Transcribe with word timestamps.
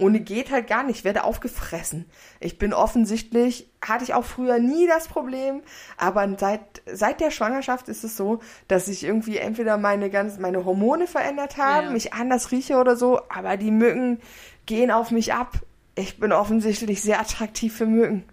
Ohne 0.00 0.20
geht 0.20 0.50
halt 0.50 0.66
gar 0.66 0.82
nicht, 0.82 0.98
ich 0.98 1.04
werde 1.04 1.24
aufgefressen. 1.24 2.06
Ich 2.40 2.58
bin 2.58 2.72
offensichtlich, 2.72 3.68
hatte 3.84 4.04
ich 4.04 4.14
auch 4.14 4.24
früher 4.24 4.58
nie 4.58 4.86
das 4.86 5.08
Problem, 5.08 5.62
aber 5.96 6.28
seit, 6.38 6.60
seit 6.90 7.20
der 7.20 7.30
Schwangerschaft 7.30 7.88
ist 7.88 8.02
es 8.04 8.16
so, 8.16 8.40
dass 8.68 8.88
ich 8.88 9.04
irgendwie 9.04 9.36
entweder 9.36 9.76
meine 9.76 10.10
ganz, 10.10 10.38
meine 10.38 10.64
Hormone 10.64 11.06
verändert 11.06 11.56
haben, 11.58 11.86
Ja. 11.88 11.92
mich 11.92 12.12
anders 12.14 12.50
rieche 12.50 12.76
oder 12.78 12.96
so, 12.96 13.20
aber 13.28 13.56
die 13.56 13.70
Mücken 13.70 14.20
gehen 14.66 14.90
auf 14.90 15.10
mich 15.10 15.34
ab. 15.34 15.52
Ich 15.96 16.18
bin 16.18 16.32
offensichtlich 16.32 17.02
sehr 17.02 17.20
attraktiv 17.20 17.76
für 17.76 17.84
Mücken. 17.86 18.24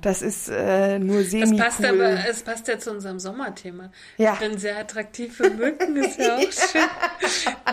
Das 0.00 0.20
ist 0.20 0.48
äh, 0.48 0.98
nur 0.98 1.20
Das 1.20 1.30
semi 1.30 1.56
passt 1.56 1.80
cool. 1.80 1.86
aber, 1.86 2.28
es 2.28 2.42
passt 2.42 2.68
ja 2.68 2.78
zu 2.78 2.90
unserem 2.90 3.18
Sommerthema. 3.18 3.90
Ja. 4.18 4.34
Ich 4.34 4.40
bin 4.40 4.58
sehr 4.58 4.76
attraktiv 4.78 5.36
für 5.36 5.50
Mücken, 5.50 5.96
ist 5.96 6.18
ja 6.18 6.36
auch 6.38 6.40
schön. 6.52 6.82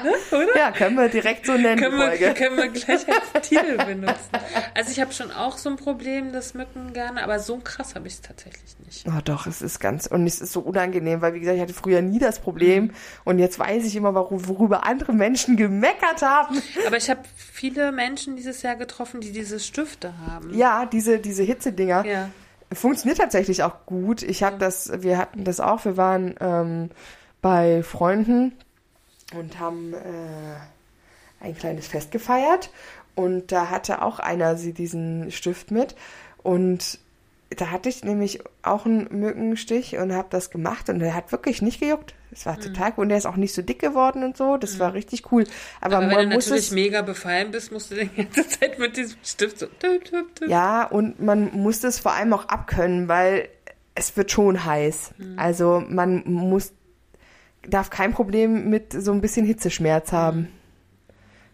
Ne, 0.04 0.14
oder? 0.32 0.58
Ja, 0.58 0.72
können 0.72 0.96
wir 0.96 1.10
direkt 1.10 1.46
so 1.46 1.54
nennen, 1.54 1.82
Können 1.82 1.98
wir, 1.98 2.34
können 2.34 2.58
wir 2.58 2.68
gleich 2.70 3.06
als 3.08 3.48
Titel 3.50 3.78
benutzen. 3.78 4.30
Also 4.76 4.92
ich 4.92 5.00
habe 5.00 5.12
schon 5.12 5.32
auch 5.32 5.58
so 5.58 5.70
ein 5.70 5.76
Problem, 5.76 6.32
das 6.32 6.54
Mücken 6.54 6.94
gerne, 6.94 7.24
aber 7.24 7.40
so 7.40 7.58
krass 7.58 7.96
habe 7.96 8.08
ich 8.08 8.14
es 8.14 8.22
tatsächlich 8.22 8.78
nicht. 8.86 9.06
Oh 9.08 9.20
doch, 9.24 9.48
es 9.48 9.62
ist 9.62 9.80
ganz, 9.80 10.06
und 10.08 10.26
es 10.28 10.42
ist 10.42 10.54
so 10.54 10.62
unangenehm, 10.62 11.22
weil 11.22 11.34
wie 11.34 11.40
gesagt, 11.40 11.56
ich 11.58 11.62
hatte 11.62 11.74
früher 11.74 12.02
nie 12.02 12.20
das 12.20 12.40
Problem 12.40 12.92
und 13.26 13.40
jetzt 13.40 13.60
weiß 13.60 13.86
ich 13.86 13.96
immer, 13.96 14.14
worüber 14.14 14.86
andere 14.86 15.14
Menschen 15.14 15.58
gemeckert 15.58 16.22
haben. 16.22 16.62
Aber 16.88 16.98
ich 16.98 17.10
habe 17.10 17.22
viele 17.36 17.92
Menschen 17.92 18.36
dieses 18.36 18.62
Jahr 18.62 18.76
getroffen, 18.76 19.20
die 19.22 19.32
diese 19.32 19.60
Stifte 19.60 20.14
haben. 20.28 20.56
Ja, 20.56 20.86
diese, 20.86 21.20
diese 21.20 21.44
Hitzedinger. 21.50 22.06
Ja. 22.06 22.30
Funktioniert 22.72 23.18
tatsächlich 23.18 23.64
auch 23.64 23.86
gut. 23.86 24.22
Ich 24.22 24.44
habe 24.44 24.58
das, 24.58 24.92
wir 25.02 25.18
hatten 25.18 25.44
das 25.44 25.60
auch, 25.60 25.86
wir 25.86 25.98
waren 25.98 26.36
ähm, 26.40 26.90
bei 27.42 27.82
Freunden 27.84 28.54
und 29.36 29.60
haben 29.60 29.94
äh, 29.94 31.44
ein 31.44 31.56
kleines 31.56 31.88
Fest 31.88 32.12
gefeiert 32.12 32.70
und 33.16 33.52
da 33.52 33.70
hatte 33.70 34.02
auch 34.02 34.20
einer 34.20 34.56
sie 34.56 34.74
diesen 34.74 35.32
Stift 35.32 35.72
mit 35.72 35.96
und 36.44 37.00
da 37.50 37.72
hatte 37.72 37.90
ich 37.90 38.04
nämlich 38.04 38.42
auch 38.62 38.86
einen 38.86 39.08
Mückenstich 39.10 39.98
und 39.98 40.14
habe 40.14 40.28
das 40.30 40.52
gemacht 40.52 40.90
und 40.90 41.00
der 41.00 41.16
hat 41.16 41.32
wirklich 41.32 41.62
nicht 41.62 41.80
gejuckt. 41.80 42.14
Es 42.32 42.46
war 42.46 42.60
total 42.60 42.94
cool 42.96 43.04
und 43.04 43.10
der 43.10 43.18
ist 43.18 43.26
auch 43.26 43.36
nicht 43.38 43.54
so 43.54 43.62
dick 43.62 43.80
geworden 43.80 44.24
und 44.24 44.38
so. 44.38 44.58
Das 44.58 44.78
war 44.80 44.94
richtig 44.94 45.32
cool. 45.32 45.46
Aber, 45.82 45.98
Aber 45.98 46.08
wenn 46.08 46.16
man 46.16 46.30
du 46.30 46.36
muss 46.36 46.46
natürlich 46.46 46.66
es 46.68 46.72
mega 46.72 47.02
befallen 47.02 47.52
bist, 47.52 47.72
musst 47.72 47.92
du 47.92 47.96
die 47.96 48.08
ganze 48.08 48.48
Zeit 48.60 48.78
mit 48.78 48.96
diesem 48.98 49.18
Stift 49.24 49.60
so. 49.60 49.66
Tüp, 49.66 50.06
tüp, 50.06 50.36
tüp. 50.36 50.48
Ja, 50.50 50.84
und 50.84 51.20
man 51.22 51.52
muss 51.54 51.80
das 51.80 52.00
vor 52.00 52.14
allem 52.14 52.32
auch 52.34 52.46
abkönnen, 52.46 53.08
weil 53.08 53.50
es 53.96 54.16
wird 54.16 54.32
schon 54.32 54.64
heiß. 54.64 55.12
Also 55.38 55.84
man 55.90 56.24
muss, 56.26 56.72
darf 57.68 57.90
kein 57.90 58.14
Problem 58.14 58.70
mit 58.70 58.94
so 58.94 59.12
ein 59.12 59.22
bisschen 59.22 59.46
Hitzeschmerz 59.46 60.12
haben. 60.12 60.50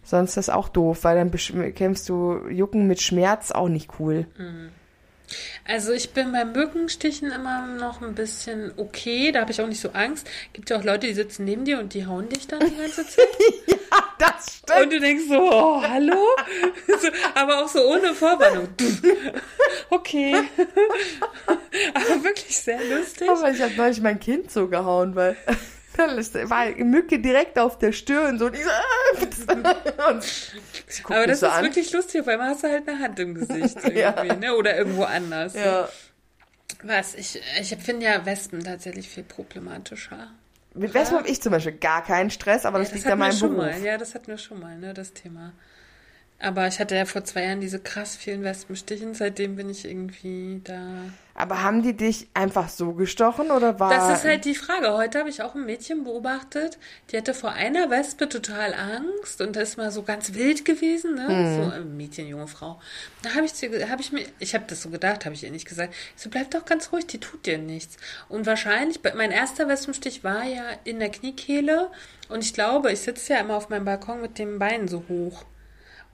Sonst 0.04 0.32
ist 0.32 0.38
das 0.38 0.50
auch 0.50 0.70
doof, 0.70 1.04
weil 1.04 1.16
dann 1.16 1.32
besch- 1.32 1.72
kämpfst 1.72 2.08
du 2.10 2.48
Jucken 2.50 2.86
mit 2.86 3.02
Schmerz 3.02 3.52
auch 3.52 3.70
nicht 3.70 3.92
cool. 4.00 4.28
Also 5.68 5.92
ich 5.92 6.12
bin 6.12 6.32
bei 6.32 6.46
Mückenstichen 6.46 7.32
immer 7.32 7.66
noch 7.68 8.02
ein 8.02 8.16
bisschen 8.16 8.72
okay, 8.78 9.32
da 9.32 9.42
habe 9.42 9.52
ich 9.52 9.62
auch 9.62 9.68
nicht 9.68 9.82
so 9.82 9.90
Angst. 9.92 10.28
Gibt 10.54 10.70
ja 10.70 10.78
auch 10.78 10.84
Leute, 10.84 11.08
die 11.08 11.14
sitzen 11.14 11.46
neben 11.46 11.66
dir 11.66 11.80
und 11.80 11.94
die 11.94 12.06
hauen 12.06 12.30
dich 12.30 12.48
dann 12.48 12.60
die 12.60 12.76
ganze 12.76 13.06
Zeit. 13.08 13.28
Das 14.18 14.62
Und 14.82 14.92
du 14.92 15.00
denkst 15.00 15.26
so, 15.30 15.40
oh, 15.40 15.82
hallo? 15.82 16.16
So, 16.88 17.10
aber 17.34 17.64
auch 17.64 17.68
so 17.68 17.80
ohne 17.88 18.14
Vorwarnung. 18.14 18.70
Okay. 19.90 20.36
Aber 21.94 22.24
wirklich 22.24 22.58
sehr 22.58 22.80
lustig. 22.86 23.30
Aber 23.30 23.52
ich 23.52 23.62
habe 23.62 23.74
neulich 23.76 24.02
mein 24.02 24.20
Kind 24.20 24.52
so 24.52 24.68
gehauen, 24.68 25.16
weil 25.16 25.36
ist- 26.18 26.50
war 26.50 26.68
Mücke 26.78 27.20
direkt 27.20 27.58
auf 27.60 27.78
der 27.78 27.92
Stirn 27.92 28.38
so. 28.40 28.48
Und 28.48 28.56
ich 28.56 28.64
so, 28.64 28.70
ah, 28.70 30.10
und 30.10 30.24
guckt 31.04 31.12
Aber 31.18 31.28
das 31.28 31.40
so 31.40 31.46
ist 31.48 31.52
an. 31.54 31.64
wirklich 31.64 31.92
lustig, 31.92 32.22
auf 32.22 32.28
einmal 32.28 32.50
hast 32.50 32.64
du 32.64 32.68
halt 32.70 32.88
eine 32.88 33.00
Hand 33.00 33.20
im 33.20 33.36
Gesicht 33.36 33.78
Ja. 33.96 34.24
ne? 34.36 34.56
Oder 34.56 34.78
irgendwo 34.78 35.04
anders. 35.04 35.54
Ja. 35.56 35.90
Was? 36.84 37.16
Ich, 37.16 37.42
ich 37.60 37.76
finde 37.78 38.06
ja 38.06 38.26
Wespen 38.26 38.64
tatsächlich 38.64 39.08
viel 39.10 39.24
problematischer. 39.24 40.28
Mit 40.74 40.94
Wespen 40.94 41.18
habe 41.20 41.30
ich 41.30 41.42
zum 41.42 41.52
Beispiel 41.54 41.72
gar 41.74 42.04
keinen 42.04 42.30
Stress, 42.30 42.66
aber 42.66 42.80
das, 42.80 42.90
Ja, 42.90 42.96
liegt 42.96 43.08
an 43.08 43.20
meinem 43.20 43.40
Beruf. 43.40 43.56
mal. 43.58 43.82
Ja, 43.82 43.98
das 43.98 44.14
hatten 44.14 44.28
wir 44.28 44.38
schon 44.38 44.60
mal, 44.60 44.78
ne, 44.78 44.94
das 44.94 45.14
Thema. 45.14 45.54
Aber 46.38 46.68
ich 46.68 46.80
hatte 46.80 46.96
ja 46.96 47.06
vor 47.06 47.24
zwei 47.24 47.46
Jahren 47.46 47.62
diese 47.62 47.80
krass 47.80 48.18
vielen 48.18 48.44
Wespenstichen, 48.44 49.14
seitdem 49.14 49.56
bin 49.56 49.70
ich 49.70 49.86
irgendwie 49.86 50.60
da. 50.66 50.82
Aber 51.34 51.64
haben 51.64 51.82
die 51.82 51.96
dich 51.96 52.28
einfach 52.34 52.68
so 52.68 52.94
gestochen 52.94 53.52
oder 53.52 53.80
war 53.80 53.90
Das 53.90 54.20
ist 54.20 54.26
halt 54.26 54.44
die 54.44 54.56
Frage. 54.56 54.94
Heute 54.94 55.20
habe 55.20 55.30
ich 55.30 55.42
auch 55.42 55.56
ein 55.56 55.66
Mädchen 55.66 56.04
beobachtet, 56.04 56.78
die 57.10 57.18
hatte 57.18 57.34
vor 57.34 57.52
einer 57.52 57.90
Wespe 57.90 58.28
total 58.28 58.74
Angst 58.74 59.40
und 59.42 59.56
das 59.56 59.70
ist 59.70 59.78
mal 59.78 59.92
so 59.92 60.04
ganz 60.04 60.34
wild 60.34 60.66
gewesen, 60.66 61.16
ne? 61.16 61.28
Hm. 61.28 61.64
So 61.64 61.72
ein 61.72 61.98
Mädchen, 61.98 62.28
junge 62.28 62.48
Frau. 62.48 62.82
Da 63.22 63.34
habe 63.34 63.46
ich, 63.46 63.54
habe 63.90 64.02
ich 64.02 64.12
mir, 64.12 64.26
ich 64.40 64.54
habe 64.54 64.66
das 64.68 64.82
so 64.82 64.90
gedacht, 64.90 65.24
habe 65.26 65.36
ich 65.36 65.44
ihr 65.44 65.52
nicht 65.52 65.68
gesagt. 65.68 65.94
Ich 66.16 66.22
so, 66.22 66.30
bleib 66.30 66.52
doch 66.52 66.66
ganz 66.66 66.92
ruhig, 66.92 67.08
die 67.08 67.20
tut 67.20 67.46
dir 67.46 67.58
nichts. 67.58 67.96
Und 68.28 68.46
wahrscheinlich, 68.46 69.00
mein 69.16 69.32
erster 69.32 69.70
Wespenstich 69.70 70.26
war 70.26 70.44
ja 70.44 70.64
in 70.84 71.00
der 71.00 71.10
Kniekehle 71.10 71.92
und 72.28 72.44
ich 72.44 72.54
glaube, 72.54 72.92
ich 72.92 73.00
sitze 73.00 73.34
ja 73.34 73.40
immer 73.40 73.56
auf 73.56 73.70
meinem 73.70 73.86
Balkon 73.86 74.22
mit 74.22 74.38
dem 74.38 74.60
Bein 74.60 74.90
so 74.90 75.04
hoch. 75.08 75.46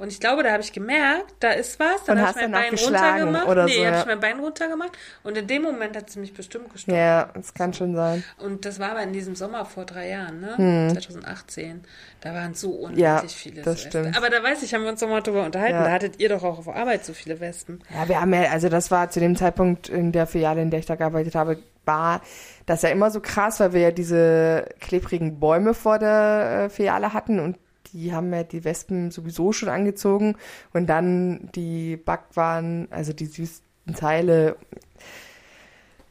Und 0.01 0.07
ich 0.07 0.19
glaube, 0.19 0.41
da 0.41 0.51
habe 0.51 0.63
ich 0.63 0.73
gemerkt, 0.73 1.31
da 1.41 1.51
ist 1.51 1.79
was. 1.79 2.05
Dann 2.05 2.17
habe 2.17 2.29
hast 2.29 2.35
ich 2.37 2.41
mein 2.41 2.51
Bein 2.51 2.73
runtergemacht. 2.73 3.47
oder 3.47 3.65
nee, 3.65 3.73
so, 3.73 3.85
habe 3.85 3.95
ja. 3.95 4.01
ich 4.01 4.07
mein 4.07 4.19
Bein 4.19 4.39
runtergemacht. 4.39 4.91
Und 5.21 5.37
in 5.37 5.45
dem 5.45 5.61
Moment 5.61 5.95
hat 5.95 6.09
sie 6.09 6.19
mich 6.19 6.33
bestimmt 6.33 6.73
gestochen. 6.73 6.97
Ja, 6.97 7.29
das 7.35 7.53
kann 7.53 7.71
schon 7.71 7.95
sein. 7.95 8.23
Und 8.39 8.65
das 8.65 8.79
war 8.79 8.93
aber 8.93 9.03
in 9.03 9.13
diesem 9.13 9.35
Sommer 9.35 9.63
vor 9.63 9.85
drei 9.85 10.09
Jahren, 10.09 10.41
ne? 10.41 10.89
2018. 10.91 11.83
Da 12.19 12.33
waren 12.33 12.55
so 12.55 12.71
unendlich 12.71 13.05
Hm. 13.05 13.13
Ja, 13.13 13.23
viele 13.27 13.61
das 13.61 13.75
Wespen. 13.75 13.89
stimmt. 13.91 14.17
Aber 14.17 14.31
da 14.31 14.41
weiß 14.41 14.63
ich, 14.63 14.73
haben 14.73 14.81
wir 14.81 14.89
uns 14.89 15.01
nochmal 15.01 15.21
drüber 15.21 15.45
unterhalten. 15.45 15.75
Ja. 15.75 15.83
Da 15.83 15.91
hattet 15.91 16.19
ihr 16.19 16.29
doch 16.29 16.43
auch 16.43 16.57
auf 16.57 16.67
Arbeit 16.67 17.05
so 17.05 17.13
viele 17.13 17.39
Wespen. 17.39 17.83
Ja, 17.93 18.09
wir 18.09 18.19
haben 18.19 18.33
ja, 18.33 18.49
also 18.49 18.69
das 18.69 18.89
war 18.89 19.11
zu 19.11 19.19
dem 19.19 19.35
Zeitpunkt 19.35 19.87
in 19.87 20.11
der 20.11 20.25
Filiale, 20.25 20.63
in 20.63 20.71
der 20.71 20.79
ich 20.79 20.87
da 20.87 20.95
gearbeitet 20.95 21.35
habe, 21.35 21.59
war 21.85 22.21
das 22.65 22.81
ja 22.81 22.89
immer 22.89 23.11
so 23.11 23.21
krass, 23.21 23.59
weil 23.59 23.73
wir 23.73 23.81
ja 23.81 23.91
diese 23.91 24.65
klebrigen 24.79 25.39
Bäume 25.39 25.75
vor 25.75 25.99
der 25.99 26.65
äh, 26.65 26.69
Filiale 26.69 27.13
hatten 27.13 27.39
und 27.39 27.57
die 27.93 28.13
haben 28.13 28.33
ja 28.33 28.43
die 28.43 28.63
Wespen 28.63 29.11
sowieso 29.11 29.51
schon 29.53 29.69
angezogen 29.69 30.35
und 30.73 30.87
dann 30.87 31.49
die 31.55 31.97
Backwaren, 31.97 32.87
also 32.91 33.13
die 33.13 33.25
süßen 33.25 33.63
Teile. 33.95 34.55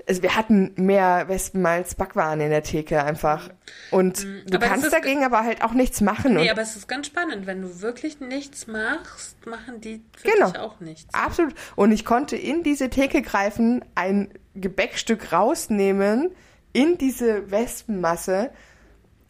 Also 0.09 0.23
wir 0.23 0.35
hatten 0.35 0.73
mehr 0.77 1.29
Wespen 1.29 1.65
als 1.65 1.95
Backwaren 1.95 2.41
in 2.41 2.51
der 2.51 2.65
Theke 2.65 3.05
einfach. 3.05 3.51
Und 3.93 4.25
du 4.25 4.43
aber 4.49 4.59
das 4.59 4.69
kannst 4.69 4.93
dagegen 4.93 5.25
aber 5.25 5.45
halt 5.45 5.63
auch 5.63 5.73
nichts 5.73 6.01
machen. 6.01 6.35
Nee, 6.35 6.51
aber 6.51 6.63
es 6.63 6.75
ist 6.75 6.89
ganz 6.89 7.07
spannend. 7.07 7.47
Wenn 7.47 7.63
du 7.63 7.81
wirklich 7.81 8.19
nichts 8.19 8.67
machst, 8.67 9.47
machen 9.47 9.81
die 9.81 10.03
für 10.17 10.29
Genau. 10.29 10.51
auch 10.59 10.81
nichts. 10.81 11.15
Absolut. 11.15 11.55
Und 11.77 11.93
ich 11.93 12.05
konnte 12.05 12.37
in 12.37 12.65
diese 12.65 12.91
Theke 12.91 13.23
greifen, 13.23 13.85
ein 13.95 14.31
Gebäckstück 14.57 15.33
rausnehmen, 15.33 16.31
in 16.73 16.99
diese 16.99 17.51
Wespenmasse. 17.51 18.51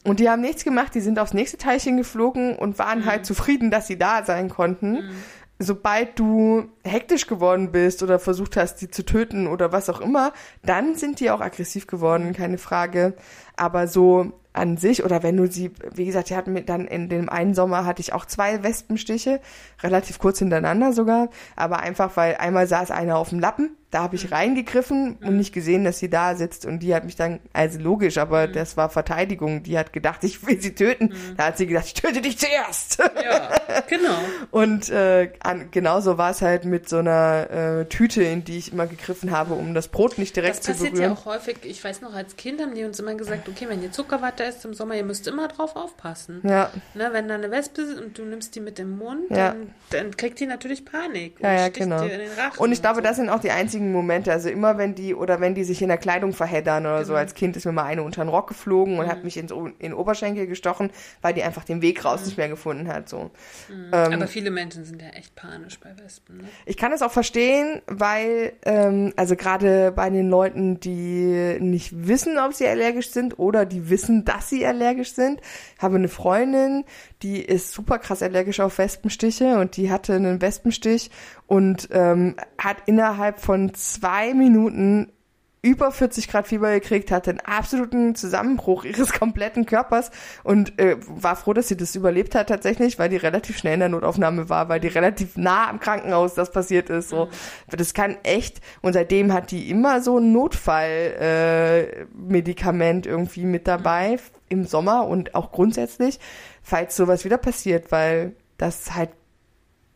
Und 0.05 0.21
die 0.21 0.31
haben 0.31 0.41
nichts 0.41 0.65
gemacht, 0.65 0.95
die 0.95 1.01
sind 1.01 1.19
aufs 1.19 1.35
nächste 1.35 1.59
Teilchen 1.59 1.97
geflogen 1.97 2.57
und 2.57 2.79
waren 2.79 3.05
halt 3.05 3.27
zufrieden, 3.27 3.71
dass 3.71 3.87
sie 3.87 3.99
da 3.99 4.25
sein 4.25 4.49
konnten. 4.49 5.11
Sobald 5.59 6.19
du 6.19 6.71
hektisch 6.85 7.27
geworden 7.27 7.71
bist 7.71 8.03
oder 8.03 8.19
versucht 8.19 8.57
hast, 8.57 8.77
die 8.77 8.91
zu 8.91 9.05
töten 9.05 9.47
oder 9.47 9.73
was 9.73 9.91
auch 9.91 10.01
immer, 10.01 10.33
dann 10.65 10.95
sind 10.95 11.21
die 11.21 11.31
auch 11.31 11.43
aggressiv 11.43 11.87
geworden, 11.87 12.33
keine 12.33 12.57
Frage. 12.57 13.15
Aber 13.57 13.87
so 13.87 14.33
an 14.53 14.77
sich 14.77 15.05
oder 15.05 15.23
wenn 15.23 15.37
du 15.37 15.47
sie, 15.47 15.71
wie 15.95 16.05
gesagt, 16.07 16.31
die 16.31 16.37
hatten 16.37 16.53
mir 16.53 16.63
dann 16.63 16.87
in 16.87 17.09
dem 17.09 17.29
einen 17.29 17.55
Sommer 17.55 17.85
hatte 17.85 18.01
ich 18.01 18.13
auch 18.13 18.25
zwei 18.25 18.63
Wespenstiche, 18.63 19.41
relativ 19.83 20.19
kurz 20.19 20.39
hintereinander 20.41 20.93
sogar, 20.93 21.29
aber 21.57 21.81
einfach 21.81 22.17
weil 22.17 22.37
einmal 22.37 22.67
saß 22.67 22.91
einer 22.91 23.17
auf 23.17 23.29
dem 23.31 23.39
Lappen, 23.41 23.77
da 23.91 24.03
habe 24.05 24.15
ich 24.15 24.31
reingegriffen 24.31 25.17
und 25.17 25.37
nicht 25.37 25.53
gesehen, 25.53 25.83
dass 25.83 25.99
sie 25.99 26.09
da 26.09 26.37
sitzt 26.37 26.65
und 26.65 26.79
die 26.81 26.95
hat 26.95 27.05
mich 27.05 27.17
dann, 27.17 27.41
also 27.53 27.81
logisch, 27.81 28.19
aber 28.19 28.47
das 28.47 28.77
war 28.77 28.89
Verteidigung, 28.89 29.65
die 29.65 29.77
hat 29.77 29.93
gedacht, 29.93 30.23
ich 30.23 30.47
will 30.47 30.61
sie 30.61 30.75
töten, 30.77 31.13
da 31.37 31.47
hat 31.47 31.59
sie 31.59 31.67
gedacht, 31.67 31.87
ich 31.87 31.95
töte 31.95 32.21
dich 32.21 32.39
zuerst. 32.39 32.99
Ja, 32.99 33.51
genau. 33.89 34.17
Und 34.53 34.91
äh, 34.91 35.33
an, 35.41 35.71
genauso 35.73 36.19
war 36.19 36.31
es 36.31 36.41
halt 36.41 36.65
mit 36.65 36.89
so 36.89 36.99
einer 36.99 37.51
äh, 37.51 37.85
Tüte, 37.87 38.23
in 38.23 38.45
die 38.45 38.59
ich 38.59 38.73
immer 38.73 38.87
gegriffen 38.87 39.33
habe, 39.33 39.55
um 39.55 39.75
das 39.75 39.89
Brot 39.89 40.19
nicht 40.19 40.37
direkt 40.37 40.59
Das 40.59 40.63
zu 40.63 40.73
passiert 40.73 40.93
berühren. 40.93 41.13
ja 41.13 41.17
auch 41.17 41.25
häufig. 41.27 41.59
Ich 41.65 41.83
weiß 41.83 42.01
noch, 42.01 42.15
als 42.15 42.37
Kind 42.37 42.61
haben 42.61 42.75
die 42.75 42.85
uns 42.85 42.99
immer 43.01 43.15
gesagt, 43.15 43.49
okay, 43.49 43.67
wenn 43.69 43.83
ihr 43.83 43.91
Zuckerwatte 43.93 44.40
esst 44.45 44.65
im 44.65 44.75
Sommer, 44.75 44.95
ihr 44.95 45.05
müsst 45.05 45.27
immer 45.29 45.49
drauf 45.49 45.77
aufpassen. 45.77 46.41
Ja. 46.45 46.71
Ne, 46.95 47.09
wenn 47.13 47.29
da 47.29 47.35
eine 47.35 47.51
Wespe 47.51 47.83
ist 47.83 48.01
und 48.01 48.17
du 48.19 48.25
nimmst 48.25 48.55
die 48.55 48.61
mit 48.61 48.79
dem 48.79 48.97
Mund, 48.99 49.31
Ja. 49.31 49.51
dann, 49.55 49.75
dann 49.91 50.17
kriegt 50.17 50.41
die 50.41 50.47
natürlich 50.47 50.85
Panik 50.85 51.39
Ja, 51.41 51.53
ja, 51.53 51.59
sticht 51.69 51.81
genau. 51.81 52.03
dir 52.03 52.13
in 52.15 52.21
den 52.21 52.33
Rachen. 52.33 52.59
Und 52.59 52.73
ich 52.73 52.81
glaube, 52.81 52.97
so. 52.97 53.01
das 53.03 53.17
sind 53.17 53.29
auch 53.31 53.41
die 53.41 53.51
einzigen 53.51 53.93
Momente. 53.93 54.33
Also 54.33 54.49
immer 54.49 54.79
wenn 54.79 54.95
die 54.95 55.15
oder 55.15 55.41
wenn 55.41 55.55
die 55.55 55.65
sich 55.65 55.83
in 55.83 55.89
der 55.89 55.99
Kleidung 55.99 56.33
verheddern 56.33 56.85
oder 56.87 56.97
Genau. 56.97 57.07
so. 57.09 57.15
Als 57.15 57.35
Kind 57.35 57.57
ist 57.57 57.65
mir 57.67 57.73
mal 57.73 57.85
eine 57.85 58.03
unter 58.03 58.25
den 58.25 58.29
Rock 58.29 58.49
geflogen 58.49 58.99
und 58.99 59.07
Mhm. 59.07 59.11
hat 59.11 59.25
mich 59.25 59.37
ins, 59.37 59.51
in 59.53 59.75
den 59.81 59.95
Oberschenkel 59.95 60.47
gestochen, 60.47 60.91
weil 61.23 61.35
die 61.35 61.43
einfach 61.43 61.65
den 61.65 61.83
Weg 61.83 62.05
raus 62.05 62.25
nicht 62.25 62.37
mehr 62.39 62.49
gefunden 62.49 62.89
hat. 62.89 63.09
So. 63.09 63.31
Mhm. 63.69 63.91
Ähm, 63.93 64.13
Aber 64.15 64.27
viele 64.27 64.51
Menschen 64.51 64.85
sind 64.85 65.01
ja 65.03 65.09
echt 65.09 65.35
panisch 65.37 65.79
bei 65.81 65.91
Wespen. 66.03 66.39
Ne? 66.39 66.45
Ich 66.67 66.77
kann 66.77 66.93
es 66.93 67.03
auch 67.03 67.13
verstehen, 67.13 67.83
weil, 67.87 68.53
ähm, 68.65 69.13
also 69.17 69.37
gerade 69.37 69.93
bei 69.93 70.11
den 70.11 70.29
Leuten, 70.31 70.81
die 70.81 71.59
nicht 71.61 72.07
wissen, 72.07 72.39
ob 72.39 72.55
sie 72.55 72.67
allergisch 72.67 73.11
sind 73.11 73.39
oder 73.39 73.65
die 73.67 73.91
wissen, 73.91 74.25
dass 74.31 74.49
sie 74.49 74.65
allergisch 74.65 75.13
sind. 75.15 75.41
Ich 75.77 75.83
habe 75.83 75.97
eine 75.97 76.09
Freundin, 76.09 76.85
die 77.23 77.41
ist 77.41 77.73
super 77.73 77.99
krass 77.99 78.23
allergisch 78.23 78.61
auf 78.61 78.79
Wespenstiche 78.79 79.59
und 79.59 79.77
die 79.77 79.91
hatte 79.91 80.15
einen 80.15 80.41
Wespenstich 80.41 81.11
und 81.49 81.89
ähm, 81.91 82.37
hat 82.57 82.77
innerhalb 82.87 83.41
von 83.41 83.75
zwei 83.75 84.33
Minuten 84.33 85.13
über 85.63 85.93
40 85.93 86.29
Grad 86.29 86.49
Fieber 86.49 86.73
gekriegt, 86.73 87.11
hatte 87.11 87.29
einen 87.31 87.41
absoluten 87.41 88.15
Zusammenbruch 88.15 88.85
ihres 88.85 89.13
kompletten 89.19 89.67
Körpers 89.67 90.11
und 90.43 90.79
äh, 90.79 90.97
war 91.07 91.37
froh, 91.37 91.53
dass 91.53 91.69
sie 91.69 91.77
das 91.77 91.95
überlebt 91.95 92.35
hat 92.35 92.49
tatsächlich, 92.49 92.99
weil 92.99 93.11
die 93.11 93.17
relativ 93.17 93.59
schnell 93.59 93.75
in 93.75 93.81
der 93.81 93.91
Notaufnahme 93.91 94.49
war, 94.49 94.71
weil 94.71 94.81
die 94.81 94.89
relativ 94.89 95.37
nah 95.37 95.69
am 95.69 95.79
Krankenhaus 95.81 96.33
das 96.35 96.51
passiert 96.51 96.89
ist. 96.89 97.11
So, 97.11 97.29
das 97.69 97.93
kann 97.93 98.17
echt. 98.23 98.63
Und 98.81 98.95
seitdem 98.95 99.33
hat 99.33 99.51
die 99.51 99.69
immer 99.71 100.01
so 100.01 100.19
ein 100.19 100.33
Notfallmedikament 100.33 103.07
äh, 103.07 103.11
irgendwie 103.11 103.45
mit 103.45 103.69
dabei 103.69 104.19
im 104.49 104.65
Sommer 104.65 105.07
und 105.07 105.35
auch 105.35 105.53
grundsätzlich, 105.53 106.19
falls 106.63 106.97
sowas 106.97 107.25
wieder 107.25 107.39
passiert, 107.39 107.93
weil 107.93 108.35
das 108.57 108.95
halt 108.95 109.11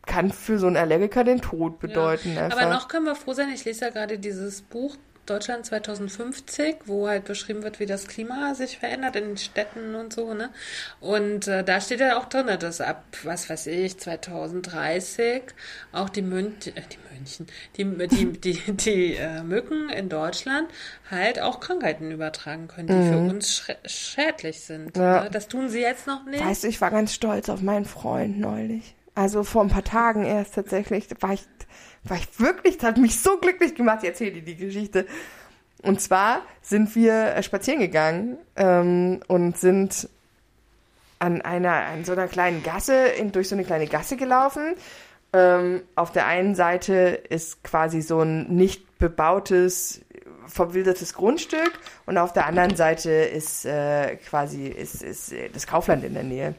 kann 0.05 0.31
für 0.31 0.59
so 0.59 0.67
einen 0.67 0.77
Allergiker 0.77 1.23
den 1.23 1.41
Tod 1.41 1.79
bedeuten. 1.79 2.35
Ja. 2.35 2.51
Aber 2.51 2.67
noch 2.67 2.87
können 2.87 3.05
wir 3.05 3.15
froh 3.15 3.33
sein, 3.33 3.49
ich 3.53 3.65
lese 3.65 3.85
ja 3.85 3.91
gerade 3.91 4.19
dieses 4.19 4.61
Buch 4.61 4.95
Deutschland 5.25 5.65
2050, 5.65 6.75
wo 6.85 7.07
halt 7.07 7.25
beschrieben 7.25 7.63
wird, 7.63 7.79
wie 7.79 7.85
das 7.85 8.07
Klima 8.07 8.53
sich 8.55 8.77
verändert 8.79 9.15
in 9.15 9.29
den 9.29 9.37
Städten 9.37 9.95
und 9.95 10.13
so, 10.13 10.33
ne? 10.33 10.49
Und 10.99 11.47
äh, 11.47 11.63
da 11.63 11.81
steht 11.81 11.99
ja 11.99 12.17
auch 12.19 12.25
drin, 12.25 12.47
dass 12.59 12.81
ab, 12.81 13.03
was 13.23 13.49
weiß 13.49 13.67
ich, 13.67 13.97
2030 13.97 15.43
auch 15.91 16.09
die, 16.09 16.21
Münch, 16.21 16.67
äh, 16.67 16.73
die 16.91 16.97
München, 17.15 17.47
die, 17.77 17.83
die, 18.07 18.31
die, 18.39 18.71
die 18.73 19.15
äh, 19.15 19.43
Mücken 19.43 19.89
in 19.89 20.09
Deutschland 20.09 20.69
halt 21.09 21.39
auch 21.39 21.59
Krankheiten 21.59 22.11
übertragen 22.11 22.67
können, 22.67 22.87
die 22.87 23.09
für 23.09 23.17
uns 23.17 23.49
schrä- 23.61 23.77
schädlich 23.87 24.61
sind. 24.61 24.95
Mhm. 24.95 25.01
Ja. 25.01 25.23
Ne? 25.23 25.29
Das 25.31 25.47
tun 25.47 25.69
sie 25.69 25.81
jetzt 25.81 26.07
noch 26.07 26.25
nicht. 26.25 26.43
Weißt 26.43 26.63
du, 26.63 26.67
ich 26.67 26.81
war 26.81 26.91
ganz 26.91 27.13
stolz 27.13 27.49
auf 27.49 27.61
meinen 27.61 27.85
Freund 27.85 28.39
neulich. 28.39 28.95
Also 29.15 29.43
vor 29.43 29.61
ein 29.63 29.69
paar 29.69 29.83
Tagen 29.83 30.25
erst 30.25 30.55
tatsächlich. 30.55 31.07
War 31.21 31.33
ich, 31.33 31.43
war 32.07 32.17
ich 32.17 32.39
wirklich, 32.39 32.77
das 32.77 32.89
hat 32.89 32.97
mich 32.97 33.19
so 33.19 33.37
glücklich 33.37 33.75
gemacht. 33.75 33.99
Ich 34.01 34.09
erzähle 34.09 34.31
dir 34.31 34.41
die 34.41 34.55
Geschichte. 34.55 35.05
Und 35.81 36.01
zwar 36.01 36.41
sind 36.61 36.95
wir 36.95 37.35
äh, 37.35 37.43
spazieren 37.43 37.79
gegangen 37.79 38.37
ähm, 38.55 39.19
und 39.27 39.57
sind 39.57 40.09
an 41.19 41.41
einer, 41.41 41.73
an 41.73 42.03
so 42.03 42.11
einer 42.11 42.27
kleinen 42.27 42.63
Gasse, 42.63 43.07
in, 43.07 43.31
durch 43.31 43.49
so 43.49 43.55
eine 43.55 43.63
kleine 43.63 43.87
Gasse 43.87 44.17
gelaufen. 44.17 44.75
Ähm, 45.33 45.81
auf 45.95 46.11
der 46.11 46.25
einen 46.27 46.55
Seite 46.55 46.93
ist 47.29 47.63
quasi 47.63 48.01
so 48.01 48.21
ein 48.21 48.47
nicht 48.55 48.97
bebautes, 48.97 50.01
verwildertes 50.47 51.13
Grundstück 51.13 51.71
und 52.05 52.17
auf 52.17 52.33
der 52.33 52.45
anderen 52.45 52.75
Seite 52.75 53.11
ist 53.11 53.65
äh, 53.65 54.15
quasi 54.17 54.67
ist, 54.67 55.03
ist 55.03 55.33
äh, 55.33 55.49
das 55.49 55.67
Kaufland 55.67 56.03
in 56.03 56.13
der 56.13 56.23
Nähe. 56.23 56.55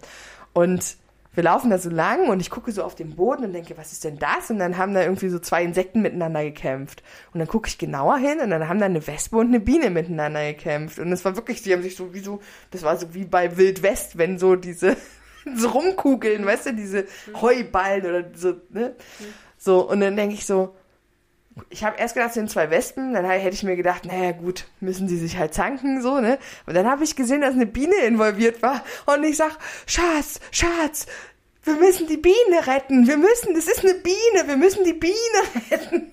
Und 0.52 0.96
wir 1.36 1.44
laufen 1.44 1.68
da 1.68 1.76
so 1.76 1.90
lang 1.90 2.30
und 2.30 2.40
ich 2.40 2.48
gucke 2.48 2.72
so 2.72 2.82
auf 2.82 2.94
den 2.94 3.14
Boden 3.14 3.44
und 3.44 3.52
denke, 3.52 3.76
was 3.76 3.92
ist 3.92 4.04
denn 4.04 4.18
das? 4.18 4.50
Und 4.50 4.58
dann 4.58 4.78
haben 4.78 4.94
da 4.94 5.02
irgendwie 5.02 5.28
so 5.28 5.38
zwei 5.38 5.62
Insekten 5.62 6.00
miteinander 6.00 6.42
gekämpft. 6.42 7.02
Und 7.34 7.40
dann 7.40 7.46
gucke 7.46 7.68
ich 7.68 7.76
genauer 7.76 8.16
hin 8.16 8.40
und 8.40 8.48
dann 8.48 8.68
haben 8.68 8.80
da 8.80 8.86
eine 8.86 9.06
Wespe 9.06 9.36
und 9.36 9.48
eine 9.48 9.60
Biene 9.60 9.90
miteinander 9.90 10.46
gekämpft. 10.46 10.98
Und 10.98 11.12
es 11.12 11.26
war 11.26 11.36
wirklich, 11.36 11.60
die 11.60 11.74
haben 11.74 11.82
sich 11.82 11.94
so 11.94 12.14
wie 12.14 12.20
so, 12.20 12.40
das 12.70 12.82
war 12.82 12.96
so 12.96 13.12
wie 13.12 13.26
bei 13.26 13.58
Wild 13.58 13.82
West, 13.82 14.16
wenn 14.16 14.38
so 14.38 14.56
diese 14.56 14.96
so 15.54 15.68
rumkugeln, 15.68 16.46
weißt 16.46 16.66
du, 16.66 16.74
diese 16.74 17.04
Heuballen 17.38 18.06
oder 18.06 18.24
so, 18.34 18.54
ne? 18.70 18.96
So, 19.58 19.88
und 19.88 20.00
dann 20.00 20.16
denke 20.16 20.34
ich 20.34 20.46
so, 20.46 20.74
ich 21.70 21.84
habe 21.84 21.98
erst 21.98 22.14
gedacht, 22.14 22.30
es 22.30 22.34
sind 22.34 22.50
zwei 22.50 22.70
Wespen, 22.70 23.14
dann 23.14 23.24
hätte 23.24 23.54
ich 23.54 23.62
mir 23.62 23.76
gedacht, 23.76 24.04
naja 24.04 24.32
gut, 24.32 24.66
müssen 24.80 25.08
sie 25.08 25.16
sich 25.16 25.38
halt 25.38 25.54
zanken, 25.54 26.02
so, 26.02 26.20
ne? 26.20 26.38
Und 26.66 26.74
dann 26.74 26.88
habe 26.88 27.04
ich 27.04 27.16
gesehen, 27.16 27.40
dass 27.40 27.54
eine 27.54 27.66
Biene 27.66 27.96
involviert 28.06 28.62
war 28.62 28.84
und 29.06 29.24
ich 29.24 29.36
sag, 29.36 29.58
Schatz, 29.86 30.40
Schatz, 30.50 31.06
wir 31.64 31.74
müssen 31.74 32.06
die 32.06 32.18
Biene 32.18 32.66
retten, 32.66 33.06
wir 33.06 33.16
müssen, 33.16 33.54
das 33.54 33.66
ist 33.66 33.84
eine 33.84 33.94
Biene, 33.94 34.46
wir 34.46 34.56
müssen 34.56 34.84
die 34.84 34.92
Biene 34.92 35.14
retten. 35.70 36.12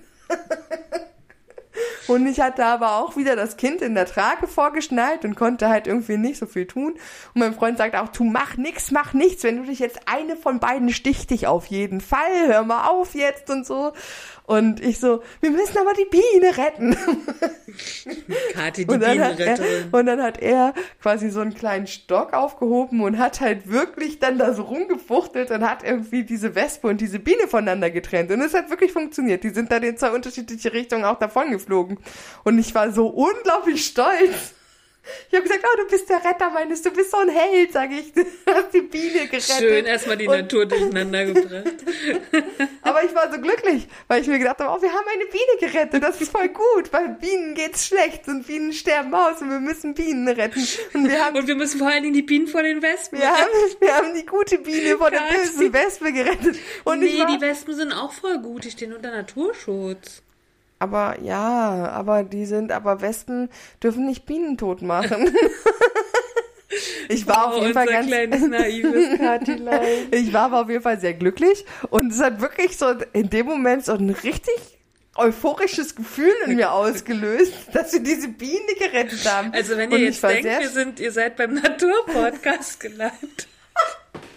Und 2.06 2.26
ich 2.26 2.40
hatte 2.40 2.64
aber 2.64 2.96
auch 2.96 3.16
wieder 3.16 3.34
das 3.34 3.56
Kind 3.56 3.80
in 3.82 3.94
der 3.94 4.06
Trage 4.06 4.46
vorgeschnallt 4.46 5.24
und 5.24 5.34
konnte 5.34 5.68
halt 5.68 5.86
irgendwie 5.86 6.18
nicht 6.18 6.38
so 6.38 6.46
viel 6.46 6.66
tun. 6.66 6.92
Und 7.34 7.40
mein 7.40 7.54
Freund 7.54 7.78
sagt 7.78 7.96
auch, 7.96 8.08
du 8.08 8.24
mach 8.24 8.56
nix, 8.56 8.90
mach 8.90 9.12
nichts. 9.12 9.42
Wenn 9.42 9.56
du 9.56 9.64
dich 9.64 9.78
jetzt 9.78 10.00
eine 10.06 10.36
von 10.36 10.60
beiden 10.60 10.90
sticht 10.90 11.30
dich 11.30 11.46
auf 11.46 11.66
jeden 11.66 12.00
Fall. 12.00 12.46
Hör 12.46 12.62
mal 12.62 12.88
auf 12.88 13.14
jetzt 13.14 13.50
und 13.50 13.66
so. 13.66 13.92
Und 14.46 14.80
ich 14.84 15.00
so, 15.00 15.22
wir 15.40 15.50
müssen 15.50 15.78
aber 15.78 15.92
die 15.94 16.04
Biene 16.10 16.56
retten. 16.56 16.96
Kathi, 18.52 18.84
die 18.84 18.92
Und 18.92 19.00
dann, 19.00 19.18
hat 19.18 19.40
er, 19.40 19.56
Bienenretterin. 19.56 19.88
und 19.90 20.06
dann 20.06 20.22
hat 20.22 20.38
er 20.38 20.74
quasi 21.00 21.30
so 21.30 21.40
einen 21.40 21.54
kleinen 21.54 21.86
Stock 21.86 22.34
aufgehoben 22.34 23.00
und 23.00 23.18
hat 23.18 23.40
halt 23.40 23.70
wirklich 23.70 24.18
dann 24.18 24.36
da 24.36 24.52
so 24.52 24.62
rumgefuchtelt 24.64 25.50
und 25.50 25.68
hat 25.68 25.82
irgendwie 25.82 26.24
diese 26.24 26.54
Wespe 26.54 26.88
und 26.88 27.00
diese 27.00 27.18
Biene 27.20 27.48
voneinander 27.48 27.90
getrennt. 27.90 28.30
Und 28.30 28.42
es 28.42 28.52
hat 28.52 28.68
wirklich 28.68 28.92
funktioniert. 28.92 29.44
Die 29.44 29.50
sind 29.50 29.72
dann 29.72 29.82
in 29.82 29.96
zwei 29.96 30.10
unterschiedliche 30.10 30.74
Richtungen 30.74 31.04
auch 31.04 31.18
davon 31.18 31.50
geflogen. 31.50 31.98
Und 32.44 32.58
ich 32.58 32.74
war 32.74 32.92
so 32.92 33.06
unglaublich 33.06 33.86
stolz. 33.86 34.52
Ich 35.28 35.34
habe 35.34 35.42
gesagt, 35.42 35.64
oh, 35.64 35.76
du 35.82 35.86
bist 35.88 36.08
der 36.08 36.24
Retter 36.24 36.50
meines, 36.50 36.80
du 36.82 36.90
bist 36.90 37.10
so 37.10 37.18
ein 37.18 37.28
Held, 37.28 37.72
sage 37.72 37.94
ich. 37.96 38.12
Du 38.46 38.52
hast 38.54 38.72
die 38.74 38.82
Biene 38.82 39.26
gerettet. 39.26 39.42
Schön 39.58 39.84
erstmal 39.84 40.16
die 40.16 40.28
Und- 40.28 40.36
Natur 40.36 40.66
durcheinander 40.66 41.24
gebracht. 41.26 41.74
Aber 42.82 43.02
ich 43.04 43.14
war 43.14 43.32
so 43.32 43.40
glücklich, 43.40 43.88
weil 44.08 44.20
ich 44.22 44.28
mir 44.28 44.38
gedacht 44.38 44.58
habe, 44.60 44.76
oh, 44.78 44.82
wir 44.82 44.90
haben 44.92 45.06
eine 45.12 45.24
Biene 45.26 45.58
gerettet, 45.72 46.02
das 46.02 46.20
ist 46.20 46.30
voll 46.30 46.48
gut, 46.48 46.92
weil 46.92 47.08
Bienen 47.20 47.54
geht's 47.54 47.86
schlecht 47.86 48.28
und 48.28 48.46
Bienen 48.46 48.72
sterben 48.72 49.14
aus 49.14 49.40
und 49.40 49.50
wir 49.50 49.60
müssen 49.60 49.94
Bienen 49.94 50.28
retten. 50.28 50.66
Und 50.92 51.08
wir 51.08 51.24
haben, 51.24 51.36
Und 51.36 51.46
wir 51.46 51.54
müssen 51.56 51.78
vor 51.78 51.88
allen 51.88 52.02
Dingen 52.02 52.14
die 52.14 52.22
Bienen 52.22 52.46
vor 52.46 52.62
den 52.62 52.82
Wespen 52.82 53.18
wir 53.18 53.30
haben, 53.30 53.48
wir 53.80 53.94
haben 53.96 54.14
die 54.14 54.26
gute 54.26 54.58
Biene 54.58 54.96
vor 54.98 55.10
der 55.10 55.22
bösen 55.30 55.72
Wespe 55.72 56.12
gerettet. 56.12 56.56
Und 56.84 57.00
nee, 57.00 57.18
war, 57.18 57.26
die 57.26 57.40
Wespen 57.40 57.74
sind 57.74 57.92
auch 57.92 58.12
voll 58.12 58.38
gut. 58.38 58.64
Die 58.64 58.70
stehen 58.70 58.92
unter 58.92 59.10
Naturschutz. 59.10 60.22
Aber 60.78 61.20
ja, 61.22 61.88
aber 61.90 62.22
die 62.24 62.46
sind, 62.46 62.72
aber 62.72 63.00
Wespen 63.00 63.48
dürfen 63.82 64.06
nicht 64.06 64.26
Bienen 64.26 64.56
tot 64.58 64.82
machen. 64.82 65.34
Ich 67.08 67.26
war 67.28 67.48
auf 67.48 67.56
Oh, 67.56 67.60
jeden 67.60 67.74
Fall 67.74 67.86
ganz, 67.86 68.06
kleines 68.08 68.40
naives. 68.48 69.20
Ich 70.10 70.32
war 70.32 70.44
aber 70.46 70.62
auf 70.62 70.68
jeden 70.70 70.82
Fall 70.82 70.98
sehr 70.98 71.14
glücklich 71.14 71.64
und 71.90 72.10
es 72.12 72.20
hat 72.20 72.40
wirklich 72.40 72.76
so 72.76 72.86
in 73.12 73.30
dem 73.30 73.46
Moment 73.46 73.84
so 73.84 73.92
ein 73.92 74.10
richtig 74.10 74.54
euphorisches 75.14 75.94
Gefühl 75.94 76.32
in 76.46 76.56
mir 76.56 76.72
ausgelöst, 76.72 77.52
dass 77.72 77.92
wir 77.92 78.00
diese 78.00 78.28
Biene 78.28 78.74
gerettet 78.78 79.24
haben. 79.30 79.52
Also 79.52 79.76
wenn 79.76 79.90
ihr 79.92 79.98
Und 79.98 80.02
jetzt 80.02 80.22
denkt, 80.24 80.44
wir 80.44 80.68
sind, 80.68 80.98
ihr 80.98 81.12
seid 81.12 81.36
beim 81.36 81.54
Naturpodcast 81.54 82.80
gelandet. 82.80 83.46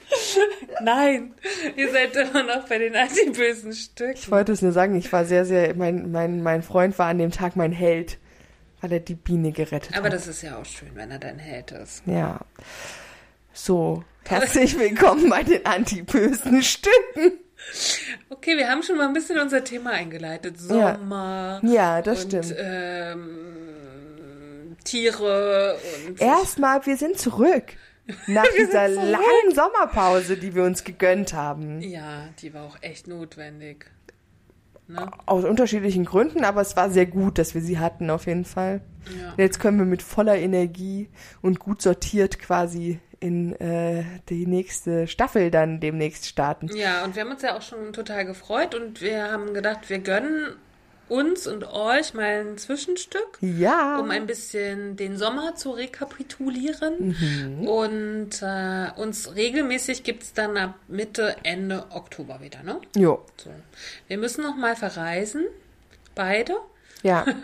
Nein, 0.81 1.33
ihr 1.75 1.91
seid 1.91 2.15
immer 2.15 2.43
noch 2.43 2.67
bei 2.67 2.77
den 2.77 2.95
antibösen 2.95 3.71
Ich 3.71 3.83
Stücken. 3.85 4.31
wollte 4.31 4.51
es 4.53 4.61
nur 4.61 4.71
sagen, 4.71 4.95
ich 4.95 5.11
war 5.11 5.25
sehr, 5.25 5.45
sehr, 5.45 5.75
mein, 5.75 6.11
mein, 6.11 6.41
mein 6.43 6.63
Freund 6.63 6.97
war 6.99 7.07
an 7.07 7.17
dem 7.17 7.31
Tag 7.31 7.55
mein 7.55 7.71
Held, 7.71 8.17
weil 8.81 8.91
er 8.93 8.99
die 8.99 9.15
Biene 9.15 9.51
gerettet 9.51 9.95
Aber 9.97 10.05
hat. 10.05 10.13
das 10.13 10.27
ist 10.27 10.41
ja 10.43 10.57
auch 10.57 10.65
schön, 10.65 10.91
wenn 10.95 11.11
er 11.11 11.19
dein 11.19 11.39
Held 11.39 11.71
ist. 11.71 12.03
Ja. 12.05 12.39
So, 13.53 14.03
herzlich 14.25 14.77
willkommen 14.79 15.29
bei 15.29 15.43
den 15.43 15.65
antibösen 15.65 16.61
Stücken. 16.63 17.39
Okay, 18.29 18.55
wir 18.55 18.69
haben 18.69 18.83
schon 18.83 18.97
mal 18.97 19.07
ein 19.07 19.13
bisschen 19.13 19.39
unser 19.39 19.63
Thema 19.63 19.91
eingeleitet. 19.91 20.55
Ja. 20.69 20.95
Sommer. 20.95 21.59
Ja, 21.63 22.01
das 22.01 22.23
und, 22.25 22.29
stimmt. 22.31 22.55
Ähm, 22.57 23.37
Tiere 24.83 25.77
und 26.07 26.21
Erstmal, 26.21 26.85
wir 26.85 26.97
sind 26.97 27.17
zurück. 27.19 27.73
Nach 28.27 28.45
dieser 28.57 28.87
zurück. 28.87 29.09
langen 29.09 29.55
Sommerpause, 29.55 30.37
die 30.37 30.55
wir 30.55 30.63
uns 30.63 30.83
gegönnt 30.83 31.33
haben. 31.33 31.81
ja, 31.81 32.29
die 32.41 32.53
war 32.53 32.63
auch 32.63 32.77
echt 32.81 33.07
notwendig. 33.07 33.85
Ne? 34.87 35.11
Aus 35.25 35.43
unterschiedlichen 35.43 36.05
Gründen, 36.05 36.45
aber 36.45 36.61
es 36.61 36.77
war 36.77 36.89
sehr 36.89 37.05
gut, 37.05 37.37
dass 37.37 37.53
wir 37.53 37.61
sie 37.61 37.77
hatten, 37.77 38.09
auf 38.09 38.25
jeden 38.25 38.45
Fall. 38.45 38.81
Ja. 39.19 39.33
Jetzt 39.37 39.59
können 39.59 39.77
wir 39.77 39.85
mit 39.85 40.01
voller 40.01 40.37
Energie 40.37 41.09
und 41.41 41.59
gut 41.59 41.81
sortiert 41.81 42.39
quasi 42.39 42.99
in 43.19 43.53
äh, 43.59 44.03
die 44.29 44.45
nächste 44.45 45.07
Staffel 45.07 45.51
dann 45.51 45.79
demnächst 45.81 46.25
starten. 46.27 46.69
Ja, 46.75 47.03
und 47.03 47.15
wir 47.15 47.23
haben 47.23 47.31
uns 47.31 47.41
ja 47.41 47.57
auch 47.57 47.61
schon 47.61 47.91
total 47.91 48.25
gefreut 48.25 48.75
und 48.75 49.01
wir 49.01 49.31
haben 49.31 49.53
gedacht, 49.53 49.89
wir 49.89 49.99
gönnen 49.99 50.55
uns 51.09 51.47
und 51.47 51.63
euch 51.65 52.13
mal 52.13 52.45
ein 52.45 52.57
Zwischenstück, 52.57 53.37
Ja. 53.41 53.99
um 53.99 54.11
ein 54.11 54.27
bisschen 54.27 54.95
den 54.95 55.17
Sommer 55.17 55.55
zu 55.55 55.71
rekapitulieren. 55.71 57.15
Und 57.65 58.41
äh, 58.41 58.87
uns 58.99 59.35
regelmäßig 59.35 60.03
gibt's 60.03 60.33
dann 60.33 60.57
ab 60.57 60.75
Mitte, 60.87 61.35
Ende 61.43 61.85
Oktober 61.91 62.39
wieder, 62.41 62.63
ne? 62.63 62.79
Jo. 62.95 63.25
So. 63.37 63.51
Wir 64.07 64.17
müssen 64.17 64.43
noch 64.43 64.55
mal 64.55 64.75
verreisen, 64.75 65.45
beide. 66.15 66.53
Ja. 67.03 67.25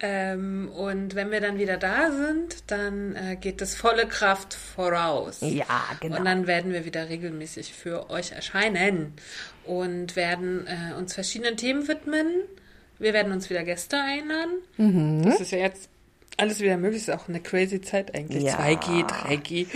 Ähm, 0.00 0.68
und 0.74 1.14
wenn 1.14 1.30
wir 1.30 1.40
dann 1.40 1.58
wieder 1.58 1.76
da 1.76 2.10
sind, 2.10 2.70
dann 2.70 3.14
äh, 3.14 3.36
geht 3.36 3.62
es 3.62 3.76
volle 3.76 4.06
Kraft 4.08 4.54
voraus. 4.54 5.38
Ja, 5.42 5.80
genau. 6.00 6.16
Und 6.18 6.24
dann 6.24 6.46
werden 6.48 6.72
wir 6.72 6.84
wieder 6.84 7.08
regelmäßig 7.08 7.72
für 7.72 8.10
euch 8.10 8.32
erscheinen 8.32 9.12
und 9.64 10.16
werden 10.16 10.66
äh, 10.66 10.94
uns 10.98 11.14
verschiedenen 11.14 11.56
Themen 11.56 11.86
widmen. 11.86 12.26
Wir 12.98 13.12
werden 13.12 13.32
uns 13.32 13.50
wieder 13.50 13.64
Gäste 13.64 13.96
einladen. 13.96 14.58
Mhm. 14.76 15.22
Das 15.24 15.40
ist 15.40 15.50
ja 15.50 15.58
jetzt 15.58 15.88
alles 16.36 16.60
wieder 16.60 16.76
möglich. 16.76 17.02
Ist 17.02 17.10
auch 17.10 17.28
eine 17.28 17.40
crazy 17.40 17.80
Zeit 17.80 18.14
eigentlich. 18.14 18.44
Ja. 18.44 18.58
2G, 18.58 19.06
3G. 19.06 19.66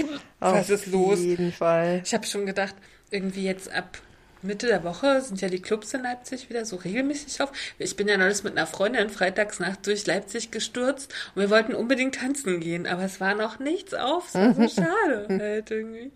Was 0.41 0.53
Auf 0.53 0.71
ist 0.71 0.87
los? 0.87 1.21
jeden 1.21 1.53
Fall. 1.53 2.03
Ich 2.05 2.15
habe 2.15 2.27
schon 2.27 2.47
gedacht, 2.47 2.75
irgendwie 3.11 3.45
jetzt 3.45 3.73
ab 3.73 3.99
Mitte 4.43 4.67
der 4.67 4.85
Woche 4.85 5.21
sind 5.23 5.41
ja 5.41 5.49
die 5.49 5.61
Clubs 5.61 5.93
in 5.95 6.03
Leipzig 6.03 6.49
wieder 6.49 6.65
so 6.65 6.77
regelmäßig 6.77 7.41
auf. 7.43 7.51
Ich 7.79 7.97
bin 7.97 8.09
ja 8.09 8.17
neulich 8.17 8.45
mit 8.45 8.57
einer 8.57 8.67
Freundin 8.67 9.11
freitagsnacht 9.11 9.87
durch 9.87 10.07
Leipzig 10.07 10.51
gestürzt 10.51 11.13
und 11.35 11.43
wir 11.43 11.51
wollten 11.51 11.75
unbedingt 11.75 12.17
tanzen 12.17 12.61
gehen, 12.61 12.87
aber 12.87 13.03
es 13.03 13.21
war 13.21 13.35
noch 13.35 13.59
nichts 13.59 13.95
auf. 13.95 14.29
Es 14.29 14.35
war 14.35 14.55
so 14.55 14.69
schade 14.83 15.27
halt 15.29 15.71
irgendwie. 15.71 16.13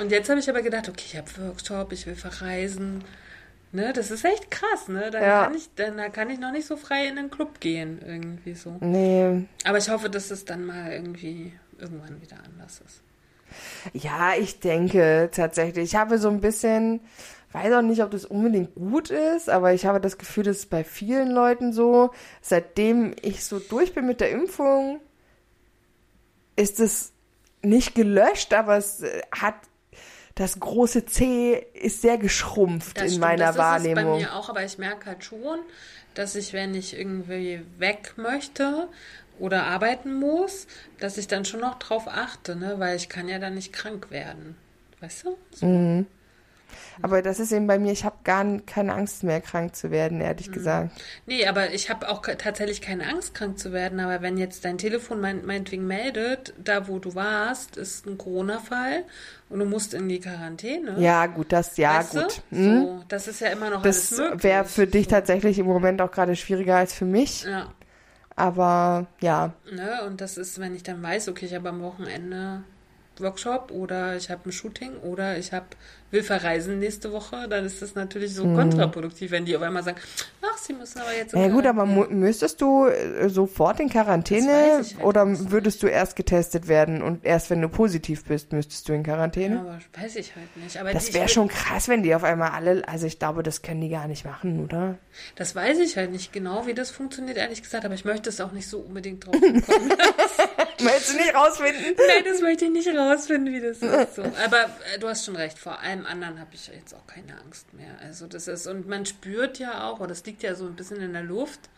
Und 0.00 0.10
jetzt 0.10 0.28
habe 0.28 0.40
ich 0.40 0.48
aber 0.48 0.62
gedacht, 0.62 0.88
okay, 0.88 1.04
ich 1.06 1.16
habe 1.16 1.28
Workshop, 1.38 1.92
ich 1.92 2.06
will 2.06 2.16
verreisen. 2.16 3.04
Ne, 3.74 3.92
das 3.94 4.10
ist 4.10 4.24
echt 4.24 4.50
krass, 4.50 4.88
ne? 4.88 5.10
Da, 5.10 5.20
Ja. 5.22 5.44
kann 5.44 5.54
ich, 5.54 5.70
dann, 5.76 5.96
da 5.96 6.08
kann 6.10 6.28
ich 6.28 6.38
noch 6.38 6.52
nicht 6.52 6.66
so 6.66 6.76
frei 6.76 7.06
in 7.06 7.16
den 7.16 7.30
Club 7.30 7.58
gehen, 7.58 8.00
irgendwie 8.06 8.54
so. 8.54 8.76
Nee. 8.80 9.44
Aber 9.64 9.78
ich 9.78 9.88
hoffe, 9.88 10.10
dass 10.10 10.30
es 10.30 10.44
dann 10.44 10.66
mal 10.66 10.92
irgendwie 10.92 11.52
irgendwann 11.78 12.20
wieder 12.20 12.36
anders 12.44 12.82
ist. 12.86 13.00
Ja, 13.94 14.34
ich 14.38 14.60
denke 14.60 15.30
tatsächlich. 15.32 15.84
Ich 15.84 15.94
habe 15.96 16.18
so 16.18 16.28
ein 16.28 16.40
bisschen, 16.42 17.00
weiß 17.52 17.72
auch 17.74 17.82
nicht, 17.82 18.02
ob 18.02 18.10
das 18.10 18.24
unbedingt 18.26 18.74
gut 18.74 19.10
ist, 19.10 19.48
aber 19.48 19.72
ich 19.72 19.86
habe 19.86 20.00
das 20.00 20.18
Gefühl, 20.18 20.44
das 20.44 20.58
ist 20.58 20.70
bei 20.70 20.84
vielen 20.84 21.30
Leuten 21.30 21.72
so. 21.72 22.10
Seitdem 22.42 23.14
ich 23.22 23.42
so 23.44 23.58
durch 23.58 23.94
bin 23.94 24.06
mit 24.06 24.20
der 24.20 24.30
Impfung, 24.30 25.00
ist 26.56 26.78
es 26.80 27.12
nicht 27.62 27.94
gelöscht, 27.94 28.52
aber 28.52 28.76
es 28.76 29.02
hat 29.34 29.54
das 30.34 30.58
große 30.58 31.06
C 31.06 31.66
ist 31.74 32.02
sehr 32.02 32.18
geschrumpft 32.18 32.96
Das 32.96 33.04
in 33.04 33.08
stimmt, 33.10 33.22
meiner 33.22 33.46
das 33.46 33.58
Wahrnehmung. 33.58 34.16
Ist 34.16 34.22
es 34.22 34.28
bei 34.28 34.32
mir 34.32 34.36
auch, 34.36 34.48
aber 34.48 34.64
ich 34.64 34.78
merke 34.78 35.06
halt 35.06 35.24
schon, 35.24 35.58
dass 36.14 36.34
ich, 36.34 36.52
wenn 36.52 36.74
ich 36.74 36.98
irgendwie 36.98 37.62
weg 37.78 38.14
möchte 38.16 38.88
oder 39.38 39.64
arbeiten 39.64 40.14
muss, 40.14 40.66
dass 40.98 41.18
ich 41.18 41.28
dann 41.28 41.44
schon 41.44 41.60
noch 41.60 41.78
drauf 41.78 42.06
achte, 42.08 42.56
ne? 42.56 42.74
weil 42.78 42.96
ich 42.96 43.08
kann 43.08 43.28
ja 43.28 43.38
dann 43.38 43.54
nicht 43.54 43.72
krank 43.72 44.10
werden. 44.10 44.56
Weißt 45.00 45.24
du? 45.24 45.36
So. 45.52 45.66
Mhm. 45.66 46.06
Aber 47.00 47.22
das 47.22 47.40
ist 47.40 47.52
eben 47.52 47.66
bei 47.66 47.78
mir, 47.78 47.92
ich 47.92 48.04
habe 48.04 48.16
gar 48.24 48.44
keine 48.66 48.92
Angst 48.94 49.22
mehr, 49.24 49.40
krank 49.40 49.74
zu 49.74 49.90
werden, 49.90 50.20
ehrlich 50.20 50.48
Mhm. 50.48 50.52
gesagt. 50.52 50.90
Nee, 51.26 51.46
aber 51.46 51.72
ich 51.72 51.88
habe 51.90 52.08
auch 52.10 52.22
tatsächlich 52.38 52.80
keine 52.82 53.06
Angst, 53.08 53.34
krank 53.34 53.58
zu 53.58 53.72
werden. 53.72 54.00
Aber 54.00 54.20
wenn 54.20 54.36
jetzt 54.36 54.64
dein 54.64 54.76
Telefon 54.78 55.20
mein, 55.20 55.46
meinetwegen 55.46 55.86
meldet, 55.86 56.52
da 56.62 56.88
wo 56.88 56.98
du 56.98 57.14
warst, 57.14 57.76
ist 57.76 58.06
ein 58.06 58.18
Corona-Fall 58.18 59.04
und 59.48 59.60
du 59.60 59.64
musst 59.64 59.94
in 59.94 60.08
die 60.08 60.20
Quarantäne. 60.20 60.96
Ja, 60.98 61.26
gut, 61.26 61.52
das, 61.52 61.76
ja, 61.76 61.98
weißt 62.00 62.12
gut. 62.12 62.42
Hm. 62.50 62.80
So, 62.82 63.04
das 63.08 63.28
ist 63.28 63.40
ja 63.40 63.48
immer 63.48 63.70
noch 63.70 63.82
Das 63.82 64.12
alles 64.12 64.18
möglich. 64.30 64.44
wäre 64.44 64.64
für 64.64 64.86
dich 64.86 65.08
tatsächlich 65.08 65.58
im 65.58 65.66
Moment 65.66 66.00
auch 66.02 66.10
gerade 66.10 66.36
schwieriger 66.36 66.76
als 66.76 66.92
für 66.92 67.04
mich. 67.06 67.44
Ja. 67.44 67.72
Aber 68.34 69.06
ja, 69.20 69.52
Ne? 69.70 70.04
Und 70.06 70.20
das 70.20 70.36
ist, 70.38 70.58
wenn 70.58 70.74
ich 70.74 70.82
dann 70.82 71.02
weiß, 71.02 71.28
okay, 71.28 71.46
ich 71.46 71.54
habe 71.54 71.68
am 71.68 71.82
Wochenende 71.82 72.62
Workshop 73.18 73.70
oder 73.70 74.16
ich 74.16 74.30
habe 74.30 74.48
ein 74.48 74.52
Shooting 74.52 74.96
oder 74.96 75.36
ich 75.36 75.52
habe 75.52 75.66
will 76.12 76.22
verreisen 76.22 76.78
nächste 76.78 77.10
Woche, 77.12 77.48
dann 77.48 77.64
ist 77.64 77.82
das 77.82 77.94
natürlich 77.94 78.34
so 78.34 78.44
kontraproduktiv, 78.44 79.30
wenn 79.30 79.44
die 79.44 79.56
auf 79.56 79.62
einmal 79.62 79.82
sagen, 79.82 79.98
ach, 80.42 80.58
sie 80.58 80.72
müssen 80.74 81.00
aber 81.00 81.14
jetzt. 81.16 81.32
ja 81.34 81.48
gut, 81.48 81.66
aber 81.66 81.86
müsstest 81.86 82.60
du 82.60 82.86
äh, 82.86 83.28
sofort 83.28 83.80
in 83.80 83.88
Quarantäne 83.88 84.52
halt 84.52 84.96
oder 85.02 85.24
nicht. 85.24 85.50
würdest 85.50 85.82
du 85.82 85.86
erst 85.86 86.14
getestet 86.16 86.68
werden 86.68 87.02
und 87.02 87.24
erst 87.24 87.50
wenn 87.50 87.60
du 87.62 87.68
positiv 87.68 88.24
bist, 88.24 88.52
müsstest 88.52 88.88
du 88.88 88.92
in 88.92 89.00
Ja, 89.04 89.14
Quarantäne? 89.14 89.60
aber 89.60 89.78
weiß 90.02 90.16
ich 90.16 90.36
halt 90.36 90.54
nicht. 90.56 90.76
Aber 90.78 90.92
Das 90.92 91.12
wäre 91.14 91.28
schon 91.28 91.48
krass, 91.48 91.88
wenn 91.88 92.02
die 92.02 92.14
auf 92.14 92.24
einmal 92.24 92.50
alle, 92.50 92.86
also 92.86 93.06
ich 93.06 93.18
glaube, 93.18 93.42
das 93.42 93.62
können 93.62 93.80
die 93.80 93.88
gar 93.88 94.06
nicht 94.06 94.24
machen, 94.24 94.62
oder? 94.64 94.98
Das 95.36 95.54
weiß 95.54 95.78
ich 95.78 95.96
halt 95.96 96.12
nicht 96.12 96.32
genau, 96.32 96.66
wie 96.66 96.74
das 96.74 96.90
funktioniert, 96.90 97.36
ehrlich 97.38 97.62
gesagt, 97.62 97.84
aber 97.84 97.94
ich 97.94 98.04
möchte 98.04 98.28
es 98.28 98.40
auch 98.40 98.52
nicht 98.52 98.68
so 98.68 98.78
unbedingt 98.80 99.24
drauf 99.26 99.32
bekommen. 99.40 99.92
Möchtest 100.82 101.12
du 101.12 101.16
nicht 101.16 101.34
rausfinden? 101.34 101.94
Nein, 101.96 102.24
das 102.28 102.40
möchte 102.40 102.64
ich 102.64 102.70
nicht 102.72 102.88
rausfinden, 102.88 103.54
wie 103.54 103.60
das 103.60 103.78
ist. 103.78 104.16
So. 104.16 104.22
Aber 104.22 104.64
äh, 104.94 104.98
du 104.98 105.08
hast 105.08 105.24
schon 105.24 105.36
recht, 105.36 105.58
vor 105.58 105.78
allem 105.80 106.01
anderen 106.06 106.40
habe 106.40 106.50
ich 106.54 106.68
jetzt 106.68 106.94
auch 106.94 107.06
keine 107.06 107.38
Angst 107.44 107.72
mehr. 107.74 107.98
Also 108.00 108.26
das 108.26 108.48
ist, 108.48 108.66
und 108.66 108.88
man 108.88 109.06
spürt 109.06 109.58
ja 109.58 109.88
auch, 109.88 109.98
oder 109.98 110.08
das 110.08 110.24
liegt 110.24 110.42
ja 110.42 110.54
so 110.54 110.66
ein 110.66 110.74
bisschen 110.74 111.00
in 111.00 111.12
der 111.12 111.22
Luft, 111.22 111.70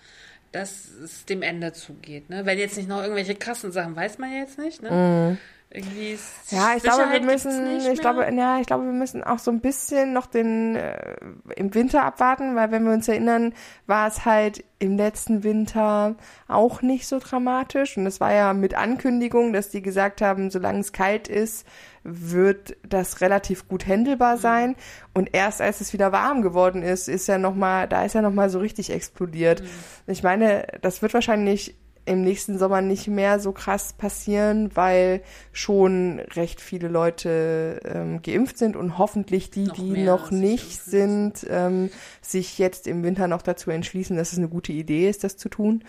dass 0.53 0.89
es 0.89 1.25
dem 1.25 1.43
Ende 1.43 1.73
zugeht. 1.73 2.31
Ne? 2.31 2.47
Wenn 2.47 2.59
jetzt 2.59 2.77
nicht 2.77 2.89
noch 2.89 3.03
irgendwelche 3.03 3.35
krassen 3.35 3.73
Sachen, 3.73 3.97
weiß 3.97 4.19
man 4.19 4.33
ja 4.33 4.39
jetzt 4.39 4.59
nicht. 4.59 4.83
Ne? 4.83 5.37
Irgendwie 5.75 6.13
ist. 6.13 6.53
Ja, 6.53 6.75
ich 6.77 6.85
glaube, 6.85 7.11
wir 7.11 7.21
müssen, 7.21 7.79
ich 7.79 7.85
mehr. 7.85 7.95
glaube, 7.95 8.33
ja, 8.33 8.61
ich 8.61 8.67
glaube, 8.69 8.85
wir 8.85 8.93
müssen 8.93 9.25
auch 9.25 9.41
so 9.41 9.51
ein 9.51 9.61
bisschen 9.61 10.13
noch 10.13 10.27
den 10.27 10.77
äh, 10.77 11.17
im 11.57 11.75
Winter 11.75 12.05
abwarten, 12.05 12.55
weil 12.55 12.71
wenn 12.71 12.85
wir 12.85 12.93
uns 12.93 13.09
erinnern, 13.09 13.53
war 13.89 14.07
es 14.07 14.25
halt 14.25 14.63
im 14.79 14.97
letzten 14.97 15.43
Winter 15.43 16.15
auch 16.47 16.81
nicht 16.81 17.09
so 17.09 17.19
dramatisch 17.19 17.97
und 17.97 18.07
es 18.07 18.21
war 18.21 18.33
ja 18.33 18.55
mit 18.55 18.77
Ankündigung, 18.77 19.53
dass 19.53 19.71
die 19.71 19.83
gesagt 19.83 20.23
haben, 20.23 20.51
solange 20.51 20.79
es 20.79 20.93
kalt 20.93 21.27
ist, 21.27 21.67
wird 22.05 22.77
das 22.89 23.21
relativ 23.23 23.67
gut 23.67 23.85
Mhm. 23.87 23.91
händelbar 23.91 24.37
sein 24.37 24.77
und 25.15 25.31
erst 25.35 25.61
als 25.61 25.81
es 25.81 25.93
wieder 25.93 26.13
warm 26.13 26.43
geworden 26.43 26.83
ist, 26.83 27.09
ist 27.09 27.27
ja 27.27 27.39
noch 27.39 27.55
mal, 27.55 27.89
da 27.89 28.05
ist 28.05 28.15
ja 28.15 28.23
noch 28.23 28.33
mal 28.33 28.51
so 28.51 28.59
richtig 28.59 28.91
explodiert. 28.91 29.63
Mhm. 29.63 29.67
Ich 30.13 30.23
meine, 30.23 30.67
das 30.83 31.03
wird 31.03 31.15
wahrscheinlich 31.15 31.75
im 32.07 32.23
nächsten 32.23 32.59
Sommer 32.59 32.83
nicht 32.83 33.09
mehr 33.09 33.41
so 33.41 33.53
krass 33.53 33.95
passieren, 33.95 34.71
weil 34.75 35.23
schon 35.53 36.21
recht 36.35 36.61
viele 36.61 36.89
Leute 36.89 37.81
ähm, 37.85 38.21
geimpft 38.21 38.59
sind 38.59 38.77
und 38.77 38.99
hoffentlich 38.99 39.51
die, 39.51 39.65
Noch 39.65 39.75
die 39.75 40.03
noch 40.05 40.31
nicht 40.31 40.85
sind, 40.85 41.47
ähm, 41.49 41.89
sich 42.21 42.59
jetzt 42.59 42.87
im 42.87 43.03
Winter 43.03 43.27
noch 43.27 43.41
dazu 43.41 43.71
entschließen, 43.71 44.17
dass 44.17 44.33
es 44.33 44.39
eine 44.39 44.49
gute 44.49 44.73
Idee 44.73 45.09
ist, 45.09 45.25
das 45.25 45.39
zu 45.39 45.49
tun. 45.49 45.83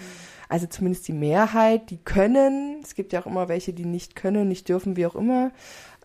Also 0.47 0.67
zumindest 0.67 1.07
die 1.07 1.13
Mehrheit, 1.13 1.89
die 1.89 1.97
können. 1.97 2.79
Es 2.83 2.95
gibt 2.95 3.11
ja 3.13 3.21
auch 3.21 3.25
immer 3.25 3.49
welche, 3.49 3.73
die 3.73 3.85
nicht 3.85 4.15
können, 4.15 4.47
nicht 4.47 4.69
dürfen, 4.69 4.95
wie 4.95 5.07
auch 5.07 5.15
immer. 5.15 5.51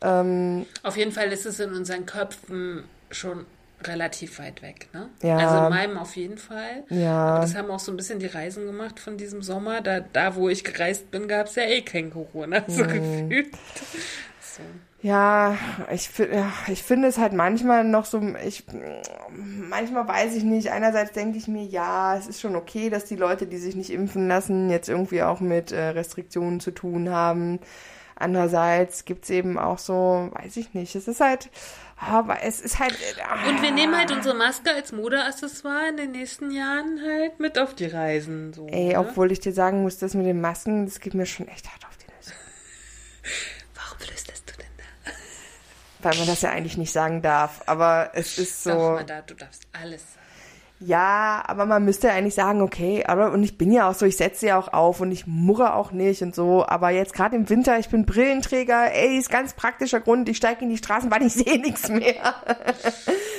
Ähm, 0.02 0.66
Auf 0.83 0.97
jeden 0.97 1.12
Fall 1.12 1.33
ist 1.33 1.47
es 1.47 1.61
in 1.61 1.73
unseren 1.73 2.07
Köpfen 2.07 2.85
schon 3.11 3.45
relativ 3.83 4.38
weit 4.38 4.61
weg, 4.62 4.88
ne? 4.92 5.09
Ja. 5.23 5.37
Also 5.38 5.57
in 5.64 5.71
meinem 5.71 5.97
auf 5.97 6.14
jeden 6.16 6.37
Fall. 6.38 6.85
Ja. 6.90 7.28
Aber 7.28 7.40
das 7.40 7.54
haben 7.54 7.71
auch 7.71 7.78
so 7.80 7.90
ein 7.92 7.97
bisschen 7.97 8.19
die 8.19 8.26
Reisen 8.26 8.66
gemacht 8.66 9.00
von 9.00 9.16
diesem 9.16 9.42
Sommer. 9.42 9.80
Da, 9.80 10.00
da 10.00 10.35
wo 10.37 10.49
ich 10.50 10.64
gereist 10.64 11.11
bin, 11.11 11.28
gab 11.28 11.47
es 11.47 11.54
ja 11.54 11.62
eh 11.62 11.83
kein 11.83 12.11
Corona, 12.11 12.62
so 12.69 12.85
Mhm. 12.85 12.88
gefühlt. 12.88 13.49
So. 14.40 14.62
Ja, 15.02 15.57
ich, 15.90 16.11
ja, 16.19 16.52
ich 16.69 16.83
finde 16.83 17.09
es 17.09 17.16
halt 17.16 17.33
manchmal 17.33 17.85
noch 17.85 18.04
so, 18.04 18.21
ich, 18.45 18.64
manchmal 19.30 20.07
weiß 20.07 20.35
ich 20.35 20.42
nicht, 20.45 20.71
einerseits 20.73 21.12
denke 21.12 21.38
ich 21.38 21.49
mir, 21.49 21.64
ja, 21.64 22.16
es 22.19 22.26
ist 22.26 22.40
schon 22.40 22.57
okay, 22.57 22.90
dass 22.90 23.07
die 23.07 23.16
Leute, 23.16 23.47
die 23.47 23.57
sich 23.57 23.76
nicht 23.76 23.90
impfen 23.90 24.28
lassen, 24.28 24.69
jetzt 24.69 24.90
irgendwie 24.90 25.23
auch 25.23 25.40
mit 25.40 25.73
äh, 25.73 25.80
Restriktionen 25.88 26.61
zu 26.61 26.71
tun 26.71 27.09
haben. 27.09 27.61
Andererseits 28.21 29.05
gibt's 29.05 29.31
eben 29.31 29.59
auch 29.59 29.79
so, 29.79 30.29
weiß 30.33 30.57
ich 30.59 30.75
nicht, 30.75 30.95
es 30.95 31.09
ist 31.09 31.21
halt, 31.21 31.49
aber 31.97 32.43
es 32.43 32.61
ist 32.61 32.79
halt. 32.79 32.93
äh, 32.93 33.49
Und 33.49 33.62
wir 33.62 33.71
nehmen 33.73 33.97
halt 33.97 34.11
unsere 34.12 34.35
Maske 34.35 34.71
als 34.73 34.93
Modeaccessoire 34.93 35.89
in 35.89 35.97
den 35.97 36.12
nächsten 36.12 36.50
Jahren 36.50 37.00
halt 37.05 37.41
mit 37.41 37.59
auf 37.59 37.75
die 37.75 37.87
Reisen. 37.87 38.53
So, 38.53 38.67
Ey, 38.69 38.89
ne? 38.93 38.99
obwohl 38.99 39.33
ich 39.33 39.41
dir 39.41 39.53
sagen 39.53 39.83
muss, 39.83 39.99
das 39.99 40.15
mit 40.15 40.27
den 40.27 40.41
Masken, 40.41 40.85
das 40.87 41.00
geht 41.00 41.15
mir 41.15 41.27
schon 41.27 41.49
echt 41.49 41.67
hart 41.71 41.85
auf 41.87 41.97
die 41.97 42.07
Nüsse. 42.15 42.33
Warum 43.75 43.99
flüsterst 43.99 44.50
du 44.50 44.57
denn 44.57 44.67
da? 44.77 45.12
Weil 46.09 46.19
man 46.19 46.27
das 46.27 46.43
ja 46.43 46.50
eigentlich 46.50 46.77
nicht 46.77 46.93
sagen 46.93 47.23
darf. 47.23 47.62
Aber 47.67 48.11
es 48.15 48.39
ist 48.39 48.62
so. 48.62 48.71
Sag 48.71 48.79
mal 48.79 49.05
da, 49.05 49.23
du 49.23 49.35
darfst 49.35 49.67
alles 49.73 50.03
sagen. 50.03 50.20
Ja, 50.83 51.43
aber 51.47 51.67
man 51.67 51.85
müsste 51.85 52.07
ja 52.07 52.15
eigentlich 52.15 52.35
sagen, 52.35 52.63
okay, 52.63 53.05
aber 53.07 53.33
und 53.33 53.43
ich 53.43 53.59
bin 53.59 53.71
ja 53.71 53.91
auch 53.91 53.95
so, 53.95 54.07
ich 54.07 54.17
setze 54.17 54.47
ja 54.47 54.59
auch 54.59 54.73
auf 54.73 55.01
und 55.01 55.13
ich 55.13 55.27
murre 55.27 55.75
auch 55.75 55.93
nicht 55.93 56.23
und 56.23 56.35
so, 56.35 56.67
aber 56.67 56.89
jetzt 56.89 57.13
gerade 57.13 57.37
im 57.37 57.51
Winter, 57.51 57.79
ich 57.79 57.91
bin 57.91 58.07
Brillenträger, 58.07 58.91
ey, 58.95 59.19
ist 59.19 59.29
ganz 59.29 59.53
praktischer 59.53 60.01
Grund, 60.01 60.29
ich 60.31 60.39
steige 60.39 60.65
in 60.65 60.71
die 60.71 60.79
Straßenbahn, 60.79 61.27
ich 61.27 61.33
sehe 61.35 61.61
nichts 61.61 61.91
mehr. 61.91 62.35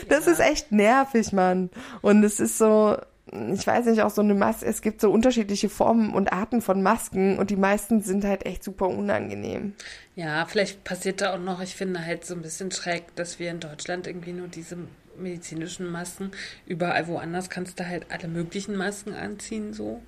Das 0.08 0.28
ist 0.28 0.40
echt 0.40 0.72
nervig, 0.72 1.34
Mann. 1.34 1.72
Und 2.02 2.24
es 2.24 2.40
ist 2.40 2.60
so, 2.60 2.96
ich 3.32 3.66
weiß 3.66 3.86
nicht, 3.88 4.04
auch 4.04 4.12
so 4.12 4.22
eine 4.22 4.36
Maske, 4.36 4.68
es 4.68 4.82
gibt 4.82 5.02
so 5.02 5.10
unterschiedliche 5.10 5.70
Formen 5.70 6.14
und 6.14 6.32
Arten 6.32 6.62
von 6.62 6.84
Masken 6.84 7.40
und 7.40 7.50
die 7.50 7.56
meisten 7.56 8.02
sind 8.02 8.24
halt 8.24 8.46
echt 8.46 8.64
super 8.64 8.88
unangenehm. 8.88 9.74
Ja, 10.16 10.46
vielleicht 10.46 10.84
passiert 10.84 11.22
da 11.22 11.34
auch 11.34 11.40
noch, 11.40 11.60
ich 11.62 11.76
finde 11.76 12.06
halt 12.06 12.24
so 12.24 12.36
ein 12.36 12.44
bisschen 12.44 12.70
schräg, 12.70 13.16
dass 13.16 13.40
wir 13.40 13.50
in 13.50 13.60
Deutschland 13.60 14.06
irgendwie 14.06 14.34
nur 14.34 14.48
diese 14.48 14.78
medizinischen 15.18 15.90
Masken. 15.90 16.32
Überall 16.66 17.08
woanders 17.08 17.50
kannst 17.50 17.80
du 17.80 17.88
halt 17.88 18.06
alle 18.10 18.28
möglichen 18.28 18.76
Masken 18.76 19.14
anziehen, 19.14 19.74
so. 19.74 20.02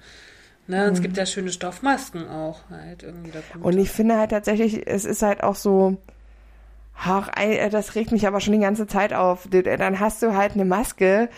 Ne, 0.65 0.87
mhm. 0.87 0.93
Es 0.93 1.01
gibt 1.01 1.17
ja 1.17 1.25
schöne 1.25 1.51
Stoffmasken 1.51 2.27
auch 2.29 2.61
halt 2.69 3.03
irgendwie 3.03 3.31
Und 3.59 3.77
ich 3.77 3.91
finde 3.91 4.17
halt 4.17 4.31
tatsächlich, 4.31 4.87
es 4.87 5.03
ist 5.03 5.21
halt 5.21 5.43
auch 5.43 5.55
so, 5.55 5.97
ach, 6.97 7.29
das 7.69 7.95
regt 7.95 8.11
mich 8.13 8.27
aber 8.27 8.39
schon 8.39 8.53
die 8.53 8.59
ganze 8.59 8.87
Zeit 8.87 9.13
auf. 9.13 9.47
Dann 9.49 9.99
hast 9.99 10.21
du 10.21 10.33
halt 10.33 10.53
eine 10.53 10.65
Maske 10.65 11.29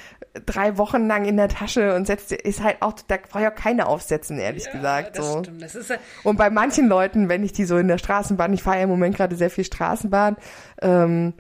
drei 0.46 0.78
Wochen 0.78 1.08
lang 1.08 1.26
in 1.26 1.38
der 1.38 1.48
Tasche 1.48 1.96
und 1.96 2.08
setzt 2.08 2.32
ist 2.32 2.62
halt 2.62 2.82
auch, 2.82 2.94
da 3.08 3.18
brauche 3.18 3.44
ich 3.44 3.48
auch 3.48 3.56
keine 3.56 3.88
aufsetzen, 3.88 4.38
ehrlich 4.38 4.66
ja, 4.66 4.72
gesagt. 4.74 5.18
Das 5.18 5.26
so. 5.26 5.40
stimmt. 5.40 5.62
Das 5.62 5.76
ist, 5.76 5.94
und 6.24 6.38
bei 6.38 6.50
manchen 6.50 6.88
Leuten, 6.88 7.30
wenn 7.30 7.44
ich 7.44 7.54
die 7.54 7.66
so 7.66 7.78
in 7.78 7.88
der 7.88 7.98
Straßenbahn, 7.98 8.52
ich 8.54 8.64
fahre 8.64 8.78
ja 8.78 8.84
im 8.84 8.90
Moment 8.90 9.16
gerade 9.16 9.36
sehr 9.36 9.50
viel 9.50 9.64
Straßenbahn, 9.64 10.36
ähm, 10.82 11.34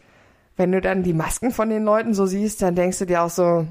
wenn 0.57 0.71
du 0.71 0.81
dann 0.81 1.03
die 1.03 1.13
Masken 1.13 1.51
von 1.51 1.69
den 1.69 1.83
Leuten 1.83 2.13
so 2.13 2.25
siehst, 2.25 2.61
dann 2.61 2.75
denkst 2.75 2.99
du 2.99 3.05
dir 3.05 3.23
auch 3.23 3.29
so, 3.29 3.67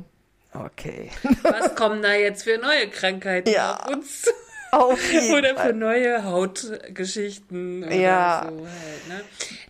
okay. 0.52 1.10
Was 1.42 1.74
kommen 1.74 2.02
da 2.02 2.14
jetzt 2.14 2.44
für 2.44 2.58
neue 2.58 2.88
Krankheiten 2.88 3.50
ja. 3.50 3.76
auf 3.76 3.88
uns? 3.88 4.32
Auf 4.70 4.98
oder 5.32 5.56
für 5.56 5.72
neue 5.72 6.24
Hautgeschichten 6.24 7.84
oder 7.84 7.94
ja. 7.94 8.48
so 8.50 8.66
halt, 8.66 9.08
ne? 9.08 9.20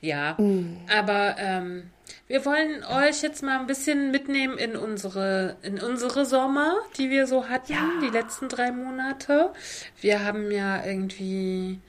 Ja, 0.00 0.34
mhm. 0.38 0.78
aber 0.88 1.36
ähm, 1.38 1.90
wir 2.26 2.46
wollen 2.46 2.82
euch 2.84 3.20
jetzt 3.20 3.42
mal 3.42 3.60
ein 3.60 3.66
bisschen 3.66 4.10
mitnehmen 4.10 4.56
in 4.56 4.76
unsere, 4.76 5.56
in 5.60 5.78
unsere 5.78 6.24
Sommer, 6.24 6.76
die 6.96 7.10
wir 7.10 7.26
so 7.26 7.50
hatten, 7.50 7.72
ja. 7.72 7.90
die 8.02 8.08
letzten 8.08 8.48
drei 8.48 8.72
Monate. 8.72 9.52
Wir 10.00 10.24
haben 10.24 10.50
ja 10.50 10.82
irgendwie 10.84 11.80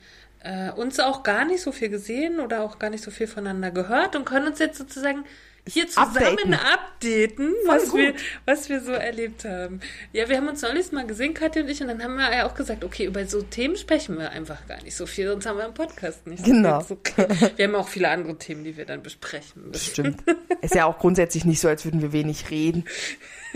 äh, 0.46 0.70
uns 0.70 1.00
auch 1.00 1.24
gar 1.24 1.44
nicht 1.44 1.60
so 1.60 1.72
viel 1.72 1.88
gesehen 1.88 2.38
oder 2.38 2.62
auch 2.62 2.78
gar 2.78 2.90
nicht 2.90 3.02
so 3.02 3.10
viel 3.10 3.26
voneinander 3.26 3.72
gehört 3.72 4.14
und 4.14 4.24
können 4.24 4.46
uns 4.46 4.60
jetzt 4.60 4.78
sozusagen 4.78 5.24
hier 5.68 5.88
zusammen 5.88 6.16
updaten, 6.16 6.54
updaten 6.54 7.54
was, 7.66 7.92
wir, 7.92 8.14
was 8.44 8.68
wir 8.68 8.80
so 8.80 8.92
erlebt 8.92 9.44
haben. 9.44 9.80
Ja, 10.12 10.28
wir 10.28 10.36
haben 10.36 10.46
uns 10.46 10.62
neulich 10.62 10.92
mal 10.92 11.04
gesehen, 11.04 11.34
Katja 11.34 11.62
und 11.62 11.68
ich, 11.68 11.80
und 11.80 11.88
dann 11.88 12.00
haben 12.00 12.14
wir 12.14 12.32
ja 12.32 12.46
auch 12.46 12.54
gesagt, 12.54 12.84
okay, 12.84 13.06
über 13.06 13.26
so 13.26 13.42
Themen 13.42 13.74
sprechen 13.76 14.16
wir 14.16 14.30
einfach 14.30 14.68
gar 14.68 14.80
nicht 14.84 14.94
so 14.94 15.06
viel, 15.06 15.26
sonst 15.26 15.46
haben 15.46 15.58
wir 15.58 15.66
im 15.66 15.74
Podcast 15.74 16.24
nicht 16.28 16.44
so 16.44 16.52
Genau. 16.52 16.80
So 16.80 16.94
okay. 16.94 17.26
Wir 17.56 17.66
haben 17.66 17.74
auch 17.74 17.88
viele 17.88 18.08
andere 18.08 18.38
Themen, 18.38 18.62
die 18.62 18.76
wir 18.76 18.86
dann 18.86 19.02
besprechen 19.02 19.70
müssen. 19.70 19.90
Stimmt. 19.90 20.22
Ist 20.60 20.76
ja 20.76 20.84
auch 20.84 20.98
grundsätzlich 20.98 21.44
nicht 21.44 21.60
so, 21.60 21.66
als 21.66 21.84
würden 21.84 22.00
wir 22.00 22.12
wenig 22.12 22.50
reden. 22.50 22.84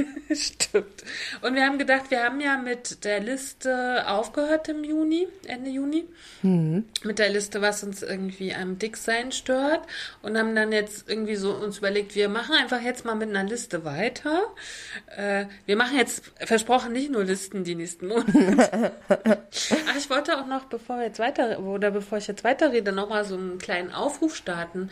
Stimmt. 0.34 1.04
Und 1.42 1.54
wir 1.54 1.64
haben 1.64 1.78
gedacht, 1.78 2.10
wir 2.10 2.22
haben 2.22 2.40
ja 2.40 2.56
mit 2.56 3.04
der 3.04 3.20
Liste 3.20 4.08
aufgehört 4.08 4.68
im 4.68 4.84
Juni, 4.84 5.28
Ende 5.46 5.70
Juni. 5.70 6.04
Mhm. 6.42 6.84
Mit 7.04 7.18
der 7.18 7.28
Liste, 7.30 7.60
was 7.60 7.82
uns 7.82 8.02
irgendwie 8.02 8.54
am 8.54 8.78
Dicksein 8.78 9.32
stört. 9.32 9.80
Und 10.22 10.38
haben 10.38 10.54
dann 10.54 10.72
jetzt 10.72 11.08
irgendwie 11.08 11.36
so 11.36 11.52
uns 11.52 11.78
überlegt, 11.78 12.14
wir 12.14 12.28
machen 12.28 12.54
einfach 12.54 12.80
jetzt 12.80 13.04
mal 13.04 13.14
mit 13.14 13.28
einer 13.30 13.44
Liste 13.44 13.84
weiter. 13.84 14.42
Äh, 15.06 15.46
wir 15.66 15.76
machen 15.76 15.96
jetzt, 15.96 16.30
versprochen, 16.38 16.92
nicht 16.92 17.10
nur 17.10 17.24
Listen 17.24 17.64
die 17.64 17.74
nächsten 17.74 18.08
Monate. 18.08 18.92
Ach, 19.08 19.96
ich 19.96 20.10
wollte 20.10 20.38
auch 20.38 20.46
noch, 20.46 20.64
bevor 20.64 20.98
wir 20.98 21.06
jetzt 21.06 21.18
weiter, 21.18 21.60
oder 21.60 21.90
bevor 21.90 22.18
ich 22.18 22.26
jetzt 22.26 22.44
weiterrede, 22.44 22.92
nochmal 22.92 23.24
so 23.24 23.36
einen 23.36 23.58
kleinen 23.58 23.92
Aufruf 23.92 24.36
starten. 24.36 24.90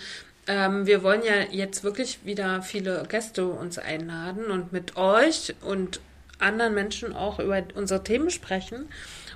Ähm, 0.49 0.87
wir 0.87 1.03
wollen 1.03 1.23
ja 1.23 1.43
jetzt 1.51 1.85
wirklich 1.85 2.25
wieder 2.25 2.63
viele 2.63 3.05
Gäste 3.09 3.47
uns 3.47 3.79
einladen 3.79 4.51
und 4.51 4.73
mit 4.73 4.97
euch 4.97 5.55
und 5.61 6.01
anderen 6.39 6.75
Menschen 6.75 7.15
auch 7.15 7.39
über 7.39 7.63
unsere 7.75 8.03
Themen 8.03 8.31
sprechen. 8.31 8.89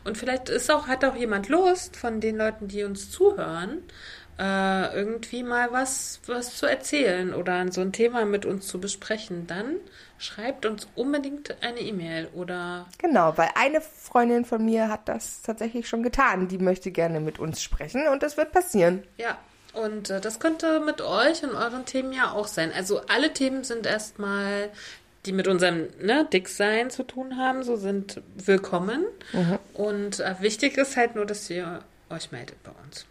Und 0.05 0.17
vielleicht 0.17 0.49
ist 0.49 0.71
auch, 0.71 0.89
hat 0.89 1.05
auch 1.05 1.15
jemand 1.15 1.49
Lust 1.49 1.97
von 1.97 2.21
den 2.21 2.37
Leuten, 2.37 2.67
die 2.67 2.83
uns 2.83 3.11
zuhören, 3.11 3.83
äh, 4.39 4.95
irgendwie 4.97 5.43
mal 5.43 5.71
was, 5.71 6.21
was 6.27 6.57
zu 6.57 6.67
erzählen 6.67 7.35
oder 7.35 7.71
so 7.71 7.83
ein 7.83 7.93
Thema 7.93 8.25
mit 8.25 8.47
uns 8.47 8.67
zu 8.67 8.81
besprechen. 8.81 9.47
Dann 9.47 9.77
schreibt 10.19 10.65
uns 10.65 10.89
unbedingt 10.95 11.63
eine 11.63 11.81
E-Mail 11.81 12.29
oder. 12.35 12.87
Genau, 12.99 13.37
weil 13.37 13.51
eine 13.55 13.81
Freundin 13.81 14.45
von 14.45 14.65
mir 14.65 14.89
hat 14.89 15.09
das 15.09 15.43
tatsächlich 15.43 15.87
schon 15.87 16.03
getan. 16.03 16.49
Die 16.49 16.59
möchte 16.59 16.91
gerne 16.91 17.21
mit 17.21 17.39
uns 17.39 17.63
sprechen 17.63 18.09
und 18.09 18.23
das 18.23 18.37
wird 18.37 18.53
passieren. 18.53 19.03
Ja, 19.19 19.39
und 19.73 20.11
äh, 20.11 20.21
das 20.21 20.39
könnte 20.39 20.81
mit 20.81 21.01
euch 21.01 21.43
und 21.43 21.55
euren 21.55 21.85
Themen 21.85 22.13
ja 22.13 22.33
auch 22.33 22.47
sein. 22.47 22.73
Also 22.73 23.01
alle 23.09 23.33
Themen 23.33 23.65
sind 23.65 23.87
erstmal, 23.87 24.71
die 25.25 25.33
mit 25.33 25.49
unserem 25.49 25.89
ne, 26.01 26.27
Dicksein 26.33 26.91
zu 26.91 27.03
tun 27.03 27.37
haben, 27.39 27.63
so 27.63 27.77
sind 27.77 28.21
willkommen. 28.35 29.05
Mhm. 29.33 29.59
Und 29.75 30.21
äh, 30.21 30.35
wichtig 30.41 30.77
ist 30.77 30.97
halt 30.97 31.15
nur, 31.15 31.27
dass 31.27 31.49
ihr 31.49 31.81
euch 32.11 32.33
meldet 32.33 32.63
bei 32.63 32.73
uns. 32.85 33.07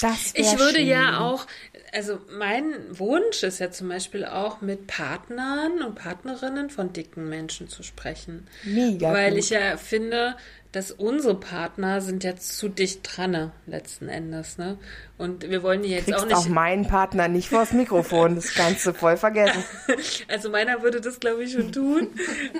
Das 0.00 0.32
ich 0.34 0.58
würde 0.58 0.78
schön. 0.78 0.86
ja 0.86 1.20
auch, 1.20 1.46
also 1.92 2.18
mein 2.36 2.74
Wunsch 2.90 3.42
ist 3.42 3.60
ja 3.60 3.70
zum 3.70 3.88
Beispiel 3.88 4.24
auch 4.24 4.60
mit 4.60 4.86
Partnern 4.86 5.82
und 5.82 5.94
Partnerinnen 5.94 6.70
von 6.70 6.92
dicken 6.92 7.28
Menschen 7.28 7.68
zu 7.68 7.82
sprechen. 7.82 8.46
Mega. 8.64 9.12
Weil 9.12 9.30
gut. 9.30 9.38
ich 9.38 9.50
ja 9.50 9.76
finde, 9.76 10.36
dass 10.74 10.90
unsere 10.90 11.34
Partner 11.36 12.00
sind 12.00 12.24
jetzt 12.24 12.56
zu 12.58 12.68
dicht 12.68 13.00
dran, 13.04 13.30
ne, 13.30 13.52
letzten 13.66 14.08
Endes, 14.08 14.58
ne? 14.58 14.76
Und 15.18 15.48
wir 15.48 15.62
wollen 15.62 15.82
die 15.82 15.90
jetzt 15.90 16.06
Kriegst 16.06 16.20
auch 16.20 16.26
nicht. 16.26 16.36
auch 16.36 16.48
meinen 16.48 16.88
Partner 16.88 17.28
nicht 17.28 17.48
vors 17.48 17.72
Mikrofon, 17.72 18.34
das 18.34 18.52
kannst 18.54 18.84
du 18.84 18.92
voll 18.92 19.16
vergessen. 19.16 19.62
Also 20.28 20.50
meiner 20.50 20.82
würde 20.82 21.00
das, 21.00 21.20
glaube 21.20 21.44
ich, 21.44 21.52
schon 21.52 21.70
tun. 21.70 22.08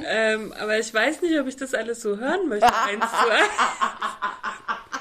ähm, 0.06 0.52
aber 0.60 0.78
ich 0.78 0.92
weiß 0.92 1.22
nicht, 1.22 1.38
ob 1.40 1.46
ich 1.48 1.56
das 1.56 1.74
alles 1.74 2.02
so 2.02 2.18
hören 2.18 2.48
möchte, 2.48 2.66
eins 2.66 3.04
zu 3.10 3.30
eins. 3.30 3.48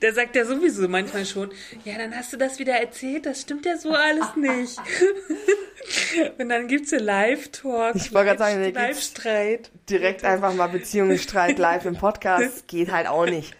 Der 0.00 0.14
sagt 0.14 0.36
ja 0.36 0.44
sowieso 0.44 0.88
manchmal 0.88 1.26
schon, 1.26 1.50
ja, 1.84 1.96
dann 1.96 2.14
hast 2.14 2.32
du 2.32 2.36
das 2.36 2.58
wieder 2.58 2.74
erzählt, 2.74 3.26
das 3.26 3.42
stimmt 3.42 3.66
ja 3.66 3.76
so 3.76 3.90
alles 3.90 4.36
nicht. 4.36 4.78
Und 6.38 6.48
dann 6.48 6.68
gibt 6.68 6.86
es 6.86 6.92
ja 6.92 6.98
Live-Talk. 6.98 7.96
Ich 7.96 8.12
wollte 8.12 8.36
gerade 8.36 8.38
sagen, 8.38 8.72
Live-Streit. 8.72 9.70
Direkt 9.88 10.24
einfach 10.24 10.54
mal 10.54 10.68
Beziehungsstreit 10.68 11.58
live 11.58 11.84
im 11.86 11.96
Podcast. 11.96 12.66
Geht 12.68 12.92
halt 12.92 13.06
auch 13.06 13.26
nicht. 13.26 13.54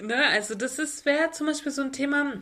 Ne, 0.00 0.26
also 0.32 0.54
das 0.54 1.04
wäre 1.04 1.30
zum 1.32 1.46
Beispiel 1.46 1.72
so 1.72 1.82
ein 1.82 1.92
Thema, 1.92 2.34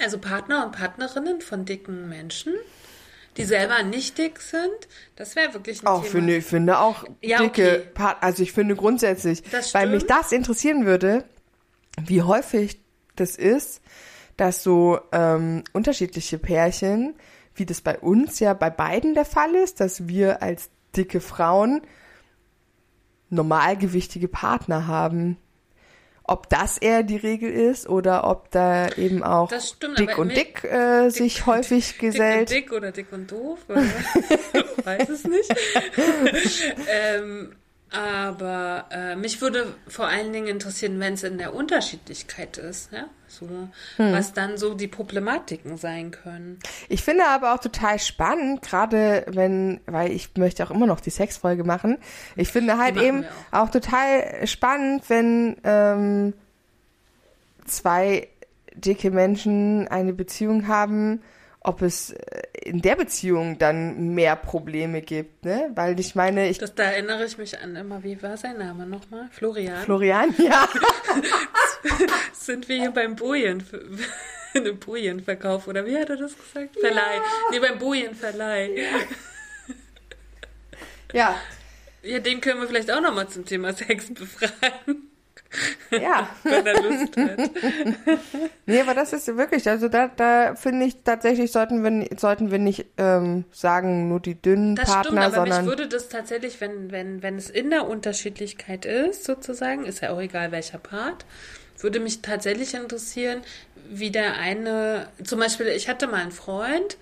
also 0.00 0.18
Partner 0.18 0.64
und 0.64 0.72
Partnerinnen 0.72 1.40
von 1.40 1.64
dicken 1.64 2.08
Menschen 2.08 2.54
die 3.36 3.44
selber 3.44 3.82
nicht 3.82 4.18
dick 4.18 4.40
sind, 4.40 4.88
das 5.16 5.36
wäre 5.36 5.54
wirklich 5.54 5.82
ein 5.82 5.86
auch 5.86 6.02
Thema. 6.02 6.12
Finde, 6.12 6.36
ich 6.36 6.44
finde 6.44 6.78
auch 6.78 7.04
ja, 7.20 7.38
dicke 7.38 7.78
okay. 7.78 7.90
Partner, 7.94 8.22
also 8.22 8.42
ich 8.42 8.52
finde 8.52 8.76
grundsätzlich, 8.76 9.42
weil 9.72 9.88
mich 9.88 10.06
das 10.06 10.32
interessieren 10.32 10.84
würde, 10.84 11.24
wie 12.00 12.22
häufig 12.22 12.80
das 13.16 13.36
ist, 13.36 13.80
dass 14.36 14.62
so 14.62 15.00
ähm, 15.12 15.64
unterschiedliche 15.72 16.38
Pärchen 16.38 17.14
wie 17.54 17.66
das 17.66 17.80
bei 17.80 17.98
uns 17.98 18.40
ja 18.40 18.54
bei 18.54 18.70
beiden 18.70 19.14
der 19.14 19.24
Fall 19.24 19.54
ist, 19.54 19.80
dass 19.80 20.08
wir 20.08 20.42
als 20.42 20.70
dicke 20.96 21.20
Frauen 21.20 21.82
normalgewichtige 23.30 24.28
Partner 24.28 24.86
haben. 24.86 25.38
Ob 26.24 26.48
das 26.48 26.78
eher 26.78 27.02
die 27.02 27.16
Regel 27.16 27.50
ist 27.50 27.88
oder 27.88 28.28
ob 28.28 28.50
da 28.52 28.88
eben 28.92 29.24
auch 29.24 29.50
stimmt, 29.60 29.98
dick 29.98 30.18
und 30.18 30.28
dick, 30.28 30.62
äh, 30.62 31.04
dick 31.04 31.12
sich 31.12 31.46
häufig 31.46 31.98
gesellt. 31.98 32.50
Dick 32.50 32.70
und 32.72 32.82
dick 32.82 32.82
oder 32.82 32.92
dick 32.92 33.12
und 33.12 33.30
doof, 33.30 33.58
weiß 34.84 35.08
es 35.08 35.24
nicht. 35.24 35.52
ähm, 36.88 37.56
aber 37.92 38.86
äh, 38.90 39.16
mich 39.16 39.40
würde 39.40 39.74
vor 39.86 40.06
allen 40.06 40.32
Dingen 40.32 40.46
interessieren, 40.46 40.98
wenn 40.98 41.14
es 41.14 41.22
in 41.22 41.38
der 41.38 41.54
Unterschiedlichkeit 41.54 42.56
ist, 42.56 42.90
ja, 42.92 43.04
so, 43.28 43.46
hm. 43.46 44.12
was 44.12 44.32
dann 44.32 44.56
so 44.56 44.74
die 44.74 44.88
Problematiken 44.88 45.76
sein 45.76 46.10
können. 46.10 46.58
Ich 46.88 47.02
finde 47.02 47.26
aber 47.26 47.54
auch 47.54 47.60
total 47.60 47.98
spannend, 47.98 48.62
gerade 48.62 49.26
wenn, 49.28 49.80
weil 49.86 50.12
ich 50.12 50.30
möchte 50.36 50.64
auch 50.64 50.70
immer 50.70 50.86
noch 50.86 51.00
die 51.00 51.10
Sexfolge 51.10 51.64
machen. 51.64 51.98
Ich 52.36 52.48
finde 52.48 52.78
halt 52.78 52.96
eben 52.96 53.24
auch. 53.52 53.66
auch. 53.66 53.70
total 53.70 54.46
spannend, 54.46 55.04
wenn 55.08 55.56
ähm, 55.64 56.34
zwei 57.66 58.28
dicke 58.74 59.10
Menschen 59.10 59.86
eine 59.88 60.12
Beziehung 60.12 60.66
haben, 60.66 61.22
ob 61.64 61.82
es 61.82 62.10
äh, 62.10 62.42
in 62.64 62.82
der 62.82 62.96
Beziehung 62.96 63.58
dann 63.58 64.14
mehr 64.14 64.36
Probleme 64.36 65.02
gibt, 65.02 65.44
ne? 65.44 65.70
Weil 65.74 65.98
ich 65.98 66.14
meine, 66.14 66.48
ich. 66.48 66.58
Das, 66.58 66.74
da 66.74 66.84
erinnere 66.84 67.24
ich 67.24 67.38
mich 67.38 67.58
an 67.60 67.76
immer, 67.76 68.02
wie 68.02 68.20
war 68.22 68.36
sein 68.36 68.58
Name 68.58 68.86
nochmal? 68.86 69.28
Florian. 69.30 69.82
Florian, 69.84 70.34
ja. 70.38 70.68
Sind 72.32 72.68
wir 72.68 72.76
hier 72.76 72.90
beim 72.90 73.16
Bojen, 73.16 73.64
einem 74.54 74.78
Bojenverkauf, 74.78 75.68
oder 75.68 75.86
wie 75.86 75.96
hat 75.96 76.10
er 76.10 76.16
das 76.16 76.36
gesagt? 76.36 76.78
Verleih. 76.78 77.16
Ja. 77.16 77.22
Nee, 77.50 77.60
beim 77.60 77.78
Bojenverleih. 77.78 78.82
Ja. 81.12 81.38
Ja, 82.02 82.18
den 82.18 82.40
können 82.40 82.60
wir 82.60 82.66
vielleicht 82.66 82.90
auch 82.90 83.00
nochmal 83.00 83.28
zum 83.28 83.44
Thema 83.44 83.72
Sex 83.72 84.12
befragen. 84.12 85.11
Ja. 85.90 86.28
Wenn 86.42 86.66
er 86.66 86.82
Lust 86.82 87.16
hat. 87.16 87.50
nee, 88.66 88.80
aber 88.80 88.94
das 88.94 89.12
ist 89.12 89.36
wirklich, 89.36 89.68
also 89.68 89.88
da, 89.88 90.08
da 90.08 90.54
finde 90.54 90.86
ich 90.86 91.02
tatsächlich 91.04 91.52
sollten 91.52 91.84
wir, 91.84 92.18
sollten 92.18 92.50
wir 92.50 92.58
nicht 92.58 92.86
ähm, 92.96 93.44
sagen, 93.52 94.08
nur 94.08 94.20
die 94.20 94.34
dünnen 94.34 94.76
das 94.76 94.86
Partner, 94.86 95.02
stimmt, 95.04 95.18
aber 95.18 95.36
sondern. 95.36 95.64
Mich 95.64 95.68
würde 95.68 95.88
das 95.88 96.08
tatsächlich, 96.08 96.60
wenn, 96.60 96.90
wenn, 96.90 97.22
wenn 97.22 97.36
es 97.36 97.50
in 97.50 97.70
der 97.70 97.86
Unterschiedlichkeit 97.88 98.84
ist, 98.86 99.24
sozusagen, 99.24 99.84
ist 99.84 100.00
ja 100.00 100.10
auch 100.10 100.20
egal 100.20 100.52
welcher 100.52 100.78
Part, 100.78 101.26
würde 101.78 102.00
mich 102.00 102.22
tatsächlich 102.22 102.74
interessieren, 102.74 103.42
wie 103.90 104.10
der 104.10 104.36
eine, 104.36 105.08
zum 105.22 105.40
Beispiel, 105.40 105.68
ich 105.68 105.88
hatte 105.88 106.06
mal 106.06 106.22
einen 106.22 106.32
Freund 106.32 106.96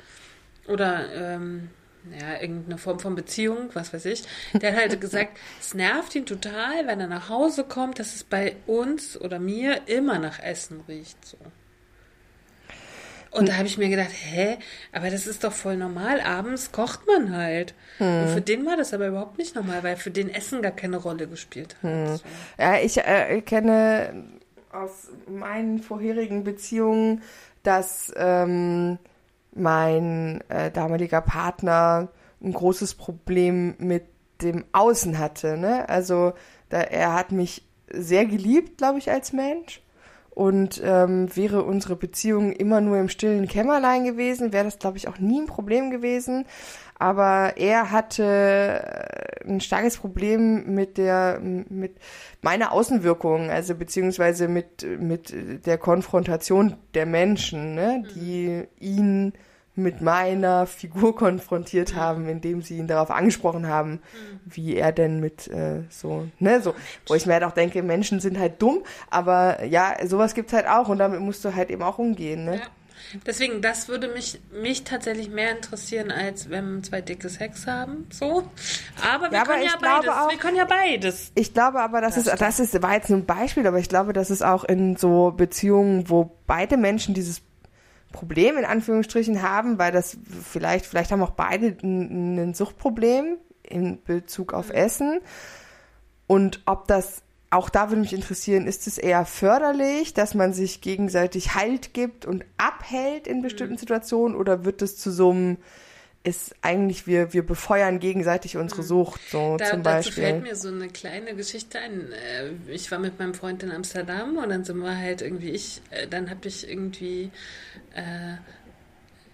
oder 0.66 1.04
ähm, 1.14 1.68
ja, 2.18 2.40
irgendeine 2.40 2.78
Form 2.78 2.98
von 2.98 3.14
Beziehung, 3.14 3.70
was 3.74 3.92
weiß 3.92 4.04
ich, 4.06 4.24
der 4.54 4.72
hat 4.72 4.78
halt 4.80 5.00
gesagt, 5.00 5.38
es 5.60 5.74
nervt 5.74 6.14
ihn 6.14 6.26
total, 6.26 6.86
wenn 6.86 7.00
er 7.00 7.06
nach 7.06 7.28
Hause 7.28 7.64
kommt, 7.64 7.98
dass 7.98 8.14
es 8.14 8.24
bei 8.24 8.56
uns 8.66 9.20
oder 9.20 9.38
mir 9.38 9.82
immer 9.86 10.18
nach 10.18 10.38
Essen 10.40 10.82
riecht. 10.88 11.24
So. 11.24 11.36
Und 13.32 13.48
da 13.48 13.56
habe 13.56 13.66
ich 13.66 13.78
mir 13.78 13.88
gedacht, 13.88 14.10
hä, 14.10 14.58
aber 14.92 15.08
das 15.08 15.26
ist 15.26 15.44
doch 15.44 15.52
voll 15.52 15.76
normal. 15.76 16.20
Abends 16.20 16.72
kocht 16.72 17.06
man 17.06 17.36
halt. 17.36 17.74
Hm. 17.98 18.22
Und 18.22 18.28
für 18.30 18.40
den 18.40 18.66
war 18.66 18.76
das 18.76 18.92
aber 18.92 19.06
überhaupt 19.06 19.38
nicht 19.38 19.54
normal, 19.54 19.84
weil 19.84 19.96
für 19.96 20.10
den 20.10 20.28
Essen 20.28 20.62
gar 20.62 20.72
keine 20.72 20.96
Rolle 20.96 21.28
gespielt 21.28 21.76
hat. 21.76 21.82
Hm. 21.82 22.16
So. 22.16 22.22
Ja, 22.58 22.78
ich 22.78 22.98
äh, 22.98 23.40
kenne 23.42 24.24
aus 24.72 25.08
meinen 25.28 25.80
vorherigen 25.80 26.42
Beziehungen, 26.42 27.22
dass 27.62 28.12
ähm, 28.16 28.98
mein 29.52 30.42
äh, 30.48 30.70
damaliger 30.70 31.20
Partner 31.20 32.08
ein 32.42 32.52
großes 32.52 32.94
Problem 32.94 33.74
mit 33.78 34.04
dem 34.42 34.64
Außen 34.72 35.18
hatte. 35.18 35.56
Ne? 35.56 35.88
Also 35.88 36.32
da, 36.68 36.80
er 36.80 37.14
hat 37.14 37.32
mich 37.32 37.66
sehr 37.92 38.26
geliebt, 38.26 38.78
glaube 38.78 38.98
ich, 38.98 39.10
als 39.10 39.32
Mensch. 39.32 39.82
Und 40.40 40.81
ähm, 40.83 41.29
wäre 41.37 41.64
unsere 41.64 41.96
Beziehung 41.96 42.53
immer 42.53 42.81
nur 42.81 42.96
im 42.96 43.11
stillen 43.11 43.46
Kämmerlein 43.46 44.05
gewesen, 44.05 44.55
wäre 44.55 44.64
das, 44.64 44.79
glaube 44.79 44.96
ich, 44.96 45.07
auch 45.07 45.18
nie 45.18 45.42
ein 45.42 45.46
Problem 45.46 45.90
gewesen. 45.90 46.46
Aber 46.98 47.59
er 47.59 47.90
hatte 47.90 48.24
äh, 48.24 49.46
ein 49.46 49.61
starkes 49.61 49.98
Problem 49.98 50.74
mit 50.74 50.96
der, 50.96 51.40
mit 51.42 51.92
meiner 52.40 52.72
Außenwirkung, 52.72 53.50
also 53.50 53.74
beziehungsweise 53.74 54.48
mit, 54.48 54.83
mit 54.98 55.66
der 55.66 55.76
Konfrontation 55.76 56.74
der 56.94 57.05
Menschen, 57.05 57.74
ne, 57.74 58.03
die 58.14 58.62
ihn 58.79 59.35
mit 59.76 60.00
meiner 60.00 60.66
Figur 60.66 61.14
konfrontiert 61.14 61.94
haben, 61.94 62.28
indem 62.28 62.62
sie 62.62 62.78
ihn 62.78 62.87
darauf 62.87 63.11
angesprochen 63.11 63.68
haben, 63.68 64.00
wie 64.44 64.76
er 64.76 64.92
denn 64.92 65.20
mit 65.20 65.48
äh, 65.48 65.83
so, 65.88 66.26
ne, 66.38 66.61
so, 66.61 66.74
wo 67.06 67.14
ich 67.14 67.26
mir 67.26 67.35
halt 67.35 67.44
auch 67.44 67.52
denke, 67.52 67.83
Menschen 67.83 68.20
sind 68.20 68.38
halt 68.38 68.61
dumm, 68.61 68.83
aber 69.11 69.64
ja, 69.64 69.96
sowas 70.06 70.35
gibt's 70.35 70.52
halt 70.52 70.66
auch 70.66 70.88
und 70.88 70.98
damit 70.98 71.20
musst 71.20 71.44
du 71.44 71.54
halt 71.54 71.70
eben 71.70 71.83
auch 71.83 71.98
umgehen, 71.98 72.44
ne? 72.44 72.56
Ja. 72.56 72.62
Deswegen, 73.26 73.61
das 73.61 73.88
würde 73.88 74.09
mich, 74.09 74.40
mich 74.52 74.85
tatsächlich 74.85 75.30
mehr 75.30 75.50
interessieren, 75.52 76.11
als 76.11 76.50
wenn 76.50 76.83
zwei 76.85 77.00
dicke 77.00 77.28
Sex 77.28 77.66
haben, 77.66 78.06
so. 78.11 78.48
Aber 79.02 79.30
wir 79.30 79.38
ja, 79.38 79.44
können 79.44 79.68
aber 79.68 79.87
ja 79.87 79.98
beides. 79.98 80.11
Auch, 80.11 80.30
wir 80.30 80.38
können 80.38 80.56
ja 80.56 80.64
beides. 80.64 81.33
Ich 81.35 81.52
glaube 81.52 81.80
aber, 81.80 82.00
das, 82.00 82.14
das 82.14 82.26
ist, 82.26 82.40
das 82.40 82.61
ist, 82.61 82.83
war 82.83 82.94
jetzt 82.94 83.11
nur 83.11 83.18
ein 83.18 83.26
Beispiel, 83.26 83.66
aber 83.66 83.78
ich 83.78 83.88
glaube, 83.88 84.12
das 84.12 84.30
ist 84.30 84.42
auch 84.42 84.64
in 84.64 84.96
so 84.96 85.33
Beziehungen, 85.33 86.09
wo 86.09 86.38
beide 86.46 86.76
Menschen 86.76 87.14
dieses 87.14 87.42
Problem 88.12 88.56
in 88.58 88.64
Anführungsstrichen 88.64 89.42
haben, 89.42 89.78
weil 89.78 89.92
das 89.92 90.16
vielleicht, 90.44 90.86
vielleicht 90.86 91.12
haben 91.12 91.22
auch 91.22 91.30
beide 91.30 91.76
ein, 91.82 92.38
ein 92.38 92.54
Suchtproblem 92.54 93.38
in 93.62 94.02
Bezug 94.02 94.52
auf 94.52 94.68
mhm. 94.68 94.74
Essen. 94.74 95.20
Und 96.26 96.62
ob 96.66 96.88
das, 96.88 97.22
auch 97.50 97.68
da 97.68 97.90
würde 97.90 98.02
mich 98.02 98.12
interessieren, 98.12 98.66
ist 98.66 98.86
es 98.86 98.98
eher 98.98 99.24
förderlich, 99.24 100.14
dass 100.14 100.34
man 100.34 100.52
sich 100.52 100.80
gegenseitig 100.80 101.54
Halt 101.54 101.94
gibt 101.94 102.26
und 102.26 102.44
abhält 102.56 103.26
in 103.26 103.42
bestimmten 103.42 103.74
mhm. 103.74 103.78
Situationen 103.78 104.36
oder 104.36 104.64
wird 104.64 104.82
es 104.82 104.96
zu 104.96 105.10
so 105.10 105.30
einem 105.30 105.58
ist 106.22 106.54
eigentlich, 106.61 107.06
wir, 107.06 107.33
wir 107.33 107.44
befeuern 107.44 107.98
gegenseitig 107.98 108.56
unsere 108.56 108.83
mhm. 108.83 108.87
Sucht, 108.87 109.20
so 109.30 109.56
da, 109.56 109.64
zum 109.66 109.83
Beispiel. 109.83 110.22
Dazu 110.22 110.33
fällt 110.33 110.42
mir 110.42 110.56
so 110.56 110.68
eine 110.68 110.88
kleine 110.88 111.35
Geschichte 111.35 111.78
ein. 111.78 112.12
Äh, 112.12 112.50
ich 112.72 112.90
war 112.90 112.98
mit 112.98 113.18
meinem 113.18 113.35
Freund 113.35 113.62
in 113.62 113.70
Amsterdam 113.70 114.37
und 114.37 114.50
dann 114.50 114.64
sind 114.64 114.78
wir 114.78 114.96
halt 114.96 115.22
irgendwie, 115.22 115.50
ich, 115.50 115.80
äh, 115.90 116.06
dann 116.06 116.28
habe 116.28 116.46
ich 116.46 116.68
irgendwie 116.68 117.30
äh, 117.94 118.37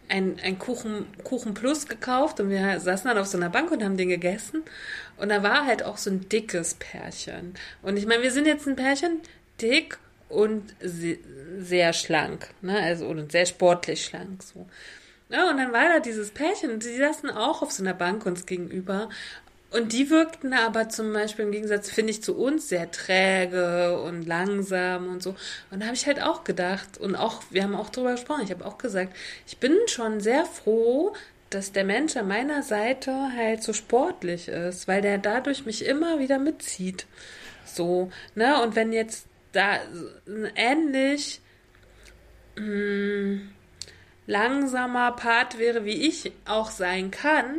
ein, 0.09 0.37
ein 0.43 0.59
Kuchen, 0.61 1.07
Kuchen 1.25 1.55
Plus 1.55 1.89
gekauft 1.89 2.39
und 2.39 2.51
wir 2.51 2.79
saßen 2.79 3.09
dann 3.09 3.19
auf 3.19 3.27
so 3.27 3.37
einer 3.37 3.51
Bank 3.51 3.73
und 3.73 3.83
haben 3.83 3.97
den 3.97 4.09
gegessen. 4.09 4.63
Und 5.17 5.31
da 5.31 5.43
war 5.43 5.67
halt 5.67 5.83
auch 5.83 5.97
so 5.97 6.11
ein 6.11 6.29
dickes 6.29 6.75
Pärchen. 6.75 7.55
Und 7.83 7.97
ich 7.97 8.07
meine, 8.07 8.23
wir 8.23 8.31
sind 8.31 8.47
jetzt 8.47 8.69
ein 8.69 8.77
Pärchen, 8.77 9.21
dick 9.61 9.99
und 10.29 10.75
sehr 10.81 11.93
schlank, 11.93 12.49
ne? 12.61 12.79
Also 12.81 13.07
und 13.07 13.33
sehr 13.33 13.47
sportlich 13.47 14.05
schlank 14.05 14.43
so. 14.43 14.67
Ja, 15.29 15.51
und 15.51 15.57
dann 15.57 15.73
war 15.73 15.89
da 15.89 15.99
dieses 16.01 16.31
Pärchen 16.31 16.79
die 16.79 16.97
saßen 16.97 17.31
auch 17.31 17.63
auf 17.63 17.73
so 17.73 17.83
einer 17.83 17.95
Bank 17.95 18.27
uns 18.27 18.47
gegenüber. 18.47 19.09
Und 19.73 19.93
die 19.93 20.11
wirkten 20.11 20.53
aber 20.53 20.89
zum 20.89 21.13
Beispiel 21.13 21.45
im 21.45 21.53
Gegensatz, 21.53 21.91
finde 21.91 22.13
ich, 22.13 22.23
zu 22.23 22.37
uns 22.37 22.69
sehr 22.69 22.91
träge 22.93 24.01
und 24.01 24.27
langsam 24.27 25.09
und 25.09 25.23
so. 25.23 25.35
Und 25.71 25.81
da 25.81 25.87
habe 25.87 25.97
ich 25.97 26.07
halt 26.07 26.23
auch 26.23 26.45
gedacht, 26.45 26.99
und 26.99 27.17
auch, 27.17 27.43
wir 27.51 27.65
haben 27.65 27.75
auch 27.75 27.91
drüber 27.91 28.13
gesprochen, 28.13 28.43
ich 28.45 28.53
habe 28.53 28.65
auch 28.65 28.79
gesagt, 28.79 29.15
ich 29.47 29.59
bin 29.59 29.77
schon 29.87 30.21
sehr 30.21 30.45
froh, 30.45 31.15
dass 31.51 31.73
der 31.73 31.85
Mensch 31.85 32.17
an 32.17 32.29
meiner 32.29 32.63
Seite 32.63 33.13
halt 33.37 33.63
so 33.63 33.73
sportlich 33.73 34.49
ist, 34.49 34.89
weil 34.89 35.03
der 35.03 35.19
dadurch 35.19 35.67
mich 35.67 35.85
immer 35.85 36.21
wieder 36.21 36.39
mitzieht. 36.39 37.07
So, 37.65 38.11
ne? 38.35 38.63
Und 38.63 38.77
wenn 38.77 38.93
jetzt 38.93 39.27
da 39.53 39.79
ähnlich, 40.55 41.41
mh, 42.57 42.63
hm, 42.65 43.56
langsamer 44.27 45.13
Part 45.13 45.59
wäre, 45.59 45.85
wie 45.85 46.07
ich 46.07 46.33
auch 46.47 46.71
sein 46.71 47.11
kann, 47.11 47.57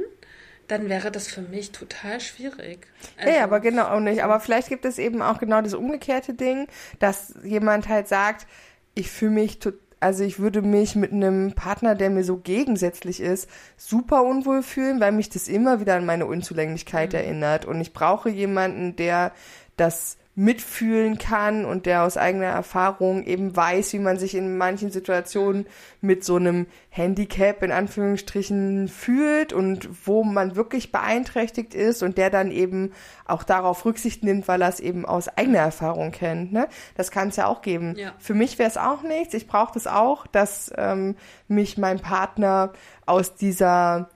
dann 0.67 0.89
wäre 0.89 1.11
das 1.11 1.27
für 1.27 1.41
mich 1.41 1.71
total 1.71 2.19
schwierig. 2.19 2.87
Also, 3.17 3.33
ja, 3.33 3.43
aber 3.43 3.59
genau 3.61 3.85
auch 3.85 3.99
nicht. 3.99 4.23
Aber 4.23 4.39
vielleicht 4.39 4.67
gibt 4.67 4.85
es 4.85 4.97
eben 4.97 5.21
auch 5.21 5.39
genau 5.39 5.61
das 5.61 5.73
umgekehrte 5.73 6.33
Ding, 6.33 6.67
dass 6.99 7.33
jemand 7.43 7.87
halt 7.87 8.07
sagt, 8.07 8.47
ich 8.93 9.09
fühle 9.09 9.31
mich 9.31 9.59
total 9.59 9.79
also 9.99 10.23
ich 10.23 10.39
würde 10.39 10.61
mich 10.61 10.95
mit 10.95 11.11
einem 11.11 11.53
Partner, 11.53 11.95
der 11.95 12.09
mir 12.09 12.23
so 12.23 12.37
gegensätzlich 12.37 13.19
ist, 13.19 13.49
super 13.77 14.23
unwohl 14.23 14.61
fühlen, 14.61 14.99
weil 14.99 15.11
mich 15.11 15.29
das 15.29 15.47
immer 15.47 15.79
wieder 15.79 15.95
an 15.95 16.05
meine 16.05 16.27
Unzulänglichkeit 16.27 17.13
mhm. 17.13 17.19
erinnert. 17.19 17.65
Und 17.65 17.81
ich 17.81 17.93
brauche 17.93 18.29
jemanden, 18.29 18.95
der 18.95 19.31
das 19.75 20.17
mitfühlen 20.39 21.17
kann 21.17 21.65
und 21.65 21.87
der 21.87 22.03
aus 22.03 22.15
eigener 22.15 22.45
Erfahrung 22.45 23.23
eben 23.23 23.55
weiß, 23.55 23.91
wie 23.93 23.99
man 23.99 24.19
sich 24.19 24.35
in 24.35 24.55
manchen 24.55 24.91
Situationen 24.91 25.65
mit 25.99 26.23
so 26.23 26.35
einem 26.35 26.67
Handicap 26.89 27.63
in 27.63 27.71
Anführungsstrichen 27.71 28.87
fühlt 28.87 29.51
und 29.51 29.89
wo 30.05 30.23
man 30.23 30.55
wirklich 30.55 30.91
beeinträchtigt 30.91 31.73
ist 31.73 32.03
und 32.03 32.19
der 32.19 32.29
dann 32.29 32.51
eben 32.51 32.91
auch 33.25 33.41
darauf 33.41 33.83
Rücksicht 33.83 34.23
nimmt, 34.23 34.47
weil 34.47 34.61
er 34.61 34.69
es 34.69 34.79
eben 34.79 35.07
aus 35.07 35.27
eigener 35.27 35.57
Erfahrung 35.57 36.11
kennt. 36.11 36.53
Ne? 36.53 36.67
Das 36.93 37.09
kann 37.09 37.29
es 37.29 37.35
ja 37.35 37.47
auch 37.47 37.63
geben. 37.63 37.95
Ja. 37.97 38.13
Für 38.19 38.35
mich 38.35 38.59
wäre 38.59 38.69
es 38.69 38.77
auch 38.77 39.01
nichts. 39.01 39.33
Ich 39.33 39.47
brauche 39.47 39.73
das 39.73 39.87
auch, 39.87 40.27
dass 40.27 40.71
ähm, 40.77 41.15
mich 41.47 41.79
mein 41.79 41.99
Partner 41.99 42.73
aus 43.07 43.33
dieser 43.33 44.11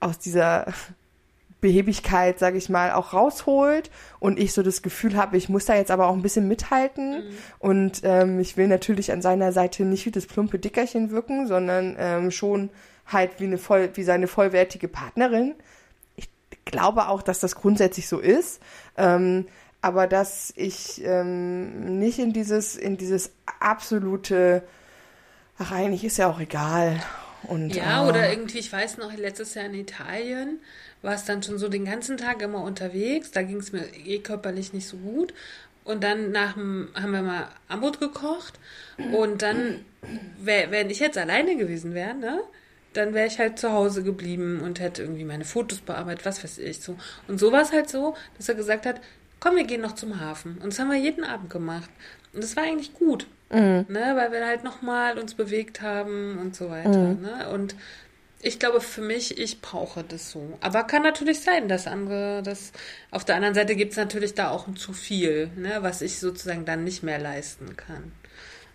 aus 0.00 0.18
dieser 0.18 0.66
Behebigkeit, 1.66 2.38
sage 2.38 2.58
ich 2.58 2.68
mal, 2.68 2.92
auch 2.92 3.12
rausholt 3.12 3.90
und 4.20 4.38
ich 4.38 4.52
so 4.52 4.62
das 4.62 4.82
Gefühl 4.82 5.16
habe, 5.16 5.36
ich 5.36 5.48
muss 5.48 5.64
da 5.64 5.74
jetzt 5.74 5.90
aber 5.90 6.06
auch 6.06 6.14
ein 6.14 6.22
bisschen 6.22 6.46
mithalten 6.46 7.24
mhm. 7.24 7.38
und 7.58 8.00
ähm, 8.04 8.38
ich 8.38 8.56
will 8.56 8.68
natürlich 8.68 9.10
an 9.10 9.20
seiner 9.20 9.50
Seite 9.50 9.84
nicht 9.84 10.06
wie 10.06 10.12
das 10.12 10.26
plumpe 10.26 10.60
Dickerchen 10.60 11.10
wirken, 11.10 11.48
sondern 11.48 11.96
ähm, 11.98 12.30
schon 12.30 12.70
halt 13.04 13.40
wie 13.40 13.46
eine 13.46 13.58
voll, 13.58 13.90
wie 13.94 14.04
seine 14.04 14.28
vollwertige 14.28 14.86
Partnerin. 14.86 15.56
Ich 16.14 16.28
glaube 16.64 17.08
auch, 17.08 17.20
dass 17.20 17.40
das 17.40 17.56
grundsätzlich 17.56 18.06
so 18.06 18.20
ist, 18.20 18.62
ähm, 18.96 19.46
aber 19.82 20.06
dass 20.06 20.52
ich 20.54 21.02
ähm, 21.04 21.98
nicht 21.98 22.20
in 22.20 22.32
dieses 22.32 22.76
in 22.76 22.96
dieses 22.96 23.32
absolute, 23.58 24.62
ach 25.58 25.72
eigentlich 25.72 26.04
ist 26.04 26.18
ja 26.18 26.30
auch 26.30 26.38
egal. 26.38 27.02
Und, 27.48 27.74
ja, 27.74 28.04
äh, 28.04 28.08
oder 28.08 28.30
irgendwie, 28.30 28.58
ich 28.58 28.72
weiß 28.72 28.98
noch, 28.98 29.14
letztes 29.16 29.54
Jahr 29.54 29.66
in 29.66 29.74
Italien, 29.74 30.60
war 31.02 31.14
es 31.14 31.24
dann 31.24 31.42
schon 31.42 31.58
so 31.58 31.68
den 31.68 31.84
ganzen 31.84 32.16
Tag 32.16 32.42
immer 32.42 32.62
unterwegs. 32.62 33.30
Da 33.30 33.42
ging 33.42 33.58
es 33.58 33.72
mir 33.72 33.84
eh 34.04 34.18
körperlich 34.18 34.72
nicht 34.72 34.88
so 34.88 34.96
gut. 34.96 35.34
Und 35.84 36.02
dann 36.02 36.32
nach 36.32 36.54
dem, 36.54 36.88
haben 36.94 37.12
wir 37.12 37.22
mal 37.22 37.48
Armut 37.68 38.00
gekocht. 38.00 38.58
Und 39.12 39.42
dann, 39.42 39.84
wär, 40.38 40.70
wenn 40.70 40.90
ich 40.90 40.98
jetzt 40.98 41.18
alleine 41.18 41.56
gewesen 41.56 41.94
wäre, 41.94 42.14
ne, 42.14 42.40
dann 42.92 43.14
wäre 43.14 43.26
ich 43.26 43.38
halt 43.38 43.58
zu 43.58 43.72
Hause 43.72 44.02
geblieben 44.02 44.60
und 44.62 44.80
hätte 44.80 45.02
irgendwie 45.02 45.24
meine 45.24 45.44
Fotos 45.44 45.80
bearbeitet, 45.80 46.24
was 46.24 46.42
weiß 46.42 46.58
ich 46.58 46.80
so. 46.80 46.96
Und 47.28 47.38
so 47.38 47.52
war 47.52 47.62
es 47.62 47.72
halt 47.72 47.88
so, 47.88 48.16
dass 48.36 48.48
er 48.48 48.54
gesagt 48.54 48.86
hat, 48.86 49.00
komm, 49.38 49.56
wir 49.56 49.64
gehen 49.64 49.82
noch 49.82 49.94
zum 49.94 50.18
Hafen. 50.20 50.58
Und 50.58 50.72
das 50.72 50.78
haben 50.78 50.90
wir 50.90 50.98
jeden 50.98 51.24
Abend 51.24 51.50
gemacht. 51.50 51.90
Und 52.32 52.42
das 52.42 52.56
war 52.56 52.64
eigentlich 52.64 52.94
gut, 52.94 53.26
mhm. 53.50 53.86
ne, 53.88 54.12
weil 54.16 54.32
wir 54.32 54.46
halt 54.46 54.64
nochmal 54.64 55.18
uns 55.18 55.34
bewegt 55.34 55.82
haben 55.82 56.38
und 56.38 56.56
so 56.56 56.70
weiter. 56.70 57.14
Mhm. 57.14 57.22
Ne? 57.22 57.48
Und 57.50 57.74
ich 58.42 58.58
glaube, 58.58 58.80
für 58.80 59.00
mich, 59.00 59.38
ich 59.38 59.60
brauche 59.60 60.04
das 60.04 60.30
so. 60.30 60.58
Aber 60.60 60.84
kann 60.84 61.02
natürlich 61.02 61.40
sein, 61.40 61.68
dass 61.68 61.86
andere, 61.86 62.42
das 62.44 62.72
auf 63.10 63.24
der 63.24 63.36
anderen 63.36 63.54
Seite 63.54 63.74
gibt 63.74 63.92
es 63.92 63.98
natürlich 63.98 64.34
da 64.34 64.50
auch 64.50 64.68
ein 64.68 64.76
zu 64.76 64.92
viel, 64.92 65.50
ne, 65.56 65.78
was 65.80 66.02
ich 66.02 66.18
sozusagen 66.18 66.64
dann 66.64 66.84
nicht 66.84 67.02
mehr 67.02 67.18
leisten 67.18 67.76
kann. 67.76 68.12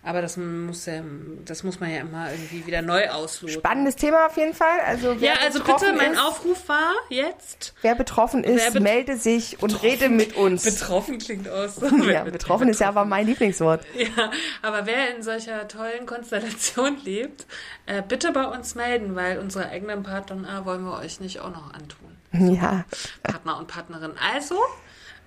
Aber 0.04 0.24
das 0.24 0.36
muss, 0.36 0.88
ja, 0.88 1.02
das 1.46 1.62
muss 1.64 1.80
man 1.80 1.92
ja 1.92 2.00
immer 2.00 2.32
irgendwie 2.32 2.66
wieder 2.66 2.82
neu 2.82 3.08
ausloten. 3.10 3.60
Spannendes 3.60 3.96
Thema 3.98 4.26
auf 4.26 4.36
jeden 4.36 4.56
Fall. 4.56 4.80
Also 4.88 5.22
wer 5.22 5.34
Ja, 5.36 5.40
also 5.42 5.60
betroffen 5.60 5.90
bitte, 5.92 5.98
mein 6.04 6.14
ist, 6.14 6.20
Aufruf 6.20 6.68
war 6.70 6.94
jetzt. 7.10 7.76
Wer 7.84 7.94
betroffen 7.94 8.44
ist, 8.44 8.64
Wer 8.64 8.72
bet- 8.72 8.82
melde 8.82 9.18
sich 9.18 9.62
und 9.62 9.84
rede 9.84 10.10
mit 10.10 10.36
uns. 10.36 10.64
Betroffen 10.64 11.20
klingt 11.20 11.48
aus. 11.48 11.80
ja, 12.12 12.24
betroffen 12.24 12.68
ist 12.70 12.80
ja 12.82 12.88
aber 12.88 13.06
mein 13.06 13.28
Lieblingswort. 13.28 13.86
Ja, 13.96 14.32
aber 14.64 14.88
wer 14.88 15.16
in 15.16 15.22
solcher 15.22 15.68
tollen 15.68 16.08
Konstellation 16.08 16.98
lebt, 17.04 17.46
äh, 17.86 18.02
bitte 18.02 18.32
bei 18.32 18.46
uns 18.46 18.74
melden, 18.74 19.16
weil 19.16 19.38
unsere 19.38 19.70
eigenen 19.70 20.02
Partner 20.02 20.66
wollen 20.66 20.84
wir 20.84 20.98
euch 20.98 21.20
nicht 21.20 21.42
auch 21.42 21.52
noch 21.52 21.74
antun. 21.74 22.18
Ja, 22.56 22.86
Partner 23.22 23.58
und 23.60 23.68
Partnerin. 23.68 24.14
Also, 24.34 24.58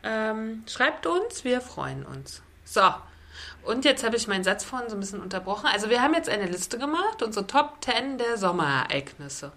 ähm, 0.03 0.65
schreibt 0.67 1.07
uns, 1.07 1.45
wir 1.45 1.61
freuen 1.61 2.05
uns. 2.05 2.43
So. 2.65 2.81
Und 3.65 3.85
jetzt 3.85 4.05
habe 4.05 4.17
ich 4.17 4.29
meinen 4.29 4.45
Satz 4.45 4.65
vorhin 4.65 4.89
so 4.89 4.97
ein 4.97 5.01
bisschen 5.01 5.23
unterbrochen. 5.23 5.69
Also 5.73 5.89
wir 5.89 6.03
haben 6.03 6.15
jetzt 6.15 6.29
eine 6.29 6.47
Liste 6.47 6.79
gemacht, 6.79 7.23
unsere 7.23 7.47
Top 7.47 7.79
10 7.83 8.19
der 8.19 8.37
Sommerereignisse. 8.37 9.53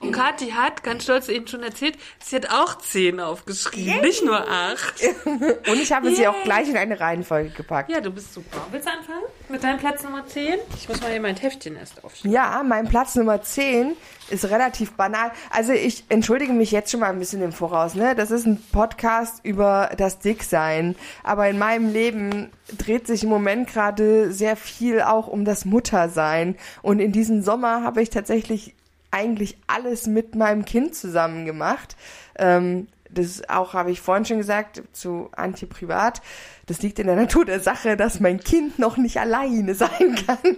Und 0.00 0.12
Kathi 0.12 0.50
hat, 0.50 0.82
ganz 0.82 1.04
stolz 1.04 1.28
eben 1.28 1.46
schon 1.46 1.62
erzählt, 1.62 1.96
sie 2.22 2.36
hat 2.36 2.50
auch 2.50 2.78
10 2.78 3.20
aufgeschrieben, 3.20 4.00
nicht 4.00 4.24
nur 4.24 4.48
8. 4.48 4.94
und 5.24 5.80
ich 5.80 5.92
habe 5.92 6.10
sie 6.10 6.22
Yay. 6.22 6.28
auch 6.28 6.42
gleich 6.44 6.68
in 6.68 6.76
eine 6.76 6.98
Reihenfolge 6.98 7.50
gepackt. 7.50 7.90
Ja, 7.90 8.00
du 8.00 8.10
bist 8.10 8.34
super. 8.34 8.66
Willst 8.70 8.86
du 8.86 8.92
anfangen 8.92 9.22
mit 9.48 9.62
deinem 9.62 9.78
Platz 9.78 10.02
Nummer 10.02 10.26
10? 10.26 10.58
Ich 10.76 10.88
muss 10.88 11.00
mal 11.00 11.10
hier 11.10 11.20
mein 11.20 11.36
Heftchen 11.36 11.76
erst 11.76 12.02
aufschreiben. 12.04 12.32
Ja, 12.32 12.62
mein 12.64 12.88
Platz 12.88 13.14
Nummer 13.14 13.42
10 13.42 13.96
ist 14.30 14.46
relativ 14.50 14.92
banal. 14.92 15.30
Also 15.50 15.72
ich 15.72 16.04
entschuldige 16.08 16.52
mich 16.52 16.72
jetzt 16.72 16.90
schon 16.90 17.00
mal 17.00 17.10
ein 17.10 17.18
bisschen 17.18 17.42
im 17.42 17.52
Voraus. 17.52 17.94
Ne? 17.94 18.14
Das 18.14 18.30
ist 18.30 18.46
ein 18.46 18.62
Podcast 18.72 19.44
über 19.44 19.90
das 19.96 20.18
Dicksein. 20.18 20.96
Aber 21.22 21.48
in 21.48 21.58
meinem 21.58 21.92
Leben 21.92 22.50
dreht 22.78 23.06
sich 23.06 23.24
im 23.24 23.28
Moment 23.28 23.68
gerade 23.68 24.32
sehr 24.32 24.56
viel 24.56 25.02
auch 25.02 25.28
um 25.28 25.44
das 25.44 25.64
Muttersein. 25.64 26.56
Und 26.80 26.98
in 26.98 27.12
diesem 27.12 27.42
Sommer 27.42 27.82
habe 27.82 28.02
ich 28.02 28.10
tatsächlich 28.10 28.74
eigentlich 29.12 29.56
alles 29.66 30.06
mit 30.06 30.34
meinem 30.34 30.64
Kind 30.64 30.94
zusammen 30.94 31.44
gemacht. 31.44 31.96
Ähm, 32.36 32.88
das 33.14 33.48
auch 33.48 33.74
habe 33.74 33.90
ich 33.90 34.00
vorhin 34.00 34.24
schon 34.24 34.38
gesagt 34.38 34.82
zu 34.92 35.28
Antje 35.32 35.68
privat. 35.68 36.22
Das 36.66 36.80
liegt 36.82 36.98
in 36.98 37.06
der 37.06 37.16
Natur 37.16 37.44
der 37.44 37.60
Sache, 37.60 37.96
dass 37.96 38.20
mein 38.20 38.40
Kind 38.40 38.78
noch 38.78 38.96
nicht 38.96 39.18
alleine 39.18 39.74
sein 39.74 40.16
kann 40.26 40.38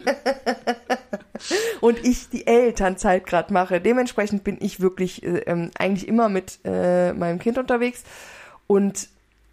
und 1.81 1.99
ich 2.05 2.29
die 2.29 2.47
Elternzeit 2.47 3.27
gerade 3.27 3.53
mache. 3.53 3.81
Dementsprechend 3.81 4.45
bin 4.45 4.59
ich 4.61 4.81
wirklich 4.81 5.25
äh, 5.25 5.39
ähm, 5.47 5.71
eigentlich 5.77 6.07
immer 6.07 6.29
mit 6.29 6.61
äh, 6.65 7.13
meinem 7.13 7.41
Kind 7.41 7.59
unterwegs 7.59 8.05
und 8.67 9.09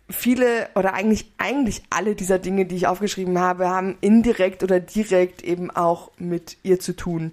viele 0.09 0.69
oder 0.75 0.93
eigentlich 0.93 1.31
eigentlich 1.37 1.83
alle 1.89 2.15
dieser 2.15 2.37
Dinge, 2.37 2.65
die 2.65 2.75
ich 2.75 2.87
aufgeschrieben 2.87 3.39
habe, 3.39 3.69
haben 3.69 3.97
indirekt 4.01 4.61
oder 4.61 4.79
direkt 4.79 5.41
eben 5.41 5.71
auch 5.71 6.11
mit 6.17 6.57
ihr 6.63 6.79
zu 6.79 6.95
tun. 6.95 7.31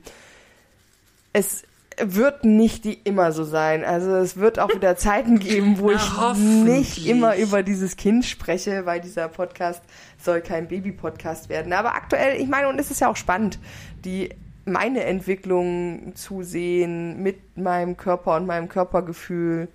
Es 1.32 1.62
wird 2.00 2.44
nicht 2.44 2.84
die 2.84 2.94
immer 2.94 3.32
so 3.32 3.44
sein. 3.44 3.84
Also 3.84 4.14
es 4.16 4.36
wird 4.36 4.58
auch 4.58 4.72
wieder 4.74 4.96
Zeiten 4.96 5.38
geben, 5.38 5.78
wo 5.78 5.90
Na, 5.90 6.32
ich 6.32 6.38
nicht 6.38 7.06
immer 7.06 7.36
über 7.36 7.62
dieses 7.62 7.96
Kind 7.96 8.24
spreche, 8.24 8.86
weil 8.86 9.00
dieser 9.00 9.28
Podcast 9.28 9.82
soll 10.18 10.40
kein 10.40 10.68
Baby-Podcast 10.68 11.48
werden. 11.48 11.72
Aber 11.72 11.94
aktuell, 11.94 12.40
ich 12.40 12.48
meine, 12.48 12.68
und 12.68 12.78
es 12.78 12.90
ist 12.90 13.00
ja 13.00 13.08
auch 13.08 13.16
spannend, 13.16 13.58
die 14.04 14.30
meine 14.64 15.04
Entwicklung 15.04 16.12
zu 16.14 16.42
sehen 16.42 17.22
mit 17.22 17.56
meinem 17.56 17.96
Körper 17.96 18.36
und 18.36 18.46
meinem 18.46 18.68
Körpergefühl 18.68 19.68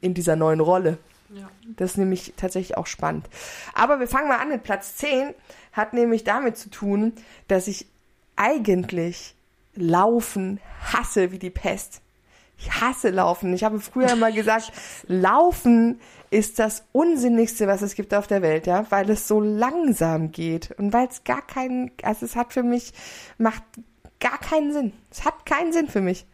in 0.00 0.14
dieser 0.14 0.36
neuen 0.36 0.60
Rolle. 0.60 0.98
Ja. 1.34 1.48
Das 1.76 1.92
ist 1.92 1.96
nämlich 1.96 2.34
tatsächlich 2.36 2.76
auch 2.76 2.86
spannend. 2.86 3.26
Aber 3.72 4.00
wir 4.00 4.08
fangen 4.08 4.28
mal 4.28 4.40
an 4.40 4.50
mit 4.50 4.64
Platz 4.64 4.96
10. 4.96 5.32
Hat 5.72 5.94
nämlich 5.94 6.24
damit 6.24 6.58
zu 6.58 6.68
tun, 6.68 7.14
dass 7.48 7.68
ich 7.68 7.86
eigentlich 8.36 9.34
Laufen 9.74 10.60
hasse 10.92 11.32
wie 11.32 11.38
die 11.38 11.50
Pest. 11.50 12.02
Ich 12.58 12.80
hasse 12.80 13.10
Laufen. 13.10 13.52
Ich 13.54 13.64
habe 13.64 13.80
früher 13.80 14.12
immer 14.12 14.30
gesagt, 14.30 14.72
Laufen 15.06 16.00
ist 16.30 16.58
das 16.58 16.84
Unsinnigste, 16.92 17.66
was 17.66 17.82
es 17.82 17.94
gibt 17.94 18.14
auf 18.14 18.26
der 18.26 18.40
Welt, 18.40 18.66
ja, 18.66 18.86
weil 18.90 19.10
es 19.10 19.26
so 19.26 19.40
langsam 19.40 20.30
geht 20.30 20.70
und 20.78 20.92
weil 20.92 21.08
es 21.08 21.24
gar 21.24 21.42
keinen, 21.42 21.90
also 22.02 22.24
es 22.24 22.36
hat 22.36 22.52
für 22.52 22.62
mich, 22.62 22.92
macht 23.36 23.62
gar 24.20 24.38
keinen 24.38 24.72
Sinn. 24.72 24.92
Es 25.10 25.24
hat 25.24 25.44
keinen 25.44 25.72
Sinn 25.72 25.88
für 25.88 26.00
mich. 26.00 26.24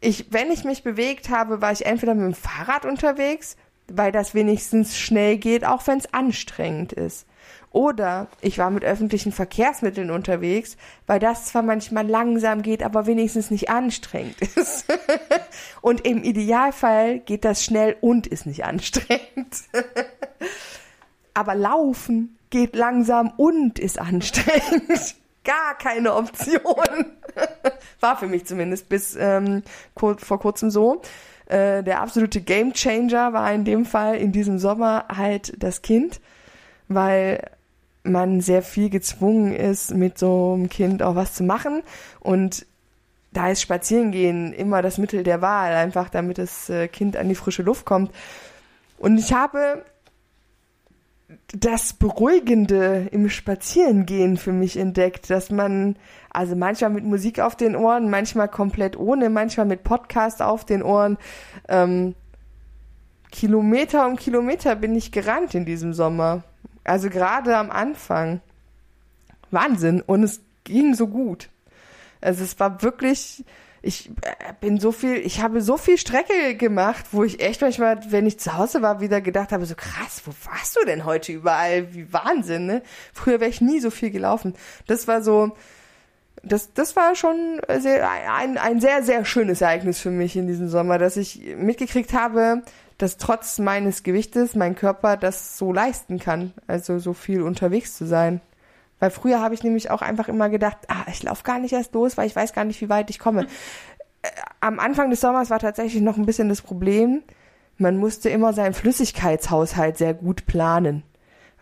Ich, 0.00 0.32
wenn 0.32 0.50
ich 0.50 0.64
mich 0.64 0.82
bewegt 0.82 1.30
habe, 1.30 1.62
war 1.62 1.70
ich 1.70 1.86
entweder 1.86 2.14
mit 2.14 2.24
dem 2.24 2.34
Fahrrad 2.34 2.84
unterwegs, 2.84 3.56
weil 3.86 4.10
das 4.10 4.34
wenigstens 4.34 4.98
schnell 4.98 5.36
geht, 5.36 5.64
auch 5.64 5.86
wenn 5.86 5.98
es 5.98 6.12
anstrengend 6.12 6.92
ist. 6.92 7.26
Oder 7.72 8.28
ich 8.42 8.58
war 8.58 8.70
mit 8.70 8.84
öffentlichen 8.84 9.32
Verkehrsmitteln 9.32 10.10
unterwegs, 10.10 10.76
weil 11.06 11.18
das 11.18 11.46
zwar 11.46 11.62
manchmal 11.62 12.06
langsam 12.06 12.60
geht, 12.60 12.82
aber 12.82 13.06
wenigstens 13.06 13.50
nicht 13.50 13.70
anstrengend 13.70 14.40
ist. 14.56 14.86
und 15.80 16.06
im 16.06 16.22
Idealfall 16.22 17.20
geht 17.20 17.44
das 17.44 17.64
schnell 17.64 17.96
und 18.00 18.26
ist 18.26 18.46
nicht 18.46 18.64
anstrengend. 18.64 19.56
aber 21.34 21.54
laufen 21.54 22.36
geht 22.50 22.76
langsam 22.76 23.32
und 23.36 23.78
ist 23.78 23.98
anstrengend. 23.98 25.14
Gar 25.44 25.76
keine 25.78 26.14
Option. 26.14 27.06
War 27.98 28.16
für 28.16 28.28
mich 28.28 28.46
zumindest 28.46 28.88
bis 28.88 29.16
ähm, 29.18 29.62
vor 29.96 30.38
kurzem 30.38 30.70
so. 30.70 31.02
Äh, 31.46 31.82
der 31.82 32.00
absolute 32.00 32.40
Gamechanger 32.42 33.32
war 33.32 33.52
in 33.52 33.64
dem 33.64 33.84
Fall 33.84 34.16
in 34.16 34.30
diesem 34.30 34.58
Sommer 34.58 35.06
halt 35.08 35.54
das 35.60 35.82
Kind, 35.82 36.20
weil 36.86 37.50
man 38.04 38.40
sehr 38.40 38.62
viel 38.62 38.90
gezwungen 38.90 39.54
ist, 39.54 39.94
mit 39.94 40.18
so 40.18 40.54
einem 40.54 40.68
Kind 40.68 41.02
auch 41.02 41.14
was 41.14 41.34
zu 41.34 41.44
machen. 41.44 41.82
Und 42.20 42.66
da 43.32 43.50
ist 43.50 43.62
Spazierengehen 43.62 44.52
immer 44.52 44.82
das 44.82 44.98
Mittel 44.98 45.22
der 45.22 45.40
Wahl, 45.40 45.74
einfach 45.74 46.10
damit 46.10 46.38
das 46.38 46.68
äh, 46.68 46.88
Kind 46.88 47.16
an 47.16 47.28
die 47.28 47.34
frische 47.34 47.62
Luft 47.62 47.86
kommt. 47.86 48.12
Und 48.98 49.18
ich 49.18 49.32
habe 49.32 49.84
das 51.54 51.92
Beruhigende 51.92 53.08
im 53.10 53.28
Spazierengehen 53.30 54.36
für 54.36 54.52
mich 54.52 54.76
entdeckt, 54.76 55.30
dass 55.30 55.50
man, 55.50 55.96
also 56.30 56.56
manchmal 56.56 56.90
mit 56.90 57.04
Musik 57.04 57.40
auf 57.40 57.56
den 57.56 57.76
Ohren, 57.76 58.10
manchmal 58.10 58.48
komplett 58.48 58.98
ohne, 58.98 59.30
manchmal 59.30 59.66
mit 59.66 59.82
Podcast 59.82 60.42
auf 60.42 60.64
den 60.64 60.82
Ohren, 60.82 61.18
ähm, 61.68 62.14
Kilometer 63.30 64.06
um 64.06 64.16
Kilometer 64.16 64.76
bin 64.76 64.94
ich 64.94 65.10
gerannt 65.10 65.54
in 65.54 65.64
diesem 65.64 65.94
Sommer. 65.94 66.42
Also 66.84 67.10
gerade 67.10 67.56
am 67.56 67.70
Anfang. 67.70 68.40
Wahnsinn. 69.50 70.00
Und 70.00 70.22
es 70.22 70.40
ging 70.64 70.94
so 70.94 71.06
gut. 71.08 71.48
Also 72.20 72.44
es 72.44 72.58
war 72.60 72.82
wirklich, 72.82 73.44
ich 73.82 74.10
äh, 74.22 74.54
bin 74.60 74.78
so 74.78 74.92
viel, 74.92 75.16
ich 75.16 75.42
habe 75.42 75.60
so 75.60 75.76
viel 75.76 75.98
Strecke 75.98 76.54
gemacht, 76.56 77.06
wo 77.12 77.24
ich 77.24 77.40
echt 77.40 77.60
manchmal, 77.60 78.00
wenn 78.10 78.26
ich 78.26 78.38
zu 78.38 78.56
Hause 78.56 78.80
war, 78.80 79.00
wieder 79.00 79.20
gedacht 79.20 79.52
habe, 79.52 79.66
so 79.66 79.74
krass, 79.74 80.22
wo 80.24 80.32
warst 80.48 80.76
du 80.76 80.84
denn 80.86 81.04
heute 81.04 81.32
überall? 81.32 81.92
Wie 81.94 82.12
Wahnsinn, 82.12 82.66
ne? 82.66 82.82
Früher 83.12 83.40
wäre 83.40 83.50
ich 83.50 83.60
nie 83.60 83.80
so 83.80 83.90
viel 83.90 84.10
gelaufen. 84.10 84.54
Das 84.86 85.08
war 85.08 85.22
so, 85.22 85.56
das, 86.44 86.72
das 86.72 86.96
war 86.96 87.14
schon 87.14 87.60
sehr, 87.78 88.08
ein, 88.10 88.56
ein 88.58 88.80
sehr, 88.80 89.02
sehr 89.02 89.24
schönes 89.24 89.60
Ereignis 89.60 90.00
für 90.00 90.10
mich 90.10 90.36
in 90.36 90.46
diesem 90.46 90.68
Sommer, 90.68 90.98
dass 90.98 91.16
ich 91.16 91.56
mitgekriegt 91.56 92.12
habe, 92.12 92.62
dass 92.98 93.16
trotz 93.16 93.58
meines 93.58 94.02
Gewichtes 94.02 94.54
mein 94.54 94.74
Körper 94.74 95.16
das 95.16 95.58
so 95.58 95.72
leisten 95.72 96.18
kann, 96.18 96.52
also 96.66 96.98
so 96.98 97.12
viel 97.12 97.42
unterwegs 97.42 97.96
zu 97.96 98.06
sein. 98.06 98.40
Weil 99.00 99.10
früher 99.10 99.40
habe 99.40 99.54
ich 99.54 99.64
nämlich 99.64 99.90
auch 99.90 100.02
einfach 100.02 100.28
immer 100.28 100.48
gedacht, 100.48 100.78
ah, 100.88 101.04
ich 101.08 101.22
laufe 101.22 101.42
gar 101.42 101.58
nicht 101.58 101.72
erst 101.72 101.94
los, 101.94 102.16
weil 102.16 102.26
ich 102.26 102.36
weiß 102.36 102.52
gar 102.52 102.64
nicht, 102.64 102.80
wie 102.80 102.88
weit 102.88 103.10
ich 103.10 103.18
komme. 103.18 103.46
Äh, 104.22 104.28
Am 104.60 104.78
Anfang 104.78 105.10
des 105.10 105.20
Sommers 105.20 105.50
war 105.50 105.58
tatsächlich 105.58 106.02
noch 106.02 106.16
ein 106.16 106.26
bisschen 106.26 106.48
das 106.48 106.62
Problem, 106.62 107.22
man 107.78 107.96
musste 107.96 108.28
immer 108.28 108.52
seinen 108.52 108.74
Flüssigkeitshaushalt 108.74 109.98
sehr 109.98 110.14
gut 110.14 110.46
planen, 110.46 111.02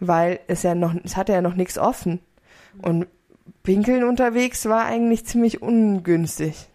weil 0.01 0.41
es 0.49 0.63
ja 0.63 0.75
noch, 0.75 0.95
es 1.03 1.17
hatte 1.17 1.33
ja 1.33 1.41
noch 1.41 1.55
nichts 1.55 1.79
offen. 1.79 2.21
Und 2.83 3.07
Pinkeln 3.63 4.05
unterwegs 4.05 4.67
war 4.67 4.85
eigentlich 4.85 5.27
ziemlich 5.27 5.63
ungünstig. 5.63 6.70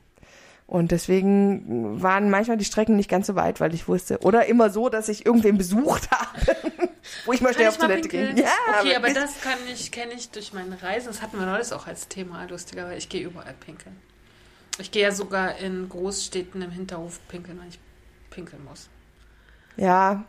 Und 0.68 0.92
deswegen 0.92 2.02
waren 2.02 2.32
manchmal 2.32 2.58
die 2.58 2.66
Strecken 2.66 2.96
nicht 2.96 3.10
ganz 3.10 3.28
so 3.28 3.36
weit, 3.36 3.60
weil 3.60 3.74
ich 3.76 3.88
wusste. 3.88 4.20
Oder 4.22 4.48
immer 4.48 4.72
so, 4.72 4.90
dass 4.90 5.10
ich 5.10 5.24
irgendwen 5.26 5.58
besucht 5.60 6.10
habe, 6.12 6.56
wo 7.26 7.34
ich 7.34 7.42
mal 7.42 7.54
schnell 7.54 7.68
auf 7.70 7.78
Toilette 7.78 8.08
gehe. 8.10 8.34
Ja, 8.36 8.48
okay, 8.80 8.96
aber 8.96 9.10
das 9.14 9.42
kann 9.42 9.60
ich, 9.72 9.92
kenne 9.92 10.14
ich 10.14 10.32
durch 10.32 10.54
meine 10.54 10.82
Reisen. 10.82 11.08
Das 11.08 11.22
hatten 11.22 11.38
wir 11.38 11.46
neulich 11.46 11.72
auch 11.72 11.86
als 11.86 12.08
Thema, 12.08 12.46
lustigerweise. 12.46 12.96
Ich 12.98 13.10
gehe 13.10 13.24
überall 13.24 13.54
pinkeln. 13.54 13.96
Ich 14.80 14.90
gehe 14.92 15.04
ja 15.04 15.12
sogar 15.12 15.56
in 15.58 15.88
Großstädten 15.88 16.62
im 16.64 16.72
Hinterhof 16.72 17.20
pinkeln, 17.28 17.60
wenn 17.62 17.70
ich 17.70 17.80
pinkeln 18.32 18.64
muss. 18.66 18.90
Ja, 19.78 20.24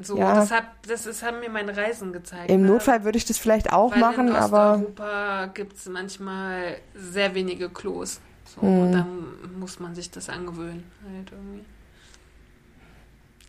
So, 0.00 0.16
Ja. 0.16 0.34
das, 0.36 0.50
hat, 0.50 0.64
das 0.88 1.04
ist, 1.04 1.22
haben 1.22 1.40
mir 1.40 1.50
meine 1.50 1.76
Reisen 1.76 2.14
gezeigt. 2.14 2.50
im 2.50 2.62
ne? 2.62 2.68
Notfall 2.68 3.04
würde 3.04 3.18
ich 3.18 3.26
das 3.26 3.36
vielleicht 3.36 3.72
auch 3.74 3.92
Weil 3.92 4.00
machen, 4.00 4.28
in 4.28 4.34
aber 4.34 4.72
Osteuropa 4.76 5.46
gibt 5.52 5.76
es 5.76 5.84
manchmal 5.86 6.76
sehr 6.94 7.34
wenige 7.34 7.68
Klos. 7.68 8.20
So, 8.54 8.66
Mhm. 8.66 8.80
Und 8.80 8.92
dann 8.92 9.58
muss 9.58 9.80
man 9.80 9.94
sich 9.94 10.10
das 10.10 10.28
angewöhnen. 10.28 10.84
Halt 11.14 11.32
irgendwie. 11.32 11.64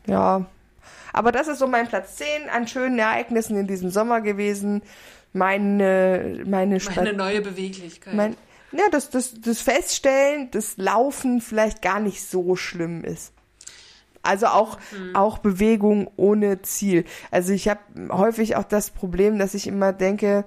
ja. 0.08 0.46
Aber 1.14 1.32
das 1.32 1.48
ist 1.48 1.60
so 1.60 1.68
mein 1.68 1.88
Platz 1.88 2.18
10 2.18 2.50
an 2.50 2.68
schönen 2.68 3.00
Ereignissen 3.00 3.56
in 3.56 3.68
diesem 3.68 3.90
Sommer 3.90 4.20
gewesen. 4.22 4.82
Meine, 5.32 6.44
meine, 6.46 6.80
Meine 6.96 7.14
neue 7.14 7.42
Beweglichkeit. 7.42 8.14
mein, 8.14 8.36
ja, 8.72 8.86
das, 8.92 9.10
das, 9.10 9.40
das 9.40 9.62
Feststellen, 9.62 10.50
dass 10.52 10.78
Laufen 10.78 11.40
vielleicht 11.42 11.82
gar 11.82 12.00
nicht 12.00 12.28
so 12.28 12.56
schlimm 12.56 13.04
ist. 13.04 13.32
Also 14.24 14.48
auch, 14.48 14.78
auch 15.14 15.38
Bewegung 15.40 16.10
ohne 16.16 16.62
Ziel. 16.62 17.06
Also 17.30 17.54
ich 17.54 17.68
habe 17.68 17.82
häufig 18.10 18.56
auch 18.56 18.64
das 18.64 18.90
Problem, 18.90 19.38
dass 19.38 19.54
ich 19.54 19.68
immer 19.68 19.92
denke, 19.94 20.46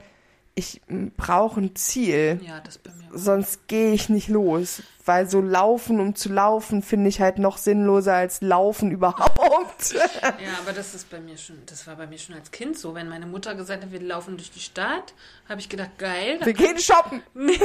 ich 0.55 0.81
brauche 1.16 1.61
ein 1.61 1.77
Ziel, 1.77 2.40
ja, 2.42 2.61
das 2.61 2.79
bei 2.79 2.90
mir. 2.90 3.06
Sonst 3.12 3.69
gehe 3.69 3.92
ich 3.92 4.09
nicht 4.09 4.29
los. 4.29 4.83
Weil 5.05 5.31
so 5.31 5.40
laufen, 5.40 6.01
um 6.01 6.16
zu 6.16 6.29
laufen, 6.33 6.83
finde 6.83 7.09
ich 7.09 7.21
halt 7.21 7.38
noch 7.38 7.59
sinnloser 7.59 8.14
als 8.14 8.40
laufen 8.40 8.90
überhaupt. 8.90 9.92
Ja, 9.92 10.59
aber 10.61 10.73
das 10.73 10.95
ist 10.95 11.09
bei 11.11 11.21
mir 11.21 11.38
schon, 11.38 11.59
das 11.66 11.87
war 11.87 11.95
bei 11.95 12.09
mir 12.09 12.19
schon 12.19 12.35
als 12.35 12.51
Kind 12.51 12.77
so. 12.77 12.95
Wenn 12.95 13.09
meine 13.09 13.27
Mutter 13.27 13.55
gesagt 13.55 13.85
hat, 13.85 13.92
wir 13.92 14.01
laufen 14.01 14.37
durch 14.37 14.51
die 14.51 14.61
Stadt, 14.61 15.14
habe 15.49 15.61
ich 15.61 15.69
gedacht, 15.69 15.97
geil, 15.99 16.40
Wir 16.42 16.53
gehen 16.53 16.79
shoppen. 16.79 17.23
Nee, 17.35 17.61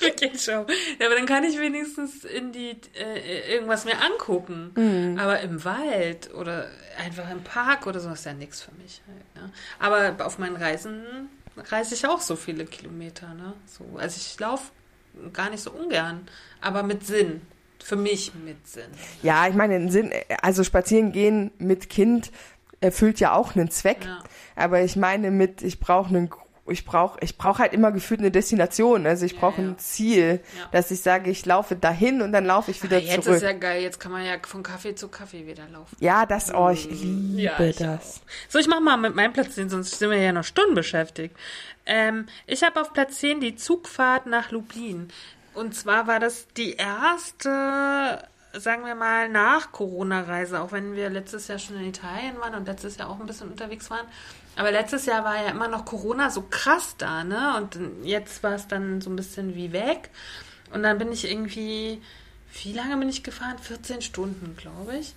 wir 0.00 0.10
gehen 0.10 0.38
schon. 0.38 0.66
Ja, 0.98 1.06
aber 1.06 1.14
dann 1.14 1.24
kann 1.24 1.44
ich 1.44 1.58
wenigstens 1.58 2.24
in 2.24 2.52
die 2.52 2.76
äh, 2.94 3.54
irgendwas 3.54 3.86
mir 3.86 3.96
angucken. 4.02 4.72
Mhm. 4.74 5.18
Aber 5.18 5.40
im 5.40 5.64
Wald 5.64 6.34
oder 6.34 6.68
einfach 6.98 7.30
im 7.30 7.42
Park 7.42 7.86
oder 7.86 8.00
so 8.00 8.10
ist 8.10 8.26
ja 8.26 8.34
nichts 8.34 8.60
für 8.60 8.72
mich. 8.72 9.00
Halt, 9.06 9.46
ne? 9.46 9.52
Aber 9.78 10.26
auf 10.26 10.38
meinen 10.38 10.56
Reisen 10.56 11.04
reise 11.56 11.94
ich 11.94 12.06
auch 12.06 12.20
so 12.20 12.36
viele 12.36 12.64
Kilometer. 12.64 13.34
Ne? 13.34 13.54
So, 13.66 13.98
also 13.98 14.16
ich 14.16 14.38
laufe 14.38 14.70
gar 15.32 15.50
nicht 15.50 15.62
so 15.62 15.70
ungern, 15.70 16.26
aber 16.60 16.82
mit 16.82 17.06
Sinn. 17.06 17.42
Für 17.82 17.96
mich 17.96 18.32
mit 18.44 18.66
Sinn. 18.66 18.90
Ja, 19.22 19.48
ich 19.48 19.54
meine, 19.54 19.90
Sinn, 19.90 20.12
also 20.40 20.62
spazieren 20.62 21.10
gehen 21.10 21.50
mit 21.58 21.90
Kind 21.90 22.30
erfüllt 22.80 23.20
ja 23.20 23.34
auch 23.34 23.56
einen 23.56 23.70
Zweck. 23.70 24.04
Ja. 24.04 24.22
Aber 24.54 24.82
ich 24.82 24.96
meine 24.96 25.30
mit, 25.30 25.62
ich 25.62 25.80
brauche 25.80 26.08
einen, 26.08 26.30
ich 26.66 26.84
brauche, 26.84 27.18
ich 27.20 27.36
brauche 27.38 27.58
halt 27.58 27.72
immer 27.72 27.90
gefühlt 27.90 28.20
eine 28.20 28.30
Destination. 28.30 29.04
Also 29.06 29.26
ich 29.26 29.32
Ja, 29.32 29.40
brauche 29.40 29.60
ja. 29.62 29.68
ein 29.68 29.78
Ziel, 29.78 30.40
Ja. 30.58 30.68
dass 30.70 30.90
ich 30.92 31.00
sage, 31.00 31.30
ich 31.30 31.44
laufe 31.44 31.74
dahin 31.74 32.22
und 32.22 32.30
dann 32.32 32.44
laufe 32.46 32.70
ich 32.70 32.82
wieder 32.82 32.98
Aber 32.98 33.04
jetzt 33.06 33.24
zurück. 33.24 33.36
ist 33.38 33.42
ja 33.42 33.52
geil, 33.52 33.82
jetzt 33.82 33.98
kann 33.98 34.12
man 34.12 34.24
ja 34.24 34.34
von 34.46 34.62
Kaffee 34.62 34.94
zu 34.94 35.08
Kaffee 35.08 35.46
wieder 35.46 35.66
laufen. 35.68 35.96
ja, 35.98 36.24
das, 36.24 36.54
oh, 36.54 36.70
ich 36.70 36.88
liebe 36.88 37.40
Ja, 37.42 37.60
ich 37.60 37.76
das. 37.76 38.20
auch. 38.20 38.30
So, 38.48 38.58
ich 38.60 38.68
mach 38.68 38.80
mal 38.80 38.96
mit 38.96 39.14
meinem 39.16 39.32
Platz 39.32 39.54
10, 39.56 39.70
sonst 39.70 39.98
sind 39.98 40.10
wir 40.10 40.18
ja 40.18 40.32
noch 40.32 40.44
Stunden 40.44 40.74
beschäftigt. 40.74 41.36
Ähm, 41.84 42.26
ich 42.46 42.62
habe 42.62 42.80
auf 42.80 42.92
Platz 42.92 43.18
10 43.18 43.40
die 43.40 43.56
Zugfahrt 43.56 44.26
nach 44.26 44.52
Lublin. 44.52 45.08
Und 45.54 45.74
zwar 45.74 46.06
war 46.06 46.20
das 46.20 46.46
die 46.56 46.74
erste, 47.42 48.22
sagen 48.54 48.84
wir 48.86 48.94
mal, 48.94 49.28
nach 49.28 49.72
Corona-Reise, 49.72 50.60
auch 50.60 50.72
wenn 50.72 50.94
wir 50.94 51.10
letztes 51.10 51.48
Jahr 51.48 51.58
schon 51.58 51.76
in 51.76 51.86
Italien 51.88 52.38
waren 52.38 52.54
und 52.54 52.66
letztes 52.66 52.96
Jahr 52.98 53.10
auch 53.10 53.18
ein 53.20 53.26
bisschen 53.26 53.50
unterwegs 53.50 53.90
waren. 53.90 54.06
Aber 54.56 54.70
letztes 54.70 55.06
Jahr 55.06 55.24
war 55.24 55.42
ja 55.42 55.50
immer 55.50 55.68
noch 55.68 55.84
Corona 55.84 56.30
so 56.30 56.42
krass 56.42 56.94
da, 56.98 57.24
ne? 57.24 57.56
Und 57.56 57.78
jetzt 58.04 58.42
war 58.42 58.52
es 58.52 58.68
dann 58.68 59.00
so 59.00 59.10
ein 59.10 59.16
bisschen 59.16 59.54
wie 59.54 59.72
weg. 59.72 60.10
Und 60.72 60.82
dann 60.82 60.98
bin 60.98 61.10
ich 61.12 61.30
irgendwie, 61.30 62.02
wie 62.62 62.72
lange 62.72 62.96
bin 62.96 63.08
ich 63.08 63.22
gefahren? 63.22 63.58
14 63.58 64.02
Stunden, 64.02 64.56
glaube 64.56 64.96
ich. 64.98 65.14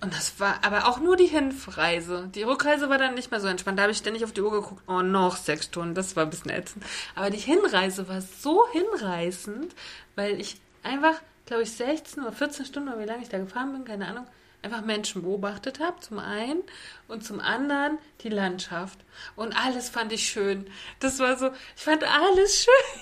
Und 0.00 0.12
das 0.12 0.38
war 0.38 0.58
aber 0.62 0.86
auch 0.86 1.00
nur 1.00 1.16
die 1.16 1.26
Hinreise. 1.26 2.28
Die 2.34 2.42
Rückreise 2.42 2.90
war 2.90 2.98
dann 2.98 3.14
nicht 3.14 3.30
mehr 3.30 3.40
so 3.40 3.48
entspannt. 3.48 3.78
Da 3.78 3.84
habe 3.84 3.92
ich 3.92 3.98
ständig 3.98 4.24
auf 4.24 4.32
die 4.32 4.42
Uhr 4.42 4.50
geguckt. 4.50 4.82
Oh, 4.86 5.00
noch 5.00 5.36
sechs 5.36 5.64
Stunden. 5.64 5.94
Das 5.94 6.14
war 6.14 6.24
ein 6.24 6.30
bisschen 6.30 6.50
ätzend. 6.50 6.84
Aber 7.14 7.30
die 7.30 7.38
Hinreise 7.38 8.06
war 8.08 8.20
so 8.20 8.66
hinreißend, 8.72 9.74
weil 10.14 10.38
ich 10.38 10.60
einfach, 10.82 11.14
glaube 11.46 11.62
ich, 11.62 11.72
16 11.72 12.22
oder 12.22 12.32
14 12.32 12.66
Stunden, 12.66 12.90
oder 12.90 13.00
wie 13.00 13.06
lange 13.06 13.22
ich 13.22 13.30
da 13.30 13.38
gefahren 13.38 13.72
bin, 13.72 13.84
keine 13.86 14.06
Ahnung, 14.06 14.26
einfach 14.64 14.82
Menschen 14.82 15.22
beobachtet 15.22 15.80
habe, 15.80 16.00
zum 16.00 16.18
einen. 16.18 16.62
Und 17.06 17.24
zum 17.24 17.38
anderen 17.40 17.98
die 18.22 18.30
Landschaft. 18.30 18.98
Und 19.36 19.54
alles 19.54 19.90
fand 19.90 20.12
ich 20.12 20.26
schön. 20.28 20.66
Das 21.00 21.18
war 21.18 21.36
so, 21.36 21.50
ich 21.76 21.82
fand 21.82 22.02
alles 22.04 22.62
schön. 22.64 23.00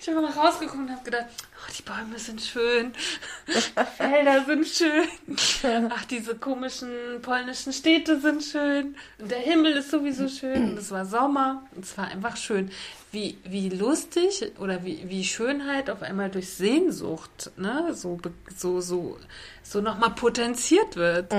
Ich 0.00 0.08
habe 0.08 0.22
mal 0.22 0.30
rausgeguckt 0.30 0.78
und 0.78 0.90
habe 0.90 1.04
gedacht, 1.04 1.26
oh, 1.28 1.72
die 1.76 1.82
Bäume 1.82 2.18
sind 2.18 2.40
schön, 2.40 2.92
Felder 3.98 4.44
sind 4.46 4.66
schön, 4.66 5.06
ach, 5.94 6.04
diese 6.06 6.36
komischen 6.36 7.20
polnischen 7.20 7.74
Städte 7.74 8.18
sind 8.18 8.42
schön 8.42 8.96
und 9.18 9.30
der 9.30 9.40
Himmel 9.40 9.72
ist 9.74 9.90
sowieso 9.90 10.28
schön 10.28 10.70
und 10.70 10.78
es 10.78 10.90
war 10.90 11.04
Sommer 11.04 11.66
und 11.74 11.84
es 11.84 11.98
war 11.98 12.08
einfach 12.08 12.38
schön. 12.38 12.70
Wie, 13.10 13.38
wie 13.44 13.70
lustig 13.70 14.52
oder 14.58 14.84
wie, 14.84 15.08
wie 15.08 15.24
Schönheit 15.24 15.88
auf 15.88 16.02
einmal 16.02 16.28
durch 16.28 16.50
Sehnsucht, 16.50 17.50
ne, 17.56 17.94
so, 17.94 18.20
so, 18.54 18.82
so, 18.82 19.16
so 19.62 19.80
nochmal 19.80 20.10
potenziert 20.10 20.94
wird. 20.96 21.32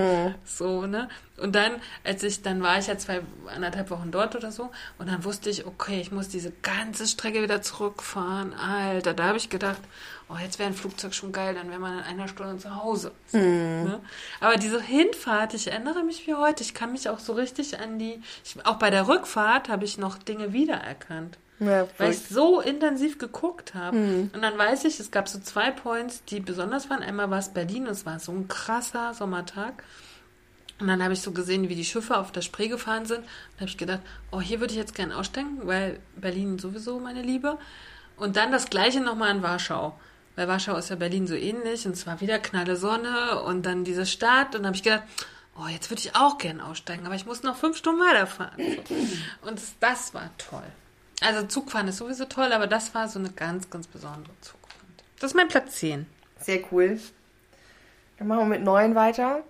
So, 0.45 0.87
ne? 0.87 1.09
Und 1.37 1.53
dann, 1.53 1.73
als 2.03 2.23
ich, 2.23 2.41
dann 2.41 2.63
war 2.63 2.79
ich 2.79 2.87
ja 2.87 2.97
zwei, 2.97 3.21
anderthalb 3.55 3.91
Wochen 3.91 4.09
dort 4.09 4.35
oder 4.35 4.51
so, 4.51 4.71
und 4.97 5.09
dann 5.09 5.23
wusste 5.23 5.51
ich, 5.51 5.67
okay, 5.67 6.01
ich 6.01 6.11
muss 6.11 6.27
diese 6.27 6.51
ganze 6.63 7.05
Strecke 7.05 7.43
wieder 7.43 7.61
zurückfahren. 7.61 8.55
Alter, 8.55 9.13
da 9.13 9.25
habe 9.25 9.37
ich 9.37 9.51
gedacht, 9.51 9.81
oh, 10.27 10.37
jetzt 10.41 10.57
wäre 10.57 10.69
ein 10.69 10.75
Flugzeug 10.75 11.13
schon 11.13 11.31
geil, 11.31 11.53
dann 11.53 11.69
wäre 11.69 11.79
man 11.79 11.99
in 11.99 12.03
einer 12.03 12.27
Stunde 12.27 12.57
zu 12.57 12.75
Hause. 12.75 13.11
So, 13.27 13.37
ne? 13.37 13.99
Aber 14.39 14.55
diese 14.57 14.81
Hinfahrt, 14.81 15.53
ich 15.53 15.67
erinnere 15.67 16.03
mich 16.03 16.25
wie 16.25 16.33
heute, 16.33 16.63
ich 16.63 16.73
kann 16.73 16.91
mich 16.93 17.09
auch 17.09 17.19
so 17.19 17.33
richtig 17.33 17.79
an 17.79 17.99
die, 17.99 18.19
ich, 18.43 18.65
auch 18.65 18.77
bei 18.77 18.89
der 18.89 19.07
Rückfahrt 19.07 19.69
habe 19.69 19.85
ich 19.85 19.99
noch 19.99 20.17
Dinge 20.17 20.51
wiedererkannt. 20.51 21.37
Ja, 21.59 21.87
Weil 21.97 22.11
ich 22.11 22.19
so 22.19 22.61
intensiv 22.61 23.17
geguckt 23.17 23.73
habe. 23.75 23.97
Und 24.33 24.41
dann 24.41 24.57
weiß 24.57 24.85
ich, 24.85 24.99
es 24.99 25.11
gab 25.11 25.27
so 25.27 25.39
zwei 25.39 25.71
Points, 25.71 26.23
die 26.25 26.39
besonders 26.39 26.89
waren. 26.89 27.03
Einmal 27.03 27.29
war 27.29 27.39
es 27.39 27.49
Berlin, 27.49 27.85
es 27.87 28.05
war 28.05 28.19
so 28.19 28.31
ein 28.31 28.47
krasser 28.47 29.13
Sommertag. 29.13 29.83
Und 30.79 30.87
dann 30.87 31.03
habe 31.03 31.13
ich 31.13 31.21
so 31.21 31.31
gesehen, 31.31 31.67
wie 31.67 31.75
die 31.75 31.83
Schiffe 31.83 32.17
auf 32.17 32.31
der 32.31 32.41
Spree 32.41 32.69
gefahren 32.69 33.05
sind. 33.05 33.25
Da 33.55 33.61
habe 33.61 33.69
ich 33.69 33.77
gedacht, 33.77 33.99
oh, 34.31 34.39
hier 34.39 34.61
würde 34.61 34.71
ich 34.71 34.79
jetzt 34.79 34.95
gerne 34.95 35.17
aussteigen, 35.17 35.59
weil 35.63 35.99
Berlin 36.15 36.57
sowieso 36.57 36.99
meine 36.99 37.21
Liebe. 37.21 37.57
Und 38.15 38.37
dann 38.37 38.51
das 38.51 38.69
gleiche 38.69 39.01
nochmal 39.01 39.35
in 39.35 39.43
Warschau. 39.43 39.99
Weil 40.37 40.47
Warschau 40.47 40.77
ist 40.77 40.89
ja 40.89 40.95
Berlin 40.95 41.27
so 41.27 41.35
ähnlich 41.35 41.85
und 41.85 41.91
es 41.91 42.07
war 42.07 42.21
wieder 42.21 42.39
knalle 42.39 42.77
Sonne 42.77 43.41
und 43.43 43.65
dann 43.65 43.83
diese 43.83 44.05
Stadt. 44.05 44.55
Und 44.55 44.61
dann 44.61 44.67
habe 44.67 44.77
ich 44.77 44.83
gedacht, 44.83 45.03
oh, 45.57 45.67
jetzt 45.67 45.89
würde 45.89 46.01
ich 46.01 46.15
auch 46.15 46.37
gerne 46.37 46.63
aussteigen, 46.65 47.05
aber 47.05 47.15
ich 47.15 47.25
muss 47.25 47.43
noch 47.43 47.57
fünf 47.57 47.75
Stunden 47.75 47.99
weiterfahren. 47.99 48.77
Und 49.41 49.59
das 49.81 50.13
war 50.13 50.29
toll. 50.37 50.63
Also 51.21 51.47
Zugfahren 51.47 51.87
ist 51.87 51.97
sowieso 51.97 52.25
toll, 52.25 52.53
aber 52.53 52.67
das 52.67 52.93
war 52.95 53.07
so 53.07 53.19
eine 53.19 53.29
ganz, 53.29 53.69
ganz 53.69 53.87
besondere 53.87 54.33
Zugfahrt. 54.41 55.03
Das 55.19 55.31
ist 55.31 55.35
mein 55.35 55.47
Platz 55.47 55.75
10. 55.75 56.05
Sehr 56.39 56.61
cool. 56.71 56.99
Dann 58.17 58.27
machen 58.27 58.49
wir 58.49 58.57
mit 58.57 58.63
neun 58.63 58.95
weiter. 58.95 59.43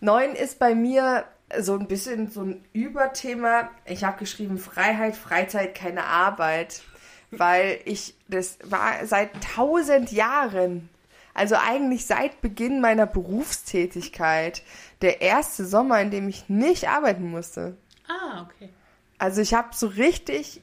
Neun 0.00 0.34
ist 0.34 0.58
bei 0.58 0.74
mir 0.74 1.24
so 1.58 1.74
ein 1.74 1.88
bisschen 1.88 2.30
so 2.30 2.42
ein 2.42 2.64
Überthema. 2.72 3.70
Ich 3.86 4.04
habe 4.04 4.18
geschrieben 4.18 4.58
Freiheit, 4.58 5.16
Freizeit, 5.16 5.74
keine 5.74 6.04
Arbeit. 6.04 6.82
Weil 7.30 7.80
ich, 7.84 8.14
das 8.28 8.58
war 8.64 9.04
seit 9.04 9.30
tausend 9.54 10.12
Jahren, 10.12 10.88
also 11.34 11.56
eigentlich 11.56 12.06
seit 12.06 12.40
Beginn 12.40 12.80
meiner 12.80 13.06
Berufstätigkeit, 13.06 14.62
der 15.02 15.20
erste 15.20 15.66
Sommer, 15.66 16.00
in 16.00 16.10
dem 16.10 16.28
ich 16.28 16.48
nicht 16.48 16.88
arbeiten 16.88 17.30
musste. 17.30 17.76
Ah, 18.08 18.42
okay. 18.42 18.70
Also 19.18 19.42
ich 19.42 19.52
habe 19.52 19.68
so 19.74 19.88
richtig, 19.88 20.62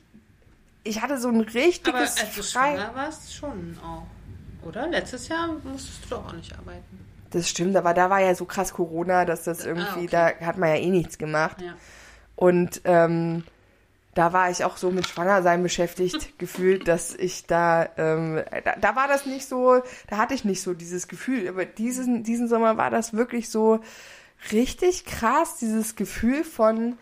ich 0.86 1.02
hatte 1.02 1.18
so 1.18 1.28
ein 1.28 1.42
Aber 1.42 1.54
richtiges 1.54 2.18
als 2.22 2.36
du 2.36 2.44
schwanger 2.44 2.92
warst, 2.96 3.34
schon 3.34 3.78
auch. 3.84 4.06
Oder? 4.66 4.88
Letztes 4.88 5.28
Jahr 5.28 5.48
musstest 5.64 6.06
du 6.06 6.10
doch 6.10 6.28
auch 6.28 6.34
nicht 6.34 6.58
arbeiten. 6.58 7.06
Das 7.32 7.50
stimmt, 7.50 7.76
aber 7.76 7.94
da 7.94 8.10
war 8.10 8.22
ja 8.22 8.34
so 8.34 8.46
krass 8.46 8.74
Corona, 8.74 9.26
dass 9.26 9.44
das 9.44 9.66
irgendwie, 9.66 10.06
okay. 10.06 10.38
da 10.40 10.46
hat 10.46 10.58
man 10.58 10.70
ja 10.70 10.76
eh 10.76 10.90
nichts 10.90 11.18
gemacht. 11.18 11.62
Ja. 11.62 11.74
Und 12.36 12.82
ähm, 12.86 13.44
da 14.14 14.32
war 14.32 14.50
ich 14.50 14.64
auch 14.64 14.78
so 14.78 14.92
mit 14.92 15.08
Schwangersein 15.08 15.62
beschäftigt, 15.62 16.34
gefühlt, 16.40 16.88
dass 16.88 17.14
ich 17.14 17.46
da, 17.46 17.90
ähm, 17.98 18.42
da, 18.64 18.76
da 18.80 18.96
war 18.96 19.08
das 19.08 19.26
nicht 19.26 19.48
so, 19.48 19.82
da 20.08 20.18
hatte 20.18 20.34
ich 20.34 20.46
nicht 20.46 20.62
so 20.62 20.74
dieses 20.74 21.08
Gefühl. 21.08 21.48
Aber 21.50 21.66
diesen, 21.66 22.24
diesen 22.24 22.48
Sommer 22.48 22.78
war 22.78 22.90
das 22.90 23.14
wirklich 23.14 23.50
so 23.50 23.82
richtig 24.52 25.06
krass, 25.06 25.58
dieses 25.58 25.96
Gefühl 25.96 26.44
von 26.44 26.98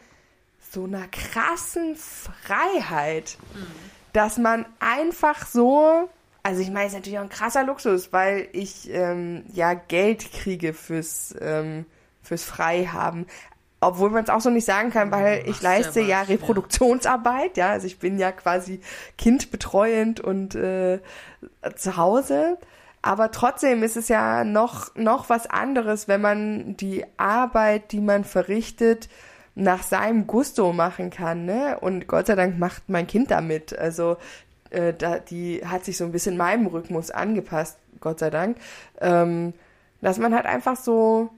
so 0.73 0.85
einer 0.85 1.07
krassen 1.07 1.95
Freiheit, 1.95 3.37
dass 4.11 4.37
man 4.39 4.65
einfach 4.79 5.45
so, 5.45 6.09
also 6.41 6.61
ich 6.61 6.71
meine, 6.71 6.87
es 6.87 6.93
ist 6.93 6.99
natürlich 6.99 7.19
auch 7.19 7.23
ein 7.23 7.29
krasser 7.29 7.63
Luxus, 7.63 8.11
weil 8.11 8.47
ich 8.53 8.89
ähm, 8.89 9.45
ja 9.53 9.75
Geld 9.75 10.31
kriege 10.31 10.73
fürs, 10.73 11.35
ähm, 11.39 11.85
fürs 12.23 12.43
Freihaben. 12.43 13.27
Obwohl 13.81 14.09
man 14.09 14.23
es 14.23 14.29
auch 14.29 14.41
so 14.41 14.49
nicht 14.49 14.65
sagen 14.65 14.91
kann, 14.91 15.11
weil 15.11 15.43
ich 15.47 15.61
ja 15.61 15.69
leiste 15.69 15.99
ja, 15.99 16.21
was, 16.21 16.29
ja. 16.29 16.33
Reproduktionsarbeit, 16.33 17.57
ja. 17.57 17.69
Also 17.69 17.85
ich 17.85 17.99
bin 17.99 18.17
ja 18.17 18.31
quasi 18.31 18.79
kindbetreuend 19.17 20.21
und 20.21 20.55
äh, 20.55 21.01
zu 21.75 21.97
Hause. 21.97 22.57
Aber 23.01 23.29
trotzdem 23.31 23.83
ist 23.83 23.97
es 23.97 24.07
ja 24.07 24.45
noch, 24.45 24.95
noch 24.95 25.29
was 25.29 25.47
anderes, 25.47 26.07
wenn 26.07 26.21
man 26.21 26.77
die 26.77 27.05
Arbeit, 27.17 27.91
die 27.91 27.99
man 27.99 28.23
verrichtet, 28.23 29.09
nach 29.55 29.83
seinem 29.83 30.27
Gusto 30.27 30.73
machen 30.73 31.09
kann, 31.09 31.45
ne? 31.45 31.77
Und 31.79 32.07
Gott 32.07 32.27
sei 32.27 32.35
Dank 32.35 32.57
macht 32.57 32.89
mein 32.89 33.07
Kind 33.07 33.31
damit. 33.31 33.77
Also 33.77 34.17
äh, 34.71 34.93
da, 34.93 35.19
die 35.19 35.65
hat 35.65 35.85
sich 35.85 35.97
so 35.97 36.05
ein 36.05 36.11
bisschen 36.11 36.37
meinem 36.37 36.67
Rhythmus 36.67 37.11
angepasst, 37.11 37.77
Gott 37.99 38.19
sei 38.19 38.29
Dank. 38.29 38.57
Ähm, 38.99 39.53
dass 40.01 40.17
man 40.17 40.35
halt 40.35 40.45
einfach 40.45 40.75
so 40.75 41.29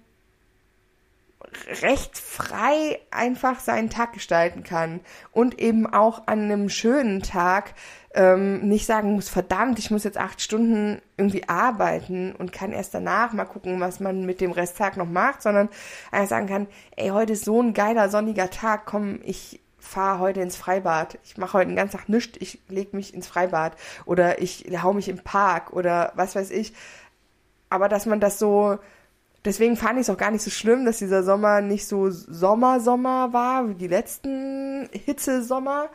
recht 1.82 2.18
frei 2.18 3.00
einfach 3.12 3.60
seinen 3.60 3.90
Tag 3.90 4.14
gestalten 4.14 4.64
kann 4.64 5.02
und 5.32 5.60
eben 5.60 5.86
auch 5.86 6.28
an 6.28 6.44
einem 6.44 6.70
schönen 6.70 7.22
Tag 7.22 7.76
ähm, 8.16 8.68
nicht 8.68 8.86
sagen 8.86 9.14
muss, 9.14 9.30
verdammt, 9.30 9.78
ich 9.78 9.92
muss 9.92 10.04
jetzt 10.04 10.18
acht 10.18 10.42
Stunden 10.42 11.02
irgendwie 11.18 11.48
arbeiten 11.48 12.34
und 12.34 12.52
kann 12.52 12.72
erst 12.72 12.94
danach 12.94 13.34
mal 13.34 13.46
gucken, 13.46 13.80
was 13.80 14.00
man 14.00 14.26
mit 14.26 14.42
dem 14.42 14.52
Resttag 14.52 14.98
noch 14.98 15.08
macht, 15.08 15.42
sondern 15.42 15.70
einfach 16.12 16.30
sagen 16.30 16.48
kann, 16.48 16.68
ey, 16.96 17.10
heute 17.10 17.34
ist 17.34 17.46
so 17.46 17.62
ein 17.62 17.74
geiler 17.74 18.10
sonniger 18.10 18.50
Tag, 18.50 18.86
komm, 18.86 19.20
ich 19.24 19.60
fahre 19.78 20.20
heute 20.20 20.42
ins 20.42 20.56
Freibad. 20.56 21.20
Ich 21.24 21.38
mache 21.38 21.54
heute 21.54 21.68
den 21.68 21.76
ganzen 21.76 21.98
Tag 21.98 22.10
nichts, 22.10 22.38
ich 22.42 22.60
leg 22.70 22.94
mich 22.94 23.14
ins 23.14 23.28
Freibad 23.28 23.74
oder 24.06 24.42
ich 24.42 24.66
hau 24.82 24.94
mich 24.94 25.10
im 25.10 25.20
Park 25.20 25.74
oder 25.74 26.12
was 26.16 26.36
weiß 26.36 26.52
ich. 26.52 26.74
Aber 27.70 27.90
dass 27.90 28.06
man 28.06 28.20
das 28.20 28.40
so 28.40 28.80
deswegen 29.46 29.78
fand 29.78 30.00
ich 30.00 30.08
es 30.08 30.10
auch 30.10 30.18
gar 30.18 30.32
nicht 30.32 30.42
so 30.42 30.50
schlimm, 30.50 30.86
dass 30.86 30.98
dieser 30.98 31.24
Sommer 31.24 31.62
nicht 31.62 31.88
so 31.88 32.10
Sommer-Sommer 32.10 33.32
war 33.32 33.70
wie 33.70 33.76
die 33.76 33.88
letzten 33.88 34.90
Hitzesommer. 34.92 35.90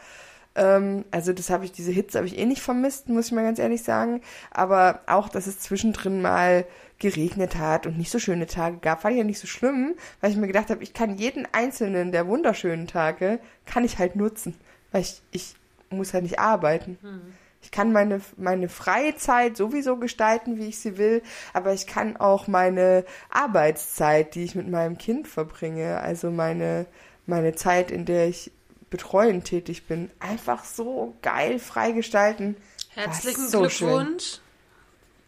Ähm, 0.55 1.05
also 1.11 1.33
das 1.33 1.51
habe 1.51 1.65
ich, 1.65 1.73
diese 1.73 1.93
Hitze 1.93 2.19
habe 2.19 2.27
ich 2.27 2.39
eh 2.39 2.47
nicht 2.47 2.63
vermisst, 2.63 3.09
muss 3.09 3.27
ich 3.27 3.33
mal 3.33 3.45
ganz 3.45 3.59
ehrlich 3.59 3.83
sagen. 3.83 4.21
Aber 4.51 5.01
auch, 5.07 5.29
dass 5.29 5.47
es 5.47 5.61
zwischendrin 5.61 6.23
mal 6.23 6.67
geregnet 6.99 7.57
hat 7.57 7.87
und 7.87 7.97
nicht 7.97 8.11
so 8.11 8.19
schöne 8.19 8.47
Tage 8.47 8.79
gab, 8.79 9.03
fand 9.03 9.15
ich 9.15 9.19
ja 9.19 9.25
nicht 9.25 9.39
so 9.39 9.47
schlimm, 9.47 9.95
weil 10.21 10.31
ich 10.31 10.37
mir 10.37 10.47
gedacht 10.47 10.71
habe, 10.71 10.83
ich 10.83 10.93
kann 10.93 11.17
jeden 11.17 11.47
einzelnen 11.53 12.13
der 12.13 12.27
wunderschönen 12.27 12.87
Tage, 12.87 13.41
kann 13.65 13.85
ich 13.85 13.99
halt 13.99 14.17
nutzen. 14.17 14.55
Weil 14.93 15.03
ich, 15.03 15.23
ich 15.31 15.55
muss 15.91 16.13
halt 16.13 16.25
nicht 16.25 16.39
arbeiten. 16.39 16.99
Hm. 17.01 17.21
Ich 17.63 17.71
kann 17.71 17.93
meine, 17.93 18.21
meine 18.37 18.69
freie 18.69 19.17
Zeit 19.17 19.57
sowieso 19.57 19.97
gestalten, 19.97 20.57
wie 20.57 20.69
ich 20.69 20.79
sie 20.79 20.97
will, 20.97 21.23
aber 21.53 21.75
ich 21.75 21.87
kann 21.87 22.17
auch 22.17 22.49
meine 22.49 23.05
Arbeitszeit, 23.29 24.35
die 24.35 24.45
ich 24.45 24.55
mit 24.55 24.69
meinem 24.69 24.97
Kind 24.97 25.29
verbringe, 25.29 26.01
also 26.01 26.31
meine, 26.31 26.87
meine 27.27 27.55
Zeit, 27.55 27.91
in 27.91 28.07
der 28.07 28.29
ich 28.29 28.51
betreuend 28.91 29.45
tätig 29.45 29.87
bin, 29.87 30.11
einfach 30.19 30.65
so 30.65 31.17
geil 31.23 31.59
frei 31.59 31.93
gestalten. 31.93 32.57
Herzlichen 32.91 33.49
so 33.49 33.61
Glückwunsch. 33.61 34.41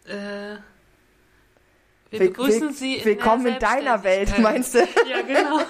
Äh, 0.05 0.57
wir 2.11 2.19
begrüßen 2.19 2.69
will, 2.69 2.73
Sie 2.73 2.97
in 2.97 3.05
Willkommen 3.05 3.47
in 3.47 3.57
deiner 3.59 4.03
Welt, 4.03 4.37
meinst 4.37 4.75
du? 4.75 4.79
Ja, 5.09 5.21
genau. 5.21 5.59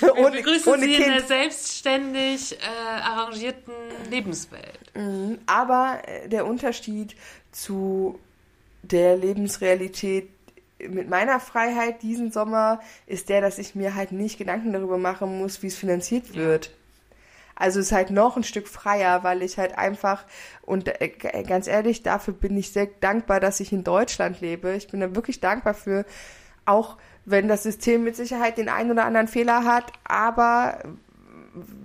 Wir 0.00 0.16
ohne, 0.16 0.36
begrüßen 0.36 0.72
ohne 0.72 0.82
Sie 0.82 0.94
kind. 0.94 1.06
in 1.06 1.12
der 1.12 1.22
selbstständig 1.22 2.58
äh, 2.60 2.66
arrangierten 3.00 3.74
Lebenswelt. 4.10 4.94
Mhm, 4.94 5.38
aber 5.46 6.02
äh, 6.06 6.28
der 6.28 6.46
Unterschied 6.46 7.16
zu 7.50 8.20
der 8.82 9.16
Lebensrealität 9.16 10.30
mit 10.86 11.08
meiner 11.08 11.40
Freiheit 11.40 12.02
diesen 12.02 12.30
Sommer 12.30 12.80
ist 13.06 13.28
der, 13.28 13.40
dass 13.40 13.58
ich 13.58 13.74
mir 13.74 13.94
halt 13.94 14.12
nicht 14.12 14.38
Gedanken 14.38 14.72
darüber 14.72 14.98
machen 14.98 15.38
muss, 15.38 15.62
wie 15.62 15.66
es 15.66 15.76
finanziert 15.76 16.34
wird. 16.34 16.70
Also 17.56 17.80
es 17.80 17.86
ist 17.86 17.92
halt 17.92 18.10
noch 18.10 18.36
ein 18.36 18.44
Stück 18.44 18.68
freier, 18.68 19.24
weil 19.24 19.42
ich 19.42 19.58
halt 19.58 19.76
einfach, 19.76 20.24
und 20.62 20.86
äh, 21.00 21.08
ganz 21.42 21.66
ehrlich, 21.66 22.04
dafür 22.04 22.32
bin 22.32 22.56
ich 22.56 22.72
sehr 22.72 22.86
dankbar, 23.00 23.40
dass 23.40 23.58
ich 23.58 23.72
in 23.72 23.82
Deutschland 23.82 24.40
lebe. 24.40 24.74
Ich 24.74 24.86
bin 24.86 25.00
da 25.00 25.16
wirklich 25.16 25.40
dankbar 25.40 25.74
für, 25.74 26.04
auch 26.66 26.96
wenn 27.24 27.48
das 27.48 27.64
System 27.64 28.04
mit 28.04 28.14
Sicherheit 28.14 28.58
den 28.58 28.68
einen 28.68 28.92
oder 28.92 29.04
anderen 29.04 29.26
Fehler 29.26 29.64
hat, 29.64 29.92
aber 30.04 30.78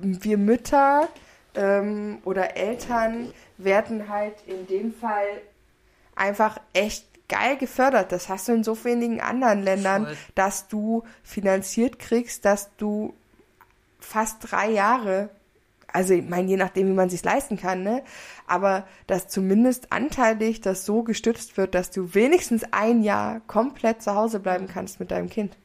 wir 0.01 0.37
Mütter 0.37 1.07
ähm, 1.55 2.19
oder 2.23 2.55
Eltern 2.55 3.33
werden 3.57 4.09
halt 4.09 4.35
in 4.45 4.67
dem 4.67 4.93
Fall 4.93 5.41
einfach 6.15 6.59
echt 6.73 7.12
geil 7.29 7.57
gefördert. 7.57 8.11
Das 8.11 8.29
hast 8.29 8.47
du 8.47 8.53
in 8.53 8.63
so 8.63 8.83
wenigen 8.83 9.21
anderen 9.21 9.63
Ländern, 9.63 10.05
Voll. 10.05 10.17
dass 10.35 10.67
du 10.67 11.03
finanziert 11.23 11.99
kriegst, 11.99 12.45
dass 12.45 12.75
du 12.77 13.13
fast 13.99 14.51
drei 14.51 14.69
Jahre 14.71 15.29
also 15.93 16.15
ich 16.15 16.27
meine, 16.27 16.49
je 16.49 16.57
nachdem, 16.57 16.87
wie 16.87 16.93
man 16.93 17.09
sich 17.09 17.23
leisten 17.23 17.55
kann, 17.55 17.83
ne? 17.83 18.03
Aber 18.47 18.85
dass 19.05 19.27
zumindest 19.27 19.91
anteilig 19.91 20.59
das 20.59 20.85
so 20.85 21.03
gestützt 21.03 21.55
wird, 21.55 21.75
dass 21.75 21.91
du 21.91 22.15
wenigstens 22.15 22.63
ein 22.71 23.03
Jahr 23.03 23.41
komplett 23.41 24.01
zu 24.01 24.15
Hause 24.15 24.39
bleiben 24.39 24.67
kannst 24.67 24.99
mit 24.99 25.11
deinem 25.11 25.29
Kind. 25.29 25.55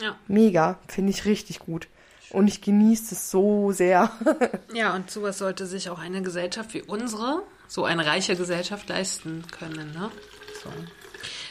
Ja. 0.00 0.16
Mega, 0.28 0.78
finde 0.88 1.10
ich 1.10 1.24
richtig 1.24 1.58
gut. 1.58 1.88
Und 2.30 2.48
ich 2.48 2.62
genieße 2.62 3.14
es 3.14 3.30
so 3.30 3.72
sehr. 3.72 4.10
ja, 4.72 4.94
und 4.94 5.10
sowas 5.10 5.38
sollte 5.38 5.66
sich 5.66 5.90
auch 5.90 5.98
eine 5.98 6.22
Gesellschaft 6.22 6.72
wie 6.74 6.82
unsere, 6.82 7.42
so 7.66 7.84
eine 7.84 8.06
reiche 8.06 8.36
Gesellschaft 8.36 8.88
leisten 8.88 9.44
können, 9.50 9.92
ne? 9.92 10.10
So. 10.64 10.70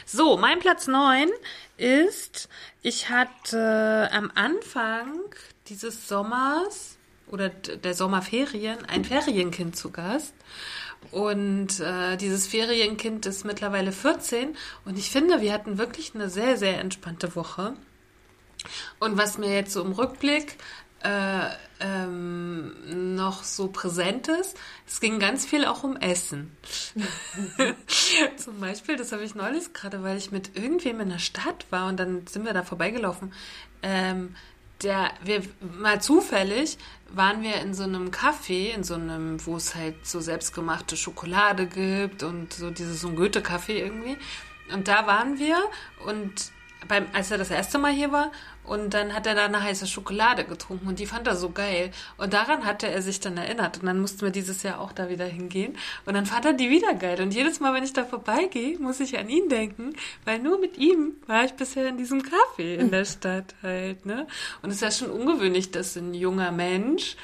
So, 0.06 0.38
mein 0.38 0.60
Platz 0.60 0.88
9 0.88 1.30
ist, 1.78 2.50
ich 2.82 3.10
hatte 3.10 4.10
am 4.12 4.32
Anfang 4.36 5.20
dieses 5.68 6.08
Sommers 6.08 6.98
oder 7.28 7.50
der 7.50 7.94
Sommerferien 7.94 8.86
ein 8.86 9.06
Ferienkind 9.06 9.76
zu 9.76 9.92
Gast. 9.92 10.36
Und 11.12 11.80
äh, 11.80 12.16
dieses 12.18 12.48
Ferienkind 12.48 13.26
ist 13.26 13.44
mittlerweile 13.44 13.92
14 13.92 14.56
und 14.86 14.98
ich 14.98 15.10
finde, 15.10 15.42
wir 15.42 15.52
hatten 15.52 15.78
wirklich 15.78 16.16
eine 16.16 16.30
sehr, 16.30 16.58
sehr 16.58 16.80
entspannte 16.80 17.36
Woche. 17.36 17.74
Und 19.00 19.18
was 19.18 19.38
mir 19.38 19.54
jetzt 19.54 19.74
so 19.74 19.84
im 19.84 19.92
Rückblick 19.92 20.58
äh, 21.04 21.50
ähm, 21.84 23.16
noch 23.16 23.44
so 23.44 23.68
präsent 23.68 24.30
ist, 24.30 24.58
es 24.88 25.02
ging 25.02 25.20
ganz 25.20 25.46
viel 25.46 25.66
auch 25.66 25.84
um 25.84 25.98
Essen. 25.98 26.56
Zum 28.38 28.60
Beispiel, 28.62 28.96
das 28.96 29.12
habe 29.12 29.24
ich 29.24 29.36
neulich 29.36 29.74
gerade, 29.74 30.02
weil 30.02 30.18
ich 30.18 30.32
mit 30.32 30.56
irgendwem 30.56 31.02
in 31.02 31.10
der 31.10 31.20
Stadt 31.20 31.66
war 31.70 31.88
und 31.90 31.98
dann 31.98 32.26
sind 32.26 32.46
wir 32.46 32.54
da 32.54 32.64
vorbeigelaufen. 32.64 33.34
Ähm, 33.82 34.36
der, 34.82 35.12
wir 35.24 35.44
mal 35.60 36.02
zufällig 36.02 36.78
waren 37.10 37.42
wir 37.42 37.56
in 37.58 37.74
so 37.74 37.84
einem 37.84 38.10
Café, 38.10 38.74
in 38.74 38.84
so 38.84 38.96
einem, 38.96 39.46
wo 39.46 39.58
es 39.58 39.76
halt 39.76 40.06
so 40.06 40.20
selbstgemachte 40.20 40.98
Schokolade 40.98 41.68
gibt 41.68 42.24
und 42.24 42.54
so 42.54 42.70
dieses 42.72 43.02
so 43.02 43.10
ein 43.10 43.16
Goethe-Café 43.16 43.74
irgendwie. 43.74 44.18
Und 44.74 44.88
da 44.88 45.06
waren 45.06 45.38
wir 45.38 45.58
und 46.06 46.52
beim, 46.88 47.08
als 47.14 47.32
er 47.32 47.38
das 47.38 47.52
erste 47.52 47.78
Mal 47.78 47.94
hier 47.94 48.12
war 48.12 48.32
und 48.66 48.94
dann 48.94 49.14
hat 49.14 49.28
er 49.28 49.36
da 49.36 49.46
eine 49.46 49.62
heiße 49.62 49.88
Schokolade 49.88 50.46
getrunken 50.46 50.88
und 50.88 51.00
die 51.00 51.06
fand 51.06 51.28
er 51.28 51.36
so 51.36 51.50
geil. 51.50 51.92
Und 52.18 52.34
daran 52.34 52.66
hatte 52.66 52.88
er 52.88 53.02
sich 53.02 53.20
dann 53.20 53.38
erinnert. 53.38 53.80
Und 53.80 53.86
dann 53.88 54.00
mussten 54.00 54.22
wir 54.22 54.30
dieses 54.30 54.64
Jahr 54.64 54.80
auch 54.80 54.94
da 54.94 55.10
wieder 55.10 55.26
hingehen. 55.26 55.78
Und 56.06 56.14
dann 56.14 56.26
fand 56.26 56.46
er 56.46 56.54
die 56.54 56.70
wieder 56.70 56.94
geil. 56.94 57.22
Und 57.22 57.34
jedes 57.34 57.60
Mal, 57.60 57.74
wenn 57.74 57.84
ich 57.84 57.94
da 57.94 58.06
vorbeigehe, 58.06 58.80
muss 58.80 59.00
ich 59.00 59.18
an 59.18 59.30
ihn 59.30 59.50
denken, 59.50 59.94
weil 60.24 60.40
nur 60.40 60.60
mit 60.60 60.78
ihm 60.78 61.14
war 61.28 61.44
ich 61.44 61.54
bisher 61.54 61.88
in 61.88 61.98
diesem 61.98 62.22
Café 62.22 62.76
in 62.76 62.92
der 62.92 63.06
Stadt 63.14 63.54
halt, 63.62 64.06
ne? 64.06 64.28
Und 64.62 64.70
es 64.70 64.76
ist 64.78 64.82
ja 64.82 64.92
schon 64.92 65.12
ungewöhnlich, 65.12 65.72
dass 65.72 65.96
ein 65.96 66.14
junger 66.14 66.52
Mensch 66.52 67.18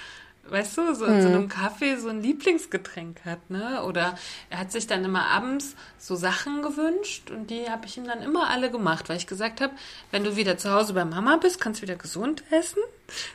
weißt 0.51 0.77
du, 0.77 0.95
so 0.95 1.05
in 1.05 1.17
mhm. 1.17 1.21
so 1.21 1.27
einem 1.27 1.49
Kaffee 1.49 1.97
so 1.97 2.09
ein 2.09 2.21
Lieblingsgetränk 2.21 3.25
hat, 3.25 3.49
ne? 3.49 3.83
Oder 3.83 4.17
er 4.49 4.59
hat 4.59 4.71
sich 4.71 4.87
dann 4.87 5.05
immer 5.05 5.25
abends 5.27 5.75
so 5.97 6.15
Sachen 6.15 6.61
gewünscht 6.61 7.31
und 7.31 7.49
die 7.49 7.69
habe 7.69 7.85
ich 7.85 7.97
ihm 7.97 8.05
dann 8.05 8.21
immer 8.21 8.49
alle 8.49 8.71
gemacht, 8.71 9.09
weil 9.09 9.17
ich 9.17 9.27
gesagt 9.27 9.61
habe, 9.61 9.73
wenn 10.11 10.23
du 10.23 10.35
wieder 10.35 10.57
zu 10.57 10.71
Hause 10.71 10.93
bei 10.93 11.05
Mama 11.05 11.37
bist, 11.37 11.59
kannst 11.59 11.81
du 11.81 11.83
wieder 11.83 11.95
gesund 11.95 12.43
essen. 12.51 12.81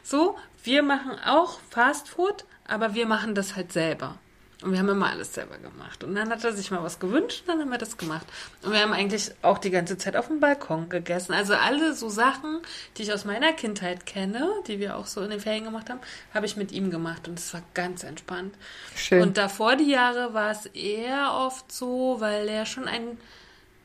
So, 0.03 0.37
wir 0.63 0.83
machen 0.83 1.13
auch 1.27 1.59
Fast 1.71 2.09
Food, 2.09 2.45
aber 2.67 2.95
wir 2.95 3.07
machen 3.07 3.35
das 3.35 3.57
halt 3.57 3.73
selber. 3.73 4.19
Und 4.65 4.73
wir 4.73 4.79
haben 4.79 4.89
immer 4.89 5.11
alles 5.11 5.35
selber 5.35 5.59
gemacht. 5.59 6.03
Und 6.03 6.15
dann 6.15 6.31
hat 6.31 6.43
er 6.43 6.55
sich 6.55 6.71
mal 6.71 6.83
was 6.83 6.99
gewünscht, 6.99 7.43
und 7.43 7.49
dann 7.49 7.61
haben 7.61 7.71
wir 7.71 7.77
das 7.77 7.99
gemacht. 7.99 8.27
Und 8.63 8.73
wir 8.73 8.81
haben 8.81 8.95
eigentlich 8.95 9.31
auch 9.43 9.59
die 9.59 9.71
ganze 9.71 9.99
Zeit 9.99 10.17
auf 10.17 10.29
dem 10.29 10.41
Balkon 10.41 10.89
gegessen. 10.89 11.35
Also 11.35 11.53
alle 11.53 11.93
so 11.93 12.09
Sachen, 12.09 12.63
die 12.97 13.03
ich 13.03 13.13
aus 13.13 13.27
meiner 13.27 13.53
Kindheit 13.53 14.07
kenne, 14.07 14.49
die 14.67 14.81
wir 14.81 14.97
auch 14.97 15.05
so 15.05 15.21
in 15.21 15.29
den 15.29 15.41
Ferien 15.41 15.65
gemacht 15.65 15.91
haben, 15.91 16.01
habe 16.33 16.47
ich 16.47 16.57
mit 16.57 16.73
ihm 16.73 16.91
gemacht. 16.91 17.29
Und 17.29 17.39
es 17.39 17.53
war 17.53 17.63
ganz 17.75 18.05
entspannt. 18.05 18.55
Schön. 18.97 19.21
Und 19.21 19.37
davor 19.37 19.77
die 19.77 19.91
Jahre 19.91 20.33
war 20.33 20.51
es 20.51 20.65
eher 20.67 21.35
oft 21.35 21.71
so, 21.71 22.17
weil 22.21 22.49
er 22.49 22.65
schon 22.65 22.89
einen 22.89 23.19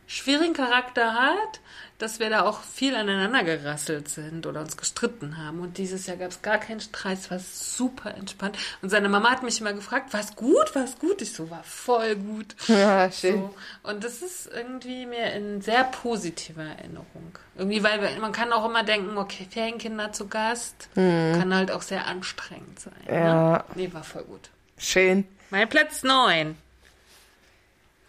schwierigen 0.10 0.54
Charakter 0.54 1.14
hat, 1.14 1.62
dass 2.00 2.20
wir 2.20 2.32
da 2.32 2.42
auch 2.42 2.64
viel 2.64 2.96
aneinander 2.96 3.44
gerasselt 3.44 4.10
sind 4.10 4.48
oder 4.48 4.62
uns 4.62 4.76
gestritten 4.76 5.38
haben. 5.38 5.60
Und 5.60 5.78
dieses 5.78 6.08
Jahr 6.08 6.18
gab 6.18 6.32
es 6.32 6.42
gar 6.42 6.58
keinen 6.58 6.80
Streit, 6.80 7.20
es 7.20 7.30
war 7.30 7.38
super 7.40 8.16
entspannt. 8.16 8.58
Und 8.82 8.90
seine 8.90 9.08
Mama 9.08 9.30
hat 9.30 9.44
mich 9.44 9.62
immer 9.62 9.74
gefragt, 9.74 10.08
was 10.12 10.36
gut, 10.36 10.74
was 10.74 10.98
gut? 10.98 11.22
Ich 11.22 11.34
so, 11.34 11.50
war 11.52 11.64
voll 11.64 12.16
gut. 12.16 12.56
Ja, 12.68 13.12
schön. 13.12 13.42
So. 13.42 13.56
Und 13.84 14.04
das 14.04 14.22
ist 14.22 14.50
irgendwie 14.52 15.06
mir 15.06 15.34
in 15.34 15.62
sehr 15.62 15.84
positiver 15.84 16.64
Erinnerung. 16.64 17.38
Irgendwie, 17.58 17.84
weil 17.84 18.18
man 18.20 18.32
kann 18.32 18.54
auch 18.54 18.66
immer 18.66 18.84
denken, 18.84 19.18
okay, 19.18 19.46
Ferienkinder 19.50 20.14
zu 20.14 20.28
Gast, 20.28 20.90
hm. 20.96 21.34
kann 21.38 21.54
halt 21.54 21.72
auch 21.72 21.82
sehr 21.82 22.08
anstrengend 22.08 22.80
sein. 22.80 22.94
Ne? 23.06 23.14
Ja. 23.14 23.52
Ne? 23.52 23.64
Nee, 23.76 23.94
war 23.94 24.04
voll 24.04 24.24
gut. 24.24 24.50
Schön. 24.78 25.28
Mein 25.50 25.68
Platz 25.68 26.04
9. 26.04 26.58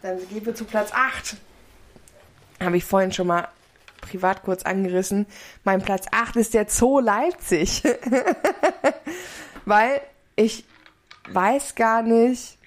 Dann 0.01 0.29
gehen 0.29 0.45
wir 0.45 0.55
zu 0.55 0.63
Platz 0.63 0.91
8. 0.93 1.35
Habe 2.61 2.77
ich 2.77 2.85
vorhin 2.85 3.11
schon 3.11 3.27
mal 3.27 3.47
privat 4.01 4.43
kurz 4.43 4.63
angerissen. 4.63 5.25
Mein 5.63 5.81
Platz 5.81 6.05
8 6.11 6.35
ist 6.35 6.53
der 6.53 6.67
Zoo 6.69 6.99
Leipzig. 6.99 7.83
Weil 9.65 10.01
ich 10.35 10.65
weiß 11.29 11.75
gar 11.75 12.01
nicht, 12.01 12.57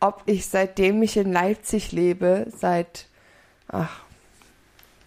ob 0.00 0.22
ich 0.26 0.46
seitdem 0.46 1.02
ich 1.02 1.16
in 1.16 1.32
Leipzig 1.32 1.92
lebe, 1.92 2.46
seit 2.56 3.06
ach, 3.68 4.00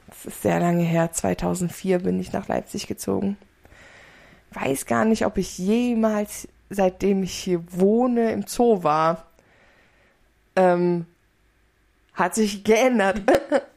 das 0.07 0.25
ist 0.25 0.41
sehr 0.43 0.59
lange 0.59 0.83
her. 0.83 1.11
2004 1.11 1.99
bin 1.99 2.19
ich 2.19 2.33
nach 2.33 2.47
Leipzig 2.47 2.87
gezogen. 2.87 3.37
Weiß 4.51 4.85
gar 4.85 5.05
nicht, 5.05 5.25
ob 5.25 5.37
ich 5.37 5.57
jemals, 5.57 6.47
seitdem 6.69 7.23
ich 7.23 7.33
hier 7.33 7.63
wohne, 7.71 8.31
im 8.31 8.47
Zoo 8.47 8.83
war. 8.83 9.27
Ähm, 10.55 11.05
hat 12.13 12.35
sich 12.35 12.63
geändert. 12.63 13.21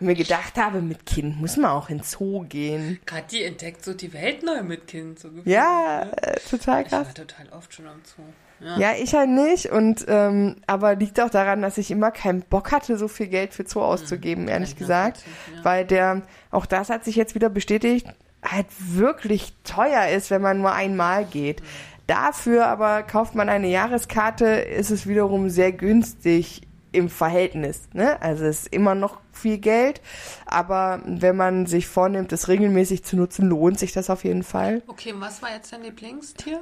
mir 0.00 0.14
gedacht 0.14 0.56
habe, 0.56 0.82
mit 0.82 1.06
Kind 1.06 1.40
muss 1.40 1.56
man 1.56 1.70
auch 1.70 1.88
ins 1.88 2.12
Zoo 2.12 2.44
gehen. 2.48 2.98
Gerade 3.06 3.26
die 3.30 3.44
entdeckt 3.44 3.84
so 3.84 3.94
die 3.94 4.12
Welt 4.12 4.42
neu 4.42 4.62
mit 4.62 4.86
Kind. 4.86 5.18
So 5.18 5.28
gefühlt, 5.28 5.46
Ja, 5.46 6.04
ne? 6.04 6.22
äh, 6.22 6.40
total 6.50 6.82
Ich 6.84 6.92
war 6.92 7.04
krass. 7.04 7.14
total 7.14 7.48
oft 7.50 7.72
schon 7.72 7.86
am 7.86 8.00
Zoo. 8.04 8.22
Ja. 8.58 8.78
Ja, 8.78 8.92
ich 8.98 9.14
halt 9.14 9.28
nicht. 9.28 9.66
Und 9.66 10.04
ähm, 10.08 10.56
aber 10.66 10.94
liegt 10.96 11.20
auch 11.20 11.30
daran, 11.30 11.60
dass 11.62 11.76
ich 11.78 11.90
immer 11.90 12.10
keinen 12.10 12.40
Bock 12.42 12.72
hatte, 12.72 12.96
so 12.96 13.06
viel 13.06 13.26
Geld 13.28 13.52
für 13.54 13.66
Zoo 13.66 13.82
auszugeben, 13.82 14.48
ehrlich 14.48 14.70
ich 14.70 14.76
gesagt. 14.76 15.22
ja. 15.54 15.64
Weil 15.64 15.84
der, 15.84 16.22
auch 16.50 16.66
das 16.66 16.88
hat 16.90 17.04
sich 17.04 17.16
jetzt 17.16 17.34
wieder 17.34 17.50
bestätigt, 17.50 18.06
halt 18.42 18.66
wirklich 18.78 19.52
teuer 19.64 20.08
ist, 20.08 20.30
wenn 20.30 20.40
man 20.42 20.58
nur 20.60 20.72
einmal 20.72 21.24
geht. 21.26 21.62
Dafür 22.06 22.66
aber 22.66 23.02
kauft 23.02 23.34
man 23.34 23.48
eine 23.48 23.68
Jahreskarte, 23.68 24.46
ist 24.46 24.90
es 24.90 25.06
wiederum 25.06 25.50
sehr 25.50 25.72
günstig 25.72 26.62
im 26.96 27.08
Verhältnis. 27.08 27.88
Ne? 27.92 28.20
Also 28.20 28.44
es 28.44 28.62
ist 28.62 28.72
immer 28.72 28.94
noch 28.94 29.20
viel 29.32 29.58
Geld, 29.58 30.00
aber 30.46 31.02
wenn 31.04 31.36
man 31.36 31.66
sich 31.66 31.86
vornimmt, 31.86 32.32
es 32.32 32.48
regelmäßig 32.48 33.04
zu 33.04 33.16
nutzen, 33.16 33.48
lohnt 33.48 33.78
sich 33.78 33.92
das 33.92 34.10
auf 34.10 34.24
jeden 34.24 34.42
Fall. 34.42 34.82
Okay, 34.86 35.12
und 35.12 35.20
was 35.20 35.42
war 35.42 35.52
jetzt 35.52 35.72
dein 35.72 35.82
Lieblingstier? 35.82 36.60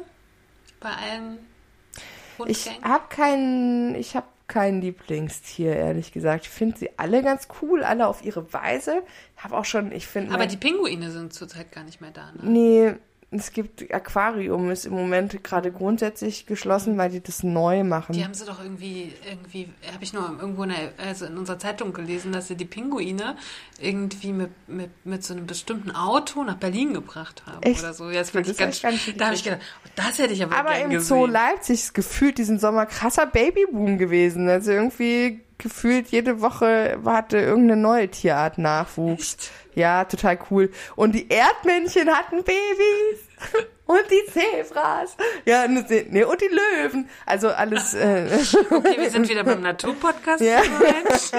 Bei 0.81 0.91
allen 0.91 1.39
Ich 2.47 2.67
Hundgängen? 2.67 2.85
habe 2.85 3.05
keinen, 3.09 3.95
ich 3.95 4.17
habe 4.17 4.27
kein 4.47 4.83
Lieblingstier, 4.83 5.75
ehrlich 5.75 6.13
gesagt. 6.13 6.45
Ich 6.45 6.51
finde 6.51 6.77
sie 6.79 6.91
alle 6.99 7.23
ganz 7.23 7.49
cool, 7.63 7.83
alle 7.83 8.07
auf 8.07 8.23
ihre 8.25 8.53
Weise. 8.53 9.03
Ich 9.37 9.45
habe 9.45 9.57
auch 9.57 9.65
schon, 9.65 9.91
ich 9.93 10.07
finde. 10.07 10.35
Aber 10.35 10.47
die 10.47 10.59
Pinguine 10.59 11.11
sind 11.11 11.33
zurzeit 11.33 11.73
gar 11.73 11.85
nicht 11.85 12.01
mehr 12.03 12.11
da, 12.11 12.33
ne? 12.33 12.41
Nee, 12.43 12.95
es 13.37 13.53
gibt 13.53 13.93
Aquarium, 13.93 14.71
ist 14.71 14.87
im 14.87 14.93
Moment 14.93 15.43
gerade 15.43 15.73
grundsätzlich 15.73 16.47
geschlossen, 16.47 16.97
weil 16.97 17.11
die 17.11 17.21
das 17.21 17.43
neu 17.43 17.85
machen. 17.85 18.13
Die 18.13 18.25
haben 18.25 18.35
sie 18.35 18.45
doch 18.45 18.63
irgendwie, 18.63 19.13
irgendwie, 19.29 19.69
habe 19.93 20.03
ich 20.03 20.13
nur 20.13 20.37
irgendwo 20.41 20.63
in, 20.65 20.71
der, 20.71 20.93
also 21.05 21.27
in 21.27 21.37
unserer 21.37 21.59
Zeitung 21.59 21.93
gelesen, 21.93 22.33
dass 22.33 22.49
sie 22.49 22.57
die 22.57 22.65
Pinguine 22.65 23.37
irgendwie 23.81 24.33
mit, 24.33 24.51
mit, 24.69 24.91
mit 25.05 25.25
so 25.25 25.35
einem 25.35 25.47
bestimmten 25.47 25.91
Auto 25.91 26.45
nach 26.45 26.57
Berlin 26.57 26.95
gebracht 26.95 27.45
haben 27.47 27.63
Echt? 27.63 27.81
oder 27.81 27.95
so. 27.95 28.11
Das 28.11 28.31
fand 28.31 28.49
ich 28.49 28.57
ganz, 28.57 28.83
nicht 28.83 29.21
da 29.21 29.27
habe 29.27 29.35
ich 29.35 29.45
gedacht, 29.45 29.61
oh, 29.85 29.89
das 29.97 30.19
hätte 30.19 30.33
ich 30.33 30.43
aber, 30.43 30.57
Aber 30.57 30.79
im 30.79 30.91
gesehen. 30.91 31.07
Zoo 31.07 31.27
Leipzig 31.27 31.81
ist 31.81 31.95
gefühlt 31.95 32.39
diesen 32.39 32.59
Sommer 32.59 32.87
krasser 32.87 33.27
Babyboom 33.27 33.99
gewesen. 33.99 34.49
Also 34.49 34.73
irgendwie 34.73 35.44
gefühlt 35.59 36.09
jede 36.09 36.41
Woche 36.41 36.99
hatte 37.05 37.39
irgendeine 37.39 37.81
neue 37.81 38.09
Tierart 38.09 38.59
Nachwuchs. 38.59 39.35
Echt? 39.35 39.51
Ja, 39.75 40.05
total 40.05 40.39
cool. 40.51 40.71
Und 40.97 41.15
die 41.15 41.29
Erdmännchen 41.29 42.09
hatten 42.09 42.45
Babys. 42.45 43.21
Und 43.87 44.01
die 44.11 44.33
Zebras. 44.33 45.15
Ja, 45.45 45.69
ne, 45.69 45.85
nee, 46.09 46.25
und 46.25 46.41
die 46.41 46.49
Löwen. 46.49 47.07
Also 47.27 47.51
alles. 47.51 47.93
Äh, 47.93 48.25
Okay, 48.71 48.97
wir 48.97 49.11
sind 49.11 49.29
wieder 49.29 49.45
beim 49.45 49.61
Naturpodcast. 49.61 50.41
Ja. 50.41 50.63
Mensch. 50.81 51.33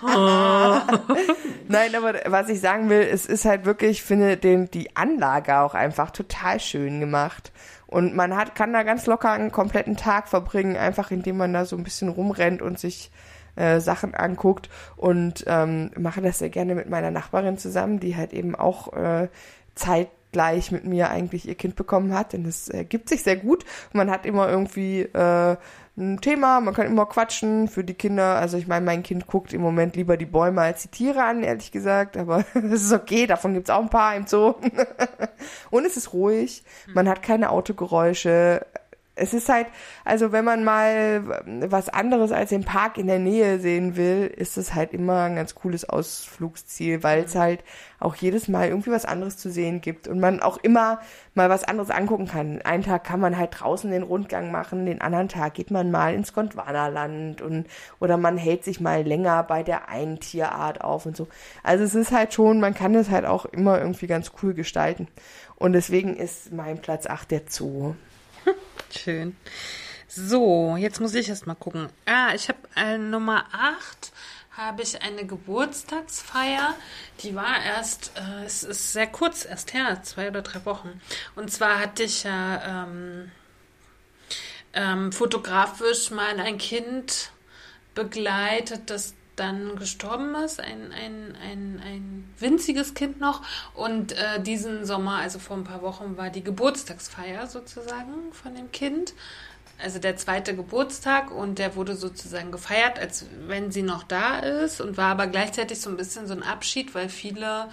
Nein, 1.68 1.94
aber 1.96 2.20
was 2.26 2.48
ich 2.48 2.60
sagen 2.60 2.88
will, 2.88 3.00
es 3.00 3.26
ist 3.26 3.44
halt 3.44 3.64
wirklich, 3.64 3.90
ich 3.90 4.02
finde 4.04 4.36
den, 4.36 4.70
die 4.70 4.94
Anlage 4.94 5.58
auch 5.58 5.74
einfach 5.74 6.12
total 6.12 6.60
schön 6.60 7.00
gemacht. 7.00 7.50
Und 7.88 8.14
man 8.14 8.36
hat, 8.36 8.54
kann 8.54 8.72
da 8.72 8.84
ganz 8.84 9.06
locker 9.06 9.32
einen 9.32 9.50
kompletten 9.50 9.96
Tag 9.96 10.28
verbringen, 10.28 10.76
einfach 10.76 11.10
indem 11.10 11.36
man 11.36 11.52
da 11.52 11.64
so 11.64 11.76
ein 11.76 11.82
bisschen 11.82 12.10
rumrennt 12.10 12.62
und 12.62 12.78
sich 12.78 13.10
äh, 13.56 13.80
Sachen 13.80 14.14
anguckt. 14.14 14.68
Und 14.96 15.44
ähm, 15.46 15.90
mache 15.98 16.22
das 16.22 16.38
sehr 16.38 16.50
gerne 16.50 16.74
mit 16.74 16.88
meiner 16.88 17.10
Nachbarin 17.10 17.58
zusammen, 17.58 18.00
die 18.00 18.16
halt 18.16 18.32
eben 18.32 18.54
auch 18.54 18.92
äh, 18.92 19.28
zeitgleich 19.74 20.70
mit 20.72 20.84
mir 20.84 21.10
eigentlich 21.10 21.48
ihr 21.48 21.54
Kind 21.54 21.76
bekommen 21.76 22.14
hat. 22.14 22.32
Denn 22.32 22.44
das 22.44 22.68
äh, 22.68 22.84
gibt 22.84 23.08
sich 23.08 23.22
sehr 23.22 23.36
gut. 23.36 23.64
Man 23.92 24.10
hat 24.10 24.26
immer 24.26 24.48
irgendwie 24.48 25.00
äh, 25.00 25.56
ein 25.96 26.20
Thema, 26.22 26.60
man 26.60 26.72
kann 26.72 26.86
immer 26.86 27.04
quatschen 27.04 27.68
für 27.68 27.84
die 27.84 27.94
Kinder. 27.94 28.36
Also 28.36 28.56
ich 28.56 28.66
meine, 28.66 28.84
mein 28.86 29.02
Kind 29.02 29.26
guckt 29.26 29.52
im 29.52 29.60
Moment 29.60 29.94
lieber 29.94 30.16
die 30.16 30.26
Bäume 30.26 30.62
als 30.62 30.82
die 30.82 30.88
Tiere 30.88 31.22
an, 31.22 31.42
ehrlich 31.42 31.70
gesagt. 31.70 32.16
Aber 32.16 32.44
es 32.54 32.84
ist 32.84 32.92
okay, 32.92 33.26
davon 33.26 33.52
gibt's 33.54 33.70
auch 33.70 33.82
ein 33.82 33.90
paar 33.90 34.16
im 34.16 34.26
Zoo. 34.26 34.54
Und 35.70 35.84
es 35.84 35.96
ist 35.96 36.12
ruhig, 36.14 36.64
man 36.94 37.08
hat 37.08 37.22
keine 37.22 37.50
Autogeräusche. 37.50 38.64
Es 39.22 39.32
ist 39.32 39.48
halt, 39.48 39.68
also 40.04 40.32
wenn 40.32 40.44
man 40.44 40.64
mal 40.64 41.44
was 41.68 41.88
anderes 41.88 42.32
als 42.32 42.50
den 42.50 42.64
Park 42.64 42.98
in 42.98 43.06
der 43.06 43.20
Nähe 43.20 43.60
sehen 43.60 43.96
will, 43.96 44.26
ist 44.26 44.56
es 44.56 44.74
halt 44.74 44.92
immer 44.92 45.22
ein 45.22 45.36
ganz 45.36 45.54
cooles 45.54 45.88
Ausflugsziel, 45.88 47.04
weil 47.04 47.22
es 47.22 47.36
halt 47.36 47.62
auch 48.00 48.16
jedes 48.16 48.48
Mal 48.48 48.66
irgendwie 48.66 48.90
was 48.90 49.04
anderes 49.04 49.36
zu 49.36 49.48
sehen 49.48 49.80
gibt 49.80 50.08
und 50.08 50.18
man 50.18 50.42
auch 50.42 50.58
immer 50.58 51.00
mal 51.34 51.48
was 51.48 51.62
anderes 51.62 51.90
angucken 51.90 52.26
kann. 52.26 52.60
Einen 52.62 52.82
Tag 52.82 53.04
kann 53.04 53.20
man 53.20 53.38
halt 53.38 53.60
draußen 53.60 53.92
den 53.92 54.02
Rundgang 54.02 54.50
machen, 54.50 54.86
den 54.86 55.00
anderen 55.00 55.28
Tag 55.28 55.54
geht 55.54 55.70
man 55.70 55.92
mal 55.92 56.14
ins 56.14 56.32
Gondwanaland 56.32 57.42
und 57.42 57.66
oder 58.00 58.16
man 58.16 58.36
hält 58.36 58.64
sich 58.64 58.80
mal 58.80 59.02
länger 59.02 59.44
bei 59.44 59.62
der 59.62 59.88
einen 59.88 60.18
Tierart 60.18 60.82
auf 60.82 61.06
und 61.06 61.16
so. 61.16 61.28
Also 61.62 61.84
es 61.84 61.94
ist 61.94 62.10
halt 62.10 62.34
schon, 62.34 62.58
man 62.58 62.74
kann 62.74 62.96
es 62.96 63.08
halt 63.08 63.24
auch 63.24 63.44
immer 63.44 63.78
irgendwie 63.78 64.08
ganz 64.08 64.32
cool 64.42 64.52
gestalten. 64.52 65.06
Und 65.54 65.74
deswegen 65.74 66.16
ist 66.16 66.52
mein 66.52 66.80
Platz 66.80 67.06
8 67.06 67.30
der 67.30 67.42
Zoo. 67.48 67.94
Schön. 68.96 69.36
So, 70.08 70.76
jetzt 70.76 71.00
muss 71.00 71.14
ich 71.14 71.28
erst 71.28 71.46
mal 71.46 71.54
gucken. 71.54 71.88
Ah, 72.06 72.34
ich 72.34 72.48
habe 72.48 72.58
äh, 72.76 72.98
Nummer 72.98 73.46
8 73.52 74.12
habe 74.56 74.82
ich 74.82 75.00
eine 75.00 75.24
Geburtstagsfeier. 75.26 76.74
Die 77.22 77.34
war 77.34 77.64
erst, 77.64 78.12
äh, 78.16 78.44
es 78.44 78.62
ist 78.62 78.92
sehr 78.92 79.06
kurz 79.06 79.46
erst 79.46 79.72
her, 79.72 80.02
zwei 80.02 80.28
oder 80.28 80.42
drei 80.42 80.64
Wochen. 80.66 81.00
Und 81.34 81.50
zwar 81.50 81.78
hatte 81.78 82.02
ich 82.02 82.24
ja 82.24 82.84
ähm, 82.84 83.30
ähm, 84.74 85.12
fotografisch 85.12 86.10
mal 86.10 86.38
ein 86.38 86.58
Kind 86.58 87.30
begleitet, 87.94 88.90
das 88.90 89.14
dann 89.36 89.76
gestorben 89.76 90.34
ist, 90.34 90.60
ein, 90.60 90.92
ein, 90.92 91.36
ein, 91.42 91.82
ein 91.84 92.34
winziges 92.38 92.94
Kind 92.94 93.20
noch. 93.20 93.42
Und 93.74 94.12
äh, 94.12 94.40
diesen 94.42 94.84
Sommer, 94.84 95.16
also 95.16 95.38
vor 95.38 95.56
ein 95.56 95.64
paar 95.64 95.82
Wochen, 95.82 96.16
war 96.16 96.30
die 96.30 96.44
Geburtstagsfeier 96.44 97.46
sozusagen 97.46 98.32
von 98.32 98.54
dem 98.54 98.70
Kind. 98.72 99.14
Also 99.82 99.98
der 99.98 100.16
zweite 100.16 100.54
Geburtstag 100.54 101.30
und 101.32 101.58
der 101.58 101.74
wurde 101.74 101.96
sozusagen 101.96 102.52
gefeiert, 102.52 102.98
als 102.98 103.26
wenn 103.46 103.72
sie 103.72 103.82
noch 103.82 104.04
da 104.04 104.38
ist 104.38 104.80
und 104.80 104.96
war 104.96 105.10
aber 105.10 105.26
gleichzeitig 105.26 105.80
so 105.80 105.90
ein 105.90 105.96
bisschen 105.96 106.26
so 106.28 106.34
ein 106.34 106.42
Abschied, 106.42 106.94
weil 106.94 107.08
viele 107.08 107.68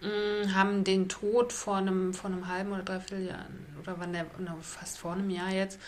mh, 0.00 0.54
haben 0.54 0.84
den 0.84 1.08
Tod 1.08 1.52
vor 1.52 1.76
einem, 1.76 2.14
vor 2.14 2.30
einem 2.30 2.48
halben 2.48 2.72
oder 2.72 2.82
dreiviertel 2.82 3.26
Jahr 3.26 3.46
oder 3.82 3.96
wann 3.98 4.12
der, 4.12 4.26
na, 4.38 4.56
fast 4.62 4.98
vor 4.98 5.12
einem 5.12 5.28
Jahr 5.28 5.50
jetzt, 5.50 5.78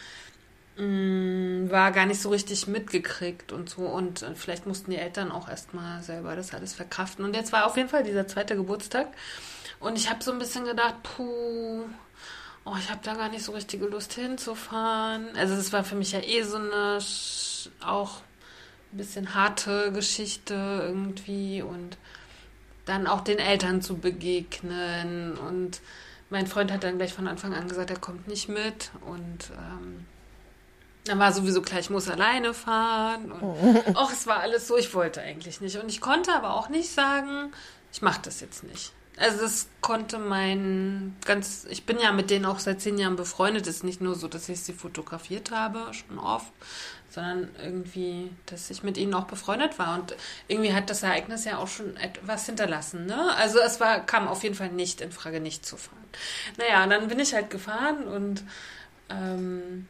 war 0.78 1.90
gar 1.92 2.04
nicht 2.04 2.20
so 2.20 2.28
richtig 2.28 2.66
mitgekriegt 2.66 3.52
und 3.52 3.70
so. 3.70 3.82
Und 3.82 4.22
äh, 4.22 4.34
vielleicht 4.34 4.66
mussten 4.66 4.90
die 4.90 4.98
Eltern 4.98 5.32
auch 5.32 5.48
erstmal 5.48 6.02
selber 6.02 6.36
das 6.36 6.52
alles 6.52 6.74
verkraften. 6.74 7.24
Und 7.24 7.34
jetzt 7.34 7.52
war 7.52 7.66
auf 7.66 7.76
jeden 7.76 7.88
Fall 7.88 8.04
dieser 8.04 8.26
zweite 8.26 8.56
Geburtstag. 8.56 9.08
Und 9.80 9.96
ich 9.96 10.10
habe 10.10 10.22
so 10.22 10.32
ein 10.32 10.38
bisschen 10.38 10.64
gedacht, 10.64 11.02
puh, 11.02 11.84
oh, 12.64 12.74
ich 12.78 12.90
habe 12.90 13.00
da 13.02 13.14
gar 13.14 13.30
nicht 13.30 13.44
so 13.44 13.52
richtige 13.52 13.86
Lust 13.86 14.12
hinzufahren. 14.12 15.28
Also 15.36 15.54
es 15.54 15.72
war 15.72 15.84
für 15.84 15.96
mich 15.96 16.12
ja 16.12 16.20
eh 16.20 16.42
so 16.42 16.56
eine 16.56 16.98
auch 17.84 18.20
ein 18.92 18.98
bisschen 18.98 19.34
harte 19.34 19.92
Geschichte 19.92 20.54
irgendwie 20.54 21.62
und 21.62 21.96
dann 22.84 23.06
auch 23.06 23.22
den 23.22 23.38
Eltern 23.38 23.80
zu 23.80 23.96
begegnen. 23.96 25.38
Und 25.38 25.80
mein 26.28 26.46
Freund 26.46 26.70
hat 26.70 26.84
dann 26.84 26.98
gleich 26.98 27.14
von 27.14 27.28
Anfang 27.28 27.54
an 27.54 27.68
gesagt, 27.68 27.90
er 27.90 27.98
kommt 27.98 28.28
nicht 28.28 28.48
mit. 28.48 28.90
Und 29.06 29.50
ähm, 29.56 30.04
dann 31.08 31.18
war 31.18 31.32
sowieso 31.32 31.62
klar, 31.62 31.80
ich 31.80 31.90
muss 31.90 32.08
alleine 32.08 32.54
fahren. 32.54 33.32
Und 33.32 33.96
auch 33.96 34.12
es 34.12 34.26
war 34.26 34.40
alles 34.40 34.66
so, 34.66 34.76
ich 34.76 34.94
wollte 34.94 35.20
eigentlich 35.20 35.60
nicht. 35.60 35.76
Und 35.76 35.88
ich 35.88 36.00
konnte 36.00 36.32
aber 36.34 36.54
auch 36.54 36.68
nicht 36.68 36.92
sagen, 36.92 37.52
ich 37.92 38.02
mache 38.02 38.20
das 38.22 38.40
jetzt 38.40 38.64
nicht. 38.64 38.92
Also 39.18 39.40
das 39.40 39.68
konnte 39.80 40.18
mein 40.18 41.16
ganz, 41.24 41.66
ich 41.70 41.86
bin 41.86 41.98
ja 41.98 42.12
mit 42.12 42.28
denen 42.28 42.44
auch 42.44 42.58
seit 42.58 42.82
zehn 42.82 42.98
Jahren 42.98 43.16
befreundet. 43.16 43.66
Es 43.66 43.76
ist 43.76 43.84
nicht 43.84 44.02
nur 44.02 44.14
so, 44.14 44.28
dass 44.28 44.48
ich 44.48 44.60
sie 44.60 44.74
fotografiert 44.74 45.50
habe, 45.50 45.92
schon 45.94 46.18
oft, 46.18 46.52
sondern 47.08 47.48
irgendwie, 47.62 48.30
dass 48.44 48.68
ich 48.68 48.82
mit 48.82 48.98
ihnen 48.98 49.14
auch 49.14 49.24
befreundet 49.24 49.78
war. 49.78 49.94
Und 49.98 50.14
irgendwie 50.48 50.74
hat 50.74 50.90
das 50.90 51.02
Ereignis 51.02 51.46
ja 51.46 51.56
auch 51.56 51.68
schon 51.68 51.96
etwas 51.96 52.44
hinterlassen. 52.44 53.06
Ne? 53.06 53.34
Also 53.36 53.58
es 53.58 53.80
war, 53.80 54.04
kam 54.04 54.28
auf 54.28 54.42
jeden 54.42 54.54
Fall 54.54 54.68
nicht 54.68 55.00
in 55.00 55.12
Frage, 55.12 55.40
nicht 55.40 55.64
zu 55.64 55.78
fahren. 55.78 55.96
Naja, 56.58 56.84
und 56.84 56.90
dann 56.90 57.08
bin 57.08 57.18
ich 57.18 57.32
halt 57.32 57.48
gefahren 57.48 58.04
und 58.04 58.44
ähm, 59.08 59.86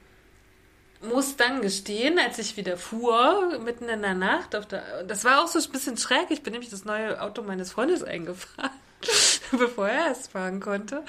muss 1.08 1.36
dann 1.36 1.62
gestehen, 1.62 2.18
als 2.18 2.38
ich 2.38 2.56
wieder 2.56 2.76
fuhr, 2.76 3.58
mitten 3.64 3.88
in 3.88 4.02
der 4.02 4.14
Nacht, 4.14 4.54
auf 4.54 4.66
der, 4.66 5.04
das 5.04 5.24
war 5.24 5.42
auch 5.42 5.48
so 5.48 5.58
ein 5.58 5.72
bisschen 5.72 5.96
schräg, 5.96 6.30
ich 6.30 6.42
bin 6.42 6.52
nämlich 6.52 6.70
das 6.70 6.84
neue 6.84 7.20
Auto 7.20 7.42
meines 7.42 7.72
Freundes 7.72 8.02
eingefahren. 8.02 8.70
bevor 9.58 9.88
er 9.88 10.08
erst 10.08 10.32
fahren 10.32 10.60
konnte. 10.60 11.02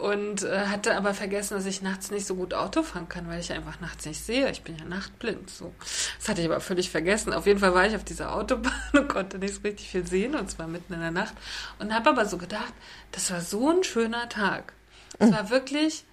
Und 0.00 0.42
äh, 0.42 0.66
hatte 0.66 0.96
aber 0.96 1.14
vergessen, 1.14 1.54
dass 1.54 1.66
ich 1.66 1.82
nachts 1.82 2.10
nicht 2.10 2.26
so 2.26 2.34
gut 2.34 2.54
Auto 2.54 2.82
fahren 2.82 3.08
kann, 3.08 3.28
weil 3.28 3.40
ich 3.40 3.52
einfach 3.52 3.80
nachts 3.80 4.04
nicht 4.06 4.24
sehe. 4.24 4.50
Ich 4.50 4.62
bin 4.62 4.76
ja 4.76 4.84
nachtblind. 4.84 5.50
So. 5.50 5.72
Das 6.18 6.28
hatte 6.28 6.40
ich 6.40 6.46
aber 6.46 6.60
völlig 6.60 6.90
vergessen. 6.90 7.32
Auf 7.32 7.46
jeden 7.46 7.60
Fall 7.60 7.74
war 7.74 7.86
ich 7.86 7.96
auf 7.96 8.04
dieser 8.04 8.34
Autobahn 8.34 8.72
und 8.92 9.08
konnte 9.08 9.38
nicht 9.38 9.54
so 9.54 9.60
richtig 9.62 9.88
viel 9.88 10.06
sehen, 10.06 10.34
und 10.34 10.50
zwar 10.50 10.66
mitten 10.66 10.92
in 10.92 11.00
der 11.00 11.10
Nacht. 11.10 11.34
Und 11.78 11.94
habe 11.94 12.10
aber 12.10 12.26
so 12.26 12.38
gedacht, 12.38 12.72
das 13.12 13.30
war 13.30 13.40
so 13.40 13.70
ein 13.70 13.84
schöner 13.84 14.28
Tag. 14.28 14.72
Es 15.18 15.32
war 15.32 15.50
wirklich 15.50 16.04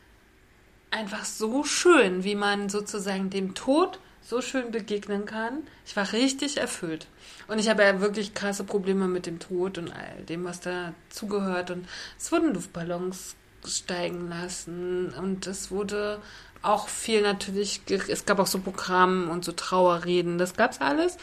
einfach 0.91 1.25
so 1.25 1.63
schön, 1.63 2.23
wie 2.23 2.35
man 2.35 2.69
sozusagen 2.69 3.29
dem 3.29 3.55
Tod 3.55 3.99
so 4.21 4.41
schön 4.41 4.71
begegnen 4.71 5.25
kann. 5.25 5.63
Ich 5.85 5.95
war 5.95 6.11
richtig 6.11 6.57
erfüllt. 6.57 7.07
Und 7.47 7.59
ich 7.59 7.69
habe 7.69 7.83
ja 7.83 8.01
wirklich 8.01 8.33
krasse 8.33 8.65
Probleme 8.65 9.07
mit 9.07 9.25
dem 9.25 9.39
Tod 9.39 9.77
und 9.77 9.91
all 9.91 10.23
dem, 10.27 10.43
was 10.43 10.59
dazugehört. 10.59 11.71
Und 11.71 11.87
es 12.17 12.31
wurden 12.31 12.53
Luftballons 12.53 13.35
steigen 13.65 14.29
lassen 14.29 15.13
und 15.13 15.47
es 15.47 15.71
wurde 15.71 16.21
auch 16.61 16.87
viel 16.87 17.21
natürlich, 17.21 17.81
es 17.87 18.25
gab 18.25 18.39
auch 18.39 18.47
so 18.47 18.59
Programme 18.59 19.29
und 19.31 19.45
so 19.45 19.51
Trauerreden, 19.51 20.37
das 20.37 20.55
gab 20.55 20.71
es 20.71 20.81
alles. 20.81 21.17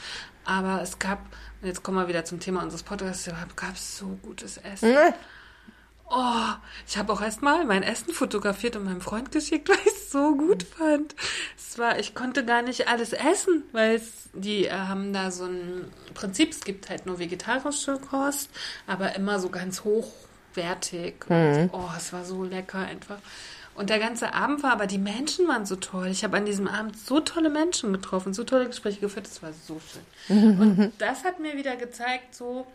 Aber 0.45 0.83
es 0.83 0.99
gab, 0.99 1.21
jetzt 1.63 1.83
kommen 1.83 1.99
wir 1.99 2.09
wieder 2.09 2.25
zum 2.25 2.41
Thema 2.41 2.63
unseres 2.63 2.83
Podcasts, 2.83 3.27
es 3.27 3.57
gab 3.57 3.77
so 3.77 4.19
gutes 4.23 4.59
Essen. 4.59 4.95
Oh, 6.11 6.53
ich 6.87 6.97
habe 6.97 7.13
auch 7.13 7.23
erstmal 7.23 7.65
mein 7.65 7.83
Essen 7.83 8.13
fotografiert 8.13 8.77
und 8.77 8.85
meinem 8.85 9.01
Freund 9.01 9.33
geschickt, 9.33 9.69
weil 9.69 9.79
ich 9.85 9.93
es 9.93 10.11
so 10.11 10.37
gut 10.37 10.63
fand. 10.63 11.15
Es 11.57 11.79
war, 11.79 11.99
ich 11.99 12.15
konnte 12.15 12.45
gar 12.45 12.63
nicht 12.63 12.89
alles 12.89 13.13
essen, 13.13 13.65
weil 13.73 13.97
es, 13.97 14.29
die 14.33 14.67
äh, 14.67 14.73
haben 14.73 15.13
da 15.13 15.31
so 15.31 15.45
ein 15.45 15.91
Prinzip, 16.15 16.51
es 16.51 16.61
gibt 16.61 16.91
halt 16.91 17.07
nur 17.07 17.19
vegetarische 17.19 17.99
Kost, 17.99 18.51
aber 18.87 19.17
immer 19.17 19.39
so 19.41 19.49
ganz 19.49 19.83
hochwertig. 19.85 21.25
Und, 21.29 21.71
oh, 21.73 21.91
es 21.97 22.13
war 22.13 22.25
so 22.25 22.45
lecker 22.45 22.79
einfach. 22.79 23.19
Und 23.75 23.91
der 23.91 23.99
ganze 23.99 24.35
Abend 24.35 24.63
war, 24.63 24.73
aber 24.73 24.87
die 24.87 24.99
Menschen 24.99 25.49
waren 25.49 25.67
so 25.67 25.75
toll. 25.77 26.07
Ich 26.07 26.23
habe 26.23 26.37
an 26.37 26.47
diesem 26.47 26.69
Abend 26.69 26.97
so 26.97 27.19
tolle 27.21 27.51
Menschen 27.51 27.93
getroffen, 27.93 28.33
so 28.33 28.45
tolle 28.45 28.67
Gespräche 28.67 29.01
geführt. 29.01 29.27
Es 29.27 29.43
war 29.43 29.53
so 29.53 29.81
schön. 29.81 30.61
Und 30.61 30.93
das 30.99 31.25
hat 31.25 31.41
mir 31.41 31.57
wieder 31.57 31.75
gezeigt, 31.75 32.35
so, 32.37 32.67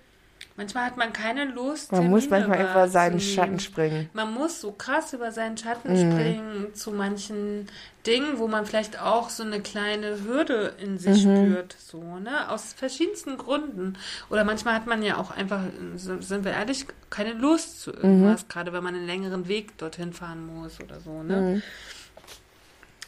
manchmal 0.59 0.85
hat 0.85 0.97
man 0.97 1.13
keine 1.13 1.45
Lust. 1.45 1.91
Man 1.93 2.09
muss 2.09 2.27
Termine 2.27 2.47
manchmal 2.49 2.69
über 2.71 2.87
seinen. 2.89 3.19
Schatten 3.19 3.59
springen. 3.59 4.09
Man 4.13 4.33
muss 4.33 4.59
so 4.61 4.71
krass 4.73 5.13
über 5.13 5.31
seinen 5.31 5.57
Schatten 5.57 5.93
Mhm. 5.93 6.11
springen 6.11 6.75
zu 6.75 6.91
manchen 6.91 7.67
Dingen, 8.05 8.37
wo 8.37 8.47
man 8.47 8.65
vielleicht 8.65 9.01
auch 9.01 9.29
so 9.29 9.43
eine 9.43 9.61
kleine 9.61 10.23
Hürde 10.23 10.75
in 10.83 10.97
sich 10.97 11.25
Mhm. 11.25 11.47
spürt, 11.47 11.75
so, 11.79 12.01
ne? 12.19 12.49
Aus 12.51 12.73
verschiedensten 12.73 13.37
Gründen. 13.37 13.97
Oder 14.29 14.43
manchmal 14.43 14.73
hat 14.75 14.85
man 14.85 15.01
ja 15.01 15.17
auch 15.17 15.31
einfach, 15.31 15.61
sind 15.95 16.43
wir 16.43 16.51
ehrlich, 16.51 16.85
keine 17.09 17.33
Lust 17.33 17.81
zu 17.81 17.91
irgendwas, 17.91 18.43
Mhm. 18.43 18.47
gerade 18.49 18.73
wenn 18.73 18.83
man 18.83 18.95
einen 18.95 19.07
längeren 19.07 19.47
Weg 19.47 19.77
dorthin 19.77 20.13
fahren 20.13 20.45
muss 20.45 20.79
oder 20.81 20.99
so, 20.99 21.23
ne? 21.23 21.61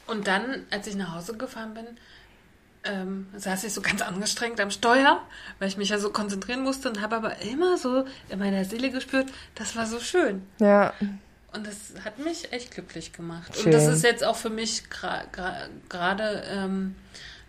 Und 0.08 0.28
dann, 0.28 0.66
als 0.72 0.88
ich 0.88 0.96
nach 0.96 1.16
Hause 1.16 1.38
gefahren 1.38 1.74
bin, 1.74 1.86
ähm, 2.84 3.28
saß 3.38 3.64
ich 3.66 3.74
so 3.74 3.82
ganz 3.82 4.02
angestrengt 4.02 4.60
am 4.60 4.72
Steuer, 4.72 5.22
weil 5.60 5.68
ich 5.68 5.78
mich 5.78 5.90
ja 5.90 6.00
so 6.00 6.12
konzentrieren 6.12 6.62
musste 6.64 6.90
und 6.90 7.02
habe 7.02 7.16
aber 7.16 7.40
immer 7.42 7.78
so 7.78 8.06
in 8.30 8.40
meiner 8.40 8.66
Seele 8.66 8.90
gespürt, 8.92 9.28
das 9.56 9.76
war 9.76 9.86
so 9.86 10.00
schön. 10.00 10.42
Ja, 10.60 10.94
Und 11.54 11.68
das 11.68 12.04
hat 12.04 12.18
mich 12.20 12.52
echt 12.54 12.72
glücklich 12.72 13.14
gemacht. 13.14 13.56
Schön. 13.56 13.66
Und 13.66 13.74
das 13.74 13.86
ist 13.88 14.04
jetzt 14.04 14.24
auch 14.24 14.36
für 14.38 14.50
mich 14.50 14.84
gra- 14.92 15.26
gra- 15.36 15.68
gerade 15.90 16.44
ähm, 16.48 16.96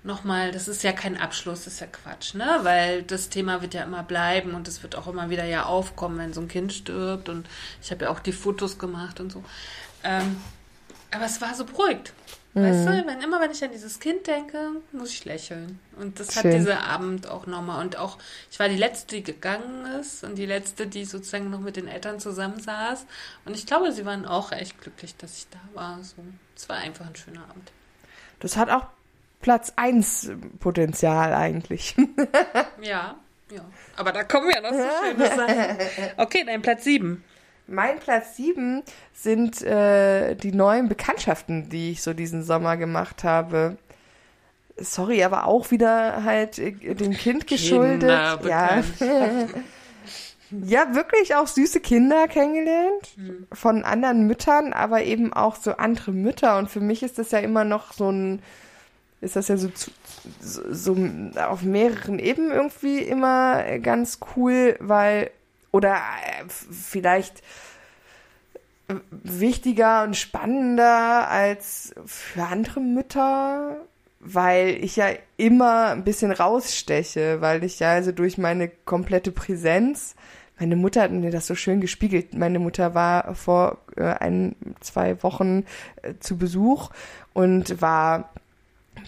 nochmal, 0.03 0.51
das 0.51 0.66
ist 0.68 0.83
ja 0.83 0.93
kein 0.93 1.16
Abschluss, 1.16 1.64
das 1.64 1.74
ist 1.74 1.80
ja 1.80 1.87
Quatsch, 1.87 2.35
ne? 2.35 2.59
Weil 2.62 3.03
das 3.05 3.28
Thema 3.28 3.62
wird 3.62 3.72
ja 3.74 3.85
immer 3.85 4.03
bleiben 4.03 4.55
und 4.55 4.66
es 4.68 4.83
wird 4.83 4.97
auch 4.97 5.07
immer 5.07 5.30
wieder 5.30 5.45
ja 5.45 5.64
aufkommen, 5.64 6.18
wenn 6.18 6.33
so 6.33 6.41
ein 6.41 6.49
Kind 6.49 6.72
stirbt. 6.72 7.28
Und 7.28 7.47
ich 7.80 7.91
habe 7.91 8.05
ja 8.07 8.11
auch 8.11 8.18
die 8.20 8.33
Fotos 8.33 8.78
gemacht 8.78 9.20
und 9.20 9.30
so. 9.33 9.43
Ähm, 10.05 10.37
aber 11.14 11.24
es 11.26 11.41
war 11.41 11.55
so 11.55 11.64
beruhigt. 11.64 12.12
Weißt 12.55 12.87
du, 12.87 13.07
wenn 13.07 13.21
immer 13.23 13.41
wenn 13.41 13.51
ich 13.51 13.65
an 13.65 13.73
dieses 13.73 13.99
Kind 13.99 14.27
denke, 14.27 14.73
muss 14.93 15.11
ich 15.11 15.25
lächeln. 15.25 15.81
Und 15.99 16.21
das 16.21 16.37
hat 16.37 16.43
Schön. 16.43 16.59
dieser 16.59 16.85
Abend 16.85 17.27
auch 17.27 17.47
nochmal. 17.47 17.83
Und 17.83 17.97
auch, 17.97 18.19
ich 18.51 18.59
war 18.59 18.69
die 18.69 18.77
Letzte, 18.77 19.17
die 19.17 19.23
gegangen 19.23 19.87
ist 19.99 20.23
und 20.23 20.37
die 20.37 20.45
Letzte, 20.45 20.87
die 20.87 21.07
sozusagen 21.07 21.49
noch 21.49 21.61
mit 21.61 21.77
den 21.77 21.89
Eltern 21.89 22.21
zusammensaß. 22.21 23.07
Und 23.47 23.55
ich 23.57 23.65
glaube, 23.65 23.93
sie 23.93 24.05
waren 24.05 24.27
auch 24.27 24.53
echt 24.53 24.79
glücklich, 24.83 25.17
dass 25.17 25.39
ich 25.39 25.47
da 25.51 25.59
war. 25.73 25.99
So, 26.03 26.17
es 26.55 26.69
war 26.69 26.77
einfach 26.77 27.07
ein 27.07 27.17
schöner 27.17 27.43
Abend. 27.49 27.73
das 28.41 28.57
hat 28.59 28.69
auch 28.69 28.87
Platz 29.41 29.73
1 29.77 30.33
Potenzial 30.61 31.35
eigentlich. 31.35 31.97
Ja, 32.83 33.17
ja. 33.51 33.65
Aber 33.97 34.13
da 34.13 34.25
kommen 34.25 34.51
ja 34.51 34.61
noch 34.61 34.73
so 34.73 34.85
schöne 35.05 35.27
Sachen. 35.29 35.79
Okay, 36.17 36.45
dein 36.45 36.63
Platz 36.63 36.85
sieben. 36.85 37.23
Mein 37.67 37.99
Platz 37.99 38.37
7 38.37 38.83
sind 39.15 39.63
äh, 39.63 40.35
die 40.35 40.53
neuen 40.53 40.89
Bekanntschaften, 40.89 41.69
die 41.69 41.93
ich 41.93 42.03
so 42.03 42.13
diesen 42.13 42.43
Sommer 42.43 42.77
gemacht 42.77 43.25
habe. 43.25 43.77
Sorry, 44.77 45.23
aber 45.23 45.47
auch 45.47 45.71
wieder 45.71 46.25
halt 46.25 46.59
äh, 46.59 46.73
dem 46.95 47.13
Kind 47.13 47.47
geschuldet. 47.47 48.11
Ja. 48.45 48.83
ja, 50.51 50.95
wirklich 50.95 51.35
auch 51.35 51.47
süße 51.47 51.81
Kinder 51.81 52.29
kennengelernt 52.29 53.17
von 53.53 53.85
anderen 53.85 54.27
Müttern, 54.27 54.73
aber 54.73 55.03
eben 55.03 55.33
auch 55.33 55.57
so 55.57 55.73
andere 55.73 56.13
Mütter. 56.13 56.59
Und 56.59 56.71
für 56.71 56.81
mich 56.81 57.03
ist 57.03 57.19
das 57.19 57.31
ja 57.31 57.39
immer 57.39 57.65
noch 57.65 57.93
so 57.93 58.11
ein, 58.11 58.43
ist 59.21 59.37
das 59.37 59.49
ja 59.49 59.57
so, 59.57 59.69
zu, 59.69 59.91
so, 60.41 60.63
so 60.71 60.97
auf 61.37 61.63
mehreren 61.63 62.19
Ebenen 62.19 62.51
irgendwie 62.51 62.99
immer 62.99 63.79
ganz 63.79 64.19
cool, 64.37 64.77
weil, 64.81 65.31
oder 65.73 65.95
äh, 65.95 66.45
vielleicht 66.49 67.43
äh, 68.89 68.95
wichtiger 69.11 70.05
und 70.05 70.16
spannender 70.16 71.29
als 71.29 71.95
für 72.07 72.45
andere 72.45 72.81
Mütter, 72.81 73.79
weil 74.20 74.79
ich 74.85 74.97
ja 74.97 75.09
immer 75.37 75.89
ein 75.89 76.05
bisschen 76.05 76.31
raussteche, 76.31 77.41
weil 77.41 77.64
ich 77.64 77.81
ja 77.81 77.91
also 77.91 78.12
durch 78.12 78.39
meine 78.39 78.68
komplette 78.68 79.33
Präsenz, 79.33 80.14
meine 80.61 80.77
Mutter 80.77 81.03
hat 81.03 81.11
mir 81.11 81.33
das 81.33 81.49
so 81.49 81.57
schön 81.57 81.81
gespiegelt. 81.81 82.35
Meine 82.35 82.61
Mutter 82.61 82.95
war 82.95 83.35
vor 83.35 83.79
äh, 83.97 84.05
ein, 84.05 84.55
zwei 84.79 85.20
Wochen 85.25 85.64
zu 86.20 86.37
Besuch 86.39 86.91
und 87.33 87.81
war 87.81 88.31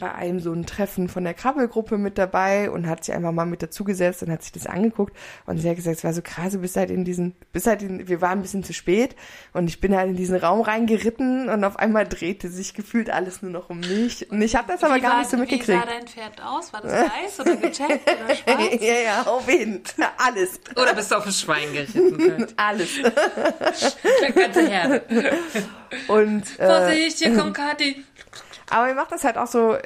bei 0.01 0.13
einem 0.15 0.41
so 0.41 0.53
ein 0.53 0.67
Treffen 0.67 1.09
von 1.09 1.25
der 1.25 1.35
Krabbelgruppe 1.35 1.99
mit 1.99 2.19
dabei 2.19 2.71
und 2.71 2.87
hat 2.89 3.05
sich 3.05 3.15
einfach 3.15 3.33
mal 3.33 3.45
mit 3.47 3.63
dazugesetzt 3.63 4.23
und 4.23 4.31
hat 4.31 4.43
sich 4.43 4.53
das 4.53 4.67
angeguckt 4.67 5.17
und 5.47 5.59
sie 5.59 5.69
hat 5.69 5.77
gesagt, 5.77 5.99
es 5.99 6.05
war 6.05 6.13
so 6.13 6.23
krass, 6.23 6.53
du 6.53 6.59
bist 6.61 6.77
halt 6.77 6.91
in 6.91 7.05
diesen, 7.05 7.35
bist 7.53 7.67
halt 7.67 7.83
in, 7.83 8.09
wir 8.09 8.21
waren 8.21 8.39
ein 8.39 8.43
bisschen 8.43 8.65
zu 8.65 8.73
spät 8.73 9.15
und 9.53 9.69
ich 9.69 9.81
bin 9.81 9.95
halt 9.97 10.09
in 10.11 10.17
diesen 10.17 10.37
Raum 10.37 10.61
reingeritten 10.61 11.49
und 11.49 11.65
auf 11.65 11.79
einmal 11.79 12.07
drehte 12.07 12.49
sich 12.49 12.75
gefühlt 12.75 13.11
alles 13.11 13.43
nur 13.43 13.51
noch 13.53 13.71
um 13.71 13.81
mich 13.81 14.31
und 14.31 14.43
ich 14.43 14.57
habe 14.57 14.73
das 14.73 14.83
aber 14.83 14.97
Wie 14.97 15.01
gar 15.01 15.13
war- 15.13 15.19
nicht 15.21 15.31
so 15.31 15.37
Wie 15.37 15.41
mitgekriegt. 15.41 15.81
sah 15.81 15.87
dein 15.87 16.07
Pferd 16.07 16.43
aus? 16.43 16.73
War 16.73 16.81
das 16.83 16.93
weiß 16.93 17.41
oder 17.41 17.57
gecheckt 17.57 18.11
oder 18.11 18.35
schwarz? 18.37 18.81
ja, 18.81 18.95
ja, 19.05 19.23
auf 19.23 19.47
Wind. 19.47 19.95
Alles. 20.19 20.61
Oder 20.77 20.95
bist 20.95 21.11
du 21.11 21.17
auf 21.17 21.27
ein 21.27 21.33
Schwein 21.33 21.73
geritten? 21.73 22.19
Kurt? 22.19 22.55
Alles. 22.57 22.91
Ganze 24.35 24.69
Herde. 24.69 25.03
Und, 26.09 26.43
äh, 26.59 26.67
Vorsicht, 26.67 27.19
hier 27.19 27.37
kommt 27.37 27.55
Kathi. 27.55 28.05
Aber 28.71 28.87
mir 28.87 28.95
macht 28.95 29.13
das 29.13 29.25
halt 29.25 29.37
auch 29.37 29.47
so, 29.47 29.77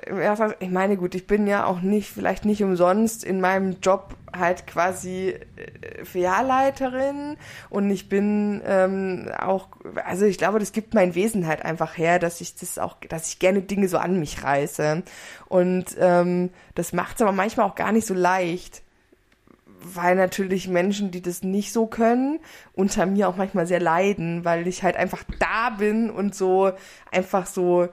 ich 0.61 0.71
meine, 0.71 0.97
gut, 0.97 1.15
ich 1.15 1.27
bin 1.27 1.47
ja 1.47 1.65
auch 1.67 1.81
nicht, 1.81 2.11
vielleicht 2.11 2.45
nicht 2.45 2.63
umsonst 2.63 3.25
in 3.25 3.41
meinem 3.41 3.77
Job 3.83 4.15
halt 4.37 4.67
quasi 4.67 5.35
äh, 5.57 6.05
Filialleiterin 6.05 7.37
und 7.71 7.91
ich 7.91 8.09
bin 8.09 8.63
ähm, 8.65 9.31
auch, 9.39 9.69
also 10.05 10.27
ich 10.27 10.39
glaube, 10.39 10.59
das 10.61 10.73
gibt 10.73 10.95
mein 10.95 11.15
Wesen 11.15 11.47
halt 11.47 11.65
einfach 11.65 11.99
her, 11.99 12.19
dass 12.19 12.41
ich 12.41 12.55
das 12.55 12.79
auch, 12.79 12.97
dass 13.09 13.29
ich 13.29 13.39
gerne 13.39 13.63
Dinge 13.63 13.89
so 13.89 13.99
an 13.99 14.19
mich 14.21 14.45
reiße. 14.45 15.03
Und 15.49 15.97
ähm, 15.99 16.51
das 16.75 16.93
macht 16.93 17.17
es 17.17 17.23
aber 17.23 17.33
manchmal 17.33 17.67
auch 17.67 17.75
gar 17.75 17.93
nicht 17.93 18.07
so 18.07 18.15
leicht 18.15 18.83
weil 19.81 20.17
natürlich 20.17 20.69
Menschen, 20.69 21.11
die 21.11 21.23
das 21.23 21.43
nicht 21.43 21.73
so 21.73 21.87
können, 21.87 22.41
unter 22.75 23.07
mir 23.07 23.29
auch 23.29 23.37
manchmal 23.37 23.67
sehr 23.67 23.81
leiden, 23.81 24.45
weil 24.45 24.67
ich 24.67 24.83
halt 24.83 24.97
einfach 24.97 25.23
da 25.39 25.71
bin 25.71 26.11
und 26.11 26.35
so 26.35 26.73
einfach 27.13 27.47
so 27.47 27.89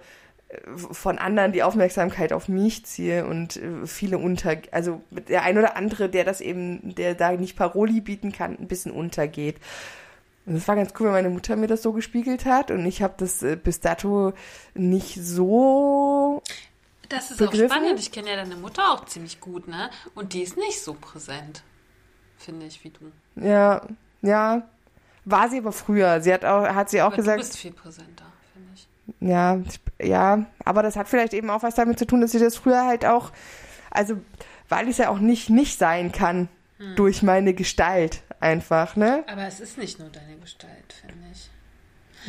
von 0.75 1.17
anderen 1.17 1.51
die 1.51 1.63
Aufmerksamkeit 1.63 2.33
auf 2.33 2.47
mich 2.47 2.85
ziehe 2.85 3.25
und 3.25 3.57
äh, 3.57 3.85
viele 3.87 4.17
unter, 4.17 4.57
also 4.71 5.01
der 5.11 5.43
ein 5.43 5.57
oder 5.57 5.75
andere, 5.75 6.09
der 6.09 6.23
das 6.23 6.41
eben, 6.41 6.95
der 6.95 7.15
da 7.15 7.31
nicht 7.33 7.55
Paroli 7.55 8.01
bieten 8.01 8.31
kann, 8.31 8.57
ein 8.59 8.67
bisschen 8.67 8.91
untergeht. 8.91 9.57
Und 10.45 10.53
das 10.55 10.67
war 10.67 10.75
ganz 10.75 10.93
cool, 10.99 11.07
weil 11.07 11.13
meine 11.23 11.29
Mutter 11.29 11.55
mir 11.55 11.67
das 11.67 11.81
so 11.81 11.91
gespiegelt 11.91 12.45
hat 12.45 12.69
und 12.71 12.85
ich 12.85 13.01
habe 13.01 13.15
das 13.17 13.41
äh, 13.43 13.55
bis 13.55 13.79
dato 13.79 14.33
nicht 14.75 15.15
so 15.15 16.43
Das 17.09 17.31
ist 17.31 17.37
Begriffen? 17.37 17.71
auch 17.71 17.75
spannend. 17.75 17.99
Ich 17.99 18.11
kenne 18.11 18.29
ja 18.29 18.35
deine 18.35 18.55
Mutter 18.55 18.91
auch 18.91 19.05
ziemlich 19.05 19.39
gut, 19.39 19.67
ne? 19.67 19.89
Und 20.13 20.33
die 20.33 20.41
ist 20.43 20.55
nicht 20.57 20.81
so 20.81 20.93
präsent, 20.93 21.63
finde 22.37 22.65
ich, 22.67 22.83
wie 22.83 22.91
du. 22.91 23.11
Ja, 23.43 23.81
ja. 24.21 24.63
War 25.27 25.49
sie 25.49 25.57
aber 25.57 25.71
früher. 25.71 26.21
Sie 26.21 26.31
hat 26.31 26.45
auch, 26.45 26.63
hat 26.67 26.91
sie 26.91 27.01
auch 27.01 27.07
Aber 27.07 27.15
gesagt, 27.15 27.39
du 27.39 27.43
bist 27.43 27.57
viel 27.57 27.73
präsenter. 27.73 28.25
Ja, 29.19 29.57
ich- 29.57 29.79
ja, 30.07 30.45
aber 30.63 30.83
das 30.83 30.95
hat 30.95 31.07
vielleicht 31.07 31.33
eben 31.33 31.49
auch 31.49 31.63
was 31.63 31.75
damit 31.75 31.97
zu 31.99 32.05
tun, 32.05 32.21
dass 32.21 32.31
sie 32.31 32.39
das 32.39 32.55
früher 32.57 32.85
halt 32.85 33.05
auch, 33.05 33.31
also, 33.91 34.17
weil 34.69 34.85
ich 34.85 34.91
es 34.91 34.97
ja 34.97 35.09
auch 35.09 35.19
nicht 35.19 35.49
nicht 35.49 35.77
sein 35.79 36.11
kann 36.11 36.49
durch 36.95 37.23
meine 37.23 37.53
Gestalt 37.53 38.21
einfach, 38.41 38.95
ne? 38.97 39.23
Aber 39.27 39.43
es 39.47 39.59
ist 39.61 39.77
nicht 39.77 39.99
nur 39.99 40.09
deine 40.09 40.35
Gestalt, 40.37 40.93
finde 41.01 41.23
ich. 41.31 41.49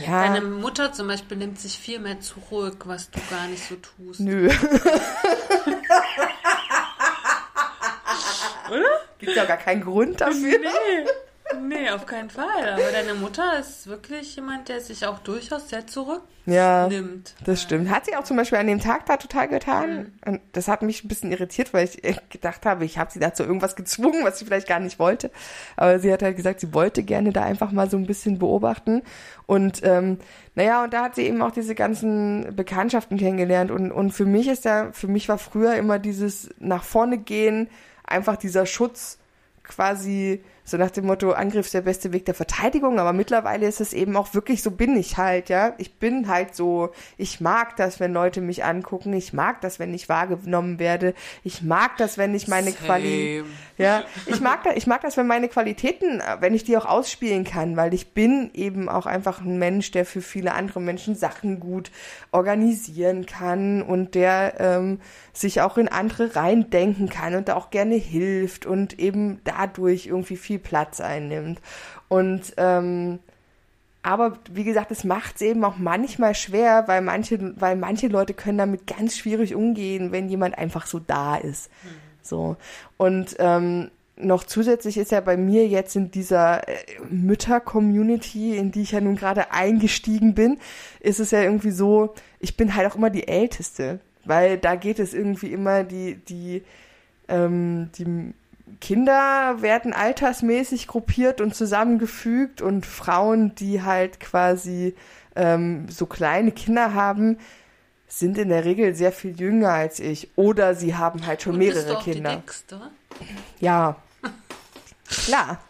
Ja. 0.07 0.23
Deine 0.29 0.43
Mutter 0.43 0.93
zum 0.93 1.09
Beispiel 1.09 1.37
nimmt 1.39 1.59
sich 1.59 1.79
viel 1.79 1.99
mehr 1.99 2.21
zurück, 2.21 2.85
was 2.87 3.11
du 3.11 3.19
gar 3.31 3.47
nicht 3.49 3.65
so 3.67 3.75
tust. 3.77 4.21
Nö. 4.21 4.49
Oder? 8.71 9.01
Gibt 9.19 9.35
ja 9.37 9.45
gar 9.45 9.57
keinen 9.57 9.83
Grund 9.83 10.21
dafür. 10.21 10.59
Nee. 10.59 11.07
Nee, 11.61 11.91
auf 11.91 12.07
keinen 12.07 12.31
Fall. 12.31 12.71
Aber 12.73 12.91
deine 12.93 13.15
Mutter 13.15 13.59
ist 13.59 13.87
wirklich 13.87 14.35
jemand, 14.37 14.69
der 14.69 14.81
sich 14.81 15.07
auch 15.07 15.21
durchaus 15.21 15.69
sehr 15.69 15.87
zurücknimmt. 15.87 16.27
Ja, 16.47 16.89
das 17.45 17.63
stimmt. 17.63 17.91
Hat 17.91 18.07
sie 18.07 18.17
auch 18.17 18.25
zum 18.25 18.37
Beispiel 18.37 18.59
an 18.59 18.67
dem 18.67 18.81
Tag 18.81 19.07
da 19.07 19.17
total 19.17 19.49
getan. 19.49 20.13
Mhm. 20.25 20.33
Und 20.33 20.41
das 20.53 20.69
hat 20.69 20.83
mich 20.83 21.05
ein 21.05 21.09
bisschen 21.09 21.31
irritiert, 21.31 21.73
weil 21.73 21.85
ich 21.85 22.05
äh, 22.05 22.17
gedacht 22.31 22.67
habe, 22.67 22.85
ich 22.85 22.99
habe 22.99 23.13
sie 23.13 23.21
dazu 23.21 23.43
irgendwas 23.45 23.77
gezwungen, 23.77 24.25
was 24.25 24.39
sie 24.39 24.45
vielleicht 24.45 24.69
gar 24.69 24.81
nicht 24.81 24.99
wollte. 24.99 25.31
Aber 25.77 25.99
sie 26.01 26.13
hat 26.13 26.23
halt 26.23 26.37
gesagt, 26.37 26.61
sie 26.61 26.75
wollte 26.75 27.03
gerne 27.03 27.33
da 27.33 27.43
einfach 27.43 27.71
mal 27.71 27.89
so 27.89 27.97
ein 27.97 28.07
bisschen 28.07 28.39
beobachten. 28.39 29.03
Und 29.47 29.81
ähm, 29.85 30.19
naja, 30.55 30.85
und 30.85 30.93
da 30.93 31.05
hat 31.05 31.15
sie 31.15 31.27
eben 31.27 31.43
auch 31.43 31.53
diese 31.53 31.75
ganzen 31.75 32.55
Bekanntschaften 32.57 33.19
kennengelernt. 33.19 33.71
Und, 33.71 33.93
und 33.93 34.11
für 34.11 34.27
mich 34.27 34.49
ist 34.49 34.67
da, 34.67 34.91
für 34.93 35.09
mich 35.09 35.29
war 35.29 35.39
früher 35.39 35.75
immer 35.75 35.99
dieses 35.99 36.51
nach 36.59 36.83
vorne 36.83 37.19
gehen, 37.19 37.69
einfach 38.05 38.37
dieser 38.37 38.67
Schutz 38.67 39.19
quasi 39.63 40.43
so 40.67 40.77
nach 40.77 40.91
dem 40.91 41.07
Motto, 41.07 41.31
Angriff 41.31 41.67
ist 41.67 41.75
der 41.75 41.83
beste 41.83 42.13
Weg 42.13 42.27
der 42.27 42.35
Verteidigung, 42.35 42.99
aber 42.99 43.13
mittlerweile 43.13 43.69
ist 43.69 43.81
es 43.81 43.93
eben 43.93 44.17
auch 44.17 44.35
wirklich, 44.35 44.65
so 44.65 44.73
bin 44.73 44.97
ich 44.97 45.17
halt, 45.17 45.49
ja. 45.49 45.75
Ich 45.79 45.95
bin 45.95 46.27
halt 46.27 46.57
so, 46.57 46.91
ich 47.17 47.41
mag 47.41 47.77
das, 47.77 48.01
wenn 48.01 48.13
Leute 48.13 48.41
mich 48.41 48.65
angucken, 48.65 49.13
ich 49.13 49.33
mag 49.33 49.61
das, 49.61 49.79
wenn 49.79 49.95
ich 49.95 50.09
wahrgenommen 50.09 50.81
werde, 50.81 51.15
ich 51.45 51.63
mag 51.63 51.97
das, 51.99 52.19
wenn 52.19 52.35
ich 52.35 52.49
meine 52.49 52.73
Qualität, 52.73 53.45
ja, 53.79 54.03
ich 54.27 54.41
mag 54.41 54.65
das, 54.65 54.75
ich 54.75 54.89
mag 54.89 55.03
das, 55.03 55.17
wenn 55.17 55.29
meine 55.29 55.49
Qualitäten, 55.49 56.21
wenn 56.41 56.55
ich 56.55 56.65
die 56.65 56.77
auch 56.77 56.87
ausspielen 56.87 57.45
kann, 57.45 57.77
weil 57.77 57.95
ich 57.95 58.13
bin 58.13 58.51
eben 58.53 58.89
auch 58.89 59.07
einfach 59.07 59.41
ein 59.41 59.59
Mensch, 59.59 59.93
der 59.93 60.05
für 60.05 60.21
viele 60.21 60.55
andere 60.55 60.81
Menschen 60.81 61.15
Sachen 61.15 61.61
gut 61.61 61.93
organisieren 62.33 63.25
kann 63.25 63.83
und 63.83 64.17
der 64.17 64.55
ähm, 64.59 65.01
sich 65.33 65.61
auch 65.61 65.79
in 65.79 65.89
andere 65.89 66.35
reindenken 66.35 67.09
kann 67.09 67.37
und 67.37 67.49
da 67.49 67.55
auch 67.55 67.71
gerne 67.71 67.95
hilft 67.95 68.67
und 68.67 68.99
eben 68.99 69.41
dadurch 69.45 70.07
irgendwie 70.07 70.37
viel 70.37 70.56
Platz 70.59 71.01
einnimmt. 71.01 71.61
Und 72.09 72.55
ähm, 72.57 73.19
aber 74.03 74.39
wie 74.53 74.63
gesagt, 74.63 74.93
es 74.93 75.03
macht 75.03 75.37
es 75.37 75.43
eben 75.43 75.65
auch 75.65 75.79
manchmal 75.79 76.37
schwer, 76.37 76.85
weil 76.87 77.01
manche, 77.01 77.61
weil 77.61 77.75
manche 77.75 78.07
Leute 78.07 78.35
können 78.35 78.59
damit 78.59 78.87
ganz 78.87 79.17
schwierig 79.17 79.57
umgehen, 79.57 80.13
wenn 80.13 80.29
jemand 80.29 80.57
einfach 80.57 80.87
so 80.87 81.01
da 81.01 81.35
ist. 81.37 81.71
So. 82.23 82.57
Und 82.97 83.35
ähm, 83.41 83.91
noch 84.17 84.45
zusätzlich 84.45 84.97
ist 84.97 85.11
ja 85.11 85.21
bei 85.21 85.37
mir 85.37 85.67
jetzt 85.67 85.97
in 85.97 86.13
dieser 86.13 86.69
äh, 86.69 86.77
Mütter-Community, 87.11 88.57
in 88.57 88.71
die 88.71 88.83
ich 88.83 88.93
ja 88.93 89.01
nun 89.01 89.17
gerade 89.17 89.51
eingestiegen 89.51 90.35
bin, 90.35 90.59
ist 91.01 91.19
es 91.19 91.33
ja 91.33 91.43
irgendwie 91.43 91.73
so, 91.73 92.15
ich 92.39 92.57
bin 92.57 92.77
halt 92.77 92.91
auch 92.91 92.97
immer 92.97 93.11
die 93.11 93.27
Älteste. 93.27 93.99
Weil 94.25 94.59
da 94.59 94.75
geht 94.75 94.99
es 94.99 95.15
irgendwie 95.15 95.53
immer 95.53 95.85
die, 95.85 96.17
die, 96.17 96.63
ähm, 97.29 97.91
die 97.97 98.35
Kinder 98.81 99.63
werden 99.63 99.93
altersmäßig 99.93 100.89
gruppiert 100.89 101.41
und 101.41 101.55
zusammengefügt 101.55 102.61
und 102.61 102.85
Frauen, 102.85 103.55
die 103.55 103.83
halt 103.83 104.21
quasi 104.21 104.95
ähm, 105.37 105.89
so 105.89 106.07
kleine 106.07 106.51
Kinder 106.51 106.95
haben, 106.95 107.39
sind 108.09 108.39
in 108.39 108.49
der 108.49 108.65
Regel 108.65 108.95
sehr 108.95 109.13
viel 109.13 109.39
jünger 109.39 109.71
als 109.71 110.01
ich. 110.01 110.31
Oder 110.37 110.75
sie 110.75 110.95
haben 110.95 111.27
halt 111.27 111.43
schon 111.43 111.55
Und 111.55 111.59
mehrere 111.59 111.77
bist 111.77 111.89
du 111.89 111.97
auch 111.97 112.05
Kinder. 112.05 112.31
Die 112.31 112.37
Dickste? 112.37 112.81
Ja. 113.61 113.97
Klar. 115.09 115.61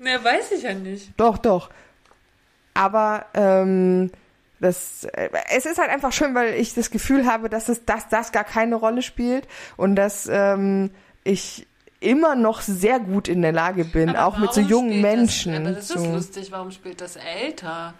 Ne, 0.00 0.22
weiß 0.22 0.52
ich 0.52 0.62
ja 0.62 0.74
nicht. 0.74 1.10
Doch, 1.16 1.38
doch. 1.38 1.70
Aber 2.74 3.26
ähm, 3.34 4.10
das, 4.60 5.04
äh, 5.04 5.30
es 5.54 5.66
ist 5.66 5.78
halt 5.78 5.90
einfach 5.90 6.12
schön, 6.12 6.34
weil 6.34 6.54
ich 6.54 6.74
das 6.74 6.90
Gefühl 6.90 7.26
habe, 7.26 7.48
dass 7.48 7.68
es, 7.68 7.84
dass 7.84 8.08
das 8.08 8.32
gar 8.32 8.44
keine 8.44 8.76
Rolle 8.76 9.02
spielt 9.02 9.48
und 9.76 9.96
dass 9.96 10.28
ähm, 10.30 10.90
ich 11.24 11.66
immer 12.00 12.34
noch 12.34 12.60
sehr 12.60 12.98
gut 13.00 13.28
in 13.28 13.42
der 13.42 13.52
Lage 13.52 13.84
bin, 13.84 14.10
Aber 14.10 14.26
auch 14.26 14.38
mit 14.38 14.52
so 14.52 14.60
jungen 14.60 15.00
Menschen. 15.00 15.52
Das, 15.52 15.60
aber 15.62 15.70
das 15.74 15.90
ist 15.90 16.12
lustig. 16.12 16.52
Warum 16.52 16.70
spielt 16.70 17.00
das 17.00 17.16
älter? 17.16 17.94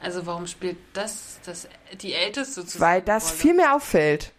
Also 0.00 0.26
warum 0.26 0.46
spielt 0.46 0.76
das, 0.92 1.40
das 1.44 1.66
die 2.00 2.12
Älteste 2.14 2.54
sozusagen? 2.60 2.80
weil 2.92 3.02
das 3.02 3.30
viel 3.30 3.54
mehr 3.54 3.74
auffällt. 3.74 4.32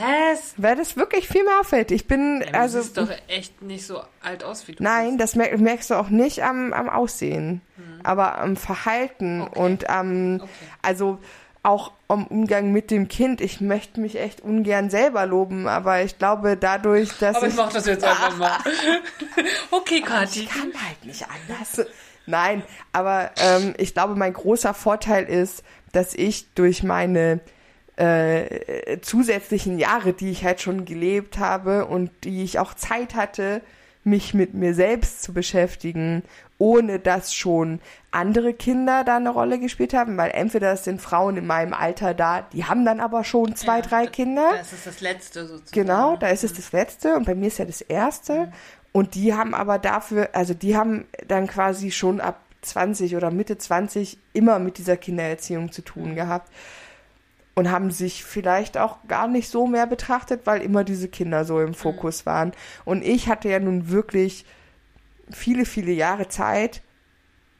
Was? 0.00 0.54
Weil 0.56 0.76
das 0.76 0.96
wirklich 0.96 1.28
viel 1.28 1.44
mehr 1.44 1.60
auffällt. 1.60 1.90
Ich 1.92 2.06
bin, 2.06 2.42
Ja, 2.52 2.60
also. 2.60 2.78
du 2.78 2.84
siehst 2.84 2.96
doch 2.98 3.10
echt 3.28 3.62
nicht 3.62 3.86
so 3.86 4.02
alt 4.22 4.44
aus 4.44 4.66
wie 4.68 4.72
du 4.72 4.82
Nein, 4.82 5.16
bist. 5.16 5.20
das 5.20 5.36
mer 5.36 5.56
merkst 5.56 5.90
du 5.90 5.94
auch 5.94 6.08
nicht 6.10 6.42
am, 6.42 6.72
am 6.72 6.88
Aussehen, 6.90 7.62
aber 8.02 8.38
am 8.38 8.56
Verhalten 8.56 9.40
Hm. 9.40 9.48
Okay. 9.48 9.60
und 9.60 9.88
am, 9.88 10.40
Okay. 10.42 10.48
also 10.82 11.18
auch 11.62 11.92
am 12.08 12.26
Umgang 12.26 12.72
mit 12.72 12.90
dem 12.90 13.08
Kind. 13.08 13.40
Ich 13.40 13.60
möchte 13.60 14.00
mich 14.00 14.18
echt 14.18 14.40
ungern 14.40 14.90
selber 14.90 15.26
loben, 15.26 15.68
aber 15.68 16.02
ich 16.02 16.18
glaube 16.18 16.56
dadurch, 16.56 17.10
dass 17.18 17.36
Aber 17.36 17.46
ich, 17.46 17.52
ich 17.52 17.58
mach 17.58 17.72
das 17.72 17.86
jetzt 17.86 18.04
einfach 18.04 18.36
mal. 18.36 18.58
okay, 19.70 20.00
Kathi. 20.00 20.40
ich 20.40 20.48
kann 20.48 20.72
halt 20.74 21.04
nicht 21.04 21.24
anders. 21.24 21.86
Nein, 22.26 22.62
aber 22.92 23.30
ähm, 23.36 23.74
ich 23.78 23.94
glaube, 23.94 24.14
mein 24.14 24.32
großer 24.32 24.74
Vorteil 24.74 25.24
ist, 25.24 25.62
dass 25.92 26.14
ich 26.14 26.52
durch 26.54 26.82
meine 26.82 27.40
äh, 27.96 29.00
zusätzlichen 29.00 29.78
Jahre, 29.78 30.12
die 30.12 30.30
ich 30.30 30.44
halt 30.44 30.60
schon 30.60 30.84
gelebt 30.84 31.38
habe 31.38 31.86
und 31.86 32.10
die 32.24 32.44
ich 32.44 32.58
auch 32.58 32.74
Zeit 32.74 33.14
hatte, 33.14 33.62
mich 34.08 34.34
mit 34.34 34.54
mir 34.54 34.74
selbst 34.74 35.22
zu 35.22 35.32
beschäftigen, 35.32 36.22
ohne 36.58 36.98
dass 36.98 37.34
schon 37.34 37.80
andere 38.10 38.52
Kinder 38.52 39.04
da 39.04 39.16
eine 39.16 39.30
Rolle 39.30 39.58
gespielt 39.58 39.94
haben, 39.94 40.16
weil 40.16 40.30
entweder 40.32 40.72
es 40.72 40.84
sind 40.84 41.00
Frauen 41.00 41.36
in 41.36 41.46
meinem 41.46 41.72
Alter 41.72 42.14
da, 42.14 42.42
die 42.52 42.64
haben 42.64 42.84
dann 42.84 43.00
aber 43.00 43.24
schon 43.24 43.54
zwei, 43.54 43.76
Ja, 43.76 43.82
drei 43.82 44.06
Kinder. 44.06 44.50
Das 44.56 44.72
ist 44.72 44.86
das 44.86 45.00
Letzte 45.00 45.46
sozusagen. 45.46 45.72
Genau, 45.72 46.16
da 46.16 46.28
ist 46.28 46.44
es 46.44 46.52
das 46.52 46.72
letzte 46.72 47.14
und 47.14 47.26
bei 47.26 47.34
mir 47.34 47.46
ist 47.46 47.58
ja 47.58 47.64
das 47.64 47.80
erste. 47.80 48.52
Und 48.92 49.14
die 49.14 49.34
haben 49.34 49.54
aber 49.54 49.78
dafür, 49.78 50.30
also 50.32 50.54
die 50.54 50.76
haben 50.76 51.06
dann 51.26 51.46
quasi 51.46 51.90
schon 51.90 52.20
ab 52.20 52.40
20 52.62 53.14
oder 53.16 53.30
Mitte 53.30 53.58
20 53.58 54.18
immer 54.32 54.58
mit 54.58 54.78
dieser 54.78 54.96
Kindererziehung 54.96 55.70
zu 55.70 55.82
tun 55.82 56.14
gehabt. 56.14 56.50
Und 57.58 57.72
haben 57.72 57.90
sich 57.90 58.24
vielleicht 58.24 58.78
auch 58.78 58.98
gar 59.08 59.26
nicht 59.26 59.48
so 59.48 59.66
mehr 59.66 59.88
betrachtet, 59.88 60.42
weil 60.44 60.62
immer 60.62 60.84
diese 60.84 61.08
Kinder 61.08 61.44
so 61.44 61.60
im 61.60 61.74
Fokus 61.74 62.24
waren. 62.24 62.52
Und 62.84 63.02
ich 63.02 63.28
hatte 63.28 63.48
ja 63.48 63.58
nun 63.58 63.90
wirklich 63.90 64.44
viele, 65.28 65.64
viele 65.64 65.90
Jahre 65.90 66.28
Zeit, 66.28 66.82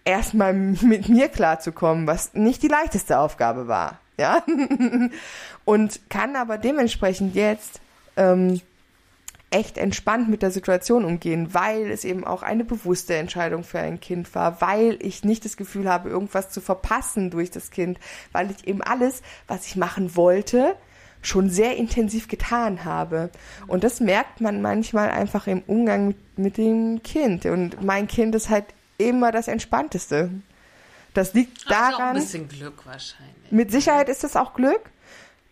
erstmal 0.05 0.53
mit 0.55 1.09
mir 1.09 1.29
klarzukommen, 1.29 2.07
was 2.07 2.35
nicht 2.35 2.63
die 2.63 2.69
leichteste 2.69 3.19
Aufgabe 3.19 3.67
war. 3.67 3.99
Ja. 4.17 4.45
Und 5.65 6.01
kann 6.09 6.37
aber 6.37 6.59
dementsprechend 6.59 7.35
jetzt 7.35 7.81
ähm, 8.17 8.61
echt 9.51 9.79
entspannt 9.79 10.29
mit 10.29 10.43
der 10.43 10.51
Situation 10.51 11.05
umgehen, 11.05 11.55
weil 11.55 11.91
es 11.91 12.05
eben 12.05 12.25
auch 12.25 12.43
eine 12.43 12.65
bewusste 12.65 13.15
Entscheidung 13.17 13.65
für 13.65 13.79
ein 13.79 13.99
Kind 14.01 14.35
war, 14.35 14.61
weil 14.61 14.99
ich 15.01 15.25
nicht 15.25 15.45
das 15.45 15.57
Gefühl 15.57 15.89
habe, 15.89 16.11
irgendwas 16.11 16.51
zu 16.51 16.61
verpassen 16.61 17.31
durch 17.31 17.51
das 17.51 17.71
Kind, 17.71 17.99
weil 18.33 18.51
ich 18.51 18.67
eben 18.67 18.83
alles, 18.83 19.23
was 19.47 19.67
ich 19.67 19.77
machen 19.77 20.17
wollte, 20.17 20.77
schon 21.23 21.51
sehr 21.51 21.77
intensiv 21.77 22.29
getan 22.29 22.85
habe. 22.85 23.31
Und 23.67 23.85
das 23.85 24.01
merkt 24.01 24.41
man 24.41 24.61
manchmal 24.63 25.11
einfach 25.11 25.47
im 25.47 25.63
Umgang 25.67 26.09
mit, 26.09 26.39
mit 26.39 26.57
dem 26.59 27.03
Kind. 27.03 27.47
Und 27.47 27.83
mein 27.83 28.07
Kind 28.07 28.35
ist 28.35 28.51
halt 28.51 28.67
immer 28.99 29.33
das 29.33 29.49
Entspannteste. 29.49 30.31
Das 31.15 31.35
liegt 31.35 31.67
Also 31.67 31.75
auch 31.75 31.85
ein 31.87 31.91
daran, 31.99 32.15
bisschen 32.15 32.49
Glück 32.49 32.87
wahrscheinlich. 32.87 33.51
mit 33.51 33.73
Sicherheit 33.73 34.09
ist 34.09 34.23
das 34.25 34.37
auch 34.37 34.55
Glück, 34.55 34.81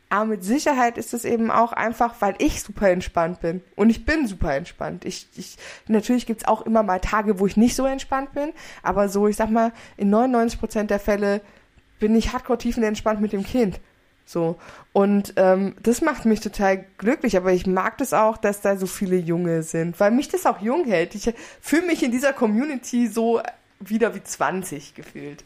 aber 0.09 0.27
mit 0.27 0.45
Sicherheit 0.45 0.99
ist 0.99 1.15
es 1.15 1.25
eben 1.25 1.51
auch 1.51 1.73
einfach, 1.73 2.15
weil 2.21 2.37
ich 2.39 2.63
super 2.63 2.91
entspannt 2.91 3.41
bin. 3.41 3.63
Und 3.75 3.91
ich 3.91 4.05
bin 4.05 4.27
super 4.27 4.55
entspannt. 4.55 5.05
Ich, 5.05 5.27
ich, 5.37 5.57
natürlich 5.89 6.27
gibt's 6.27 6.47
auch 6.47 6.63
immer 6.63 6.83
mal 6.83 7.01
Tage, 7.01 7.41
wo 7.41 7.47
ich 7.47 7.57
nicht 7.57 7.75
so 7.75 7.87
entspannt 7.87 8.33
bin, 8.33 8.53
aber 8.83 9.09
so, 9.09 9.27
ich 9.27 9.37
sag 9.37 9.51
mal, 9.51 9.73
in 9.97 10.11
99 10.11 10.61
Prozent 10.61 10.91
der 10.91 11.01
Fälle 11.01 11.41
bin 11.99 12.15
ich 12.15 12.33
hardcore 12.33 12.59
tiefenentspannt 12.59 13.21
mit 13.21 13.33
dem 13.33 13.43
Kind. 13.43 13.81
So. 14.25 14.59
Und 14.93 15.35
ähm, 15.37 15.75
das 15.83 16.03
macht 16.03 16.25
mich 16.25 16.41
total 16.41 16.85
glücklich, 16.99 17.37
aber 17.37 17.53
ich 17.53 17.67
mag 17.67 17.99
das 17.99 18.13
auch, 18.13 18.37
dass 18.37 18.61
da 18.61 18.77
so 18.77 18.87
viele 18.87 19.17
Junge 19.17 19.63
sind, 19.63 19.99
weil 19.99 20.11
mich 20.11 20.29
das 20.29 20.47
auch 20.47 20.61
jung 20.61 20.85
hält. 20.85 21.15
Ich 21.15 21.33
fühle 21.61 21.87
mich 21.87 22.03
in 22.03 22.11
dieser 22.11 22.33
Community 22.33 23.07
so 23.09 23.41
wieder 23.81 24.15
wie 24.15 24.23
20 24.23 24.95
gefühlt. 24.95 25.45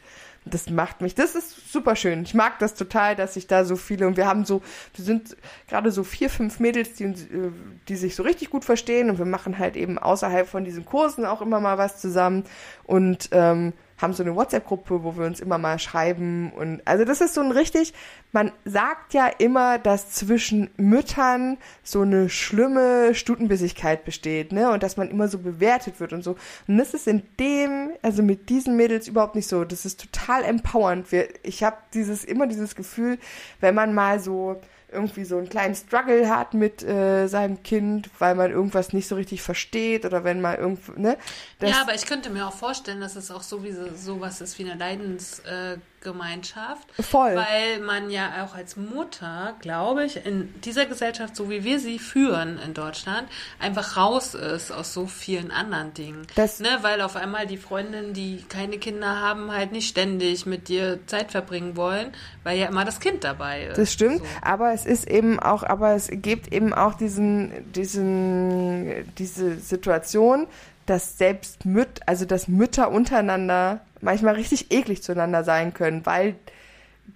Das 0.51 0.69
macht 0.71 1.01
mich, 1.01 1.15
das 1.15 1.35
ist 1.35 1.73
super 1.73 1.97
schön. 1.97 2.23
Ich 2.23 2.35
mag 2.35 2.59
das 2.59 2.75
total, 2.75 3.17
dass 3.17 3.37
ich 3.37 3.47
da 3.47 3.65
so 3.65 3.77
viele 3.77 4.07
und 4.07 4.17
wir 4.17 4.27
haben 4.27 4.45
so, 4.45 4.63
wir 4.95 5.05
sind 5.05 5.37
gerade 5.69 5.91
so 5.91 6.05
vier, 6.05 6.31
fünf 6.31 6.61
Mädels, 6.61 6.95
die, 6.95 7.05
äh, 7.05 7.53
die 7.89 7.97
sich 7.97 8.17
so 8.17 8.23
richtig 8.23 8.51
gut 8.51 8.65
verstehen 8.65 9.11
und 9.11 9.19
wir 9.19 9.27
machen 9.27 9.59
halt 9.59 9.77
eben 9.77 9.99
außerhalb 9.99 10.49
von 10.49 10.65
diesen 10.65 10.85
Kursen 10.85 11.25
auch 11.25 11.43
immer 11.43 11.61
mal 11.61 11.79
was 11.79 12.01
zusammen 12.01 12.45
und 12.85 13.29
ähm, 13.33 13.73
haben 14.01 14.13
so 14.13 14.23
eine 14.23 14.35
WhatsApp-Gruppe, 14.35 15.05
wo 15.05 15.17
wir 15.17 15.27
uns 15.27 15.41
immer 15.41 15.59
mal 15.59 15.79
schreiben 15.79 16.53
und 16.53 16.81
also 16.85 17.05
das 17.05 17.21
ist 17.21 17.35
so 17.35 17.41
ein 17.41 17.53
richtig, 17.53 17.93
man 18.33 18.53
sagt 18.65 19.15
ja 19.15 19.27
immer, 19.27 19.79
dass 19.79 20.13
zwischen 20.13 20.71
Müttern 20.77 21.59
so 21.83 22.03
eine 22.03 22.29
schlimme 22.29 23.15
Stutenbissigkeit 23.15 24.05
besteht, 24.05 24.53
ne, 24.53 24.71
und 24.71 24.83
dass 24.83 24.97
man 24.97 25.11
immer 25.11 25.29
so 25.29 25.39
bewertet 25.39 26.01
wird 26.01 26.13
und 26.13 26.23
so. 26.23 26.37
Und 26.67 26.79
das 26.79 26.95
ist 26.95 27.09
in 27.09 27.23
dem, 27.39 27.91
also 28.03 28.23
mit 28.23 28.49
diesen 28.49 28.77
Mädels 28.77 29.09
überhaupt 29.09 29.35
nicht 29.35 29.49
so. 29.49 29.65
Das 29.65 29.85
ist 29.85 30.01
total 30.01 30.45
empowernd. 30.45 31.07
Ich 31.43 31.63
habe 31.63 31.77
dieses 31.95 32.25
immer 32.25 32.47
dieses 32.47 32.75
Gefühl, 32.75 33.19
wenn 33.61 33.75
man 33.75 33.95
mal 33.95 34.21
so 34.21 34.61
irgendwie 34.93 35.25
so 35.25 35.37
einen 35.39 35.49
kleinen 35.49 35.75
Struggle 35.75 36.29
hat 36.29 36.55
mit 36.55 36.83
äh, 36.83 37.27
seinem 37.27 37.63
Kind, 37.63 38.11
weil 38.19 38.35
man 38.35 38.51
irgendwas 38.51 38.93
nicht 38.93 39.09
so 39.09 39.15
richtig 39.15 39.43
versteht 39.43 40.05
oder 40.05 40.25
wenn 40.25 40.41
man 40.41 40.59
irgendwo, 40.59 40.93
ne? 40.93 41.17
Ja, 41.63 41.83
aber 41.83 41.95
ich 41.95 42.07
könnte 42.07 42.31
mir 42.31 42.47
auch 42.47 42.53
vorstellen, 42.53 43.01
dass 43.01 43.17
es 43.17 43.31
auch 43.31 43.43
sowieso 43.43 43.95
sowas 43.95 44.41
ist 44.41 44.59
wie 44.59 44.65
eine 44.65 44.79
Leidensgemeinschaft. 44.79 45.90
Äh, 46.03 47.03
Voll. 47.03 47.37
Weil 47.37 47.81
man 47.85 48.11
ja 48.11 48.45
auch 48.45 48.55
als 48.55 48.77
Mutter, 48.77 49.55
glaube 49.61 50.05
ich, 50.05 50.25
in 50.25 50.53
dieser 50.63 50.87
Gesellschaft, 50.87 51.37
so 51.37 51.51
wie 51.51 51.63
wir 51.65 51.79
sie 51.79 51.99
führen 51.99 52.59
in 52.65 52.73
Deutschland, 52.75 53.29
einfach 53.59 53.97
raus 53.97 54.35
ist 54.35 54.71
aus 54.73 54.95
so 54.95 55.07
vielen 55.07 55.51
anderen 55.51 55.93
Dingen. 55.95 56.27
Das- 56.37 56.61
ne? 56.61 56.69
Weil 56.83 57.01
auf 57.03 57.17
einmal 57.17 57.47
die 57.47 57.59
Freundinnen, 57.59 58.15
die 58.15 58.45
keine 58.49 58.79
Kinder 58.79 59.21
haben, 59.21 59.53
halt 59.53 59.73
nicht 59.73 59.89
ständig 59.89 60.47
mit 60.47 60.69
dir 60.69 60.99
Zeit 61.07 61.31
verbringen 61.33 61.77
wollen, 61.77 62.13
weil 62.45 62.59
ja 62.59 62.67
immer 62.67 62.85
das 62.85 62.99
Kind 63.01 63.23
dabei 63.25 63.65
ist. 63.67 63.79
Das 63.79 63.93
stimmt, 63.93 64.19
So. 64.21 64.25
aber 64.43 64.73
es 64.73 64.87
ist 64.87 65.09
eben 65.09 65.39
auch, 65.39 65.63
aber 65.63 65.95
es 65.95 66.09
gibt 66.11 66.53
eben 66.53 66.73
auch 66.73 66.95
diesen, 66.95 67.71
diesen, 67.73 69.13
diese 69.17 69.57
Situation, 69.59 70.47
dass 70.91 71.17
selbst 71.19 71.65
Müt, 71.67 72.01
also 72.07 72.25
dass 72.25 72.49
Mütter 72.49 72.91
untereinander 72.91 73.81
manchmal 74.01 74.35
richtig 74.35 74.73
eklig 74.73 75.05
zueinander 75.05 75.45
sein 75.45 75.73
können, 75.73 76.05
weil 76.05 76.35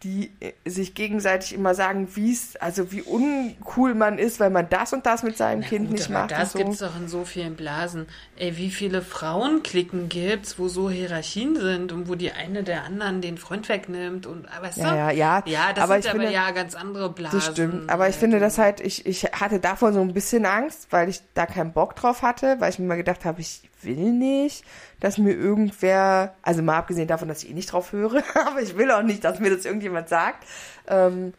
die 0.02 0.30
äh, 0.40 0.52
sich 0.68 0.94
gegenseitig 0.94 1.54
immer 1.54 1.74
sagen, 1.74 2.08
wie 2.14 2.32
es, 2.32 2.56
also 2.56 2.90
wie 2.92 3.02
uncool 3.02 3.94
man 3.94 4.18
ist, 4.18 4.40
weil 4.40 4.50
man 4.50 4.68
das 4.68 4.92
und 4.92 5.06
das 5.06 5.22
mit 5.22 5.36
seinem 5.36 5.60
Na 5.60 5.66
Kind 5.66 5.88
gut, 5.88 5.98
nicht 5.98 6.10
macht. 6.10 6.30
Das 6.32 6.54
und 6.54 6.62
gibt's 6.62 6.78
so. 6.78 6.86
doch 6.86 6.96
in 6.96 7.08
so 7.08 7.24
vielen 7.24 7.54
Blasen. 7.54 8.06
Ey, 8.36 8.56
wie 8.56 8.70
viele 8.70 9.02
Frauenklicken 9.02 10.08
gibt's, 10.08 10.58
wo 10.58 10.68
so 10.68 10.90
Hierarchien 10.90 11.56
sind 11.56 11.92
und 11.92 12.08
wo 12.08 12.14
die 12.14 12.32
eine 12.32 12.62
der 12.62 12.84
anderen 12.84 13.20
den 13.20 13.38
Freund 13.38 13.68
wegnimmt 13.68 14.26
und 14.26 14.46
aber 14.56 14.68
du? 14.68 14.80
Ja, 14.80 14.94
ja, 14.94 15.10
ja. 15.10 15.42
Ja, 15.46 15.72
das 15.72 15.84
Aber 15.84 15.94
sind 15.94 16.04
ich 16.04 16.10
aber 16.10 16.20
finde- 16.20 16.34
ja 16.34 16.50
ganz 16.50 16.74
andere 16.74 17.10
Blasen. 17.10 17.38
Das 17.38 17.46
stimmt. 17.52 17.90
Aber 17.90 18.08
ich 18.08 18.16
finde 18.16 18.40
das 18.40 18.58
halt, 18.58 18.80
ich, 18.80 19.06
ich 19.06 19.24
hatte 19.24 19.60
davon 19.60 19.92
so 19.94 20.00
ein 20.00 20.12
bisschen 20.14 20.46
Angst, 20.46 20.88
weil 20.90 21.08
ich 21.08 21.20
da 21.34 21.46
keinen 21.46 21.72
Bock 21.72 21.96
drauf 21.96 22.22
hatte, 22.22 22.56
weil 22.60 22.70
ich 22.70 22.78
mir 22.78 22.86
mal 22.86 22.96
gedacht 22.96 23.24
habe, 23.24 23.40
ich 23.40 23.62
will 23.84 24.12
nicht, 24.12 24.64
dass 25.00 25.18
mir 25.18 25.32
irgendwer, 25.34 26.34
also 26.42 26.62
mal 26.62 26.78
abgesehen 26.78 27.08
davon, 27.08 27.28
dass 27.28 27.42
ich 27.42 27.50
eh 27.50 27.54
nicht 27.54 27.72
drauf 27.72 27.92
höre, 27.92 28.22
aber 28.46 28.60
ich 28.62 28.76
will 28.76 28.90
auch 28.90 29.02
nicht, 29.02 29.24
dass 29.24 29.40
mir 29.40 29.54
das 29.54 29.64
irgendjemand 29.64 30.08
sagt. 30.08 30.44
Ähm, 30.88 31.34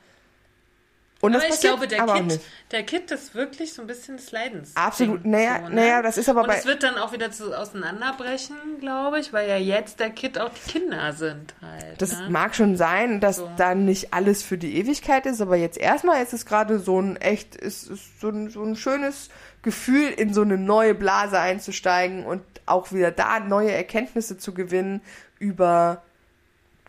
und 1.21 1.33
aber 1.33 1.39
das 1.47 1.55
ich 1.61 1.69
passiert 1.71 1.73
glaube, 1.79 1.87
der 1.87 2.27
Kid, 2.27 2.41
der 2.71 2.83
Kid 2.83 3.09
ist 3.09 3.33
wirklich 3.33 3.73
so 3.73 3.81
ein 3.81 3.87
bisschen 3.87 4.17
des 4.17 4.31
Leidens. 4.31 4.75
Absolut. 4.75 5.25
Naja, 5.25 5.59
so, 5.63 5.69
ne? 5.69 5.75
naja, 5.75 6.01
das 6.03 6.17
ist 6.17 6.29
aber 6.29 6.41
und 6.41 6.47
bei- 6.47 6.57
es 6.57 6.65
wird 6.65 6.83
dann 6.83 6.97
auch 6.97 7.13
wieder 7.13 7.31
zu 7.31 7.57
auseinanderbrechen, 7.57 8.55
glaube 8.79 9.19
ich, 9.21 9.33
weil 9.33 9.49
ja 9.49 9.57
jetzt 9.57 9.99
der 9.99 10.09
Kid 10.11 10.37
auch 10.37 10.49
die 10.49 10.71
Kinder 10.73 11.13
sind 11.13 11.55
halt. 11.61 11.99
Das 12.01 12.11
ne? 12.19 12.29
mag 12.29 12.53
schon 12.53 12.75
sein, 12.75 13.21
dass 13.21 13.37
So. 13.37 13.49
dann 13.57 13.85
nicht 13.85 14.13
alles 14.13 14.43
für 14.43 14.57
die 14.57 14.75
Ewigkeit 14.77 15.25
ist, 15.25 15.41
aber 15.41 15.55
jetzt 15.55 15.77
erstmal 15.79 16.21
ist 16.21 16.33
es 16.33 16.45
gerade 16.45 16.77
so 16.79 16.99
ein 17.01 17.15
echt, 17.15 17.55
ist, 17.55 17.89
ist 17.89 18.19
so, 18.19 18.29
ein, 18.29 18.49
so 18.49 18.61
ein 18.63 18.75
schönes 18.75 19.29
Gefühl, 19.65 20.09
in 20.09 20.31
so 20.31 20.43
eine 20.43 20.59
neue 20.59 20.93
Blase 20.93 21.39
einzusteigen 21.39 22.23
und 22.23 22.43
auch 22.67 22.91
wieder 22.91 23.09
da 23.09 23.39
neue 23.39 23.71
Erkenntnisse 23.71 24.37
zu 24.37 24.53
gewinnen 24.53 25.01
über 25.39 26.03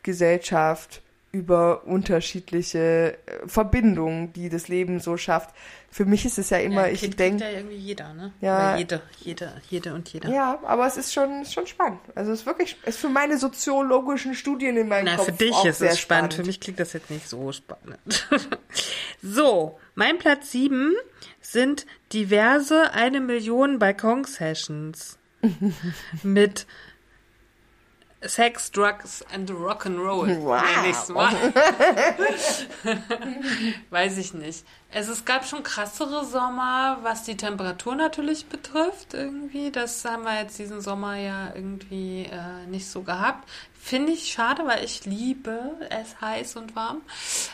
Gesellschaft, 0.02 1.00
über 1.32 1.84
unterschiedliche 1.84 3.16
äh, 3.26 3.48
Verbindungen, 3.48 4.34
die 4.34 4.50
das 4.50 4.68
Leben 4.68 5.00
so 5.00 5.16
schafft. 5.16 5.54
Für 5.90 6.04
mich 6.04 6.26
ist 6.26 6.36
es 6.36 6.50
ja 6.50 6.58
immer, 6.58 6.86
ja, 6.86 6.92
ich 6.92 7.16
denke, 7.16 7.44
ja 7.44 7.50
irgendwie 7.50 7.76
jeder, 7.76 8.12
ne? 8.12 8.32
Ja. 8.42 8.74
Oder 8.74 8.76
jede, 8.76 9.02
jede, 9.20 9.62
jede 9.70 9.94
und 9.94 10.12
jeder. 10.12 10.28
ja, 10.28 10.58
aber 10.66 10.86
es 10.86 10.98
ist 10.98 11.14
schon, 11.14 11.42
ist 11.42 11.54
schon 11.54 11.66
spannend. 11.66 12.00
Also 12.14 12.32
es 12.32 12.40
ist 12.40 12.46
wirklich, 12.46 12.76
ist 12.84 12.98
für 12.98 13.08
meine 13.08 13.38
soziologischen 13.38 14.34
Studien 14.34 14.76
in 14.76 14.88
meinem 14.88 15.06
Na, 15.06 15.16
Kopf 15.16 15.26
für 15.26 15.32
dich 15.32 15.64
ist 15.64 15.80
es 15.80 15.98
spannend. 15.98 16.34
Für 16.34 16.44
mich 16.44 16.60
klingt 16.60 16.78
das 16.78 16.92
jetzt 16.92 17.10
nicht 17.10 17.26
so 17.26 17.52
spannend. 17.52 18.28
so, 19.22 19.78
mein 19.94 20.18
Platz 20.18 20.50
7 20.50 20.94
sind 21.40 21.86
diverse 22.12 22.92
eine 22.92 23.20
Million 23.20 23.78
Balkon-Sessions 23.78 25.18
mit 26.22 26.66
Sex, 28.22 28.70
Drugs 28.70 29.24
and 29.32 29.50
Rock'n'Roll. 29.50 30.40
Wow. 30.42 31.08
Mal. 31.10 31.34
Weiß 33.90 34.18
ich 34.18 34.34
nicht. 34.34 34.64
Also 34.92 35.12
es 35.12 35.24
gab 35.24 35.46
schon 35.46 35.62
krassere 35.62 36.24
Sommer, 36.24 36.98
was 37.02 37.24
die 37.24 37.36
Temperatur 37.36 37.94
natürlich 37.94 38.46
betrifft 38.46 39.14
irgendwie. 39.14 39.70
Das 39.70 40.04
haben 40.04 40.24
wir 40.24 40.40
jetzt 40.40 40.58
diesen 40.58 40.80
Sommer 40.80 41.16
ja 41.16 41.52
irgendwie 41.54 42.24
äh, 42.24 42.66
nicht 42.66 42.88
so 42.88 43.02
gehabt. 43.02 43.48
Finde 43.78 44.12
ich 44.12 44.32
schade, 44.32 44.66
weil 44.66 44.82
ich 44.84 45.04
liebe 45.04 45.76
es 45.90 46.20
heiß 46.20 46.56
und 46.56 46.74
warm. 46.74 47.02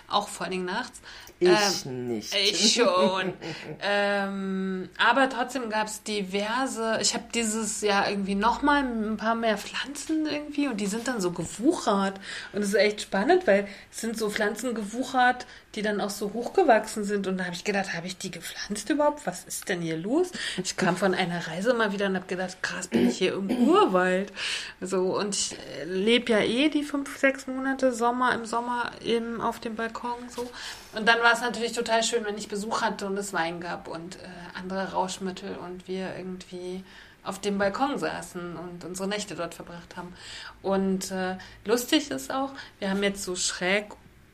Auch 0.09 0.29
vor 0.29 0.45
allen 0.45 0.53
Dingen 0.53 0.65
nachts. 0.65 1.03
Ich 1.43 1.87
Ähm, 1.87 2.09
nicht. 2.09 2.35
ich 2.35 2.75
schon. 2.75 3.33
ähm, 3.83 4.89
aber 4.97 5.29
trotzdem 5.29 5.69
gab 5.71 5.89
es 5.89 6.03
diverse. 6.03 6.99
Ich 7.01 7.15
habe 7.15 7.25
dieses 7.35 7.81
Jahr 7.81 8.09
irgendwie 8.09 8.35
nochmal 8.35 8.83
ein 8.83 9.17
paar 9.17 9.35
mehr 9.35 9.59
Pflanzen 9.59 10.27
irgendwie 10.27 10.69
und 10.69 10.81
die 10.81 10.87
sind 10.87 11.09
dann 11.09 11.21
so 11.21 11.33
gewuchert. 11.33 12.21
Und 12.53 12.63
es 12.63 12.69
ist 12.69 12.75
echt 12.75 13.01
spannend, 13.03 13.47
weil 13.47 13.67
es 13.91 14.01
sind 14.01 14.17
so 14.17 14.31
Pflanzen 14.31 14.75
gewuchert, 14.75 15.47
die 15.75 15.83
dann 15.83 16.01
auch 16.01 16.11
so 16.11 16.33
hochgewachsen 16.33 17.05
sind. 17.05 17.27
Und 17.27 17.39
da 17.39 17.45
habe 17.45 17.55
ich 17.55 17.65
gedacht, 17.65 17.95
habe 17.95 18.07
ich 18.07 18.19
die 18.19 18.31
gepflanzt 18.31 18.91
überhaupt? 18.91 19.27
Was 19.27 19.45
ist 19.45 19.69
denn 19.69 19.81
hier 19.81 19.97
los? 19.97 20.31
Ich 20.63 20.77
kam 20.77 20.97
von 20.97 21.15
einer 21.15 21.47
Reise 21.47 21.75
mal 21.75 21.93
wieder 21.93 22.07
und 22.07 22.17
habe 22.17 22.27
gedacht, 22.27 22.63
krass, 22.63 22.89
bin 22.89 23.09
ich 23.09 23.19
hier 23.19 23.35
im 23.35 23.51
Urwald. 23.69 24.33
So, 24.81 25.19
und 25.19 25.35
ich 25.35 25.57
äh, 25.81 25.85
lebe 25.85 26.33
ja 26.33 26.41
eh 26.41 26.69
die 26.69 26.83
fünf, 26.83 27.17
sechs 27.17 27.47
Monate 27.47 27.93
Sommer 27.93 28.35
im 28.35 28.45
Sommer 28.45 28.93
eben 29.05 29.41
auf 29.41 29.61
dem 29.61 29.77
Balkon 29.77 30.29
so. 30.29 30.51
Und 30.95 31.09
dann 31.09 31.21
war 31.21 31.33
es 31.33 31.41
natürlich 31.41 31.73
total 31.73 32.03
schön, 32.03 32.25
wenn 32.25 32.37
ich 32.37 32.49
Besuch 32.49 32.83
hatte 32.83 33.07
und 33.07 33.17
es 33.17 33.33
Wein 33.33 33.61
gab 33.61 33.89
und 33.89 34.17
äh, 34.17 34.19
andere 34.59 34.93
Rauschmittel 34.93 35.57
und 35.57 35.89
wir 35.89 36.15
irgendwie 36.17 36.85
auf 37.25 37.41
dem 37.41 37.59
Balkon 37.59 37.99
saßen 37.99 38.57
und 38.57 38.85
unsere 38.85 39.09
Nächte 39.09 39.35
dort 39.35 39.55
verbracht 39.55 39.97
haben. 39.97 40.13
Und 40.61 41.11
äh, 41.13 41.37
lustig 41.65 42.11
ist 42.11 42.33
auch, 42.33 42.53
wir 42.79 42.91
haben 42.91 43.03
jetzt 43.03 43.23
so 43.23 43.37
schräg 43.37 43.93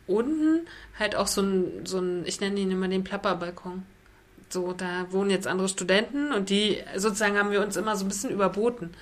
unten 0.09 0.66
halt 0.98 1.14
auch 1.14 1.26
so 1.26 1.42
ein, 1.42 1.86
so 1.86 1.98
ein 1.98 2.24
ich 2.26 2.40
nenne 2.40 2.59
ihn 2.59 2.70
immer 2.70 2.88
den 2.88 3.04
Plapperbalkon. 3.04 3.84
So, 4.50 4.72
da 4.72 5.06
wohnen 5.11 5.30
jetzt 5.30 5.46
andere 5.46 5.68
Studenten 5.68 6.32
und 6.32 6.48
die 6.48 6.82
sozusagen 6.96 7.38
haben 7.38 7.50
wir 7.50 7.62
uns 7.62 7.76
immer 7.76 7.96
so 7.96 8.04
ein 8.04 8.09
bisschen 8.09 8.30
überboten 8.30 8.94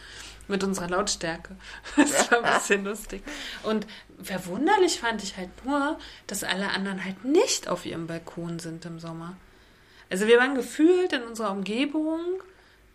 mit 0.48 0.62
unserer 0.64 0.88
Lautstärke. 0.88 1.57
Das 1.96 2.30
war 2.30 2.44
ein 2.44 2.59
bisschen 2.59 2.84
lustig. 2.84 3.22
Und 3.62 3.86
verwunderlich 4.22 5.00
fand 5.00 5.22
ich 5.22 5.36
halt 5.36 5.50
nur, 5.64 5.98
dass 6.26 6.44
alle 6.44 6.70
anderen 6.70 7.04
halt 7.04 7.24
nicht 7.24 7.68
auf 7.68 7.86
ihrem 7.86 8.07
Balkon 8.07 8.59
sind 8.59 8.84
im 8.84 8.98
Sommer. 8.98 9.36
Also 10.11 10.26
wir 10.26 10.38
waren 10.38 10.54
gefühlt 10.54 11.12
in 11.12 11.22
unserer 11.22 11.50
Umgebung 11.50 12.20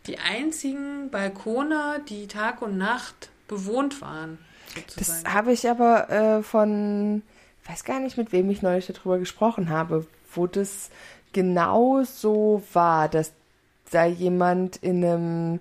die 0.08 0.18
einzigen 0.18 1.10
Balkone, 1.12 2.02
die 2.10 2.28
Tag 2.28 2.62
und 2.62 2.78
Nacht 2.78 3.30
bewohnt 3.48 4.02
waren. 4.02 4.38
Das 4.74 4.96
Sozusagen. 4.96 5.34
habe 5.34 5.52
ich 5.52 5.70
aber 5.70 6.10
äh, 6.10 6.44
von, 6.44 7.22
weiß 7.68 7.84
gar 7.84 8.00
nicht, 8.00 8.18
mit 8.18 8.32
wem 8.32 8.50
ich 8.50 8.62
neulich 8.62 8.88
darüber 8.88 9.20
gesprochen 9.20 9.70
habe, 9.70 10.06
wo 10.34 10.48
das 10.48 10.90
genau 11.34 12.04
so 12.04 12.64
war, 12.74 13.10
dass 13.10 13.34
da 13.92 14.06
jemand 14.06 14.78
in 14.78 15.04
einem, 15.04 15.60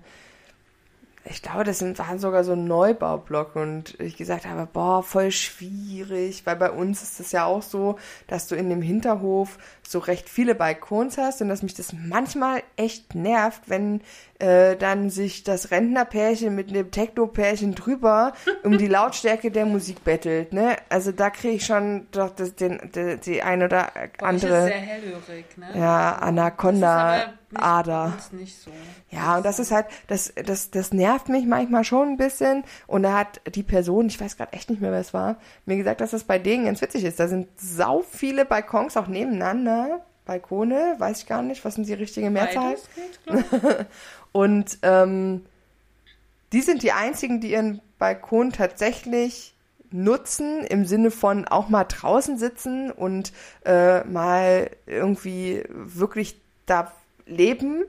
ich 1.25 1.41
glaube, 1.41 1.63
das 1.63 1.81
waren 1.81 2.19
sogar 2.19 2.43
so 2.43 2.55
Neubaublock 2.55 3.55
und 3.55 3.99
ich 3.99 4.17
gesagt 4.17 4.45
habe, 4.45 4.67
boah, 4.71 5.03
voll 5.03 5.31
schwierig, 5.31 6.45
weil 6.45 6.55
bei 6.55 6.71
uns 6.71 7.03
ist 7.03 7.19
es 7.19 7.31
ja 7.31 7.45
auch 7.45 7.61
so, 7.61 7.97
dass 8.27 8.47
du 8.47 8.55
in 8.55 8.69
dem 8.69 8.81
Hinterhof 8.81 9.57
so 9.87 9.99
recht 9.99 10.29
viele 10.29 10.55
Balkons 10.55 11.17
hast 11.17 11.41
und 11.41 11.49
dass 11.49 11.61
mich 11.61 11.75
das 11.75 11.93
manchmal 11.93 12.63
echt 12.77 13.15
nervt, 13.15 13.63
wenn 13.67 14.01
äh, 14.41 14.75
dann 14.75 15.09
sich 15.09 15.43
das 15.43 15.71
Rentnerpärchen 15.71 16.55
mit 16.55 16.73
dem 16.73 16.89
Techno-Pärchen 16.91 17.75
drüber 17.75 18.33
um 18.63 18.77
die 18.77 18.87
Lautstärke 18.87 19.51
der 19.51 19.65
Musik 19.65 20.03
bettelt, 20.03 20.51
ne? 20.51 20.75
Also 20.89 21.11
da 21.11 21.29
kriege 21.29 21.55
ich 21.55 21.65
schon 21.65 22.07
doch 22.11 22.31
das, 22.31 22.55
den, 22.55 22.79
die, 22.95 23.17
die 23.17 23.43
ein 23.43 23.61
oder 23.61 23.91
Bei 23.93 24.01
euch 24.01 24.35
ist 24.35 24.45
andere 24.45 24.63
sehr 24.65 24.75
hellhörig, 24.77 25.45
ne? 25.57 25.67
ja, 25.75 26.11
Das 26.11 26.21
Anaconda 26.21 27.33
nicht 27.51 27.63
Ader. 27.63 28.13
so. 28.29 28.71
Ja, 29.09 29.37
und 29.37 29.45
das 29.45 29.59
ist 29.59 29.71
halt, 29.71 29.87
das, 30.07 30.33
das, 30.45 30.71
das 30.71 30.93
nervt 30.93 31.29
mich 31.29 31.45
manchmal 31.45 31.83
schon 31.83 32.09
ein 32.09 32.17
bisschen. 32.17 32.63
Und 32.87 33.03
da 33.03 33.17
hat 33.17 33.41
die 33.53 33.63
Person, 33.63 34.07
ich 34.07 34.19
weiß 34.19 34.37
gerade 34.37 34.53
echt 34.53 34.69
nicht 34.69 34.81
mehr, 34.81 34.91
wer 34.91 34.99
es 35.01 35.13
war, 35.13 35.37
mir 35.65 35.77
gesagt, 35.77 36.01
dass 36.01 36.11
das 36.11 36.23
bei 36.23 36.39
denen 36.39 36.65
ganz 36.65 36.81
witzig 36.81 37.03
ist. 37.03 37.19
Da 37.19 37.27
sind 37.27 37.47
sau 37.57 38.03
viele 38.09 38.45
Balkons 38.45 38.97
auch 38.97 39.07
nebeneinander. 39.07 40.05
Balkone, 40.23 40.95
weiß 40.97 41.19
ich 41.19 41.27
gar 41.27 41.41
nicht, 41.41 41.65
was 41.65 41.75
sind 41.75 41.87
die 41.87 41.93
richtige 41.93 42.29
Mehrzahl? 42.29 42.75
Beides 42.75 42.89
geht. 42.95 43.87
Und 44.31 44.77
ähm, 44.81 45.45
die 46.53 46.61
sind 46.61 46.83
die 46.83 46.91
einzigen, 46.91 47.41
die 47.41 47.51
ihren 47.51 47.81
Balkon 47.97 48.51
tatsächlich 48.51 49.53
nutzen 49.91 50.63
im 50.63 50.85
Sinne 50.85 51.11
von 51.11 51.47
auch 51.47 51.69
mal 51.69 51.83
draußen 51.83 52.37
sitzen 52.37 52.91
und 52.91 53.33
äh, 53.65 54.03
mal 54.05 54.69
irgendwie 54.85 55.63
wirklich 55.69 56.39
da 56.65 56.91
leben 57.25 57.83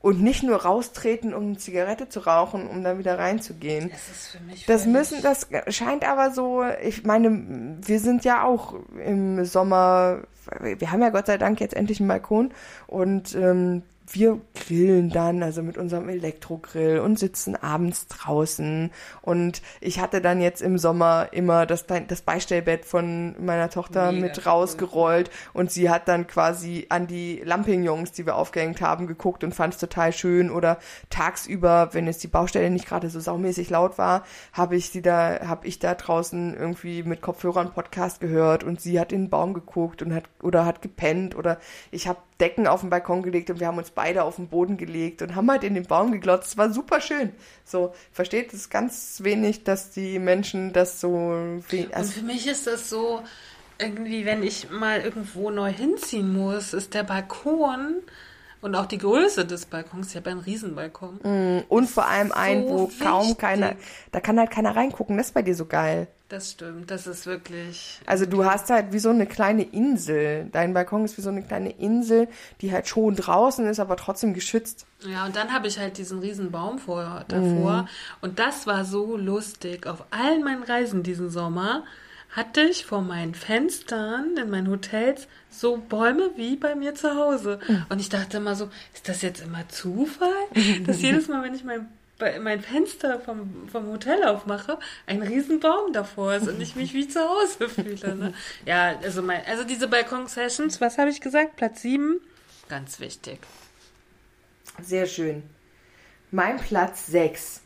und 0.00 0.22
nicht 0.22 0.42
nur 0.42 0.62
raustreten, 0.62 1.34
um 1.34 1.44
eine 1.44 1.56
Zigarette 1.58 2.08
zu 2.08 2.20
rauchen, 2.20 2.66
um 2.68 2.84
dann 2.84 2.98
wieder 2.98 3.18
reinzugehen. 3.18 3.90
Das 3.90 4.08
ist 4.08 4.26
für 4.28 4.40
mich 4.44 4.64
Das 4.64 4.86
müssen, 4.86 5.20
das 5.22 5.48
scheint 5.68 6.08
aber 6.08 6.30
so, 6.30 6.64
ich 6.82 7.04
meine, 7.04 7.76
wir 7.82 8.00
sind 8.00 8.24
ja 8.24 8.44
auch 8.44 8.74
im 9.04 9.44
Sommer, 9.44 10.22
wir 10.60 10.92
haben 10.92 11.02
ja 11.02 11.10
Gott 11.10 11.26
sei 11.26 11.38
Dank 11.38 11.60
jetzt 11.60 11.74
endlich 11.74 12.00
einen 12.00 12.08
Balkon 12.08 12.52
und 12.86 13.34
ähm, 13.34 13.82
wir 14.12 14.40
grillen 14.54 15.10
dann, 15.10 15.42
also 15.42 15.62
mit 15.62 15.78
unserem 15.78 16.08
Elektrogrill 16.08 17.00
und 17.00 17.18
sitzen 17.18 17.56
abends 17.56 18.06
draußen. 18.06 18.90
Und 19.22 19.62
ich 19.80 20.00
hatte 20.00 20.20
dann 20.20 20.40
jetzt 20.40 20.62
im 20.62 20.78
Sommer 20.78 21.28
immer 21.32 21.66
das, 21.66 21.86
das 21.86 22.22
Beistellbett 22.22 22.84
von 22.84 23.34
meiner 23.44 23.68
Tochter 23.70 24.12
Mega 24.12 24.26
mit 24.26 24.38
cool. 24.38 24.44
rausgerollt 24.44 25.30
und 25.52 25.70
sie 25.70 25.90
hat 25.90 26.08
dann 26.08 26.26
quasi 26.26 26.86
an 26.88 27.06
die 27.06 27.42
Lampignons, 27.44 28.12
die 28.12 28.26
wir 28.26 28.36
aufgehängt 28.36 28.80
haben, 28.80 29.06
geguckt 29.06 29.42
und 29.44 29.54
fand 29.54 29.74
es 29.74 29.80
total 29.80 30.12
schön. 30.12 30.50
Oder 30.50 30.78
tagsüber, 31.10 31.90
wenn 31.92 32.06
jetzt 32.06 32.22
die 32.22 32.28
Baustelle 32.28 32.70
nicht 32.70 32.86
gerade 32.86 33.10
so 33.10 33.18
saumäßig 33.18 33.70
laut 33.70 33.98
war, 33.98 34.24
habe 34.52 34.76
ich 34.76 34.90
sie 34.90 35.02
da, 35.02 35.40
habe 35.46 35.66
ich 35.66 35.78
da 35.78 35.94
draußen 35.94 36.54
irgendwie 36.56 37.02
mit 37.02 37.22
Kopfhörern 37.22 37.72
Podcast 37.72 38.20
gehört 38.20 38.62
und 38.62 38.80
sie 38.80 39.00
hat 39.00 39.12
in 39.12 39.24
den 39.24 39.30
Baum 39.30 39.54
geguckt 39.54 40.02
und 40.02 40.14
hat 40.14 40.24
oder 40.42 40.64
hat 40.64 40.82
gepennt 40.82 41.36
oder 41.36 41.58
ich 41.90 42.06
habe 42.06 42.18
Decken 42.40 42.66
auf 42.66 42.80
den 42.80 42.90
Balkon 42.90 43.22
gelegt 43.22 43.48
und 43.50 43.60
wir 43.60 43.66
haben 43.66 43.78
uns 43.78 43.90
beide 43.96 44.22
auf 44.22 44.36
den 44.36 44.46
Boden 44.46 44.76
gelegt 44.76 45.22
und 45.22 45.34
haben 45.34 45.50
halt 45.50 45.64
in 45.64 45.74
den 45.74 45.86
Baum 45.86 46.12
geglotzt. 46.12 46.50
Es 46.50 46.56
war 46.56 46.72
super 46.72 47.00
schön. 47.00 47.32
So, 47.64 47.92
versteht 48.12 48.54
es 48.54 48.70
ganz 48.70 49.18
wenig, 49.24 49.64
dass 49.64 49.90
die 49.90 50.20
Menschen 50.20 50.72
das 50.72 51.00
so 51.00 51.08
Und 51.08 51.64
also, 51.92 52.12
für 52.12 52.22
mich 52.24 52.46
ist 52.46 52.68
das 52.68 52.88
so, 52.88 53.24
irgendwie, 53.78 54.24
wenn 54.24 54.44
ich 54.44 54.70
mal 54.70 55.00
irgendwo 55.00 55.50
neu 55.50 55.72
hinziehen 55.72 56.32
muss, 56.32 56.72
ist 56.72 56.94
der 56.94 57.02
Balkon 57.02 57.96
und 58.60 58.74
auch 58.74 58.86
die 58.86 58.98
Größe 58.98 59.44
des 59.44 59.66
Balkons, 59.66 60.10
ich 60.10 60.16
habe 60.16 60.30
einen 60.30 60.40
Riesenbalkon. 60.40 61.64
und 61.68 61.90
vor 61.90 62.06
allem 62.06 62.32
ein, 62.32 62.62
so 62.62 62.68
wo 62.68 62.90
kaum 63.02 63.22
wichtig. 63.22 63.38
keiner, 63.38 63.74
da 64.12 64.20
kann 64.20 64.38
halt 64.38 64.50
keiner 64.50 64.76
reingucken. 64.76 65.16
Das 65.16 65.28
ist 65.28 65.34
bei 65.34 65.42
dir 65.42 65.54
so 65.54 65.66
geil. 65.66 66.08
Das 66.28 66.50
stimmt, 66.50 66.90
das 66.90 67.06
ist 67.06 67.24
wirklich. 67.26 68.00
Also 68.04 68.26
du 68.26 68.44
hast 68.44 68.68
halt 68.70 68.92
wie 68.92 68.98
so 68.98 69.10
eine 69.10 69.26
kleine 69.26 69.62
Insel. 69.62 70.48
Dein 70.50 70.74
Balkon 70.74 71.04
ist 71.04 71.16
wie 71.16 71.22
so 71.22 71.28
eine 71.28 71.42
kleine 71.42 71.70
Insel, 71.70 72.26
die 72.60 72.72
halt 72.72 72.88
schon 72.88 73.14
draußen 73.14 73.64
ist, 73.66 73.78
aber 73.78 73.96
trotzdem 73.96 74.34
geschützt. 74.34 74.86
Ja, 75.06 75.24
und 75.26 75.36
dann 75.36 75.52
habe 75.52 75.68
ich 75.68 75.78
halt 75.78 75.98
diesen 75.98 76.18
riesen 76.18 76.50
Baum 76.50 76.80
vor, 76.80 77.24
davor. 77.28 77.82
Mhm. 77.82 77.88
Und 78.22 78.38
das 78.40 78.66
war 78.66 78.84
so 78.84 79.16
lustig. 79.16 79.86
Auf 79.86 80.04
allen 80.10 80.42
meinen 80.42 80.64
Reisen 80.64 81.04
diesen 81.04 81.30
Sommer 81.30 81.84
hatte 82.30 82.60
ich 82.62 82.84
vor 82.84 83.02
meinen 83.02 83.34
Fenstern 83.34 84.36
in 84.36 84.50
meinen 84.50 84.68
Hotels 84.68 85.28
so 85.48 85.76
Bäume 85.76 86.30
wie 86.34 86.56
bei 86.56 86.74
mir 86.74 86.96
zu 86.96 87.14
Hause. 87.14 87.60
Mhm. 87.68 87.86
Und 87.88 88.00
ich 88.00 88.08
dachte 88.08 88.38
immer 88.38 88.56
so, 88.56 88.68
ist 88.92 89.08
das 89.08 89.22
jetzt 89.22 89.42
immer 89.42 89.68
Zufall? 89.68 90.28
Dass 90.86 91.00
jedes 91.00 91.28
Mal, 91.28 91.44
wenn 91.44 91.54
ich 91.54 91.62
mein, 91.62 91.86
bei- 92.18 92.38
mein 92.38 92.60
Fenster 92.60 93.20
vom, 93.20 93.68
vom 93.70 93.86
Hotel 93.88 94.24
aufmache, 94.24 94.78
ein 95.06 95.22
riesen 95.22 95.60
Baum 95.60 95.92
davor 95.92 96.34
ist 96.34 96.48
und 96.48 96.60
ich 96.60 96.76
mich 96.76 96.94
wie 96.94 97.06
zu 97.08 97.20
Hause 97.20 97.68
fühle. 97.68 98.14
Ne? 98.14 98.34
Ja, 98.64 98.98
also, 99.02 99.22
mein, 99.22 99.42
also 99.46 99.64
diese 99.64 99.88
Balkon-Sessions, 99.88 100.80
was 100.80 100.98
habe 100.98 101.10
ich 101.10 101.20
gesagt? 101.20 101.56
Platz 101.56 101.82
7? 101.82 102.20
Ganz 102.68 103.00
wichtig. 103.00 103.38
Sehr 104.82 105.06
schön. 105.06 105.42
Mein 106.30 106.56
Platz 106.58 107.06
6. 107.06 107.62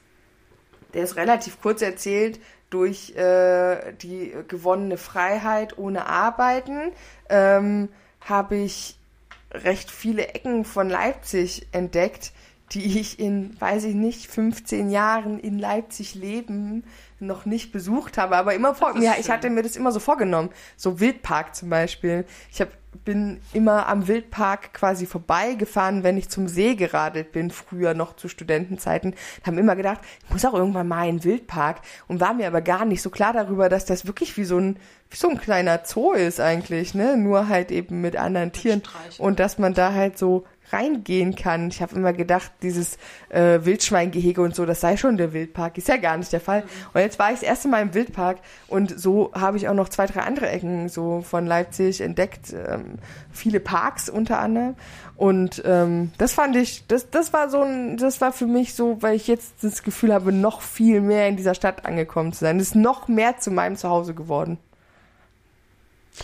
Der 0.95 1.05
ist 1.05 1.17
relativ 1.17 1.61
kurz 1.61 1.83
erzählt 1.83 2.41
durch 2.69 3.17
äh, 3.17 3.93
die 3.95 4.35
gewonnene 4.49 4.97
Freiheit 4.97 5.79
ohne 5.79 6.07
Arbeiten. 6.07 6.93
Ähm, 7.29 7.89
habe 8.21 8.57
ich 8.57 8.97
recht 9.53 9.91
viele 9.91 10.29
Ecken 10.29 10.65
von 10.65 10.89
Leipzig 10.89 11.67
entdeckt, 11.73 12.33
die 12.73 13.01
ich 13.01 13.19
in, 13.19 13.61
weiß 13.61 13.85
ich 13.85 13.95
nicht, 13.95 14.29
15 14.29 14.91
Jahren 14.91 15.41
in 15.41 15.59
Leipzig 15.59 16.15
leben 16.15 16.85
noch 17.19 17.45
nicht 17.45 17.73
besucht 17.73 18.17
habe, 18.17 18.37
aber 18.37 18.55
immer 18.55 18.75
vor, 18.75 18.97
ja, 18.99 19.15
ich 19.19 19.31
hatte 19.31 19.51
mir 19.51 19.63
das 19.63 19.77
immer 19.77 19.93
so 19.93 20.01
vorgenommen. 20.01 20.51
So 20.77 21.01
Wildpark 21.01 21.55
zum 21.55 21.69
Beispiel. 21.69 22.25
Ich 22.51 22.61
hab, 22.61 22.69
bin 23.05 23.41
immer 23.53 23.89
am 23.89 24.09
Wildpark 24.09 24.73
quasi 24.73 25.05
vorbeigefahren, 25.05 26.03
wenn 26.03 26.17
ich 26.17 26.29
zum 26.29 26.49
See 26.49 26.77
geradelt 26.77 27.33
bin, 27.33 27.51
früher 27.51 27.93
noch 27.93 28.17
zu 28.17 28.29
Studentenzeiten. 28.29 29.15
Haben 29.45 29.59
immer 29.59 29.77
gedacht, 29.77 30.01
ich 30.25 30.31
muss 30.31 30.45
auch 30.45 30.55
irgendwann 30.55 30.89
mal 30.89 31.09
in 31.09 31.19
den 31.19 31.25
Wildpark 31.25 31.83
und 32.09 32.21
war 32.21 32.35
mir 32.35 32.47
aber 32.47 32.63
gar 32.63 32.85
nicht 32.85 33.03
so 33.03 33.11
klar 33.11 33.33
darüber, 33.33 33.69
dass 33.69 33.85
das 33.85 34.07
wirklich 34.07 34.37
wie 34.37 34.45
so 34.45 34.59
ein, 34.59 34.77
wie 35.11 35.17
so 35.17 35.29
ein 35.29 35.39
kleiner 35.39 35.81
Zoo 35.85 36.13
ist 36.13 36.41
eigentlich, 36.41 36.95
ne? 36.95 37.17
Nur 37.17 37.49
halt 37.49 37.71
eben 37.71 38.01
mit 38.01 38.17
anderen 38.17 38.53
Tieren. 38.53 38.83
Und 39.19 39.41
dass 39.41 39.59
man 39.59 39.75
da 39.75 39.93
halt 39.93 40.17
so 40.17 40.47
reingehen 40.73 41.35
kann. 41.35 41.69
Ich 41.69 41.83
habe 41.83 41.95
immer 41.97 42.13
gedacht, 42.13 42.53
dieses 42.63 42.99
äh, 43.29 43.61
Wildschweingehege 43.63 44.41
und 44.41 44.55
so, 44.55 44.67
das 44.67 44.81
sei 44.81 44.97
schon 44.97 45.17
der 45.17 45.33
Wildpark. 45.33 45.79
Ist 45.79 45.89
ja 45.89 45.97
gar 45.97 46.17
nicht 46.17 46.33
der 46.33 46.41
Fall. 46.41 46.65
Und 46.93 47.01
jetzt 47.01 47.19
war 47.19 47.29
ich 47.33 47.41
das 47.41 47.49
erste 47.49 47.69
Mal 47.69 47.83
im 47.83 47.95
Wildpark 47.95 48.39
und 48.69 48.99
so 48.99 49.31
habe 49.35 49.57
ich 49.57 49.69
auch 49.69 49.75
noch 49.75 49.89
zwei, 49.89 50.07
drei 50.07 50.21
andere 50.21 50.49
Ecken 50.49 50.89
so 50.89 51.23
von 51.23 51.47
Leipzig 51.47 52.01
entdeckt. 52.01 52.53
Ähm, 52.53 52.99
viele 53.31 53.61
Parks 53.61 54.09
unter 54.09 54.39
anderem. 54.39 54.75
Und 55.17 55.63
ähm, 55.67 56.13
das 56.17 56.33
fand 56.33 56.57
ich, 56.57 56.87
das, 56.87 57.11
das 57.11 57.33
war 57.33 57.51
so 57.51 57.61
ein, 57.61 57.99
das 57.99 58.21
war 58.21 58.33
für 58.33 58.47
mich 58.47 58.75
so, 58.75 59.03
weil 59.03 59.17
ich 59.17 59.27
jetzt 59.27 59.53
das 59.63 59.83
Gefühl 59.83 60.15
habe, 60.15 60.33
noch 60.33 60.63
viel 60.63 61.01
mehr 61.03 61.29
in 61.29 61.37
dieser 61.37 61.55
Stadt 61.55 61.85
angekommen 61.85 62.33
zu 62.33 62.41
sein. 62.41 62.59
Das 62.59 62.69
ist 62.69 62.75
noch 62.75 63.07
mehr 63.07 63.37
zu 63.39 63.51
meinem 63.51 63.77
Zuhause 63.77 64.15
geworden. 64.15 64.59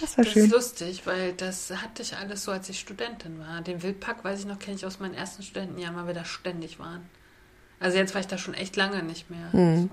Das 0.01 0.17
war 0.19 0.25
Das 0.25 0.33
schön. 0.33 0.45
ist 0.47 0.53
lustig, 0.53 1.07
weil 1.07 1.33
das 1.33 1.71
hatte 1.71 2.03
ich 2.03 2.17
alles 2.17 2.45
so, 2.45 2.53
als 2.53 2.69
ich 2.69 2.79
Studentin 2.81 3.39
war. 3.39 3.61
Den 3.63 3.83
Wildpark, 3.83 4.25
weiß 4.25 4.41
ich 4.41 4.47
noch, 4.47 4.59
kenne 4.59 4.77
ich 4.77 4.85
aus 4.87 5.01
meinen 5.01 5.15
ersten 5.15 5.43
Studentenjahren, 5.43 5.97
weil 5.97 6.07
wir 6.09 6.15
da 6.15 6.25
ständig 6.25 6.79
waren. 6.79 7.09
Also 7.81 7.99
jetzt 7.99 8.15
war 8.15 8.21
ich 8.21 8.27
da 8.27 8.39
schon 8.39 8.55
echt 8.55 8.77
lange 8.77 9.03
nicht 9.03 9.31
mehr. 9.31 9.49
So. 9.53 9.89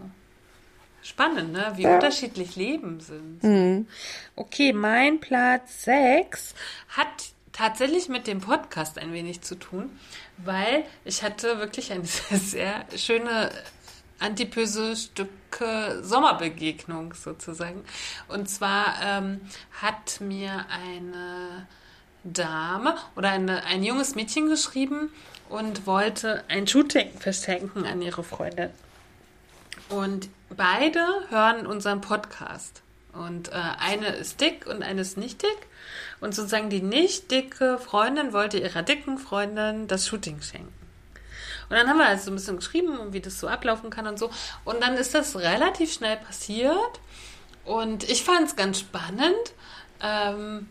Spannend, 1.02 1.52
ne? 1.52 1.74
Wie 1.76 1.86
unterschiedlich 1.86 2.56
Leben 2.56 3.00
sind. 3.02 3.88
Okay, 4.36 4.72
mein 4.74 5.20
Platz 5.20 5.84
6 5.84 6.56
hat 6.90 7.08
tatsächlich 7.52 8.08
mit 8.10 8.26
dem 8.26 8.40
Podcast 8.40 8.98
ein 8.98 9.12
wenig 9.14 9.42
zu 9.42 9.56
tun, 9.56 9.90
weil 10.38 10.84
ich 11.06 11.22
hatte 11.24 11.60
wirklich 11.60 11.92
eine 11.92 12.06
sehr, 12.06 12.38
sehr 12.40 12.86
schöne 12.98 13.52
antipöse 14.24 14.96
Stücke 14.96 16.00
Sommerbegegnung 16.02 17.14
sozusagen. 17.14 17.84
Und 18.28 18.50
zwar 18.50 18.96
ähm, 19.04 19.42
hat 19.82 20.22
mir 20.22 20.66
eine 20.70 21.68
Dame 22.24 22.96
oder 23.16 23.30
eine, 23.30 23.66
ein 23.66 23.84
junges 23.84 24.16
Mädchen 24.16 24.50
geschrieben 24.50 25.12
und 25.50 25.86
wollte 25.86 26.44
ein 26.48 26.68
Shooting 26.68 27.12
verschenken 27.20 27.86
an 27.86 28.02
ihre 28.02 28.24
Freundin. 28.24 28.70
Und 29.90 30.30
beide 30.50 31.06
hören 31.30 31.68
unseren 31.68 32.02
Podcast. 32.02 32.82
Und 33.12 33.50
äh, 33.50 33.62
eine 33.80 34.08
ist 34.08 34.42
dick 34.42 34.66
und 34.66 34.82
eine 34.82 35.02
ist 35.02 35.18
nicht 35.18 35.44
dick. 35.44 35.68
Und 36.20 36.34
sozusagen 36.34 36.70
die 36.70 36.82
nicht 36.82 37.30
dicke 37.30 37.78
Freundin 37.78 38.34
wollte 38.34 38.58
ihrer 38.58 38.82
dicken 38.82 39.20
Freundin 39.20 39.88
das 39.88 40.08
Shooting 40.08 40.42
schenken. 40.42 40.83
Und 41.70 41.76
dann 41.76 41.88
haben 41.88 41.98
wir 41.98 42.06
also 42.06 42.26
so 42.26 42.32
ein 42.32 42.36
bisschen 42.36 42.58
geschrieben, 42.58 42.98
wie 43.12 43.22
das 43.22 43.40
so 43.40 43.48
ablaufen 43.48 43.90
kann 43.90 44.08
und 44.08 44.20
so. 44.20 44.30
Und 44.66 44.82
dann 44.82 44.96
ist 44.96 45.14
das 45.14 45.36
relativ 45.38 45.94
schnell 45.94 46.18
passiert. 46.18 47.00
Und 47.66 48.10
ich 48.10 48.24
fand 48.24 48.48
es 48.48 48.56
ganz 48.56 48.80
spannend. 48.80 49.54
Ähm, 50.02 50.68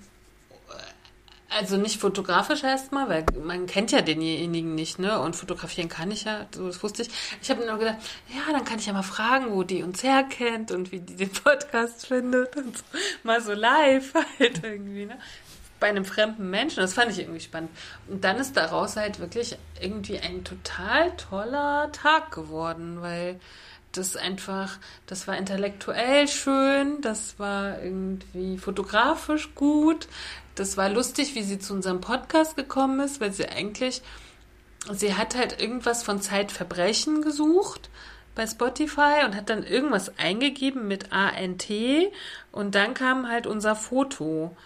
also 1.55 1.77
nicht 1.77 2.01
fotografisch 2.01 2.63
erstmal, 2.65 3.09
weil 3.09 3.25
man 3.43 3.67
kennt 3.67 3.93
ja 3.93 4.01
denjenigen 4.01 4.75
nicht, 4.75 4.99
ne? 4.99 5.21
Und 5.21 5.37
fotografieren 5.37 5.89
kann 5.89 6.11
ich 6.11 6.25
ja, 6.25 6.47
so 6.55 6.67
das 6.67 6.83
wusste 6.83 7.03
ich. 7.03 7.11
Ich 7.43 7.51
habe 7.51 7.65
nur 7.67 7.79
gedacht, 7.79 7.99
ja, 8.35 8.53
dann 8.53 8.65
kann 8.65 8.79
ich 8.79 8.87
ja 8.87 8.93
mal 8.93 9.03
fragen, 9.03 9.53
wo 9.53 9.63
die 9.63 9.83
uns 9.83 10.03
herkennt 10.03 10.71
und 10.71 10.93
wie 10.93 11.01
die 11.01 11.17
den 11.17 11.31
Podcast 11.31 12.07
findet 12.07 12.57
und 12.57 12.79
so. 12.79 12.85
mal 13.23 13.41
so 13.41 13.53
live 13.53 14.15
halt 14.39 14.63
irgendwie, 14.65 15.07
ne? 15.07 15.19
Bei 15.83 15.89
einem 15.89 16.05
fremden 16.05 16.49
Menschen. 16.49 16.79
Das 16.79 16.95
fand 16.95 17.11
ich 17.11 17.19
irgendwie 17.19 17.41
spannend. 17.41 17.71
Und 18.07 18.23
dann 18.23 18.37
ist 18.37 18.57
daraus 18.57 18.95
halt 18.95 19.19
wirklich 19.19 19.59
irgendwie 19.81 20.21
ein 20.21 20.45
total 20.45 21.11
toller 21.17 21.91
Tag 21.91 22.31
geworden, 22.31 23.03
weil 23.03 23.41
das 23.91 24.15
einfach, 24.15 24.79
das 25.07 25.27
war 25.27 25.37
intellektuell 25.37 26.29
schön, 26.29 27.01
das 27.01 27.41
war 27.41 27.83
irgendwie 27.83 28.59
fotografisch 28.59 29.57
gut, 29.57 30.07
das 30.55 30.77
war 30.77 30.89
lustig, 30.89 31.35
wie 31.35 31.43
sie 31.43 31.59
zu 31.59 31.75
unserem 31.75 32.01
Podcast 32.01 32.55
gekommen 32.55 33.01
ist, 33.01 33.21
weil 33.21 33.33
sie 33.33 33.49
eigentlich, 33.49 34.03
sie 34.93 35.17
hat 35.17 35.35
halt 35.35 35.61
irgendwas 35.61 36.05
von 36.05 36.21
Zeitverbrechen 36.21 37.23
gesucht 37.23 37.91
bei 38.37 38.47
Spotify 38.47 39.25
und 39.27 39.35
hat 39.35 39.51
dann 39.51 39.65
irgendwas 39.65 40.17
eingegeben 40.17 40.87
mit 40.87 41.13
ANT 41.13 41.67
und 42.53 42.77
dann 42.77 42.95
kam 42.95 43.29
halt 43.29 43.49
unser 43.49 43.75
Foto. 43.75 44.57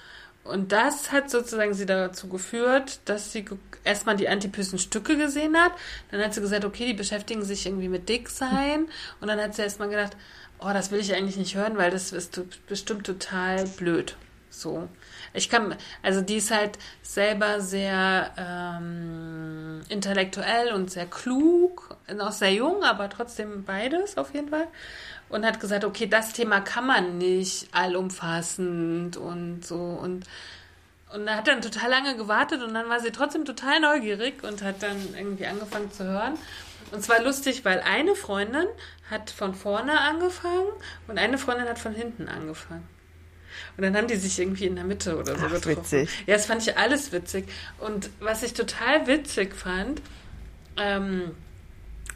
Und 0.49 0.73
das 0.73 1.13
hat 1.13 1.31
sozusagen 1.31 1.75
sie 1.75 1.87
dazu 1.87 2.29
geführt, 2.29 3.01
dass 3.05 3.33
sie 3.33 3.45
erstmal 3.85 4.17
die 4.17 4.29
antipysen 4.29 4.79
Stücke 4.79 5.17
gesehen 5.17 5.57
hat. 5.57 5.73
Dann 6.11 6.23
hat 6.23 6.35
sie 6.35 6.41
gesagt, 6.41 6.65
okay, 6.65 6.87
die 6.87 6.95
beschäftigen 6.95 7.43
sich 7.43 7.67
irgendwie 7.67 7.89
mit 7.89 8.09
Dicksein. 8.09 8.89
Und 9.21 9.29
dann 9.29 9.41
hat 9.41 9.55
sie 9.55 9.63
erstmal 9.63 9.89
gedacht, 9.89 10.17
oh, 10.59 10.71
das 10.73 10.91
will 10.91 11.01
ich 11.01 11.15
eigentlich 11.15 11.37
nicht 11.37 11.55
hören, 11.55 11.77
weil 11.77 11.91
das 11.91 12.13
ist 12.13 12.41
bestimmt 12.67 13.07
total 13.07 13.67
blöd. 13.67 14.17
So. 14.51 14.89
Ich 15.35 15.51
kann, 15.51 15.77
also 16.03 16.23
die 16.23 16.37
ist 16.37 16.51
halt 16.51 16.79
selber 17.03 17.61
sehr 17.61 18.33
ähm, 18.39 19.83
intellektuell 19.91 20.73
und 20.73 20.91
sehr 20.91 21.05
klug, 21.05 21.97
noch 22.15 22.33
sehr 22.33 22.53
jung, 22.55 22.83
aber 22.83 23.11
trotzdem 23.11 23.65
beides 23.65 24.17
auf 24.17 24.33
jeden 24.33 24.49
Fall. 24.49 24.67
Und 25.29 25.45
hat 25.45 25.59
gesagt, 25.59 25.85
okay, 25.85 26.07
das 26.07 26.33
Thema 26.33 26.61
kann 26.61 26.87
man 26.87 27.19
nicht 27.19 27.69
allumfassend 27.73 29.17
und 29.17 29.67
so 29.67 29.77
und 29.77 30.25
und 31.13 31.27
er 31.29 31.37
hat 31.37 31.47
dann 31.47 31.63
total 31.63 31.89
lange 31.89 32.17
gewartet 32.17 32.63
und 32.63 32.75
dann 32.75 32.89
war 32.89 32.99
sie 32.99 33.13
trotzdem 33.13 33.45
total 33.45 33.81
neugierig 33.81 34.43
und 34.43 34.63
hat 34.63 34.83
dann 34.83 34.97
irgendwie 35.17 35.47
angefangen 35.47 35.91
zu 35.93 36.05
hören. 36.05 36.35
Und 36.91 37.03
zwar 37.03 37.23
lustig, 37.23 37.65
weil 37.65 37.81
eine 37.81 38.15
Freundin 38.15 38.67
hat 39.09 39.31
von 39.31 39.55
vorne 39.55 40.01
angefangen 40.01 40.69
und 41.07 41.19
eine 41.19 41.39
Freundin 41.39 41.69
hat 41.69 41.79
von 41.79 41.95
hinten 41.95 42.29
angefangen. 42.29 42.87
Und 43.77 43.85
dann 43.85 43.97
haben 43.97 44.09
die 44.09 44.17
sich 44.17 44.39
irgendwie 44.39 44.67
in 44.67 44.75
der 44.77 44.85
Mitte 44.85 45.17
oder 45.17 45.37
so 45.37 45.47
Ach, 45.47 45.53
getroffen. 45.53 45.79
witzig. 45.79 46.11
Ja, 46.27 46.35
das 46.35 46.47
fand 46.47 46.63
ich 46.63 46.77
alles 46.77 47.13
witzig. 47.13 47.47
Und 47.79 48.11
was 48.21 48.43
ich 48.43 48.55
total 48.55 49.07
witzig 49.07 49.55
fand, 49.55 50.03
ähm, 50.77 51.35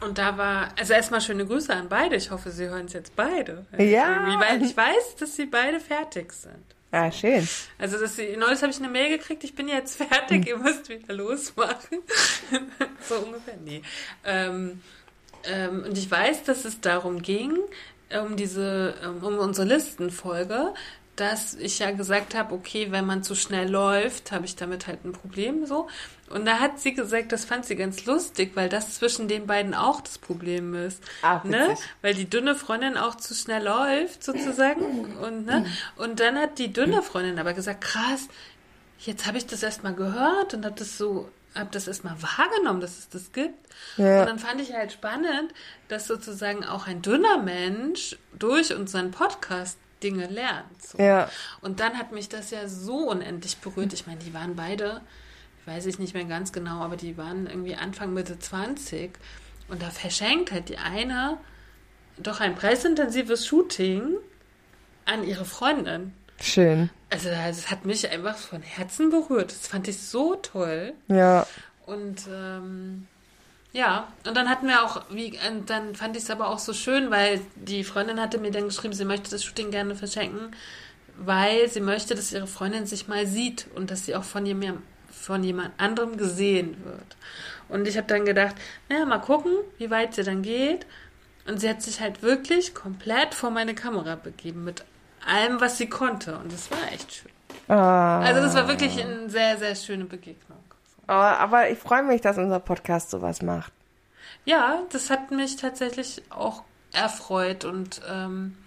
und 0.01 0.17
da 0.17 0.37
war, 0.37 0.69
also 0.77 0.93
erstmal 0.93 1.21
schöne 1.21 1.45
Grüße 1.45 1.73
an 1.73 1.87
beide. 1.89 2.15
Ich 2.15 2.31
hoffe, 2.31 2.51
sie 2.51 2.67
hören 2.67 2.85
es 2.85 2.93
jetzt 2.93 3.15
beide. 3.15 3.65
Ja. 3.77 4.39
Weil 4.39 4.61
ich 4.63 4.75
weiß, 4.75 5.15
dass 5.19 5.35
sie 5.35 5.45
beide 5.45 5.79
fertig 5.79 6.33
sind. 6.33 6.65
Ah, 6.91 7.09
schön. 7.09 7.47
Also, 7.77 7.97
dass 7.97 8.17
sie, 8.17 8.35
neulich 8.35 8.61
habe 8.61 8.71
ich 8.71 8.79
eine 8.79 8.89
Mail 8.89 9.17
gekriegt, 9.17 9.45
ich 9.45 9.55
bin 9.55 9.69
jetzt 9.69 9.95
fertig, 9.95 10.45
ihr 10.47 10.57
müsst 10.57 10.89
wieder 10.89 11.13
losmachen. 11.13 11.99
so 13.07 13.15
ungefähr, 13.15 13.55
nee. 13.63 13.81
Ähm, 14.25 14.81
ähm, 15.45 15.85
und 15.87 15.97
ich 15.97 16.11
weiß, 16.11 16.43
dass 16.43 16.65
es 16.65 16.81
darum 16.81 17.21
ging, 17.21 17.57
um 18.21 18.35
diese, 18.35 18.95
um 19.05 19.37
unsere 19.37 19.67
Listenfolge, 19.67 20.73
dass 21.15 21.53
ich 21.55 21.79
ja 21.79 21.91
gesagt 21.91 22.35
habe, 22.35 22.53
okay, 22.53 22.87
wenn 22.91 23.05
man 23.05 23.23
zu 23.23 23.35
schnell 23.35 23.69
läuft, 23.69 24.31
habe 24.31 24.45
ich 24.45 24.55
damit 24.55 24.87
halt 24.87 25.03
ein 25.05 25.11
Problem 25.11 25.65
so. 25.65 25.87
Und 26.29 26.45
da 26.45 26.59
hat 26.59 26.79
sie 26.79 26.93
gesagt, 26.93 27.33
das 27.33 27.43
fand 27.43 27.65
sie 27.65 27.75
ganz 27.75 28.05
lustig, 28.05 28.51
weil 28.55 28.69
das 28.69 28.95
zwischen 28.95 29.27
den 29.27 29.47
beiden 29.47 29.73
auch 29.73 29.99
das 29.99 30.17
Problem 30.17 30.73
ist. 30.73 31.03
Ach, 31.21 31.43
ne? 31.43 31.75
Weil 32.01 32.13
die 32.13 32.29
dünne 32.29 32.55
Freundin 32.55 32.97
auch 32.97 33.15
zu 33.15 33.33
schnell 33.33 33.63
läuft, 33.63 34.23
sozusagen. 34.23 35.15
Und, 35.17 35.45
ne? 35.45 35.65
und 35.97 36.19
dann 36.21 36.37
hat 36.37 36.57
die 36.57 36.71
dünne 36.71 37.01
Freundin 37.01 37.37
aber 37.37 37.53
gesagt, 37.53 37.81
krass, 37.81 38.27
jetzt 38.99 39.27
habe 39.27 39.37
ich 39.37 39.45
das 39.45 39.61
erstmal 39.61 39.93
gehört 39.93 40.53
und 40.53 40.65
habe 40.65 40.75
das 40.75 40.97
so, 40.97 41.29
habe 41.53 41.69
das 41.71 41.87
erstmal 41.87 42.15
wahrgenommen, 42.21 42.79
dass 42.79 42.97
es 42.97 43.09
das 43.09 43.33
gibt. 43.33 43.59
Ja. 43.97 44.21
Und 44.21 44.27
dann 44.27 44.39
fand 44.39 44.61
ich 44.61 44.73
halt 44.73 44.93
spannend, 44.93 45.53
dass 45.89 46.07
sozusagen 46.07 46.63
auch 46.63 46.87
ein 46.87 47.01
dünner 47.01 47.37
Mensch 47.37 48.17
durch 48.39 48.73
unseren 48.73 49.11
Podcast 49.11 49.77
Dinge 50.03 50.27
lernt. 50.27 50.81
So. 50.81 50.97
Ja. 50.97 51.29
Und 51.61 51.79
dann 51.79 51.97
hat 51.97 52.11
mich 52.11 52.29
das 52.29 52.51
ja 52.51 52.67
so 52.67 53.09
unendlich 53.09 53.57
berührt. 53.57 53.93
Ich 53.93 54.07
meine, 54.07 54.19
die 54.19 54.33
waren 54.33 54.55
beide, 54.55 55.01
weiß 55.65 55.85
ich 55.85 55.99
nicht 55.99 56.13
mehr 56.13 56.25
ganz 56.25 56.51
genau, 56.51 56.81
aber 56.81 56.97
die 56.97 57.17
waren 57.17 57.47
irgendwie 57.47 57.75
Anfang 57.75 58.13
Mitte 58.13 58.39
20. 58.39 59.11
Und 59.69 59.81
da 59.81 59.89
verschenkt 59.89 60.51
halt 60.51 60.69
die 60.69 60.77
eine 60.77 61.37
doch 62.17 62.39
ein 62.39 62.55
preisintensives 62.55 63.45
Shooting 63.45 64.17
an 65.05 65.23
ihre 65.23 65.45
Freundin. 65.45 66.13
Schön. 66.39 66.89
Also 67.09 67.29
das 67.29 67.69
hat 67.69 67.85
mich 67.85 68.09
einfach 68.09 68.37
von 68.37 68.61
Herzen 68.61 69.09
berührt. 69.09 69.51
Das 69.51 69.67
fand 69.67 69.87
ich 69.87 69.99
so 70.01 70.35
toll. 70.35 70.93
Ja. 71.07 71.45
Und 71.85 72.21
ähm, 72.31 73.07
ja, 73.73 74.07
und 74.27 74.35
dann 74.35 74.49
hatten 74.49 74.67
wir 74.67 74.83
auch, 74.83 75.03
wie, 75.09 75.37
und 75.47 75.69
dann 75.69 75.95
fand 75.95 76.17
ich 76.17 76.23
es 76.23 76.29
aber 76.29 76.49
auch 76.49 76.59
so 76.59 76.73
schön, 76.73 77.09
weil 77.09 77.39
die 77.55 77.83
Freundin 77.83 78.19
hatte 78.19 78.37
mir 78.37 78.51
dann 78.51 78.65
geschrieben, 78.65 78.93
sie 78.93 79.05
möchte 79.05 79.31
das 79.31 79.43
Shooting 79.43 79.71
gerne 79.71 79.95
verschenken, 79.95 80.51
weil 81.17 81.69
sie 81.69 81.79
möchte, 81.79 82.13
dass 82.13 82.33
ihre 82.33 82.47
Freundin 82.47 82.85
sich 82.85 83.07
mal 83.07 83.25
sieht 83.25 83.67
und 83.75 83.89
dass 83.89 84.05
sie 84.05 84.15
auch 84.15 84.23
von 84.23 84.45
jemand, 84.45 84.81
von 85.09 85.43
jemand 85.43 85.71
anderem 85.79 86.17
gesehen 86.17 86.83
wird. 86.83 87.17
Und 87.69 87.87
ich 87.87 87.95
habe 87.95 88.07
dann 88.07 88.25
gedacht, 88.25 88.55
naja, 88.89 89.05
mal 89.05 89.19
gucken, 89.19 89.53
wie 89.77 89.89
weit 89.89 90.15
sie 90.15 90.23
dann 90.23 90.41
geht. 90.41 90.85
Und 91.47 91.59
sie 91.59 91.69
hat 91.69 91.81
sich 91.81 92.01
halt 92.01 92.21
wirklich 92.21 92.75
komplett 92.75 93.33
vor 93.33 93.49
meine 93.49 93.73
Kamera 93.73 94.15
begeben 94.15 94.65
mit 94.65 94.83
allem, 95.25 95.61
was 95.61 95.77
sie 95.77 95.87
konnte. 95.87 96.37
Und 96.37 96.51
das 96.51 96.69
war 96.69 96.91
echt 96.91 97.13
schön. 97.13 97.31
Ah. 97.69 98.19
Also 98.19 98.41
das 98.41 98.53
war 98.53 98.67
wirklich 98.67 99.01
eine 99.01 99.29
sehr, 99.29 99.57
sehr 99.57 99.75
schöne 99.75 100.03
Begegnung. 100.03 100.59
Aber 101.15 101.69
ich 101.69 101.77
freue 101.79 102.03
mich, 102.03 102.21
dass 102.21 102.37
unser 102.37 102.59
Podcast 102.59 103.09
sowas 103.09 103.41
macht. 103.41 103.71
Ja, 104.45 104.81
das 104.91 105.09
hat 105.09 105.31
mich 105.31 105.55
tatsächlich 105.57 106.23
auch 106.29 106.63
erfreut 106.93 107.63
und 107.65 108.01
ähm, 108.09 108.57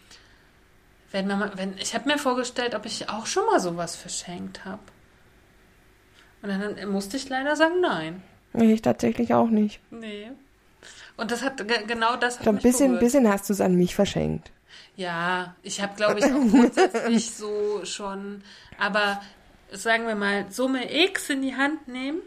wenn 1.10 1.26
man, 1.26 1.52
wenn 1.56 1.76
ich 1.78 1.94
habe 1.94 2.08
mir 2.08 2.18
vorgestellt, 2.18 2.74
ob 2.74 2.86
ich 2.86 3.08
auch 3.10 3.26
schon 3.26 3.46
mal 3.46 3.60
sowas 3.60 3.96
verschenkt 3.96 4.64
habe. 4.64 4.80
Und 6.42 6.48
dann 6.50 6.88
musste 6.90 7.16
ich 7.16 7.28
leider 7.28 7.56
sagen, 7.56 7.80
nein. 7.80 8.22
Ich 8.52 8.82
tatsächlich 8.82 9.32
auch 9.34 9.48
nicht. 9.48 9.80
Nee. 9.90 10.30
Und 11.16 11.30
das 11.30 11.42
hat 11.42 11.66
ge- 11.66 11.84
genau 11.86 12.16
das 12.16 12.38
hat 12.40 12.46
ein 12.46 12.56
bisschen, 12.58 12.88
berührt. 12.92 13.00
bisschen 13.00 13.28
hast 13.32 13.48
du 13.48 13.52
es 13.52 13.60
an 13.60 13.74
mich 13.74 13.94
verschenkt. 13.94 14.50
Ja, 14.96 15.54
ich 15.62 15.80
habe, 15.80 15.94
glaube 15.96 16.18
ich, 16.20 16.24
auch 16.26 16.50
grundsätzlich 16.50 17.30
so 17.34 17.84
schon, 17.84 18.42
aber 18.78 19.20
sagen 19.72 20.06
wir 20.06 20.14
mal, 20.14 20.46
Summe 20.50 20.92
X 21.06 21.30
in 21.30 21.42
die 21.42 21.56
Hand 21.56 21.88
nehmen, 21.88 22.20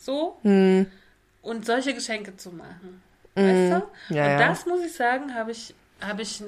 so, 0.00 0.38
Hm. 0.42 0.86
und 1.42 1.66
solche 1.66 1.94
Geschenke 1.94 2.36
zu 2.36 2.50
machen. 2.50 3.02
Weißt 3.34 3.82
du? 4.08 4.14
Ja, 4.14 4.32
und 4.32 4.38
das 4.40 4.66
muss 4.66 4.80
ich 4.84 4.92
sagen, 4.92 5.34
habe 5.34 5.52
ich, 5.52 5.74
habe 6.00 6.22
ich 6.22 6.42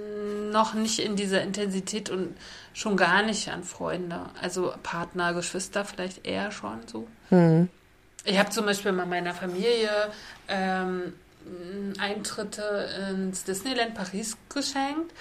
noch 0.50 0.74
nicht 0.74 0.98
in 0.98 1.14
dieser 1.16 1.42
Intensität 1.42 2.10
und 2.10 2.36
schon 2.74 2.96
gar 2.96 3.22
nicht 3.22 3.48
an 3.50 3.62
Freunde. 3.62 4.20
Also 4.40 4.72
Partner, 4.82 5.32
Geschwister 5.34 5.84
vielleicht 5.84 6.26
eher 6.26 6.50
schon 6.50 6.80
so. 6.86 7.06
Hm. 7.28 7.68
Ich 8.24 8.38
habe 8.38 8.50
zum 8.50 8.66
Beispiel 8.66 8.92
mal 8.92 9.06
meiner 9.06 9.34
Familie 9.34 9.90
ähm, 10.48 11.12
Eintritte 11.98 12.88
ins 13.10 13.44
Disneyland 13.44 13.94
Paris 13.94 14.36
geschenkt. 14.48 15.12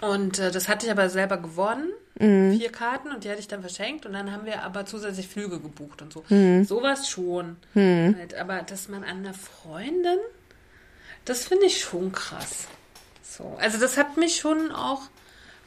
Und 0.00 0.38
äh, 0.38 0.50
das 0.50 0.68
hatte 0.68 0.86
ich 0.86 0.92
aber 0.92 1.08
selber 1.10 1.36
gewonnen. 1.36 1.90
Mhm. 2.18 2.52
Vier 2.58 2.70
Karten 2.72 3.10
und 3.12 3.24
die 3.24 3.30
hatte 3.30 3.38
ich 3.40 3.48
dann 3.48 3.60
verschenkt. 3.62 4.04
Und 4.06 4.12
dann 4.12 4.32
haben 4.32 4.44
wir 4.44 4.62
aber 4.62 4.84
zusätzlich 4.86 5.28
Flüge 5.28 5.60
gebucht 5.60 6.02
und 6.02 6.12
so. 6.12 6.24
Mhm. 6.28 6.64
Sowas 6.64 7.08
schon. 7.08 7.56
Halt, 7.74 8.34
aber 8.34 8.62
dass 8.62 8.88
man 8.88 9.04
an 9.04 9.18
eine 9.18 9.32
Freundin, 9.34 10.18
das 11.24 11.46
finde 11.46 11.66
ich 11.66 11.80
schon 11.80 12.12
krass. 12.12 12.66
So. 13.22 13.56
Also 13.60 13.78
das 13.78 13.96
hat 13.96 14.16
mich 14.16 14.36
schon 14.36 14.70
auch 14.72 15.02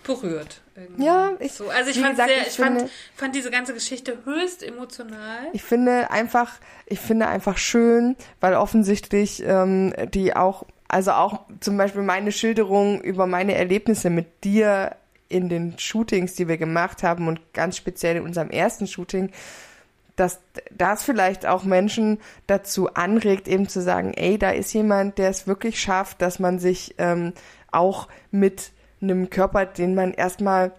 berührt. 0.03 0.61
irgendwie. 0.75 1.05
Ja, 1.05 1.31
ich- 1.39 1.53
so. 1.53 1.69
Also 1.69 1.91
ich 1.91 1.99
fand 1.99 2.11
gesagt, 2.11 2.29
sehr, 2.29 2.41
ich 2.41 2.47
ich 2.47 2.53
fand, 2.57 2.77
finde- 2.79 2.91
fand 3.15 3.35
diese 3.35 3.51
ganze 3.51 3.73
Geschichte 3.73 4.17
höchst 4.25 4.61
emotional. 4.63 5.47
Ich 5.53 5.63
finde 5.63 6.11
einfach, 6.11 6.51
ich 6.85 6.99
finde 6.99 7.27
einfach 7.27 7.57
schön, 7.57 8.15
weil 8.41 8.55
offensichtlich 8.55 9.41
ähm, 9.45 9.93
die 10.13 10.35
auch, 10.35 10.65
also 10.89 11.11
auch 11.11 11.41
zum 11.61 11.77
Beispiel 11.77 12.01
meine 12.01 12.31
Schilderung 12.31 13.01
über 13.01 13.27
meine 13.27 13.55
Erlebnisse 13.55 14.09
mit 14.09 14.43
dir 14.43 14.95
in 15.33 15.49
den 15.49 15.77
Shootings, 15.79 16.35
die 16.35 16.47
wir 16.47 16.57
gemacht 16.57 17.03
haben 17.03 17.27
und 17.27 17.41
ganz 17.53 17.75
speziell 17.75 18.17
in 18.17 18.23
unserem 18.23 18.51
ersten 18.51 18.87
Shooting, 18.87 19.31
dass 20.15 20.41
das 20.71 21.03
vielleicht 21.03 21.45
auch 21.47 21.63
Menschen 21.63 22.19
dazu 22.45 22.93
anregt, 22.93 23.47
eben 23.47 23.67
zu 23.67 23.81
sagen, 23.81 24.13
ey, 24.13 24.37
da 24.37 24.51
ist 24.51 24.73
jemand, 24.73 25.17
der 25.17 25.29
es 25.29 25.47
wirklich 25.47 25.81
schafft, 25.81 26.21
dass 26.21 26.37
man 26.37 26.59
sich 26.59 26.93
ähm, 26.99 27.33
auch 27.71 28.07
mit 28.29 28.71
einem 29.01 29.31
Körper, 29.31 29.65
den 29.65 29.95
man 29.95 30.13
erstmal 30.13 30.71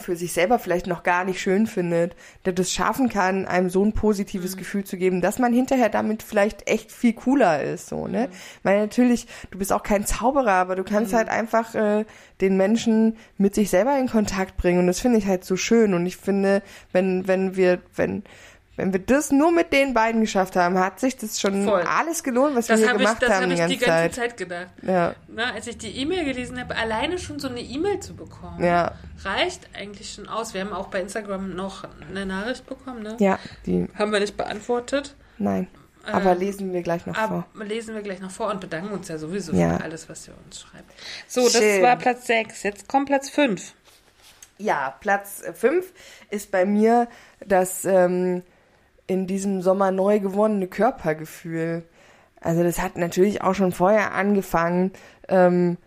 für 0.00 0.16
sich 0.16 0.32
selber 0.32 0.58
vielleicht 0.58 0.86
noch 0.86 1.02
gar 1.02 1.24
nicht 1.24 1.40
schön 1.40 1.66
findet, 1.66 2.16
der 2.44 2.52
das 2.52 2.72
schaffen 2.72 3.08
kann, 3.08 3.46
einem 3.46 3.70
so 3.70 3.84
ein 3.84 3.92
positives 3.92 4.56
Gefühl 4.56 4.84
zu 4.84 4.96
geben, 4.96 5.20
dass 5.20 5.38
man 5.38 5.52
hinterher 5.52 5.88
damit 5.88 6.22
vielleicht 6.22 6.68
echt 6.68 6.92
viel 6.92 7.12
cooler 7.12 7.62
ist, 7.62 7.88
so, 7.88 8.06
ne? 8.06 8.28
Weil 8.62 8.80
natürlich, 8.80 9.26
du 9.50 9.58
bist 9.58 9.72
auch 9.72 9.82
kein 9.82 10.06
Zauberer, 10.06 10.52
aber 10.52 10.76
du 10.76 10.84
kannst 10.84 11.12
halt 11.12 11.28
einfach 11.28 11.74
äh, 11.74 12.04
den 12.40 12.56
Menschen 12.56 13.16
mit 13.38 13.54
sich 13.54 13.70
selber 13.70 13.98
in 13.98 14.08
Kontakt 14.08 14.56
bringen 14.56 14.80
und 14.80 14.86
das 14.86 15.00
finde 15.00 15.18
ich 15.18 15.26
halt 15.26 15.44
so 15.44 15.56
schön. 15.56 15.94
Und 15.94 16.06
ich 16.06 16.16
finde, 16.16 16.62
wenn, 16.92 17.26
wenn 17.28 17.56
wir, 17.56 17.80
wenn, 17.94 18.24
wenn 18.76 18.92
wir 18.92 19.00
das 19.00 19.30
nur 19.30 19.52
mit 19.52 19.72
den 19.72 19.94
beiden 19.94 20.20
geschafft 20.20 20.56
haben, 20.56 20.78
hat 20.78 20.98
sich 21.00 21.16
das 21.16 21.40
schon 21.40 21.64
Voll. 21.64 21.82
alles 21.82 22.22
gelohnt, 22.24 22.56
was 22.56 22.66
Das 22.66 22.80
wir 22.80 22.86
hier 22.86 22.94
habe 22.94 23.02
ich, 23.02 23.06
gemacht 23.08 23.22
das 23.22 23.30
haben 23.30 23.50
hab 23.50 23.68
die 23.68 23.74
ich 23.74 23.78
die 23.80 23.84
ganze 23.86 24.02
Zeit. 24.02 24.14
Zeit, 24.14 24.36
gedacht. 24.36 24.66
Ja, 24.82 25.14
Na, 25.28 25.52
als 25.52 25.66
ich 25.66 25.78
die 25.78 25.96
E-Mail 25.96 26.24
gelesen 26.24 26.58
habe, 26.60 26.74
alleine 26.76 27.18
schon 27.18 27.38
so 27.38 27.48
eine 27.48 27.60
E-Mail 27.60 28.00
zu 28.00 28.14
bekommen, 28.16 28.62
ja, 28.64 28.92
reicht 29.24 29.68
eigentlich 29.76 30.12
schon 30.14 30.28
aus. 30.28 30.54
Wir 30.54 30.62
haben 30.62 30.72
auch 30.72 30.88
bei 30.88 31.00
Instagram 31.00 31.54
noch 31.54 31.84
eine 32.10 32.26
Nachricht 32.26 32.66
bekommen, 32.66 33.02
ne? 33.02 33.16
ja, 33.20 33.38
die, 33.66 33.86
Haben 33.96 34.12
wir 34.12 34.20
nicht 34.20 34.36
beantwortet. 34.36 35.14
nein. 35.38 35.68
Aber 36.06 36.32
Ähm, 36.32 36.38
lesen 36.38 36.72
wir 36.74 36.82
gleich 36.82 37.06
noch 37.06 37.16
vor. 37.16 37.46
Aber 37.54 37.64
lesen 37.64 37.94
wir 37.94 38.02
gleich 38.02 38.20
noch 38.20 38.30
vor 38.30 38.50
und 38.50 38.60
bedanken 38.60 38.92
uns 38.92 39.08
ja 39.08 39.16
sowieso 39.16 39.54
Ja. 39.54 39.78
für 39.78 39.84
alles, 39.84 40.06
was 40.10 40.28
ihr 40.28 40.34
uns 40.44 40.60
schreibt. 40.60 40.92
So, 41.26 41.44
das 41.44 41.54
Schön. 41.56 41.82
war 41.82 41.96
Platz 41.96 42.26
6. 42.26 42.62
Jetzt 42.62 42.88
kommt 42.88 43.06
Platz 43.06 43.30
5. 43.30 43.72
Ja, 44.58 44.94
Platz 45.00 45.42
5 45.54 45.92
ist 46.28 46.50
bei 46.50 46.66
mir 46.66 47.08
das 47.46 47.86
ähm, 47.86 48.42
in 49.06 49.26
diesem 49.26 49.62
Sommer 49.62 49.90
neu 49.90 50.20
gewonnene 50.20 50.66
Körpergefühl. 50.66 51.84
Also 52.40 52.62
das 52.62 52.80
hat 52.80 52.96
natürlich 52.96 53.42
auch 53.42 53.54
schon 53.54 53.72
vorher 53.72 54.12
angefangen, 54.12 54.92
ähm, 55.28 55.78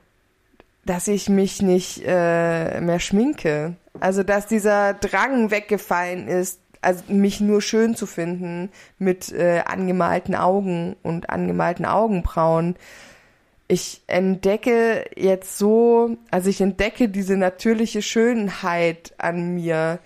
dass 0.85 1.07
ich 1.07 1.29
mich 1.29 1.61
nicht 1.61 2.03
äh, 2.05 2.79
mehr 2.81 2.99
schminke. 2.99 3.75
Also 3.99 4.23
dass 4.23 4.47
dieser 4.47 4.93
Drang 4.93 5.51
weggefallen 5.51 6.27
ist, 6.27 6.61
also 6.81 7.03
mich 7.07 7.41
nur 7.41 7.61
schön 7.61 7.95
zu 7.95 8.05
finden 8.05 8.69
mit 8.97 9.31
äh, 9.31 9.63
angemalten 9.65 10.35
Augen 10.35 10.95
und 11.03 11.29
angemalten 11.29 11.85
Augenbrauen. 11.85 12.75
Ich 13.67 14.01
entdecke 14.07 15.05
jetzt 15.15 15.57
so, 15.57 16.17
also 16.31 16.49
ich 16.49 16.61
entdecke 16.61 17.09
diese 17.09 17.35
natürliche 17.35 18.01
Schönheit 18.01 19.13
an 19.17 19.55
mir. 19.55 19.99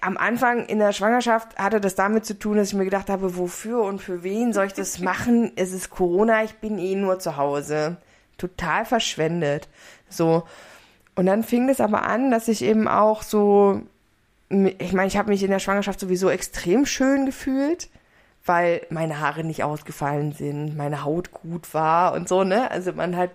Am 0.00 0.16
Anfang 0.16 0.66
in 0.66 0.78
der 0.78 0.92
Schwangerschaft 0.92 1.58
hatte 1.58 1.80
das 1.80 1.96
damit 1.96 2.24
zu 2.24 2.38
tun, 2.38 2.56
dass 2.56 2.68
ich 2.68 2.74
mir 2.74 2.84
gedacht 2.84 3.10
habe, 3.10 3.36
wofür 3.36 3.82
und 3.82 4.00
für 4.00 4.22
wen 4.22 4.52
soll 4.52 4.66
ich 4.66 4.74
das 4.74 4.98
machen? 5.00 5.52
Es 5.56 5.72
ist 5.72 5.90
Corona, 5.90 6.44
ich 6.44 6.54
bin 6.54 6.78
eh 6.78 6.94
nur 6.94 7.18
zu 7.18 7.36
Hause. 7.36 7.96
Total 8.36 8.84
verschwendet. 8.84 9.68
So. 10.08 10.44
Und 11.16 11.26
dann 11.26 11.42
fing 11.42 11.68
es 11.68 11.80
aber 11.80 12.04
an, 12.04 12.30
dass 12.30 12.46
ich 12.46 12.62
eben 12.62 12.86
auch 12.86 13.22
so 13.22 13.82
ich 14.50 14.92
meine, 14.92 15.08
ich 15.08 15.16
habe 15.16 15.30
mich 15.30 15.42
in 15.42 15.50
der 15.50 15.58
Schwangerschaft 15.58 16.00
sowieso 16.00 16.30
extrem 16.30 16.86
schön 16.86 17.26
gefühlt, 17.26 17.90
weil 18.44 18.86
meine 18.88 19.20
Haare 19.20 19.44
nicht 19.44 19.62
ausgefallen 19.62 20.32
sind, 20.32 20.76
meine 20.76 21.04
Haut 21.04 21.32
gut 21.32 21.74
war 21.74 22.14
und 22.14 22.28
so, 22.28 22.44
ne? 22.44 22.70
Also 22.70 22.92
man 22.94 23.16
hat, 23.16 23.30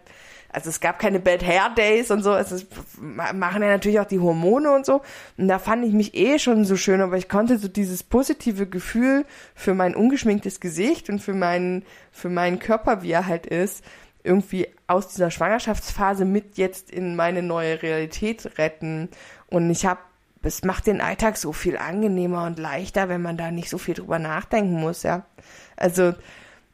also 0.54 0.70
es 0.70 0.80
gab 0.80 1.00
keine 1.00 1.20
Bad 1.20 1.44
Hair 1.44 1.72
Days 1.76 2.12
und 2.12 2.22
so, 2.22 2.34
es 2.36 2.52
ist, 2.52 2.68
machen 3.02 3.62
ja 3.62 3.70
natürlich 3.70 4.00
auch 4.00 4.06
die 4.06 4.20
Hormone 4.20 4.72
und 4.72 4.86
so. 4.86 5.02
Und 5.38 5.48
da 5.48 5.60
fand 5.60 5.84
ich 5.84 5.94
mich 5.94 6.14
eh 6.16 6.38
schon 6.40 6.64
so 6.64 6.76
schön, 6.76 7.02
aber 7.02 7.18
ich 7.18 7.28
konnte 7.28 7.58
so 7.58 7.68
dieses 7.68 8.04
positive 8.04 8.68
Gefühl 8.68 9.26
für 9.56 9.74
mein 9.74 9.96
ungeschminktes 9.96 10.60
Gesicht 10.60 11.10
und 11.10 11.20
für 11.20 11.34
meinen, 11.34 11.84
für 12.12 12.30
meinen 12.30 12.60
Körper, 12.60 13.02
wie 13.02 13.12
er 13.12 13.26
halt 13.26 13.48
ist, 13.48 13.84
irgendwie 14.24 14.68
aus 14.88 15.10
dieser 15.10 15.32
Schwangerschaftsphase 15.32 16.24
mit 16.24 16.58
jetzt 16.58 16.92
in 16.92 17.16
meine 17.16 17.42
neue 17.42 17.82
Realität 17.82 18.58
retten. 18.58 19.10
Und 19.48 19.70
ich 19.70 19.86
habe 19.86 20.00
es 20.46 20.64
macht 20.64 20.88
den 20.88 21.00
Alltag 21.00 21.38
so 21.38 21.54
viel 21.54 21.78
angenehmer 21.78 22.46
und 22.46 22.60
leichter, 22.60 23.08
wenn 23.08 23.22
man 23.22 23.38
da 23.38 23.50
nicht 23.50 23.70
so 23.70 23.78
viel 23.78 23.94
drüber 23.94 24.20
nachdenken 24.20 24.74
muss, 24.74 25.04
ja. 25.04 25.26
Also 25.78 26.14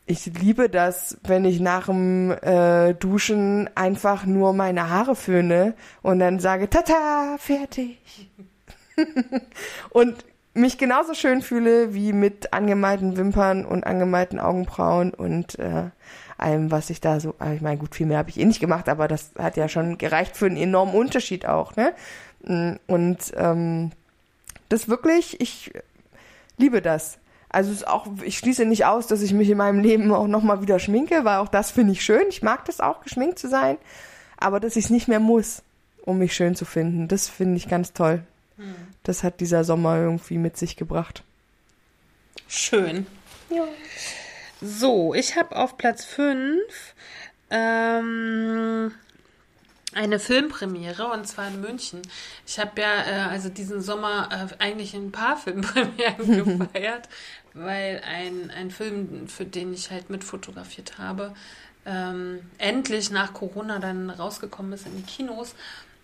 ich 0.10 0.26
liebe 0.26 0.70
das, 0.70 1.20
wenn 1.22 1.46
ich 1.46 1.60
nach 1.60 1.86
dem 1.86 2.32
äh, 2.32 2.96
Duschen 2.96 3.70
einfach 3.76 4.26
nur 4.26 4.54
meine 4.54 4.90
Haare 4.90 5.16
föhne 5.16 5.76
und 6.02 6.18
dann 6.18 6.40
sage, 6.40 6.68
tata, 6.68 7.38
fertig. 7.38 8.00
und 9.92 10.26
mich 10.56 10.80
genauso 10.80 11.14
schön 11.14 11.44
fühle 11.44 11.94
wie 11.94 12.12
mit 12.12 12.54
angemalten 12.54 13.18
Wimpern 13.18 13.66
und 13.66 13.86
angemalten 13.86 14.40
Augenbrauen 14.40 15.14
und 15.14 15.60
äh, 15.60 15.92
allem, 16.40 16.72
was 16.72 16.90
ich 16.90 17.02
da 17.02 17.20
so, 17.20 17.36
ich 17.54 17.62
meine, 17.62 17.78
gut, 17.78 17.94
viel 17.94 18.08
mehr 18.08 18.18
habe 18.18 18.32
ich 18.32 18.40
eh 18.40 18.46
nicht 18.46 18.60
gemacht, 18.60 18.90
aber 18.90 19.08
das 19.08 19.34
hat 19.38 19.58
ja 19.58 19.70
schon 19.70 20.00
gereicht 20.00 20.36
für 20.36 20.48
einen 20.48 20.58
enormen 20.58 20.96
Unterschied 20.96 21.46
auch, 21.46 21.76
ne? 21.76 21.94
Mm, 22.46 22.78
und 22.88 23.32
ähm, 23.38 23.92
das 24.70 24.90
wirklich, 24.90 25.40
ich 25.40 25.72
liebe 26.58 26.82
das. 26.82 27.20
Also 27.50 27.72
ist 27.72 27.88
auch, 27.88 28.08
ich 28.24 28.38
schließe 28.38 28.66
nicht 28.66 28.86
aus, 28.86 29.08
dass 29.08 29.22
ich 29.22 29.34
mich 29.34 29.50
in 29.50 29.58
meinem 29.58 29.80
Leben 29.80 30.14
auch 30.14 30.28
nochmal 30.28 30.62
wieder 30.62 30.78
schminke, 30.80 31.26
weil 31.26 31.40
auch 31.40 31.48
das 31.48 31.72
finde 31.72 31.94
ich 31.94 32.04
schön. 32.04 32.28
Ich 32.30 32.44
mag 32.44 32.66
das 32.66 32.80
auch, 32.80 33.02
geschminkt 33.02 33.40
zu 33.40 33.50
sein. 33.50 33.78
Aber 34.38 34.60
dass 34.60 34.76
ich 34.76 34.86
es 34.86 34.92
nicht 34.92 35.08
mehr 35.08 35.20
muss, 35.20 35.64
um 36.06 36.20
mich 36.20 36.36
schön 36.36 36.56
zu 36.56 36.66
finden, 36.66 37.08
das 37.08 37.28
finde 37.28 37.58
ich 37.58 37.68
ganz 37.68 37.94
toll. 37.94 38.24
Hm. 38.58 38.76
Das 39.04 39.24
hat 39.24 39.40
dieser 39.40 39.64
Sommer 39.64 39.98
irgendwie 39.98 40.38
mit 40.38 40.58
sich 40.58 40.76
gebracht. 40.76 41.24
Schön. 42.48 43.08
Ja. 43.50 43.66
So, 44.62 45.14
ich 45.14 45.36
habe 45.36 45.56
auf 45.56 45.78
Platz 45.78 46.06
5 46.06 46.62
ähm, 47.50 48.92
eine 50.00 50.18
Filmpremiere 50.18 51.08
und 51.08 51.28
zwar 51.28 51.50
in 51.50 51.60
München. 51.60 52.02
Ich 52.48 52.58
habe 52.58 52.80
ja 52.80 53.04
äh, 53.06 53.30
also 53.30 53.50
diesen 53.50 53.82
Sommer 53.82 54.30
äh, 54.32 54.64
eigentlich 54.64 54.94
ein 54.94 55.12
paar 55.12 55.36
Filmpremieren 55.44 56.46
gefeiert, 56.70 57.10
weil 57.54 58.02
ein, 58.08 58.50
ein 58.50 58.72
Film, 58.72 59.28
für 59.28 59.44
den 59.44 59.74
ich 59.74 59.92
halt 59.92 60.10
mitfotografiert 60.10 60.98
habe, 61.00 61.34
ähm, 61.86 62.40
endlich 62.58 63.12
nach 63.12 63.34
Corona 63.34 63.80
dann 63.80 64.10
rausgekommen 64.10 64.72
ist 64.72 64.88
in 64.88 64.96
die 64.96 65.04
Kinos. 65.04 65.54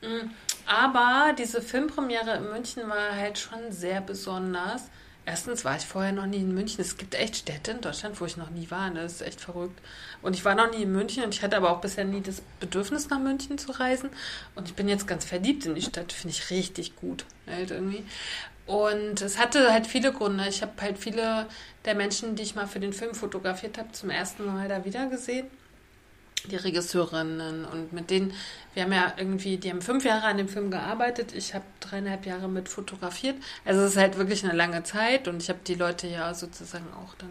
Mm, 0.01 0.30
aber 0.65 1.34
diese 1.38 1.61
Filmpremiere 1.61 2.35
in 2.35 2.49
München 2.49 2.89
war 2.89 3.15
halt 3.15 3.38
schon 3.38 3.72
sehr 3.72 4.01
besonders 4.01 4.89
Erstens 5.27 5.65
war 5.65 5.76
ich 5.76 5.85
vorher 5.85 6.11
noch 6.11 6.27
nie 6.27 6.38
in 6.38 6.53
München. 6.53 6.81
Es 6.81 6.97
gibt 6.97 7.15
echt 7.15 7.35
Städte 7.35 7.72
in 7.72 7.81
Deutschland, 7.81 8.22
wo 8.22 8.26
ich 8.26 8.38
noch 8.38 8.52
nie 8.52 8.69
war. 8.69 8.91
Das 8.91 9.14
ist 9.14 9.22
echt 9.22 9.41
verrückt. 9.41 9.80
Und 10.22 10.35
ich 10.35 10.45
war 10.45 10.53
noch 10.53 10.69
nie 10.69 10.84
in 10.84 10.91
München 10.91 11.23
und 11.23 11.34
ich 11.34 11.41
hatte 11.41 11.57
aber 11.57 11.72
auch 11.72 11.81
bisher 11.81 12.06
nie 12.06 12.22
das 12.22 12.41
Bedürfnis, 12.60 13.10
nach 13.10 13.19
München 13.19 13.57
zu 13.57 13.72
reisen. 13.72 14.11
Und 14.53 14.68
ich 14.68 14.76
bin 14.76 14.88
jetzt 14.88 15.07
ganz 15.07 15.26
verliebt 15.26 15.65
in 15.65 15.73
die 15.73 15.81
Stadt. 15.81 16.14
Finde 16.14 16.35
ich 16.35 16.52
richtig 16.52 16.95
gut. 16.95 17.26
Halt 17.47 17.72
irgendwie. 17.72 18.03
Und 18.68 19.22
es 19.22 19.39
hatte 19.39 19.72
halt 19.72 19.88
viele 19.88 20.14
Gründe. 20.14 20.47
Ich 20.47 20.61
habe 20.61 20.73
halt 20.80 20.99
viele 20.99 21.47
der 21.85 21.95
Menschen, 21.95 22.35
die 22.35 22.43
ich 22.43 22.56
mal 22.56 22.68
für 22.68 22.80
den 22.80 22.93
Film 22.93 23.15
fotografiert 23.15 23.80
habe, 23.80 23.91
zum 23.93 24.11
ersten 24.11 24.45
Mal 24.45 24.68
da 24.68 24.85
wieder 24.85 25.07
gesehen 25.07 25.47
die 26.47 26.55
Regisseurinnen 26.55 27.65
und 27.65 27.93
mit 27.93 28.09
denen, 28.09 28.34
wir 28.73 28.84
haben 28.84 28.93
ja 28.93 29.13
irgendwie, 29.17 29.57
die 29.57 29.69
haben 29.69 29.81
fünf 29.81 30.05
Jahre 30.05 30.27
an 30.27 30.38
dem 30.38 30.47
Film 30.47 30.72
gearbeitet, 30.72 31.34
ich 31.34 31.53
habe 31.53 31.65
dreieinhalb 31.80 32.26
Jahre 32.26 32.49
mit 32.49 32.69
fotografiert. 32.69 33.35
Also 33.63 33.81
es 33.81 33.91
ist 33.91 33.97
halt 33.97 34.17
wirklich 34.17 34.43
eine 34.43 34.53
lange 34.53 34.84
Zeit 34.84 35.27
und 35.27 35.41
ich 35.41 35.49
habe 35.49 35.59
die 35.65 35.76
Leute 35.76 36.07
ja 36.07 36.34
sozusagen 36.34 36.88
auch 36.93 37.13
dann 37.15 37.30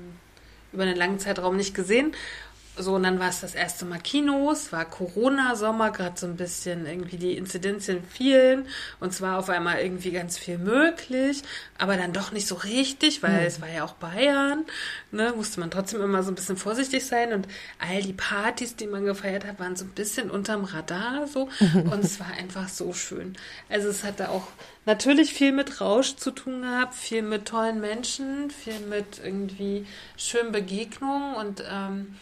über 0.73 0.83
einen 0.83 0.97
langen 0.97 1.19
Zeitraum 1.19 1.57
nicht 1.57 1.75
gesehen. 1.75 2.15
So, 2.77 2.97
und 2.97 3.05
dann 3.05 3.21
war 3.21 3.29
es 3.29 3.41
das 3.41 3.55
erste 3.55 3.85
Mal 3.85 4.01
Kinos, 4.01 4.73
war 4.73 4.85
Corona-Sommer, 4.85 5.93
gerade 5.93 6.19
so 6.19 6.27
ein 6.27 6.37
bisschen 6.37 6.87
irgendwie 6.87 7.19
die 7.19 7.37
Inzidenzien 7.37 8.03
fielen 8.03 8.67
und 8.99 9.13
zwar 9.13 9.39
auf 9.39 9.49
einmal 9.49 9.79
irgendwie 9.79 10.11
ganz 10.11 10.39
viel 10.39 10.59
möglich, 10.59 11.43
aber 11.79 11.97
dann 11.97 12.13
doch 12.13 12.33
nicht 12.33 12.49
so 12.49 12.57
richtig, 12.57 13.23
weil 13.23 13.43
mhm. 13.43 13.47
es 13.47 13.61
war 13.61 13.69
ja 13.69 13.85
auch 13.85 13.93
Bayern, 13.95 14.65
ne, 15.13 15.33
musste 15.37 15.61
man 15.61 15.71
trotzdem 15.71 16.03
immer 16.03 16.25
so 16.25 16.33
ein 16.33 16.35
bisschen 16.35 16.57
vorsichtig 16.57 17.07
sein 17.07 17.33
und 17.33 17.47
all 17.79 18.03
die 18.03 18.13
Partys, 18.13 18.75
die 18.75 18.89
man 18.89 19.05
gefeiert 19.05 19.47
hat, 19.47 19.61
waren 19.61 19.77
so 19.77 19.85
ein 19.85 19.93
bisschen 19.93 20.29
unterm 20.29 20.65
Radar 20.65 21.29
so 21.29 21.49
und 21.75 22.03
es 22.03 22.19
war 22.19 22.33
einfach 22.37 22.69
so 22.69 22.93
schön. 22.93 23.37
Also 23.69 23.89
es 23.89 24.03
hatte 24.03 24.31
auch 24.31 24.49
natürlich 24.85 25.33
viel 25.33 25.53
mit 25.53 25.81
Rausch 25.81 26.17
zu 26.17 26.33
tun 26.33 26.63
gehabt, 26.63 26.95
viel 26.95 27.23
mit 27.23 27.47
tollen 27.47 27.81
Menschen, 27.81 28.51
viel 28.51 28.81
mit 28.81 29.21
irgendwie 29.23 29.87
schönen 30.17 30.51
Begegnungen 30.51 31.37
und 31.37 31.63
ähm, 31.71 32.17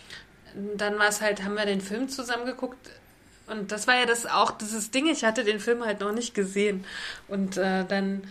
dann 0.76 0.98
war 0.98 1.08
es 1.08 1.20
halt, 1.20 1.42
haben 1.42 1.54
wir 1.54 1.66
den 1.66 1.80
Film 1.80 2.08
zusammen 2.08 2.46
geguckt. 2.46 2.90
Und 3.46 3.72
das 3.72 3.86
war 3.86 3.96
ja 3.96 4.06
das 4.06 4.26
auch 4.26 4.52
dieses 4.52 4.90
Ding, 4.90 5.06
ich 5.06 5.24
hatte 5.24 5.44
den 5.44 5.60
Film 5.60 5.84
halt 5.84 6.00
noch 6.00 6.12
nicht 6.12 6.34
gesehen. 6.34 6.84
Und 7.28 7.56
äh, 7.56 7.84
dann 7.84 8.22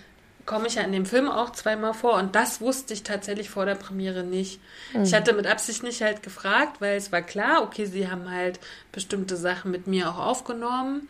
komme 0.45 0.67
ich 0.67 0.75
ja 0.75 0.81
in 0.83 0.91
dem 0.91 1.05
Film 1.05 1.29
auch 1.29 1.51
zweimal 1.51 1.93
vor 1.93 2.15
und 2.15 2.35
das 2.35 2.61
wusste 2.61 2.93
ich 2.93 3.03
tatsächlich 3.03 3.49
vor 3.49 3.65
der 3.65 3.75
Premiere 3.75 4.23
nicht. 4.23 4.59
Mhm. 4.93 5.03
Ich 5.03 5.13
hatte 5.13 5.33
mit 5.33 5.47
Absicht 5.47 5.83
nicht 5.83 6.01
halt 6.01 6.23
gefragt, 6.23 6.81
weil 6.81 6.97
es 6.97 7.11
war 7.11 7.21
klar, 7.21 7.63
okay, 7.63 7.85
sie 7.85 8.09
haben 8.09 8.29
halt 8.29 8.59
bestimmte 8.91 9.37
Sachen 9.37 9.71
mit 9.71 9.87
mir 9.87 10.09
auch 10.09 10.17
aufgenommen. 10.17 11.07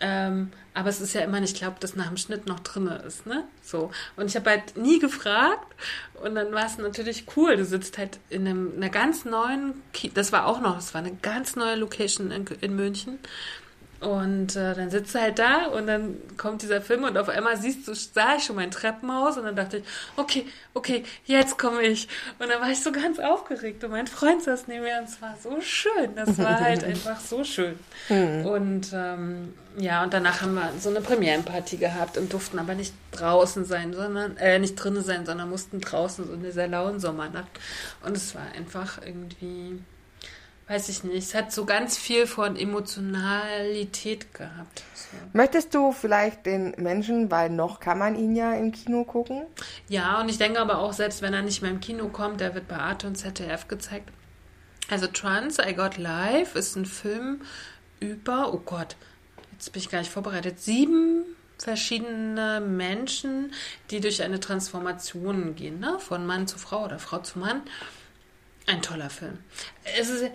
Ähm, 0.00 0.52
aber 0.74 0.88
es 0.88 1.00
ist 1.00 1.12
ja 1.12 1.20
immer 1.20 1.40
nicht, 1.40 1.54
ich 1.54 1.60
glaube, 1.60 1.76
dass 1.80 1.96
nach 1.96 2.08
dem 2.08 2.16
Schnitt 2.16 2.46
noch 2.46 2.60
drin 2.60 2.86
ist, 2.86 3.26
ne? 3.26 3.44
So. 3.62 3.90
Und 4.16 4.26
ich 4.26 4.36
habe 4.36 4.50
halt 4.50 4.76
nie 4.76 4.98
gefragt. 4.98 5.66
Und 6.22 6.34
dann 6.34 6.52
war 6.52 6.64
es 6.64 6.78
natürlich 6.78 7.26
cool. 7.36 7.56
Du 7.56 7.64
sitzt 7.64 7.98
halt 7.98 8.18
in 8.30 8.46
einem, 8.46 8.72
einer 8.76 8.88
ganz 8.88 9.24
neuen, 9.24 9.82
Ki 9.92 10.10
das 10.12 10.32
war 10.32 10.46
auch 10.46 10.60
noch, 10.60 10.78
es 10.78 10.94
war 10.94 11.02
eine 11.02 11.14
ganz 11.16 11.56
neue 11.56 11.76
Location 11.76 12.30
in, 12.30 12.46
in 12.60 12.74
München. 12.74 13.18
Und 14.02 14.56
äh, 14.56 14.74
dann 14.74 14.90
sitzt 14.90 15.14
du 15.14 15.20
halt 15.20 15.38
da 15.38 15.66
und 15.66 15.86
dann 15.86 16.16
kommt 16.36 16.62
dieser 16.62 16.80
Film 16.80 17.04
und 17.04 17.16
auf 17.16 17.28
einmal 17.28 17.56
siehst 17.56 17.86
du, 17.86 17.94
sah 17.94 18.34
ich 18.36 18.42
schon 18.42 18.56
mein 18.56 18.72
Treppenhaus 18.72 19.36
und 19.36 19.44
dann 19.44 19.54
dachte 19.54 19.78
ich, 19.78 19.84
okay, 20.16 20.44
okay, 20.74 21.04
jetzt 21.24 21.56
komme 21.56 21.82
ich. 21.82 22.08
Und 22.40 22.50
dann 22.50 22.60
war 22.60 22.68
ich 22.68 22.82
so 22.82 22.90
ganz 22.90 23.20
aufgeregt 23.20 23.84
und 23.84 23.92
mein 23.92 24.08
Freund 24.08 24.42
saß 24.42 24.66
neben 24.66 24.82
mir 24.82 24.98
und 24.98 25.04
es 25.04 25.22
war 25.22 25.36
so 25.40 25.60
schön. 25.60 26.16
Das 26.16 26.36
war 26.38 26.58
halt 26.58 26.82
einfach 26.84 27.20
so 27.20 27.44
schön. 27.44 27.78
Mhm. 28.08 28.44
Und 28.44 28.92
ähm, 28.92 29.54
ja, 29.78 30.02
und 30.02 30.12
danach 30.12 30.42
haben 30.42 30.54
wir 30.54 30.72
so 30.80 30.90
eine 30.90 31.00
Premierenparty 31.00 31.76
gehabt 31.76 32.18
und 32.18 32.32
durften 32.32 32.58
aber 32.58 32.74
nicht 32.74 32.94
draußen 33.12 33.64
sein, 33.64 33.94
sondern, 33.94 34.36
äh, 34.36 34.58
nicht 34.58 34.74
drinnen 34.74 35.04
sein, 35.04 35.24
sondern 35.26 35.48
mussten 35.48 35.80
draußen 35.80 36.26
so 36.26 36.32
in 36.32 36.42
dieser 36.42 36.66
lauen 36.66 36.98
Sommernacht. 36.98 37.60
Und 38.04 38.16
es 38.16 38.34
war 38.34 38.42
einfach 38.56 39.00
irgendwie 39.06 39.78
weiß 40.72 40.88
ich 40.88 41.04
nicht, 41.04 41.28
es 41.28 41.34
hat 41.34 41.52
so 41.52 41.66
ganz 41.66 41.98
viel 41.98 42.26
von 42.26 42.56
Emotionalität 42.56 44.32
gehabt. 44.32 44.82
So. 44.94 45.18
Möchtest 45.34 45.74
du 45.74 45.92
vielleicht 45.92 46.46
den 46.46 46.74
Menschen, 46.78 47.30
weil 47.30 47.50
noch 47.50 47.78
kann 47.78 47.98
man 47.98 48.16
ihn 48.16 48.34
ja 48.34 48.54
im 48.54 48.72
Kino 48.72 49.04
gucken? 49.04 49.42
Ja, 49.88 50.18
und 50.20 50.30
ich 50.30 50.38
denke 50.38 50.60
aber 50.60 50.78
auch, 50.78 50.94
selbst 50.94 51.20
wenn 51.20 51.34
er 51.34 51.42
nicht 51.42 51.60
mehr 51.60 51.70
im 51.70 51.80
Kino 51.80 52.08
kommt, 52.08 52.40
der 52.40 52.54
wird 52.54 52.68
bei 52.68 52.78
Arte 52.78 53.06
und 53.06 53.16
ZDF 53.16 53.68
gezeigt. 53.68 54.08
Also 54.88 55.06
Trans, 55.08 55.58
I 55.58 55.74
Got 55.74 55.98
Live 55.98 56.54
ist 56.56 56.74
ein 56.76 56.86
Film 56.86 57.42
über, 58.00 58.54
oh 58.54 58.62
Gott, 58.64 58.96
jetzt 59.52 59.72
bin 59.72 59.82
ich 59.82 59.90
gar 59.90 59.98
nicht 59.98 60.10
vorbereitet, 60.10 60.58
sieben 60.58 61.24
verschiedene 61.58 62.60
Menschen, 62.60 63.52
die 63.90 64.00
durch 64.00 64.22
eine 64.22 64.40
Transformation 64.40 65.54
gehen, 65.54 65.80
ne? 65.80 65.98
von 65.98 66.24
Mann 66.24 66.46
zu 66.46 66.58
Frau 66.58 66.86
oder 66.86 66.98
Frau 66.98 67.18
zu 67.18 67.38
Mann. 67.38 67.60
Ein 68.66 68.80
toller 68.80 69.10
Film. 69.10 69.38
Es 69.98 70.08
ist 70.08 70.30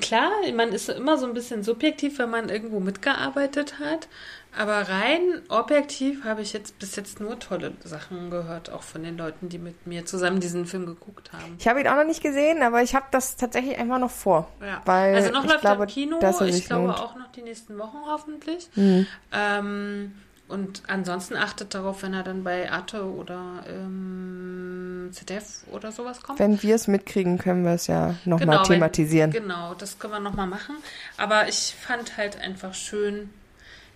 klar, 0.00 0.30
man 0.54 0.72
ist 0.72 0.88
immer 0.88 1.18
so 1.18 1.26
ein 1.26 1.34
bisschen 1.34 1.62
subjektiv, 1.62 2.18
wenn 2.18 2.30
man 2.30 2.48
irgendwo 2.48 2.80
mitgearbeitet 2.80 3.78
hat. 3.78 4.08
Aber 4.56 4.86
rein 4.86 5.40
objektiv 5.48 6.24
habe 6.24 6.42
ich 6.42 6.52
jetzt 6.52 6.78
bis 6.78 6.94
jetzt 6.96 7.20
nur 7.20 7.38
tolle 7.38 7.72
Sachen 7.84 8.30
gehört, 8.30 8.70
auch 8.70 8.82
von 8.82 9.02
den 9.02 9.16
Leuten, 9.16 9.48
die 9.48 9.58
mit 9.58 9.86
mir 9.86 10.04
zusammen 10.04 10.40
diesen 10.40 10.66
Film 10.66 10.84
geguckt 10.84 11.32
haben. 11.32 11.56
Ich 11.58 11.66
habe 11.66 11.80
ihn 11.80 11.88
auch 11.88 11.96
noch 11.96 12.04
nicht 12.04 12.22
gesehen, 12.22 12.62
aber 12.62 12.82
ich 12.82 12.94
habe 12.94 13.06
das 13.10 13.36
tatsächlich 13.36 13.78
einfach 13.78 13.98
noch 13.98 14.10
vor. 14.10 14.50
Ja. 14.60 14.82
Weil 14.84 15.14
also 15.14 15.30
noch 15.30 15.44
ich 15.44 15.50
läuft 15.50 15.62
glaube, 15.62 15.84
im 15.84 15.88
Kino, 15.88 16.18
ich 16.46 16.66
glaube 16.66 16.86
lohnt. 16.86 17.00
auch 17.00 17.16
noch 17.16 17.32
die 17.32 17.42
nächsten 17.42 17.78
Wochen 17.78 17.96
hoffentlich. 18.06 18.68
Mhm. 18.74 19.06
Ähm, 19.32 20.12
und 20.52 20.82
ansonsten 20.86 21.36
achtet 21.36 21.74
darauf, 21.74 22.02
wenn 22.02 22.14
er 22.14 22.22
dann 22.22 22.44
bei 22.44 22.70
Arte 22.70 23.04
oder 23.04 23.64
ähm, 23.68 25.08
ZDF 25.12 25.64
oder 25.72 25.90
sowas 25.92 26.22
kommt. 26.22 26.38
Wenn 26.38 26.62
wir 26.62 26.74
es 26.74 26.86
mitkriegen, 26.88 27.38
können 27.38 27.64
wir 27.64 27.72
es 27.72 27.86
ja 27.86 28.14
nochmal 28.24 28.38
Genau, 28.46 28.58
wenn- 28.60 28.74
thematisieren. 28.74 29.30
Genau, 29.30 29.74
das 29.74 29.98
können 29.98 30.12
wir 30.12 30.20
nochmal 30.20 30.46
machen. 30.46 30.76
Aber 31.16 31.48
ich 31.48 31.74
fand 31.80 32.16
halt 32.16 32.38
einfach 32.40 32.74
schön, 32.74 33.30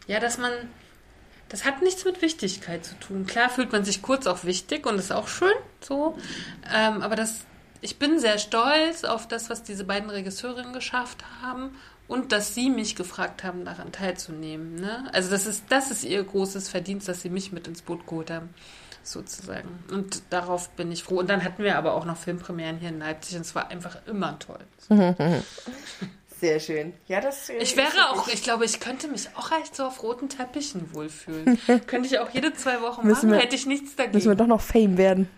ja, 0.06 0.18
dass 0.20 0.38
man, 0.38 0.50
das 1.48 1.64
hat 1.64 1.82
nichts 1.82 2.04
mit 2.04 2.22
Wichtigkeit 2.22 2.84
zu 2.84 2.94
tun. 2.98 3.26
Klar 3.26 3.48
fühlt 3.50 3.72
man 3.72 3.84
sich 3.84 4.02
kurz 4.02 4.26
auch 4.26 4.44
wichtig 4.44 4.86
und 4.86 4.98
ist 4.98 5.12
auch 5.12 5.28
schön 5.28 5.54
so. 5.80 6.16
Ähm, 6.74 7.02
aber 7.02 7.16
das, 7.16 7.40
ich 7.80 7.98
bin 7.98 8.18
sehr 8.18 8.38
stolz 8.38 9.04
auf 9.04 9.28
das, 9.28 9.50
was 9.50 9.62
diese 9.62 9.84
beiden 9.84 10.10
Regisseurinnen 10.10 10.72
geschafft 10.72 11.24
haben 11.42 11.70
und 12.08 12.32
dass 12.32 12.54
sie 12.54 12.70
mich 12.70 12.96
gefragt 12.96 13.44
haben, 13.44 13.64
daran 13.64 13.92
teilzunehmen. 13.92 14.76
Ne? 14.76 15.08
Also 15.12 15.30
das 15.30 15.46
ist, 15.46 15.64
das 15.68 15.90
ist 15.90 16.04
ihr 16.04 16.22
großes 16.22 16.68
Verdienst, 16.68 17.08
dass 17.08 17.22
sie 17.22 17.30
mich 17.30 17.52
mit 17.52 17.66
ins 17.66 17.82
Boot 17.82 18.06
geholt 18.06 18.30
haben. 18.30 18.50
Sozusagen. 19.02 19.68
Und 19.92 20.22
darauf 20.30 20.70
bin 20.70 20.90
ich 20.90 21.04
froh. 21.04 21.20
Und 21.20 21.30
dann 21.30 21.44
hatten 21.44 21.62
wir 21.62 21.78
aber 21.78 21.94
auch 21.94 22.04
noch 22.04 22.16
Filmpremieren 22.16 22.78
hier 22.78 22.88
in 22.88 22.98
Leipzig 22.98 23.36
und 23.36 23.42
es 23.42 23.54
war 23.54 23.70
einfach 23.70 23.98
immer 24.06 24.36
toll. 24.40 24.58
Sehr 26.38 26.60
schön. 26.60 26.92
Ja, 27.06 27.22
das. 27.22 27.48
äh, 27.48 27.54
Ich 27.56 27.70
ist 27.70 27.76
wäre 27.78 28.10
auch, 28.10 28.28
ich 28.28 28.42
glaube, 28.42 28.66
ich 28.66 28.78
könnte 28.78 29.08
mich 29.08 29.28
auch 29.36 29.50
echt 29.52 29.74
so 29.74 29.84
auf 29.84 30.02
roten 30.02 30.28
Teppichen 30.28 30.92
wohlfühlen. 30.92 31.58
könnte 31.86 32.06
ich 32.08 32.18
auch 32.18 32.28
jede 32.28 32.52
zwei 32.52 32.82
Wochen 32.82 33.06
Müssen 33.06 33.28
machen, 33.30 33.38
wir- 33.38 33.38
hätte 33.44 33.56
ich 33.56 33.64
nichts 33.64 33.96
Müssen 33.96 34.12
wir 34.12 34.12
dagegen. 34.34 34.36
doch 34.36 34.46
noch 34.46 34.60
Fame 34.60 34.98
werden. 34.98 35.30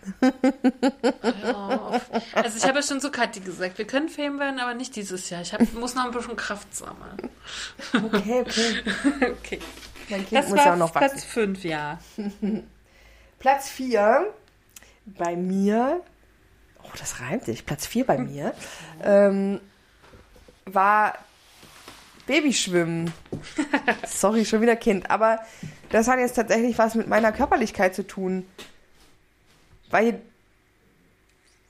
Ja, 1.43 2.01
also 2.33 2.57
ich 2.57 2.63
habe 2.65 2.79
ja 2.79 2.83
schon 2.83 2.99
zu 2.99 3.11
Kathi 3.11 3.39
gesagt, 3.39 3.77
wir 3.77 3.85
können 3.87 4.09
Fame 4.09 4.39
werden, 4.39 4.59
aber 4.59 4.73
nicht 4.73 4.95
dieses 4.95 5.29
Jahr. 5.29 5.41
Ich 5.41 5.53
hab, 5.53 5.61
muss 5.73 5.95
noch 5.95 6.05
ein 6.05 6.11
bisschen 6.11 6.35
Kraft 6.35 6.75
sammeln. 6.75 7.29
Okay, 7.93 8.41
okay. 8.41 8.83
Okay. 9.39 9.59
Mein 10.09 10.19
Kind 10.27 10.33
Das 10.33 10.49
muss 10.49 10.59
ja 10.59 10.65
war 10.65 10.73
auch 10.73 10.77
noch 10.77 10.91
Platz 10.91 11.13
wachsen. 11.13 11.27
5, 11.29 11.63
ja. 11.63 11.99
Platz 13.39 13.69
4 13.69 14.33
bei 15.05 15.35
mir. 15.35 16.01
Oh, 16.83 16.89
das 16.97 17.19
reimt 17.21 17.45
sich. 17.45 17.65
Platz 17.65 17.85
4 17.85 18.05
bei 18.05 18.17
mir. 18.17 18.53
Ähm, 19.03 19.61
war 20.75 21.17
Babyschwimmen. 22.27 23.11
Sorry, 24.07 24.45
schon 24.45 24.61
wieder 24.61 24.75
Kind. 24.75 25.09
Aber 25.09 25.39
das 25.89 26.07
hat 26.07 26.19
jetzt 26.19 26.35
tatsächlich 26.35 26.77
was 26.77 26.95
mit 26.95 27.07
meiner 27.07 27.31
Körperlichkeit 27.31 27.95
zu 27.95 28.05
tun. 28.05 28.45
Weil 29.89 30.21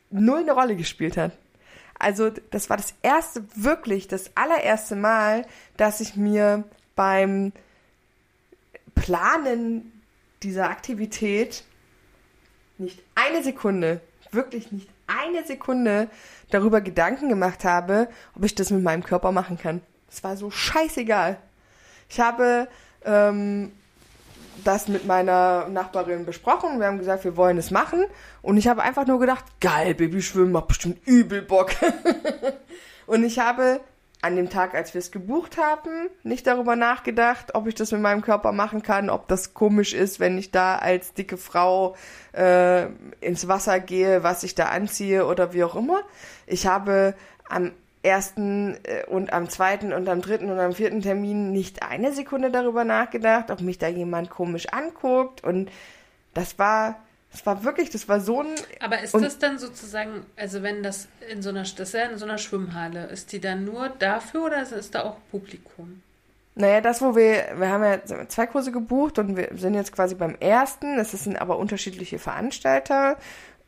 null 0.10 0.42
eine 0.42 0.52
Rolle 0.52 0.76
gespielt 0.76 1.18
hat. 1.18 1.32
Also, 1.98 2.30
das 2.30 2.70
war 2.70 2.78
das 2.78 2.94
erste, 3.02 3.44
wirklich 3.56 4.08
das 4.08 4.32
allererste 4.36 4.96
Mal, 4.96 5.46
dass 5.76 6.00
ich 6.00 6.16
mir 6.16 6.64
beim 6.96 7.52
Planen 8.96 10.02
dieser 10.44 10.70
Aktivität 10.70 11.64
nicht 12.78 13.02
eine 13.16 13.44
Sekunde, 13.44 14.02
wirklich 14.32 14.72
nicht 14.72 14.90
eine 15.10 15.46
Sekunde 15.46 16.10
darüber 16.52 16.82
Gedanken 16.82 17.30
gemacht 17.30 17.66
habe, 17.66 18.10
ob 18.36 18.44
ich 18.44 18.56
das 18.56 18.70
mit 18.70 18.84
meinem 18.84 19.04
Körper 19.04 19.32
machen 19.32 19.58
kann. 19.58 19.82
Es 20.10 20.24
war 20.24 20.38
so 20.38 20.50
scheißegal. 20.50 21.38
Ich 22.10 22.20
habe 22.20 22.68
ähm, 23.06 23.72
das 24.64 24.88
mit 24.88 25.06
meiner 25.06 25.68
Nachbarin 25.70 26.26
besprochen. 26.26 26.80
Wir 26.80 26.88
haben 26.88 26.98
gesagt, 26.98 27.24
wir 27.24 27.38
wollen 27.38 27.58
es 27.58 27.72
machen. 27.72 28.06
Und 28.42 28.58
ich 28.58 28.68
habe 28.68 28.82
einfach 28.82 29.06
nur 29.06 29.20
gedacht, 29.20 29.46
geil, 29.60 29.94
Babyschwimmen 29.96 30.52
macht 30.52 30.68
bestimmt 30.68 31.06
übel 31.08 31.42
Bock. 31.42 31.72
Und 33.06 33.24
ich 33.24 33.40
habe 33.40 33.80
an 34.22 34.36
dem 34.36 34.50
Tag, 34.50 34.76
als 34.76 34.94
wir 34.94 35.00
es 35.00 35.12
gebucht 35.12 35.58
haben, 35.58 36.10
nicht 36.24 36.46
darüber 36.46 36.76
nachgedacht, 36.76 37.56
ob 37.56 37.68
ich 37.68 37.76
das 37.76 37.92
mit 37.92 38.02
meinem 38.02 38.22
Körper 38.22 38.52
machen 38.52 38.84
kann, 38.84 39.10
ob 39.10 39.28
das 39.30 39.54
komisch 39.54 39.94
ist, 39.94 40.20
wenn 40.20 40.38
ich 40.38 40.52
da 40.52 40.76
als 40.76 41.14
dicke 41.14 41.38
Frau 41.38 41.96
äh, 42.34 42.88
ins 43.22 43.48
Wasser 43.48 43.80
gehe, 43.80 44.22
was 44.24 44.44
ich 44.44 44.56
da 44.56 44.66
anziehe 44.66 45.26
oder 45.26 45.54
wie 45.54 45.64
auch 45.64 45.76
immer. 45.76 46.02
Ich 46.48 46.68
habe 46.68 47.14
am 47.48 47.72
ersten 48.04 48.78
äh, 48.84 49.06
und 49.06 49.32
am 49.32 49.50
zweiten 49.50 49.94
und 49.94 50.10
am 50.10 50.22
dritten 50.22 50.50
und 50.52 50.60
am 50.60 50.74
vierten 50.74 51.02
Termin 51.02 51.52
nicht 51.52 51.84
eine 51.84 52.12
Sekunde 52.12 52.52
darüber 52.52 52.84
nachgedacht, 52.84 53.52
ob 53.52 53.62
mich 53.62 53.78
da 53.78 53.88
jemand 53.88 54.30
komisch 54.30 54.68
anguckt. 54.68 55.44
Und 55.44 55.72
das 56.34 56.60
war, 56.60 57.00
das 57.32 57.46
war 57.46 57.64
wirklich, 57.64 57.90
das 57.90 58.08
war 58.08 58.20
so 58.20 58.42
ein 58.42 58.56
Aber 58.80 59.02
ist 59.02 59.14
das 59.14 59.38
dann 59.38 59.60
sozusagen, 59.60 60.26
also 60.36 60.64
wenn 60.64 60.82
das 60.82 61.08
in 61.32 61.42
so 61.42 61.50
einer, 61.50 61.62
das 61.62 61.80
ist 61.80 61.94
ja 61.94 62.04
in 62.06 62.18
so 62.18 62.26
einer 62.26 62.40
Schwimmhalle, 62.40 63.06
ist 63.08 63.32
die 63.32 63.40
dann 63.40 63.66
nur 63.66 63.90
dafür 63.90 64.46
oder 64.46 64.62
ist 64.62 64.96
da 64.96 65.04
auch 65.04 65.18
Publikum? 65.30 66.02
Naja, 66.56 66.82
das, 66.82 67.02
wo 67.02 67.16
wir, 67.16 67.54
wir 67.56 67.70
haben 67.70 67.84
ja 67.84 68.28
zwei 68.28 68.48
Kurse 68.48 68.72
gebucht 68.72 69.20
und 69.20 69.38
wir 69.38 69.50
sind 69.56 69.76
jetzt 69.76 69.94
quasi 69.94 70.16
beim 70.16 70.36
ersten. 70.40 71.00
Es 71.00 71.12
sind 71.12 71.40
aber 71.40 71.58
unterschiedliche 71.58 72.20
Veranstalter. 72.20 73.18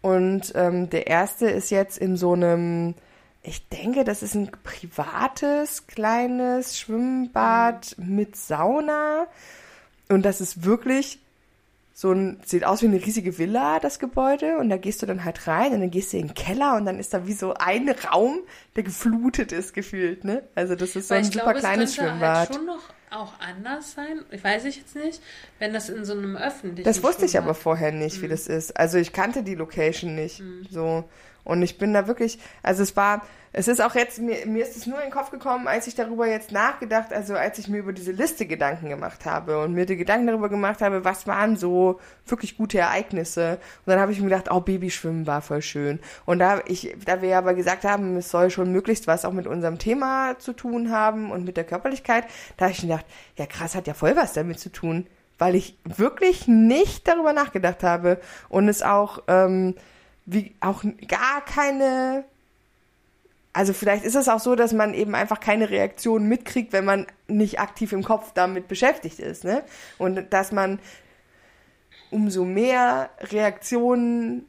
Und 0.02 0.52
ähm, 0.56 0.90
der 0.90 1.08
erste 1.08 1.50
ist 1.50 1.70
jetzt 1.70 1.98
in 1.98 2.18
so 2.18 2.34
einem, 2.34 2.96
ich 3.44 3.70
denke, 3.70 4.04
das 4.04 4.24
ist 4.24 4.36
ein 4.36 4.52
privates, 4.64 5.88
kleines 5.88 6.80
Schwimmbad 6.80 7.96
mit 7.98 8.36
Sauna. 8.36 9.28
Und 10.10 10.24
das 10.24 10.42
ist 10.42 10.66
wirklich 10.66 11.20
so 11.94 12.12
ein, 12.12 12.40
sieht 12.46 12.64
aus 12.64 12.82
wie 12.82 12.86
eine 12.88 12.98
riesige 13.04 13.38
Villa, 13.38 13.80
das 13.80 14.00
Gebäude. 14.00 14.58
Und 14.58 14.70
da 14.70 14.78
gehst 14.78 15.02
du 15.02 15.06
dann 15.06 15.24
halt 15.26 15.48
rein 15.48 15.74
und 15.74 15.82
dann 15.82 15.92
gehst 15.92 16.14
du 16.14 16.18
in 16.18 16.28
den 16.28 16.34
Keller 16.34 16.76
und 16.78 16.86
dann 16.86 17.00
ist 17.00 17.14
da 17.14 17.28
wie 17.28 17.34
so 17.34 17.54
ein 17.56 17.90
Raum, 17.90 18.40
der 18.76 18.84
geflutet 18.84 19.52
ist, 19.52 19.74
gefühlt, 19.74 20.24
ne? 20.24 20.44
Also 20.56 20.76
das 20.76 20.96
ist 20.96 21.10
so 21.10 21.14
ein 21.16 21.24
super 21.26 21.40
glaube, 21.44 21.58
es 21.58 21.64
kleines 21.64 21.96
könnte 21.96 22.12
Schwimmbad. 22.12 22.38
halt 22.38 22.56
schon 22.56 22.66
noch 22.66 22.84
auch 23.12 23.34
anders 23.42 23.92
sein. 23.94 24.22
Ich 24.32 24.42
weiß 24.42 24.64
ich 24.66 24.78
jetzt 24.78 24.96
nicht, 24.96 25.22
wenn 25.60 25.74
das 25.74 25.90
in 25.90 26.06
so 26.06 26.14
einem 26.14 26.38
öffentlichen 26.38 26.86
Das 26.86 27.04
wusste 27.04 27.26
ich 27.26 27.38
aber 27.38 27.52
Schwimmbad- 27.52 27.58
vorher 27.62 27.92
nicht, 27.92 28.18
Mhm. 28.18 28.22
wie 28.24 28.28
das 28.30 28.48
ist. 28.48 28.78
Also 28.78 28.98
ich 28.98 29.12
kannte 29.12 29.44
die 29.44 29.56
Location 29.56 30.16
nicht. 30.16 30.42
So. 30.70 31.04
Und 31.44 31.62
ich 31.62 31.78
bin 31.78 31.94
da 31.94 32.08
wirklich, 32.08 32.40
also 32.64 32.84
es 32.84 32.96
war, 32.96 33.26
es 33.54 33.68
ist 33.68 33.82
auch 33.82 33.96
jetzt, 33.96 34.20
mir, 34.20 34.46
mir 34.46 34.64
ist 34.64 34.78
es 34.78 34.88
nur 34.88 34.98
in 35.00 35.06
den 35.06 35.12
Kopf 35.12 35.30
gekommen, 35.30 35.68
als 35.68 35.86
ich 35.86 35.96
darüber 35.96 36.26
jetzt 36.26 36.52
nachgedacht, 36.54 37.12
also 37.12 37.36
als 37.36 37.60
ich 37.60 37.68
mir 37.68 37.80
über 37.80 37.92
diese 37.92 38.14
Liste 38.14 38.46
Gedanken 38.46 38.88
gemacht 38.88 39.26
habe 39.26 39.62
und 39.62 39.74
mir 39.74 39.86
die 39.86 39.98
Gedanken 39.98 40.28
darüber 40.28 40.48
gemacht 40.48 40.82
habe, 40.82 41.04
was 41.04 41.28
waren 41.28 41.58
so 41.58 42.00
wirklich 42.26 42.56
gute 42.56 42.80
Ereignisse. 42.80 43.60
Und 43.86 43.92
dann 43.92 44.00
habe 44.00 44.14
ich 44.14 44.20
mir 44.20 44.30
gedacht, 44.30 44.50
oh, 44.50 44.62
Babyschwimmen 44.62 45.28
war 45.28 45.42
voll 45.42 45.62
schön. 45.62 46.00
Und 46.26 46.40
da 46.40 46.62
ich, 46.66 46.96
da 47.06 47.22
wir 47.22 47.38
aber 47.38 47.54
gesagt 47.54 47.84
haben, 47.84 48.16
es 48.16 48.32
soll 48.32 48.50
schon 48.52 48.72
möglichst 48.72 49.08
was 49.08 49.26
auch 49.26 49.34
mit 49.34 49.48
unserem 49.48 49.80
Thema 49.80 50.40
zu 50.40 50.54
tun 50.54 50.92
haben 50.92 51.30
und 51.30 51.44
mit 51.44 51.58
der 51.58 51.66
Körperlichkeit, 51.66 52.26
da 52.56 52.66
habe 52.66 52.74
ich 52.74 52.84
mir 52.84 52.90
gedacht, 52.90 53.06
ja 53.38 53.46
krass, 53.46 53.76
hat 53.76 53.88
ja 53.88 53.94
voll 53.94 54.16
was 54.16 54.34
damit 54.34 54.60
zu 54.60 54.72
tun 54.72 55.08
weil 55.38 55.56
ich 55.56 55.76
wirklich 55.86 56.48
nicht 56.48 57.08
darüber 57.08 57.34
nachgedacht 57.34 57.82
habe 57.82 58.22
und 58.48 58.70
es 58.70 58.84
auch 58.84 59.24
ähm, 59.28 59.74
wie 60.28 60.54
auch 60.60 60.84
gar 61.08 61.44
keine 61.44 62.26
also 63.54 63.74
vielleicht 63.74 64.06
ist 64.06 64.16
es 64.16 64.30
auch 64.30 64.40
so, 64.40 64.56
dass 64.56 64.74
man 64.74 64.94
eben 64.94 65.14
einfach 65.16 65.40
keine 65.40 65.70
Reaktion 65.70 66.26
mitkriegt, 66.26 66.72
wenn 66.74 66.86
man 66.86 67.08
nicht 67.28 67.60
aktiv 67.60 67.92
im 67.92 68.04
Kopf 68.04 68.32
damit 68.34 68.68
beschäftigt 68.68 69.20
ist, 69.20 69.44
ne? 69.44 69.64
Und 69.98 70.32
dass 70.32 70.52
man 70.52 70.80
umso 72.12 72.46
mehr 72.46 73.10
Reaktionen 73.20 74.46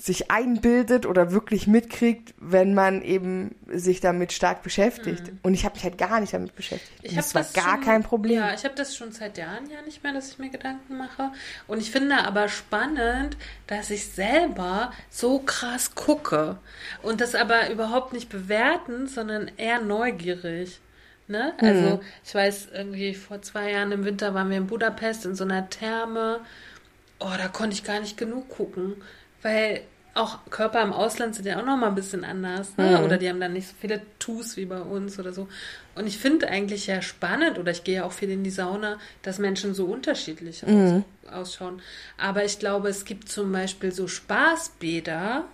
sich 0.00 0.30
einbildet 0.30 1.06
oder 1.06 1.30
wirklich 1.30 1.66
mitkriegt, 1.66 2.34
wenn 2.38 2.74
man 2.74 3.00
eben 3.02 3.54
sich 3.68 4.00
damit 4.00 4.32
stark 4.32 4.62
beschäftigt. 4.62 5.32
Und 5.42 5.54
ich 5.54 5.64
habe 5.64 5.76
mich 5.76 5.84
halt 5.84 5.98
gar 5.98 6.20
nicht 6.20 6.34
damit 6.34 6.56
beschäftigt. 6.56 6.92
Ich 7.02 7.14
das 7.14 7.34
war 7.34 7.42
das 7.42 7.52
gar 7.52 7.76
schon, 7.76 7.84
kein 7.84 8.02
Problem. 8.02 8.36
Ja, 8.38 8.52
ich 8.52 8.64
habe 8.64 8.74
das 8.74 8.96
schon 8.96 9.12
seit 9.12 9.38
Jahren 9.38 9.70
ja 9.70 9.80
nicht 9.82 10.02
mehr, 10.02 10.12
dass 10.12 10.32
ich 10.32 10.38
mir 10.38 10.50
Gedanken 10.50 10.96
mache. 10.96 11.30
Und 11.68 11.78
ich 11.78 11.92
finde 11.92 12.18
aber 12.18 12.48
spannend, 12.48 13.36
dass 13.68 13.90
ich 13.90 14.08
selber 14.08 14.92
so 15.10 15.38
krass 15.38 15.94
gucke 15.94 16.58
und 17.02 17.20
das 17.20 17.36
aber 17.36 17.70
überhaupt 17.70 18.12
nicht 18.12 18.28
bewerten, 18.28 19.06
sondern 19.06 19.50
eher 19.56 19.80
neugierig. 19.80 20.80
Ne? 21.28 21.54
Mhm. 21.60 21.66
Also 21.66 22.00
ich 22.24 22.34
weiß 22.34 22.68
irgendwie 22.74 23.14
vor 23.14 23.40
zwei 23.42 23.70
Jahren 23.70 23.92
im 23.92 24.04
Winter 24.04 24.34
waren 24.34 24.50
wir 24.50 24.56
in 24.56 24.66
Budapest 24.66 25.24
in 25.24 25.36
so 25.36 25.44
einer 25.44 25.70
Therme. 25.70 26.40
Oh, 27.20 27.32
da 27.38 27.46
konnte 27.48 27.74
ich 27.74 27.84
gar 27.84 28.00
nicht 28.00 28.18
genug 28.18 28.48
gucken, 28.48 28.96
weil 29.44 29.82
auch 30.14 30.38
Körper 30.48 30.80
im 30.82 30.92
Ausland 30.92 31.34
sind 31.34 31.44
ja 31.44 31.58
auch 31.60 31.64
noch 31.64 31.76
mal 31.76 31.88
ein 31.88 31.94
bisschen 31.96 32.24
anders. 32.24 32.76
Ne? 32.76 32.98
Mhm. 32.98 33.04
Oder 33.04 33.16
die 33.18 33.28
haben 33.28 33.40
dann 33.40 33.52
nicht 33.52 33.66
so 33.68 33.74
viele 33.80 34.00
Tus 34.20 34.56
wie 34.56 34.64
bei 34.64 34.80
uns 34.80 35.18
oder 35.18 35.32
so. 35.32 35.48
Und 35.96 36.06
ich 36.06 36.18
finde 36.18 36.48
eigentlich 36.48 36.86
ja 36.86 37.02
spannend, 37.02 37.58
oder 37.58 37.72
ich 37.72 37.82
gehe 37.82 37.96
ja 37.96 38.04
auch 38.04 38.12
viel 38.12 38.30
in 38.30 38.44
die 38.44 38.50
Sauna, 38.50 38.98
dass 39.22 39.38
Menschen 39.40 39.74
so 39.74 39.86
unterschiedlich 39.86 40.62
Mhm. 40.64 41.02
aus, 41.26 41.32
ausschauen. 41.54 41.82
Aber 42.16 42.44
ich 42.44 42.60
glaube, 42.60 42.88
es 42.90 43.04
gibt 43.04 43.28
zum 43.28 43.50
Beispiel 43.50 43.90
so 43.92 44.06
Spaßbäder. 44.06 45.44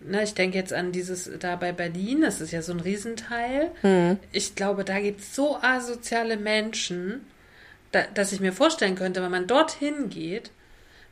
Ne, 0.00 0.22
ich 0.22 0.34
denke 0.34 0.56
jetzt 0.58 0.72
an 0.72 0.92
dieses 0.92 1.30
da 1.38 1.56
bei 1.56 1.72
Berlin, 1.72 2.20
das 2.22 2.40
ist 2.40 2.52
ja 2.52 2.62
so 2.62 2.72
ein 2.72 2.80
Riesenteil. 2.80 3.70
Mhm. 3.82 4.18
Ich 4.32 4.54
glaube, 4.54 4.84
da 4.84 5.00
gibt 5.00 5.20
es 5.20 5.34
so 5.34 5.58
asoziale 5.60 6.36
Menschen, 6.38 7.26
da, 7.92 8.02
dass 8.14 8.32
ich 8.32 8.40
mir 8.40 8.52
vorstellen 8.52 8.94
könnte, 8.94 9.22
wenn 9.22 9.30
man 9.30 9.46
dorthin 9.46 10.08
geht, 10.10 10.50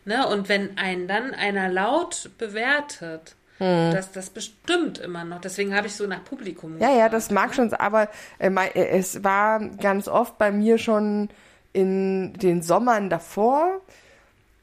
ne, 0.05 0.29
und 0.29 0.49
wenn 0.49 0.79
einen 0.79 1.09
dann 1.09 1.35
einer 1.35 1.69
laut 1.69 2.31
bewertet, 2.39 3.37
dass 3.59 4.11
das 4.11 4.31
bestimmt 4.31 4.99
immer 4.99 5.25
noch. 5.25 5.41
Deswegen 5.41 5.75
habe 5.75 5.87
ich 5.87 5.95
so 5.95 6.07
nach 6.07 6.25
Publikum 6.25 6.79
Ja, 6.81 6.91
ja, 6.91 7.09
das 7.09 7.31
mag 7.31 7.51
ne? 7.51 7.55
schon, 7.55 7.75
aber 7.75 8.09
äh, 8.39 8.51
äh, 8.51 8.99
es 8.99 9.23
war 9.23 9.61
ganz 9.61 10.09
oft 10.09 10.39
bei 10.39 10.51
mir 10.51 10.79
schon 10.79 11.29
in 11.73 12.35
den 12.35 12.63
Sommern 12.63 13.11
davor 13.11 13.81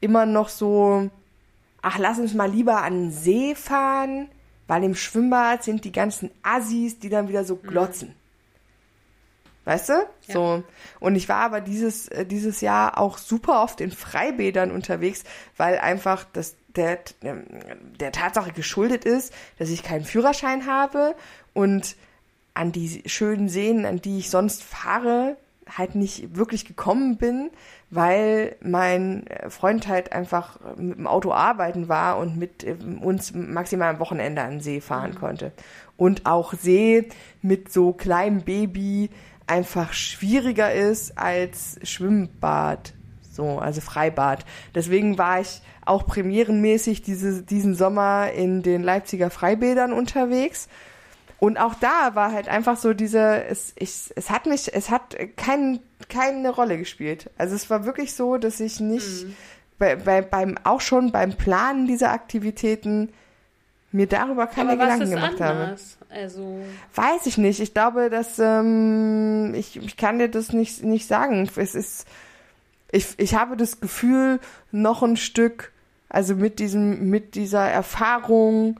immer 0.00 0.26
noch 0.26 0.48
so, 0.48 1.10
ach, 1.80 1.98
lass 1.98 2.18
uns 2.18 2.34
mal 2.34 2.50
lieber 2.50 2.82
an 2.82 2.92
den 2.92 3.12
See 3.12 3.54
fahren, 3.54 4.28
weil 4.66 4.84
im 4.84 4.94
Schwimmbad 4.94 5.62
sind 5.62 5.84
die 5.84 5.92
ganzen 5.92 6.30
Assis, 6.42 6.98
die 6.98 7.08
dann 7.08 7.28
wieder 7.28 7.44
so 7.44 7.56
glotzen. 7.56 8.14
Weißt 9.64 9.90
du? 9.90 9.92
Ja. 9.92 10.34
So. 10.34 10.64
Und 10.98 11.14
ich 11.14 11.28
war 11.28 11.44
aber 11.44 11.60
dieses, 11.60 12.08
äh, 12.08 12.26
dieses 12.26 12.60
Jahr 12.60 12.98
auch 12.98 13.18
super 13.18 13.62
oft 13.62 13.80
in 13.80 13.92
Freibädern 13.92 14.70
unterwegs, 14.70 15.22
weil 15.56 15.78
einfach 15.78 16.24
das 16.32 16.56
der, 16.76 16.98
ähm, 17.22 17.44
der 18.00 18.12
Tatsache 18.12 18.52
geschuldet 18.52 19.04
ist, 19.04 19.32
dass 19.58 19.68
ich 19.68 19.82
keinen 19.82 20.04
Führerschein 20.04 20.66
habe 20.66 21.14
und 21.52 21.96
an 22.54 22.72
die 22.72 23.02
schönen 23.06 23.48
Seen, 23.48 23.86
an 23.86 24.00
die 24.00 24.18
ich 24.18 24.30
sonst 24.30 24.62
fahre, 24.62 25.36
halt 25.76 25.94
nicht 25.94 26.36
wirklich 26.36 26.64
gekommen 26.64 27.16
bin, 27.16 27.50
weil 27.90 28.56
mein 28.60 29.26
äh, 29.26 29.48
Freund 29.48 29.86
halt 29.86 30.12
einfach 30.12 30.58
mit 30.76 30.98
dem 30.98 31.06
Auto 31.06 31.32
arbeiten 31.32 31.88
war 31.88 32.18
und 32.18 32.36
mit 32.36 32.64
ähm, 32.64 33.02
uns 33.02 33.32
maximal 33.32 33.94
am 33.94 34.00
Wochenende 34.00 34.42
an 34.42 34.50
den 34.52 34.60
See 34.60 34.80
fahren 34.80 35.14
konnte. 35.14 35.52
Und 35.96 36.26
auch 36.26 36.52
See 36.54 37.08
mit 37.42 37.72
so 37.72 37.92
kleinem 37.92 38.42
Baby 38.42 39.10
einfach 39.52 39.92
schwieriger 39.92 40.72
ist 40.72 41.18
als 41.18 41.78
Schwimmbad. 41.82 42.94
So, 43.30 43.58
also 43.58 43.80
Freibad. 43.80 44.44
Deswegen 44.74 45.18
war 45.18 45.40
ich 45.40 45.60
auch 45.84 46.06
premierenmäßig 46.06 47.02
diese, 47.02 47.42
diesen 47.42 47.74
Sommer 47.74 48.30
in 48.32 48.62
den 48.62 48.82
Leipziger 48.82 49.30
Freibädern 49.30 49.92
unterwegs. 49.92 50.68
Und 51.38 51.58
auch 51.58 51.74
da 51.74 52.14
war 52.14 52.32
halt 52.32 52.48
einfach 52.48 52.76
so 52.76 52.94
diese, 52.94 53.44
es, 53.44 53.72
ich, 53.76 54.12
es 54.16 54.30
hat 54.30 54.46
mich, 54.46 54.72
es 54.74 54.90
hat 54.90 55.16
kein, 55.36 55.80
keine 56.08 56.50
Rolle 56.50 56.78
gespielt. 56.78 57.30
Also 57.36 57.54
es 57.54 57.68
war 57.68 57.84
wirklich 57.84 58.14
so, 58.14 58.38
dass 58.38 58.60
ich 58.60 58.80
nicht 58.80 59.26
bei, 59.78 59.96
bei, 59.96 60.22
beim, 60.22 60.56
auch 60.64 60.80
schon 60.80 61.12
beim 61.12 61.32
Planen 61.32 61.86
dieser 61.86 62.12
Aktivitäten 62.12 63.12
mir 63.92 64.06
darüber 64.06 64.46
keine 64.46 64.72
Aber 64.72 64.84
Gedanken 64.84 65.10
gemacht 65.10 65.40
habe. 65.40 65.76
Also, 66.12 66.60
Weiß 66.94 67.26
ich 67.26 67.38
nicht. 67.38 67.60
Ich 67.60 67.72
glaube, 67.72 68.10
dass 68.10 68.38
ähm, 68.38 69.54
ich, 69.54 69.76
ich 69.76 69.96
kann 69.96 70.18
dir 70.18 70.28
das 70.28 70.52
nicht, 70.52 70.82
nicht 70.82 71.06
sagen. 71.06 71.48
Es 71.56 71.74
ist, 71.74 72.06
ich, 72.90 73.14
ich 73.16 73.34
habe 73.34 73.56
das 73.56 73.80
Gefühl, 73.80 74.38
noch 74.70 75.02
ein 75.02 75.16
Stück, 75.16 75.72
also 76.08 76.34
mit 76.34 76.58
diesem, 76.58 77.08
mit 77.08 77.34
dieser 77.34 77.66
Erfahrung 77.66 78.78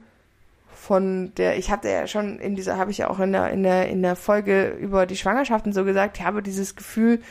von 0.73 1.33
der, 1.35 1.57
ich 1.57 1.71
hatte 1.71 1.89
ja 1.89 2.07
schon 2.07 2.39
in 2.39 2.55
dieser, 2.55 2.77
habe 2.77 2.91
ich 2.91 2.99
ja 2.99 3.09
auch 3.09 3.19
in 3.19 3.31
der, 3.31 3.49
in 3.51 3.63
der, 3.63 3.87
in 3.89 4.01
der 4.01 4.15
Folge 4.15 4.69
über 4.79 5.05
die 5.05 5.15
Schwangerschaften 5.15 5.73
so 5.73 5.85
gesagt, 5.85 6.17
ich 6.17 6.25
habe 6.25 6.43
dieses 6.43 6.75
Gefühl, 6.75 7.21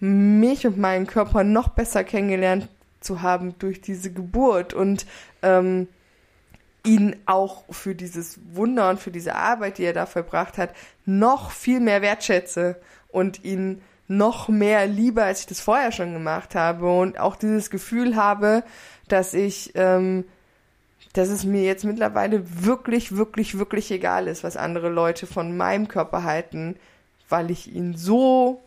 mich 0.00 0.66
und 0.66 0.78
meinen 0.78 1.06
Körper 1.06 1.44
noch 1.44 1.68
besser 1.68 2.04
kennengelernt 2.04 2.68
zu 3.00 3.22
haben 3.22 3.54
durch 3.58 3.80
diese 3.80 4.10
Geburt 4.10 4.74
und 4.74 5.06
ähm, 5.42 5.88
ihn 6.84 7.16
auch 7.26 7.64
für 7.70 7.94
dieses 7.94 8.40
Wunder 8.52 8.90
und 8.90 9.00
für 9.00 9.10
diese 9.10 9.34
Arbeit, 9.34 9.78
die 9.78 9.84
er 9.84 9.92
da 9.92 10.06
verbracht 10.06 10.58
hat, 10.58 10.74
noch 11.04 11.50
viel 11.50 11.80
mehr 11.80 12.02
wertschätze 12.02 12.80
und 13.08 13.44
ihn 13.44 13.82
noch 14.08 14.48
mehr 14.48 14.86
liebe, 14.86 15.22
als 15.22 15.40
ich 15.40 15.46
das 15.46 15.60
vorher 15.60 15.92
schon 15.92 16.12
gemacht 16.12 16.54
habe 16.54 16.90
und 16.90 17.18
auch 17.20 17.36
dieses 17.36 17.70
Gefühl 17.70 18.16
habe, 18.16 18.64
dass 19.06 19.34
ich, 19.34 19.72
ähm, 19.76 20.24
dass 21.12 21.28
es 21.28 21.44
mir 21.44 21.62
jetzt 21.62 21.84
mittlerweile 21.84 22.42
wirklich, 22.64 23.16
wirklich, 23.16 23.58
wirklich 23.58 23.90
egal 23.90 24.26
ist, 24.26 24.42
was 24.42 24.56
andere 24.56 24.88
Leute 24.88 25.26
von 25.26 25.56
meinem 25.56 25.86
Körper 25.86 26.24
halten, 26.24 26.76
weil 27.28 27.50
ich 27.52 27.72
ihn 27.72 27.96
so 27.96 28.60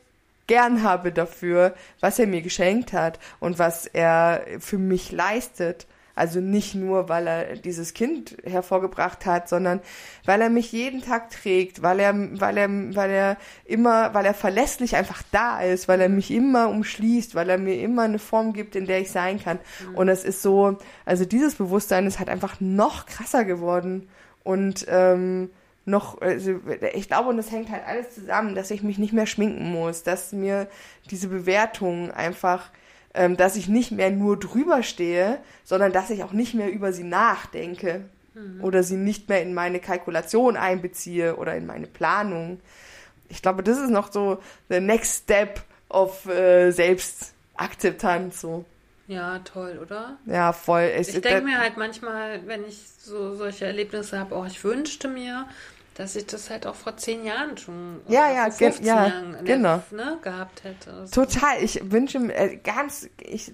gern 0.48 0.84
habe 0.84 1.12
dafür, 1.12 1.74
was 2.00 2.20
er 2.20 2.28
mir 2.28 2.42
geschenkt 2.42 2.94
hat 2.94 3.20
und 3.40 3.60
was 3.60 3.86
er 3.86 4.46
für 4.60 4.78
mich 4.78 5.12
leistet. 5.12 5.88
Also 6.16 6.40
nicht 6.40 6.76
nur, 6.76 7.10
weil 7.10 7.26
er 7.26 7.56
dieses 7.56 7.94
Kind 7.96 8.38
hervorgebracht 8.44 9.26
hat, 9.26 9.50
sondern 9.50 9.82
weil 10.26 10.42
er 10.42 10.50
mich 10.50 10.72
jeden 10.72 11.02
Tag 11.02 11.32
trägt, 11.32 11.82
weil 11.82 12.00
er, 12.00 12.14
weil 12.40 12.58
er, 12.58 12.70
weil 12.70 13.10
er 13.10 13.38
immer, 13.66 14.14
weil 14.14 14.26
er 14.26 14.36
verlässlich 14.36 14.96
einfach 14.96 15.24
da 15.32 15.62
ist, 15.62 15.88
weil 15.88 16.02
er 16.02 16.10
mich 16.10 16.30
immer 16.30 16.70
umschließt, 16.70 17.34
weil 17.34 17.50
er 17.50 17.58
mir 17.58 17.80
immer 17.82 18.04
eine 18.04 18.20
Form 18.20 18.54
gibt, 18.54 18.76
in 18.76 18.86
der 18.86 19.02
ich 19.02 19.12
sein 19.12 19.42
kann. 19.42 19.58
Und 19.96 20.08
es 20.08 20.24
ist 20.24 20.44
so, 20.44 20.78
also 21.06 21.26
dieses 21.26 21.56
Bewusstsein 21.56 22.06
ist 22.06 22.20
halt 22.20 22.30
einfach 22.30 22.62
noch 22.62 23.08
krasser 23.08 23.44
geworden 23.44 24.08
und 24.44 24.86
ähm, 24.90 25.50
noch, 25.86 26.22
also 26.22 26.60
ich 26.94 27.08
glaube, 27.08 27.30
und 27.30 27.38
das 27.38 27.52
hängt 27.52 27.70
halt 27.70 27.86
alles 27.86 28.16
zusammen, 28.16 28.56
dass 28.56 28.72
ich 28.72 28.84
mich 28.84 28.98
nicht 28.98 29.14
mehr 29.14 29.26
schminken 29.26 29.72
muss, 29.72 30.04
dass 30.04 30.32
mir 30.32 30.68
diese 31.10 31.28
Bewertung 31.28 32.12
einfach, 32.12 32.72
ähm, 33.14 33.38
dass 33.38 33.56
ich 33.56 33.68
nicht 33.68 33.92
mehr 33.92 34.12
nur 34.12 34.40
drüber 34.40 34.84
stehe, 34.84 35.40
sondern 35.64 35.92
dass 35.92 36.10
ich 36.10 36.24
auch 36.24 36.34
nicht 36.34 36.54
mehr 36.54 36.72
über 36.72 36.94
sie 36.94 37.04
nachdenke 37.04 38.06
oder 38.64 38.82
sie 38.82 38.98
nicht 38.98 39.30
mehr 39.30 39.44
in 39.44 39.54
meine 39.54 39.80
Kalkulation 39.80 40.58
einbeziehe 40.58 41.36
oder 41.36 41.56
in 41.56 41.68
meine 41.68 41.86
Planung. 41.86 42.60
Ich 43.30 43.44
glaube, 43.44 43.62
das 43.62 43.78
ist 43.78 43.92
noch 43.92 44.12
so 44.12 44.40
the 44.70 44.80
next 44.80 45.24
step 45.26 45.62
of 45.90 46.26
äh, 46.26 46.72
Selbstakzeptanz. 46.72 48.42
So. 48.42 48.66
ja, 49.08 49.38
toll, 49.40 49.80
oder? 49.80 50.18
Ja, 50.26 50.52
voll. 50.52 50.92
Es, 50.96 51.10
Ich 51.10 51.22
denke 51.22 51.44
mir 51.44 51.60
halt 51.60 51.78
manchmal, 51.78 52.42
wenn 52.48 52.66
ich 52.66 52.80
so 52.98 53.36
solche 53.36 53.66
Erlebnisse 53.66 54.20
habe, 54.20 54.34
oh, 54.36 54.46
ich 54.46 54.64
wünschte 54.64 55.08
mir, 55.08 55.46
dass 55.96 56.16
ich 56.16 56.26
das 56.26 56.50
halt 56.50 56.66
auch 56.66 56.76
vor 56.76 56.98
zehn 56.98 57.24
Jahren 57.24 57.58
schon 57.58 58.02
Ja, 58.08 58.30
ja, 58.32 58.50
vor 58.50 58.58
ge- 58.60 58.72
15 58.72 58.86
ja, 58.86 59.08
Jahren 59.08 59.46
genau. 59.46 59.84
ne, 59.92 60.18
gehabt 60.22 60.64
hätte. 60.64 61.06
So. 61.08 61.24
Total, 61.26 61.62
ich 61.64 61.80
wünsche 61.92 62.20
mir 62.20 62.34
äh, 62.36 62.58
ganz, 62.58 63.08
ich, 63.22 63.52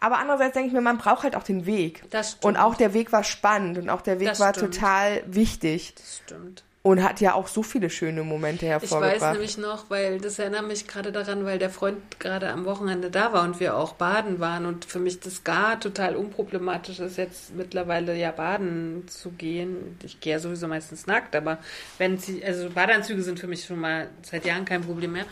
aber 0.00 0.18
andererseits 0.18 0.54
denke 0.54 0.68
ich 0.68 0.72
mir, 0.74 0.80
man 0.80 0.98
braucht 0.98 1.22
halt 1.24 1.36
auch 1.36 1.42
den 1.42 1.66
Weg. 1.66 2.02
Das 2.10 2.32
stimmt. 2.32 2.44
Und 2.44 2.56
auch 2.56 2.74
der 2.74 2.94
Weg 2.94 3.12
war 3.12 3.24
spannend 3.24 3.78
und 3.78 3.88
auch 3.90 4.00
der 4.02 4.20
Weg 4.20 4.28
Das 4.28 4.40
war 4.40 4.54
stimmt. 4.54 4.74
total 4.74 5.22
wichtig 5.26 5.94
Das 5.96 6.16
stimmt. 6.24 6.64
Und 6.86 7.02
hat 7.02 7.22
ja 7.22 7.32
auch 7.32 7.48
so 7.48 7.62
viele 7.62 7.88
schöne 7.88 8.24
Momente 8.24 8.66
Ich 8.66 8.70
hervorgebracht. 8.70 9.22
weiß 9.22 9.32
nämlich 9.32 9.56
noch, 9.56 9.88
weil 9.88 10.20
das 10.20 10.38
erinnert 10.38 10.68
mich 10.68 10.86
gerade 10.86 11.12
daran, 11.12 11.46
weil 11.46 11.58
der 11.58 11.70
Freund 11.70 11.96
gerade 12.20 12.50
am 12.50 12.66
Wochenende 12.66 13.10
da 13.10 13.32
war 13.32 13.42
und 13.42 13.58
wir 13.58 13.74
auch 13.74 13.94
baden 13.94 14.38
waren 14.38 14.66
und 14.66 14.84
für 14.84 14.98
mich 14.98 15.18
das 15.18 15.44
gar 15.44 15.80
total 15.80 16.14
unproblematisch 16.14 17.00
ist, 17.00 17.16
jetzt 17.16 17.54
mittlerweile 17.54 18.14
ja 18.14 18.32
baden 18.32 19.04
zu 19.08 19.30
gehen. 19.30 19.96
Ich 20.04 20.20
gehe 20.20 20.34
ja 20.34 20.38
sowieso 20.38 20.68
meistens 20.68 21.06
nackt, 21.06 21.34
aber 21.34 21.56
wenn 21.96 22.18
sie, 22.18 22.44
also 22.44 22.68
Badeanzüge 22.68 23.22
sind 23.22 23.40
für 23.40 23.46
mich 23.46 23.64
schon 23.64 23.80
mal 23.80 24.08
seit 24.20 24.44
Jahren 24.44 24.66
kein 24.66 24.82
Problem 24.82 25.12
mehr. 25.12 25.24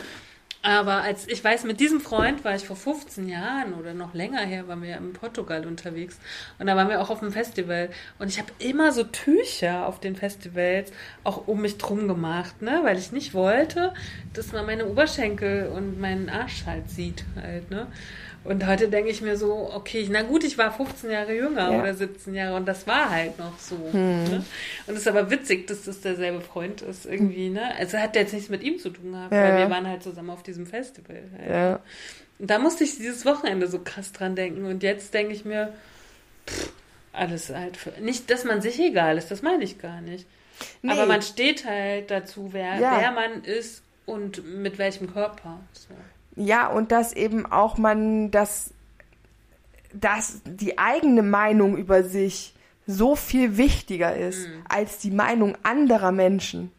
Aber 0.65 1.01
als 1.01 1.27
ich 1.27 1.43
weiß, 1.43 1.65
mit 1.65 1.81
diesem 1.81 1.99
Freund 1.99 2.45
war 2.45 2.55
ich 2.55 2.65
vor 2.65 2.77
15 2.77 3.27
Jahren 3.27 3.73
oder 3.73 3.93
noch 3.93 4.13
länger 4.13 4.39
her, 4.39 4.65
waren 4.69 4.81
wir 4.81 4.91
ja 4.91 4.97
in 4.97 5.11
Portugal 5.11 5.67
unterwegs. 5.67 6.17
Und 6.57 6.67
da 6.67 6.77
waren 6.77 6.87
wir 6.87 7.01
auch 7.01 7.09
auf 7.09 7.21
einem 7.21 7.33
Festival. 7.33 7.89
Und 8.17 8.29
ich 8.29 8.39
habe 8.39 8.49
immer 8.59 8.93
so 8.93 9.03
Tücher 9.03 9.85
auf 9.85 9.99
den 9.99 10.15
Festivals 10.15 10.93
auch 11.25 11.47
um 11.47 11.61
mich 11.61 11.77
drum 11.79 12.07
gemacht, 12.07 12.61
ne? 12.61 12.79
Weil 12.83 12.97
ich 12.97 13.11
nicht 13.11 13.33
wollte, 13.33 13.93
dass 14.31 14.53
man 14.53 14.65
meine 14.65 14.85
Oberschenkel 14.85 15.67
und 15.67 15.99
meinen 15.99 16.29
Arsch 16.29 16.65
halt 16.65 16.89
sieht 16.89 17.25
halt, 17.35 17.69
ne? 17.69 17.87
Und 18.43 18.65
heute 18.67 18.89
denke 18.89 19.09
ich 19.09 19.21
mir 19.21 19.37
so, 19.37 19.71
okay, 19.73 20.05
na 20.11 20.21
gut, 20.23 20.43
ich 20.43 20.57
war 20.57 20.71
15 20.71 21.09
Jahre 21.09 21.33
jünger 21.33 21.71
Ja. 21.71 21.79
oder 21.79 21.93
17 21.93 22.35
Jahre 22.35 22.55
und 22.57 22.65
das 22.67 22.85
war 22.87 23.09
halt 23.09 23.39
noch 23.39 23.57
so. 23.57 23.75
Ne? 23.93 24.43
Und 24.85 24.93
es 24.95 25.01
ist 25.01 25.07
aber 25.07 25.29
witzig, 25.31 25.65
dass 25.67 25.83
das 25.83 26.01
derselbe 26.01 26.41
Freund 26.41 26.81
ist 26.81 27.05
irgendwie, 27.05 27.49
ne? 27.49 27.73
Also 27.77 27.97
hat 27.97 28.15
der 28.15 28.23
jetzt 28.23 28.33
nichts 28.33 28.49
mit 28.49 28.61
ihm 28.61 28.79
zu 28.79 28.89
tun 28.89 29.13
gehabt, 29.13 29.31
Ja, 29.31 29.43
weil 29.43 29.57
wir 29.59 29.69
waren 29.69 29.87
halt 29.87 30.03
zusammen 30.03 30.29
auf 30.29 30.43
diesem 30.43 30.65
Festival. 30.67 31.23
Halt. 31.37 31.49
ja. 31.49 31.79
Und 32.39 32.49
da 32.49 32.59
musste 32.59 32.83
ich 32.83 32.97
dieses 32.97 33.25
Wochenende 33.25 33.67
so 33.67 33.79
krass 33.79 34.11
dran 34.11 34.35
denken. 34.35 34.65
Und 34.65 34.83
jetzt 34.83 35.13
denke 35.13 35.33
ich 35.33 35.45
mir, 35.45 35.71
pff, 36.47 36.71
alles 37.13 37.49
halt 37.49 37.77
für. 37.77 37.91
Nicht, 38.01 38.29
dass 38.29 38.43
man 38.43 38.61
sich 38.61 38.77
egal 38.79 39.17
ist, 39.17 39.31
das 39.31 39.41
meine 39.41 39.63
ich 39.63 39.79
gar 39.79 40.01
nicht. 40.01 40.25
Nee. 40.81 40.91
Aber 40.91 41.05
man 41.05 41.21
steht 41.21 41.65
halt 41.65 42.11
dazu, 42.11 42.49
wer, 42.51 42.75
Ja. 42.79 42.97
wer 42.99 43.11
man 43.11 43.43
ist 43.45 43.83
und 44.05 44.43
mit 44.61 44.77
welchem 44.79 45.13
Körper. 45.13 45.59
So. 45.73 45.93
Ja, 46.35 46.67
und 46.67 46.91
dass 46.91 47.13
eben 47.13 47.45
auch 47.45 47.77
man 47.77 48.31
das, 48.31 48.73
dass 49.93 50.41
die 50.45 50.77
eigene 50.77 51.21
Meinung 51.21 51.77
über 51.77 52.03
sich 52.03 52.55
so 52.85 53.15
viel 53.15 53.57
wichtiger 53.57 54.15
ist 54.15 54.47
als 54.67 54.97
die 54.97 55.11
Meinung 55.11 55.57
anderer 55.63 56.11
Menschen. 56.11 56.71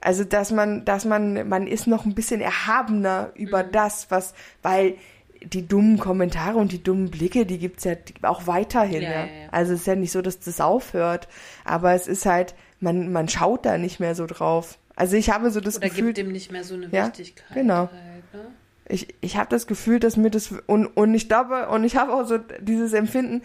Also, 0.00 0.24
dass 0.24 0.50
man, 0.50 0.84
dass 0.84 1.04
man, 1.04 1.48
man 1.48 1.66
ist 1.66 1.86
noch 1.86 2.04
ein 2.04 2.14
bisschen 2.14 2.40
erhabener 2.40 3.30
über 3.34 3.62
das, 3.64 4.10
was, 4.10 4.34
weil 4.62 4.96
die 5.42 5.66
dummen 5.66 5.98
Kommentare 5.98 6.58
und 6.58 6.72
die 6.72 6.82
dummen 6.82 7.10
Blicke, 7.10 7.46
die 7.46 7.58
gibt's 7.58 7.84
ja 7.84 7.94
auch 8.22 8.46
weiterhin. 8.46 9.02
Ja, 9.02 9.10
Ja, 9.10 9.24
ja. 9.24 9.48
Also 9.50 9.72
es 9.74 9.80
ist 9.80 9.86
ja 9.86 9.96
nicht 9.96 10.12
so, 10.12 10.22
dass 10.22 10.40
das 10.40 10.60
aufhört, 10.60 11.28
aber 11.64 11.92
es 11.94 12.06
ist 12.06 12.26
halt, 12.26 12.54
man, 12.80 13.12
man 13.12 13.28
schaut 13.28 13.66
da 13.66 13.78
nicht 13.78 14.00
mehr 14.00 14.14
so 14.14 14.26
drauf. 14.26 14.78
Also 14.96 15.16
ich 15.16 15.30
habe 15.30 15.50
so 15.50 15.60
das 15.60 15.78
Oder 15.78 15.88
Gefühl, 15.88 16.06
gibt 16.06 16.18
dem 16.18 16.32
nicht 16.32 16.52
mehr 16.52 16.64
so 16.64 16.74
eine 16.74 16.90
Wichtigkeit. 16.92 17.54
genau. 17.54 17.90
Halt? 17.90 18.13
Ich, 18.86 19.14
ich 19.20 19.36
habe 19.36 19.48
das 19.48 19.66
Gefühl, 19.66 19.98
dass 19.98 20.16
mir 20.16 20.30
das 20.30 20.52
und, 20.66 20.86
und 20.86 21.14
ich 21.14 21.28
glaube 21.28 21.68
und 21.68 21.84
ich 21.84 21.96
habe 21.96 22.12
auch 22.12 22.26
so 22.26 22.38
dieses 22.60 22.92
Empfinden, 22.92 23.42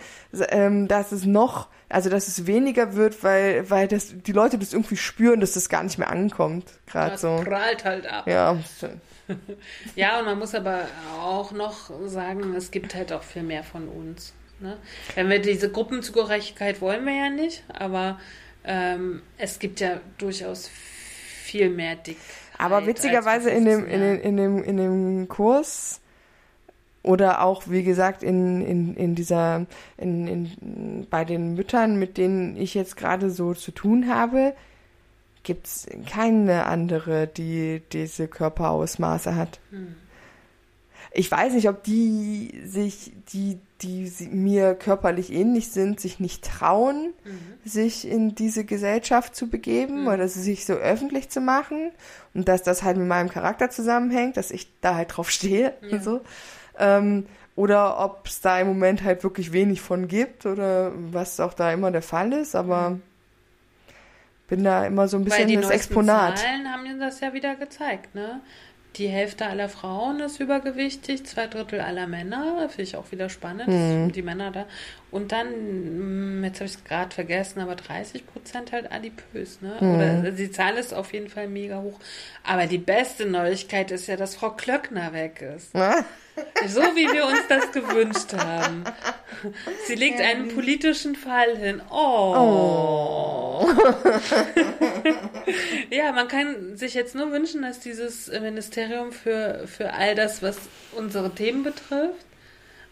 ähm, 0.50 0.88
dass 0.88 1.12
es 1.12 1.26
noch, 1.26 1.70
also 1.88 2.10
dass 2.10 2.28
es 2.28 2.46
weniger 2.46 2.96
wird, 2.96 3.24
weil 3.24 3.70
weil 3.70 3.88
das 3.88 4.14
die 4.26 4.34
Leute 4.34 4.58
das 4.58 4.74
irgendwie 4.74 4.98
spüren, 4.98 5.40
dass 5.40 5.54
das 5.54 5.70
gar 5.70 5.84
nicht 5.84 5.98
mehr 5.98 6.10
ankommt, 6.10 6.66
gerade 6.88 7.12
Das 7.12 7.22
so. 7.22 7.42
prallt 7.44 7.86
halt 7.86 8.06
ab. 8.06 8.28
Ja, 8.28 8.58
Ja, 9.96 10.20
und 10.20 10.26
man 10.26 10.40
muss 10.40 10.56
aber 10.56 10.88
auch 11.22 11.52
noch 11.52 11.92
sagen, 12.08 12.56
es 12.56 12.72
gibt 12.72 12.96
halt 12.96 13.14
auch 13.14 13.24
viel 13.24 13.44
mehr 13.44 13.64
von 13.64 13.88
uns. 13.88 14.34
Ne? 14.60 14.78
Wenn 15.16 15.30
wir 15.30 15.40
diese 15.40 15.72
Gruppenzugehörigkeit 15.72 16.82
wollen 16.82 17.06
wir 17.06 17.14
ja 17.14 17.30
nicht, 17.30 17.64
aber 17.70 18.20
ähm, 18.64 19.22
es 19.38 19.60
gibt 19.60 19.80
ja 19.80 20.02
durchaus 20.18 20.68
viel 20.68 21.70
mehr 21.70 21.96
Dick. 21.96 22.18
Aber 22.60 22.86
witzigerweise 22.86 23.50
in 23.50 23.66
dem 23.66 23.88
in, 23.88 24.02
dem 24.02 24.22
in 24.22 24.38
dem 24.38 24.64
in 24.64 24.78
dem 24.78 25.28
Kurs 25.28 26.02
oder 27.02 27.42
auch 27.42 27.64
wie 27.68 27.84
gesagt 27.84 28.22
in 28.22 28.62
in 28.62 28.96
in 28.96 29.16
dieser 29.16 29.66
in, 29.98 30.28
in 30.28 31.08
bei 31.10 31.26
den 31.26 31.56
Müttern, 31.56 31.98
mit 31.98 32.18
denen 32.18 32.56
ich 32.58 32.76
jetzt 32.76 32.98
gerade 32.98 33.32
so 33.32 33.54
zu 33.54 33.72
tun 33.72 34.08
habe, 34.08 34.54
gibt's 35.44 35.88
keine 36.08 36.66
andere, 36.66 37.28
die 37.28 37.82
diese 37.92 38.28
Körperausmaße 38.28 39.36
hat. 39.36 39.60
Ich 41.12 41.32
weiß 41.32 41.54
nicht, 41.54 41.70
ob 41.70 41.84
die 41.84 42.62
sich, 42.66 43.14
die, 43.34 43.60
die 43.82 44.12
mir 44.32 44.76
körperlich 44.76 45.32
ähnlich 45.32 45.72
sind, 45.72 46.00
sich 46.00 46.20
nicht 46.20 46.44
trauen, 46.44 47.14
sich 47.64 48.08
in 48.08 48.36
diese 48.36 48.66
Gesellschaft 48.66 49.36
zu 49.36 49.50
begeben 49.50 50.08
oder 50.08 50.28
sich 50.28 50.66
so 50.66 50.74
öffentlich 50.74 51.30
zu 51.30 51.40
machen 51.40 51.92
und 52.34 52.48
dass 52.48 52.64
das 52.64 52.84
halt 52.84 52.98
mit 52.98 53.08
meinem 53.08 53.30
Charakter 53.30 53.70
zusammenhängt, 53.70 54.36
dass 54.38 54.52
ich 54.52 54.68
da 54.82 54.96
halt 54.96 55.16
drauf 55.16 55.32
stehe 55.32 55.74
und 55.92 56.04
so. 56.04 56.22
Ähm, 56.78 57.26
oder 57.56 58.00
ob 58.00 58.28
es 58.28 58.42
da 58.42 58.60
im 58.60 58.68
Moment 58.68 59.04
halt 59.04 59.24
wirklich 59.24 59.52
wenig 59.52 59.82
von 59.82 60.08
gibt 60.08 60.46
oder 60.46 60.92
was 60.96 61.40
auch 61.40 61.54
da 61.54 61.72
immer 61.72 61.92
der 61.92 62.02
Fall 62.02 62.34
ist, 62.34 62.56
aber 62.56 63.00
bin 64.48 64.64
da 64.64 64.86
immer 64.86 65.08
so 65.08 65.18
ein 65.18 65.24
bisschen 65.24 65.48
die 65.48 65.56
das 65.56 65.70
Exponat. 65.70 66.40
Zahlen 66.40 66.68
haben 66.72 67.00
das 67.00 67.20
ja 67.20 67.34
wieder 67.34 67.56
gezeigt, 67.56 68.16
ne? 68.16 68.42
Die 68.96 69.08
Hälfte 69.08 69.46
aller 69.46 69.70
Frauen 69.70 70.20
ist 70.20 70.40
übergewichtig, 70.40 71.26
zwei 71.26 71.48
Drittel 71.48 71.80
aller 71.80 72.08
Männer, 72.08 72.68
finde 72.70 72.84
ich 72.84 72.96
auch 72.98 73.12
wieder 73.12 73.30
spannend, 73.30 73.68
Mhm. 73.68 74.12
die 74.12 74.24
Männer 74.24 74.52
da. 74.52 74.66
Und 75.12 75.32
dann, 75.32 76.40
mm, 76.40 76.44
jetzt 76.44 76.60
habe 76.60 76.66
ich 76.66 76.76
es 76.76 76.84
gerade 76.84 77.14
vergessen, 77.14 77.60
aber 77.62 77.76
30 77.76 78.28
Prozent 78.28 78.72
halt 78.72 78.92
adipös, 78.92 79.60
ne? 79.62 79.76
Mhm. 79.80 79.96
Oder 79.96 80.32
die 80.32 80.52
Zahl 80.52 80.78
ist 80.78 80.94
auf 80.94 81.14
jeden 81.14 81.30
Fall 81.30 81.48
mega 81.48 81.82
hoch. 81.82 82.00
Aber 82.44 82.68
die 82.68 82.78
beste 82.78 83.26
Neuigkeit 83.26 83.90
ist 83.92 84.08
ja, 84.08 84.16
dass 84.18 84.36
Frau 84.36 84.52
Klöckner 84.52 85.12
weg 85.14 85.42
ist. 85.42 85.76
Ah, 85.76 86.06
So 86.68 86.82
wie 86.82 87.12
wir 87.12 87.26
uns 87.26 87.42
das 87.48 87.72
gewünscht 87.72 88.34
haben. 88.34 88.84
Sie 89.88 89.96
legt 89.96 90.22
einen 90.22 90.50
politischen 90.50 91.16
Fall 91.16 91.58
hin. 91.58 91.82
Oh. 91.92 93.68
ja, 95.90 96.12
man 96.12 96.28
kann 96.28 96.78
sich 96.78 96.94
jetzt 96.94 97.16
nur 97.16 97.32
wünschen, 97.32 97.62
dass 97.62 97.80
dieses 97.80 98.28
Ministerium 98.28 99.12
für, 99.12 99.68
für 99.68 99.94
all 99.94 100.16
das, 100.16 100.42
was 100.44 100.58
unsere 100.96 101.34
Themen 101.34 101.64
betrifft, 101.64 102.26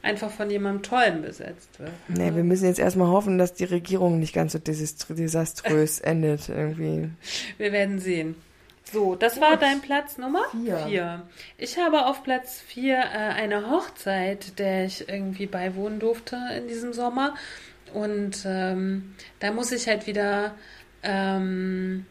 einfach 0.02 0.32
von 0.32 0.49
jemandem 0.49 0.84
Tollen 0.84 1.22
besetzt 1.22 1.80
wird. 1.80 1.91
Nee, 2.07 2.34
wir 2.36 2.44
müssen 2.44 2.65
jetzt 2.65 2.80
erstmal 2.80 3.07
hoffen, 3.10 3.38
dass 3.38 3.53
die 3.53 3.65
Regierung 3.65 4.19
nicht 4.19 4.34
ganz 4.34 4.53
so 4.53 4.60
desastr- 4.60 5.14
desaströs 5.15 5.99
endet 6.02 6.49
irgendwie. 6.49 7.10
Wir 7.57 7.72
werden 7.72 7.99
sehen. 7.99 8.36
So, 8.90 9.15
das 9.15 9.41
war 9.41 9.57
dein 9.57 9.82
Platz 9.82 10.18
Nummer 10.18 10.44
Vier. 10.52 10.78
vier. 10.88 11.28
Ich 11.57 11.78
habe 11.78 12.06
auf 12.06 12.24
Platz 12.24 12.61
vier 12.65 12.98
äh, 12.99 13.34
eine 13.34 13.69
Hochzeit, 13.69 14.57
der 14.60 14.86
ich 14.86 15.10
irgendwie 15.10 15.45
beiwohnen 15.45 15.99
durfte 15.99 16.38
in 16.57 16.69
diesem 16.69 16.94
Sommer. 16.94 17.36
Und 17.94 18.44
ähm, 18.45 19.14
da 19.41 19.52
muss 19.52 19.74
ich 19.74 19.88
halt 19.90 20.07
wieder, 20.07 20.56
ähm, 21.03 22.06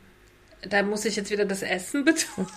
da 0.68 0.82
muss 0.82 1.06
ich 1.06 1.16
jetzt 1.16 1.30
wieder 1.30 1.46
das 1.46 1.62
Essen 1.62 2.04
betonen. 2.04 2.48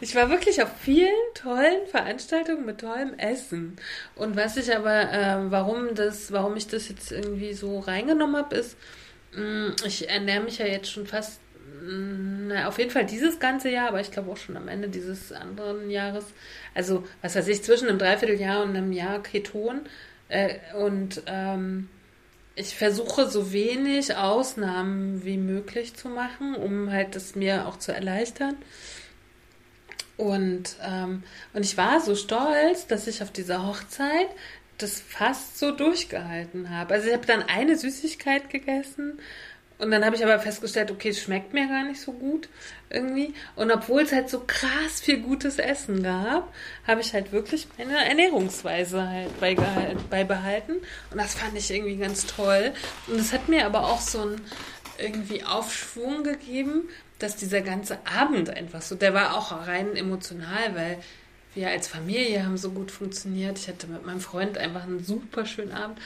Ich 0.00 0.14
war 0.14 0.28
wirklich 0.28 0.62
auf 0.62 0.70
vielen 0.80 1.08
tollen 1.34 1.86
Veranstaltungen 1.86 2.66
mit 2.66 2.80
tollem 2.80 3.14
Essen. 3.18 3.76
Und 4.14 4.36
was 4.36 4.56
ich 4.56 4.74
aber, 4.74 5.12
äh, 5.12 5.50
warum 5.50 5.94
das, 5.94 6.30
warum 6.30 6.56
ich 6.56 6.66
das 6.66 6.88
jetzt 6.88 7.10
irgendwie 7.10 7.54
so 7.54 7.78
reingenommen 7.78 8.36
habe, 8.36 8.56
ist, 8.56 8.76
mh, 9.32 9.76
ich 9.86 10.08
ernähre 10.10 10.42
mich 10.42 10.58
ja 10.58 10.66
jetzt 10.66 10.90
schon 10.90 11.06
fast, 11.06 11.40
mh, 11.82 12.54
na, 12.54 12.68
auf 12.68 12.78
jeden 12.78 12.90
Fall 12.90 13.06
dieses 13.06 13.38
ganze 13.38 13.70
Jahr, 13.70 13.88
aber 13.88 14.00
ich 14.00 14.10
glaube 14.10 14.30
auch 14.30 14.36
schon 14.36 14.56
am 14.56 14.68
Ende 14.68 14.88
dieses 14.88 15.32
anderen 15.32 15.88
Jahres. 15.90 16.26
Also, 16.74 17.06
was 17.22 17.34
weiß 17.34 17.48
ich, 17.48 17.62
zwischen 17.62 17.88
einem 17.88 17.98
Dreivierteljahr 17.98 18.62
und 18.62 18.76
einem 18.76 18.92
Jahr 18.92 19.22
Keton. 19.22 19.80
Äh, 20.28 20.56
und 20.78 21.22
ähm, 21.26 21.88
ich 22.56 22.74
versuche 22.74 23.28
so 23.28 23.52
wenig 23.52 24.16
Ausnahmen 24.16 25.24
wie 25.24 25.36
möglich 25.38 25.94
zu 25.94 26.08
machen, 26.08 26.54
um 26.54 26.90
halt 26.90 27.14
das 27.14 27.36
mir 27.36 27.66
auch 27.66 27.78
zu 27.78 27.92
erleichtern. 27.92 28.56
Und, 30.16 30.76
ähm, 30.82 31.22
und 31.52 31.64
ich 31.64 31.76
war 31.76 32.00
so 32.00 32.14
stolz, 32.14 32.86
dass 32.86 33.06
ich 33.06 33.22
auf 33.22 33.30
dieser 33.30 33.66
Hochzeit 33.66 34.28
das 34.78 35.00
fast 35.00 35.58
so 35.58 35.72
durchgehalten 35.72 36.70
habe. 36.70 36.94
Also 36.94 37.08
ich 37.08 37.14
habe 37.14 37.26
dann 37.26 37.42
eine 37.42 37.76
Süßigkeit 37.76 38.50
gegessen 38.50 39.18
und 39.78 39.90
dann 39.90 40.04
habe 40.04 40.16
ich 40.16 40.24
aber 40.24 40.38
festgestellt, 40.38 40.90
okay, 40.90 41.10
es 41.10 41.20
schmeckt 41.20 41.52
mir 41.52 41.66
gar 41.68 41.84
nicht 41.84 42.00
so 42.00 42.12
gut 42.12 42.48
irgendwie. 42.88 43.34
Und 43.56 43.70
obwohl 43.70 44.02
es 44.02 44.12
halt 44.12 44.30
so 44.30 44.42
krass 44.46 45.00
viel 45.02 45.20
gutes 45.20 45.58
Essen 45.58 46.02
gab, 46.02 46.52
habe 46.86 47.02
ich 47.02 47.12
halt 47.12 47.32
wirklich 47.32 47.68
meine 47.76 48.04
Ernährungsweise 48.06 49.06
halt 49.06 49.38
beibehalten. 50.10 50.76
Und 51.10 51.20
das 51.20 51.34
fand 51.34 51.56
ich 51.58 51.70
irgendwie 51.70 51.96
ganz 51.96 52.26
toll. 52.26 52.72
Und 53.06 53.20
es 53.20 53.32
hat 53.34 53.48
mir 53.48 53.66
aber 53.66 53.84
auch 53.84 54.00
so 54.00 54.22
ein 54.22 54.40
irgendwie 54.98 55.44
Aufschwung 55.44 56.24
gegeben, 56.24 56.88
dass 57.18 57.36
dieser 57.36 57.62
ganze 57.62 57.98
Abend 58.06 58.50
einfach 58.50 58.82
so, 58.82 58.94
der 58.94 59.14
war 59.14 59.36
auch 59.36 59.52
rein 59.66 59.96
emotional, 59.96 60.74
weil 60.74 60.98
wir 61.54 61.70
als 61.70 61.88
Familie 61.88 62.44
haben 62.44 62.58
so 62.58 62.70
gut 62.70 62.90
funktioniert. 62.90 63.58
Ich 63.58 63.68
hatte 63.68 63.86
mit 63.86 64.04
meinem 64.04 64.20
Freund 64.20 64.58
einfach 64.58 64.82
einen 64.82 65.02
super 65.02 65.46
schönen 65.46 65.72
Abend. 65.72 65.98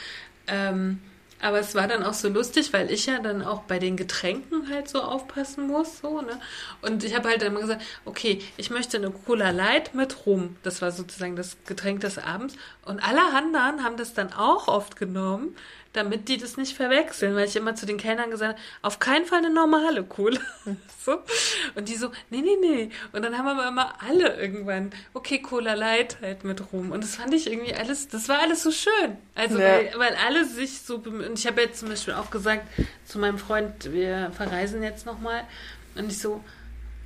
Ähm, 0.47 1.01
aber 1.43 1.59
es 1.59 1.75
war 1.75 1.89
dann 1.89 2.03
auch 2.03 2.13
so 2.13 2.29
lustig, 2.29 2.73
weil 2.73 2.91
ich 2.91 3.07
ja 3.07 3.19
dann 3.19 3.43
auch 3.43 3.63
bei 3.63 3.79
den 3.79 3.97
Getränken 3.97 4.69
halt 4.69 4.89
so 4.89 5.01
aufpassen 5.01 5.67
muss, 5.69 6.01
so, 6.01 6.21
ne? 6.21 6.39
Und 6.83 7.03
ich 7.03 7.17
habe 7.17 7.31
halt 7.31 7.43
immer 7.43 7.61
gesagt, 7.61 7.83
okay, 8.05 8.41
ich 8.59 8.69
möchte 8.69 8.99
eine 8.99 9.11
Cola 9.11 9.51
Light 9.51 9.95
mit 9.95 10.27
Rum. 10.27 10.57
Das 10.63 10.83
war 10.83 10.93
sozusagen 10.93 11.37
das 11.37 11.57
Getränk 11.67 12.01
des 12.01 12.19
Abends. 12.19 12.57
Und 12.85 13.01
alle 13.01 13.23
anderen 13.35 13.83
haben 13.83 13.97
das 13.97 14.13
dann 14.13 14.35
auch 14.35 14.69
oft 14.69 14.97
genommen, 14.97 15.57
damit 15.93 16.29
die 16.29 16.37
das 16.37 16.57
nicht 16.57 16.77
verwechseln, 16.77 17.35
weil 17.35 17.49
ich 17.49 17.57
immer 17.57 17.75
zu 17.75 17.85
den 17.85 17.97
Kellnern 17.97 18.31
gesagt 18.31 18.53
habe, 18.57 18.63
auf 18.83 19.01
keinen 19.01 19.27
Fall 19.27 19.39
eine 19.39 19.51
normale 19.51 20.05
Cola. 20.05 20.39
so. 21.05 21.19
Und 21.75 21.89
die 21.89 21.97
so, 21.97 22.13
nee, 22.31 22.43
nee, 22.43 22.57
nee. 22.61 22.91
Und 23.13 23.23
dann 23.23 23.37
haben 23.37 23.49
aber 23.49 23.67
immer 23.67 23.95
alle 24.01 24.41
irgendwann, 24.41 24.91
okay, 25.15 25.41
Cola 25.43 25.75
Light 25.75 26.19
halt 26.23 26.45
mit 26.45 26.73
Rum. 26.73 26.93
Und 26.93 27.03
das 27.03 27.17
fand 27.17 27.35
ich 27.35 27.51
irgendwie 27.51 27.75
alles, 27.75 28.07
das 28.09 28.29
war 28.29 28.39
alles 28.39 28.63
so 28.63 28.71
schön. 28.71 29.17
Also, 29.35 29.59
Ja. 29.59 29.65
weil, 29.65 29.93
weil 29.97 30.17
alle 30.27 30.45
sich 30.45 30.83
so 30.83 30.99
bemühen. 30.99 31.31
Und 31.31 31.39
ich 31.39 31.47
habe 31.49 31.61
jetzt 31.61 31.81
zum 31.81 31.89
Beispiel 31.89 32.15
auch 32.15 32.31
gesagt 32.31 32.69
zu 33.05 33.19
meinem 33.19 33.39
Freund, 33.39 33.93
wir 33.93 34.31
verreisen 34.37 34.83
jetzt 34.85 35.07
nochmal. 35.07 35.43
Und 35.97 36.07
ich 36.11 36.19
so, 36.19 36.45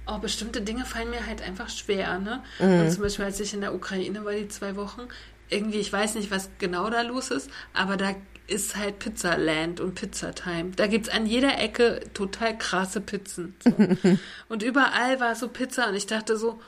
oh, 0.06 0.19
bestimmte 0.19 0.61
Dinge 0.61 0.85
fallen 0.85 1.09
mir 1.09 1.27
halt 1.27 1.40
einfach 1.40 1.70
schwer, 1.70 2.19
ne? 2.19 2.43
Und 2.59 2.90
zum 2.93 3.02
Beispiel, 3.02 3.24
als 3.24 3.40
ich 3.40 3.55
in 3.55 3.62
der 3.62 3.74
Ukraine 3.74 4.27
war, 4.27 4.32
die 4.35 4.48
zwei 4.48 4.77
Wochen, 4.77 5.09
irgendwie, 5.48 5.78
ich 5.78 5.90
weiß 5.90 6.16
nicht, 6.16 6.31
was 6.31 6.51
genau 6.59 6.90
da 6.90 7.01
los 7.01 7.31
ist, 7.31 7.48
aber 7.73 7.97
da 7.97 8.15
ist 8.46 8.76
halt 8.76 8.98
Pizzaland 8.98 9.80
und 9.80 9.94
Pizzatime. 9.94 10.72
Da 10.76 10.86
gibt's 10.86 11.08
an 11.08 11.26
jeder 11.26 11.58
Ecke 11.58 12.00
total 12.12 12.56
krasse 12.58 13.00
Pizzen. 13.00 13.54
So. 13.64 13.72
und 14.48 14.62
überall 14.62 15.18
war 15.20 15.34
so 15.34 15.48
Pizza 15.48 15.88
und 15.88 15.94
ich 15.94 16.06
dachte 16.06 16.36
so, 16.36 16.60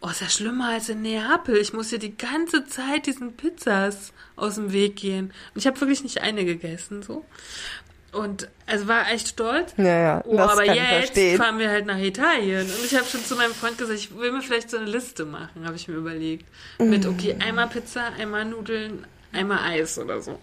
oh, 0.00 0.08
ist 0.08 0.20
ja 0.20 0.28
schlimmer 0.28 0.68
als 0.68 0.88
in 0.88 1.02
Neapel. 1.02 1.56
Ich 1.56 1.72
muss 1.72 1.90
hier 1.90 1.98
die 1.98 2.16
ganze 2.16 2.66
Zeit 2.66 3.06
diesen 3.06 3.36
Pizzas 3.36 4.12
aus 4.36 4.54
dem 4.54 4.72
Weg 4.72 4.96
gehen. 4.96 5.32
Und 5.54 5.58
ich 5.60 5.66
habe 5.66 5.80
wirklich 5.80 6.02
nicht 6.04 6.22
eine 6.22 6.44
gegessen, 6.44 7.02
so. 7.02 7.24
Und 8.12 8.48
also 8.66 8.88
war 8.88 9.10
echt 9.10 9.28
stolz. 9.28 9.74
Ja, 9.76 9.84
ja, 10.00 10.22
Oh, 10.24 10.38
aber 10.38 10.64
jetzt 10.64 11.18
fahren 11.36 11.58
wir 11.58 11.68
halt 11.68 11.84
nach 11.84 11.98
Italien. 11.98 12.62
Und 12.62 12.84
ich 12.84 12.94
habe 12.94 13.04
schon 13.04 13.22
zu 13.24 13.36
meinem 13.36 13.52
Freund 13.52 13.76
gesagt, 13.76 13.98
ich 13.98 14.16
will 14.16 14.32
mir 14.32 14.40
vielleicht 14.40 14.70
so 14.70 14.78
eine 14.78 14.86
Liste 14.86 15.26
machen, 15.26 15.66
habe 15.66 15.76
ich 15.76 15.88
mir 15.88 15.96
überlegt. 15.96 16.46
Mit, 16.78 17.04
Mm. 17.04 17.08
okay, 17.08 17.36
einmal 17.44 17.66
Pizza, 17.68 18.04
einmal 18.18 18.44
Nudeln, 18.46 19.04
einmal 19.32 19.58
Eis 19.60 19.98
oder 19.98 20.20
so. 20.20 20.38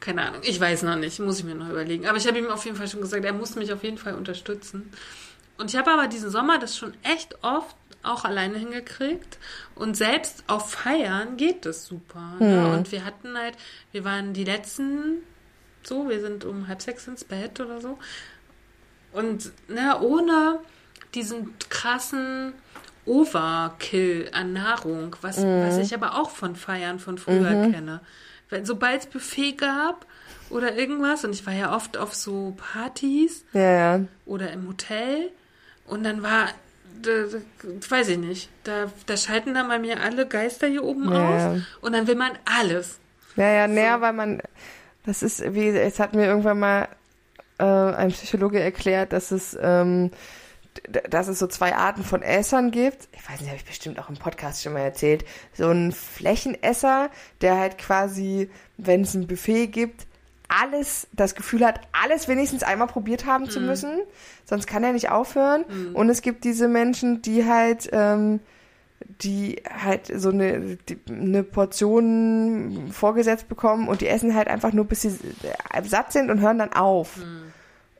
Keine 0.00 0.26
Ahnung. 0.26 0.42
Ich 0.44 0.60
weiß 0.60 0.82
noch 0.82 0.96
nicht. 0.96 1.18
Muss 1.18 1.38
ich 1.38 1.44
mir 1.44 1.54
noch 1.54 1.68
überlegen. 1.68 2.06
Aber 2.06 2.18
ich 2.18 2.26
habe 2.26 2.38
ihm 2.38 2.48
auf 2.48 2.64
jeden 2.64 2.76
Fall 2.76 2.88
schon 2.88 3.00
gesagt, 3.00 3.24
er 3.24 3.32
muss 3.32 3.54
mich 3.56 3.72
auf 3.72 3.82
jeden 3.82 3.98
Fall 3.98 4.14
unterstützen. 4.14 4.92
Und 5.58 5.70
ich 5.70 5.76
habe 5.76 5.90
aber 5.90 6.06
diesen 6.06 6.30
Sommer 6.30 6.58
das 6.58 6.76
schon 6.76 6.94
echt 7.02 7.42
oft 7.42 7.76
auch 8.02 8.24
alleine 8.24 8.58
hingekriegt. 8.58 9.38
Und 9.74 9.96
selbst 9.96 10.44
auf 10.46 10.70
Feiern 10.70 11.36
geht 11.36 11.66
das 11.66 11.84
super. 11.84 12.36
Ne? 12.38 12.72
Und 12.72 12.92
wir 12.92 13.04
hatten 13.04 13.36
halt, 13.36 13.56
wir 13.92 14.04
waren 14.04 14.32
die 14.32 14.44
letzten, 14.44 15.22
so, 15.82 16.08
wir 16.08 16.20
sind 16.20 16.44
um 16.44 16.68
halb 16.68 16.80
sechs 16.80 17.08
ins 17.08 17.24
Bett 17.24 17.60
oder 17.60 17.80
so. 17.80 17.98
Und 19.12 19.50
ne, 19.68 19.98
ohne 20.00 20.60
diesen 21.14 21.54
krassen 21.70 22.52
Overkill 23.06 24.30
an 24.32 24.52
Nahrung, 24.52 25.16
was, 25.22 25.38
was 25.38 25.78
ich 25.78 25.94
aber 25.94 26.20
auch 26.20 26.30
von 26.30 26.54
Feiern 26.56 26.98
von 26.98 27.16
früher 27.16 27.70
kenne. 27.70 28.00
Wenn, 28.50 28.64
sobald 28.64 29.00
es 29.02 29.06
Buffet 29.06 29.52
gab 29.52 30.06
oder 30.50 30.74
irgendwas, 30.76 31.24
und 31.24 31.32
ich 31.34 31.46
war 31.46 31.52
ja 31.52 31.74
oft 31.74 31.96
auf 31.96 32.14
so 32.14 32.56
Partys 32.72 33.44
Ja, 33.52 33.60
ja. 33.96 34.00
oder 34.26 34.50
im 34.52 34.66
Hotel, 34.68 35.30
und 35.86 36.04
dann 36.04 36.22
war, 36.22 36.48
da, 37.02 37.10
da, 37.30 37.90
weiß 37.90 38.08
ich 38.08 38.18
nicht, 38.18 38.48
da, 38.64 38.90
da 39.06 39.16
schalten 39.16 39.54
dann 39.54 39.68
bei 39.68 39.78
mir 39.78 40.02
alle 40.02 40.26
Geister 40.26 40.66
hier 40.66 40.84
oben 40.84 41.12
Ja, 41.12 41.52
aus, 41.54 41.62
und 41.80 41.92
dann 41.92 42.06
will 42.06 42.14
man 42.16 42.32
alles. 42.44 42.98
Ja, 43.36 43.50
ja, 43.50 43.68
näher, 43.68 44.00
weil 44.00 44.12
man, 44.14 44.42
das 45.04 45.22
ist, 45.22 45.54
wie, 45.54 45.68
es 45.68 46.00
hat 46.00 46.14
mir 46.14 46.26
irgendwann 46.26 46.58
mal 46.58 46.88
äh, 47.58 47.64
ein 47.64 48.08
Psychologe 48.10 48.60
erklärt, 48.60 49.12
dass 49.12 49.30
es, 49.30 49.56
ähm, 49.60 50.10
dass 51.10 51.28
es 51.28 51.38
so 51.38 51.46
zwei 51.46 51.74
Arten 51.74 52.04
von 52.04 52.22
Essern 52.22 52.70
gibt. 52.70 53.08
Ich 53.12 53.28
weiß 53.28 53.40
nicht, 53.40 53.48
habe 53.48 53.58
ich 53.58 53.64
bestimmt 53.64 53.98
auch 53.98 54.08
im 54.08 54.16
Podcast 54.16 54.62
schon 54.62 54.72
mal 54.72 54.80
erzählt. 54.80 55.24
So 55.54 55.68
ein 55.70 55.92
Flächenesser, 55.92 57.10
der 57.40 57.58
halt 57.58 57.78
quasi, 57.78 58.50
wenn 58.76 59.02
es 59.02 59.14
ein 59.14 59.26
Buffet 59.26 59.68
gibt, 59.68 60.06
alles, 60.48 61.08
das 61.12 61.34
Gefühl 61.34 61.64
hat, 61.64 61.80
alles 61.92 62.26
wenigstens 62.26 62.62
einmal 62.62 62.88
probiert 62.88 63.26
haben 63.26 63.50
zu 63.50 63.60
müssen, 63.60 64.00
sonst 64.46 64.66
kann 64.66 64.82
er 64.82 64.92
nicht 64.94 65.10
aufhören. 65.10 65.64
Und 65.94 66.08
es 66.08 66.22
gibt 66.22 66.44
diese 66.44 66.68
Menschen, 66.68 67.20
die 67.20 67.44
halt, 67.44 67.90
ähm, 67.92 68.40
die 69.20 69.62
halt 69.70 70.10
so 70.12 70.30
eine, 70.30 70.76
die, 70.88 70.98
eine 71.08 71.42
Portion 71.42 72.88
vorgesetzt 72.90 73.48
bekommen 73.48 73.88
und 73.88 74.00
die 74.00 74.08
essen 74.08 74.34
halt 74.34 74.48
einfach 74.48 74.72
nur, 74.72 74.86
bis 74.86 75.02
sie 75.02 75.08
äh, 75.08 75.82
satt 75.84 76.12
sind 76.12 76.30
und 76.30 76.40
hören 76.40 76.58
dann 76.58 76.72
auf. 76.72 77.18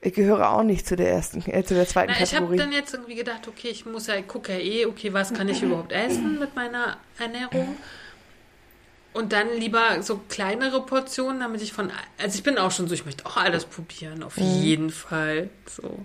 Ich 0.01 0.13
gehöre 0.13 0.51
auch 0.51 0.63
nicht 0.63 0.87
zu 0.87 0.95
der 0.95 1.11
ersten, 1.11 1.41
äh, 1.49 1.63
zu 1.63 1.73
der 1.73 1.87
zweiten 1.87 2.13
Na, 2.15 2.23
ich 2.23 2.33
habe 2.33 2.45
Kategorie. 2.45 2.57
dann 2.57 2.71
jetzt 2.71 2.93
irgendwie 2.93 3.15
gedacht, 3.15 3.47
okay, 3.47 3.67
ich 3.67 3.85
muss 3.85 4.07
ja, 4.07 4.15
ich 4.15 4.27
gucke 4.27 4.53
ja 4.53 4.59
eh, 4.59 4.85
okay, 4.85 5.13
was 5.13 5.33
kann 5.33 5.49
ich 5.49 5.61
überhaupt 5.61 5.91
essen 5.91 6.39
mit 6.39 6.55
meiner 6.55 6.97
Ernährung? 7.17 7.75
Und 9.11 9.33
dann 9.33 9.47
lieber 9.57 10.01
so 10.01 10.21
kleinere 10.29 10.85
Portionen, 10.85 11.41
damit 11.41 11.61
ich 11.61 11.73
von, 11.73 11.91
also 12.17 12.37
ich 12.37 12.43
bin 12.43 12.57
auch 12.57 12.71
schon 12.71 12.87
so, 12.87 12.93
ich 12.93 13.05
möchte 13.05 13.25
auch 13.25 13.37
alles 13.37 13.65
probieren, 13.65 14.23
auf 14.23 14.37
jeden 14.37 14.91
Fall, 14.91 15.49
so. 15.65 15.99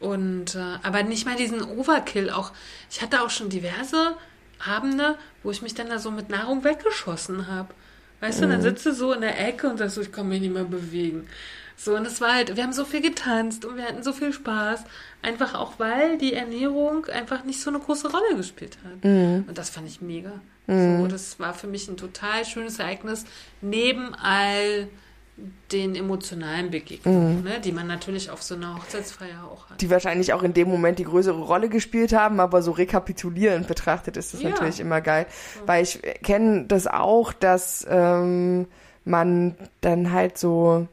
Und, 0.00 0.54
äh, 0.54 0.78
aber 0.82 1.02
nicht 1.02 1.26
mal 1.26 1.36
diesen 1.36 1.62
Overkill, 1.62 2.30
auch, 2.30 2.52
ich 2.90 3.02
hatte 3.02 3.22
auch 3.22 3.30
schon 3.30 3.50
diverse 3.50 4.16
Abende, 4.64 5.18
wo 5.42 5.50
ich 5.50 5.62
mich 5.62 5.74
dann 5.74 5.88
da 5.88 5.98
so 5.98 6.10
mit 6.10 6.30
Nahrung 6.30 6.64
weggeschossen 6.64 7.48
habe. 7.48 7.74
Weißt 8.20 8.40
du, 8.40 8.46
dann 8.46 8.62
sitzt 8.62 8.86
du 8.86 8.92
so 8.94 9.12
in 9.12 9.20
der 9.20 9.48
Ecke 9.48 9.68
und 9.68 9.78
sagst 9.78 9.96
so, 9.96 10.00
ich 10.00 10.12
kann 10.12 10.28
mich 10.28 10.40
nicht 10.40 10.54
mehr 10.54 10.64
bewegen. 10.64 11.28
So, 11.76 11.96
und 11.96 12.06
es 12.06 12.20
war 12.20 12.34
halt, 12.34 12.56
wir 12.56 12.62
haben 12.62 12.72
so 12.72 12.84
viel 12.84 13.00
getanzt 13.00 13.64
und 13.64 13.76
wir 13.76 13.84
hatten 13.84 14.02
so 14.02 14.12
viel 14.12 14.32
Spaß. 14.32 14.84
Einfach 15.22 15.54
auch, 15.54 15.78
weil 15.78 16.18
die 16.18 16.34
Ernährung 16.34 17.06
einfach 17.06 17.44
nicht 17.44 17.60
so 17.60 17.70
eine 17.70 17.78
große 17.80 18.10
Rolle 18.10 18.36
gespielt 18.36 18.78
hat. 18.84 19.04
Und 19.04 19.46
das 19.54 19.70
fand 19.70 19.88
ich 19.88 20.00
mega. 20.00 20.32
So, 20.68 21.06
das 21.08 21.38
war 21.40 21.54
für 21.54 21.66
mich 21.66 21.88
ein 21.88 21.96
total 21.96 22.44
schönes 22.44 22.78
Ereignis, 22.78 23.24
neben 23.60 24.14
all 24.14 24.88
den 25.72 25.94
emotionalen 25.96 26.70
Begegnungen, 26.70 27.42
ne, 27.42 27.58
die 27.58 27.72
man 27.72 27.86
natürlich 27.86 28.30
auf 28.30 28.42
so 28.42 28.54
einer 28.54 28.76
Hochzeitsfeier 28.76 29.44
auch 29.50 29.70
hat. 29.70 29.80
die 29.80 29.88
wahrscheinlich 29.90 30.34
auch 30.34 30.42
in 30.42 30.52
dem 30.52 30.68
Moment 30.68 30.98
die 30.98 31.04
größere 31.04 31.40
Rolle 31.40 31.68
gespielt 31.70 32.12
haben, 32.12 32.38
aber 32.38 32.62
so 32.62 32.70
rekapitulierend 32.72 33.66
betrachtet 33.66 34.16
ist 34.18 34.34
das 34.34 34.42
Ja. 34.42 34.50
natürlich 34.50 34.78
immer 34.78 35.00
geil. 35.00 35.26
Weil 35.66 35.82
ich 35.82 36.00
kenne 36.22 36.66
das 36.68 36.86
auch, 36.86 37.32
dass 37.32 37.84
ähm, 37.88 38.66
man 39.04 39.56
dann 39.80 40.12
halt 40.12 40.36
so, 40.38 40.86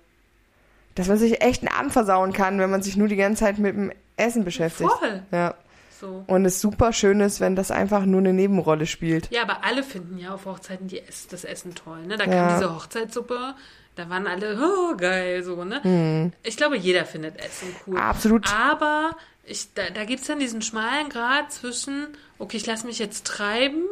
dass 0.99 1.07
man 1.07 1.17
sich 1.17 1.41
echt 1.41 1.61
einen 1.65 1.73
Abend 1.73 1.93
versauen 1.93 2.33
kann, 2.33 2.59
wenn 2.59 2.69
man 2.69 2.81
sich 2.83 2.97
nur 2.97 3.07
die 3.07 3.15
ganze 3.15 3.45
Zeit 3.45 3.57
mit 3.57 3.73
dem 3.75 3.91
Essen 4.17 4.43
beschäftigt. 4.43 4.89
Voll. 4.91 5.23
Ja. 5.31 5.55
So. 5.99 6.23
Und 6.27 6.45
es 6.45 6.61
super 6.61 6.93
schön 6.93 7.19
ist, 7.21 7.39
wenn 7.39 7.55
das 7.55 7.71
einfach 7.71 8.05
nur 8.05 8.19
eine 8.19 8.33
Nebenrolle 8.33 8.85
spielt. 8.85 9.29
Ja, 9.31 9.41
aber 9.43 9.63
alle 9.65 9.83
finden 9.83 10.17
ja 10.17 10.33
auf 10.33 10.45
Hochzeiten 10.45 10.87
die 10.87 10.99
Ess 10.99 11.27
das 11.27 11.43
Essen 11.45 11.73
toll. 11.75 12.05
Ne? 12.05 12.17
Da 12.17 12.25
Ja. 12.25 12.47
kam 12.47 12.59
diese 12.59 12.75
Hochzeitssuppe, 12.75 13.53
da 13.95 14.09
waren 14.09 14.27
alle, 14.27 14.57
oh, 14.61 14.95
geil, 14.95 15.43
so, 15.43 15.63
ne? 15.65 15.81
Mhm. 15.83 16.31
Ich 16.43 16.55
glaube, 16.57 16.77
jeder 16.77 17.05
findet 17.05 17.37
Essen 17.37 17.67
cool. 17.87 17.97
Absolut. 17.97 18.47
Aber 18.53 19.15
ich, 19.43 19.73
da, 19.73 19.89
da 19.93 20.05
gibt 20.05 20.21
es 20.21 20.27
dann 20.27 20.39
diesen 20.39 20.61
schmalen 20.61 21.09
Grad 21.09 21.51
zwischen, 21.51 22.07
okay, 22.37 22.57
ich 22.57 22.65
lasse 22.65 22.85
mich 22.85 22.99
jetzt 22.99 23.25
treiben, 23.25 23.83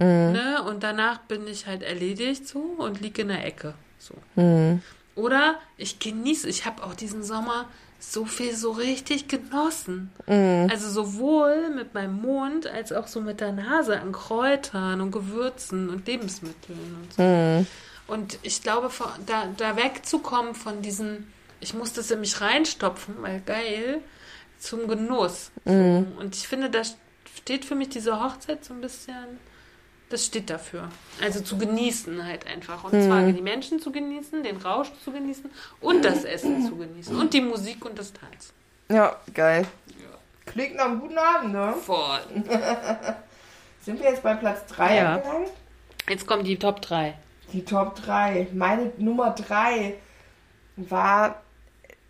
Mhm. 0.00 0.32
ne? 0.32 0.62
Und 0.68 0.82
danach 0.82 1.18
bin 1.20 1.46
ich 1.46 1.66
halt 1.66 1.82
erledigt 1.82 2.48
so 2.48 2.58
und 2.58 3.00
liege 3.00 3.22
in 3.22 3.28
der 3.28 3.46
Ecke. 3.46 3.74
So. 3.98 4.14
Mhm. 4.34 4.82
Oder 5.16 5.56
ich 5.76 5.98
genieße, 5.98 6.48
ich 6.48 6.66
habe 6.66 6.82
auch 6.82 6.94
diesen 6.94 7.22
Sommer 7.22 7.66
so 8.00 8.24
viel 8.26 8.54
so 8.54 8.72
richtig 8.72 9.28
genossen. 9.28 10.10
Mhm. 10.26 10.68
Also 10.70 10.90
sowohl 10.90 11.70
mit 11.70 11.94
meinem 11.94 12.20
Mund 12.20 12.66
als 12.66 12.92
auch 12.92 13.06
so 13.06 13.20
mit 13.20 13.40
der 13.40 13.52
Nase 13.52 13.98
an 14.00 14.12
Kräutern 14.12 15.00
und 15.00 15.10
Gewürzen 15.12 15.88
und 15.88 16.06
Lebensmitteln 16.06 16.96
und 17.02 17.14
so. 17.14 17.22
Mhm. 17.22 17.66
Und 18.06 18.38
ich 18.42 18.62
glaube, 18.62 18.90
von- 18.90 19.08
da, 19.24 19.46
da 19.56 19.76
wegzukommen 19.76 20.54
von 20.54 20.82
diesen, 20.82 21.32
ich 21.60 21.72
muss 21.72 21.92
das 21.94 22.10
in 22.10 22.20
mich 22.20 22.40
reinstopfen, 22.40 23.14
weil 23.22 23.40
geil, 23.40 24.00
zum 24.58 24.86
Genuss. 24.88 25.50
Mhm. 25.64 26.08
Und 26.18 26.34
ich 26.34 26.46
finde, 26.46 26.68
da 26.68 26.82
steht 27.38 27.64
für 27.64 27.74
mich 27.74 27.88
diese 27.88 28.22
Hochzeit 28.22 28.64
so 28.64 28.74
ein 28.74 28.80
bisschen, 28.82 29.14
das 30.14 30.24
steht 30.26 30.48
dafür. 30.48 30.88
Also 31.22 31.40
zu 31.40 31.58
genießen 31.58 32.24
halt 32.24 32.46
einfach. 32.46 32.84
Und 32.84 32.92
zwar 33.02 33.20
Mhm. 33.22 33.34
die 33.34 33.42
Menschen 33.42 33.80
zu 33.80 33.90
genießen, 33.92 34.42
den 34.44 34.56
Rausch 34.58 34.88
zu 35.04 35.10
genießen 35.12 35.50
und 35.80 36.04
das 36.04 36.24
Essen 36.24 36.64
zu 36.66 36.76
genießen. 36.76 37.16
Und 37.18 37.34
die 37.34 37.40
Musik 37.40 37.84
und 37.84 37.98
das 37.98 38.12
Tanz. 38.12 38.52
Ja, 38.88 39.16
geil. 39.34 39.66
Klingt 40.46 40.76
nach 40.76 40.84
einem 40.86 41.00
guten 41.00 41.18
Abend, 41.18 41.52
ne? 41.52 41.74
Voll. 41.84 42.20
Sind 43.82 44.00
wir 44.00 44.10
jetzt 44.10 44.22
bei 44.22 44.34
Platz 44.34 44.66
3 44.68 44.96
Ja. 44.96 45.14
angelangt? 45.16 45.48
Jetzt 46.08 46.26
kommen 46.26 46.44
die 46.44 46.58
Top 46.58 46.80
3. 46.82 47.14
Die 47.52 47.64
Top 47.64 47.96
3. 47.96 48.48
Meine 48.52 48.92
Nummer 48.98 49.30
3 49.30 49.94
war 50.76 51.42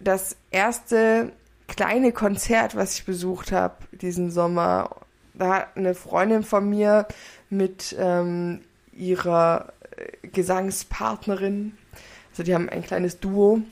das 0.01 0.37
erste 0.51 1.33
kleine 1.69 2.13
Konzert, 2.13 2.77
was 2.77 2.95
ich 2.99 3.05
besucht 3.07 3.53
habe 3.53 3.77
diesen 3.93 4.31
Sommer. 4.31 4.91
Da 5.37 5.55
hat 5.55 5.77
eine 5.77 5.95
Freundin 5.95 6.43
von 6.45 6.69
mir 6.69 7.07
mit 7.57 7.95
ähm, 7.99 8.61
ihrer 8.93 9.73
äh, 9.97 10.29
Gesangspartnerin, 10.29 11.73
also 12.31 12.43
die 12.43 12.55
haben 12.55 12.69
ein 12.69 12.83
kleines 12.83 13.21
Duo 13.21 13.63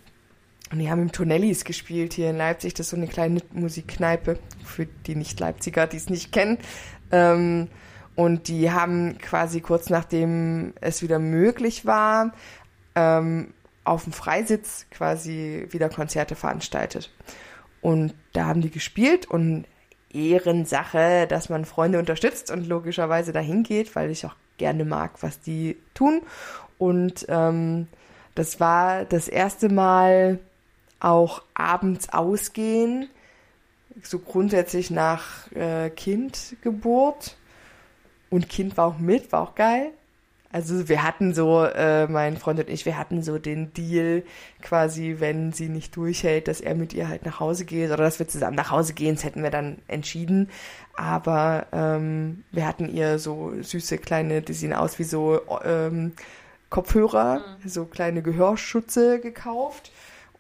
und 0.71 0.79
die 0.79 0.91
haben 0.91 1.03
im 1.03 1.13
Tonellis 1.13 1.65
gespielt 1.65 2.15
hier 2.15 2.31
in 2.31 2.37
Leipzig. 2.37 2.75
Das 2.75 2.87
ist 2.87 2.91
so 2.91 2.97
eine 2.97 3.09
kleine 3.09 3.43
Musikkneipe 3.53 4.39
für 4.65 4.87
die 4.87 5.17
Nicht-Leipziger, 5.17 5.87
die 5.87 5.99
es 5.99 6.09
nicht 6.09 6.33
kennen. 6.33 6.59
Ähm, 7.11 7.69
und 8.15 8.49
die 8.49 8.71
haben 8.71 9.19
quasi 9.19 9.61
kurz 9.61 9.91
nachdem 9.91 10.75
es 10.81 11.03
wieder 11.03 11.19
möglich 11.19 11.87
war, 11.87 12.33
ähm, 12.95 13.53
auf 13.85 14.05
dem 14.05 14.13
Freisitz 14.13 14.87
quasi 14.91 15.67
wieder 15.71 15.89
Konzerte 15.89 16.37
veranstaltet. 16.37 17.11
Und 17.81 18.15
da 18.33 18.47
haben 18.47 18.61
die 18.61 18.71
gespielt 18.71 19.27
und 19.27 19.65
Ehrensache, 20.13 21.27
dass 21.27 21.49
man 21.49 21.65
Freunde 21.65 21.99
unterstützt 21.99 22.51
und 22.51 22.67
logischerweise 22.67 23.33
dahin 23.33 23.63
geht, 23.63 23.95
weil 23.97 24.11
ich 24.11 24.27
auch 24.27 24.35
gerne 24.59 24.85
mag, 24.85 25.23
was 25.23 25.41
die 25.41 25.77
tun. 25.95 26.23
Und 26.79 27.27
ähm, 27.29 27.89
das 28.35 28.61
war 28.61 29.05
das 29.05 29.29
erste 29.29 29.69
Mal 29.69 30.39
auch 31.01 31.43
abends 31.55 32.09
ausgehen, 32.11 33.09
so 34.03 34.19
grundsätzlich 34.19 34.91
nach 34.91 35.51
äh, 35.53 35.91
Kindgeburt. 35.91 37.37
Und 38.31 38.49
Kind 38.49 38.77
war 38.77 38.87
auch 38.87 38.99
mit, 38.99 39.31
war 39.33 39.43
auch 39.43 39.55
geil. 39.55 39.91
Also 40.53 40.89
wir 40.89 41.03
hatten 41.03 41.33
so, 41.33 41.65
äh, 41.65 42.07
mein 42.07 42.37
Freund 42.37 42.61
und 42.61 42.69
ich, 42.69 42.85
wir 42.85 42.99
hatten 42.99 43.23
so 43.23 43.39
den 43.39 43.73
Deal, 43.73 44.23
quasi, 44.61 45.17
wenn 45.19 45.53
sie 45.53 45.71
nicht 45.71 45.97
durchhält, 45.97 46.47
dass 46.47 46.61
er 46.61 46.75
mit 46.75 46.93
ihr 46.93 47.09
halt 47.09 47.25
nach 47.25 47.41
Hause 47.41 47.65
geht 47.65 47.89
oder 47.91 48.05
dass 48.05 48.19
wir 48.19 48.29
zusammen 48.29 48.57
nach 48.57 48.71
Hause 48.71 48.93
gehen, 48.93 49.15
das 49.15 49.25
hätten 49.25 49.43
wir 49.43 49.51
dann 49.51 49.79
entschieden. 49.89 50.51
Aber 50.95 51.67
ähm, 51.73 52.45
wir 52.53 52.67
hatten 52.67 52.95
ihr 52.95 53.19
so 53.19 53.53
süße 53.63 53.97
kleine, 53.99 54.43
die 54.43 54.53
sehen 54.53 54.75
aus 54.75 54.99
wie 54.99 55.05
so 55.05 55.41
ähm, 55.65 56.13
Kopfhörer, 56.73 57.45
so 57.67 57.85
kleine 57.85 58.23
Gehörschutze 58.23 59.21
gekauft. 59.21 59.92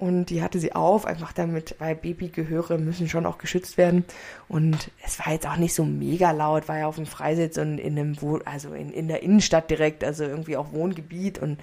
Und 0.03 0.31
die 0.31 0.43
hatte 0.43 0.59
sie 0.59 0.73
auf, 0.73 1.07
einfach 1.07 1.31
damit, 1.31 1.77
weil 1.79 1.95
Babygehöre 1.95 2.77
müssen 2.77 3.09
schon 3.09 3.24
auch 3.24 3.39
geschützt 3.39 3.79
werden. 3.79 4.05
Und 4.49 4.91
es 5.07 5.20
war 5.20 5.33
jetzt 5.33 5.47
auch 5.47 5.59
nicht 5.59 5.77
so 5.77 5.85
mega 5.85 6.33
laut, 6.33 6.66
war 6.66 6.79
ja 6.79 6.89
auf 6.89 6.97
dem 6.97 7.07
Freisitz 7.07 7.57
und 7.57 7.79
in 7.79 7.97
einem 7.97 8.16
also 8.45 8.74
in, 8.74 8.93
in 8.93 9.07
der 9.07 9.23
Innenstadt 9.23 9.70
direkt, 9.70 10.03
also 10.03 10.24
irgendwie 10.24 10.57
auch 10.57 10.73
Wohngebiet 10.73 11.39
und 11.39 11.61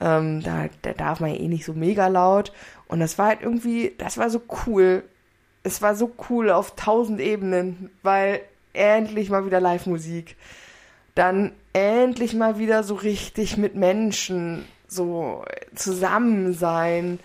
ähm, 0.00 0.42
da, 0.42 0.66
da 0.82 0.92
darf 0.92 1.20
man 1.20 1.30
ja 1.30 1.36
eh 1.36 1.46
nicht 1.46 1.64
so 1.64 1.72
mega 1.72 2.08
laut. 2.08 2.52
Und 2.88 2.98
das 2.98 3.16
war 3.16 3.28
halt 3.28 3.42
irgendwie, 3.42 3.94
das 3.96 4.18
war 4.18 4.28
so 4.28 4.42
cool. 4.66 5.04
Es 5.62 5.80
war 5.80 5.94
so 5.94 6.10
cool 6.28 6.50
auf 6.50 6.74
tausend 6.74 7.20
Ebenen, 7.20 7.90
weil 8.02 8.40
endlich 8.72 9.30
mal 9.30 9.46
wieder 9.46 9.60
Live-Musik. 9.60 10.34
Dann 11.14 11.52
endlich 11.74 12.34
mal 12.34 12.58
wieder 12.58 12.82
so 12.82 12.96
richtig 12.96 13.56
mit 13.56 13.76
Menschen 13.76 14.64
so 14.88 15.44
zusammen 15.76 16.54
sein 16.54 17.20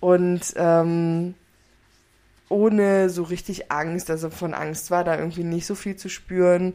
und 0.00 0.54
ähm, 0.56 1.34
ohne 2.48 3.10
so 3.10 3.24
richtig 3.24 3.70
Angst, 3.72 4.10
also 4.10 4.30
von 4.30 4.54
Angst 4.54 4.90
war 4.90 5.04
da 5.04 5.18
irgendwie 5.18 5.44
nicht 5.44 5.66
so 5.66 5.74
viel 5.74 5.96
zu 5.96 6.08
spüren. 6.08 6.74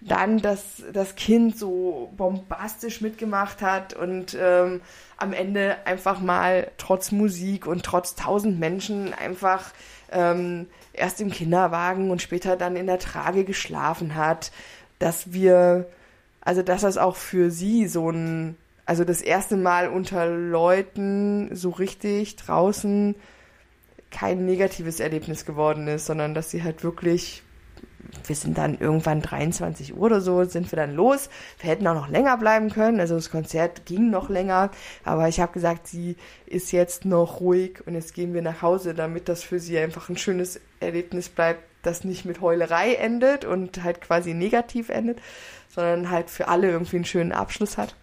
Dann, 0.00 0.38
dass 0.38 0.82
das 0.92 1.14
Kind 1.14 1.58
so 1.58 2.12
bombastisch 2.16 3.00
mitgemacht 3.00 3.62
hat 3.62 3.94
und 3.94 4.36
ähm, 4.38 4.82
am 5.16 5.32
Ende 5.32 5.76
einfach 5.86 6.20
mal 6.20 6.70
trotz 6.76 7.12
Musik 7.12 7.66
und 7.66 7.82
trotz 7.82 8.14
tausend 8.14 8.60
Menschen 8.60 9.14
einfach 9.14 9.72
ähm, 10.12 10.66
erst 10.92 11.20
im 11.20 11.30
Kinderwagen 11.30 12.10
und 12.10 12.20
später 12.20 12.56
dann 12.56 12.76
in 12.76 12.86
der 12.86 12.98
Trage 12.98 13.44
geschlafen 13.44 14.14
hat, 14.14 14.52
dass 14.98 15.32
wir, 15.32 15.86
also 16.42 16.62
dass 16.62 16.82
das 16.82 16.98
auch 16.98 17.16
für 17.16 17.50
sie 17.50 17.86
so 17.86 18.10
ein 18.10 18.56
also 18.86 19.04
das 19.04 19.20
erste 19.20 19.56
Mal 19.56 19.88
unter 19.88 20.26
Leuten 20.28 21.54
so 21.54 21.70
richtig 21.70 22.36
draußen 22.36 23.16
kein 24.12 24.46
negatives 24.46 25.00
Erlebnis 25.00 25.44
geworden 25.44 25.88
ist, 25.88 26.06
sondern 26.06 26.34
dass 26.34 26.50
sie 26.50 26.62
halt 26.62 26.84
wirklich, 26.84 27.42
wir 28.24 28.36
sind 28.36 28.56
dann 28.56 28.78
irgendwann 28.78 29.20
23 29.20 29.96
Uhr 29.96 30.02
oder 30.02 30.20
so, 30.20 30.44
sind 30.44 30.70
wir 30.70 30.76
dann 30.76 30.94
los. 30.94 31.28
Wir 31.58 31.70
hätten 31.70 31.86
auch 31.88 31.94
noch 31.94 32.08
länger 32.08 32.36
bleiben 32.38 32.70
können, 32.70 33.00
also 33.00 33.16
das 33.16 33.30
Konzert 33.30 33.84
ging 33.86 34.08
noch 34.08 34.28
länger, 34.28 34.70
aber 35.04 35.28
ich 35.28 35.40
habe 35.40 35.52
gesagt, 35.52 35.88
sie 35.88 36.16
ist 36.46 36.70
jetzt 36.70 37.04
noch 37.04 37.40
ruhig 37.40 37.84
und 37.86 37.94
jetzt 37.94 38.14
gehen 38.14 38.32
wir 38.34 38.42
nach 38.42 38.62
Hause, 38.62 38.94
damit 38.94 39.28
das 39.28 39.42
für 39.42 39.58
sie 39.58 39.76
einfach 39.78 40.08
ein 40.08 40.16
schönes 40.16 40.60
Erlebnis 40.78 41.28
bleibt, 41.28 41.64
das 41.82 42.04
nicht 42.04 42.24
mit 42.24 42.40
Heulerei 42.40 42.94
endet 42.94 43.44
und 43.44 43.82
halt 43.82 44.00
quasi 44.00 44.32
negativ 44.32 44.88
endet, 44.88 45.18
sondern 45.68 46.10
halt 46.10 46.30
für 46.30 46.46
alle 46.46 46.70
irgendwie 46.70 46.96
einen 46.96 47.04
schönen 47.04 47.32
Abschluss 47.32 47.76
hat. 47.76 47.96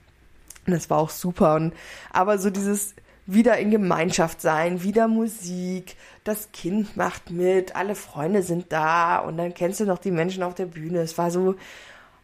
Und 0.66 0.74
das 0.74 0.90
war 0.90 1.00
auch 1.00 1.10
super. 1.10 1.56
Und, 1.56 1.74
aber 2.12 2.38
so 2.38 2.50
dieses 2.50 2.96
wieder 3.26 3.58
in 3.58 3.72
Gemeinschaft 3.72 4.42
sein, 4.42 4.84
wieder 4.84 5.08
Musik, 5.08 5.96
das 6.24 6.52
Kind 6.52 6.98
macht 6.98 7.32
mit, 7.32 7.76
alle 7.76 7.96
Freunde 7.96 8.44
sind 8.44 8.72
da 8.72 9.20
und 9.20 9.38
dann 9.38 9.54
kennst 9.54 9.80
du 9.80 9.86
noch 9.86 10.00
die 10.00 10.12
Menschen 10.12 10.44
auf 10.44 10.56
der 10.56 10.66
Bühne. 10.66 11.00
Es 11.00 11.18
war 11.18 11.32
so, 11.32 11.56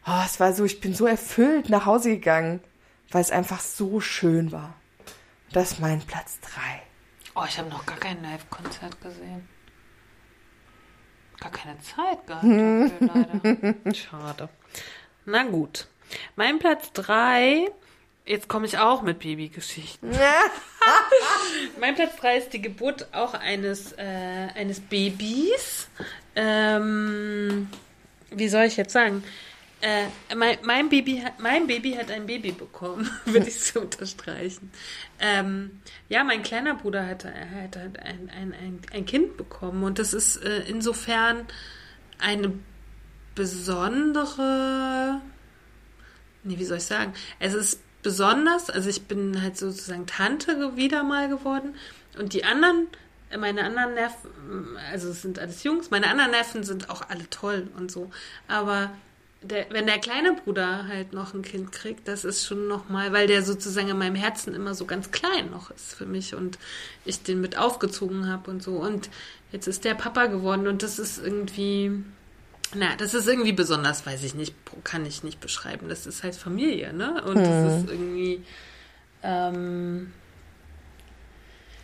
oh, 0.06 0.22
es 0.24 0.40
war 0.40 0.52
so, 0.52 0.64
ich 0.64 0.80
bin 0.80 0.94
so 0.94 1.06
erfüllt 1.06 1.70
nach 1.70 1.86
Hause 1.86 2.10
gegangen, 2.10 2.60
weil 3.10 3.22
es 3.22 3.30
einfach 3.30 3.60
so 3.60 4.00
schön 4.00 4.52
war. 4.52 4.74
Das 5.52 5.72
ist 5.72 5.80
mein 5.80 6.00
Platz 6.00 6.38
drei. 6.40 6.82
Oh, 7.34 7.44
ich 7.48 7.58
habe 7.58 7.70
noch 7.70 7.86
gar 7.86 7.96
kein 7.96 8.22
Live-Konzert 8.22 9.00
gesehen. 9.00 9.48
Gar 11.40 11.52
keine 11.52 11.78
Zeit 11.78 12.26
gehabt 12.26 12.44
dafür, 12.44 12.90
leider. 13.00 13.94
Schade. 13.94 14.48
Na 15.24 15.44
gut. 15.44 15.88
Mein 16.36 16.58
Platz 16.58 16.92
drei 16.92 17.70
Jetzt 18.30 18.46
komme 18.46 18.64
ich 18.64 18.78
auch 18.78 19.02
mit 19.02 19.18
Babygeschichten. 19.18 20.08
mein 21.80 21.96
Platz 21.96 22.14
3 22.20 22.36
ist 22.36 22.52
die 22.52 22.62
Geburt 22.62 23.08
auch 23.12 23.34
eines, 23.34 23.90
äh, 23.94 24.46
eines 24.54 24.78
Babys. 24.78 25.88
Ähm, 26.36 27.68
wie 28.30 28.48
soll 28.48 28.66
ich 28.66 28.76
jetzt 28.76 28.92
sagen? 28.92 29.24
Äh, 29.80 30.04
mein, 30.36 30.58
mein, 30.62 30.88
Baby, 30.88 31.24
mein 31.38 31.66
Baby 31.66 31.94
hat 31.94 32.12
ein 32.12 32.26
Baby 32.26 32.52
bekommen, 32.52 33.10
würde 33.24 33.48
ich 33.48 33.64
so 33.64 33.80
unterstreichen. 33.80 34.70
Ähm, 35.18 35.80
ja, 36.08 36.22
mein 36.22 36.44
kleiner 36.44 36.76
Bruder 36.76 37.04
hat, 37.08 37.24
hat, 37.24 37.76
hat 37.76 37.98
ein, 37.98 38.30
ein, 38.30 38.54
ein, 38.54 38.78
ein 38.92 39.06
Kind 39.06 39.38
bekommen 39.38 39.82
und 39.82 39.98
das 39.98 40.14
ist 40.14 40.36
äh, 40.36 40.60
insofern 40.68 41.48
eine 42.20 42.52
besondere. 43.34 45.20
Nee, 46.44 46.60
wie 46.60 46.64
soll 46.64 46.76
ich 46.76 46.84
sagen? 46.84 47.12
Es 47.40 47.54
ist 47.54 47.80
besonders. 48.02 48.70
Also 48.70 48.88
ich 48.88 49.02
bin 49.02 49.40
halt 49.42 49.56
sozusagen 49.56 50.06
Tante 50.06 50.76
wieder 50.76 51.02
mal 51.02 51.28
geworden. 51.28 51.74
Und 52.18 52.32
die 52.32 52.44
anderen, 52.44 52.88
meine 53.38 53.64
anderen 53.64 53.94
Nerven, 53.94 54.76
also 54.90 55.10
es 55.10 55.22
sind 55.22 55.38
alles 55.38 55.62
Jungs, 55.62 55.90
meine 55.90 56.08
anderen 56.08 56.32
Nerven 56.32 56.64
sind 56.64 56.90
auch 56.90 57.08
alle 57.08 57.28
toll 57.30 57.68
und 57.76 57.90
so. 57.90 58.10
Aber 58.48 58.90
der, 59.42 59.66
wenn 59.70 59.86
der 59.86 59.98
kleine 59.98 60.34
Bruder 60.34 60.86
halt 60.86 61.12
noch 61.12 61.32
ein 61.32 61.42
Kind 61.42 61.72
kriegt, 61.72 62.08
das 62.08 62.24
ist 62.24 62.44
schon 62.44 62.68
nochmal, 62.68 63.12
weil 63.12 63.26
der 63.26 63.42
sozusagen 63.42 63.88
in 63.88 63.98
meinem 63.98 64.14
Herzen 64.14 64.54
immer 64.54 64.74
so 64.74 64.84
ganz 64.84 65.10
klein 65.10 65.50
noch 65.50 65.70
ist 65.70 65.94
für 65.94 66.06
mich 66.06 66.34
und 66.34 66.58
ich 67.04 67.22
den 67.22 67.40
mit 67.40 67.56
aufgezogen 67.56 68.28
habe 68.28 68.50
und 68.50 68.62
so. 68.62 68.76
Und 68.76 69.08
jetzt 69.52 69.66
ist 69.66 69.84
der 69.84 69.94
Papa 69.94 70.26
geworden 70.26 70.66
und 70.66 70.82
das 70.82 70.98
ist 70.98 71.18
irgendwie, 71.18 72.02
na, 72.74 72.96
das 72.96 73.14
ist 73.14 73.26
irgendwie 73.26 73.52
besonders, 73.52 74.06
weiß 74.06 74.22
ich 74.22 74.34
nicht, 74.34 74.54
kann 74.84 75.04
ich 75.04 75.22
nicht 75.22 75.40
beschreiben. 75.40 75.88
Das 75.88 76.06
ist 76.06 76.22
halt 76.22 76.36
Familie, 76.36 76.92
ne? 76.92 77.22
Und 77.24 77.36
hm. 77.36 77.44
das 77.44 77.82
ist 77.82 77.90
irgendwie. 77.90 78.44
Ähm, 79.22 80.12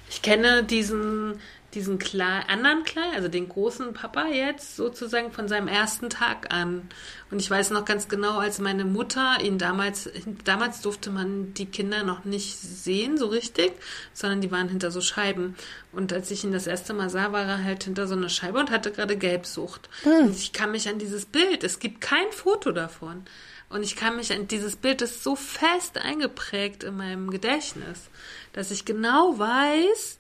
ich 0.08 0.22
kenne 0.22 0.62
diesen, 0.62 1.40
diesen 1.74 1.98
klein, 1.98 2.44
anderen 2.48 2.84
kleinen, 2.84 3.14
also 3.14 3.28
den 3.28 3.48
großen 3.48 3.92
Papa 3.92 4.28
jetzt 4.28 4.76
sozusagen 4.76 5.32
von 5.32 5.48
seinem 5.48 5.68
ersten 5.68 6.08
Tag 6.08 6.52
an. 6.52 6.88
Und 7.30 7.40
ich 7.40 7.50
weiß 7.50 7.70
noch 7.70 7.84
ganz 7.84 8.08
genau, 8.08 8.38
als 8.38 8.58
meine 8.58 8.84
Mutter 8.84 9.38
ihn 9.42 9.58
damals, 9.58 10.08
damals 10.44 10.80
durfte 10.80 11.10
man 11.10 11.52
die 11.54 11.66
Kinder 11.66 12.02
noch 12.02 12.24
nicht 12.24 12.58
sehen 12.58 13.18
so 13.18 13.26
richtig, 13.26 13.72
sondern 14.12 14.40
die 14.40 14.50
waren 14.50 14.68
hinter 14.68 14.90
so 14.90 15.00
Scheiben. 15.00 15.56
Und 15.92 16.12
als 16.12 16.30
ich 16.30 16.44
ihn 16.44 16.52
das 16.52 16.66
erste 16.66 16.94
Mal 16.94 17.10
sah, 17.10 17.32
war 17.32 17.44
er 17.44 17.64
halt 17.64 17.84
hinter 17.84 18.06
so 18.06 18.14
einer 18.14 18.28
Scheibe 18.28 18.58
und 18.58 18.70
hatte 18.70 18.92
gerade 18.92 19.16
Gelbsucht. 19.16 19.88
Hm. 20.02 20.28
Und 20.28 20.36
ich 20.36 20.52
kann 20.52 20.70
mich 20.70 20.88
an 20.88 20.98
dieses 20.98 21.26
Bild, 21.26 21.64
es 21.64 21.78
gibt 21.78 22.00
kein 22.00 22.30
Foto 22.32 22.72
davon. 22.72 23.24
Und 23.68 23.82
ich 23.82 23.96
kann 23.96 24.16
mich 24.16 24.32
an 24.32 24.46
dieses 24.46 24.76
Bild, 24.76 25.00
das 25.00 25.10
ist 25.10 25.24
so 25.24 25.34
fest 25.34 25.98
eingeprägt 25.98 26.84
in 26.84 26.96
meinem 26.96 27.30
Gedächtnis, 27.30 28.08
dass 28.52 28.70
ich 28.70 28.84
genau 28.84 29.38
weiß, 29.38 30.18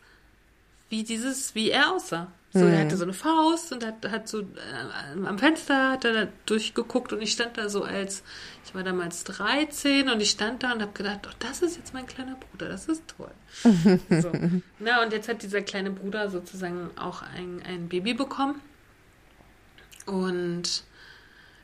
wie 0.88 1.04
dieses, 1.04 1.54
wie 1.54 1.70
er 1.70 1.92
aussah. 1.92 2.32
So, 2.52 2.64
mhm. 2.64 2.72
er 2.72 2.80
hatte 2.80 2.96
so 2.96 3.04
eine 3.04 3.12
Faust 3.12 3.72
und 3.72 3.84
hat, 3.84 4.08
hat 4.10 4.28
so 4.28 4.40
äh, 4.40 5.26
am 5.26 5.38
Fenster 5.38 5.90
hat 5.90 6.04
er 6.04 6.12
da 6.12 6.32
durchgeguckt 6.46 7.12
und 7.12 7.20
ich 7.20 7.32
stand 7.32 7.58
da 7.58 7.68
so 7.68 7.82
als, 7.82 8.22
ich 8.64 8.74
war 8.74 8.82
damals 8.82 9.24
13 9.24 10.08
und 10.08 10.20
ich 10.20 10.30
stand 10.30 10.62
da 10.62 10.72
und 10.72 10.80
habe 10.80 10.92
gedacht, 10.92 11.26
oh, 11.26 11.34
das 11.38 11.60
ist 11.60 11.76
jetzt 11.76 11.92
mein 11.92 12.06
kleiner 12.06 12.36
Bruder, 12.36 12.68
das 12.68 12.86
ist 12.86 13.02
toll. 13.16 13.30
so. 14.22 14.32
Na, 14.78 15.02
und 15.02 15.12
jetzt 15.12 15.28
hat 15.28 15.42
dieser 15.42 15.60
kleine 15.60 15.90
Bruder 15.90 16.30
sozusagen 16.30 16.90
auch 16.96 17.22
ein, 17.22 17.62
ein 17.66 17.88
Baby 17.88 18.14
bekommen. 18.14 18.60
Und 20.06 20.84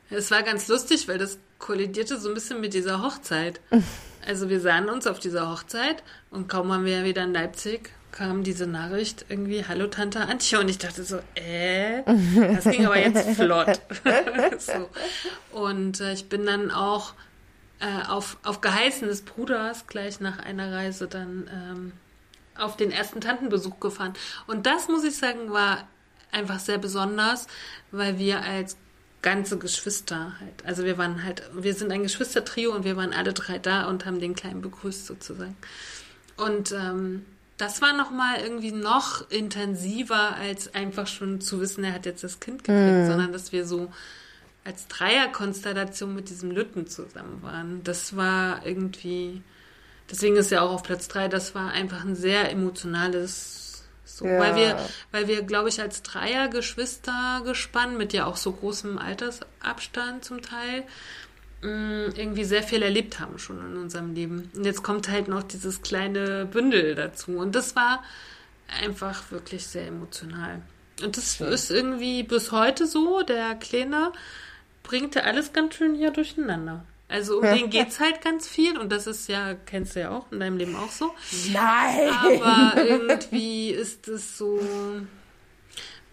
es 0.09 0.29
war 0.29 0.43
ganz 0.43 0.67
lustig, 0.67 1.07
weil 1.07 1.17
das 1.17 1.39
kollidierte 1.57 2.19
so 2.19 2.27
ein 2.27 2.35
bisschen 2.35 2.61
mit 2.61 2.73
dieser 2.73 3.01
Hochzeit. 3.01 3.59
Also 4.25 4.47
wir 4.47 4.61
sahen 4.61 4.87
uns 4.87 5.05
auf 5.05 5.19
dieser 5.19 5.51
Hochzeit 5.51 6.01
und 6.31 6.47
kaum 6.47 6.69
waren 6.69 6.85
wir 6.85 7.03
wieder 7.03 7.25
in 7.25 7.33
Leipzig, 7.33 7.89
kam 8.13 8.43
diese 8.43 8.67
Nachricht 8.67 9.25
irgendwie, 9.27 9.65
hallo 9.65 9.87
Tante 9.87 10.21
Antje. 10.21 10.59
Und 10.59 10.69
ich 10.69 10.77
dachte 10.77 11.03
so, 11.03 11.17
äh, 11.35 12.03
das 12.53 12.63
ging 12.65 12.85
aber 12.85 12.97
jetzt 12.97 13.27
flott. 13.35 13.81
so. 14.59 14.89
Und 15.51 15.99
äh, 15.99 16.13
ich 16.13 16.29
bin 16.29 16.45
dann 16.45 16.71
auch 16.71 17.13
äh, 17.79 18.07
auf, 18.07 18.37
auf 18.43 18.61
Geheißen 18.61 19.07
des 19.07 19.23
Bruders 19.23 19.87
gleich 19.87 20.21
nach 20.21 20.39
einer 20.39 20.71
Reise 20.71 21.07
dann 21.07 21.49
ähm, 21.51 21.91
auf 22.55 22.77
den 22.77 22.91
ersten 22.91 23.19
Tantenbesuch 23.19 23.79
gefahren. 23.79 24.13
Und 24.45 24.67
das, 24.67 24.87
muss 24.87 25.03
ich 25.03 25.17
sagen, 25.17 25.51
war 25.51 25.87
einfach 26.31 26.59
sehr 26.59 26.77
besonders, 26.77 27.47
weil 27.91 28.19
wir 28.19 28.43
als 28.43 28.77
ganze 29.23 29.57
Geschwister 29.57 30.33
halt, 30.39 30.65
also 30.65 30.83
wir 30.83 30.97
waren 30.97 31.23
halt, 31.23 31.49
wir 31.53 31.73
sind 31.73 31.91
ein 31.91 32.03
Geschwistertrio 32.03 32.75
und 32.75 32.83
wir 32.83 32.95
waren 32.95 33.13
alle 33.13 33.33
drei 33.33 33.57
da 33.57 33.87
und 33.87 34.05
haben 34.05 34.19
den 34.19 34.35
Kleinen 34.35 34.61
begrüßt 34.61 35.07
sozusagen. 35.07 35.55
Und 36.35 36.73
ähm, 36.73 37.25
das 37.63 37.81
war 37.81 37.93
nochmal 37.93 38.41
irgendwie 38.41 38.73
noch 38.73 39.29
intensiver, 39.31 40.35
als 40.35 40.75
einfach 40.75 41.07
schon 41.07 41.39
zu 41.39 41.61
wissen, 41.61 41.85
er 41.85 41.93
hat 41.93 42.05
jetzt 42.05 42.21
das 42.21 42.41
Kind 42.41 42.65
gekriegt, 42.65 43.05
mm. 43.05 43.07
sondern 43.07 43.31
dass 43.31 43.53
wir 43.53 43.65
so 43.65 43.89
als 44.65 44.89
Dreierkonstellation 44.89 46.13
mit 46.13 46.29
diesem 46.29 46.51
Lütten 46.51 46.87
zusammen 46.87 47.41
waren. 47.41 47.81
Das 47.85 48.17
war 48.17 48.65
irgendwie, 48.65 49.41
deswegen 50.11 50.35
ist 50.35 50.51
ja 50.51 50.61
auch 50.61 50.71
auf 50.71 50.83
Platz 50.83 51.07
drei, 51.07 51.29
das 51.29 51.55
war 51.55 51.71
einfach 51.71 52.03
ein 52.03 52.17
sehr 52.17 52.51
emotionales, 52.51 53.85
so, 54.03 54.25
ja. 54.25 54.39
weil 54.39 54.55
wir, 54.57 54.89
weil 55.11 55.27
wir, 55.29 55.43
glaube 55.43 55.69
ich, 55.69 55.79
als 55.79 56.01
Dreiergeschwister 56.01 57.43
gespannt, 57.45 57.97
mit 57.97 58.11
ja 58.11 58.25
auch 58.25 58.35
so 58.35 58.51
großem 58.51 58.97
Altersabstand 58.97 60.25
zum 60.25 60.41
Teil, 60.41 60.83
irgendwie 61.63 62.43
sehr 62.43 62.63
viel 62.63 62.81
erlebt 62.83 63.19
haben 63.19 63.39
schon 63.39 63.59
in 63.59 63.77
unserem 63.77 64.13
Leben. 64.13 64.51
Und 64.55 64.65
jetzt 64.65 64.83
kommt 64.83 65.09
halt 65.09 65.27
noch 65.27 65.43
dieses 65.43 65.81
kleine 65.81 66.45
Bündel 66.45 66.95
dazu. 66.95 67.31
Und 67.37 67.55
das 67.55 67.75
war 67.75 68.03
einfach 68.81 69.31
wirklich 69.31 69.65
sehr 69.65 69.87
emotional. 69.87 70.61
Und 71.01 71.17
das 71.17 71.39
ist 71.39 71.71
irgendwie 71.71 72.23
bis 72.23 72.51
heute 72.51 72.85
so. 72.85 73.21
Der 73.23 73.55
Kleine 73.55 74.11
bringt 74.83 75.15
ja 75.15 75.23
alles 75.23 75.53
ganz 75.53 75.75
schön 75.75 75.95
hier 75.95 76.11
durcheinander. 76.11 76.85
Also 77.07 77.37
um 77.37 77.43
den 77.43 77.69
geht's 77.69 77.99
halt 77.99 78.21
ganz 78.21 78.47
viel 78.47 78.77
und 78.77 78.91
das 78.91 79.05
ist 79.05 79.29
ja, 79.29 79.53
kennst 79.53 79.95
du 79.95 79.99
ja 79.99 80.09
auch 80.09 80.31
in 80.31 80.39
deinem 80.39 80.57
Leben 80.57 80.75
auch 80.75 80.89
so. 80.89 81.13
Nein! 81.51 82.09
Aber 82.09 82.83
irgendwie 82.83 83.69
ist 83.69 84.07
es 84.07 84.37
so, 84.37 84.59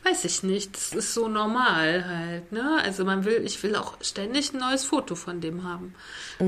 weiß 0.04 0.24
ich 0.24 0.42
nicht, 0.42 0.74
das 0.74 0.92
ist 0.92 1.14
so 1.14 1.28
normal 1.28 2.06
halt, 2.06 2.52
ne? 2.52 2.78
Also 2.82 3.04
man 3.04 3.24
will, 3.24 3.42
ich 3.44 3.62
will 3.62 3.76
auch 3.76 3.96
ständig 4.02 4.52
ein 4.52 4.60
neues 4.60 4.84
Foto 4.84 5.14
von 5.14 5.40
dem 5.40 5.64
haben. 5.64 5.94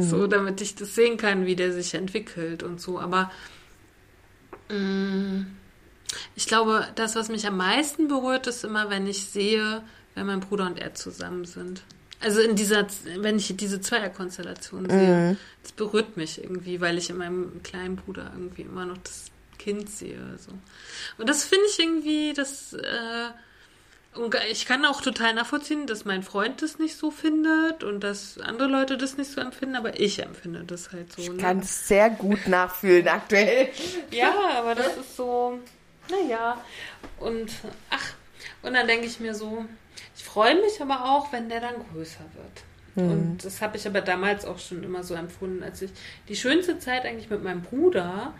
So, 0.02 0.26
damit 0.26 0.60
ich 0.60 0.74
das 0.74 0.94
sehen 0.94 1.18
kann, 1.18 1.44
wie 1.44 1.54
der 1.56 1.72
sich 1.72 1.94
entwickelt 1.94 2.62
und 2.62 2.80
so. 2.80 2.98
Aber 2.98 3.30
mh, 4.70 5.44
ich 6.34 6.46
glaube, 6.46 6.86
das, 6.94 7.14
was 7.14 7.28
mich 7.28 7.46
am 7.46 7.56
meisten 7.58 8.08
berührt, 8.08 8.46
ist 8.46 8.64
immer, 8.64 8.90
wenn 8.90 9.06
ich 9.06 9.26
sehe, 9.26 9.82
wenn 10.14 10.26
mein 10.26 10.40
Bruder 10.40 10.66
und 10.66 10.78
er 10.78 10.94
zusammen 10.94 11.44
sind. 11.44 11.82
Also 12.20 12.40
in 12.40 12.54
dieser, 12.54 12.86
wenn 13.18 13.36
ich 13.36 13.54
diese 13.56 13.80
Zweierkonstellation 13.80 14.88
sehe, 14.88 15.36
das 15.62 15.72
berührt 15.72 16.16
mich 16.16 16.42
irgendwie, 16.42 16.80
weil 16.80 16.96
ich 16.96 17.10
in 17.10 17.16
meinem 17.18 17.62
kleinen 17.62 17.96
Bruder 17.96 18.30
irgendwie 18.32 18.62
immer 18.62 18.86
noch 18.86 18.98
das 18.98 19.24
Kind 19.62 19.88
sehe. 19.88 20.18
So. 20.38 20.52
Und 21.18 21.28
das 21.28 21.44
finde 21.44 21.64
ich 21.70 21.78
irgendwie, 21.78 22.32
das, 22.32 22.72
äh, 22.72 23.28
und 24.14 24.34
ich 24.50 24.66
kann 24.66 24.84
auch 24.84 25.00
total 25.00 25.34
nachvollziehen, 25.34 25.86
dass 25.86 26.04
mein 26.04 26.22
Freund 26.22 26.62
das 26.62 26.78
nicht 26.78 26.96
so 26.96 27.10
findet 27.10 27.84
und 27.84 28.00
dass 28.00 28.38
andere 28.38 28.68
Leute 28.68 28.98
das 28.98 29.16
nicht 29.16 29.30
so 29.30 29.40
empfinden, 29.40 29.76
aber 29.76 29.98
ich 30.00 30.20
empfinde 30.20 30.64
das 30.64 30.92
halt 30.92 31.12
so. 31.12 31.22
Ich 31.22 31.30
ne? 31.30 31.36
kann 31.36 31.60
es 31.60 31.86
sehr 31.86 32.10
gut 32.10 32.48
nachfühlen 32.48 33.06
aktuell. 33.08 33.68
Ja, 34.10 34.34
aber 34.56 34.74
das 34.74 34.96
ist 34.96 35.16
so, 35.16 35.60
naja. 36.10 36.60
Und 37.20 37.50
ach, 37.90 38.14
und 38.62 38.74
dann 38.74 38.86
denke 38.86 39.06
ich 39.06 39.20
mir 39.20 39.34
so, 39.34 39.64
ich 40.16 40.24
freue 40.24 40.60
mich 40.60 40.82
aber 40.82 41.04
auch, 41.04 41.32
wenn 41.32 41.48
der 41.48 41.60
dann 41.60 41.74
größer 41.92 42.24
wird. 42.34 42.64
Und 42.94 43.38
das 43.42 43.62
habe 43.62 43.78
ich 43.78 43.86
aber 43.86 44.02
damals 44.02 44.44
auch 44.44 44.58
schon 44.58 44.84
immer 44.84 45.02
so 45.02 45.14
empfunden, 45.14 45.62
als 45.62 45.80
ich 45.80 45.90
die 46.28 46.36
schönste 46.36 46.78
Zeit 46.78 47.06
eigentlich 47.06 47.30
mit 47.30 47.42
meinem 47.42 47.62
Bruder 47.62 48.34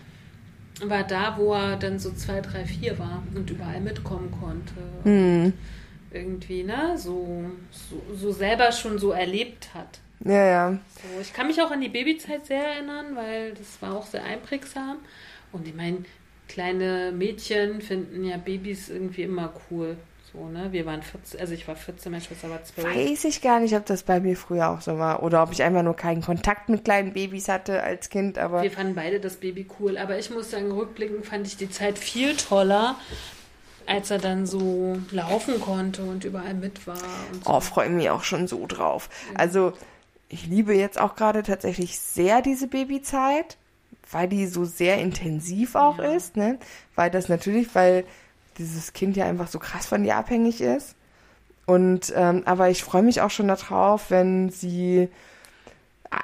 war 0.81 1.05
da, 1.05 1.37
wo 1.37 1.53
er 1.55 1.77
dann 1.77 1.99
so 1.99 2.13
zwei, 2.13 2.41
drei, 2.41 2.65
vier 2.65 2.99
war 2.99 3.23
und 3.35 3.51
überall 3.51 3.81
mitkommen 3.81 4.31
konnte. 4.41 4.75
Und 5.05 5.53
irgendwie, 6.13 6.63
ne, 6.63 6.97
so, 6.97 7.45
so, 7.71 8.03
so 8.15 8.33
selber 8.33 8.73
schon 8.73 8.99
so 8.99 9.13
erlebt 9.13 9.75
hat. 9.75 10.01
Ja, 10.25 10.47
ja. 10.47 10.73
So, 10.73 11.21
ich 11.21 11.33
kann 11.33 11.47
mich 11.47 11.61
auch 11.61 11.71
an 11.71 11.81
die 11.81 11.89
Babyzeit 11.89 12.47
sehr 12.47 12.65
erinnern, 12.65 13.17
weil 13.17 13.55
das 13.55 13.81
war 13.81 13.97
auch 13.97 14.07
sehr 14.07 14.25
einprägsam. 14.25 14.99
Und 15.53 15.67
ich 15.67 15.75
meine, 15.75 15.99
kleine 16.49 17.13
Mädchen 17.13 17.81
finden 17.81 18.25
ja 18.25 18.37
Babys 18.37 18.89
irgendwie 18.89 19.23
immer 19.23 19.53
cool. 19.71 19.97
So, 20.33 20.47
ne? 20.47 20.73
Wir 20.73 20.87
waren 20.87 21.03
14, 21.03 21.41
also 21.41 21.53
ich 21.53 21.69
war 21.69 21.77
14, 21.77 22.11
meine 22.11 22.25
Schwester 22.25 22.49
war 22.49 22.63
12. 22.65 22.97
Weiß 22.97 23.25
ich 23.25 23.43
gar 23.43 23.61
nicht, 23.61 23.75
ob 23.75 23.85
das 23.85 24.03
bei 24.03 24.19
mir 24.19 24.37
früher 24.37 24.71
auch 24.71 24.81
so 24.81 24.99
war. 24.99 25.23
Oder 25.23 25.43
ob 25.43 25.53
ich 25.53 25.63
einfach 25.63 25.83
nur 25.83 25.95
keinen 25.95 26.23
Kontakt 26.23 26.71
mit 26.71 26.85
kleinen 26.85 27.13
Babys 27.13 27.49
hatte 27.49 27.83
als 27.83 28.09
Kind, 28.09 28.39
aber. 28.39 28.63
Wir 28.63 28.71
fanden 28.71 28.95
beide 28.95 29.21
das 29.21 29.37
Baby 29.37 29.67
cool, 29.79 29.99
aber 29.99 30.19
ich 30.19 30.31
muss 30.31 30.51
sagen, 30.51 30.73
rückblickend 30.73 31.27
fand 31.27 31.47
ich 31.47 31.59
die 31.59 31.69
Zeit 31.69 31.99
viel 31.99 32.35
toller, 32.37 32.97
als 33.87 34.11
er 34.11 34.19
dann 34.19 34.47
so 34.47 34.97
laufen 35.11 35.61
konnte 35.61 36.03
und 36.03 36.25
überall 36.25 36.55
mit 36.55 36.87
war. 36.87 36.97
So. 36.97 37.51
Oh, 37.51 37.61
freue 37.61 37.91
mich 37.91 38.09
auch 38.09 38.25
schon 38.25 38.47
so 38.47 38.67
drauf. 38.67 39.11
Also, 39.35 39.75
ich 40.31 40.47
liebe 40.47 40.75
jetzt 40.75 40.99
auch 40.99 41.15
gerade 41.15 41.43
tatsächlich 41.43 41.99
sehr 41.99 42.41
diese 42.41 42.69
Babyzeit, 42.69 43.59
weil 44.11 44.29
die 44.29 44.47
so 44.47 44.65
sehr 44.65 44.99
intensiv 44.99 45.75
auch 45.75 45.99
ist, 45.99 46.37
ne? 46.37 46.59
Weil 46.95 47.11
das 47.11 47.29
natürlich, 47.29 47.75
weil 47.75 48.05
dieses 48.59 48.93
Kind 48.93 49.17
ja 49.17 49.27
einfach 49.27 49.49
so 49.49 49.59
krass 49.59 49.87
von 49.87 50.03
dir 50.03 50.17
abhängig 50.17 50.61
ist. 50.61 50.97
Und, 51.67 52.13
ähm, 52.17 52.43
aber 52.45 52.71
ich 52.71 52.83
freue 52.83 53.03
mich 53.03 53.21
auch 53.21 53.31
schon 53.31 53.49
darauf, 53.49 54.11
wenn 54.11 54.51
sie 54.51 55.09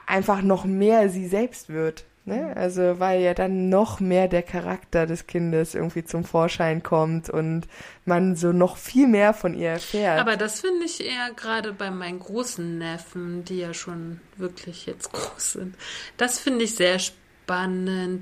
einfach 0.06 0.42
noch 0.42 0.64
mehr 0.64 1.08
sie 1.08 1.26
selbst 1.26 1.68
wird. 1.68 2.04
Ne? 2.24 2.54
Also, 2.56 3.00
weil 3.00 3.22
ja 3.22 3.32
dann 3.32 3.70
noch 3.70 4.00
mehr 4.00 4.28
der 4.28 4.42
Charakter 4.42 5.06
des 5.06 5.26
Kindes 5.26 5.74
irgendwie 5.74 6.04
zum 6.04 6.24
Vorschein 6.24 6.82
kommt 6.82 7.30
und 7.30 7.62
man 8.04 8.36
so 8.36 8.52
noch 8.52 8.76
viel 8.76 9.06
mehr 9.06 9.32
von 9.32 9.54
ihr 9.54 9.70
erfährt. 9.70 10.20
Aber 10.20 10.36
das 10.36 10.60
finde 10.60 10.84
ich 10.84 11.02
eher 11.02 11.30
gerade 11.34 11.72
bei 11.72 11.90
meinen 11.90 12.18
großen 12.18 12.76
Neffen, 12.76 13.44
die 13.46 13.60
ja 13.60 13.72
schon 13.72 14.20
wirklich 14.36 14.84
jetzt 14.84 15.10
groß 15.12 15.52
sind. 15.52 15.74
Das 16.18 16.38
finde 16.38 16.64
ich 16.64 16.74
sehr 16.74 16.98
spannend 16.98 17.27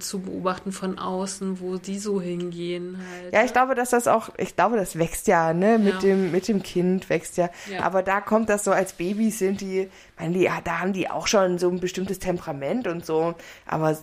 zu 0.01 0.21
beobachten 0.21 0.73
von 0.73 0.99
außen, 0.99 1.61
wo 1.61 1.77
die 1.77 1.99
so 1.99 2.21
hingehen 2.21 2.99
halt. 2.99 3.35
Ja, 3.35 3.45
ich 3.45 3.53
glaube, 3.53 3.75
dass 3.75 3.91
das 3.91 4.07
auch, 4.09 4.31
ich 4.39 4.55
glaube, 4.57 4.77
das 4.77 4.99
wächst 4.99 5.27
ja, 5.27 5.53
ne, 5.53 5.79
mit 5.79 5.95
Ja. 5.95 5.99
dem, 6.01 6.31
mit 6.31 6.49
dem 6.49 6.63
Kind 6.63 7.11
wächst 7.11 7.37
ja. 7.37 7.51
Ja. 7.71 7.83
Aber 7.83 8.03
da 8.03 8.21
kommt 8.21 8.49
das 8.49 8.65
so 8.65 8.71
als 8.71 8.93
Babys 8.93 9.39
sind 9.39 9.61
die, 9.61 9.89
meine, 10.19 10.35
die, 10.35 10.43
ja, 10.45 10.61
da 10.63 10.79
haben 10.81 10.93
die 10.93 11.11
auch 11.11 11.27
schon 11.27 11.59
so 11.59 11.69
ein 11.69 11.81
bestimmtes 11.81 12.19
Temperament 12.19 12.87
und 12.87 13.05
so. 13.05 13.35
Aber 13.67 13.97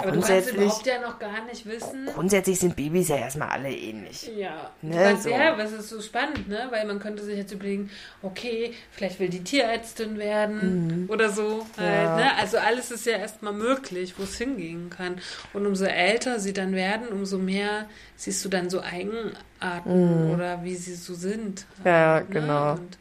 Aber 0.00 0.12
du 0.12 0.20
kannst 0.20 0.52
überhaupt 0.52 0.86
ja 0.86 1.00
noch 1.00 1.18
gar 1.18 1.44
nicht 1.46 1.66
wissen. 1.66 2.06
grundsätzlich 2.14 2.58
sind 2.60 2.76
Babys 2.76 3.08
ja 3.08 3.16
erstmal 3.16 3.48
alle 3.48 3.70
ähnlich. 3.72 4.30
Ja, 4.36 4.70
Ne, 4.80 4.96
kannst, 4.96 5.24
so. 5.24 5.28
ja, 5.30 5.56
es 5.58 5.72
ist 5.72 5.88
so 5.88 6.00
spannend, 6.00 6.48
ne? 6.48 6.68
Weil 6.70 6.86
man 6.86 7.00
könnte 7.00 7.24
sich 7.24 7.36
jetzt 7.36 7.52
überlegen, 7.52 7.90
okay, 8.22 8.74
vielleicht 8.92 9.18
will 9.18 9.28
die 9.28 9.42
Tierärztin 9.42 10.16
werden 10.18 11.06
oder 11.08 11.30
so. 11.30 11.66
Halt, 11.76 12.04
Ja. 12.04 12.16
ne? 12.16 12.36
Also 12.36 12.58
alles 12.58 12.90
ist 12.92 13.06
ja 13.06 13.16
erstmal 13.18 13.52
möglich, 13.52 14.14
wo 14.18 14.22
es 14.22 14.36
hingehen 14.38 14.88
kann. 14.88 15.20
Und 15.52 15.66
umso 15.66 15.84
älter 15.86 16.38
sie 16.38 16.52
dann 16.52 16.72
werden, 16.74 17.08
umso 17.08 17.38
mehr 17.38 17.88
siehst 18.16 18.44
du 18.44 18.48
dann 18.48 18.70
so 18.70 18.80
Eigenarten 18.80 20.30
oder 20.32 20.62
wie 20.62 20.76
sie 20.76 20.94
so 20.94 21.14
sind. 21.14 21.66
Ja, 21.84 22.14
halt, 22.14 22.28
ne? 22.30 22.40
genau. 22.40 22.72
Und, 22.72 22.98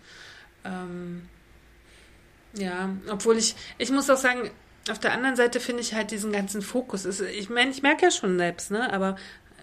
ähm, 0.66 1.30
ja, 2.54 2.90
obwohl 3.12 3.38
ich, 3.38 3.56
ich 3.78 3.92
muss 3.92 4.10
auch 4.10 4.18
sagen, 4.18 4.50
auf 4.92 5.00
der 5.00 5.14
anderen 5.14 5.36
Seite 5.36 5.60
finde 5.60 5.82
ich 5.82 5.94
halt 5.94 6.12
diesen 6.12 6.32
ganzen 6.32 6.62
Fokus. 6.62 7.06
Ich 7.06 7.50
meine, 7.50 7.72
ich 7.72 7.82
merke 7.82 8.06
ja 8.06 8.12
schon 8.12 8.38
selbst, 8.38 8.72
ne? 8.72 8.92
Aber 8.92 9.16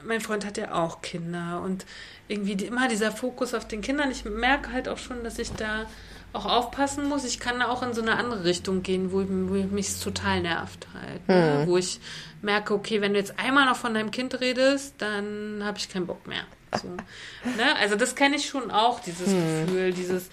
mein 0.05 0.21
Freund 0.21 0.45
hat 0.45 0.57
ja 0.59 0.75
auch 0.75 1.03
Kinder 1.03 1.63
und 1.65 1.87
irgendwie 2.29 2.57
die, 2.57 2.67
immer 2.67 2.89
dieser 2.89 3.13
Fokus 3.13 3.55
auf 3.55 3.67
den 3.67 3.81
Kindern. 3.81 4.11
Ich 4.11 4.25
merke 4.25 4.73
halt 4.73 4.89
auch 4.89 4.99
schon, 4.99 5.25
dass 5.25 5.39
ich 5.39 5.53
da 5.53 5.87
auch 6.33 6.47
aufpassen 6.47 7.09
muss. 7.09 7.25
Ich 7.25 7.39
kann 7.39 7.63
auch 7.63 7.83
in 7.83 7.95
so 7.95 8.03
eine 8.03 8.17
andere 8.17 8.45
Richtung 8.45 8.83
gehen, 8.83 9.13
wo, 9.13 9.25
wo 9.29 9.55
mich 9.75 9.99
total 10.01 10.43
nervt 10.43 10.87
halt. 10.93 11.29
Ne? 11.29 11.63
Wo 11.67 11.77
ich 11.77 12.01
merke, 12.43 12.75
okay, 12.75 13.01
wenn 13.01 13.13
du 13.13 13.19
jetzt 13.19 13.39
einmal 13.39 13.67
noch 13.67 13.77
von 13.77 13.95
deinem 13.95 14.11
Kind 14.11 14.41
redest, 14.41 14.95
dann 14.99 15.63
habe 15.63 15.79
ich 15.79 15.89
keinen 15.89 16.07
Bock 16.07 16.27
mehr. 16.27 16.45
So. 16.81 16.89
ne? 16.89 17.77
Also 17.81 17.95
das 17.95 18.15
kenne 18.17 18.37
ich 18.37 18.47
schon 18.47 18.71
auch, 18.71 19.01
dieses 19.01 19.27
Gefühl, 19.27 19.93
dieses, 19.93 20.29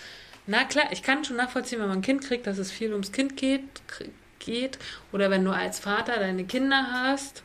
na 0.47 0.63
klar, 0.63 0.85
ich 0.91 1.03
kann 1.03 1.23
schon 1.23 1.37
nachvollziehen, 1.37 1.79
wenn 1.79 1.87
man 1.87 1.99
ein 1.99 2.03
Kind 2.03 2.21
kriegt, 2.23 2.47
dass 2.47 2.57
es 2.57 2.71
viel 2.71 2.91
ums 2.91 3.11
Kind 3.11 3.37
geht, 3.37 3.63
geht. 4.41 4.77
Oder 5.13 5.29
wenn 5.29 5.45
du 5.45 5.51
als 5.51 5.79
Vater 5.79 6.17
deine 6.17 6.43
Kinder 6.43 6.87
hast, 6.91 7.43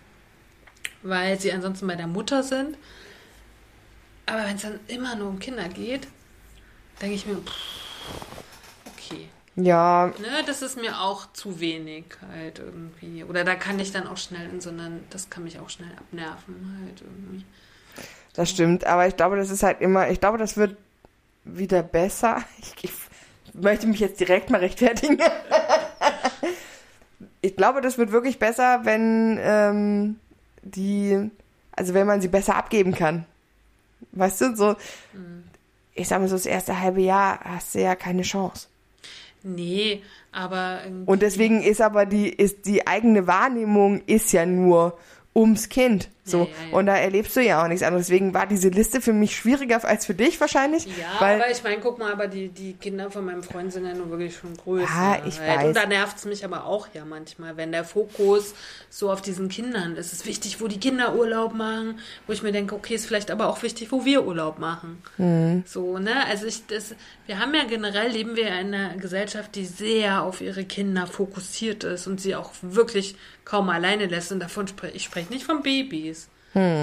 weil 1.02 1.38
sie 1.38 1.52
ansonsten 1.52 1.86
bei 1.86 1.94
der 1.94 2.08
Mutter 2.08 2.42
sind. 2.42 2.76
Aber 4.26 4.44
wenn 4.44 4.56
es 4.56 4.62
dann 4.62 4.80
immer 4.88 5.14
nur 5.14 5.28
um 5.28 5.38
Kinder 5.38 5.68
geht, 5.68 6.08
denke 7.00 7.14
ich 7.14 7.26
mir, 7.26 7.36
pff, 7.36 7.52
okay. 8.92 9.28
Ja, 9.54 10.12
Ne, 10.18 10.42
das 10.46 10.60
ist 10.62 10.76
mir 10.76 11.00
auch 11.00 11.32
zu 11.32 11.60
wenig 11.60 12.04
halt 12.30 12.58
irgendwie. 12.58 13.24
Oder 13.24 13.44
da 13.44 13.54
kann 13.54 13.78
ich 13.78 13.92
dann 13.92 14.06
auch 14.06 14.16
schnell 14.18 14.50
in 14.50 14.60
so 14.60 14.70
einen, 14.70 15.04
das 15.10 15.30
kann 15.30 15.44
mich 15.44 15.60
auch 15.60 15.70
schnell 15.70 15.92
abnerven 15.96 16.78
halt 16.84 17.00
irgendwie. 17.00 17.44
das 18.34 18.50
stimmt. 18.50 18.84
Aber 18.84 19.06
ich 19.06 19.16
glaube, 19.16 19.36
das 19.36 19.50
ist 19.50 19.62
halt 19.62 19.80
immer, 19.80 20.10
ich 20.10 20.20
glaube, 20.20 20.38
das 20.38 20.56
wird 20.56 20.76
wieder 21.44 21.82
besser. 21.82 22.42
Ich, 22.58 22.74
ich 22.84 22.92
möchte 23.54 23.86
mich 23.86 24.00
jetzt 24.00 24.20
direkt 24.20 24.50
mal 24.50 24.58
rechtfertigen. 24.58 25.18
ich 27.40 27.56
glaube, 27.56 27.80
das 27.80 27.98
wird 27.98 28.12
wirklich 28.12 28.38
besser, 28.38 28.80
wenn 28.84 29.38
ähm, 29.40 30.16
die, 30.62 31.30
also 31.72 31.94
wenn 31.94 32.06
man 32.06 32.20
sie 32.20 32.28
besser 32.28 32.56
abgeben 32.56 32.94
kann. 32.94 33.24
Weißt 34.12 34.40
du, 34.40 34.56
so, 34.56 34.76
ich 35.94 36.08
sag 36.08 36.20
mal 36.20 36.28
so, 36.28 36.36
das 36.36 36.46
erste 36.46 36.80
halbe 36.80 37.00
Jahr 37.00 37.40
hast 37.40 37.74
du 37.74 37.80
ja 37.80 37.94
keine 37.94 38.22
Chance. 38.22 38.68
Nee, 39.42 40.02
aber 40.32 40.80
Und 41.06 41.22
deswegen 41.22 41.62
ist 41.62 41.80
aber 41.80 42.04
die, 42.04 42.28
ist 42.28 42.66
die 42.66 42.86
eigene 42.86 43.26
Wahrnehmung 43.26 44.02
ist 44.06 44.32
ja 44.32 44.44
nur 44.44 44.98
ums 45.34 45.68
Kind. 45.68 46.10
So. 46.26 46.40
Ja, 46.40 46.46
ja. 46.70 46.76
Und 46.76 46.86
da 46.86 46.96
erlebst 46.96 47.36
du 47.36 47.40
ja 47.40 47.62
auch 47.62 47.68
nichts 47.68 47.84
anderes. 47.84 48.06
Deswegen 48.06 48.34
war 48.34 48.46
diese 48.46 48.68
Liste 48.68 49.00
für 49.00 49.12
mich 49.12 49.36
schwieriger 49.36 49.82
als 49.84 50.06
für 50.06 50.14
dich 50.14 50.40
wahrscheinlich. 50.40 50.84
Ja, 50.86 51.20
weil, 51.20 51.40
aber 51.40 51.50
ich 51.50 51.62
meine, 51.62 51.78
guck 51.80 51.98
mal, 51.98 52.12
aber 52.12 52.26
die, 52.26 52.48
die 52.48 52.72
Kinder 52.74 53.10
von 53.10 53.24
meinem 53.24 53.44
Freund 53.44 53.72
sind 53.72 53.86
ja 53.86 53.94
nun 53.94 54.10
wirklich 54.10 54.36
schon 54.36 54.56
größer. 54.56 54.88
Ja, 54.92 55.22
ich 55.24 55.38
halt. 55.38 55.58
weiß. 55.58 55.66
Und 55.68 55.76
da 55.76 55.86
nervt 55.86 56.18
es 56.18 56.24
mich 56.24 56.44
aber 56.44 56.66
auch 56.66 56.88
ja 56.94 57.04
manchmal, 57.04 57.56
wenn 57.56 57.70
der 57.70 57.84
Fokus 57.84 58.54
so 58.90 59.10
auf 59.10 59.22
diesen 59.22 59.48
Kindern 59.48 59.94
ist. 59.96 60.06
Es 60.06 60.20
ist 60.20 60.26
wichtig, 60.26 60.60
wo 60.60 60.68
die 60.68 60.80
Kinder 60.80 61.14
Urlaub 61.14 61.54
machen, 61.54 62.00
wo 62.26 62.32
ich 62.32 62.42
mir 62.42 62.52
denke, 62.52 62.74
okay, 62.74 62.94
ist 62.94 63.06
vielleicht 63.06 63.30
aber 63.30 63.48
auch 63.48 63.62
wichtig, 63.62 63.92
wo 63.92 64.04
wir 64.04 64.26
Urlaub 64.26 64.58
machen. 64.58 65.02
Mhm. 65.18 65.62
So, 65.66 65.98
ne? 65.98 66.26
Also 66.26 66.46
ich, 66.46 66.66
das, 66.66 66.94
wir 67.26 67.38
haben 67.38 67.54
ja 67.54 67.64
generell, 67.64 68.10
leben 68.10 68.34
wir 68.36 68.48
in 68.48 68.74
einer 68.74 68.96
Gesellschaft, 68.96 69.54
die 69.54 69.64
sehr 69.64 70.22
auf 70.22 70.40
ihre 70.40 70.64
Kinder 70.64 71.06
fokussiert 71.06 71.84
ist 71.84 72.06
und 72.06 72.20
sie 72.20 72.34
auch 72.34 72.52
wirklich 72.62 73.16
kaum 73.44 73.68
alleine 73.68 74.06
lässt. 74.06 74.32
Und 74.32 74.40
davon 74.40 74.66
spreche 74.66 74.96
ich 74.96 75.04
spreche 75.04 75.32
nicht 75.32 75.44
von 75.44 75.62
Babys. 75.62 76.15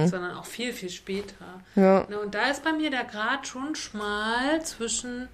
Sondern 0.07 0.37
auch 0.37 0.45
viel, 0.45 0.71
viel 0.71 0.89
später. 0.89 1.61
Ja. 1.75 2.05
Ne, 2.07 2.19
und 2.19 2.35
da 2.35 2.49
ist 2.49 2.63
bei 2.63 2.73
mir 2.73 2.91
der 2.91 3.05
Grad 3.05 3.47
schon 3.47 3.75
schmal 3.75 4.63
zwischen, 4.63 5.27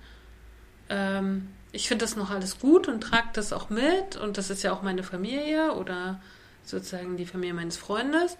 ähm, 0.90 1.49
ich 1.72 1.88
finde 1.88 2.06
das 2.06 2.16
noch 2.16 2.32
alles 2.32 2.60
gut 2.60 2.88
und 2.88 3.02
trage 3.02 3.28
das 3.34 3.52
auch 3.52 3.70
mit 3.70 4.16
und 4.16 4.38
das 4.38 4.49
ist 4.49 4.64
ja 4.64 4.72
auch 4.72 4.82
meine 4.82 5.03
Familie 5.03 5.74
oder 5.74 6.22
sozusagen 6.64 7.18
die 7.18 7.26
Familie 7.26 7.53
meines 7.53 7.78
Freundes. 7.78 8.38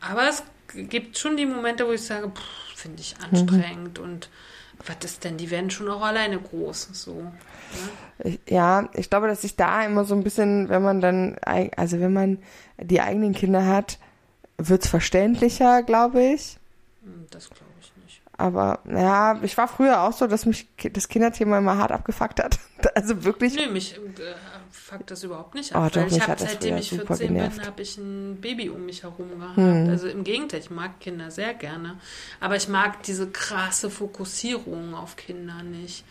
Aber 0.00 0.28
es 0.28 0.42
gibt 0.74 1.18
schon 1.18 1.36
die 1.36 1.46
Momente, 1.46 1.86
wo 1.86 1.92
ich 1.92 2.02
sage, 2.02 2.32
finde 2.74 3.00
ich 3.00 3.16
anstrengend 3.20 3.98
und 3.98 4.30
was 4.84 4.96
ist 5.04 5.24
denn, 5.24 5.36
die 5.36 5.50
werden 5.50 5.70
schon 5.70 5.88
auch 5.88 6.02
alleine 6.02 6.38
groß. 6.38 6.90
So. 6.92 7.14
Ne? 7.14 7.32
Ich, 8.24 8.40
ja, 8.48 8.88
ich 8.94 9.10
glaube, 9.10 9.26
dass 9.26 9.42
sich 9.42 9.56
da 9.56 9.84
immer 9.84 10.04
so 10.04 10.14
ein 10.14 10.22
bisschen, 10.22 10.68
wenn 10.68 10.82
man 10.82 11.00
dann, 11.00 11.36
also 11.76 12.00
wenn 12.00 12.12
man 12.12 12.38
die 12.78 13.00
eigenen 13.00 13.34
Kinder 13.34 13.66
hat, 13.66 13.98
wird's 14.58 14.88
verständlicher, 14.88 15.82
glaube 15.82 16.22
ich. 16.22 16.56
Hm, 17.02 17.26
Das 17.30 17.48
glaube 17.50 17.62
ich 17.80 17.92
nicht. 18.04 18.20
Aber 18.38 18.80
ja, 18.90 19.38
ich 19.42 19.56
war 19.56 19.68
früher 19.68 20.02
auch 20.02 20.12
so, 20.12 20.26
dass 20.26 20.44
mich 20.46 20.66
das 20.92 21.08
Kinderthema 21.08 21.58
immer 21.58 21.76
hart 21.78 21.92
abgefuckt 21.92 22.42
hat. 22.42 22.58
Also 22.94 23.24
wirklich. 23.24 23.54
Nee, 23.56 23.66
mich 23.66 23.96
äh, 23.96 23.98
fuckt 24.70 25.10
das 25.10 25.22
überhaupt 25.24 25.54
nicht 25.54 25.74
Oh, 25.74 25.78
ab. 25.78 25.92
doch, 25.92 26.02
weil 26.02 26.12
ich 26.12 26.28
habe, 26.28 26.40
seitdem 26.40 26.76
ich 26.76 26.90
super 26.90 27.16
14 27.16 27.28
genervt. 27.34 27.56
bin, 27.58 27.66
habe 27.66 27.82
ich 27.82 27.96
ein 27.98 28.40
Baby 28.40 28.70
um 28.70 28.86
mich 28.86 29.02
herum 29.02 29.38
gehabt. 29.40 29.56
Hm. 29.56 29.88
Also 29.90 30.06
im 30.08 30.22
Gegenteil, 30.24 30.60
ich 30.60 30.70
mag 30.70 31.00
Kinder 31.00 31.30
sehr 31.30 31.52
gerne. 31.54 31.98
Aber 32.38 32.54
ich 32.56 32.68
mag 32.68 33.02
diese 33.02 33.28
krasse 33.28 33.90
Fokussierung 33.90 34.94
auf 34.94 35.16
Kinder 35.16 35.62
nicht. 35.62 36.04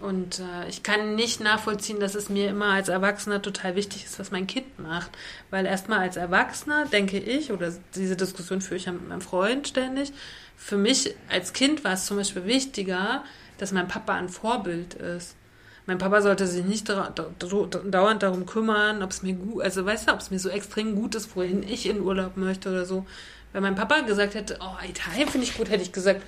Und 0.00 0.38
äh, 0.38 0.68
ich 0.68 0.82
kann 0.82 1.16
nicht 1.16 1.40
nachvollziehen, 1.40 1.98
dass 1.98 2.14
es 2.14 2.28
mir 2.28 2.50
immer 2.50 2.72
als 2.72 2.88
Erwachsener 2.88 3.42
total 3.42 3.74
wichtig 3.74 4.04
ist, 4.04 4.18
was 4.18 4.30
mein 4.30 4.46
Kind 4.46 4.78
macht. 4.78 5.10
Weil 5.50 5.66
erstmal 5.66 6.00
als 6.00 6.16
Erwachsener 6.16 6.86
denke 6.86 7.18
ich, 7.18 7.50
oder 7.50 7.72
diese 7.94 8.16
Diskussion 8.16 8.60
führe 8.60 8.76
ich 8.76 8.84
ja 8.84 8.92
mit 8.92 9.08
meinem 9.08 9.20
Freund 9.20 9.66
ständig, 9.66 10.12
für 10.56 10.76
mich 10.76 11.14
als 11.28 11.52
Kind 11.52 11.84
war 11.84 11.92
es 11.92 12.06
zum 12.06 12.16
Beispiel 12.16 12.44
wichtiger, 12.44 13.24
dass 13.58 13.72
mein 13.72 13.88
Papa 13.88 14.14
ein 14.14 14.28
Vorbild 14.28 14.94
ist. 14.94 15.36
Mein 15.86 15.98
Papa 15.98 16.20
sollte 16.20 16.46
sich 16.46 16.64
nicht 16.64 16.88
dauernd 16.88 18.22
darum 18.22 18.44
kümmern, 18.44 19.02
ob 19.02 19.10
es 19.10 19.22
mir 19.22 19.32
gut, 19.32 19.62
also 19.62 19.86
weißt 19.86 20.08
du, 20.08 20.12
ob 20.12 20.20
es 20.20 20.30
mir 20.30 20.38
so 20.38 20.50
extrem 20.50 20.94
gut 20.94 21.14
ist, 21.14 21.34
wohin 21.34 21.62
ich 21.62 21.86
in 21.86 22.02
Urlaub 22.02 22.36
möchte 22.36 22.68
oder 22.68 22.84
so. 22.84 23.06
Wenn 23.52 23.62
mein 23.62 23.74
Papa 23.74 24.00
gesagt 24.00 24.34
hätte, 24.34 24.58
oh, 24.60 24.76
Italien 24.86 25.28
finde 25.28 25.46
ich 25.46 25.56
gut, 25.56 25.70
hätte 25.70 25.82
ich 25.82 25.92
gesagt, 25.92 26.22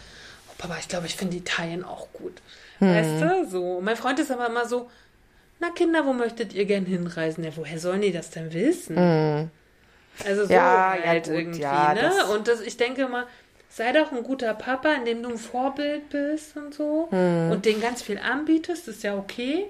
oh, 0.48 0.55
Papa, 0.56 0.78
ich 0.80 0.88
glaube, 0.88 1.06
ich 1.06 1.16
finde 1.16 1.36
Italien 1.36 1.84
auch 1.84 2.10
gut. 2.12 2.40
Weißt 2.81 3.20
du, 3.20 3.47
so. 3.48 3.81
Mein 3.82 3.97
Freund 3.97 4.19
ist 4.19 4.31
aber 4.31 4.47
immer 4.48 4.66
so, 4.66 4.90
na 5.59 5.69
Kinder, 5.70 6.07
wo 6.07 6.12
möchtet 6.12 6.55
ihr 6.55 6.65
gern 6.65 6.86
hinreisen? 6.86 7.44
Ja, 7.44 7.51
woher 7.57 7.78
sollen 7.78 8.01
die 8.01 8.12
das 8.12 8.31
denn 8.31 8.52
wissen? 8.52 8.97
Also 10.27 10.47
so 10.47 10.52
Ja, 10.52 10.97
ja, 10.97 11.05
halt 11.07 11.24
gut, 11.24 11.35
irgendwie, 11.35 11.61
ja, 11.61 11.94
ne? 11.94 12.01
das- 12.01 12.24
Und 12.31 12.48
das, 12.48 12.61
ich 12.61 12.77
denke 12.77 13.02
immer, 13.02 13.27
sei 13.69 13.93
doch 13.93 14.11
ein 14.12 14.23
guter 14.23 14.55
Papa, 14.55 14.93
indem 14.94 15.23
du 15.23 15.31
ein 15.31 15.39
Vorbild 15.39 16.09
bist 16.11 16.57
und 16.57 16.74
so 16.74 17.09
Hm. 17.11 17.51
und 17.52 17.65
denen 17.66 17.81
ganz 17.81 18.02
viel 18.02 18.19
anbietest, 18.19 18.89
ist 18.89 19.02
ja 19.02 19.16
okay. 19.16 19.66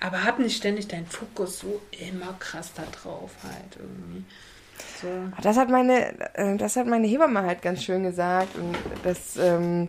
Aber 0.00 0.24
hab 0.24 0.38
nicht 0.38 0.56
ständig 0.56 0.88
deinen 0.88 1.06
Fokus 1.06 1.60
so 1.60 1.80
immer 2.10 2.34
krass 2.38 2.72
da 2.74 2.82
drauf 3.02 3.30
halt 3.42 3.76
irgendwie. 3.78 4.24
So. 5.00 5.08
Das 5.42 5.56
hat 5.56 5.70
meine, 5.70 6.14
äh, 6.34 6.56
das 6.56 6.76
hat 6.76 6.86
meine 6.86 7.06
Hebamme 7.06 7.42
halt 7.42 7.62
ganz 7.62 7.82
schön 7.82 8.02
gesagt. 8.02 8.54
Und 8.56 8.76
das, 9.04 9.36
ähm, 9.38 9.88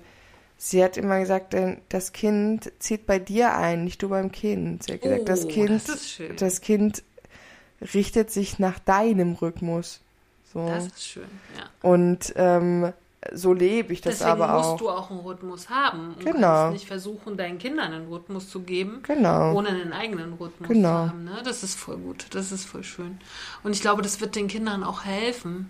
sie 0.57 0.83
hat 0.83 0.97
immer 0.97 1.19
gesagt, 1.19 1.55
das 1.89 2.13
Kind 2.13 2.71
zieht 2.79 3.05
bei 3.05 3.19
dir 3.19 3.55
ein, 3.55 3.83
nicht 3.83 4.01
du 4.01 4.09
beim 4.09 4.31
Kind. 4.31 4.83
Sie 4.83 4.93
hat 4.93 5.01
gesagt, 5.01 5.21
Oh, 5.21 5.25
das 5.25 5.47
Kind, 5.47 5.87
das 5.89 6.19
das 6.37 6.61
Kind 6.61 7.03
richtet 7.93 8.31
sich 8.31 8.59
nach 8.59 8.79
deinem 8.79 9.33
Rhythmus. 9.33 10.01
So. 10.53 10.65
Das 10.67 10.87
ist 10.87 11.05
schön, 11.05 11.23
ja. 11.57 11.89
Und 11.89 12.33
ähm, 12.37 12.91
so 13.33 13.51
lebe 13.53 13.91
ich 13.93 14.01
das 14.01 14.19
Deswegen 14.19 14.41
aber 14.41 14.53
musst 14.57 14.69
auch. 14.69 14.77
du 14.77 14.89
auch 14.89 15.11
einen 15.11 15.19
Rhythmus 15.19 15.69
haben. 15.69 16.13
Und 16.15 16.25
Genau. 16.25 16.39
kannst 16.47 16.73
nicht 16.73 16.87
versuchen, 16.87 17.35
deinen 17.35 17.57
Kindern 17.59 17.91
einen 17.91 18.07
Rhythmus 18.07 18.49
zu 18.49 18.61
geben, 18.61 19.01
Genau. 19.03 19.53
ohne 19.53 19.69
einen 19.69 19.91
eigenen 19.91 20.33
Rhythmus 20.33 20.69
Genau. 20.69 21.05
zu 21.05 21.09
haben. 21.09 21.23
Ne? 21.25 21.41
Das 21.43 21.63
ist 21.63 21.75
voll 21.75 21.97
gut. 21.97 22.27
Das 22.31 22.51
ist 22.51 22.65
voll 22.65 22.83
schön. 22.83 23.19
Und 23.63 23.73
ich 23.73 23.81
glaube, 23.81 24.01
das 24.01 24.21
wird 24.21 24.35
den 24.35 24.47
Kindern 24.47 24.83
auch 24.83 25.03
helfen. 25.03 25.69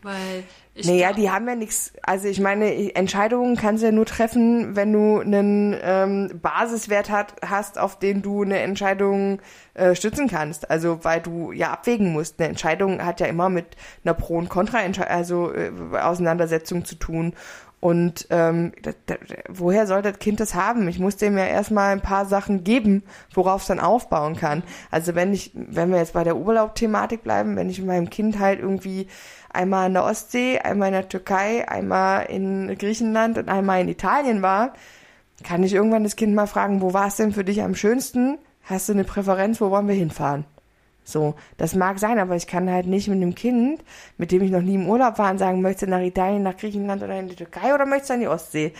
Weil 0.00 0.44
ich 0.78 0.86
Naja, 0.86 1.12
die 1.12 1.28
haben 1.30 1.48
ja 1.48 1.56
nichts. 1.56 1.92
Also 2.02 2.28
ich 2.28 2.38
meine, 2.40 2.94
Entscheidungen 2.94 3.56
kannst 3.56 3.82
du 3.82 3.86
ja 3.86 3.92
nur 3.92 4.06
treffen, 4.06 4.76
wenn 4.76 4.92
du 4.92 5.18
einen 5.18 5.76
ähm, 5.82 6.38
Basiswert 6.40 7.10
hat, 7.10 7.34
hast, 7.44 7.78
auf 7.78 7.98
den 7.98 8.22
du 8.22 8.42
eine 8.42 8.60
Entscheidung 8.60 9.40
äh, 9.74 9.96
stützen 9.96 10.28
kannst. 10.28 10.70
Also 10.70 11.00
weil 11.02 11.20
du 11.20 11.50
ja 11.50 11.72
abwägen 11.72 12.12
musst. 12.12 12.38
Eine 12.38 12.50
Entscheidung 12.50 13.04
hat 13.04 13.18
ja 13.18 13.26
immer 13.26 13.48
mit 13.48 13.76
einer 14.04 14.14
Pro- 14.14 14.38
und 14.38 14.48
Kontra, 14.48 14.78
also 15.08 15.52
äh, 15.52 15.72
Auseinandersetzung 16.00 16.84
zu 16.84 16.94
tun. 16.94 17.34
Und 17.80 18.26
ähm, 18.30 18.72
da, 18.82 18.90
da, 19.06 19.16
woher 19.48 19.86
soll 19.86 20.02
das 20.02 20.18
Kind 20.18 20.40
das 20.40 20.54
haben? 20.54 20.88
Ich 20.88 20.98
muss 20.98 21.16
dem 21.16 21.38
ja 21.38 21.46
erstmal 21.46 21.92
ein 21.92 22.00
paar 22.00 22.26
Sachen 22.26 22.64
geben, 22.64 23.04
worauf 23.32 23.62
es 23.62 23.68
dann 23.68 23.78
aufbauen 23.78 24.36
kann. 24.36 24.64
Also 24.90 25.14
wenn 25.14 25.32
ich, 25.32 25.52
wenn 25.54 25.90
wir 25.90 25.98
jetzt 25.98 26.12
bei 26.12 26.24
der 26.24 26.36
Urlaub-Thematik 26.36 27.22
bleiben, 27.22 27.54
wenn 27.54 27.70
ich 27.70 27.80
meinem 27.82 28.10
Kind 28.10 28.40
halt 28.40 28.58
irgendwie 28.58 29.06
einmal 29.58 29.88
in 29.88 29.94
der 29.94 30.04
Ostsee, 30.04 30.58
einmal 30.58 30.88
in 30.88 30.94
der 30.94 31.08
Türkei, 31.08 31.68
einmal 31.68 32.26
in 32.26 32.78
Griechenland 32.78 33.36
und 33.38 33.48
einmal 33.48 33.80
in 33.80 33.88
Italien 33.88 34.40
war, 34.40 34.72
kann 35.42 35.62
ich 35.62 35.74
irgendwann 35.74 36.04
das 36.04 36.16
Kind 36.16 36.34
mal 36.34 36.46
fragen, 36.46 36.80
wo 36.80 36.92
war 36.92 37.08
es 37.08 37.16
denn 37.16 37.32
für 37.32 37.44
dich 37.44 37.62
am 37.62 37.74
schönsten? 37.74 38.38
Hast 38.62 38.88
du 38.88 38.92
eine 38.92 39.04
Präferenz, 39.04 39.60
wo 39.60 39.70
wollen 39.70 39.88
wir 39.88 39.94
hinfahren? 39.94 40.44
So, 41.10 41.36
das 41.56 41.74
mag 41.74 41.98
sein, 41.98 42.18
aber 42.18 42.36
ich 42.36 42.46
kann 42.46 42.70
halt 42.70 42.86
nicht 42.86 43.08
mit 43.08 43.16
einem 43.16 43.34
Kind, 43.34 43.82
mit 44.18 44.30
dem 44.30 44.42
ich 44.42 44.50
noch 44.50 44.60
nie 44.60 44.74
im 44.74 44.86
Urlaub 44.90 45.16
war, 45.18 45.30
und 45.30 45.38
sagen, 45.38 45.62
möchtest 45.62 45.86
du 45.86 45.90
nach 45.90 46.02
Italien, 46.02 46.42
nach 46.42 46.56
Griechenland 46.58 47.02
oder 47.02 47.18
in 47.18 47.28
die 47.28 47.34
Türkei 47.34 47.74
oder 47.74 47.86
möchtest 47.86 48.10
du 48.10 48.14
an 48.14 48.20
die 48.20 48.28
Ostsee? 48.28 48.74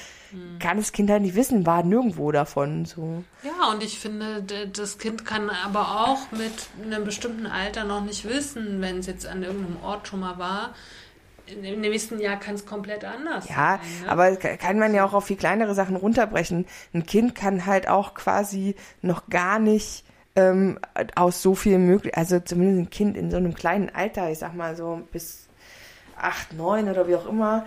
Kann 0.58 0.76
das 0.76 0.92
Kind 0.92 1.08
halt 1.10 1.22
nicht 1.22 1.36
wissen, 1.36 1.64
war 1.64 1.82
nirgendwo 1.82 2.30
davon. 2.30 2.84
So. 2.84 3.24
Ja, 3.42 3.70
und 3.72 3.82
ich 3.82 3.98
finde, 3.98 4.44
das 4.70 4.98
Kind 4.98 5.24
kann 5.24 5.48
aber 5.48 6.04
auch 6.06 6.30
mit 6.32 6.52
einem 6.84 7.04
bestimmten 7.06 7.46
Alter 7.46 7.84
noch 7.84 8.04
nicht 8.04 8.28
wissen, 8.28 8.82
wenn 8.82 8.98
es 8.98 9.06
jetzt 9.06 9.26
an 9.26 9.42
irgendeinem 9.42 9.82
Ort 9.82 10.06
schon 10.08 10.20
mal 10.20 10.36
war. 10.38 10.74
Dem 11.48 11.80
nächsten 11.80 12.20
Jahr 12.20 12.36
kann 12.38 12.56
es 12.56 12.66
komplett 12.66 13.06
anders 13.06 13.48
Ja, 13.48 13.80
sein. 13.80 14.04
Ne? 14.04 14.10
aber 14.12 14.36
ka- 14.36 14.58
kann 14.58 14.78
man 14.78 14.92
ja 14.94 15.06
auch 15.06 15.14
auf 15.14 15.24
viel 15.24 15.38
kleinere 15.38 15.74
Sachen 15.74 15.96
runterbrechen. 15.96 16.66
Ein 16.92 17.06
Kind 17.06 17.34
kann 17.34 17.64
halt 17.64 17.88
auch 17.88 18.12
quasi 18.12 18.74
noch 19.00 19.30
gar 19.30 19.58
nicht 19.58 20.04
ähm, 20.38 20.78
aus 21.16 21.42
so 21.42 21.54
viel 21.54 21.78
möglich, 21.78 22.16
also 22.16 22.38
zumindest 22.38 22.78
ein 22.78 22.90
Kind 22.90 23.16
in 23.16 23.30
so 23.30 23.36
einem 23.36 23.54
kleinen 23.54 23.90
Alter, 23.90 24.30
ich 24.30 24.38
sag 24.38 24.54
mal 24.54 24.76
so 24.76 25.02
bis 25.12 25.48
acht, 26.16 26.52
neun 26.52 26.88
oder 26.88 27.08
wie 27.08 27.16
auch 27.16 27.26
immer. 27.26 27.66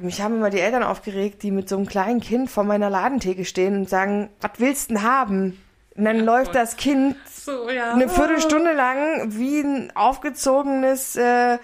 Mich 0.00 0.20
haben 0.20 0.36
immer 0.36 0.50
die 0.50 0.60
Eltern 0.60 0.82
aufgeregt, 0.82 1.42
die 1.42 1.50
mit 1.50 1.68
so 1.68 1.76
einem 1.76 1.86
kleinen 1.86 2.20
Kind 2.20 2.50
vor 2.50 2.64
meiner 2.64 2.90
Ladentheke 2.90 3.44
stehen 3.44 3.76
und 3.76 3.88
sagen, 3.88 4.30
was 4.40 4.52
willst 4.58 4.90
du 4.90 4.94
denn 4.94 5.02
haben? 5.02 5.60
Und 5.96 6.04
dann 6.04 6.20
läuft 6.20 6.52
voll. 6.52 6.60
das 6.60 6.76
Kind 6.76 7.16
so, 7.30 7.70
ja. 7.70 7.92
eine 7.92 8.08
Viertelstunde 8.08 8.72
lang 8.72 9.32
wie 9.38 9.60
ein 9.60 9.92
aufgezogenes 9.94 11.16
äh, 11.16 11.58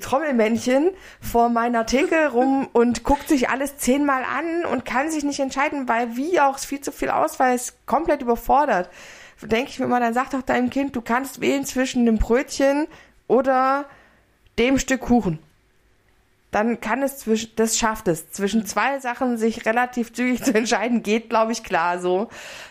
Trommelmännchen 0.00 0.90
vor 1.20 1.48
meiner 1.48 1.86
Theke 1.86 2.30
rum 2.32 2.68
und 2.72 3.04
guckt 3.04 3.28
sich 3.28 3.48
alles 3.48 3.76
zehnmal 3.76 4.22
an 4.24 4.64
und 4.64 4.84
kann 4.84 5.10
sich 5.10 5.24
nicht 5.24 5.40
entscheiden, 5.40 5.88
weil 5.88 6.16
wie 6.16 6.40
auch 6.40 6.58
viel 6.58 6.80
zu 6.80 6.92
viel 6.92 7.10
Auswahl 7.10 7.54
ist, 7.54 7.86
komplett 7.86 8.22
überfordert. 8.22 8.90
Denke 9.42 9.70
ich 9.70 9.78
mir 9.80 9.88
mal, 9.88 10.00
dann 10.00 10.14
sag 10.14 10.30
doch 10.30 10.42
deinem 10.42 10.70
Kind, 10.70 10.94
du 10.94 11.00
kannst 11.00 11.40
wählen 11.40 11.64
zwischen 11.64 12.06
dem 12.06 12.18
Brötchen 12.18 12.86
oder 13.26 13.86
dem 14.58 14.78
Stück 14.78 15.00
Kuchen. 15.00 15.40
Dann 16.52 16.80
kann 16.80 17.02
es 17.02 17.16
zwischen, 17.18 17.50
das 17.56 17.78
schafft 17.78 18.06
es. 18.08 18.30
Zwischen 18.30 18.66
zwei 18.66 19.00
Sachen 19.00 19.38
sich 19.38 19.64
relativ 19.66 20.12
zügig 20.12 20.44
zu 20.44 20.54
entscheiden, 20.54 21.02
geht, 21.02 21.30
glaube 21.30 21.50
ich, 21.50 21.64
klar 21.64 21.98
so. 21.98 22.28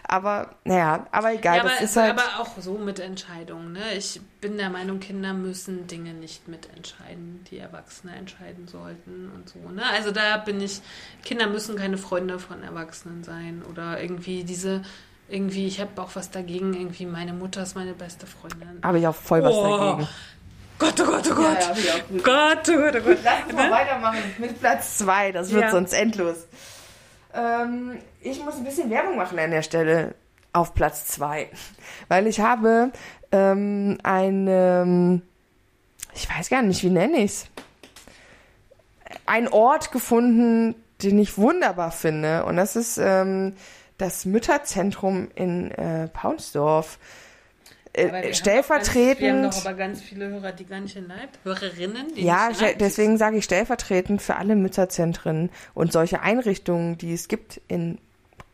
Aber, 0.08 0.56
naja, 0.66 1.08
aber 1.12 1.34
egal, 1.34 1.58
Ja, 1.58 1.64
das 1.64 1.72
aber, 1.74 1.82
ist 1.82 1.98
halt. 1.98 2.12
aber 2.12 2.41
auch 2.41 2.60
so 2.60 2.78
mit 2.78 2.99
Entscheidungen. 2.99 3.74
Ne? 3.74 3.82
Ich 3.98 4.22
bin 4.40 4.58
der 4.58 4.70
Meinung, 4.70 4.99
Kinder 4.99 5.34
müssen 5.34 5.88
Dinge 5.88 6.14
nicht 6.14 6.48
mitentscheiden, 6.48 7.44
die 7.49 7.58
Erwachsene 7.58 8.16
entscheiden 8.16 8.68
sollten 8.68 9.32
und 9.36 9.49
so. 9.49 9.58
Ne? 9.70 9.82
Also 9.91 10.12
da 10.12 10.38
bin 10.38 10.62
ich, 10.62 10.80
Kinder 11.26 11.48
müssen 11.48 11.76
keine 11.76 11.98
Freunde 11.98 12.38
von 12.40 12.62
Erwachsenen 12.64 13.24
sein 13.24 13.64
oder 13.68 13.99
irgendwie 13.99 14.44
diese, 14.44 14.84
irgendwie, 15.28 15.66
ich 15.66 15.82
habe 15.82 15.99
auch 16.02 16.16
was 16.16 16.30
dagegen, 16.30 16.74
irgendwie 16.76 17.08
meine 17.08 17.34
Mutter 17.34 17.64
ist 17.64 17.76
meine 17.76 17.94
beste 17.94 18.28
Freundin. 18.28 18.80
Habe 18.84 18.99
ich 18.99 19.08
auch 19.08 19.16
voll 19.16 19.41
was 19.44 19.53
Oh, 19.56 19.78
dagegen. 19.78 20.08
Gott, 20.82 20.99
oh 20.99 21.06
Gott, 21.06 21.30
oh 21.32 21.36
Gott. 21.36 21.60
ja, 21.60 21.74
ich 21.95 22.08
gut. 22.10 22.24
Gott, 22.24 22.70
oh 22.70 22.78
Gott, 22.78 22.95
oh 22.95 23.02
Gott. 23.06 23.18
Lass 23.24 23.44
uns 23.45 23.53
mal 23.53 23.70
weitermachen 23.70 24.18
mit 24.40 24.60
Platz 24.60 24.98
zwei. 24.98 25.32
Das 25.32 25.52
wird 25.52 25.62
Ja. 25.62 25.70
sonst 25.70 25.94
endlos. 25.94 26.48
Ähm, 27.36 27.99
ich 28.20 28.44
muss 28.44 28.56
ein 28.56 28.64
bisschen 28.64 28.90
Werbung 28.90 29.16
machen 29.16 29.38
an 29.38 29.52
der 29.52 29.62
Stelle 29.62 30.16
auf 30.53 30.74
Platz 30.74 31.06
zwei, 31.06 31.49
Weil 32.08 32.26
ich 32.26 32.40
habe 32.40 32.91
ähm, 33.32 33.99
eine, 34.02 35.22
ich 36.16 36.28
weiß 36.28 36.49
gar 36.49 36.64
nicht, 36.64 36.84
wie 36.84 36.90
nenne 36.90 37.20
ich's, 37.20 37.45
einen 39.28 39.48
Ort 39.49 39.91
gefunden, 39.91 40.74
den 41.03 41.20
ich 41.20 41.38
wunderbar 41.38 41.91
finde. 41.91 42.44
Und 42.45 42.58
das 42.58 42.76
ist 42.76 42.98
ähm, 42.98 43.53
das 43.99 44.26
Mütterzentrum 44.26 45.30
in 45.36 45.70
äh, 45.72 46.08
Paunsdorf. 46.08 46.98
Äh, 47.93 48.03
Aber 48.03 48.11
wir 48.11 48.18
haben 48.18 48.31
doch 48.31 48.38
stellvertretend. 48.38 49.55
aber 49.65 49.73
ganz 49.73 50.01
viele 50.01 50.30
Hörer, 50.30 50.51
die 50.51 50.65
gar 50.65 50.80
nicht 50.80 50.95
in 50.95 51.07
Leipzig, 51.07 51.39
Hörerinnen, 51.43 52.13
die 52.15 52.23
Ja, 52.23 52.49
nicht 52.49 52.81
deswegen 52.81 53.18
sage 53.18 53.38
ich 53.38 53.43
stellvertretend 53.43 54.22
für 54.22 54.35
alle 54.35 54.55
Mütterzentren 54.55 55.49
und 55.73 55.91
solche 55.91 56.22
Einrichtungen, 56.22 56.97
die 56.97 57.13
es 57.13 57.27
gibt 57.27 57.61
in 57.68 57.97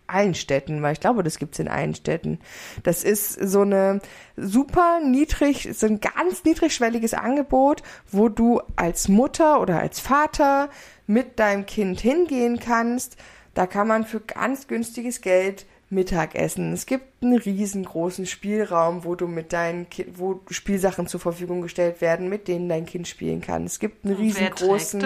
allen 0.08 0.36
Städten, 0.36 0.82
weil 0.82 0.94
ich 0.94 1.00
glaube, 1.00 1.22
das 1.22 1.38
gibt's 1.38 1.60
in 1.60 1.68
allen 1.68 1.94
Städten. 1.94 2.40
Das 2.84 3.04
ist 3.04 3.34
so 3.34 3.62
eine 3.62 4.00
super 4.38 5.02
niedrig, 5.02 5.70
so 5.74 5.86
ein 5.86 6.00
ganz 6.00 6.44
niedrigschwelliges 6.46 7.14
Angebot, 7.14 7.84
wo 8.12 8.30
du 8.30 8.62
als 8.76 9.10
Mutter 9.10 9.62
oder 9.62 9.80
als 9.80 10.00
Vater 10.00 10.70
mit 11.06 11.40
deinem 11.40 11.66
Kind 11.66 12.00
hingehen 12.00 12.60
kannst. 12.60 13.18
Da 13.54 13.68
kann 13.68 13.88
man 13.88 14.06
für 14.06 14.22
ganz 14.22 14.68
günstiges 14.68 15.22
Geld 15.22 15.66
Mittagessen. 15.90 16.74
Es 16.74 16.86
gibt 16.86 17.24
einen 17.24 17.38
riesengroßen 17.38 18.26
Spielraum, 18.26 19.04
wo 19.06 19.16
du 19.16 19.28
mit 19.28 19.54
deinen 19.54 19.90
Kind, 19.90 20.20
wo 20.20 20.42
Spielsachen 20.50 21.08
zur 21.08 21.20
Verfügung 21.20 21.62
gestellt 21.62 22.02
werden, 22.02 22.28
mit 22.30 22.48
denen 22.48 22.68
dein 22.70 22.86
Kind 22.86 23.08
spielen 23.08 23.42
kann. 23.42 23.66
Es 23.66 23.80
gibt 23.80 24.04
einen 24.06 24.16
Und 24.18 24.22
wer 24.36 24.50
trägt 24.50 24.62
riesengroßen. 24.62 25.00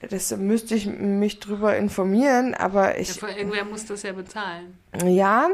das? 0.00 0.30
Das 0.30 0.36
müsste 0.38 0.74
ich 0.74 0.86
mich 0.86 1.40
drüber 1.40 1.76
informieren, 1.76 2.54
aber 2.54 2.94
Ja, 2.94 3.00
ich, 3.00 3.12
vor- 3.18 3.30
irgendwer 3.30 3.64
muss 3.64 3.86
das 3.86 4.02
ja 4.02 4.12
bezahlen. 4.12 4.78
ja, 5.04 5.48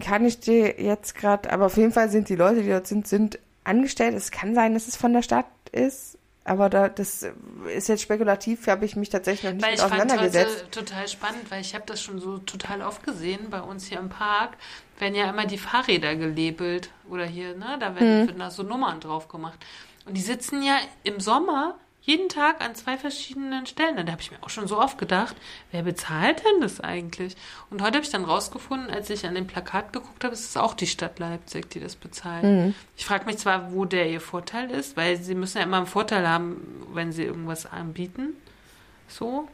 kann 0.00 0.24
ich 0.24 0.40
dir 0.40 0.80
jetzt 0.80 1.14
gerade, 1.14 1.52
aber 1.52 1.66
auf 1.66 1.76
jeden 1.76 1.92
Fall 1.92 2.08
sind 2.08 2.28
die 2.28 2.36
Leute, 2.36 2.62
die 2.62 2.70
dort 2.70 2.86
sind, 2.86 3.06
sind 3.06 3.38
angestellt. 3.64 4.14
Es 4.14 4.30
kann 4.30 4.54
sein, 4.54 4.74
dass 4.74 4.88
es 4.88 4.96
von 4.96 5.12
der 5.12 5.22
Stadt 5.22 5.46
ist, 5.72 6.13
aber 6.44 6.68
da, 6.68 6.88
das 6.90 7.26
ist 7.74 7.88
jetzt 7.88 8.02
spekulativ, 8.02 8.66
habe 8.66 8.84
ich 8.84 8.96
mich 8.96 9.08
tatsächlich 9.08 9.44
noch 9.44 9.52
nicht 9.52 9.64
Weil 9.64 9.74
ich 9.74 9.80
fand 9.80 9.92
auseinandergesetzt. 9.92 10.64
heute 10.66 10.70
total 10.70 11.08
spannend, 11.08 11.50
weil 11.50 11.62
ich 11.62 11.74
habe 11.74 11.84
das 11.86 12.02
schon 12.02 12.18
so 12.20 12.38
total 12.38 12.82
oft 12.82 13.02
gesehen 13.02 13.48
bei 13.50 13.60
uns 13.60 13.86
hier 13.86 13.98
im 13.98 14.10
Park. 14.10 14.56
Werden 14.98 15.14
ja 15.14 15.28
immer 15.30 15.46
die 15.46 15.58
Fahrräder 15.58 16.14
gelabelt 16.16 16.90
oder 17.08 17.24
hier, 17.24 17.56
ne? 17.56 17.78
Da 17.80 17.94
werden, 17.94 18.28
werden 18.28 18.38
da 18.38 18.50
so 18.50 18.62
Nummern 18.62 19.00
drauf 19.00 19.28
gemacht. 19.28 19.58
Und 20.06 20.16
die 20.16 20.20
sitzen 20.20 20.62
ja 20.62 20.76
im 21.02 21.18
Sommer 21.18 21.76
jeden 22.06 22.28
Tag 22.28 22.60
an 22.62 22.74
zwei 22.74 22.98
verschiedenen 22.98 23.64
Stellen. 23.66 23.96
Da 23.96 24.12
habe 24.12 24.20
ich 24.20 24.30
mir 24.30 24.36
auch 24.42 24.50
schon 24.50 24.68
so 24.68 24.78
oft 24.78 24.98
gedacht, 24.98 25.34
wer 25.70 25.82
bezahlt 25.82 26.44
denn 26.44 26.60
das 26.60 26.80
eigentlich? 26.80 27.34
Und 27.70 27.80
heute 27.80 27.94
habe 27.96 28.04
ich 28.04 28.10
dann 28.10 28.24
rausgefunden, 28.26 28.90
als 28.90 29.08
ich 29.08 29.26
an 29.26 29.34
dem 29.34 29.46
Plakat 29.46 29.92
geguckt 29.94 30.22
habe, 30.22 30.34
ist 30.34 30.44
es 30.50 30.56
auch 30.58 30.74
die 30.74 30.86
Stadt 30.86 31.18
Leipzig, 31.18 31.70
die 31.70 31.80
das 31.80 31.96
bezahlt. 31.96 32.74
Ich 32.98 33.06
frage 33.06 33.24
mich 33.24 33.38
zwar, 33.38 33.72
wo 33.72 33.86
der 33.86 34.10
ihr 34.10 34.20
Vorteil 34.20 34.70
ist, 34.70 34.98
weil 34.98 35.16
sie 35.16 35.34
müssen 35.34 35.56
ja 35.58 35.64
immer 35.64 35.78
einen 35.78 35.86
Vorteil 35.86 36.28
haben, 36.28 36.84
wenn 36.92 37.10
sie 37.10 37.22
irgendwas 37.24 37.64
anbieten. 37.64 38.34
So. 39.08 39.48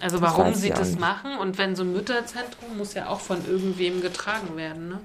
Also 0.00 0.18
Das 0.18 0.30
warum 0.30 0.54
sie 0.54 0.70
das 0.70 0.90
nicht. 0.90 1.00
machen 1.00 1.36
und 1.38 1.58
wenn 1.58 1.74
so 1.74 1.82
ein 1.82 1.92
Mütterzentrum 1.92 2.76
muss 2.78 2.94
ja 2.94 3.08
auch 3.08 3.20
von 3.20 3.44
irgendwem 3.46 4.00
getragen 4.02 4.56
werden, 4.56 4.88
ne? 4.88 5.00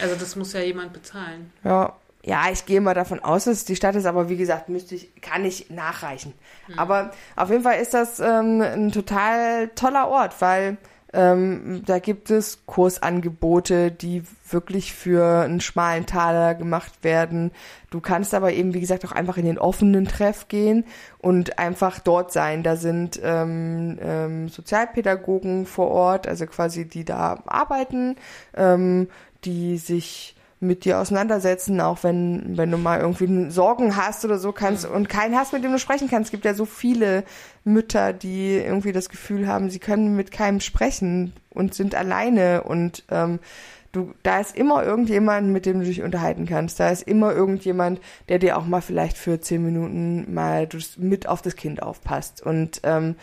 Also 0.00 0.16
das 0.16 0.36
muss 0.36 0.52
ja 0.54 0.60
jemand 0.60 0.92
bezahlen. 0.92 1.52
Ja, 1.64 1.94
ja, 2.24 2.44
ich 2.52 2.66
gehe 2.66 2.80
mal 2.80 2.94
davon 2.94 3.20
aus, 3.20 3.44
dass 3.44 3.64
die 3.64 3.76
Stadt 3.76 3.96
ist, 3.96 4.06
aber 4.06 4.28
wie 4.28 4.36
gesagt, 4.36 4.68
müsste 4.68 4.94
ich, 4.94 5.20
kann 5.20 5.44
ich 5.44 5.70
nachreichen. 5.70 6.32
Aber 6.76 7.10
auf 7.34 7.50
jeden 7.50 7.64
Fall 7.64 7.80
ist 7.80 7.94
das 7.94 8.20
ähm, 8.20 8.60
ein 8.60 8.92
total 8.92 9.68
toller 9.74 10.08
Ort, 10.08 10.40
weil 10.40 10.76
ähm, 11.14 11.82
da 11.84 11.98
gibt 11.98 12.30
es 12.30 12.64
Kursangebote, 12.64 13.90
die 13.90 14.22
wirklich 14.48 14.94
für 14.94 15.42
einen 15.42 15.60
schmalen 15.60 16.06
Taler 16.06 16.54
gemacht 16.54 16.92
werden. 17.02 17.50
Du 17.90 18.00
kannst 18.00 18.32
aber 18.34 18.52
eben, 18.52 18.72
wie 18.72 18.80
gesagt, 18.80 19.04
auch 19.04 19.12
einfach 19.12 19.36
in 19.36 19.44
den 19.44 19.58
offenen 19.58 20.06
Treff 20.06 20.48
gehen 20.48 20.84
und 21.18 21.58
einfach 21.58 21.98
dort 21.98 22.32
sein. 22.32 22.62
Da 22.62 22.76
sind 22.76 23.20
ähm, 23.22 23.98
ähm, 24.00 24.48
Sozialpädagogen 24.48 25.66
vor 25.66 25.90
Ort, 25.90 26.26
also 26.26 26.46
quasi 26.46 26.88
die 26.88 27.04
da 27.04 27.42
arbeiten, 27.46 28.16
ähm, 28.56 29.08
die 29.44 29.76
sich 29.76 30.34
mit 30.62 30.84
dir 30.84 31.00
auseinandersetzen, 31.00 31.80
auch 31.80 32.04
wenn, 32.04 32.56
wenn 32.56 32.70
du 32.70 32.78
mal 32.78 33.00
irgendwie 33.00 33.50
Sorgen 33.50 33.96
hast 33.96 34.24
oder 34.24 34.38
so 34.38 34.52
kannst 34.52 34.86
und 34.86 35.08
keinen 35.08 35.36
hast, 35.36 35.52
mit 35.52 35.64
dem 35.64 35.72
du 35.72 35.78
sprechen 35.78 36.08
kannst. 36.08 36.28
Es 36.28 36.30
gibt 36.30 36.44
ja 36.44 36.54
so 36.54 36.66
viele 36.66 37.24
Mütter, 37.64 38.12
die 38.12 38.54
irgendwie 38.54 38.92
das 38.92 39.08
Gefühl 39.08 39.48
haben, 39.48 39.70
sie 39.70 39.80
können 39.80 40.14
mit 40.14 40.30
keinem 40.30 40.60
sprechen 40.60 41.32
und 41.50 41.74
sind 41.74 41.96
alleine 41.96 42.62
und 42.62 43.04
ähm, 43.10 43.40
du, 43.90 44.14
da 44.22 44.38
ist 44.38 44.56
immer 44.56 44.84
irgendjemand, 44.84 45.48
mit 45.48 45.66
dem 45.66 45.80
du 45.80 45.86
dich 45.86 46.02
unterhalten 46.02 46.46
kannst. 46.46 46.78
Da 46.78 46.90
ist 46.90 47.02
immer 47.02 47.34
irgendjemand, 47.34 48.00
der 48.28 48.38
dir 48.38 48.56
auch 48.56 48.64
mal 48.64 48.82
vielleicht 48.82 49.18
für 49.18 49.40
zehn 49.40 49.64
Minuten 49.64 50.32
mal 50.32 50.68
mit 50.96 51.28
auf 51.28 51.42
das 51.42 51.56
Kind 51.56 51.82
aufpasst. 51.82 52.40
Und 52.40 52.80
ähm, 52.84 53.16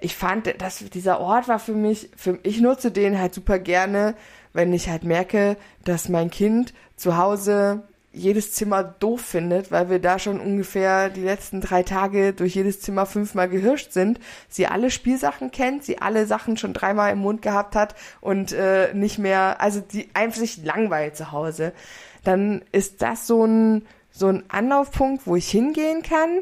ich 0.00 0.16
fand, 0.16 0.60
dass 0.60 0.78
dieser 0.78 1.20
Ort 1.20 1.46
war 1.46 1.60
für 1.60 1.74
mich, 1.74 2.10
für, 2.16 2.38
ich 2.42 2.60
nutze 2.60 2.90
den 2.90 3.18
halt 3.18 3.32
super 3.32 3.60
gerne, 3.60 4.14
wenn 4.52 4.72
ich 4.72 4.88
halt 4.88 5.04
merke, 5.04 5.56
dass 5.84 6.08
mein 6.08 6.30
Kind 6.30 6.74
zu 6.96 7.16
Hause 7.16 7.82
jedes 8.12 8.52
Zimmer 8.52 8.82
doof 8.82 9.20
findet, 9.20 9.70
weil 9.70 9.90
wir 9.90 9.98
da 9.98 10.18
schon 10.18 10.40
ungefähr 10.40 11.10
die 11.10 11.22
letzten 11.22 11.60
drei 11.60 11.82
Tage 11.82 12.32
durch 12.32 12.54
jedes 12.54 12.80
Zimmer 12.80 13.06
fünfmal 13.06 13.48
gehirscht 13.48 13.92
sind, 13.92 14.18
sie 14.48 14.66
alle 14.66 14.90
Spielsachen 14.90 15.50
kennt, 15.50 15.84
sie 15.84 15.98
alle 15.98 16.26
Sachen 16.26 16.56
schon 16.56 16.72
dreimal 16.72 17.12
im 17.12 17.18
Mund 17.18 17.42
gehabt 17.42 17.76
hat 17.76 17.94
und 18.20 18.52
äh, 18.52 18.92
nicht 18.94 19.18
mehr, 19.18 19.60
also 19.60 19.80
die 19.80 20.08
einfach 20.14 20.38
sich 20.38 20.64
langweilt 20.64 21.16
zu 21.16 21.32
Hause, 21.32 21.72
dann 22.24 22.62
ist 22.72 23.02
das 23.02 23.26
so 23.26 23.44
ein 23.44 23.86
so 24.10 24.26
ein 24.26 24.42
Anlaufpunkt, 24.48 25.26
wo 25.26 25.36
ich 25.36 25.48
hingehen 25.48 26.02
kann, 26.02 26.40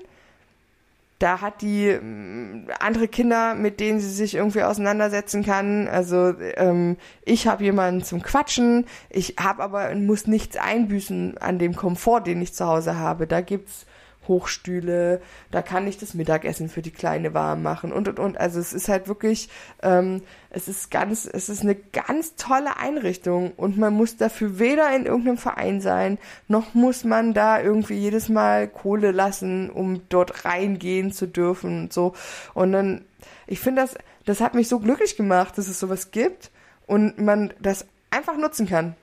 da 1.19 1.41
hat 1.41 1.63
die 1.63 1.89
ähm, 1.89 2.69
andere 2.79 3.09
Kinder, 3.09 3.55
mit 3.55 3.81
denen 3.81 4.01
sie 4.01 4.11
sich 4.11 4.35
irgendwie 4.35 4.63
auseinandersetzen 4.63 5.45
kann. 5.45 5.89
Also 5.89 6.35
ähm, 6.57 6.97
ich 7.25 7.47
habe 7.47 7.65
jemanden 7.65 8.05
zum 8.05 8.23
Quatschen, 8.23 8.87
ich 9.09 9.37
habe 9.41 9.63
aber 9.63 9.95
muss 9.95 10.27
nichts 10.27 10.57
einbüßen 10.57 11.39
an 11.39 11.59
dem 11.59 11.75
Komfort, 11.75 12.23
den 12.23 12.43
ich 12.43 12.53
zu 12.53 12.67
Hause 12.67 12.99
habe. 12.99 13.27
Da 13.27 13.41
gibt's 13.41 13.86
Hochstühle, 14.29 15.21
da 15.51 15.63
kann 15.63 15.87
ich 15.87 15.99
das 15.99 16.15
Mittagessen 16.15 16.69
für 16.69 16.83
die 16.83 16.91
Kleine 16.91 17.35
warm 17.35 17.63
machen 17.63 17.93
und 17.93 18.09
und 18.09 18.19
und. 18.19 18.39
Also 18.39 18.61
es 18.61 18.73
ist 18.73 18.89
halt 18.89 19.09
wirklich, 19.09 19.49
ähm, 19.83 20.23
es 20.51 20.69
ist 20.69 20.91
ganz, 20.91 21.29
es 21.31 21.49
ist 21.49 21.63
eine 21.63 21.75
ganz 21.75 22.37
tolle 22.37 22.77
Einrichtung 22.79 23.53
und 23.57 23.79
man 23.79 23.95
muss 23.95 24.17
dafür 24.17 24.59
weder 24.59 24.95
in 24.95 25.07
irgendeinem 25.07 25.39
Verein 25.39 25.81
sein, 25.81 26.19
noch 26.49 26.75
muss 26.75 27.05
man 27.05 27.35
da 27.35 27.61
irgendwie 27.61 27.95
jedes 27.95 28.29
Mal 28.29 28.69
Kohle 28.69 29.13
lassen, 29.13 29.71
um 29.71 30.03
dort 30.09 30.45
reingehen 30.45 31.13
zu 31.13 31.27
dürfen 31.27 31.83
und 31.83 31.93
so. 31.93 32.15
Und 32.55 32.73
dann, 32.73 33.05
ich 33.47 33.61
finde 33.61 33.83
das, 33.83 33.97
das 34.25 34.41
hat 34.41 34.55
mich 34.55 34.69
so 34.69 34.81
glücklich 34.81 35.17
gemacht, 35.17 35.57
dass 35.59 35.69
es 35.69 35.79
sowas 35.79 36.11
gibt 36.11 36.51
und 36.87 37.19
man 37.19 37.53
das 37.61 37.87
einfach 38.11 38.37
nutzen 38.37 38.69
kann. 38.69 38.95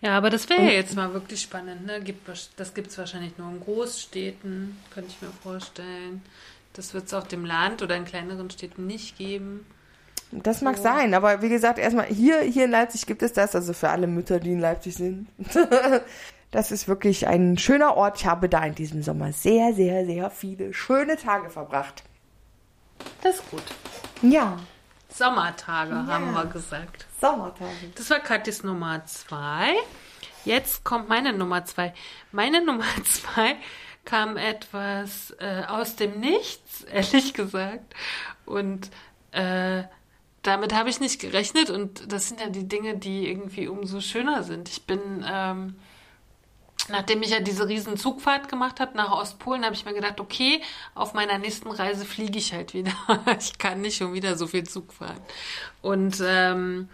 Ja, 0.00 0.16
aber 0.16 0.30
das 0.30 0.48
wäre 0.48 0.62
ja 0.62 0.70
jetzt 0.70 0.94
mal 0.94 1.12
wirklich 1.12 1.40
spannend, 1.40 1.86
ne? 1.86 2.00
Gibt, 2.00 2.28
das 2.56 2.74
gibt 2.74 2.88
es 2.88 2.98
wahrscheinlich 2.98 3.36
nur 3.38 3.50
in 3.50 3.60
Großstädten, 3.60 4.76
könnte 4.92 5.10
ich 5.10 5.22
mir 5.22 5.32
vorstellen. 5.42 6.22
Das 6.72 6.94
wird 6.94 7.06
es 7.06 7.14
auf 7.14 7.26
dem 7.26 7.44
Land 7.44 7.82
oder 7.82 7.96
in 7.96 8.04
kleineren 8.04 8.50
Städten 8.50 8.86
nicht 8.86 9.18
geben. 9.18 9.66
Das 10.30 10.60
mag 10.60 10.76
So. 10.76 10.82
sein, 10.82 11.14
aber 11.14 11.40
wie 11.42 11.48
gesagt, 11.48 11.78
erstmal 11.78 12.06
hier, 12.06 12.40
hier 12.40 12.66
in 12.66 12.70
Leipzig 12.70 13.06
gibt 13.06 13.22
es 13.22 13.32
das, 13.32 13.54
also 13.54 13.72
für 13.72 13.88
alle 13.88 14.06
Mütter, 14.06 14.40
die 14.40 14.52
in 14.52 14.60
Leipzig 14.60 14.94
sind. 14.94 15.26
das 16.50 16.70
ist 16.70 16.86
wirklich 16.86 17.26
ein 17.26 17.56
schöner 17.56 17.96
Ort. 17.96 18.18
Ich 18.20 18.26
habe 18.26 18.48
da 18.48 18.62
in 18.64 18.74
diesem 18.74 19.02
Sommer 19.02 19.32
sehr, 19.32 19.72
sehr, 19.74 20.04
sehr 20.04 20.30
viele 20.30 20.74
schöne 20.74 21.16
Tage 21.16 21.48
verbracht. 21.48 22.02
Das 23.22 23.36
ist 23.36 23.50
gut. 23.50 23.62
Ja, 24.22 24.58
Sommertage, 25.18 26.06
haben 26.06 26.32
wir 26.32 26.46
gesagt. 26.46 27.06
Sommertage. 27.20 27.92
Das 27.96 28.08
war 28.10 28.20
Katis 28.20 28.62
Nummer 28.62 29.04
zwei. 29.06 29.74
Jetzt 30.44 30.84
kommt 30.84 31.08
meine 31.08 31.32
Nummer 31.32 31.64
zwei. 31.64 31.92
Meine 32.32 32.64
Nummer 32.64 32.84
zwei 33.04 33.56
kam 34.04 34.36
etwas 34.36 35.32
äh, 35.40 35.64
aus 35.66 35.96
dem 35.96 36.20
Nichts, 36.20 36.84
ehrlich 36.92 37.34
gesagt. 37.34 37.94
Und 38.46 38.90
äh, 39.32 39.82
damit 40.42 40.72
habe 40.72 40.88
ich 40.88 41.00
nicht 41.00 41.20
gerechnet. 41.20 41.68
Und 41.68 42.12
das 42.12 42.28
sind 42.28 42.40
ja 42.40 42.48
die 42.48 42.68
Dinge, 42.68 42.96
die 42.96 43.28
irgendwie 43.28 43.68
umso 43.68 44.00
schöner 44.00 44.44
sind. 44.44 44.68
Ich 44.68 44.86
bin, 44.86 45.24
ähm, 45.28 45.74
nachdem 46.88 47.22
ich 47.22 47.30
ja 47.30 47.40
diese 47.40 47.68
riesen 47.68 47.96
Zugfahrt 47.96 48.48
gemacht 48.48 48.80
habe 48.80 48.96
nach 48.96 49.10
Ostpolen, 49.12 49.64
habe 49.64 49.74
ich 49.74 49.84
mir 49.84 49.94
gedacht, 49.94 50.20
okay, 50.20 50.60
auf 50.94 51.14
meiner 51.14 51.38
nächsten 51.38 51.70
Reise 51.70 52.04
fliege 52.04 52.38
ich 52.38 52.52
halt 52.52 52.74
wieder. 52.74 52.92
ich 53.38 53.58
kann 53.58 53.80
nicht 53.80 53.96
schon 53.96 54.12
wieder 54.12 54.36
so 54.36 54.46
viel 54.46 54.64
Zug 54.64 54.92
fahren. 54.92 55.20
Und 55.82 56.22
ähm, 56.24 56.88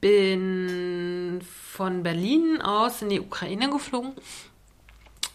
bin 0.00 1.40
von 1.42 2.02
Berlin 2.02 2.60
aus 2.62 3.02
in 3.02 3.08
die 3.08 3.20
Ukraine 3.20 3.70
geflogen. 3.70 4.12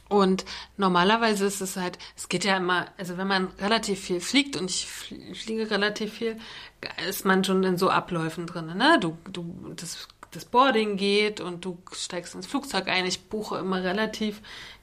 Und 0.07 0.45
normalerweise 0.77 1.45
ist 1.47 1.61
es 1.61 1.77
halt, 1.77 1.97
es 2.15 2.29
geht 2.29 2.45
ja 2.45 2.57
immer, 2.57 2.85
also 2.97 3.17
wenn 3.17 3.27
man 3.27 3.47
relativ 3.59 3.99
viel 4.01 4.21
fliegt 4.21 4.55
und 4.55 4.69
ich 4.69 4.85
fl- 4.85 5.35
fliege 5.35 5.71
relativ 5.71 6.13
viel, 6.13 6.37
ist 7.09 7.25
man 7.25 7.43
schon 7.43 7.63
in 7.63 7.77
so 7.77 7.89
Abläufen 7.89 8.45
drin, 8.45 8.67
ne? 8.77 8.99
Du, 9.01 9.17
du, 9.31 9.73
das, 9.75 10.07
das 10.35 10.45
Boarding 10.45 10.97
geht 10.97 11.41
und 11.41 11.65
du 11.65 11.77
steigst 11.93 12.35
ins 12.35 12.47
Flugzeug 12.47 12.87
ein. 12.87 13.05
Ich 13.05 13.29
buche 13.29 13.57
immer 13.57 13.83
relativ 13.83 14.41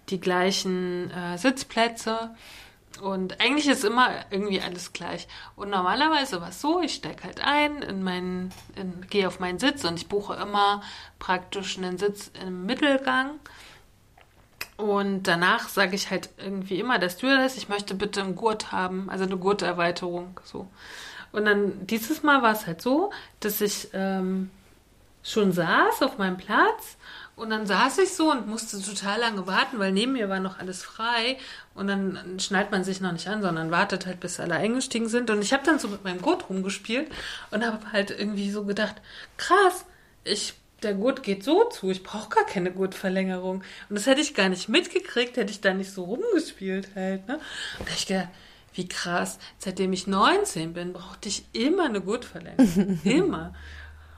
die 0.09 0.20
gleichen 0.20 1.11
äh, 1.11 1.39
Sitzplätze 1.39 2.35
Und 3.01 3.41
eigentlich 3.41 3.69
ist 3.69 3.85
immer 3.85 4.11
irgendwie 4.31 4.61
alles 4.61 4.93
gleich. 4.93 5.27
Und 5.57 5.70
normalerweise 5.70 6.41
war 6.41 6.51
es 6.51 6.61
so, 6.61 6.81
ich 6.81 6.95
steige 6.95 7.24
halt 7.24 7.41
ein, 7.41 7.83
in 7.83 8.03
meinen, 8.03 8.53
in, 8.77 9.07
gehe 9.09 9.27
auf 9.27 9.41
meinen 9.41 9.59
Sitz 9.59 9.85
und 9.85 9.99
ich 9.99 10.09
buche 10.09 10.35
immer 10.35 10.83
praktisch 11.19 11.79
einen 11.79 11.99
Sitz 11.99 12.31
im 12.45 12.66
Mittelgang. 12.66 13.41
Und 14.77 15.24
danach 15.24 15.69
sage 15.69 15.95
ich 15.95 16.11
halt 16.11 16.31
irgendwie 16.39 16.81
immer 16.81 16.99
der 16.99 17.11
Stewardess, 17.11 17.57
ich 17.57 17.69
möchte 17.69 17.95
bitte 17.95 18.20
einen 18.23 18.37
Gurt 18.37 18.73
haben, 18.73 19.09
also 19.11 19.24
eine 19.24 19.37
Gurterweiterung. 19.37 20.41
So. 20.45 20.66
Und 21.31 21.47
dann 21.47 21.87
dieses 21.87 22.23
Mal 22.23 22.43
war 22.43 22.53
es 22.53 22.66
halt 22.66 22.83
so, 22.83 23.11
dass 23.41 23.61
ich 23.61 23.89
ähm, 23.95 24.51
schon 25.23 25.53
saß 25.53 26.03
auf 26.03 26.19
meinem 26.19 26.36
Platz 26.36 26.97
und 27.35 27.51
dann 27.51 27.66
saß 27.66 27.99
ich 27.99 28.12
so 28.12 28.31
und 28.31 28.47
musste 28.47 28.81
total 28.82 29.20
lange 29.20 29.47
warten, 29.47 29.78
weil 29.78 29.93
neben 29.93 30.12
mir 30.12 30.28
war 30.28 30.40
noch 30.40 30.59
alles 30.59 30.82
frei. 30.82 31.39
Und 31.74 31.86
dann 31.86 32.39
schnallt 32.39 32.70
man 32.70 32.85
sich 32.85 33.01
noch 33.01 33.12
nicht 33.12 33.27
an, 33.28 33.40
sondern 33.40 33.70
wartet 33.70 34.07
halt, 34.07 34.20
bis 34.20 34.39
alle 34.39 34.55
eingestiegen 34.55 35.09
sind. 35.09 35.31
Und 35.31 35.40
ich 35.40 35.53
habe 35.53 35.65
dann 35.65 35.78
so 35.78 35.89
mit 35.89 36.05
meinem 36.05 36.20
Gurt 36.20 36.49
rumgespielt 36.51 37.11
und 37.51 37.65
habe 37.65 37.93
halt 37.93 38.11
irgendwie 38.11 38.51
so 38.51 38.65
gedacht, 38.65 38.97
krass, 39.39 39.86
ich 40.24 40.55
der 40.82 40.94
Gurt 40.94 41.23
geht 41.23 41.44
so 41.44 41.65
zu, 41.65 41.90
ich 41.90 42.03
brauche 42.03 42.28
gar 42.28 42.44
keine 42.44 42.73
Gurtverlängerung. 42.73 43.62
Und 43.89 43.94
das 43.94 44.07
hätte 44.07 44.20
ich 44.20 44.35
gar 44.35 44.49
nicht 44.49 44.69
mitgekriegt, 44.69 45.36
hätte 45.36 45.53
ich 45.53 45.61
da 45.61 45.73
nicht 45.73 45.93
so 45.93 46.05
rumgespielt 46.05 46.90
halt. 46.94 47.27
Ne? 47.28 47.40
Und 47.78 47.89
da 47.89 47.93
ich 47.94 48.07
gedacht, 48.07 48.28
wie 48.74 48.89
krass, 48.89 49.39
seitdem 49.59 49.93
ich 49.93 50.07
19 50.07 50.73
bin, 50.73 50.93
brauchte 50.93 51.28
ich 51.28 51.44
immer 51.53 51.85
eine 51.85 52.01
Gurtverlängerung. 52.01 53.01
immer. 53.05 53.55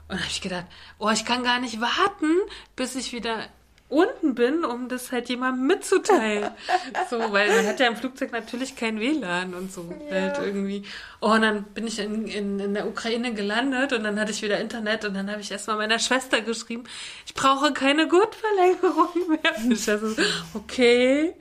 Und 0.07 0.19
habe 0.19 0.29
ich 0.29 0.41
gedacht, 0.41 0.65
oh, 0.99 1.09
ich 1.09 1.25
kann 1.25 1.43
gar 1.43 1.59
nicht 1.59 1.81
warten, 1.81 2.31
bis 2.75 2.95
ich 2.95 3.11
wieder 3.11 3.47
unten 3.87 4.33
bin, 4.33 4.65
um 4.65 4.89
das 4.89 5.11
halt 5.11 5.29
jemandem 5.29 5.67
mitzuteilen. 5.67 6.51
so, 7.09 7.19
weil 7.31 7.55
man 7.55 7.67
hat 7.67 7.79
ja 7.79 7.87
im 7.87 7.95
Flugzeug 7.95 8.31
natürlich 8.31 8.75
kein 8.75 8.99
WLAN 8.99 9.53
und 9.53 9.71
so 9.71 9.93
ja. 10.09 10.21
halt 10.21 10.39
irgendwie. 10.39 10.83
Oh, 11.21 11.31
und 11.31 11.41
dann 11.41 11.63
bin 11.65 11.85
ich 11.85 11.99
in, 11.99 12.27
in, 12.27 12.59
in 12.59 12.73
der 12.73 12.87
Ukraine 12.87 13.33
gelandet 13.33 13.93
und 13.93 14.03
dann 14.03 14.19
hatte 14.19 14.31
ich 14.31 14.41
wieder 14.41 14.59
Internet 14.59 15.05
und 15.05 15.13
dann 15.13 15.29
habe 15.29 15.41
ich 15.41 15.51
erstmal 15.51 15.77
meiner 15.77 15.99
Schwester 15.99 16.41
geschrieben, 16.41 16.83
ich 17.27 17.33
brauche 17.35 17.73
keine 17.73 18.07
Gurtverlängerung 18.07 19.29
mehr. 19.29 19.71
Ich 19.71 19.89
also, 19.89 20.15
okay. 20.55 21.35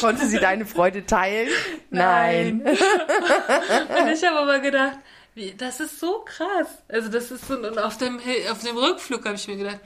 Konnte 0.00 0.26
sie 0.26 0.40
deine 0.40 0.66
Freude 0.66 1.06
teilen? 1.06 1.48
Nein. 1.90 2.62
Nein. 2.64 2.76
und 2.76 4.08
ich 4.08 4.24
habe 4.24 4.40
aber 4.40 4.58
gedacht, 4.58 4.98
wie, 5.38 5.54
das 5.56 5.80
ist 5.80 5.98
so 5.98 6.24
krass. 6.26 6.82
Also 6.88 7.08
das 7.08 7.30
ist 7.30 7.48
so, 7.48 7.54
und 7.54 7.78
auf 7.78 7.96
dem, 7.96 8.20
auf 8.50 8.62
dem 8.62 8.76
Rückflug 8.76 9.24
habe 9.24 9.36
ich 9.36 9.48
mir 9.48 9.56
gedacht, 9.56 9.80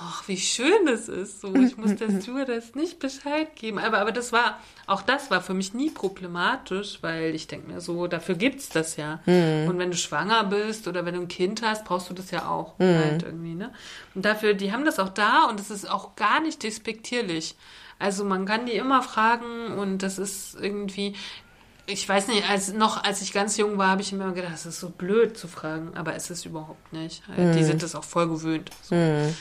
ach, 0.00 0.28
wie 0.28 0.36
schön 0.36 0.86
das 0.86 1.08
ist. 1.08 1.40
So, 1.40 1.54
ich 1.54 1.76
muss 1.76 1.96
der 1.96 2.10
Stewardess 2.20 2.74
nicht 2.74 2.98
Bescheid 2.98 3.54
geben. 3.56 3.78
Aber, 3.78 3.98
aber 3.98 4.12
das 4.12 4.32
war, 4.32 4.60
auch 4.86 5.02
das 5.02 5.30
war 5.30 5.42
für 5.42 5.54
mich 5.54 5.74
nie 5.74 5.90
problematisch, 5.90 6.98
weil 7.02 7.34
ich 7.34 7.46
denke 7.46 7.70
mir 7.70 7.80
so, 7.80 8.06
dafür 8.06 8.34
gibt's 8.34 8.68
das 8.68 8.96
ja. 8.96 9.20
Mhm. 9.26 9.68
Und 9.68 9.78
wenn 9.78 9.90
du 9.90 9.96
schwanger 9.96 10.44
bist 10.44 10.88
oder 10.88 11.04
wenn 11.04 11.14
du 11.14 11.20
ein 11.22 11.28
Kind 11.28 11.62
hast, 11.62 11.84
brauchst 11.84 12.08
du 12.10 12.14
das 12.14 12.30
ja 12.30 12.48
auch 12.48 12.78
mhm. 12.78 12.96
halt 12.96 13.22
irgendwie, 13.22 13.54
ne? 13.54 13.72
Und 14.14 14.24
dafür, 14.24 14.54
die 14.54 14.72
haben 14.72 14.84
das 14.84 14.98
auch 14.98 15.10
da 15.10 15.44
und 15.44 15.60
es 15.60 15.70
ist 15.70 15.88
auch 15.90 16.16
gar 16.16 16.40
nicht 16.40 16.62
despektierlich. 16.62 17.56
Also 17.98 18.24
man 18.24 18.46
kann 18.46 18.64
die 18.64 18.72
immer 18.72 19.02
fragen 19.02 19.78
und 19.78 20.02
das 20.02 20.18
ist 20.18 20.56
irgendwie, 20.58 21.14
ich 21.90 22.08
weiß 22.08 22.28
nicht, 22.28 22.48
als 22.48 22.72
noch 22.72 23.02
als 23.02 23.22
ich 23.22 23.32
ganz 23.32 23.56
jung 23.56 23.78
war, 23.78 23.88
habe 23.88 24.02
ich 24.02 24.12
immer 24.12 24.32
gedacht, 24.32 24.52
das 24.52 24.66
ist 24.66 24.80
so 24.80 24.90
blöd 24.90 25.36
zu 25.36 25.48
fragen, 25.48 25.92
aber 25.96 26.14
es 26.14 26.30
ist 26.30 26.44
überhaupt 26.44 26.92
nicht. 26.92 27.22
Mhm. 27.28 27.52
Die 27.52 27.64
sind 27.64 27.82
das 27.82 27.94
auch 27.94 28.04
voll 28.04 28.28
gewöhnt. 28.28 28.70
So. 28.82 28.94
Mhm. 28.94 29.34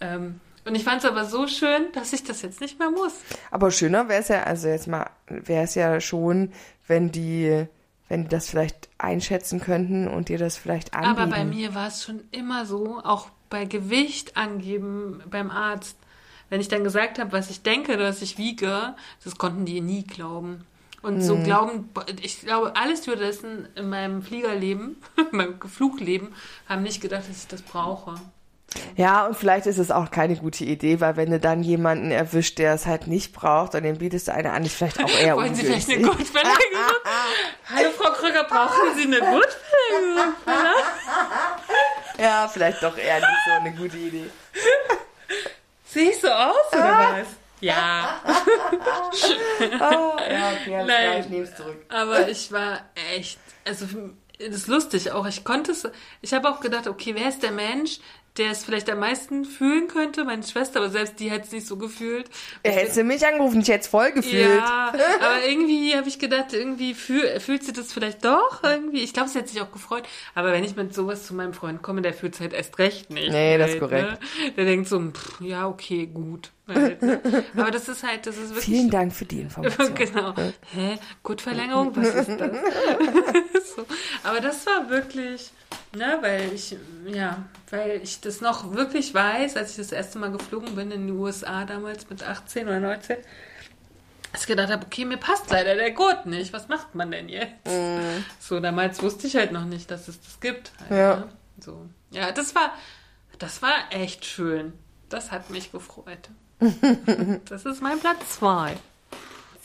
Ähm, 0.00 0.40
und 0.64 0.74
ich 0.74 0.84
fand 0.84 1.02
es 1.02 1.10
aber 1.10 1.24
so 1.24 1.46
schön, 1.48 1.86
dass 1.92 2.12
ich 2.12 2.24
das 2.24 2.42
jetzt 2.42 2.60
nicht 2.60 2.78
mehr 2.78 2.90
muss. 2.90 3.14
Aber 3.50 3.70
schöner 3.70 4.08
wäre 4.08 4.20
es 4.20 4.28
ja, 4.28 4.42
also 4.44 4.68
jetzt 4.68 4.86
mal, 4.86 5.10
wäre 5.26 5.64
es 5.64 5.74
ja 5.74 6.00
schon, 6.00 6.52
wenn 6.86 7.10
die, 7.10 7.66
wenn 8.08 8.24
die 8.24 8.28
das 8.28 8.48
vielleicht 8.48 8.88
einschätzen 8.98 9.60
könnten 9.60 10.06
und 10.06 10.28
dir 10.28 10.38
das 10.38 10.56
vielleicht 10.56 10.94
anbieten. 10.94 11.18
Aber 11.18 11.30
bei 11.30 11.44
mir 11.44 11.74
war 11.74 11.88
es 11.88 12.04
schon 12.04 12.20
immer 12.30 12.64
so, 12.64 13.00
auch 13.02 13.28
bei 13.50 13.64
Gewicht 13.64 14.36
angeben 14.36 15.22
beim 15.28 15.50
Arzt. 15.50 15.96
Wenn 16.48 16.60
ich 16.60 16.68
dann 16.68 16.84
gesagt 16.84 17.18
habe, 17.18 17.32
was 17.32 17.50
ich 17.50 17.62
denke, 17.62 17.96
dass 17.96 18.22
ich 18.22 18.38
wiege, 18.38 18.94
das 19.24 19.36
konnten 19.36 19.64
die 19.64 19.80
nie 19.80 20.04
glauben. 20.04 20.64
Und 21.02 21.16
hm. 21.16 21.22
so 21.22 21.36
glauben, 21.36 21.90
ich 22.22 22.40
glaube, 22.40 22.76
alle 22.76 22.96
Stewardessen 22.96 23.68
in 23.74 23.88
meinem 23.88 24.22
Fliegerleben, 24.22 24.96
in 25.16 25.36
meinem 25.36 25.60
Flugleben, 25.60 26.34
haben 26.68 26.82
nicht 26.82 27.00
gedacht, 27.00 27.28
dass 27.28 27.38
ich 27.38 27.48
das 27.48 27.62
brauche. 27.62 28.14
Ja, 28.96 29.26
und 29.26 29.36
vielleicht 29.36 29.66
ist 29.66 29.78
es 29.78 29.90
auch 29.90 30.10
keine 30.10 30.36
gute 30.36 30.64
Idee, 30.64 31.00
weil 31.00 31.16
wenn 31.16 31.30
du 31.30 31.38
dann 31.38 31.62
jemanden 31.62 32.10
erwischt, 32.10 32.58
der 32.58 32.72
es 32.72 32.86
halt 32.86 33.06
nicht 33.06 33.34
braucht, 33.34 33.74
und 33.74 33.82
dem 33.82 33.98
bietest 33.98 34.28
du 34.28 34.32
eine 34.32 34.52
an, 34.52 34.64
ist 34.64 34.76
vielleicht 34.76 35.02
auch 35.02 35.10
eher 35.20 35.36
Wollen 35.36 35.50
ungünstig. 35.50 35.84
Sie 35.84 35.92
vielleicht 35.92 35.98
eine 35.98 36.16
Gutverlängerung? 36.16 36.96
Hallo 37.74 37.88
Frau 37.98 38.12
Krüger, 38.12 38.44
brauchen 38.44 38.96
Sie 38.96 39.02
eine 39.02 39.18
Gutverlängerung? 39.18 40.34
ja, 42.18 42.48
vielleicht 42.48 42.82
doch 42.82 42.96
eher 42.96 43.16
nicht 43.16 43.40
so 43.44 43.50
eine 43.60 43.72
gute 43.72 43.96
Idee. 43.98 44.30
Sehe 45.84 46.10
ich 46.10 46.20
so 46.20 46.28
aus, 46.28 46.72
oder 46.72 46.84
ah. 46.84 47.16
was? 47.18 47.41
Ja. 47.62 48.20
oh, 48.26 50.16
ja, 50.18 50.52
okay, 50.52 50.76
alles 50.76 50.86
Nein, 50.86 50.86
klar, 50.86 51.18
ich 51.20 51.28
nehme 51.28 51.44
es 51.44 51.54
zurück. 51.54 51.76
Aber 51.88 52.28
ich 52.28 52.50
war 52.50 52.80
echt, 53.14 53.38
also 53.64 53.86
das 54.38 54.56
ist 54.56 54.66
lustig 54.66 55.12
auch. 55.12 55.26
Ich 55.26 55.44
konnte 55.44 55.70
es, 55.70 55.88
ich 56.20 56.34
habe 56.34 56.50
auch 56.50 56.58
gedacht, 56.58 56.88
okay, 56.88 57.14
wer 57.14 57.28
ist 57.28 57.42
der 57.44 57.52
Mensch, 57.52 58.00
der 58.38 58.50
es 58.50 58.64
vielleicht 58.64 58.88
am 58.88 58.98
meisten 58.98 59.44
fühlen 59.44 59.88
könnte, 59.88 60.24
meine 60.24 60.42
Schwester, 60.42 60.80
aber 60.80 60.88
selbst 60.88 61.20
die 61.20 61.30
hat 61.30 61.44
es 61.44 61.52
nicht 61.52 61.66
so 61.66 61.76
gefühlt. 61.76 62.30
Er 62.62 62.72
hätte 62.72 63.04
mich 63.04 63.26
angerufen, 63.26 63.60
ich 63.60 63.68
hätte 63.68 63.80
es 63.80 63.86
voll 63.88 64.10
gefühlt. 64.12 64.56
Ja, 64.56 64.92
aber 65.20 65.44
irgendwie 65.46 65.94
habe 65.94 66.08
ich 66.08 66.18
gedacht, 66.18 66.54
irgendwie 66.54 66.94
fühl, 66.94 67.40
fühlt 67.40 67.62
sie 67.62 67.74
das 67.74 67.92
vielleicht 67.92 68.24
doch 68.24 68.62
irgendwie. 68.62 69.00
Ich 69.00 69.12
glaube, 69.12 69.28
sie 69.28 69.38
hat 69.38 69.48
sich 69.48 69.60
auch 69.60 69.70
gefreut. 69.70 70.04
Aber 70.34 70.52
wenn 70.52 70.64
ich 70.64 70.76
mit 70.76 70.94
sowas 70.94 71.26
zu 71.26 71.34
meinem 71.34 71.52
Freund 71.52 71.82
komme, 71.82 72.00
der 72.00 72.14
fühlt 72.14 72.34
es 72.34 72.40
halt 72.40 72.54
erst 72.54 72.78
recht 72.78 73.10
nicht. 73.10 73.30
Nee, 73.30 73.50
halt, 73.50 73.60
das 73.60 73.70
ist 73.72 73.80
korrekt. 73.80 74.10
Ne? 74.10 74.52
Der 74.56 74.64
denkt 74.64 74.88
so, 74.88 74.98
pff, 74.98 75.40
ja, 75.40 75.68
okay, 75.68 76.06
gut. 76.06 76.50
Halt, 76.68 77.02
ne? 77.02 77.20
Aber 77.54 77.70
das 77.70 77.88
ist 77.88 78.02
halt, 78.02 78.26
das 78.26 78.36
ist 78.36 78.50
wirklich. 78.50 78.64
Vielen 78.64 78.88
Dank 78.88 79.12
für 79.12 79.26
die 79.26 79.40
Information. 79.40 79.94
genau. 79.94 80.34
Hä? 80.72 80.98
Gutverlängerung? 81.22 81.94
Was 81.96 82.14
ist 82.14 82.40
das? 82.40 82.50
so. 83.76 83.84
Aber 84.22 84.40
das 84.40 84.64
war 84.64 84.88
wirklich 84.88 85.50
Ne, 85.94 86.18
weil 86.22 86.52
ich, 86.54 86.74
ja, 87.06 87.44
weil 87.70 88.00
ich 88.02 88.20
das 88.22 88.40
noch 88.40 88.72
wirklich 88.72 89.12
weiß, 89.12 89.56
als 89.56 89.72
ich 89.72 89.76
das 89.76 89.92
erste 89.92 90.18
Mal 90.18 90.32
geflogen 90.32 90.74
bin 90.74 90.90
in 90.90 91.06
die 91.06 91.12
USA 91.12 91.64
damals 91.66 92.08
mit 92.08 92.22
18 92.22 92.66
oder 92.66 92.80
19, 92.80 93.18
dass 94.32 94.40
ich 94.40 94.46
gedacht 94.46 94.70
habe, 94.72 94.86
okay, 94.86 95.04
mir 95.04 95.18
passt 95.18 95.50
leider 95.50 95.74
der 95.74 95.90
Gurt 95.90 96.24
nicht. 96.24 96.54
Was 96.54 96.68
macht 96.68 96.94
man 96.94 97.10
denn 97.10 97.28
jetzt? 97.28 97.66
Mm. 97.66 98.24
So, 98.40 98.60
damals 98.60 99.02
wusste 99.02 99.26
ich 99.26 99.36
halt 99.36 99.52
noch 99.52 99.66
nicht, 99.66 99.90
dass 99.90 100.08
es 100.08 100.18
das 100.22 100.40
gibt. 100.40 100.72
Halt, 100.80 100.90
ja. 100.90 101.16
Ne? 101.16 101.28
So. 101.60 101.86
Ja, 102.10 102.32
das 102.32 102.54
war, 102.54 102.72
das 103.38 103.60
war 103.60 103.74
echt 103.90 104.24
schön. 104.24 104.72
Das 105.10 105.30
hat 105.30 105.50
mich 105.50 105.70
gefreut. 105.70 106.30
das 107.44 107.66
ist 107.66 107.82
mein 107.82 108.00
Platz 108.00 108.38
2. 108.38 108.74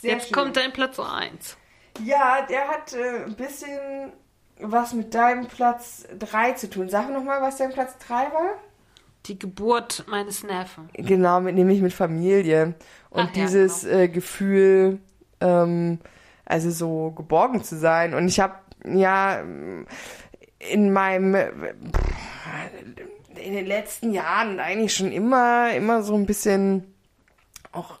Jetzt 0.02 0.26
schön. 0.26 0.32
kommt 0.34 0.56
dein 0.58 0.72
Platz 0.74 1.00
1. 1.00 1.56
Ja, 2.04 2.46
der 2.46 2.68
hat 2.68 2.92
äh, 2.92 3.24
ein 3.24 3.34
bisschen 3.34 4.12
was 4.60 4.92
mit 4.92 5.14
deinem 5.14 5.46
Platz 5.46 6.06
3 6.18 6.52
zu 6.52 6.70
tun. 6.70 6.88
Sag 6.88 7.10
nochmal, 7.10 7.40
was 7.40 7.58
dein 7.58 7.72
Platz 7.72 7.96
3 8.06 8.14
war? 8.14 8.54
Die 9.26 9.38
Geburt 9.38 10.04
meines 10.08 10.42
Neffen. 10.42 10.88
Genau, 10.94 11.40
mit, 11.40 11.54
nämlich 11.54 11.80
mit 11.80 11.92
Familie. 11.92 12.74
Und 13.10 13.28
Ach, 13.28 13.32
dieses 13.32 13.82
ja, 13.82 13.90
genau. 13.90 14.02
äh, 14.02 14.08
Gefühl, 14.08 15.00
ähm, 15.40 15.98
also 16.44 16.70
so 16.70 17.10
geborgen 17.10 17.62
zu 17.62 17.76
sein. 17.76 18.14
Und 18.14 18.28
ich 18.28 18.40
habe 18.40 18.54
ja 18.84 19.42
in 20.58 20.92
meinem 20.92 21.34
in 23.36 23.52
den 23.52 23.66
letzten 23.66 24.12
Jahren 24.12 24.58
eigentlich 24.58 24.94
schon 24.94 25.12
immer 25.12 25.72
immer 25.74 26.02
so 26.02 26.14
ein 26.14 26.26
bisschen 26.26 26.92
auch 27.70 27.98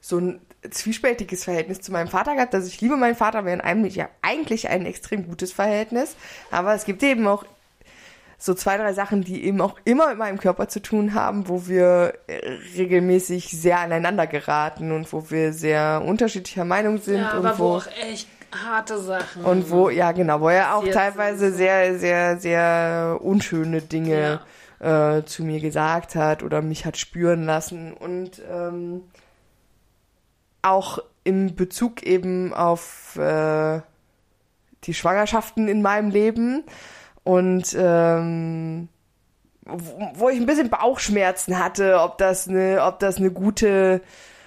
so 0.00 0.18
ein 0.18 0.40
zwiespältiges 0.68 1.44
Verhältnis 1.44 1.80
zu 1.80 1.92
meinem 1.92 2.08
Vater 2.08 2.34
gehabt. 2.34 2.54
Also 2.54 2.66
ich 2.66 2.80
liebe 2.80 2.96
meinen 2.96 3.14
Vater, 3.14 3.44
wir 3.44 3.58
haben 3.58 3.84
ja, 3.86 4.08
eigentlich 4.22 4.68
ein 4.68 4.86
extrem 4.86 5.26
gutes 5.26 5.52
Verhältnis. 5.52 6.16
Aber 6.50 6.74
es 6.74 6.84
gibt 6.84 7.02
eben 7.02 7.26
auch 7.26 7.44
so 8.40 8.54
zwei, 8.54 8.78
drei 8.78 8.94
Sachen, 8.94 9.22
die 9.22 9.44
eben 9.44 9.60
auch 9.60 9.76
immer 9.84 10.08
mit 10.08 10.18
meinem 10.18 10.38
Körper 10.38 10.66
zu 10.68 10.80
tun 10.80 11.14
haben, 11.14 11.48
wo 11.48 11.66
wir 11.66 12.14
regelmäßig 12.76 13.50
sehr 13.50 13.78
aneinander 13.80 14.26
geraten 14.26 14.92
und 14.92 15.12
wo 15.12 15.30
wir 15.30 15.52
sehr 15.52 16.02
unterschiedlicher 16.04 16.64
Meinung 16.64 16.98
sind. 16.98 17.20
Ja, 17.20 17.32
aber 17.32 17.52
und 17.52 17.58
wo, 17.58 17.64
wo 17.64 17.76
auch 17.76 17.86
echt 18.10 18.28
harte 18.52 18.98
Sachen. 18.98 19.44
Und 19.44 19.70
wo, 19.70 19.90
ja 19.90 20.12
genau, 20.12 20.40
wo 20.40 20.48
er 20.48 20.74
auch 20.74 20.86
teilweise 20.88 21.52
sehr, 21.52 21.98
sehr, 21.98 22.38
sehr 22.38 23.18
unschöne 23.20 23.82
Dinge 23.82 24.40
ja. 24.80 25.18
äh, 25.18 25.24
zu 25.24 25.44
mir 25.44 25.60
gesagt 25.60 26.14
hat 26.14 26.42
oder 26.42 26.62
mich 26.62 26.86
hat 26.86 26.96
spüren 26.96 27.44
lassen. 27.44 27.92
Und 27.92 28.40
ähm, 28.50 29.02
auch 30.62 30.98
im 31.24 31.54
Bezug 31.54 32.02
eben 32.02 32.52
auf 32.54 33.16
äh, 33.16 33.80
die 34.84 34.94
Schwangerschaften 34.94 35.68
in 35.68 35.82
meinem 35.82 36.10
Leben 36.10 36.64
und 37.24 37.76
ähm, 37.78 38.88
wo, 39.64 40.12
wo 40.14 40.28
ich 40.28 40.40
ein 40.40 40.46
bisschen 40.46 40.70
Bauchschmerzen 40.70 41.58
hatte, 41.58 42.00
ob 42.00 42.18
das 42.18 42.48
eine, 42.48 42.82
ob 42.82 42.98
das 42.98 43.18
eine 43.18 43.30
gute 43.30 44.00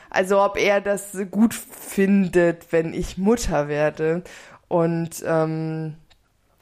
Also 0.10 0.41
ob 0.41 0.57
er 0.57 0.81
das 0.81 1.18
gut 1.31 1.53
findet, 1.53 2.72
wenn 2.72 2.94
ich 2.94 3.18
Mutter 3.18 3.68
werde 3.68 4.23
und 4.68 5.23
ähm, 5.26 5.95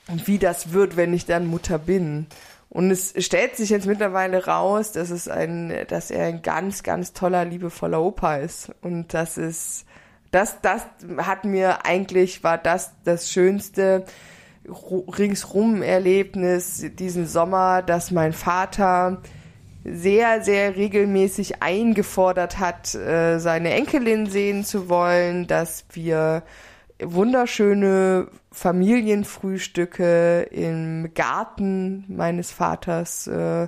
wie 0.07 0.39
das 0.39 0.73
wird, 0.73 0.95
wenn 0.95 1.13
ich 1.13 1.25
dann 1.25 1.47
Mutter 1.47 1.77
bin. 1.77 2.27
Und 2.71 2.89
es 2.89 3.13
stellt 3.17 3.57
sich 3.57 3.69
jetzt 3.69 3.85
mittlerweile 3.85 4.45
raus, 4.45 4.93
dass 4.93 5.09
es 5.09 5.27
ein, 5.27 5.73
dass 5.89 6.09
er 6.09 6.27
ein 6.27 6.41
ganz, 6.41 6.83
ganz 6.83 7.11
toller, 7.11 7.43
liebevoller 7.43 8.01
Opa 8.01 8.37
ist. 8.37 8.71
Und 8.81 9.13
das 9.13 9.37
ist, 9.37 9.83
das, 10.31 10.61
das 10.61 10.85
hat 11.17 11.43
mir 11.43 11.85
eigentlich, 11.85 12.45
war 12.45 12.57
das 12.57 12.93
das 13.03 13.29
schönste 13.29 14.05
ringsrum 14.65 15.81
Erlebnis 15.81 16.85
diesen 16.97 17.27
Sommer, 17.27 17.81
dass 17.81 18.09
mein 18.09 18.31
Vater 18.31 19.21
sehr, 19.83 20.41
sehr 20.41 20.77
regelmäßig 20.77 21.61
eingefordert 21.61 22.57
hat, 22.57 22.95
äh, 22.95 23.39
seine 23.39 23.71
Enkelin 23.73 24.27
sehen 24.27 24.63
zu 24.63 24.87
wollen, 24.87 25.45
dass 25.45 25.83
wir 25.91 26.43
wunderschöne 27.03 28.27
Familienfrühstücke 28.51 30.43
im 30.51 31.13
Garten 31.13 32.05
meines 32.07 32.51
Vaters 32.51 33.27
äh, 33.27 33.67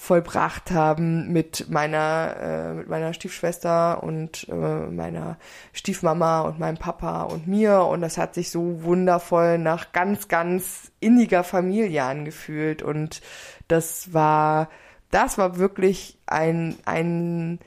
vollbracht 0.00 0.70
haben 0.70 1.30
mit 1.30 1.68
meiner 1.68 2.36
äh, 2.40 2.72
mit 2.72 2.88
meiner 2.88 3.12
Stiefschwester 3.12 4.02
und 4.02 4.48
äh, 4.48 4.54
meiner 4.54 5.36
Stiefmama 5.74 6.40
und 6.40 6.58
meinem 6.58 6.78
Papa 6.78 7.24
und 7.24 7.46
mir. 7.46 7.82
Und 7.82 8.00
das 8.00 8.16
hat 8.16 8.34
sich 8.34 8.50
so 8.50 8.82
wundervoll 8.82 9.58
nach 9.58 9.92
ganz 9.92 10.28
ganz 10.28 10.90
inniger 11.00 11.44
Familie 11.44 12.02
angefühlt. 12.04 12.82
Und 12.82 13.20
das 13.68 14.14
war 14.14 14.70
das 15.10 15.36
war 15.36 15.58
wirklich 15.58 16.18
ein 16.26 16.76
ein 16.86 17.58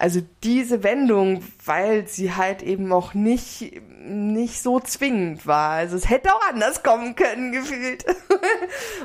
also 0.00 0.22
diese 0.42 0.82
Wendung, 0.82 1.44
weil 1.62 2.08
sie 2.08 2.34
halt 2.34 2.62
eben 2.62 2.90
auch 2.90 3.12
nicht, 3.12 3.82
nicht 4.02 4.62
so 4.62 4.80
zwingend 4.80 5.46
war. 5.46 5.72
Also 5.72 5.94
es 5.94 6.08
hätte 6.08 6.34
auch 6.34 6.48
anders 6.48 6.82
kommen 6.82 7.14
können, 7.16 7.52
gefühlt. 7.52 8.06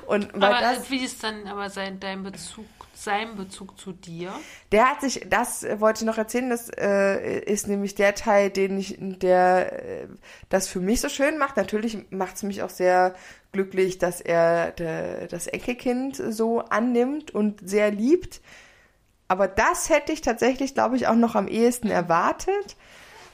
Und 0.07 0.33
weil 0.33 0.53
aber 0.53 0.61
das, 0.61 0.89
wie 0.89 1.03
ist 1.03 1.21
dann 1.21 1.47
aber 1.47 1.69
sein, 1.69 1.99
dein 1.99 2.23
Bezug, 2.23 2.65
sein 2.93 3.35
Bezug 3.35 3.77
zu 3.77 3.91
dir? 3.91 4.31
Der 4.71 4.89
hat 4.89 5.01
sich, 5.01 5.25
das 5.29 5.65
wollte 5.79 6.03
ich 6.03 6.05
noch 6.05 6.17
erzählen, 6.17 6.49
das 6.49 6.69
äh, 6.69 7.39
ist 7.39 7.67
nämlich 7.67 7.95
der 7.95 8.15
Teil, 8.15 8.49
den 8.49 8.79
ich, 8.79 8.95
der 8.97 10.03
äh, 10.03 10.07
das 10.47 10.69
für 10.69 10.79
mich 10.79 11.01
so 11.01 11.09
schön 11.09 11.37
macht. 11.37 11.57
Natürlich 11.57 12.09
macht 12.09 12.37
es 12.37 12.43
mich 12.43 12.63
auch 12.63 12.69
sehr 12.69 13.15
glücklich, 13.51 13.97
dass 13.97 14.21
er 14.21 14.71
de, 14.71 15.27
das 15.27 15.47
Enkelkind 15.47 16.15
so 16.15 16.59
annimmt 16.59 17.31
und 17.31 17.67
sehr 17.67 17.91
liebt. 17.91 18.39
Aber 19.27 19.47
das 19.47 19.89
hätte 19.89 20.11
ich 20.11 20.21
tatsächlich, 20.21 20.73
glaube 20.73 20.95
ich, 20.95 21.07
auch 21.07 21.15
noch 21.15 21.35
am 21.35 21.47
ehesten 21.47 21.89
erwartet. 21.89 22.75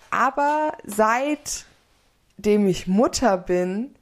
Aber 0.09 0.73
seitdem 0.85 2.67
ich 2.67 2.87
Mutter 2.87 3.37
bin, 3.37 3.95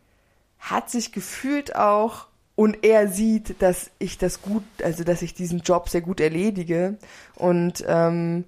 hat 0.60 0.90
sich 0.90 1.11
gefühlt 1.11 1.76
auch 1.76 2.28
und 2.56 2.84
er 2.84 3.07
sieht, 3.07 3.61
dass 3.61 3.90
ich 3.99 4.18
das 4.18 4.41
gut, 4.41 4.64
also 4.84 5.06
dass 5.06 5.22
ich 5.22 5.34
diesen 5.34 5.60
Job 5.60 5.88
sehr 5.88 6.02
gut 6.02 6.20
erledige 6.20 6.98
und 7.36 7.86
ähm, 7.88 8.44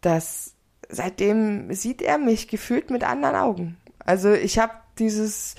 dass 0.00 0.52
seitdem 0.88 1.74
sieht 1.74 2.00
er 2.00 2.18
mich 2.18 2.46
gefühlt 2.46 2.90
mit 2.90 3.02
anderen 3.02 3.34
Augen. 3.34 3.76
Also 3.98 4.32
ich 4.32 4.60
habe 4.60 4.74
dieses 5.00 5.56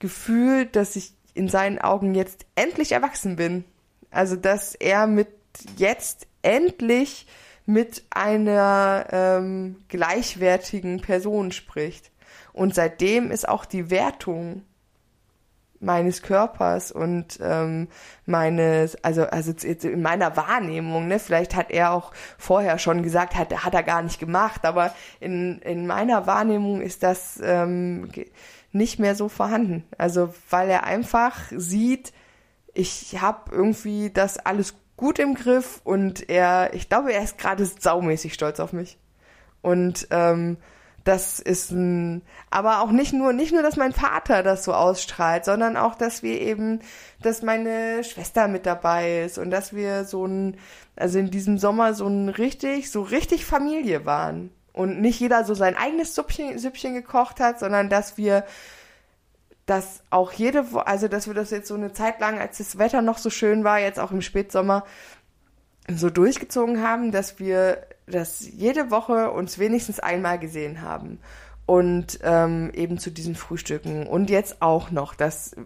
Gefühl, 0.00 0.66
dass 0.66 0.96
ich 0.96 1.12
in 1.34 1.48
seinen 1.48 1.78
Augen 1.78 2.14
jetzt 2.16 2.44
endlich 2.56 2.92
erwachsen 2.92 3.36
bin. 3.36 3.64
Also 4.10 4.34
dass 4.34 4.74
er 4.74 5.06
mit 5.06 5.28
jetzt 5.76 6.26
endlich 6.44 7.26
mit 7.66 8.04
einer 8.10 9.06
ähm, 9.10 9.76
gleichwertigen 9.88 11.00
Person 11.00 11.52
spricht. 11.52 12.10
Und 12.52 12.74
seitdem 12.74 13.30
ist 13.30 13.48
auch 13.48 13.64
die 13.64 13.90
Wertung 13.90 14.62
meines 15.80 16.22
Körpers 16.22 16.90
und 16.92 17.38
ähm, 17.42 17.88
meines, 18.26 19.02
also 19.04 19.24
also 19.24 19.52
in 19.66 20.02
meiner 20.02 20.36
Wahrnehmung, 20.36 21.08
ne, 21.08 21.18
vielleicht 21.18 21.54
hat 21.54 21.70
er 21.70 21.92
auch 21.92 22.12
vorher 22.38 22.78
schon 22.78 23.02
gesagt, 23.02 23.34
hat, 23.34 23.64
hat 23.64 23.74
er 23.74 23.82
gar 23.82 24.02
nicht 24.02 24.18
gemacht, 24.18 24.64
aber 24.64 24.94
in, 25.20 25.58
in 25.60 25.86
meiner 25.86 26.26
Wahrnehmung 26.26 26.80
ist 26.80 27.02
das 27.02 27.40
ähm, 27.42 28.10
nicht 28.72 28.98
mehr 28.98 29.14
so 29.14 29.28
vorhanden. 29.28 29.84
Also 29.98 30.34
weil 30.50 30.70
er 30.70 30.84
einfach 30.84 31.38
sieht, 31.50 32.12
ich 32.72 33.20
habe 33.20 33.54
irgendwie 33.54 34.10
das 34.10 34.38
alles 34.38 34.74
gut 34.96 35.18
im 35.18 35.34
Griff 35.34 35.80
und 35.84 36.28
er, 36.28 36.72
ich 36.74 36.88
glaube, 36.88 37.12
er 37.12 37.22
ist 37.22 37.38
gerade 37.38 37.64
saumäßig 37.64 38.34
stolz 38.34 38.60
auf 38.60 38.72
mich. 38.72 38.98
Und 39.62 40.08
ähm, 40.10 40.58
das 41.04 41.38
ist 41.38 41.70
ein, 41.70 42.22
aber 42.50 42.80
auch 42.80 42.90
nicht 42.90 43.12
nur, 43.12 43.32
nicht 43.34 43.52
nur, 43.52 43.62
dass 43.62 43.76
mein 43.76 43.92
Vater 43.92 44.42
das 44.42 44.64
so 44.64 44.72
ausstrahlt, 44.72 45.44
sondern 45.44 45.76
auch, 45.76 45.94
dass 45.94 46.22
wir 46.22 46.40
eben, 46.40 46.80
dass 47.20 47.42
meine 47.42 48.02
Schwester 48.04 48.48
mit 48.48 48.64
dabei 48.64 49.24
ist 49.24 49.38
und 49.38 49.50
dass 49.50 49.74
wir 49.74 50.04
so 50.04 50.26
ein, 50.26 50.56
also 50.96 51.18
in 51.18 51.30
diesem 51.30 51.58
Sommer 51.58 51.92
so 51.92 52.06
ein 52.06 52.30
richtig, 52.30 52.90
so 52.90 53.02
richtig 53.02 53.44
Familie 53.44 54.06
waren. 54.06 54.50
Und 54.72 55.00
nicht 55.00 55.20
jeder 55.20 55.44
so 55.44 55.54
sein 55.54 55.76
eigenes 55.76 56.14
Süppchen, 56.14 56.58
Süppchen 56.58 56.94
gekocht 56.94 57.38
hat, 57.38 57.60
sondern 57.60 57.88
dass 57.88 58.16
wir 58.16 58.44
dass 59.66 60.02
auch 60.10 60.32
jede, 60.32 60.64
also 60.84 61.08
dass 61.08 61.26
wir 61.26 61.34
das 61.34 61.50
jetzt 61.50 61.68
so 61.68 61.74
eine 61.74 61.92
Zeit 61.92 62.20
lang, 62.20 62.38
als 62.38 62.58
das 62.58 62.78
Wetter 62.78 63.02
noch 63.02 63.18
so 63.18 63.30
schön 63.30 63.64
war, 63.64 63.78
jetzt 63.80 63.98
auch 63.98 64.10
im 64.10 64.20
Spätsommer, 64.20 64.84
so 65.88 66.10
durchgezogen 66.10 66.82
haben, 66.82 67.12
dass 67.12 67.38
wir 67.38 67.86
das 68.06 68.46
jede 68.46 68.90
Woche 68.90 69.30
uns 69.30 69.58
wenigstens 69.58 70.00
einmal 70.00 70.38
gesehen 70.38 70.82
haben. 70.82 71.18
Und 71.66 72.18
ähm, 72.22 72.70
eben 72.74 72.98
zu 72.98 73.10
diesen 73.10 73.34
Frühstücken. 73.34 74.06
Und 74.06 74.28
jetzt 74.28 74.60
auch 74.60 74.90
noch, 74.90 75.14
dass 75.14 75.56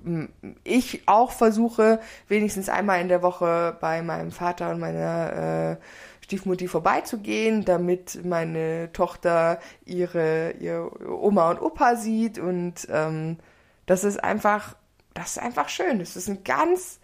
ich 0.62 1.03
auch 1.07 1.33
versuche, 1.33 1.99
wenigstens 2.29 2.69
einmal 2.69 3.01
in 3.01 3.09
der 3.09 3.20
Woche 3.20 3.77
bei 3.81 4.01
meinem 4.03 4.31
Vater 4.31 4.70
und 4.70 4.79
meiner 4.79 5.73
äh, 5.73 5.77
Stiefmutti 6.25 6.69
vorbeizugehen, 6.69 7.65
damit 7.65 8.25
meine 8.25 8.93
Tochter 8.93 9.59
ihre, 9.85 10.53
ihre 10.61 10.89
Oma 11.20 11.51
und 11.51 11.61
Opa 11.61 11.97
sieht 11.97 12.39
und 12.39 12.87
ähm, 12.93 13.39
das 13.89 14.05
ist 14.05 14.23
einfach, 14.23 14.77
das 15.15 15.32
ist 15.32 15.39
einfach 15.39 15.69
schön. 15.70 15.98
Das 15.98 16.15
ist 16.15 16.28
ein 16.28 16.44
ganz, 16.44 17.01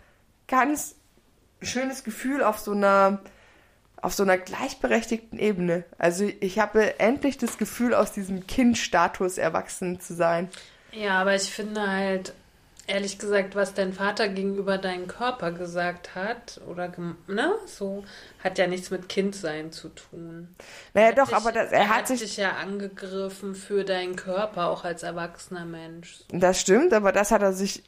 ganz 0.46 0.96
schönes 1.62 2.04
Gefühl 2.04 2.42
auf 2.42 2.58
so 2.58 2.72
einer, 2.72 3.22
auf 4.02 4.12
so 4.12 4.22
einer 4.22 4.36
gleichberechtigten 4.36 5.38
Ebene. 5.38 5.84
Also 5.96 6.30
ich 6.40 6.58
habe 6.58 7.00
endlich 7.00 7.38
das 7.38 7.56
Gefühl, 7.56 7.94
aus 7.94 8.12
diesem 8.12 8.46
Kindstatus 8.46 9.38
erwachsen 9.38 9.98
zu 9.98 10.14
sein. 10.14 10.50
Ja, 10.92 11.22
aber 11.22 11.34
ich 11.34 11.50
finde 11.50 11.90
halt, 11.90 12.34
ehrlich 12.86 13.18
gesagt, 13.18 13.54
was 13.54 13.74
dein 13.74 13.92
Vater 13.92 14.28
gegenüber 14.28 14.78
deinem 14.78 15.06
Körper 15.06 15.52
gesagt 15.52 16.14
hat, 16.14 16.60
oder 16.68 16.92
ne, 17.26 17.54
so, 17.66 18.04
hat 18.42 18.58
ja 18.58 18.66
nichts 18.66 18.90
mit 18.90 19.08
Kindsein 19.08 19.72
zu 19.72 19.88
tun. 19.88 20.54
Naja, 20.92 21.12
doch, 21.12 21.28
dich, 21.28 21.36
aber 21.36 21.52
das, 21.52 21.72
er, 21.72 21.80
er 21.80 21.88
hat, 21.88 21.96
hat 21.96 22.08
sich, 22.08 22.20
sich 22.20 22.36
ja 22.36 22.52
angegriffen 22.52 23.54
für 23.54 23.84
deinen 23.84 24.16
Körper, 24.16 24.68
auch 24.68 24.84
als 24.84 25.02
erwachsener 25.02 25.64
Mensch. 25.64 26.20
Das 26.28 26.60
stimmt, 26.60 26.92
aber 26.92 27.12
das 27.12 27.30
hat 27.30 27.42
er 27.42 27.52
sich, 27.52 27.82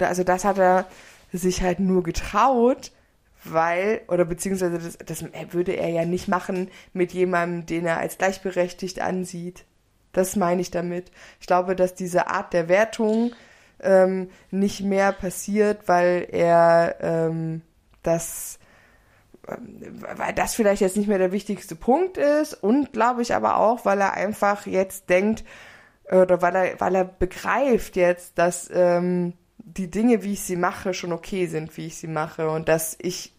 also 0.00 0.24
das 0.24 0.44
hat 0.44 0.58
er 0.58 0.86
sich 1.32 1.62
halt 1.62 1.78
nur 1.78 2.02
getraut, 2.02 2.90
weil, 3.44 4.02
oder 4.08 4.24
beziehungsweise 4.24 4.78
das, 4.78 4.98
das 4.98 5.24
würde 5.52 5.72
er 5.72 5.88
ja 5.88 6.04
nicht 6.04 6.28
machen 6.28 6.70
mit 6.92 7.12
jemandem, 7.12 7.66
den 7.66 7.86
er 7.86 7.98
als 7.98 8.18
gleichberechtigt 8.18 9.00
ansieht. 9.00 9.64
Das 10.12 10.34
meine 10.36 10.60
ich 10.60 10.70
damit. 10.70 11.10
Ich 11.40 11.46
glaube, 11.46 11.76
dass 11.76 11.94
diese 11.94 12.26
Art 12.26 12.52
der 12.52 12.68
Wertung 12.68 13.32
ähm, 13.82 14.30
nicht 14.50 14.80
mehr 14.80 15.12
passiert, 15.12 15.88
weil 15.88 16.26
er 16.30 16.96
ähm, 17.00 17.62
das 18.02 18.58
ähm, 19.48 20.02
weil 20.16 20.34
das 20.34 20.54
vielleicht 20.54 20.82
jetzt 20.82 20.96
nicht 20.96 21.08
mehr 21.08 21.18
der 21.18 21.32
wichtigste 21.32 21.76
Punkt 21.76 22.16
ist 22.16 22.54
und 22.54 22.92
glaube 22.92 23.22
ich 23.22 23.34
aber 23.34 23.56
auch, 23.56 23.84
weil 23.84 24.00
er 24.00 24.14
einfach 24.14 24.66
jetzt 24.66 25.08
denkt 25.10 25.44
oder 26.10 26.42
weil 26.42 26.54
er 26.56 26.80
weil 26.80 26.94
er 26.94 27.04
begreift 27.04 27.96
jetzt, 27.96 28.38
dass 28.38 28.68
ähm, 28.72 29.34
die 29.58 29.90
Dinge, 29.90 30.22
wie 30.22 30.32
ich 30.32 30.42
sie 30.42 30.56
mache, 30.56 30.94
schon 30.94 31.12
okay 31.12 31.46
sind, 31.46 31.76
wie 31.76 31.86
ich 31.86 31.96
sie 31.96 32.08
mache 32.08 32.48
und 32.50 32.68
dass 32.68 32.96
ich 33.00 33.32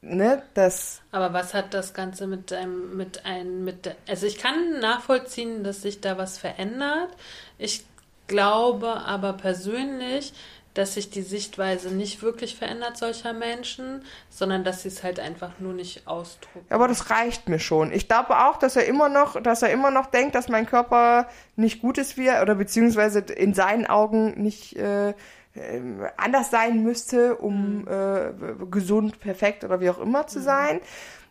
ne, 0.00 0.42
das. 0.54 1.00
Aber 1.10 1.32
was 1.32 1.54
hat 1.54 1.74
das 1.74 1.94
Ganze 1.94 2.26
mit 2.26 2.52
einem, 2.52 2.96
mit 2.96 3.24
einem, 3.24 3.64
mit, 3.64 3.94
also 4.08 4.26
ich 4.26 4.38
kann 4.38 4.80
nachvollziehen, 4.80 5.64
dass 5.64 5.82
sich 5.82 6.00
da 6.00 6.18
was 6.18 6.38
verändert. 6.38 7.10
Ich 7.58 7.84
glaube 8.28 9.02
aber 9.04 9.32
persönlich, 9.32 10.32
dass 10.74 10.94
sich 10.94 11.10
die 11.10 11.22
Sichtweise 11.22 11.92
nicht 11.92 12.22
wirklich 12.22 12.54
verändert 12.54 12.96
solcher 12.96 13.32
Menschen, 13.32 14.04
sondern 14.30 14.62
dass 14.62 14.82
sie 14.82 14.88
es 14.88 15.02
halt 15.02 15.18
einfach 15.18 15.58
nur 15.58 15.72
nicht 15.72 16.06
ausdrücken. 16.06 16.66
Aber 16.70 16.86
das 16.86 17.10
reicht 17.10 17.48
mir 17.48 17.58
schon. 17.58 17.92
Ich 17.92 18.06
glaube 18.06 18.38
auch, 18.46 18.58
dass 18.58 18.76
er 18.76 18.84
immer 18.86 19.08
noch, 19.08 19.42
dass 19.42 19.62
er 19.62 19.70
immer 19.70 19.90
noch 19.90 20.06
denkt, 20.06 20.36
dass 20.36 20.48
mein 20.48 20.66
Körper 20.66 21.26
nicht 21.56 21.80
gut 21.80 21.98
ist 21.98 22.16
wie 22.16 22.26
er, 22.26 22.42
oder 22.42 22.54
beziehungsweise 22.54 23.18
in 23.18 23.54
seinen 23.54 23.86
Augen 23.86 24.40
nicht 24.40 24.76
äh, 24.76 25.14
ähm, 25.56 26.06
anders 26.16 26.50
sein 26.50 26.84
müsste, 26.84 27.36
um 27.36 27.80
mhm. 27.80 27.88
äh, 27.88 28.66
gesund, 28.70 29.18
perfekt 29.18 29.64
oder 29.64 29.80
wie 29.80 29.90
auch 29.90 29.98
immer 29.98 30.28
zu 30.28 30.38
mhm. 30.38 30.44
sein. 30.44 30.80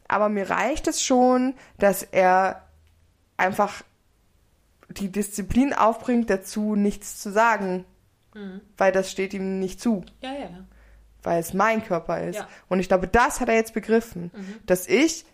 Aber 0.09 0.27
mir 0.27 0.49
reicht 0.49 0.87
es 0.87 1.01
schon, 1.01 1.53
dass 1.77 2.03
er 2.03 2.63
einfach 3.37 3.83
die 4.89 5.11
Disziplin 5.11 5.73
aufbringt, 5.73 6.29
dazu 6.29 6.75
nichts 6.75 7.19
zu 7.19 7.31
sagen. 7.31 7.85
Weil 8.77 8.91
das 8.91 9.11
steht 9.11 9.33
ihm 9.33 9.59
nicht 9.59 9.81
zu. 9.81 10.03
Ja, 10.21 10.31
ja. 10.31 10.49
Weil 11.23 11.39
es 11.39 11.53
mein 11.53 11.83
Körper 11.83 12.21
ist. 12.21 12.35
Ja. 12.35 12.47
Und 12.69 12.79
ich 12.79 12.87
glaube, 12.87 13.07
das 13.07 13.41
hat 13.41 13.49
er 13.49 13.55
jetzt 13.55 13.73
begriffen. 13.73 14.31
Dass 14.65 14.87
ich 14.87 15.25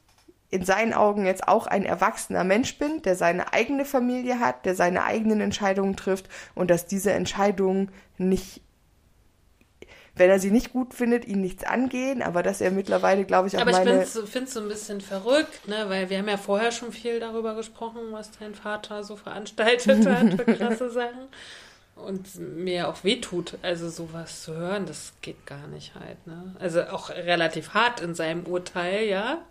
in 0.49 0.63
seinen 0.63 0.93
Augen 0.93 1.25
jetzt 1.25 1.47
auch 1.47 1.65
ein 1.67 1.83
erwachsener 1.83 2.43
Mensch 2.43 2.77
bin, 2.77 3.01
der 3.01 3.15
seine 3.15 3.53
eigene 3.53 3.85
Familie 3.85 4.39
hat, 4.39 4.65
der 4.65 4.75
seine 4.75 5.03
eigenen 5.03 5.41
Entscheidungen 5.41 5.95
trifft 5.97 6.29
und 6.53 6.69
dass 6.69 6.85
diese 6.85 7.11
Entscheidungen 7.11 7.89
nicht, 8.17 8.61
wenn 10.15 10.29
er 10.29 10.39
sie 10.39 10.51
nicht 10.51 10.71
gut 10.73 10.93
findet, 10.93 11.25
ihn 11.25 11.41
nichts 11.41 11.63
angehen, 11.63 12.21
aber 12.21 12.43
dass 12.43 12.61
er 12.61 12.69
mittlerweile, 12.69 13.25
glaube 13.25 13.47
ich, 13.47 13.57
auch 13.57 13.61
Aber 13.61 13.71
ich 13.71 13.77
meine... 13.77 14.05
finde 14.05 14.45
es 14.45 14.53
so 14.53 14.59
ein 14.59 14.67
bisschen 14.67 15.01
verrückt, 15.01 15.67
ne? 15.67 15.85
weil 15.87 16.09
wir 16.09 16.19
haben 16.19 16.27
ja 16.27 16.37
vorher 16.37 16.71
schon 16.71 16.91
viel 16.91 17.19
darüber 17.19 17.55
gesprochen, 17.55 17.99
was 18.11 18.29
dein 18.37 18.53
Vater 18.53 19.03
so 19.03 19.15
veranstaltet 19.15 20.05
hat 20.07 20.33
für 20.33 20.45
krasse 20.45 20.91
Sachen. 20.91 21.27
Und 21.95 22.39
mir 22.39 22.89
auch 22.89 23.03
wehtut, 23.03 23.57
also 23.61 23.89
sowas 23.89 24.43
zu 24.43 24.55
hören, 24.55 24.85
das 24.85 25.13
geht 25.21 25.45
gar 25.45 25.67
nicht 25.67 25.93
halt. 25.95 26.25
Ne? 26.25 26.55
Also 26.59 26.83
auch 26.83 27.09
relativ 27.09 27.73
hart 27.73 28.01
in 28.01 28.15
seinem 28.15 28.45
Urteil, 28.45 29.05
ja, 29.05 29.43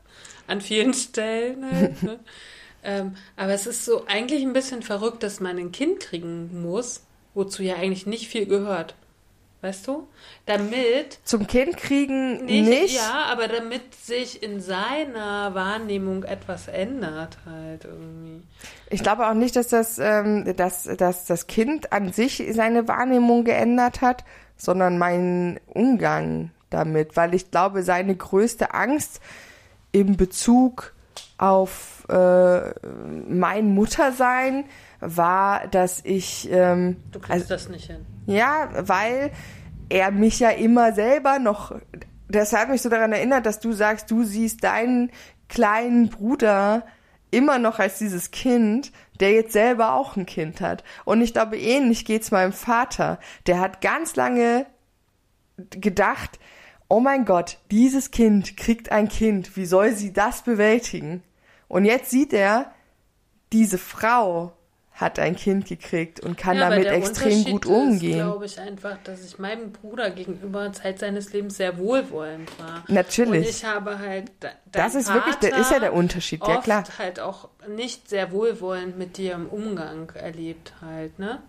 an 0.49 0.61
vielen 0.61 0.93
Stellen 0.93 1.71
halt. 1.71 2.03
Ne? 2.03 2.19
ähm, 2.85 3.17
aber 3.37 3.53
es 3.53 3.67
ist 3.67 3.85
so 3.85 4.07
eigentlich 4.07 4.43
ein 4.43 4.53
bisschen 4.53 4.83
verrückt, 4.83 5.23
dass 5.23 5.41
man 5.41 5.57
ein 5.57 5.73
Kind 5.73 6.01
kriegen 6.01 6.63
muss, 6.63 7.05
wozu 7.35 7.63
ja 7.63 7.77
eigentlich 7.77 8.07
nicht 8.07 8.29
viel 8.29 8.47
gehört. 8.47 8.95
Weißt 9.63 9.87
du? 9.87 10.09
Damit 10.45 11.21
Zum 11.23 11.47
Kind 11.47 11.77
kriegen 11.77 12.45
nicht, 12.47 12.69
nicht. 12.69 12.97
Ja, 12.97 13.27
aber 13.31 13.47
damit 13.47 13.95
sich 13.95 14.43
in 14.43 14.61
seiner 14.61 15.55
Wahrnehmung 15.55 16.25
etwas 16.25 16.67
ändert 16.67 17.39
halt 17.47 17.85
irgendwie. 17.85 18.43
Ich 18.91 19.05
glaube 19.05 19.29
auch 19.29 19.35
nicht, 19.35 19.55
dass 19.55 19.69
das, 19.69 20.01
ähm, 20.01 20.57
dass, 20.57 20.83
dass 20.83 21.27
das 21.27 21.47
Kind 21.47 21.93
an 21.93 22.13
sich 22.13 22.43
seine 22.51 22.89
Wahrnehmung 22.89 23.45
geändert 23.45 24.01
hat, 24.01 24.25
sondern 24.57 24.99
meinen 24.99 25.61
Umgang 25.69 26.51
damit, 26.71 27.17
weil 27.17 27.33
ich 27.33 27.53
glaube, 27.53 27.85
seine 27.85 28.17
größte 28.17 28.75
Angst 28.75 29.21
im 29.93 30.17
Bezug 30.17 30.93
auf 31.39 32.05
äh, 32.09 32.73
mein 33.29 33.75
Muttersein 33.75 34.65
war, 34.99 35.69
dass 35.69 36.01
ich 36.05 36.49
ähm, 36.51 36.97
Du 37.13 37.21
kriegst 37.21 37.33
also, 37.33 37.49
das 37.49 37.69
nicht 37.69 37.87
hin. 37.87 38.05
Ja, 38.27 38.69
weil 38.89 39.31
er 39.89 40.11
mich 40.11 40.41
ja 40.41 40.51
immer 40.51 40.93
selber 40.93 41.39
noch, 41.39 41.75
das 42.29 42.53
hat 42.53 42.69
mich 42.69 42.83
so 42.83 42.89
daran 42.89 43.13
erinnert, 43.13 43.47
dass 43.47 43.61
du 43.61 43.73
sagst, 43.73 44.11
du 44.11 44.25
siehst 44.25 44.65
deinen 44.65 45.11
kleinen 45.49 46.09
Bruder 46.09 46.87
immer 47.31 47.59
noch 47.59 47.79
als 47.79 47.99
dieses 47.99 48.31
Kind, 48.31 48.93
der 49.21 49.33
jetzt 49.33 49.53
selber 49.53 49.95
auch 49.95 50.17
ein 50.17 50.27
Kind 50.27 50.61
hat. 50.61 50.85
Und 51.05 51.21
ich 51.21 51.33
glaube, 51.33 51.59
ähnlich 51.59 52.05
geht's 52.05 52.31
meinem 52.31 52.53
Vater. 52.53 53.19
Der 53.47 53.61
hat 53.61 53.81
ganz 53.81 54.17
lange 54.17 54.67
gedacht, 55.71 56.39
oh 56.89 57.01
mein 57.01 57.25
Gott, 57.25 57.59
dieses 57.71 58.11
Kind 58.11 58.57
kriegt 58.57 58.93
ein 58.93 59.09
Kind, 59.09 59.57
wie 59.57 59.65
soll 59.65 59.93
sie 59.93 60.13
das 60.13 60.43
bewältigen? 60.43 61.23
Und 61.69 61.85
jetzt 61.85 62.11
sieht 62.11 62.33
er, 62.33 62.73
diese 63.53 63.79
Frau 63.79 64.53
hat 65.03 65.19
ein 65.19 65.37
Kind 65.37 65.67
gekriegt 65.67 66.21
und 66.21 66.39
kann 66.39 66.57
Ja, 66.57 66.71
damit 66.71 66.87
extrem 66.87 67.45
gut 67.45 67.67
umgehen. 67.67 68.13
Ist, 68.13 68.17
glaube 68.17 68.47
ich, 68.47 68.59
einfach, 68.59 68.97
dass 69.05 69.23
ich 69.25 69.39
meinem 69.39 69.73
Bruder 69.73 70.11
gegenüber 70.11 70.73
Zeit 70.73 70.99
seines 71.01 71.33
Lebens 71.33 71.59
sehr 71.59 71.77
wohlwollend 71.77 72.49
war. 72.59 72.85
Natürlich. 72.89 73.47
Und 73.47 73.51
ich 73.51 73.65
habe 73.65 73.99
halt. 73.99 74.31
Das 74.71 74.95
ist 74.95 75.13
wirklich- 75.13 75.37
das 75.37 75.59
ist 75.59 75.71
ja 75.71 75.81
der 75.81 75.93
Unterschied, 75.93 76.41
ja, 76.47 76.61
klar. 76.63 76.85
halt 76.99 77.21
auch 77.21 77.49
nicht 77.69 78.09
sehr 78.09 78.33
wohlwollend 78.33 78.97
mit 78.97 79.19
dir 79.19 79.35
im 79.35 79.47
Umgang 79.49 80.09
erlebt 80.15 80.73
halt, 80.81 81.19
ne? 81.19 81.43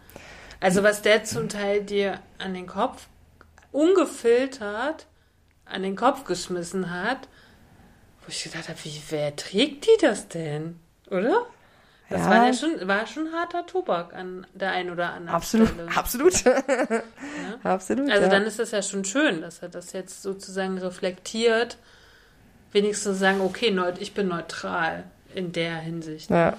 Also 0.59 0.83
was 0.83 1.01
der 1.01 1.23
zum 1.23 1.47
Teil 1.49 1.83
dir 1.83 2.19
an 2.39 2.53
den 2.53 2.67
Kopf 2.67 3.07
ungefiltert 3.71 5.07
an 5.65 5.83
den 5.83 5.95
Kopf 5.95 6.25
geschmissen 6.25 6.91
hat, 6.91 7.27
wo 8.21 8.29
ich 8.29 8.43
gedacht 8.43 8.69
habe, 8.69 8.77
wie, 8.83 9.01
wer 9.09 9.35
trägt 9.35 9.85
die 9.85 9.97
das 10.01 10.27
denn? 10.27 10.79
Oder? 11.09 11.45
Das 12.09 12.21
Ja. 12.21 12.29
war 12.29 12.47
ja 12.47 12.53
schon, 12.53 12.87
war 12.87 13.07
schon 13.07 13.31
harter 13.33 13.65
Tobak 13.65 14.13
an 14.13 14.45
der 14.53 14.71
einen 14.71 14.91
oder 14.91 15.11
anderen 15.13 15.35
Absolut, 15.35 15.69
Stelle. 15.69 15.89
absolut. 15.95 16.33
absolut. 17.63 18.09
Also 18.11 18.23
ja. 18.23 18.29
dann 18.29 18.43
ist 18.43 18.59
das 18.59 18.71
ja 18.71 18.81
schon 18.81 19.05
schön, 19.05 19.41
dass 19.41 19.59
er 19.61 19.69
das 19.69 19.93
jetzt 19.93 20.21
sozusagen 20.21 20.77
reflektiert. 20.77 21.77
Wenigstens 22.71 23.19
sagen, 23.19 23.41
okay, 23.41 23.75
ich 23.99 24.13
bin 24.13 24.27
neutral 24.27 25.03
in 25.33 25.51
der 25.51 25.77
Hinsicht. 25.77 26.29
Ja. 26.29 26.53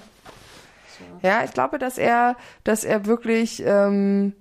Ja, 1.21 1.43
ich 1.43 1.51
glaube, 1.51 1.77
dass 1.77 1.97
er, 1.97 2.37
dass 2.63 2.85
er 2.85 3.05
wirklich 3.05 3.61
ähm, 3.65 4.33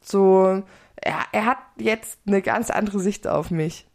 so, 0.00 0.62
er, 0.96 1.18
er 1.32 1.46
hat 1.46 1.58
jetzt 1.76 2.20
eine 2.26 2.40
ganz 2.40 2.70
andere 2.70 3.00
Sicht 3.00 3.26
auf 3.26 3.50
mich. 3.50 3.87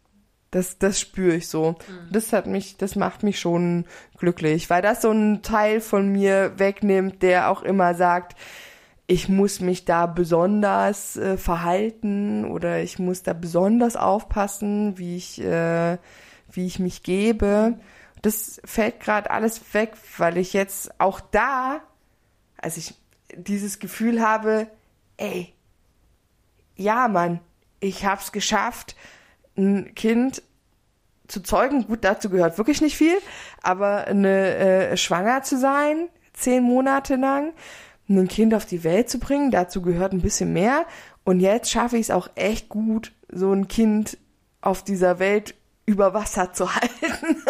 Das, 0.54 0.78
das 0.78 1.00
spüre 1.00 1.34
ich 1.34 1.48
so. 1.48 1.74
Das 2.12 2.32
hat 2.32 2.46
mich, 2.46 2.76
das 2.76 2.94
macht 2.94 3.24
mich 3.24 3.40
schon 3.40 3.86
glücklich, 4.16 4.70
weil 4.70 4.82
das 4.82 5.02
so 5.02 5.10
ein 5.10 5.42
Teil 5.42 5.80
von 5.80 6.12
mir 6.12 6.52
wegnimmt, 6.58 7.22
der 7.22 7.50
auch 7.50 7.62
immer 7.64 7.94
sagt, 7.94 8.36
ich 9.08 9.28
muss 9.28 9.58
mich 9.58 9.84
da 9.84 10.06
besonders 10.06 11.16
äh, 11.16 11.36
verhalten 11.36 12.44
oder 12.44 12.80
ich 12.80 13.00
muss 13.00 13.24
da 13.24 13.32
besonders 13.32 13.96
aufpassen, 13.96 14.96
wie 14.96 15.16
ich, 15.16 15.40
äh, 15.42 15.98
wie 16.52 16.66
ich 16.66 16.78
mich 16.78 17.02
gebe. 17.02 17.80
Das 18.22 18.60
fällt 18.64 19.00
gerade 19.00 19.32
alles 19.32 19.74
weg, 19.74 19.94
weil 20.18 20.38
ich 20.38 20.52
jetzt 20.52 21.00
auch 21.00 21.18
da, 21.18 21.80
also 22.58 22.78
ich 22.78 22.94
dieses 23.36 23.80
Gefühl 23.80 24.22
habe, 24.22 24.68
ey, 25.16 25.52
ja, 26.76 27.08
Mann, 27.08 27.40
ich 27.80 28.06
hab's 28.06 28.30
geschafft, 28.30 28.94
ein 29.56 29.94
Kind 29.94 30.42
zu 31.28 31.40
zeugen. 31.42 31.86
Gut, 31.86 32.00
dazu 32.02 32.30
gehört 32.30 32.58
wirklich 32.58 32.80
nicht 32.80 32.96
viel, 32.96 33.16
aber 33.62 34.06
eine 34.06 34.54
äh, 34.56 34.96
schwanger 34.96 35.42
zu 35.42 35.58
sein, 35.58 36.08
zehn 36.32 36.62
Monate 36.62 37.16
lang, 37.16 37.52
ein 38.08 38.28
Kind 38.28 38.54
auf 38.54 38.66
die 38.66 38.84
Welt 38.84 39.08
zu 39.08 39.18
bringen, 39.18 39.50
dazu 39.50 39.80
gehört 39.82 40.12
ein 40.12 40.20
bisschen 40.20 40.52
mehr. 40.52 40.84
Und 41.24 41.40
jetzt 41.40 41.70
schaffe 41.70 41.96
ich 41.96 42.02
es 42.02 42.10
auch 42.10 42.28
echt 42.34 42.68
gut, 42.68 43.12
so 43.30 43.52
ein 43.52 43.66
Kind 43.68 44.18
auf 44.60 44.82
dieser 44.82 45.18
Welt 45.18 45.54
über 45.86 46.12
Wasser 46.14 46.52
zu 46.52 46.74
halten. 46.74 47.42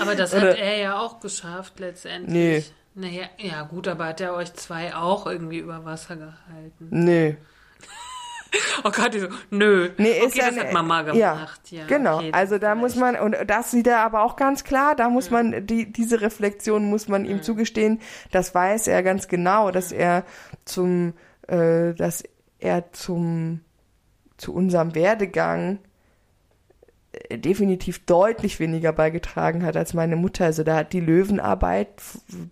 Aber 0.00 0.14
das 0.14 0.34
Oder- 0.34 0.50
hat 0.50 0.58
er 0.58 0.76
ja 0.78 0.98
auch 0.98 1.20
geschafft 1.20 1.78
letztendlich. 1.80 2.72
Naja, 2.94 3.24
ja 3.38 3.62
gut, 3.62 3.88
aber 3.88 4.06
hat 4.06 4.20
er 4.22 4.34
euch 4.34 4.54
zwei 4.54 4.94
auch 4.94 5.26
irgendwie 5.26 5.58
über 5.58 5.84
Wasser 5.84 6.16
gehalten? 6.16 6.88
Nö. 6.90 7.34
Oh 8.84 8.90
Gott, 8.90 9.14
ich 9.14 9.22
so, 9.22 9.28
nö. 9.50 9.90
Nee, 9.98 10.18
ist 10.18 10.26
okay, 10.26 10.38
ja 10.38 10.50
das 10.50 10.58
hat 10.64 10.72
Mama 10.72 11.02
gemacht. 11.02 11.60
Ja, 11.70 11.86
genau. 11.86 12.18
okay, 12.18 12.30
also 12.32 12.58
da 12.58 12.74
muss 12.74 12.94
man, 12.94 13.16
und 13.16 13.36
das 13.46 13.70
sieht 13.70 13.86
er 13.86 14.00
aber 14.00 14.22
auch 14.22 14.36
ganz 14.36 14.64
klar, 14.64 14.94
da 14.94 15.08
muss 15.08 15.30
man, 15.30 15.66
die, 15.66 15.90
diese 15.92 16.20
Reflexion 16.20 16.84
muss 16.84 17.08
man 17.08 17.24
ihm 17.24 17.42
zugestehen, 17.42 18.00
das 18.30 18.54
weiß 18.54 18.88
er 18.88 19.02
ganz 19.02 19.28
genau, 19.28 19.70
dass 19.70 19.92
er 19.92 20.24
zum, 20.64 21.14
äh, 21.48 21.94
dass 21.94 22.24
er 22.58 22.92
zum, 22.92 23.60
zu 24.36 24.54
unserem 24.54 24.94
Werdegang 24.94 25.78
definitiv 27.30 28.04
deutlich 28.06 28.60
weniger 28.60 28.92
beigetragen 28.92 29.64
hat 29.64 29.76
als 29.76 29.94
meine 29.94 30.16
Mutter. 30.16 30.44
Also 30.44 30.62
da 30.62 30.76
hat 30.76 30.92
die 30.92 31.00
Löwenarbeit 31.00 31.90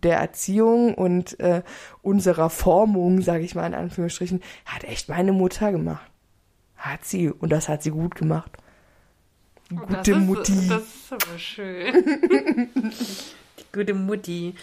der 0.02 0.18
Erziehung 0.18 0.94
und 0.94 1.38
äh, 1.40 1.62
unserer 2.02 2.50
Formung, 2.50 3.22
sage 3.22 3.44
ich 3.44 3.54
mal 3.54 3.66
in 3.66 3.74
Anführungsstrichen, 3.74 4.42
hat 4.64 4.84
echt 4.84 5.08
meine 5.08 5.32
Mutter 5.32 5.72
gemacht. 5.72 6.10
Hat 6.76 7.04
sie. 7.04 7.30
Und 7.30 7.50
das 7.50 7.68
hat 7.68 7.82
sie 7.82 7.90
gut 7.90 8.14
gemacht. 8.14 8.52
Das 9.70 9.86
Gute 9.86 10.10
ist, 10.12 10.18
Mutti. 10.18 10.68
Das 10.68 10.82
ist 10.82 11.12
aber 11.12 11.38
schön. 11.38 11.94
Die 13.58 13.72
gute 13.72 13.94
Mutti. 13.94 14.54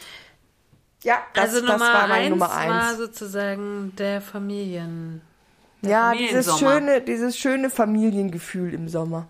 ja, 1.03 1.17
das, 1.33 1.45
also 1.45 1.61
das 1.61 1.71
Nummer 1.71 1.93
war 1.93 2.07
meine 2.07 2.13
eins 2.13 2.29
Nummer 2.29 2.49
war 2.49 2.89
eins. 2.89 2.97
sozusagen 2.97 3.93
der 3.97 4.21
Familien. 4.21 5.21
der 5.81 5.89
ja, 5.89 6.13
dieses 6.13 6.59
schöne, 6.59 7.01
dieses 7.01 7.37
schöne 7.37 7.69
Familiengefühl 7.69 8.73
im 8.73 8.87
Sommer. 8.87 9.27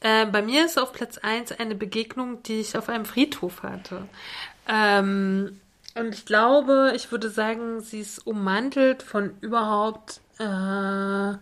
Äh, 0.00 0.26
bei 0.26 0.42
mir 0.42 0.66
ist 0.66 0.78
auf 0.78 0.92
Platz 0.92 1.18
1 1.18 1.52
eine 1.52 1.74
Begegnung, 1.74 2.42
die 2.42 2.60
ich 2.60 2.76
auf 2.76 2.88
einem 2.88 3.04
Friedhof 3.04 3.62
hatte. 3.62 4.06
Ähm, 4.68 5.60
und 5.94 6.14
ich 6.14 6.26
glaube, 6.26 6.92
ich 6.94 7.10
würde 7.10 7.30
sagen, 7.30 7.80
sie 7.80 8.00
ist 8.00 8.26
ummantelt 8.26 9.02
von 9.02 9.32
überhaupt 9.40 10.20
äh, 10.38 11.36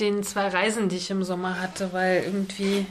den 0.00 0.22
zwei 0.22 0.48
Reisen, 0.48 0.88
die 0.88 0.96
ich 0.96 1.10
im 1.10 1.24
Sommer 1.24 1.60
hatte, 1.60 1.92
weil 1.92 2.22
irgendwie 2.24 2.86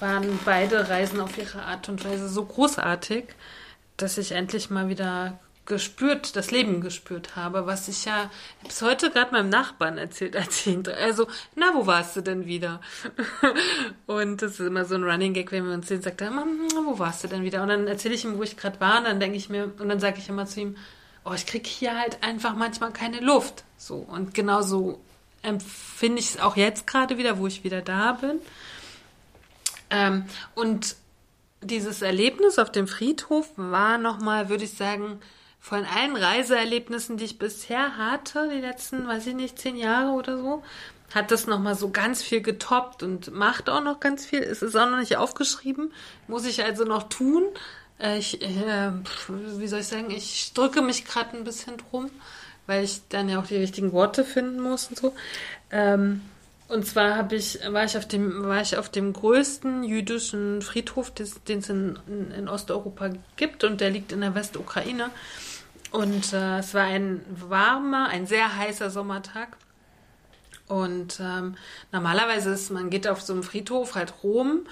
waren 0.00 0.38
beide 0.44 0.88
Reisen 0.88 1.20
auf 1.20 1.36
ihre 1.38 1.62
Art 1.62 1.88
und 1.88 2.04
Weise 2.04 2.28
so 2.28 2.44
großartig, 2.44 3.24
dass 3.96 4.18
ich 4.18 4.32
endlich 4.32 4.70
mal 4.70 4.88
wieder 4.88 5.38
gespürt, 5.68 6.34
das 6.34 6.50
Leben 6.50 6.80
gespürt 6.80 7.36
habe, 7.36 7.66
was 7.66 7.88
ich 7.88 8.06
ja 8.06 8.30
bis 8.64 8.80
heute 8.80 9.10
gerade 9.10 9.32
meinem 9.32 9.50
Nachbarn 9.50 9.98
erzählt, 9.98 10.36
ihn, 10.66 10.82
also, 10.88 11.28
na, 11.54 11.72
wo 11.74 11.86
warst 11.86 12.16
du 12.16 12.22
denn 12.22 12.46
wieder? 12.46 12.80
und 14.06 14.42
das 14.42 14.52
ist 14.52 14.60
immer 14.60 14.86
so 14.86 14.96
ein 14.96 15.04
Running 15.04 15.34
Gag, 15.34 15.52
wenn 15.52 15.66
wir 15.66 15.74
uns 15.74 15.86
sehen, 15.86 16.02
sagt 16.02 16.22
er, 16.22 16.32
wo 16.32 16.98
warst 16.98 17.22
du 17.22 17.28
denn 17.28 17.44
wieder? 17.44 17.62
Und 17.62 17.68
dann 17.68 17.86
erzähle 17.86 18.14
ich 18.14 18.24
ihm, 18.24 18.38
wo 18.38 18.42
ich 18.42 18.56
gerade 18.56 18.80
war, 18.80 18.98
und 18.98 19.04
dann 19.04 19.20
denke 19.20 19.36
ich 19.36 19.50
mir, 19.50 19.70
und 19.78 19.88
dann 19.88 20.00
sage 20.00 20.18
ich 20.18 20.28
immer 20.28 20.46
zu 20.46 20.60
ihm, 20.60 20.76
oh, 21.24 21.34
ich 21.34 21.46
kriege 21.46 21.68
hier 21.68 21.96
halt 21.96 22.22
einfach 22.22 22.56
manchmal 22.56 22.90
keine 22.92 23.20
Luft. 23.20 23.64
So, 23.76 23.96
und 23.96 24.32
genauso 24.32 24.98
empfinde 25.42 26.18
ich 26.18 26.30
es 26.30 26.40
auch 26.40 26.56
jetzt 26.56 26.86
gerade 26.86 27.18
wieder, 27.18 27.38
wo 27.38 27.46
ich 27.46 27.62
wieder 27.62 27.82
da 27.82 28.12
bin. 28.12 28.40
Ähm, 29.90 30.24
und 30.54 30.96
dieses 31.60 32.00
Erlebnis 32.00 32.58
auf 32.58 32.72
dem 32.72 32.88
Friedhof 32.88 33.50
war 33.56 33.98
nochmal, 33.98 34.48
würde 34.48 34.64
ich 34.64 34.72
sagen, 34.72 35.20
von 35.60 35.84
allen 35.84 36.16
Reiseerlebnissen, 36.16 37.16
die 37.16 37.24
ich 37.24 37.38
bisher 37.38 37.96
hatte, 37.96 38.48
die 38.52 38.60
letzten, 38.60 39.06
weiß 39.06 39.26
ich 39.26 39.34
nicht, 39.34 39.58
zehn 39.58 39.76
Jahre 39.76 40.12
oder 40.12 40.38
so, 40.38 40.62
hat 41.14 41.30
das 41.30 41.46
nochmal 41.46 41.74
so 41.74 41.90
ganz 41.90 42.22
viel 42.22 42.40
getoppt 42.40 43.02
und 43.02 43.32
macht 43.32 43.68
auch 43.68 43.82
noch 43.82 44.00
ganz 44.00 44.26
viel. 44.26 44.42
Es 44.42 44.62
ist 44.62 44.76
auch 44.76 44.88
noch 44.88 44.98
nicht 44.98 45.16
aufgeschrieben, 45.16 45.92
muss 46.26 46.46
ich 46.46 46.62
also 46.62 46.84
noch 46.84 47.08
tun. 47.08 47.44
Äh, 47.98 48.18
ich, 48.18 48.42
äh, 48.42 48.92
wie 49.28 49.68
soll 49.68 49.80
ich 49.80 49.86
sagen, 49.86 50.10
ich 50.10 50.52
drücke 50.54 50.82
mich 50.82 51.04
gerade 51.04 51.36
ein 51.36 51.44
bisschen 51.44 51.76
drum, 51.78 52.10
weil 52.66 52.84
ich 52.84 53.00
dann 53.08 53.28
ja 53.28 53.40
auch 53.40 53.46
die 53.46 53.56
richtigen 53.56 53.92
Worte 53.92 54.24
finden 54.24 54.60
muss 54.60 54.88
und 54.88 54.98
so. 54.98 55.14
Ähm, 55.70 56.22
und 56.68 56.86
zwar 56.86 57.16
habe 57.16 57.34
ich, 57.34 57.60
war 57.70 57.84
ich 57.84 57.96
auf 57.96 58.06
dem, 58.06 58.44
war 58.44 58.60
ich 58.60 58.76
auf 58.76 58.90
dem 58.90 59.14
größten 59.14 59.84
jüdischen 59.84 60.60
Friedhof, 60.60 61.10
den 61.10 61.58
es 61.58 61.68
in, 61.70 61.98
in, 62.36 62.46
Osteuropa 62.46 63.10
gibt 63.36 63.64
und 63.64 63.80
der 63.80 63.88
liegt 63.88 64.12
in 64.12 64.20
der 64.20 64.34
Westukraine. 64.34 65.10
Und 65.90 66.32
äh, 66.32 66.58
es 66.58 66.74
war 66.74 66.84
ein 66.84 67.24
warmer, 67.30 68.08
ein 68.08 68.26
sehr 68.26 68.56
heißer 68.56 68.90
Sommertag. 68.90 69.56
Und 70.66 71.18
ähm, 71.20 71.56
normalerweise 71.92 72.50
ist, 72.50 72.70
man 72.70 72.90
geht 72.90 73.08
auf 73.08 73.22
so 73.22 73.32
einem 73.32 73.42
Friedhof 73.42 73.94
halt 73.94 74.22
rum. 74.22 74.66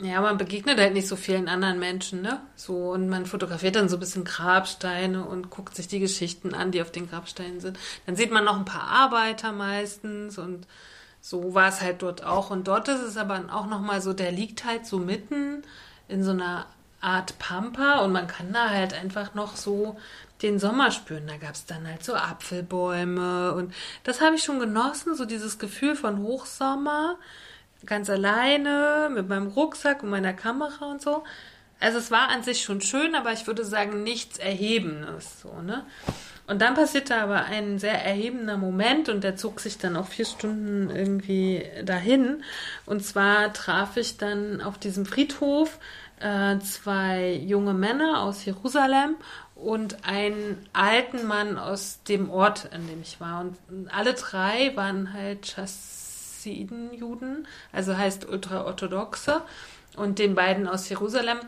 Ja, 0.00 0.20
man 0.20 0.38
begegnet 0.38 0.78
halt 0.78 0.92
nicht 0.92 1.06
so 1.06 1.14
vielen 1.16 1.48
anderen 1.48 1.78
Menschen, 1.78 2.22
ne? 2.22 2.40
So, 2.56 2.92
und 2.92 3.08
man 3.08 3.26
fotografiert 3.26 3.76
dann 3.76 3.88
so 3.88 3.96
ein 3.96 4.00
bisschen 4.00 4.24
Grabsteine 4.24 5.24
und 5.24 5.50
guckt 5.50 5.76
sich 5.76 5.86
die 5.86 6.00
Geschichten 6.00 6.52
an, 6.52 6.72
die 6.72 6.82
auf 6.82 6.90
den 6.90 7.08
Grabsteinen 7.08 7.60
sind. 7.60 7.78
Dann 8.06 8.16
sieht 8.16 8.32
man 8.32 8.44
noch 8.44 8.56
ein 8.56 8.64
paar 8.64 8.88
Arbeiter 8.88 9.52
meistens 9.52 10.38
und 10.38 10.66
so 11.20 11.54
war 11.54 11.68
es 11.68 11.80
halt 11.80 12.02
dort 12.02 12.24
auch. 12.24 12.50
Und 12.50 12.66
dort 12.68 12.88
ist 12.88 13.02
es 13.02 13.16
aber 13.16 13.44
auch 13.52 13.66
nochmal 13.66 14.00
so, 14.00 14.12
der 14.12 14.32
liegt 14.32 14.64
halt 14.64 14.84
so 14.84 14.98
mitten 14.98 15.62
in 16.08 16.24
so 16.24 16.32
einer 16.32 16.66
Art 17.04 17.38
Pampa 17.38 17.98
und 18.00 18.12
man 18.12 18.26
kann 18.26 18.52
da 18.52 18.70
halt 18.70 18.94
einfach 18.94 19.34
noch 19.34 19.56
so 19.56 19.96
den 20.42 20.58
Sommer 20.58 20.90
spüren. 20.90 21.26
Da 21.26 21.36
gab 21.36 21.54
es 21.54 21.66
dann 21.66 21.86
halt 21.86 22.04
so 22.04 22.14
Apfelbäume 22.14 23.52
und 23.54 23.74
das 24.04 24.20
habe 24.20 24.36
ich 24.36 24.42
schon 24.42 24.58
genossen, 24.58 25.14
so 25.14 25.24
dieses 25.24 25.58
Gefühl 25.58 25.96
von 25.96 26.18
Hochsommer, 26.18 27.18
ganz 27.86 28.08
alleine 28.08 29.10
mit 29.12 29.28
meinem 29.28 29.48
Rucksack 29.48 30.02
und 30.02 30.10
meiner 30.10 30.32
Kamera 30.32 30.86
und 30.86 31.02
so. 31.02 31.24
Also 31.80 31.98
es 31.98 32.10
war 32.10 32.30
an 32.30 32.42
sich 32.42 32.62
schon 32.62 32.80
schön, 32.80 33.14
aber 33.14 33.32
ich 33.32 33.46
würde 33.46 33.64
sagen 33.64 34.02
nichts 34.02 34.38
Erhebendes, 34.38 35.42
so 35.42 35.60
ne. 35.60 35.84
Und 36.46 36.60
dann 36.60 36.74
passierte 36.74 37.16
aber 37.16 37.44
ein 37.46 37.78
sehr 37.78 38.04
erhebender 38.04 38.58
Moment 38.58 39.08
und 39.08 39.24
der 39.24 39.36
zog 39.36 39.60
sich 39.60 39.78
dann 39.78 39.96
auch 39.96 40.08
vier 40.08 40.26
Stunden 40.26 40.90
irgendwie 40.94 41.64
dahin. 41.84 42.42
Und 42.84 43.02
zwar 43.02 43.52
traf 43.54 43.96
ich 43.96 44.18
dann 44.18 44.60
auf 44.60 44.76
diesem 44.76 45.06
Friedhof 45.06 45.78
äh, 46.24 46.58
zwei 46.60 47.34
junge 47.34 47.74
Männer 47.74 48.22
aus 48.22 48.44
Jerusalem 48.46 49.16
und 49.54 50.06
einen 50.06 50.66
alten 50.72 51.26
Mann 51.26 51.58
aus 51.58 52.02
dem 52.08 52.30
Ort, 52.30 52.70
in 52.74 52.88
dem 52.88 53.02
ich 53.02 53.20
war. 53.20 53.42
Und 53.42 53.58
alle 53.92 54.14
drei 54.14 54.74
waren 54.74 55.12
halt 55.12 55.46
Chassidenjuden, 55.46 57.46
also 57.72 57.96
heißt 57.96 58.26
ultraorthodoxe. 58.26 59.42
Und 59.96 60.18
den 60.18 60.34
beiden 60.34 60.66
aus 60.66 60.88
Jerusalem 60.88 61.38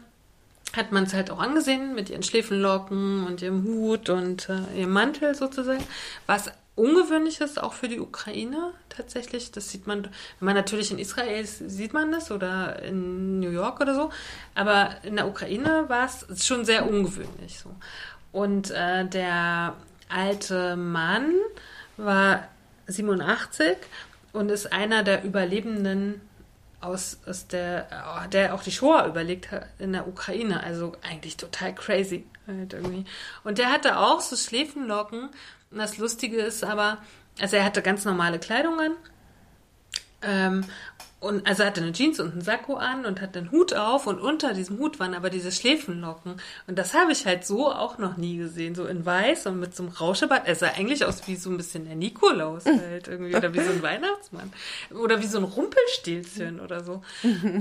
hat 0.75 0.93
man 0.93 1.05
es 1.05 1.15
halt 1.15 1.31
auch 1.31 1.39
angesehen 1.39 1.95
mit 1.95 2.11
ihren 2.11 2.23
Schläfenlocken 2.23 3.27
und 3.27 3.41
ihrem 3.41 3.65
Hut 3.65 4.11
und 4.11 4.51
äh, 4.51 4.79
ihrem 4.79 4.93
Mantel 4.93 5.35
sozusagen, 5.35 5.83
was 6.27 6.53
ungewöhnlich 6.77 7.41
ist, 7.41 7.61
auch 7.61 7.73
für 7.73 7.89
die 7.89 7.99
Ukraine 7.99 8.73
tatsächlich. 8.89 9.51
Das 9.51 9.71
sieht 9.71 9.87
man, 9.87 10.05
wenn 10.05 10.47
man 10.47 10.55
natürlich 10.55 10.91
in 10.91 10.99
Israel 10.99 11.43
ist, 11.43 11.59
sieht 11.59 11.93
man 11.93 12.13
das 12.13 12.31
oder 12.31 12.83
in 12.83 13.41
New 13.41 13.51
York 13.51 13.81
oder 13.81 13.95
so. 13.95 14.11
Aber 14.55 14.91
in 15.03 15.17
der 15.17 15.27
Ukraine 15.27 15.87
war 15.89 16.05
es 16.07 16.47
schon 16.47 16.65
sehr 16.65 16.89
ungewöhnlich 16.89 17.59
so. 17.59 17.75
Und 18.31 18.71
äh, 18.71 19.07
der 19.07 19.75
alte 20.09 20.77
Mann 20.77 21.33
war 21.97 22.47
87 22.87 23.79
und 24.33 24.51
ist 24.51 24.73
einer 24.73 25.03
der 25.03 25.25
Überlebenden 25.25 26.21
aus, 26.83 27.19
aus 27.27 27.47
der, 27.49 27.89
der 28.31 28.55
auch 28.55 28.63
die 28.63 28.71
Shoah 28.71 29.07
überlegt 29.07 29.51
hat 29.51 29.67
in 29.79 29.93
der 29.93 30.07
Ukraine. 30.07 30.63
Also 30.63 30.93
eigentlich 31.03 31.39
total 31.39 31.75
crazy 31.75 32.27
halt 32.47 32.75
irgendwie. 32.75 33.05
Und 33.45 33.59
der 33.59 33.71
hatte 33.71 33.99
auch 33.99 34.21
so 34.21 34.37
Schläfenlocken 34.37 35.31
und 35.77 35.83
das 35.83 35.99
Lustige 35.99 36.39
ist 36.39 36.65
aber, 36.65 36.97
also 37.39 37.57
er 37.57 37.65
hatte 37.67 37.83
ganz 37.83 38.07
normale 38.07 38.39
Kleidung 38.39 38.81
an. 38.81 38.93
Ähm, 40.23 40.65
und 41.21 41.47
also 41.47 41.65
er 41.65 41.67
hatte 41.69 41.83
eine 41.83 41.93
Jeans 41.93 42.19
und 42.19 42.33
einen 42.33 42.41
Sakko 42.41 42.77
an 42.77 43.05
und 43.05 43.21
hatte 43.21 43.41
einen 43.41 43.51
Hut 43.51 43.75
auf 43.75 44.07
und 44.07 44.19
unter 44.19 44.55
diesem 44.55 44.79
Hut 44.79 44.99
waren 45.01 45.13
aber 45.13 45.29
diese 45.29 45.53
Schläfenlocken. 45.53 46.41
Und 46.67 46.79
das 46.79 46.95
habe 46.95 47.13
ich 47.13 47.27
halt 47.27 47.45
so 47.45 47.71
auch 47.71 47.99
noch 47.99 48.17
nie 48.17 48.39
gesehen. 48.39 48.75
So 48.75 48.87
in 48.87 49.05
weiß 49.05 49.49
und 49.49 49.61
mit 49.61 49.77
so 49.77 49.83
einem 49.83 49.93
Rauschebart. 49.93 50.49
Er 50.49 50.55
sah 50.55 50.69
eigentlich 50.69 51.05
aus 51.05 51.29
wie 51.29 51.37
so 51.37 51.51
ein 51.51 51.59
bisschen 51.59 51.85
der 51.85 51.97
Nikolaus 51.97 52.65
halt 52.65 53.09
irgendwie. 53.09 53.37
Oder 53.37 53.53
wie 53.53 53.61
so 53.61 53.71
ein 53.71 53.83
Weihnachtsmann. 53.83 54.51
Oder 54.99 55.21
wie 55.21 55.27
so 55.27 55.37
ein 55.37 55.45
Rumpelstilzchen 55.45 56.59
oder 56.59 56.83
so. 56.83 57.03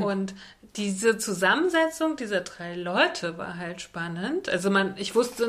Und 0.02 0.34
diese 0.76 1.18
Zusammensetzung 1.18 2.18
dieser 2.18 2.42
drei 2.42 2.76
Leute 2.76 3.38
war 3.38 3.58
halt 3.58 3.82
spannend. 3.82 4.50
Also 4.50 4.70
man, 4.70 4.96
ich 4.98 5.16
wusste 5.16 5.48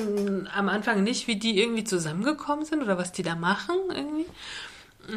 am 0.55 0.69
Anfang 0.69 1.03
nicht, 1.03 1.27
wie 1.27 1.37
die 1.37 1.59
irgendwie 1.61 1.85
zusammengekommen 1.85 2.65
sind 2.65 2.83
oder 2.83 2.99
was 2.99 3.13
die 3.13 3.23
da 3.23 3.35
machen 3.35 3.77
irgendwie. 3.89 4.27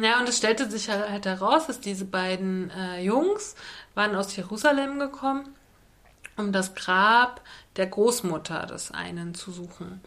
Ja, 0.02 0.20
und 0.20 0.28
es 0.28 0.38
stellte 0.38 0.70
sich 0.70 0.88
halt 0.88 1.26
heraus, 1.26 1.66
dass 1.66 1.80
diese 1.80 2.04
beiden 2.04 2.70
äh, 2.70 3.02
Jungs 3.02 3.56
waren 3.94 4.14
aus 4.14 4.34
Jerusalem 4.36 4.98
gekommen, 4.98 5.54
um 6.36 6.52
das 6.52 6.74
Grab 6.74 7.40
der 7.76 7.86
Großmutter 7.86 8.66
des 8.66 8.92
einen 8.92 9.34
zu 9.34 9.50
suchen. 9.50 10.00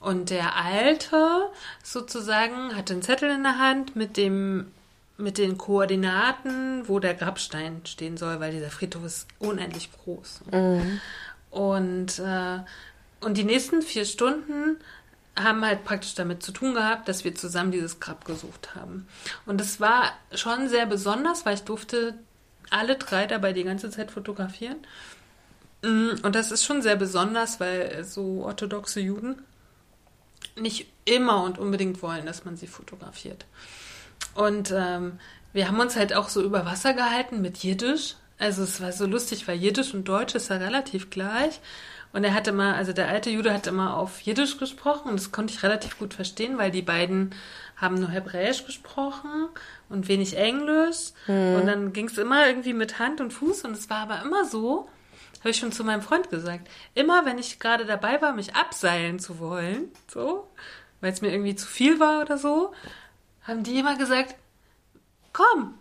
Und 0.00 0.30
der 0.30 0.56
Alte 0.56 1.50
sozusagen 1.82 2.76
hatte 2.76 2.94
einen 2.94 3.02
Zettel 3.02 3.30
in 3.30 3.42
der 3.42 3.58
Hand 3.58 3.96
mit 3.96 4.16
dem 4.16 4.72
mit 5.18 5.36
den 5.36 5.58
Koordinaten, 5.58 6.88
wo 6.88 7.00
der 7.00 7.14
Grabstein 7.14 7.82
stehen 7.84 8.16
soll, 8.16 8.40
weil 8.40 8.52
dieser 8.52 8.70
Friedhof 8.70 9.04
ist 9.04 9.26
unendlich 9.40 9.90
groß. 9.92 10.42
Mhm. 10.52 11.00
Und, 11.50 12.18
äh, 12.20 12.60
und 13.20 13.36
die 13.36 13.44
nächsten 13.44 13.82
vier 13.82 14.04
Stunden 14.04 14.76
haben 15.36 15.64
halt 15.64 15.84
praktisch 15.84 16.14
damit 16.14 16.42
zu 16.42 16.52
tun 16.52 16.74
gehabt, 16.74 17.08
dass 17.08 17.24
wir 17.24 17.34
zusammen 17.34 17.72
dieses 17.72 18.00
Grab 18.00 18.24
gesucht 18.24 18.74
haben. 18.74 19.06
Und 19.44 19.60
es 19.60 19.80
war 19.80 20.12
schon 20.34 20.68
sehr 20.68 20.86
besonders, 20.86 21.44
weil 21.44 21.54
ich 21.54 21.62
durfte 21.62 22.14
alle 22.70 22.96
drei 22.96 23.26
dabei 23.26 23.52
die 23.52 23.64
ganze 23.64 23.90
Zeit 23.90 24.10
fotografieren. 24.10 24.78
Mm, 25.82 26.10
und 26.22 26.34
das 26.34 26.52
ist 26.52 26.64
schon 26.64 26.82
sehr 26.82 26.96
besonders, 26.96 27.60
weil 27.60 28.04
so 28.04 28.44
orthodoxe 28.44 29.00
Juden 29.00 29.42
nicht 30.56 30.86
immer 31.04 31.42
und 31.42 31.58
unbedingt 31.58 32.02
wollen, 32.02 32.26
dass 32.26 32.44
man 32.44 32.56
sie 32.56 32.66
fotografiert. 32.66 33.46
Und 34.38 34.72
ähm, 34.72 35.18
wir 35.52 35.66
haben 35.66 35.80
uns 35.80 35.96
halt 35.96 36.14
auch 36.14 36.28
so 36.28 36.42
über 36.44 36.64
Wasser 36.64 36.94
gehalten 36.94 37.42
mit 37.42 37.58
Jiddisch. 37.58 38.14
Also 38.38 38.62
es 38.62 38.80
war 38.80 38.92
so 38.92 39.04
lustig, 39.04 39.48
weil 39.48 39.58
Jiddisch 39.58 39.94
und 39.94 40.04
Deutsch 40.04 40.36
ist 40.36 40.48
ja 40.48 40.58
relativ 40.58 41.10
gleich. 41.10 41.60
Und 42.12 42.22
er 42.22 42.34
hatte 42.34 42.52
mal, 42.52 42.74
also 42.74 42.92
der 42.92 43.08
alte 43.08 43.30
Jude 43.30 43.52
hat 43.52 43.66
immer 43.66 43.96
auf 43.96 44.20
Jiddisch 44.20 44.58
gesprochen 44.58 45.08
und 45.10 45.18
das 45.18 45.32
konnte 45.32 45.52
ich 45.52 45.64
relativ 45.64 45.98
gut 45.98 46.14
verstehen, 46.14 46.56
weil 46.56 46.70
die 46.70 46.82
beiden 46.82 47.34
haben 47.76 47.96
nur 47.96 48.10
Hebräisch 48.10 48.64
gesprochen 48.64 49.48
und 49.88 50.06
wenig 50.06 50.36
Englisch. 50.36 51.10
Hm. 51.26 51.56
Und 51.56 51.66
dann 51.66 51.92
ging 51.92 52.06
es 52.06 52.16
immer 52.16 52.46
irgendwie 52.46 52.74
mit 52.74 53.00
Hand 53.00 53.20
und 53.20 53.32
Fuß 53.32 53.64
und 53.64 53.72
es 53.72 53.90
war 53.90 53.98
aber 53.98 54.22
immer 54.22 54.44
so, 54.44 54.88
habe 55.40 55.50
ich 55.50 55.58
schon 55.58 55.72
zu 55.72 55.82
meinem 55.82 56.02
Freund 56.02 56.30
gesagt, 56.30 56.68
immer 56.94 57.26
wenn 57.26 57.38
ich 57.38 57.58
gerade 57.58 57.86
dabei 57.86 58.22
war, 58.22 58.34
mich 58.34 58.54
abseilen 58.54 59.18
zu 59.18 59.40
wollen, 59.40 59.90
so, 60.06 60.48
weil 61.00 61.12
es 61.12 61.22
mir 61.22 61.32
irgendwie 61.32 61.56
zu 61.56 61.66
viel 61.66 61.98
war 61.98 62.20
oder 62.20 62.38
so, 62.38 62.72
haben 63.48 63.64
die 63.64 63.78
immer 63.78 63.96
gesagt, 63.96 64.36
komm, 65.32 65.74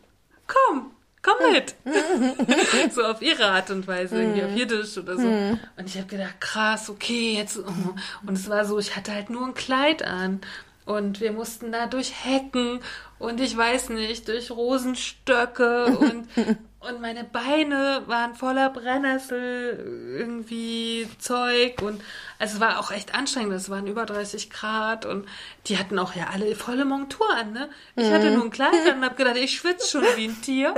komm, 0.48 0.92
komm 1.22 1.52
mit. 1.52 1.76
so 2.94 3.04
auf 3.04 3.22
ihre 3.22 3.46
Art 3.46 3.70
und 3.70 3.86
Weise, 3.88 4.22
irgendwie 4.22 4.44
auf 4.44 4.52
Jiddisch 4.56 4.98
oder 4.98 5.18
so. 5.18 5.28
Und 5.28 5.86
ich 5.86 5.98
habe 5.98 6.08
gedacht, 6.08 6.40
krass, 6.40 6.90
okay, 6.90 7.36
jetzt. 7.36 7.58
Und 7.58 8.34
es 8.34 8.50
war 8.50 8.66
so, 8.66 8.80
ich 8.80 8.96
hatte 8.96 9.14
halt 9.14 9.30
nur 9.30 9.46
ein 9.46 9.54
Kleid 9.54 10.04
an. 10.04 10.42
Und 10.86 11.20
wir 11.20 11.34
mussten 11.34 11.74
da 11.74 11.88
durch 11.88 12.14
Hecken 12.24 12.80
und 13.20 13.42
ich 13.42 13.58
weiß 13.58 13.90
nicht, 13.90 14.30
durch 14.30 14.50
Rosenstöcke 14.52 15.88
und, 15.88 16.30
und 16.88 17.02
meine 17.02 17.24
Beine 17.24 18.04
waren 18.08 18.36
voller 18.36 18.70
Brennnessel, 18.70 20.16
irgendwie 20.18 21.08
Zeug 21.20 21.82
und 21.82 22.02
also 22.40 22.56
es 22.56 22.60
war 22.60 22.80
auch 22.80 22.92
echt 22.92 23.16
anstrengend. 23.16 23.54
Es 23.54 23.70
waren 23.70 23.88
über 23.88 24.06
30 24.06 24.50
Grad 24.50 25.06
und 25.06 25.28
die 25.68 25.78
hatten 25.78 26.00
auch 26.00 26.16
ja 26.16 26.28
alle 26.32 26.56
volle 26.56 26.86
Montur 26.86 27.28
an, 27.36 27.54
ne? 27.54 27.70
Ich 27.96 28.10
hatte 28.12 28.32
nur 28.32 28.44
ein 28.44 28.52
Kleid 28.52 28.94
und 28.94 29.04
hab 29.04 29.18
gedacht, 29.18 29.38
ich 29.38 29.58
schwitze 29.58 29.90
schon 29.90 30.04
wie 30.16 30.28
ein 30.28 30.42
Tier. 30.42 30.74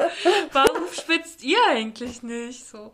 Warum 0.52 0.84
schwitzt 0.92 1.44
ihr 1.44 1.60
eigentlich 1.70 2.24
nicht? 2.24 2.68
So. 2.68 2.92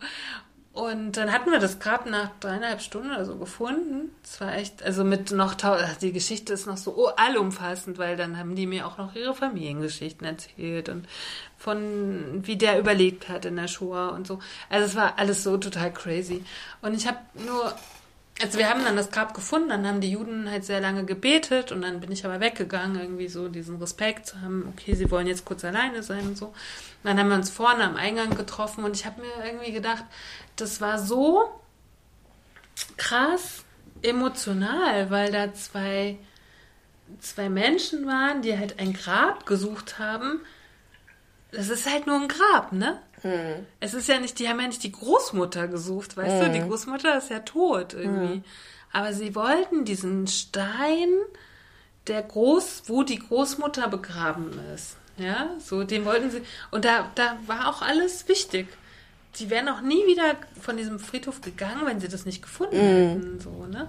Und 0.76 1.12
dann 1.12 1.32
hatten 1.32 1.50
wir 1.50 1.58
das 1.58 1.78
Grab 1.78 2.04
nach 2.04 2.32
dreieinhalb 2.38 2.82
Stunden 2.82 3.10
oder 3.10 3.24
so 3.24 3.36
gefunden. 3.36 4.10
Es 4.22 4.42
war 4.42 4.54
echt, 4.54 4.82
also 4.82 5.04
mit 5.04 5.30
noch, 5.30 5.54
die 6.02 6.12
Geschichte 6.12 6.52
ist 6.52 6.66
noch 6.66 6.76
so 6.76 7.14
allumfassend, 7.16 7.96
weil 7.96 8.18
dann 8.18 8.36
haben 8.36 8.54
die 8.54 8.66
mir 8.66 8.86
auch 8.86 8.98
noch 8.98 9.14
ihre 9.14 9.32
Familiengeschichten 9.32 10.26
erzählt 10.26 10.90
und 10.90 11.08
von, 11.56 12.46
wie 12.46 12.56
der 12.56 12.78
überlebt 12.78 13.30
hat 13.30 13.46
in 13.46 13.56
der 13.56 13.68
Shoah 13.68 14.10
und 14.10 14.26
so. 14.26 14.38
Also 14.68 14.84
es 14.84 14.94
war 14.94 15.18
alles 15.18 15.42
so 15.44 15.56
total 15.56 15.94
crazy. 15.94 16.44
Und 16.82 16.92
ich 16.92 17.06
habe 17.06 17.20
nur, 17.46 17.74
also 18.42 18.58
wir 18.58 18.68
haben 18.68 18.84
dann 18.84 18.96
das 18.96 19.10
Grab 19.10 19.32
gefunden, 19.32 19.70
dann 19.70 19.86
haben 19.86 20.00
die 20.00 20.10
Juden 20.10 20.50
halt 20.50 20.64
sehr 20.64 20.80
lange 20.80 21.04
gebetet 21.04 21.72
und 21.72 21.80
dann 21.82 22.00
bin 22.00 22.12
ich 22.12 22.24
aber 22.24 22.40
weggegangen, 22.40 23.00
irgendwie 23.00 23.28
so 23.28 23.48
diesen 23.48 23.76
Respekt 23.78 24.26
zu 24.26 24.42
haben, 24.42 24.72
okay, 24.74 24.94
sie 24.94 25.10
wollen 25.10 25.26
jetzt 25.26 25.46
kurz 25.46 25.64
alleine 25.64 26.02
sein 26.02 26.26
und 26.26 26.36
so. 26.36 26.46
Und 26.46 26.54
dann 27.04 27.18
haben 27.18 27.28
wir 27.28 27.36
uns 27.36 27.48
vorne 27.50 27.84
am 27.84 27.96
Eingang 27.96 28.36
getroffen 28.36 28.84
und 28.84 28.94
ich 28.94 29.06
habe 29.06 29.22
mir 29.22 29.46
irgendwie 29.46 29.72
gedacht, 29.72 30.04
das 30.56 30.82
war 30.82 30.98
so 30.98 31.48
krass 32.98 33.64
emotional, 34.02 35.10
weil 35.10 35.32
da 35.32 35.54
zwei, 35.54 36.18
zwei 37.20 37.48
Menschen 37.48 38.06
waren, 38.06 38.42
die 38.42 38.58
halt 38.58 38.78
ein 38.78 38.92
Grab 38.92 39.46
gesucht 39.46 39.98
haben. 39.98 40.40
Das 41.52 41.70
ist 41.70 41.90
halt 41.90 42.06
nur 42.06 42.20
ein 42.20 42.28
Grab, 42.28 42.72
ne? 42.72 43.00
Hm. 43.26 43.66
Es 43.80 43.94
ist 43.94 44.08
ja 44.08 44.18
nicht, 44.18 44.38
die 44.38 44.48
haben 44.48 44.60
ja 44.60 44.66
nicht 44.66 44.82
die 44.82 44.92
Großmutter 44.92 45.68
gesucht, 45.68 46.16
weißt 46.16 46.44
hm. 46.44 46.52
du? 46.52 46.58
Die 46.58 46.66
Großmutter 46.66 47.18
ist 47.18 47.30
ja 47.30 47.40
tot 47.40 47.94
irgendwie. 47.94 48.34
Hm. 48.34 48.44
Aber 48.92 49.12
sie 49.12 49.34
wollten 49.34 49.84
diesen 49.84 50.26
Stein, 50.26 51.08
der 52.06 52.22
groß, 52.22 52.84
wo 52.86 53.02
die 53.02 53.18
Großmutter 53.18 53.88
begraben 53.88 54.58
ist. 54.74 54.96
Ja, 55.18 55.50
so, 55.58 55.84
den 55.84 56.04
wollten 56.04 56.30
sie. 56.30 56.42
Und 56.70 56.84
da, 56.84 57.10
da 57.14 57.36
war 57.46 57.68
auch 57.68 57.82
alles 57.82 58.28
wichtig 58.28 58.68
die 59.38 59.50
wären 59.50 59.68
auch 59.68 59.80
nie 59.80 60.06
wieder 60.06 60.36
von 60.60 60.76
diesem 60.76 60.98
Friedhof 60.98 61.40
gegangen, 61.40 61.82
wenn 61.84 62.00
sie 62.00 62.08
das 62.08 62.24
nicht 62.24 62.42
gefunden 62.42 62.76
mm. 62.76 62.80
hätten. 62.80 63.40
So, 63.40 63.66
ne? 63.66 63.88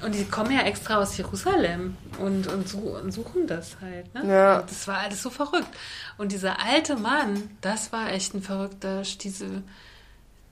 Und 0.00 0.14
die 0.14 0.24
kommen 0.24 0.52
ja 0.52 0.62
extra 0.62 0.98
aus 0.98 1.16
Jerusalem 1.16 1.96
und, 2.18 2.46
und, 2.46 2.68
suchen 2.68 3.46
das 3.48 3.76
halt. 3.80 4.14
Ne? 4.14 4.32
Ja. 4.32 4.60
Und 4.60 4.70
das 4.70 4.86
war 4.86 4.98
alles 4.98 5.22
so 5.22 5.30
verrückt. 5.30 5.68
Und 6.18 6.30
dieser 6.30 6.64
alte 6.64 6.96
Mann, 6.96 7.50
das 7.60 7.92
war 7.92 8.12
echt 8.12 8.32
ein 8.34 8.42
verrückter, 8.42 9.02
diese, 9.02 9.62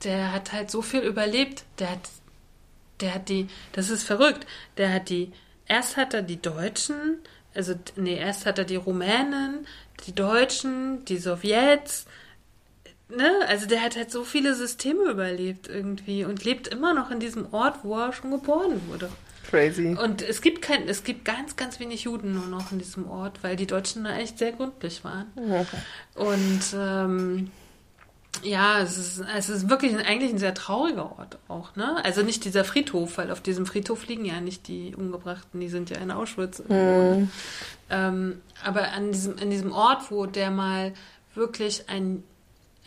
der 0.03 0.33
hat 0.33 0.51
halt 0.51 0.69
so 0.69 0.81
viel 0.81 0.99
überlebt. 0.99 1.63
Der 1.79 1.91
hat, 1.91 2.09
der 2.99 3.15
hat 3.15 3.29
die, 3.29 3.47
das 3.71 3.89
ist 3.89 4.03
verrückt, 4.03 4.45
der 4.75 4.93
hat 4.93 5.09
die, 5.09 5.31
erst 5.65 5.95
hat 5.95 6.13
er 6.13 6.23
die 6.23 6.41
Deutschen, 6.41 7.19
also, 7.55 7.73
nee, 7.95 8.17
erst 8.17 8.45
hat 8.45 8.59
er 8.59 8.65
die 8.65 8.75
Rumänen, 8.75 9.65
die 10.05 10.13
Deutschen, 10.13 11.05
die 11.05 11.17
Sowjets, 11.17 12.05
ne, 13.09 13.31
also 13.47 13.65
der 13.65 13.81
hat 13.81 13.95
halt 13.95 14.11
so 14.11 14.23
viele 14.23 14.53
Systeme 14.53 15.05
überlebt 15.05 15.67
irgendwie 15.67 16.25
und 16.25 16.43
lebt 16.43 16.67
immer 16.67 16.93
noch 16.93 17.11
in 17.11 17.19
diesem 17.19 17.53
Ort, 17.53 17.83
wo 17.83 17.97
er 17.97 18.13
schon 18.13 18.31
geboren 18.31 18.81
wurde. 18.87 19.09
Crazy. 19.49 19.95
Und 20.01 20.21
es 20.21 20.41
gibt 20.41 20.61
kein, 20.61 20.87
es 20.87 21.03
gibt 21.03 21.25
ganz, 21.25 21.55
ganz 21.55 21.79
wenig 21.79 22.03
Juden 22.03 22.33
nur 22.33 22.47
noch 22.47 22.71
in 22.71 22.79
diesem 22.79 23.09
Ort, 23.09 23.43
weil 23.43 23.55
die 23.55 23.67
Deutschen 23.67 24.03
da 24.03 24.17
echt 24.17 24.37
sehr 24.39 24.51
gründlich 24.51 25.03
waren. 25.03 25.27
Okay. 25.35 25.65
Und 26.15 26.61
ähm, 26.75 27.51
ja, 28.43 28.81
es 28.81 28.97
ist, 28.97 29.23
es 29.35 29.49
ist 29.49 29.69
wirklich 29.69 29.93
ein, 29.93 30.05
eigentlich 30.05 30.31
ein 30.31 30.37
sehr 30.37 30.53
trauriger 30.53 31.17
Ort 31.17 31.37
auch, 31.47 31.75
ne? 31.75 32.03
Also 32.03 32.23
nicht 32.23 32.45
dieser 32.45 32.63
Friedhof, 32.63 33.17
weil 33.17 33.31
auf 33.31 33.41
diesem 33.41 33.65
Friedhof 33.65 34.05
liegen 34.07 34.25
ja 34.25 34.41
nicht 34.41 34.67
die 34.67 34.93
Umgebrachten, 34.95 35.59
die 35.59 35.69
sind 35.69 35.89
ja 35.89 35.97
in 35.97 36.11
Auschwitz. 36.11 36.61
Mhm. 36.67 37.29
Ähm, 37.89 38.41
aber 38.63 38.91
an 38.91 39.11
diesem, 39.11 39.39
an 39.39 39.49
diesem 39.49 39.71
Ort, 39.71 40.11
wo 40.11 40.25
der 40.25 40.51
mal 40.51 40.93
wirklich 41.33 41.89
ein 41.89 42.23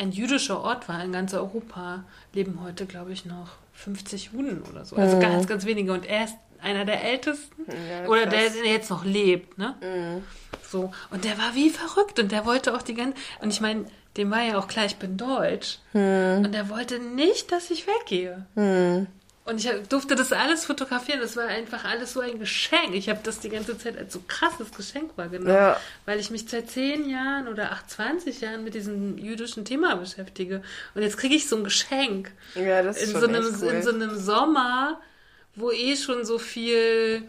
ein 0.01 0.12
jüdischer 0.12 0.61
Ort 0.62 0.89
war 0.89 1.05
in 1.05 1.12
ganz 1.12 1.35
Europa, 1.35 2.05
leben 2.32 2.61
heute, 2.62 2.87
glaube 2.87 3.12
ich, 3.12 3.27
noch 3.27 3.49
50 3.74 4.31
Juden 4.32 4.62
oder 4.62 4.85
so. 4.85 4.97
Also 4.97 5.16
mhm. 5.16 5.20
ganz, 5.20 5.47
ganz 5.47 5.66
wenige. 5.66 5.93
Und 5.93 6.07
er 6.07 6.24
ist 6.24 6.37
einer 6.62 6.85
der 6.85 7.03
ältesten 7.05 7.66
ja, 7.69 8.07
oder 8.07 8.27
der, 8.27 8.51
der 8.51 8.73
jetzt 8.73 8.91
noch 8.91 9.05
lebt, 9.05 9.59
ne? 9.59 9.74
Mhm. 9.81 10.24
So. 10.69 10.93
Und 11.11 11.24
der 11.24 11.37
war 11.39 11.55
wie 11.55 11.70
verrückt 11.70 12.19
und 12.19 12.31
der 12.32 12.47
wollte 12.47 12.74
auch 12.74 12.82
die 12.82 12.95
ganze. 12.95 13.16
Und 13.41 13.51
ich 13.51 13.61
meine, 13.61 13.87
dem 14.16 14.31
war 14.31 14.43
ja 14.43 14.59
auch 14.59 14.69
klar, 14.69 14.87
ich 14.87 14.97
bin 14.97 15.16
deutsch. 15.16 15.78
Mhm. 15.93 16.45
Und 16.45 16.55
er 16.55 16.69
wollte 16.69 16.99
nicht, 16.99 17.53
dass 17.53 17.70
ich 17.70 17.87
weggehe. 17.87 18.47
Mhm. 18.55 19.07
Und 19.51 19.65
ich 19.65 19.69
durfte 19.89 20.15
das 20.15 20.32
alles 20.32 20.65
fotografieren. 20.65 21.19
Das 21.20 21.37
war 21.37 21.47
einfach 21.47 21.85
alles 21.85 22.12
so 22.12 22.20
ein 22.20 22.39
Geschenk. 22.39 22.95
Ich 22.95 23.09
habe 23.09 23.20
das 23.23 23.41
die 23.41 23.49
ganze 23.49 23.77
Zeit 23.77 23.99
als 23.99 24.12
so 24.12 24.23
krasses 24.28 24.70
Geschenk 24.70 25.16
wahrgenommen, 25.16 25.53
ja. 25.53 25.77
weil 26.05 26.20
ich 26.20 26.31
mich 26.31 26.49
seit 26.49 26.70
zehn 26.70 27.09
Jahren 27.09 27.49
oder 27.49 27.73
acht, 27.73 27.91
20 27.91 28.43
Jahren 28.43 28.62
mit 28.62 28.74
diesem 28.74 29.19
jüdischen 29.19 29.65
Thema 29.65 29.97
beschäftige. 29.97 30.62
Und 30.95 31.03
jetzt 31.03 31.16
kriege 31.16 31.35
ich 31.35 31.49
so 31.49 31.57
ein 31.57 31.65
Geschenk. 31.65 32.31
Ja, 32.55 32.82
das 32.82 32.99
ist 32.99 33.07
in, 33.07 33.11
schon 33.12 33.20
so 33.20 33.27
einem, 33.27 33.57
cool. 33.61 33.69
in 33.69 33.82
so 33.82 33.91
einem 33.91 34.16
Sommer, 34.16 35.01
wo 35.61 35.70
eh 35.70 35.97
schon 35.97 36.24
so 36.24 36.39
viel 36.39 37.23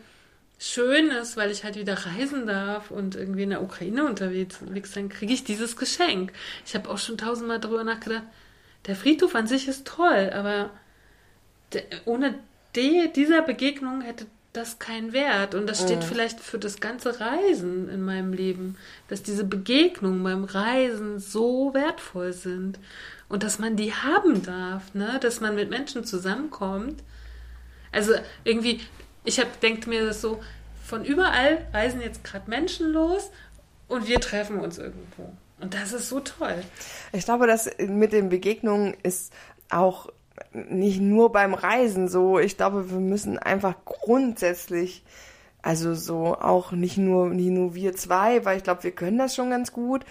schön 0.60 1.10
ist, 1.10 1.38
weil 1.38 1.50
ich 1.50 1.64
halt 1.64 1.76
wieder 1.76 2.06
reisen 2.06 2.46
darf 2.46 2.92
und 2.92 3.16
irgendwie 3.16 3.44
in 3.44 3.50
der 3.50 3.64
Ukraine 3.64 4.06
unterwegs 4.06 4.60
sein, 4.94 5.10
kriege 5.10 5.34
ich 5.34 5.44
dieses 5.44 5.76
Geschenk. 5.76 6.32
Ich 6.66 6.76
habe 6.76 6.90
auch 6.90 7.00
schon 7.00 7.18
tausendmal 7.18 7.60
drüber 7.60 7.84
nachgedacht. 7.84 8.24
Der 8.86 8.96
Friedhof 8.96 9.34
an 9.36 9.48
sich 9.48 9.68
ist 9.68 9.88
toll, 9.88 10.32
aber 10.34 10.70
ohne 12.06 12.36
die, 12.76 13.12
dieser 13.14 13.42
Begegnung 13.42 14.02
hätte 14.02 14.28
das 14.54 14.80
keinen 14.80 15.14
Wert. 15.14 15.56
Und 15.56 15.68
das 15.68 15.82
steht 15.82 16.00
mhm. 16.00 16.04
vielleicht 16.04 16.40
für 16.40 16.60
das 16.60 16.80
ganze 16.80 17.20
Reisen 17.20 17.90
in 17.90 18.04
meinem 18.04 18.34
Leben, 18.34 18.78
dass 19.08 19.24
diese 19.24 19.44
Begegnungen 19.44 20.24
beim 20.24 20.44
Reisen 20.44 21.20
so 21.20 21.74
wertvoll 21.74 22.34
sind 22.34 22.80
und 23.30 23.44
dass 23.44 23.60
man 23.60 23.76
die 23.76 23.94
haben 23.94 24.44
darf, 24.44 24.94
ne? 24.94 25.18
dass 25.22 25.40
man 25.40 25.56
mit 25.56 25.70
Menschen 25.70 26.04
zusammenkommt. 26.04 27.02
Also 27.92 28.14
irgendwie, 28.44 28.82
ich 29.24 29.42
denke 29.62 29.90
mir 29.90 30.06
das 30.06 30.22
so, 30.22 30.42
von 30.84 31.06
überall 31.06 31.66
reisen 31.74 32.02
jetzt 32.02 32.24
gerade 32.24 32.50
Menschen 32.50 32.92
los 32.92 33.32
und 33.88 34.08
wir 34.08 34.20
treffen 34.20 34.60
uns 34.60 34.78
irgendwo. 34.78 35.32
Und 35.60 35.74
das 35.74 35.94
ist 35.94 36.10
so 36.10 36.20
toll. 36.20 36.56
Ich 37.14 37.26
glaube, 37.26 37.48
dass 37.48 37.70
mit 37.80 38.14
den 38.14 38.30
Begegnungen 38.30 38.96
ist 39.04 39.32
auch 39.70 40.10
nicht 40.54 41.00
nur 41.00 41.32
beim 41.32 41.54
Reisen 41.54 42.08
so. 42.08 42.40
Ich 42.40 42.58
glaube, 42.58 42.90
wir 42.90 43.00
müssen 43.00 43.38
einfach 43.38 43.76
grundsätzlich, 43.86 45.04
also 45.62 45.94
so 45.94 46.36
auch 46.36 46.72
nicht 46.72 46.98
nur, 46.98 47.30
nicht 47.30 47.52
nur 47.52 47.76
wir 47.76 47.96
zwei, 47.96 48.44
weil 48.44 48.58
ich 48.58 48.64
glaube, 48.64 48.84
wir 48.84 48.92
können 48.92 49.20
das 49.20 49.36
schon 49.36 49.52
ganz 49.52 49.72
gut, 49.72 50.04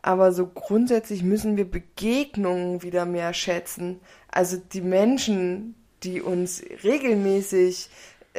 aber 0.00 0.32
so 0.32 0.46
grundsätzlich 0.46 1.22
müssen 1.22 1.56
wir 1.56 1.70
Begegnungen 1.70 2.82
wieder 2.82 3.04
mehr 3.04 3.34
schätzen. 3.34 4.00
Also 4.30 4.56
die 4.56 4.80
Menschen, 4.80 5.74
die 6.04 6.20
uns 6.20 6.62
regelmäßig 6.82 7.88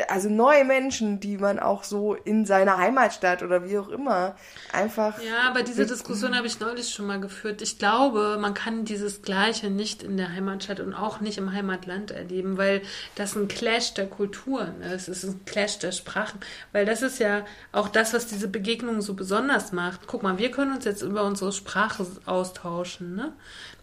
also 0.10 0.30
neue 0.30 0.66
Menschen, 0.66 1.22
die 1.22 1.38
man 1.38 1.58
auch 1.58 1.84
so 1.84 2.16
in 2.16 2.46
seiner 2.46 2.78
Heimatstadt 2.78 3.44
oder 3.44 3.68
wie 3.68 3.78
auch 3.78 3.88
immer 3.88 4.36
einfach. 4.74 5.22
Ja, 5.22 5.50
aber 5.50 5.64
diese 5.64 5.86
Diskussion 5.86 6.36
habe 6.36 6.48
ich 6.48 6.60
neulich 6.60 6.90
schon 6.90 7.08
mal 7.08 7.20
geführt. 7.22 7.62
Ich 7.62 7.80
glaube, 7.80 8.38
man 8.40 8.54
kann 8.54 8.84
dieses 8.84 9.22
Gleiche 9.22 9.70
nicht 9.70 10.04
in 10.04 10.18
der 10.18 10.34
Heimatstadt 10.34 10.82
und 10.82 10.94
auch 10.94 11.22
nicht 11.22 11.38
im 11.38 11.54
Heimatland 11.54 12.12
erleben, 12.12 12.58
weil 12.58 12.82
das 13.16 13.36
ein 13.36 13.48
Clash 13.48 13.94
der 13.94 14.08
Kulturen 14.08 14.82
ist. 14.82 15.08
Es 15.08 15.24
ist 15.24 15.36
ein 15.36 15.46
Clash 15.46 15.80
der 15.80 15.94
Sprachen, 15.94 16.42
weil 16.74 16.86
das 16.86 17.02
ist 17.02 17.20
ja 17.20 17.46
auch 17.72 17.88
das, 17.88 18.14
was 18.14 18.28
diese 18.28 18.50
Begegnung 18.50 19.02
so 19.02 19.14
besonders 19.14 19.72
macht. 19.72 20.08
Guck 20.08 20.24
mal, 20.24 20.38
wir 20.38 20.52
können 20.52 20.74
uns 20.74 20.84
jetzt 20.84 21.04
über 21.04 21.24
unsere 21.24 21.54
Sprache 21.54 22.06
austauschen, 22.26 23.16
ne? 23.16 23.34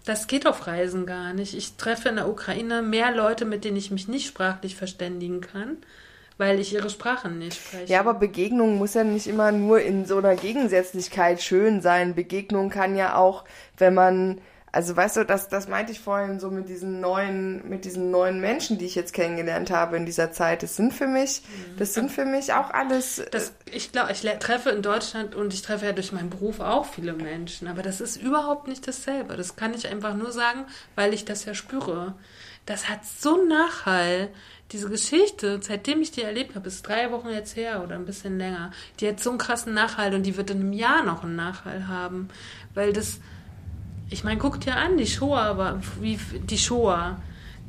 Das 0.04 0.26
geht 0.26 0.46
auf 0.46 0.66
Reisen 0.66 1.06
gar 1.06 1.32
nicht. 1.32 1.54
Ich 1.54 1.76
treffe 1.76 2.08
in 2.08 2.16
der 2.16 2.28
Ukraine 2.28 2.82
mehr 2.82 3.12
Leute, 3.12 3.44
mit 3.44 3.64
denen 3.64 3.76
ich 3.76 3.90
mich 3.90 4.08
nicht 4.08 4.26
sprachlich 4.26 4.74
verständigen 4.74 5.40
kann, 5.40 5.76
weil 6.38 6.58
ich 6.58 6.72
ihre 6.72 6.90
Sprachen 6.90 7.38
nicht 7.38 7.54
spreche. 7.54 7.92
Ja, 7.92 8.00
aber 8.00 8.14
Begegnung 8.14 8.78
muss 8.78 8.94
ja 8.94 9.04
nicht 9.04 9.28
immer 9.28 9.52
nur 9.52 9.80
in 9.80 10.04
so 10.04 10.18
einer 10.18 10.34
Gegensätzlichkeit 10.34 11.40
schön 11.40 11.80
sein. 11.80 12.14
Begegnung 12.14 12.68
kann 12.68 12.96
ja 12.96 13.16
auch, 13.16 13.44
wenn 13.78 13.94
man 13.94 14.40
also 14.74 14.96
weißt 14.96 15.18
du, 15.18 15.24
das, 15.26 15.48
das 15.48 15.68
meinte 15.68 15.92
ich 15.92 16.00
vorhin 16.00 16.40
so 16.40 16.50
mit 16.50 16.70
diesen 16.70 17.00
neuen, 17.00 17.68
mit 17.68 17.84
diesen 17.84 18.10
neuen 18.10 18.40
Menschen, 18.40 18.78
die 18.78 18.86
ich 18.86 18.94
jetzt 18.94 19.12
kennengelernt 19.12 19.70
habe 19.70 19.98
in 19.98 20.06
dieser 20.06 20.32
Zeit. 20.32 20.62
Das 20.62 20.76
sind 20.76 20.94
für 20.94 21.06
mich, 21.06 21.42
mhm. 21.42 21.76
das 21.76 21.92
sind 21.92 22.10
für 22.10 22.24
mich 22.24 22.54
auch 22.54 22.70
alles. 22.70 23.22
Das, 23.30 23.52
ich 23.70 23.92
glaube, 23.92 24.12
ich 24.12 24.22
treffe 24.38 24.70
in 24.70 24.80
Deutschland 24.80 25.34
und 25.34 25.52
ich 25.52 25.60
treffe 25.60 25.84
ja 25.84 25.92
durch 25.92 26.12
meinen 26.12 26.30
Beruf 26.30 26.60
auch 26.60 26.86
viele 26.86 27.12
Menschen, 27.12 27.68
aber 27.68 27.82
das 27.82 28.00
ist 28.00 28.16
überhaupt 28.16 28.66
nicht 28.66 28.88
dasselbe. 28.88 29.36
Das 29.36 29.56
kann 29.56 29.74
ich 29.74 29.88
einfach 29.88 30.14
nur 30.14 30.32
sagen, 30.32 30.64
weil 30.94 31.12
ich 31.12 31.26
das 31.26 31.44
ja 31.44 31.52
spüre. 31.52 32.14
Das 32.64 32.88
hat 32.88 33.04
so 33.04 33.40
einen 33.40 33.48
Nachhall. 33.48 34.30
Diese 34.70 34.88
Geschichte, 34.88 35.60
seitdem 35.60 36.00
ich 36.00 36.12
die 36.12 36.22
erlebt 36.22 36.54
habe, 36.54 36.68
ist 36.68 36.88
drei 36.88 37.10
Wochen 37.10 37.28
jetzt 37.28 37.56
her 37.56 37.82
oder 37.84 37.96
ein 37.96 38.06
bisschen 38.06 38.38
länger, 38.38 38.70
die 39.00 39.08
hat 39.08 39.20
so 39.20 39.28
einen 39.28 39.38
krassen 39.38 39.74
Nachhall 39.74 40.14
und 40.14 40.22
die 40.22 40.38
wird 40.38 40.48
in 40.48 40.60
einem 40.60 40.72
Jahr 40.72 41.02
noch 41.02 41.24
einen 41.24 41.36
Nachhall 41.36 41.88
haben, 41.88 42.28
weil 42.72 42.94
das, 42.94 43.18
ich 44.12 44.24
meine, 44.24 44.38
guck 44.38 44.60
dir 44.60 44.76
an, 44.76 44.96
die 44.96 45.06
Shoah, 45.06 45.42
aber 45.42 45.80
wie 46.00 46.18
die 46.44 46.58
Shoah, 46.58 47.20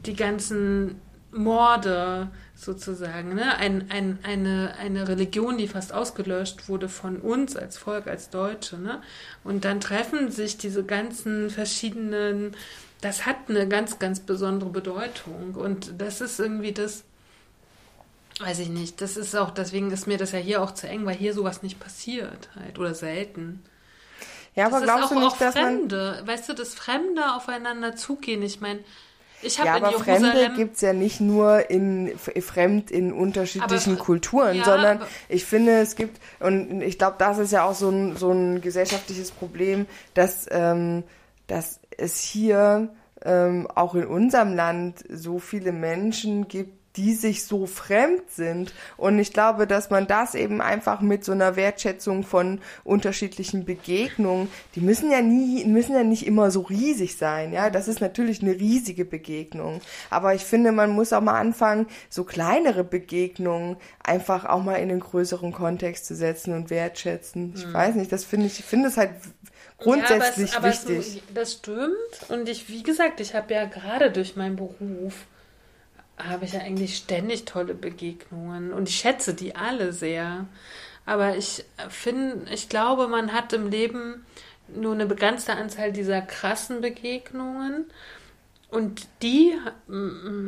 die 0.06 0.16
ganzen 0.16 1.00
Morde 1.32 2.30
sozusagen, 2.56 3.34
ne? 3.34 3.56
Ein, 3.58 3.90
ein, 3.90 4.20
eine, 4.24 4.76
eine 4.78 5.08
Religion, 5.08 5.58
die 5.58 5.68
fast 5.68 5.94
ausgelöscht 5.94 6.70
wurde 6.70 6.90
von 6.90 7.18
uns 7.18 7.56
als 7.56 7.78
Volk, 7.78 8.08
als 8.08 8.30
Deutsche, 8.30 8.78
ne? 8.78 9.02
Und 9.44 9.66
dann 9.66 9.80
treffen 9.80 10.32
sich 10.32 10.58
diese 10.58 10.84
ganzen 10.84 11.50
verschiedenen, 11.50 12.56
das 13.02 13.26
hat 13.26 13.38
eine 13.48 13.68
ganz, 13.68 13.98
ganz 14.00 14.20
besondere 14.20 14.70
Bedeutung. 14.70 15.56
Und 15.56 15.94
das 15.98 16.22
ist 16.22 16.40
irgendwie 16.40 16.74
das, 16.74 17.04
weiß 18.40 18.60
ich 18.60 18.70
nicht, 18.70 19.02
das 19.02 19.18
ist 19.18 19.36
auch, 19.36 19.52
deswegen 19.52 19.92
ist 19.92 20.08
mir 20.08 20.18
das 20.18 20.34
ja 20.34 20.40
hier 20.40 20.62
auch 20.62 20.72
zu 20.72 20.88
eng, 20.88 21.06
weil 21.06 21.16
hier 21.16 21.34
sowas 21.34 21.64
nicht 21.64 21.80
passiert 21.80 22.50
halt 22.56 22.78
oder 22.80 22.94
selten. 22.94 23.64
Ja, 24.56 24.68
aber 24.68 24.78
das 24.78 24.84
glaubst 24.84 25.04
ist 25.06 25.12
du 25.12 25.20
nicht, 25.20 25.42
dass 25.42 25.56
man. 25.56 25.64
Fremde, 25.64 26.22
weißt 26.26 26.50
du, 26.50 26.54
das 26.54 26.74
Fremde 26.76 27.34
aufeinander 27.36 27.96
zugehen. 27.96 28.42
Ich 28.44 28.62
meine, 28.62 28.80
ich 29.42 29.58
habe 29.60 29.68
Ja, 29.68 29.78
in 29.78 29.84
aber 29.84 30.00
Fremde 30.00 30.28
Jerusalem 30.28 30.56
gibt's 30.56 30.82
ja 30.82 30.94
nicht 30.94 31.20
nur 31.20 31.70
in 31.70 32.18
fremd 32.18 32.92
in 32.92 33.12
unterschiedlichen 33.12 33.94
Aber- 33.96 34.04
Kulturen, 34.04 34.58
ja, 34.58 34.64
sondern 34.64 34.98
aber- 34.98 35.08
ich 35.28 35.44
finde, 35.46 35.80
es 35.80 35.96
gibt, 35.96 36.22
und 36.40 36.82
ich 36.82 36.98
glaube, 36.98 37.16
das 37.20 37.40
ist 37.40 37.52
ja 37.52 37.64
auch 37.66 37.76
so 37.76 37.90
ein, 37.90 38.16
so 38.16 38.32
ein 38.32 38.62
gesellschaftliches 38.62 39.32
Problem, 39.32 39.86
dass, 40.14 40.46
ähm, 40.52 41.04
dass 41.48 41.80
es 41.98 42.20
hier 42.20 42.90
ähm, 43.26 43.68
auch 43.74 43.96
in 43.96 44.06
unserem 44.06 44.54
Land 44.54 45.04
so 45.10 45.40
viele 45.40 45.72
Menschen 45.72 46.48
gibt, 46.48 46.78
die 46.96 47.14
sich 47.14 47.44
so 47.46 47.66
fremd 47.66 48.30
sind. 48.30 48.74
Und 48.98 49.18
ich 49.18 49.34
glaube, 49.34 49.66
dass 49.66 49.90
man 49.90 50.08
das 50.08 50.36
eben 50.36 50.62
einfach 50.62 51.02
mit 51.02 51.26
so 51.26 51.32
einer 51.32 51.56
Wertschätzung 51.56 52.24
von 52.24 52.62
unterschiedlichen 52.84 53.66
Begegnungen, 53.66 54.48
die 54.76 54.82
müssen 54.82 55.12
ja 55.12 55.22
nie, 55.22 55.66
müssen 55.66 55.96
ja 55.96 56.04
nicht 56.04 56.28
immer 56.28 56.52
so 56.52 56.62
riesig 56.62 57.18
sein, 57.18 57.54
ja. 57.54 57.70
Das 57.70 57.88
ist 57.88 58.02
natürlich 58.02 58.42
eine 58.42 58.54
riesige 58.54 59.06
Begegnung. 59.06 59.82
Aber 60.10 60.36
ich 60.36 60.44
finde, 60.44 60.72
man 60.72 60.92
muss 60.92 61.14
auch 61.14 61.22
mal 61.22 61.40
anfangen, 61.40 61.88
so 62.10 62.24
kleinere 62.24 62.84
Begegnungen 62.84 63.78
einfach 64.04 64.46
auch 64.46 64.64
mal 64.64 64.76
in 64.76 64.90
den 64.90 65.00
größeren 65.00 65.52
Kontext 65.52 66.06
zu 66.06 66.16
setzen 66.16 66.54
und 66.54 66.70
wertschätzen. 66.70 67.54
Ich 67.56 67.72
weiß 67.74 67.96
nicht, 67.96 68.12
das 68.12 68.24
finde 68.24 68.48
ich, 68.48 68.60
ich 68.60 68.66
finde 68.66 68.90
es 68.90 68.98
halt 68.98 69.12
grundsätzlich 69.78 70.52
ja, 70.52 70.58
aber 70.58 70.70
es, 70.70 70.86
aber 70.86 70.96
wichtig. 70.96 71.24
Es, 71.28 71.34
das 71.34 71.54
stimmt. 71.54 72.30
Und 72.30 72.48
ich, 72.50 72.70
wie 72.70 72.84
gesagt, 72.84 73.20
ich 73.20 73.34
habe 73.34 73.54
ja 73.54 73.66
gerade 73.66 74.12
durch 74.12 74.36
meinen 74.36 74.56
Beruf 74.56 75.26
habe 76.18 76.46
ich 76.46 76.54
ja 76.54 76.62
eigentlich 76.62 76.98
ständig 76.98 77.46
tolle 77.46 77.74
Begegnungen 77.74 78.72
und 78.72 78.90
ich 78.90 78.96
schätze 78.96 79.34
die 79.34 79.56
alle 79.56 79.94
sehr. 79.94 80.46
Aber 81.06 81.36
ich 81.36 81.66
finde, 81.90 82.52
ich 82.52 82.70
glaube, 82.70 83.08
man 83.08 83.34
hat 83.34 83.52
im 83.54 83.70
Leben 83.70 84.26
nur 84.68 84.94
eine 84.94 85.06
begrenzte 85.06 85.54
Anzahl 85.54 85.92
dieser 85.92 86.22
krassen 86.22 86.82
Begegnungen 86.82 87.86
und 88.70 89.08
die 89.22 89.54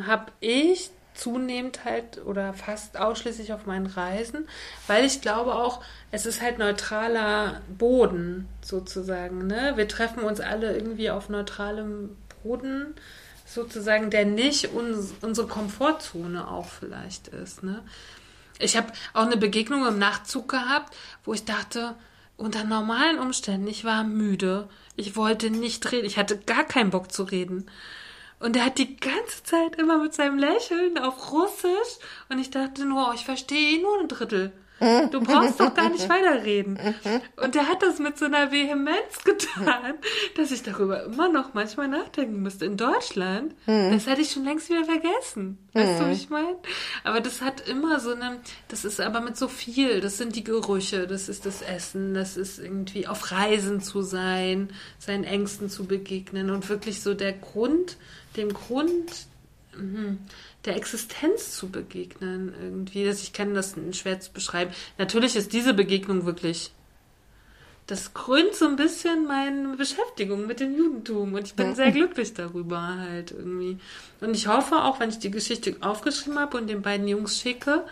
habe 0.08 0.32
ich 0.40 0.92
zunehmend 1.14 1.86
halt 1.86 2.24
oder 2.26 2.54
fast 2.54 2.98
ausschließlich 2.98 3.54
auf 3.54 3.66
meinen 3.66 3.86
Reisen, 3.86 4.48
weil 4.88 5.06
ich 5.06 5.22
glaube 5.22 5.56
auch, 5.56 5.82
es 6.12 6.26
ist 6.26 6.42
halt 6.42 6.60
neutraler 6.60 7.62
Boden 7.78 8.48
sozusagen. 8.62 9.48
Ne? 9.48 9.74
Wir 9.76 9.88
treffen 9.88 10.24
uns 10.24 10.42
alle 10.42 10.76
irgendwie 10.76 11.10
auf 11.10 11.30
neutralem 11.30 12.18
Boden 12.44 12.96
sozusagen, 13.56 14.12
der 14.12 14.26
nicht 14.26 14.74
uns, 14.74 15.14
unsere 15.22 15.48
Komfortzone 15.48 16.48
auch 16.48 16.68
vielleicht 16.68 17.30
ist. 17.30 17.64
Ne? 17.64 17.84
Ich 18.60 18.78
habe 18.78 18.92
auch 19.14 19.26
eine 19.26 19.38
Begegnung 19.38 19.88
im 19.88 19.98
Nachtzug 19.98 20.50
gehabt, 20.50 20.96
wo 21.24 21.34
ich 21.34 21.46
dachte, 21.46 21.96
unter 22.38 22.64
normalen 22.64 23.18
Umständen, 23.18 23.68
ich 23.68 23.86
war 23.86 24.04
müde, 24.04 24.70
ich 24.96 25.16
wollte 25.16 25.50
nicht 25.50 25.92
reden, 25.92 26.06
ich 26.06 26.18
hatte 26.18 26.38
gar 26.38 26.66
keinen 26.66 26.90
Bock 26.90 27.12
zu 27.12 27.24
reden. 27.24 27.70
Und 28.40 28.58
er 28.58 28.66
hat 28.66 28.78
die 28.78 28.98
ganze 28.98 29.44
Zeit 29.44 29.76
immer 29.78 29.98
mit 29.98 30.14
seinem 30.14 30.38
Lächeln 30.38 30.98
auf 30.98 31.32
Russisch 31.32 31.98
und 32.30 32.38
ich 32.38 32.52
dachte 32.52 32.86
nur, 32.86 33.10
oh, 33.10 33.14
ich 33.14 33.26
verstehe 33.26 33.78
eh 33.78 33.82
nur 33.82 34.00
ein 34.00 34.10
Drittel. 34.10 34.52
Du 34.80 35.22
brauchst 35.22 35.60
doch 35.60 35.74
gar 35.74 35.90
nicht 35.90 36.10
weiterreden. 36.10 36.78
Und 37.38 37.56
er 37.56 37.68
hat 37.68 37.82
das 37.82 38.00
mit 38.00 38.18
so 38.18 38.26
einer 38.26 38.52
Vehemenz 38.52 39.24
getan, 39.24 39.96
dass 40.36 40.52
ich 40.52 40.64
darüber 40.64 41.04
immer 41.04 41.30
noch 41.30 41.54
manchmal 41.54 41.88
nachdenken 41.88 42.42
müsste. 42.42 42.66
In 42.66 42.76
Deutschland, 42.76 43.56
das 43.66 44.06
hätte 44.06 44.22
ich 44.22 44.32
schon 44.32 44.44
längst 44.44 44.70
wieder 44.70 44.84
vergessen. 44.84 45.58
Weißt 45.74 46.02
du, 46.02 46.08
wie 46.08 46.14
ich 46.14 46.30
meine? 46.30 46.58
Aber 47.04 47.22
das 47.22 47.42
hat 47.42 47.68
immer 47.68 48.00
so 48.00 48.14
eine, 48.14 48.40
das 48.68 48.86
ist 48.86 49.00
aber 49.00 49.22
mit 49.22 49.38
so 49.38 49.48
viel. 49.48 50.02
Das 50.02 50.18
sind 50.18 50.36
die 50.36 50.44
Gerüche, 50.44 51.08
das 51.08 51.30
ist 51.30 51.46
das 51.46 51.62
Essen, 51.62 52.14
das 52.14 52.36
ist 52.36 52.60
irgendwie 52.60 53.08
auf 53.08 53.32
Reisen 53.32 53.82
zu 53.82 54.02
sein, 54.02 54.70
seinen 55.00 55.24
Ängsten 55.24 55.70
zu 55.70 55.86
begegnen 55.86 56.50
und 56.50 56.68
wirklich 56.70 57.02
so 57.02 57.14
der 57.14 57.34
Grund, 57.34 57.98
dem 58.36 58.54
Grund, 58.54 59.28
mhm, 59.78 60.20
der 60.66 60.76
Existenz 60.76 61.56
zu 61.56 61.70
begegnen 61.70 62.54
irgendwie. 62.60 63.06
Das, 63.06 63.22
ich 63.22 63.34
kann 63.34 63.54
das 63.54 63.76
schwer 63.92 64.20
zu 64.20 64.32
beschreiben. 64.32 64.72
Natürlich 64.98 65.36
ist 65.36 65.54
diese 65.54 65.74
Begegnung 65.74 66.26
wirklich, 66.26 66.72
das 67.88 68.14
krönt 68.14 68.56
so 68.56 68.66
ein 68.66 68.76
bisschen 68.76 69.28
meine 69.28 69.78
Beschäftigung 69.78 70.48
mit 70.48 70.60
dem 70.60 70.76
Judentum 70.76 71.34
und 71.34 71.46
ich 71.46 71.54
bin 71.54 71.76
sehr 71.76 71.92
glücklich 71.92 72.34
darüber 72.34 72.82
halt 72.82 73.32
irgendwie. 73.32 73.78
Und 74.22 74.36
ich 74.36 74.48
hoffe 74.48 74.76
auch, 74.76 75.00
wenn 75.00 75.10
ich 75.10 75.20
die 75.20 75.32
Geschichte 75.32 75.76
aufgeschrieben 75.82 76.40
habe 76.40 76.58
und 76.58 76.68
den 76.68 76.82
beiden 76.82 77.08
Jungs 77.08 77.40
schicke, 77.40 77.86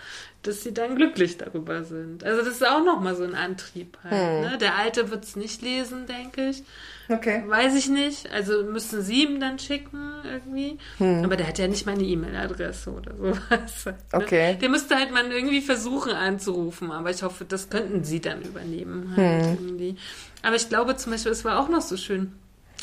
dass 0.44 0.62
sie 0.62 0.74
dann 0.74 0.96
glücklich 0.96 1.38
darüber 1.38 1.84
sind. 1.84 2.24
Also 2.26 2.44
das 2.44 2.56
ist 2.56 2.68
auch 2.68 2.84
nochmal 2.84 3.16
so 3.16 3.24
ein 3.24 3.34
Antrieb 3.34 3.98
halt. 4.04 4.52
Ne? 4.52 4.58
Der 4.58 4.78
Alte 4.78 5.10
wird 5.10 5.24
es 5.24 5.38
nicht 5.38 5.62
lesen, 5.62 6.06
denke 6.06 6.50
ich. 6.50 6.64
Okay. 7.08 7.44
Weiß 7.48 7.76
ich 7.76 7.88
nicht. 7.88 8.30
Also 8.32 8.64
müssen 8.64 9.02
sie 9.02 9.24
ihm 9.24 9.40
dann 9.40 9.58
schicken 9.58 10.12
irgendwie. 10.26 10.78
Aber 11.00 11.38
der 11.38 11.48
hat 11.48 11.60
ja 11.60 11.68
nicht 11.68 11.86
meine 11.86 12.04
E-Mail-Adresse 12.04 12.92
oder 12.92 13.16
sowas. 13.16 13.86
Ne? 13.86 13.96
Okay. 14.12 14.58
Der 14.62 14.70
müsste 14.70 14.98
halt 14.98 15.12
mal 15.12 15.26
irgendwie 15.32 15.62
versuchen 15.62 16.12
anzurufen. 16.12 16.92
Aber 16.92 17.10
ich 17.10 17.24
hoffe, 17.24 17.46
das 17.46 17.70
könnten 17.70 18.04
sie 18.04 18.20
dann 18.20 18.42
übernehmen 18.42 19.14
halt 19.16 19.46
irgendwie. 19.46 19.96
Aber 20.42 20.58
ich 20.58 20.68
glaube 20.68 20.98
zum 20.98 21.14
Beispiel, 21.14 21.32
es 21.32 21.46
war 21.46 21.58
auch 21.58 21.70
noch 21.70 21.82
so 21.82 21.96
schön. 21.96 22.34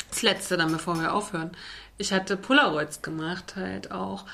Das 0.09 0.23
letzte 0.23 0.57
dann, 0.57 0.71
bevor 0.71 0.99
wir 0.99 1.13
aufhören. 1.13 1.51
Ich 2.01 2.11
hatte 2.11 2.35
Polaroids 2.35 3.03
gemacht 3.03 3.53
halt 3.55 3.91
auch. 3.91 4.25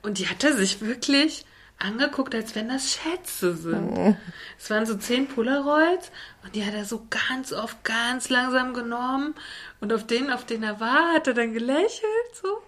Und 0.00 0.18
die 0.18 0.28
hat 0.28 0.42
er 0.44 0.54
sich 0.56 0.80
wirklich 0.80 1.44
angeguckt, 1.78 2.34
als 2.34 2.54
wenn 2.54 2.70
das 2.70 2.92
Schätze 2.94 3.54
sind. 3.54 4.16
Es 4.58 4.70
waren 4.70 4.86
so 4.86 4.94
zehn 4.94 5.28
Polaroids 5.28 6.10
und 6.42 6.54
die 6.54 6.64
hat 6.64 6.72
er 6.72 6.86
so 6.86 7.06
ganz 7.10 7.52
oft 7.52 7.84
ganz 7.84 8.30
langsam 8.30 8.72
genommen 8.72 9.34
und 9.80 9.92
auf 9.92 10.06
den, 10.06 10.32
auf 10.32 10.46
den 10.46 10.62
er 10.62 10.80
war, 10.80 11.12
hat 11.12 11.26
er 11.26 11.34
dann 11.34 11.52
gelächelt 11.52 12.32
so 12.40 12.62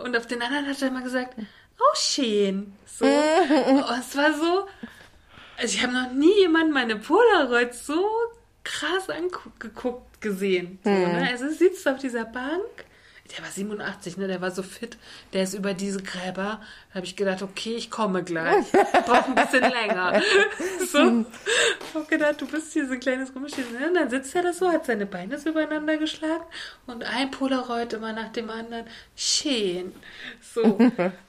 und 0.00 0.16
auf 0.16 0.26
den 0.26 0.40
anderen 0.40 0.66
hat 0.66 0.80
er 0.80 0.88
immer 0.88 1.02
gesagt, 1.02 1.34
oh 1.78 1.96
schön, 1.96 2.72
so. 2.86 3.04
Und 3.04 3.84
es 4.00 4.16
war 4.16 4.32
so, 4.32 4.66
also 5.58 5.74
ich 5.74 5.82
habe 5.82 5.92
noch 5.92 6.12
nie 6.12 6.34
jemand 6.38 6.72
meine 6.72 6.96
Polaroids 6.96 7.84
so 7.84 8.06
krass 8.64 9.10
angeguckt 9.10 10.20
gesehen. 10.22 10.78
So, 10.82 10.90
ne? 10.90 11.28
Also 11.30 11.50
sitzt 11.50 11.86
auf 11.86 11.98
dieser 11.98 12.24
Bank. 12.24 12.85
Der 13.36 13.44
war 13.44 13.50
87, 13.50 14.16
ne? 14.16 14.28
Der 14.28 14.40
war 14.40 14.50
so 14.50 14.62
fit. 14.62 14.96
Der 15.32 15.42
ist 15.42 15.54
über 15.54 15.74
diese 15.74 16.02
Gräber. 16.02 16.60
Da 16.88 16.94
habe 16.94 17.06
ich 17.06 17.16
gedacht, 17.16 17.42
okay, 17.42 17.74
ich 17.74 17.90
komme 17.90 18.22
gleich. 18.22 18.66
Brauche 19.06 19.26
ein 19.26 19.34
bisschen 19.34 19.62
länger. 19.62 20.20
so. 20.92 21.24
Ich 21.80 21.94
habe 21.94 22.06
gedacht, 22.08 22.40
du 22.40 22.46
bist 22.46 22.72
hier 22.72 22.86
so 22.86 22.94
ein 22.94 23.00
kleines 23.00 23.34
Rumschieben. 23.34 23.76
Und 23.76 23.94
dann 23.94 24.10
sitzt 24.10 24.34
er 24.34 24.42
da 24.42 24.52
so, 24.52 24.70
hat 24.70 24.86
seine 24.86 25.06
Beine 25.06 25.38
so 25.38 25.50
übereinander 25.50 25.96
geschlagen 25.96 26.44
und 26.86 27.04
ein 27.04 27.30
Polaroid 27.30 27.92
immer 27.92 28.12
nach 28.12 28.32
dem 28.32 28.50
anderen. 28.50 28.86
Schön. 29.16 29.92
So. 30.40 30.78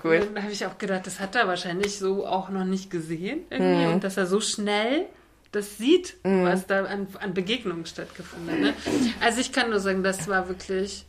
Cool. 0.03 0.17
Und 0.27 0.35
dann 0.35 0.43
habe 0.43 0.53
ich 0.53 0.65
auch 0.65 0.77
gedacht, 0.77 1.07
das 1.07 1.19
hat 1.19 1.35
er 1.35 1.47
wahrscheinlich 1.47 1.97
so 1.97 2.25
auch 2.25 2.49
noch 2.49 2.65
nicht 2.65 2.89
gesehen. 2.89 3.41
Irgendwie. 3.49 3.87
Und 3.87 4.03
dass 4.03 4.17
er 4.17 4.27
so 4.27 4.39
schnell 4.39 5.07
das 5.51 5.77
sieht, 5.77 6.17
was 6.23 6.67
da 6.67 6.85
an, 6.85 7.07
an 7.19 7.33
Begegnungen 7.33 7.85
stattgefunden 7.85 8.53
hat. 8.53 8.59
Ne? 8.59 8.73
Also 9.21 9.41
ich 9.41 9.51
kann 9.51 9.69
nur 9.69 9.79
sagen, 9.79 10.03
das 10.03 10.27
war 10.27 10.47
wirklich, 10.47 11.05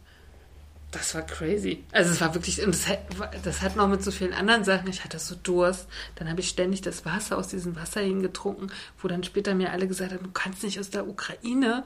das 0.90 1.14
war 1.14 1.22
crazy. 1.22 1.84
Also 1.92 2.12
es 2.12 2.20
war 2.20 2.34
wirklich, 2.34 2.62
und 2.64 2.74
das 2.74 2.88
hat, 2.88 3.00
das 3.44 3.62
hat 3.62 3.76
noch 3.76 3.88
mit 3.88 4.02
so 4.02 4.10
vielen 4.10 4.32
anderen 4.32 4.64
Sachen, 4.64 4.88
ich 4.88 5.04
hatte 5.04 5.18
so 5.18 5.34
Durst, 5.34 5.86
dann 6.14 6.30
habe 6.30 6.40
ich 6.40 6.48
ständig 6.48 6.80
das 6.80 7.04
Wasser 7.04 7.36
aus 7.36 7.48
diesem 7.48 7.76
Wasserhähnen 7.76 8.22
getrunken, 8.22 8.68
wo 9.02 9.08
dann 9.08 9.22
später 9.22 9.54
mir 9.54 9.72
alle 9.72 9.86
gesagt 9.86 10.12
haben, 10.12 10.24
du 10.24 10.30
kannst 10.30 10.62
nicht 10.62 10.80
aus 10.80 10.90
der 10.90 11.06
Ukraine 11.06 11.84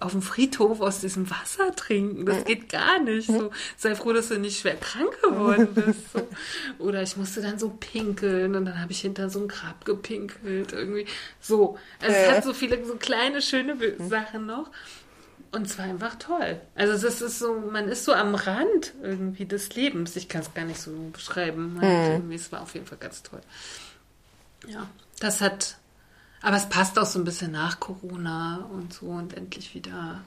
auf 0.00 0.12
dem 0.12 0.22
Friedhof 0.22 0.80
aus 0.80 1.00
diesem 1.00 1.30
Wasser 1.30 1.74
trinken. 1.76 2.24
Das 2.24 2.44
geht 2.44 2.70
gar 2.70 3.00
nicht. 3.00 3.26
So, 3.26 3.50
sei 3.76 3.94
froh, 3.94 4.14
dass 4.14 4.28
du 4.28 4.38
nicht 4.38 4.58
schwer 4.58 4.76
krank 4.76 5.14
geworden 5.22 5.68
bist. 5.74 6.12
So. 6.12 6.26
Oder 6.78 7.02
ich 7.02 7.18
musste 7.18 7.42
dann 7.42 7.58
so 7.58 7.68
pinkeln 7.68 8.56
und 8.56 8.64
dann 8.64 8.80
habe 8.80 8.92
ich 8.92 9.00
hinter 9.00 9.28
so 9.28 9.40
ein 9.40 9.48
Grab 9.48 9.84
gepinkelt. 9.84 10.72
Irgendwie 10.72 11.06
so. 11.40 11.76
Also 12.00 12.16
es 12.16 12.30
hat 12.30 12.44
so 12.44 12.54
viele 12.54 12.82
so 12.84 12.96
kleine, 12.96 13.42
schöne 13.42 13.76
Sachen 13.98 14.46
noch. 14.46 14.70
Und 15.52 15.66
es 15.66 15.76
war 15.78 15.84
einfach 15.86 16.14
toll. 16.16 16.60
Also 16.76 17.06
es 17.06 17.20
ist 17.20 17.38
so, 17.40 17.54
man 17.54 17.88
ist 17.88 18.04
so 18.04 18.12
am 18.12 18.34
Rand 18.36 18.94
irgendwie 19.02 19.46
des 19.46 19.74
Lebens. 19.74 20.14
Ich 20.14 20.28
kann 20.28 20.42
es 20.42 20.54
gar 20.54 20.64
nicht 20.64 20.80
so 20.80 20.92
beschreiben. 21.12 21.76
Irgendwie, 21.82 22.36
es 22.36 22.52
war 22.52 22.60
auf 22.62 22.74
jeden 22.74 22.86
Fall 22.86 22.98
ganz 22.98 23.22
toll. 23.24 23.40
Ja, 24.68 24.86
das 25.18 25.40
hat, 25.40 25.76
aber 26.42 26.56
es 26.56 26.68
passt 26.68 26.98
auch 26.98 27.06
so 27.06 27.18
ein 27.18 27.24
bisschen 27.24 27.50
nach 27.50 27.80
Corona 27.80 28.68
und 28.72 28.92
so 28.92 29.06
und 29.06 29.36
endlich 29.36 29.74
wieder 29.74 30.20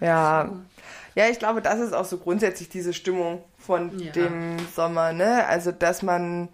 Ja. 0.00 0.50
Ja, 1.14 1.28
ich 1.28 1.38
glaube, 1.38 1.60
das 1.62 1.78
ist 1.78 1.92
auch 1.92 2.06
so 2.06 2.16
grundsätzlich 2.16 2.68
diese 2.68 2.92
Stimmung 2.94 3.44
von 3.58 3.96
Ja. 4.00 4.10
dem 4.12 4.56
Sommer, 4.74 5.12
ne? 5.12 5.46
Also, 5.46 5.70
dass 5.70 6.02
man, 6.02 6.48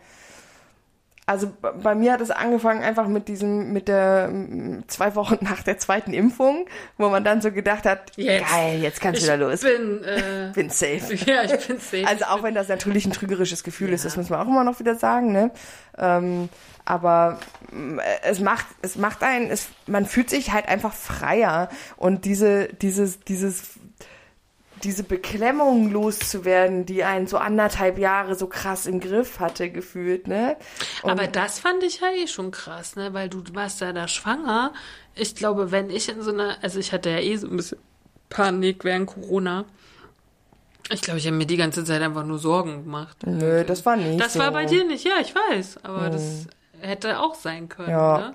also 1.28 1.52
bei 1.82 1.94
mir 1.94 2.14
hat 2.14 2.22
es 2.22 2.30
angefangen 2.30 2.82
einfach 2.82 3.06
mit 3.06 3.28
diesem, 3.28 3.70
mit 3.74 3.86
der 3.86 4.32
zwei 4.86 5.14
Wochen 5.14 5.36
nach 5.42 5.62
der 5.62 5.76
zweiten 5.76 6.14
Impfung, 6.14 6.66
wo 6.96 7.10
man 7.10 7.22
dann 7.22 7.42
so 7.42 7.52
gedacht 7.52 7.84
hat, 7.84 8.12
Jetzt. 8.16 8.50
geil, 8.50 8.80
jetzt 8.80 9.02
kann's 9.02 9.18
Ich 9.18 9.24
wieder 9.24 9.36
los. 9.36 9.60
bin, 9.60 10.02
äh, 10.04 10.50
bin 10.54 10.70
safe. 10.70 11.14
ja, 11.26 11.42
ich 11.44 11.66
bin 11.66 11.78
safe. 11.78 12.06
Also 12.06 12.24
auch 12.24 12.42
wenn 12.42 12.54
das 12.54 12.68
natürlich 12.68 13.04
ein 13.04 13.12
trügerisches 13.12 13.62
Gefühl 13.62 13.92
ist, 13.92 14.04
Ja. 14.04 14.08
das 14.08 14.16
muss 14.16 14.30
man 14.30 14.40
auch 14.40 14.48
immer 14.48 14.64
noch 14.64 14.80
wieder 14.80 14.94
sagen, 14.94 15.30
ne? 15.32 15.50
Ähm, 15.98 16.48
aber 16.86 17.38
mm, 17.72 17.98
es 18.22 18.40
macht, 18.40 18.64
es 18.80 18.96
macht 18.96 19.22
einen, 19.22 19.50
es, 19.50 19.68
man 19.86 20.06
fühlt 20.06 20.30
sich 20.30 20.52
halt 20.52 20.66
einfach 20.66 20.94
freier 20.94 21.68
und 21.98 22.24
diese, 22.24 22.68
dieses, 22.68 23.20
dieses, 23.20 23.64
diese 24.82 25.02
Beklemmung 25.02 25.90
loszuwerden, 25.90 26.86
die 26.86 27.04
einen 27.04 27.26
so 27.26 27.38
anderthalb 27.38 27.98
Jahre 27.98 28.34
so 28.34 28.46
krass 28.46 28.86
im 28.86 29.00
Griff 29.00 29.40
hatte, 29.40 29.70
gefühlt, 29.70 30.26
ne? 30.28 30.56
Und 31.02 31.10
Aber 31.10 31.26
das 31.26 31.58
fand 31.58 31.82
ich 31.82 32.00
ja 32.00 32.08
eh 32.10 32.26
schon 32.26 32.50
krass, 32.50 32.96
ne? 32.96 33.12
Weil 33.14 33.28
du 33.28 33.42
warst 33.52 33.80
ja 33.80 33.92
da 33.92 34.08
schwanger. 34.08 34.72
Ich 35.14 35.34
glaube, 35.34 35.70
wenn 35.70 35.90
ich 35.90 36.08
in 36.08 36.22
so 36.22 36.32
einer, 36.32 36.56
also 36.62 36.78
ich 36.78 36.92
hatte 36.92 37.10
ja 37.10 37.18
eh 37.18 37.36
so 37.36 37.48
ein 37.48 37.56
bisschen 37.56 37.78
Panik 38.30 38.84
während 38.84 39.06
Corona. 39.06 39.64
Ich 40.90 41.02
glaube, 41.02 41.18
ich 41.18 41.26
habe 41.26 41.36
mir 41.36 41.46
die 41.46 41.56
ganze 41.56 41.84
Zeit 41.84 42.00
einfach 42.00 42.24
nur 42.24 42.38
Sorgen 42.38 42.84
gemacht. 42.84 43.16
Nö, 43.26 43.64
das 43.64 43.84
war 43.84 43.96
nicht 43.96 44.20
Das 44.20 44.34
so. 44.34 44.38
war 44.38 44.52
bei 44.52 44.64
dir 44.64 44.84
nicht, 44.84 45.04
ja, 45.04 45.14
ich 45.20 45.34
weiß. 45.34 45.84
Aber 45.84 46.08
das 46.08 46.46
hätte 46.80 47.20
auch 47.20 47.34
sein 47.34 47.68
können, 47.68 47.90
Ja. 47.90 48.18
ne? 48.18 48.34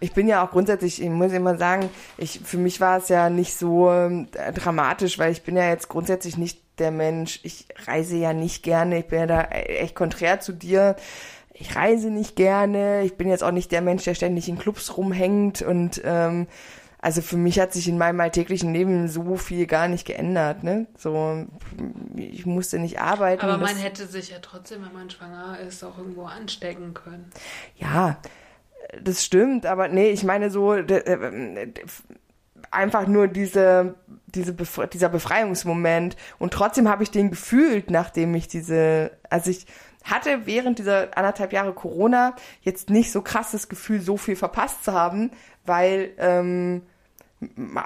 Ich 0.00 0.12
bin 0.12 0.28
ja 0.28 0.44
auch 0.44 0.50
grundsätzlich, 0.50 1.02
ich 1.02 1.08
muss 1.10 1.32
immer 1.32 1.56
sagen, 1.56 1.88
ich, 2.16 2.40
für 2.44 2.56
mich 2.58 2.80
war 2.80 2.98
es 2.98 3.08
ja 3.08 3.30
nicht 3.30 3.56
so 3.56 3.90
ähm, 3.90 4.28
dramatisch, 4.54 5.18
weil 5.18 5.32
ich 5.32 5.42
bin 5.42 5.56
ja 5.56 5.68
jetzt 5.68 5.88
grundsätzlich 5.88 6.36
nicht 6.36 6.60
der 6.78 6.90
Mensch, 6.90 7.40
ich 7.42 7.66
reise 7.86 8.16
ja 8.16 8.32
nicht 8.32 8.62
gerne, 8.62 8.98
ich 9.00 9.06
bin 9.06 9.20
ja 9.20 9.26
da 9.26 9.42
echt 9.42 9.94
konträr 9.94 10.40
zu 10.40 10.52
dir. 10.52 10.96
Ich 11.52 11.76
reise 11.76 12.08
nicht 12.10 12.36
gerne, 12.36 13.02
ich 13.02 13.16
bin 13.18 13.28
jetzt 13.28 13.44
auch 13.44 13.50
nicht 13.50 13.70
der 13.70 13.82
Mensch, 13.82 14.04
der 14.04 14.14
ständig 14.14 14.48
in 14.48 14.58
Clubs 14.58 14.96
rumhängt 14.96 15.60
und 15.60 16.00
ähm, 16.04 16.46
also 17.02 17.22
für 17.22 17.36
mich 17.36 17.58
hat 17.58 17.72
sich 17.72 17.88
in 17.88 17.96
meinem 17.98 18.20
alltäglichen 18.20 18.72
Leben 18.72 19.08
so 19.08 19.36
viel 19.36 19.66
gar 19.66 19.88
nicht 19.88 20.06
geändert, 20.06 20.62
ne? 20.64 20.86
So, 20.98 21.46
ich 22.16 22.44
musste 22.46 22.78
nicht 22.78 23.00
arbeiten. 23.00 23.42
Aber 23.42 23.58
das- 23.58 23.72
man 23.72 23.80
hätte 23.82 24.06
sich 24.06 24.30
ja 24.30 24.38
trotzdem, 24.42 24.84
wenn 24.84 24.92
man 24.92 25.08
schwanger 25.10 25.58
ist, 25.60 25.82
auch 25.82 25.96
irgendwo 25.98 26.24
anstecken 26.24 26.92
können. 26.94 27.30
Ja, 27.76 28.18
das 29.02 29.24
stimmt, 29.24 29.66
aber 29.66 29.88
nee, 29.88 30.10
ich 30.10 30.24
meine 30.24 30.50
so 30.50 30.74
äh, 30.74 31.68
einfach 32.70 33.06
nur 33.06 33.28
diese, 33.28 33.94
diese 34.26 34.52
Befre 34.52 34.86
dieser 34.88 35.08
Befreiungsmoment 35.08 36.16
und 36.38 36.52
trotzdem 36.52 36.88
habe 36.88 37.02
ich 37.02 37.10
den 37.10 37.30
gefühlt, 37.30 37.90
nachdem 37.90 38.34
ich 38.34 38.48
diese, 38.48 39.12
also 39.28 39.50
ich 39.50 39.66
hatte 40.04 40.46
während 40.46 40.78
dieser 40.78 41.16
anderthalb 41.16 41.52
Jahre 41.52 41.72
Corona 41.74 42.34
jetzt 42.62 42.90
nicht 42.90 43.12
so 43.12 43.22
krasses 43.22 43.68
Gefühl, 43.68 44.00
so 44.00 44.16
viel 44.16 44.36
verpasst 44.36 44.84
zu 44.84 44.92
haben, 44.92 45.30
weil 45.64 46.10
ähm, 46.18 46.82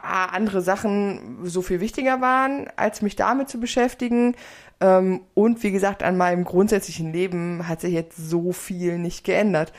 andere 0.02 0.62
Sachen 0.62 1.38
so 1.44 1.62
viel 1.62 1.80
wichtiger 1.80 2.20
waren, 2.20 2.66
als 2.76 3.02
mich 3.02 3.16
damit 3.16 3.48
zu 3.48 3.60
beschäftigen. 3.60 4.34
Ähm, 4.80 5.20
und 5.34 5.62
wie 5.62 5.70
gesagt, 5.70 6.02
an 6.02 6.16
meinem 6.16 6.44
grundsätzlichen 6.44 7.12
Leben 7.12 7.68
hat 7.68 7.80
sich 7.80 7.92
jetzt 7.92 8.16
so 8.16 8.52
viel 8.52 8.98
nicht 8.98 9.24
geändert. 9.24 9.72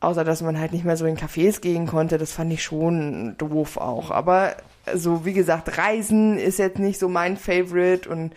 Außer, 0.00 0.22
dass 0.22 0.42
man 0.42 0.58
halt 0.60 0.72
nicht 0.72 0.84
mehr 0.84 0.96
so 0.96 1.06
in 1.06 1.16
Cafés 1.16 1.60
gehen 1.60 1.86
konnte. 1.86 2.18
Das 2.18 2.32
fand 2.32 2.52
ich 2.52 2.62
schon 2.62 3.36
doof 3.38 3.76
auch. 3.76 4.10
Aber 4.10 4.54
so, 4.94 5.24
wie 5.24 5.32
gesagt, 5.32 5.78
Reisen 5.78 6.38
ist 6.38 6.58
jetzt 6.58 6.78
nicht 6.78 7.00
so 7.00 7.08
mein 7.08 7.36
Favorite 7.36 8.08
und 8.08 8.34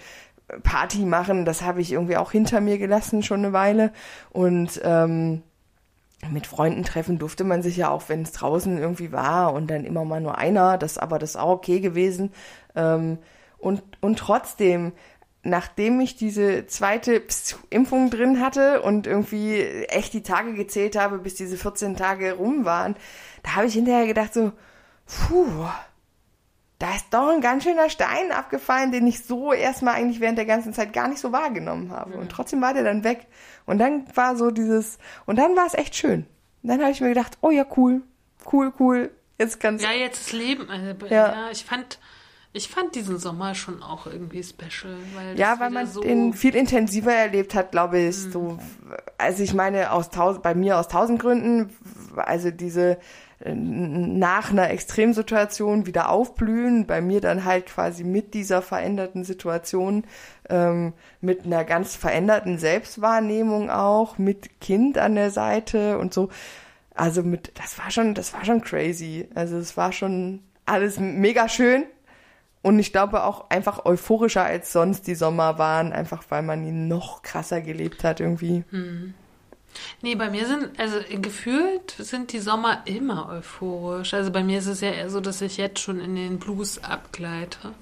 Party 0.63 0.99
machen, 0.99 1.43
das 1.43 1.61
habe 1.61 1.81
ich 1.81 1.91
irgendwie 1.91 2.15
auch 2.15 2.31
hinter 2.31 2.61
mir 2.61 2.77
gelassen 2.77 3.21
schon 3.21 3.43
eine 3.43 3.53
Weile. 3.53 3.91
Und 4.31 4.79
ähm, 4.83 5.43
mit 6.31 6.47
Freunden 6.47 6.83
treffen 6.83 7.19
durfte 7.19 7.43
man 7.43 7.61
sich 7.61 7.77
ja 7.77 7.89
auch, 7.89 8.09
wenn 8.09 8.23
es 8.23 8.31
draußen 8.31 8.77
irgendwie 8.77 9.11
war 9.11 9.53
und 9.53 9.67
dann 9.67 9.85
immer 9.85 10.03
mal 10.03 10.21
nur 10.21 10.37
einer, 10.37 10.77
das 10.77 10.97
aber 10.97 11.19
das 11.19 11.35
auch 11.35 11.49
okay 11.49 11.79
gewesen. 11.79 12.31
Ähm, 12.75 13.19
und, 13.59 13.83
und 14.01 14.19
trotzdem, 14.19 14.93
nachdem 15.43 15.99
ich 15.99 16.15
diese 16.15 16.65
zweite 16.67 17.21
Impfung 17.69 18.09
drin 18.09 18.41
hatte 18.41 18.81
und 18.81 19.07
irgendwie 19.07 19.61
echt 19.61 20.13
die 20.13 20.23
Tage 20.23 20.53
gezählt 20.53 20.97
habe, 20.97 21.19
bis 21.19 21.35
diese 21.35 21.57
14 21.57 21.95
Tage 21.95 22.33
rum 22.33 22.65
waren, 22.65 22.95
da 23.43 23.55
habe 23.55 23.67
ich 23.67 23.73
hinterher 23.73 24.07
gedacht 24.07 24.33
so, 24.33 24.51
puh, 25.05 25.67
da 26.79 26.95
ist 26.95 27.07
doch 27.11 27.29
ein 27.29 27.41
ganz 27.41 27.63
schöner 27.63 27.89
Stein 27.89 28.31
abgefallen, 28.31 28.91
den 28.91 29.07
ich 29.07 29.23
so 29.23 29.51
erstmal 29.51 29.95
eigentlich 29.95 30.19
während 30.19 30.37
der 30.37 30.45
ganzen 30.45 30.73
Zeit 30.73 30.93
gar 30.93 31.07
nicht 31.07 31.19
so 31.19 31.31
wahrgenommen 31.31 31.91
habe. 31.91 32.17
Und 32.17 32.31
trotzdem 32.31 32.61
war 32.61 32.73
der 32.73 32.83
dann 32.83 33.03
weg. 33.03 33.25
Und 33.65 33.79
dann 33.79 34.05
war 34.15 34.35
so 34.35 34.51
dieses, 34.51 34.99
und 35.25 35.37
dann 35.37 35.55
war 35.55 35.65
es 35.65 35.73
echt 35.73 35.95
schön. 35.95 36.27
Und 36.61 36.69
dann 36.69 36.81
habe 36.81 36.91
ich 36.91 37.01
mir 37.01 37.09
gedacht, 37.09 37.37
oh 37.41 37.49
ja, 37.49 37.65
cool, 37.75 38.03
cool, 38.51 38.71
cool. 38.79 39.11
Jetzt 39.39 39.59
kann's. 39.59 39.81
Ja, 39.81 39.91
jetzt 39.91 40.27
ist 40.27 40.33
Leben. 40.33 40.69
Also, 40.69 41.05
Ja. 41.07 41.31
ja. 41.31 41.49
ich 41.51 41.65
fand, 41.65 41.99
ich 42.53 42.69
fand 42.69 42.93
diesen 42.95 43.17
Sommer 43.17 43.55
schon 43.55 43.81
auch 43.81 44.05
irgendwie 44.05 44.43
special. 44.43 44.97
Weil 45.15 45.37
Ja, 45.37 45.59
weil 45.59 45.71
man 45.71 45.87
so, 45.87 46.01
den 46.01 46.33
viel 46.33 46.55
intensiver 46.55 47.13
erlebt 47.13 47.55
hat, 47.55 47.71
glaube 47.71 47.99
ich. 47.99 48.17
So, 48.17 48.59
also 49.17 49.41
ich 49.43 49.53
meine, 49.53 49.91
aus 49.91 50.09
tausend, 50.09 50.43
bei 50.43 50.53
mir 50.53 50.77
aus 50.77 50.87
tausend 50.87 51.19
Gründen, 51.19 51.75
also 52.15 52.51
diese 52.51 52.91
äh, 52.91 52.97
nach 53.45 54.49
einer 54.49 54.71
Extremsituation 54.71 55.85
wieder 55.85 56.09
aufblühen, 56.09 56.87
bei 56.87 57.01
mir 57.01 57.21
dann 57.21 57.45
halt 57.45 57.67
quasi 57.67 58.03
mit 58.03 58.33
dieser 58.33 58.63
veränderten 58.63 59.23
Situation, 59.23 60.05
ähm, 60.49 60.93
mit 61.21 61.45
einer 61.45 61.63
ganz 61.63 61.95
veränderten 61.95 62.57
Selbstwahrnehmung 62.57 63.69
auch, 63.69 64.17
mit 64.17 64.59
Kind 64.59 64.97
an 64.97 65.15
der 65.15 65.29
Seite 65.29 65.99
und 65.99 66.13
so. 66.13 66.29
Also 66.95 67.21
mit, 67.21 67.51
das 67.59 67.77
war 67.77 67.91
schon, 67.91 68.15
das 68.15 68.33
war 68.33 68.43
schon 68.43 68.61
crazy. 68.61 69.27
Also 69.35 69.57
es 69.57 69.77
war 69.77 69.91
schon 69.91 70.41
alles 70.65 70.99
mega 70.99 71.47
schön. 71.47 71.83
Und 72.63 72.79
ich 72.79 72.91
glaube 72.91 73.23
auch 73.23 73.51
einfach 73.51 73.85
euphorischer 73.85 74.43
als 74.43 74.73
sonst 74.73 75.05
die 75.05 75.15
Sommer 75.15 75.59
waren, 75.59 75.93
einfach 75.93 76.23
weil 76.29 76.41
man 76.41 76.65
ihn 76.65 76.87
noch 76.87 77.21
krasser 77.21 77.61
gelebt 77.61 78.03
hat 78.03 78.19
irgendwie. 78.19 78.63
Nee, 80.01 80.15
bei 80.15 80.29
mir 80.29 80.45
sind, 80.45 80.79
also 80.79 80.97
gefühlt 81.21 81.91
sind 81.97 82.33
die 82.33 82.39
Sommer 82.39 82.83
immer 82.85 83.29
euphorisch. 83.29 84.13
Also 84.13 84.31
bei 84.31 84.43
mir 84.43 84.59
ist 84.59 84.67
es 84.67 84.81
ja 84.81 84.91
eher 84.91 85.09
so, 85.09 85.19
dass 85.19 85.41
ich 85.41 85.57
jetzt 85.57 85.79
schon 85.79 85.99
in 85.99 86.15
den 86.15 86.39
Blues 86.39 86.83
abgleite. 86.83 87.73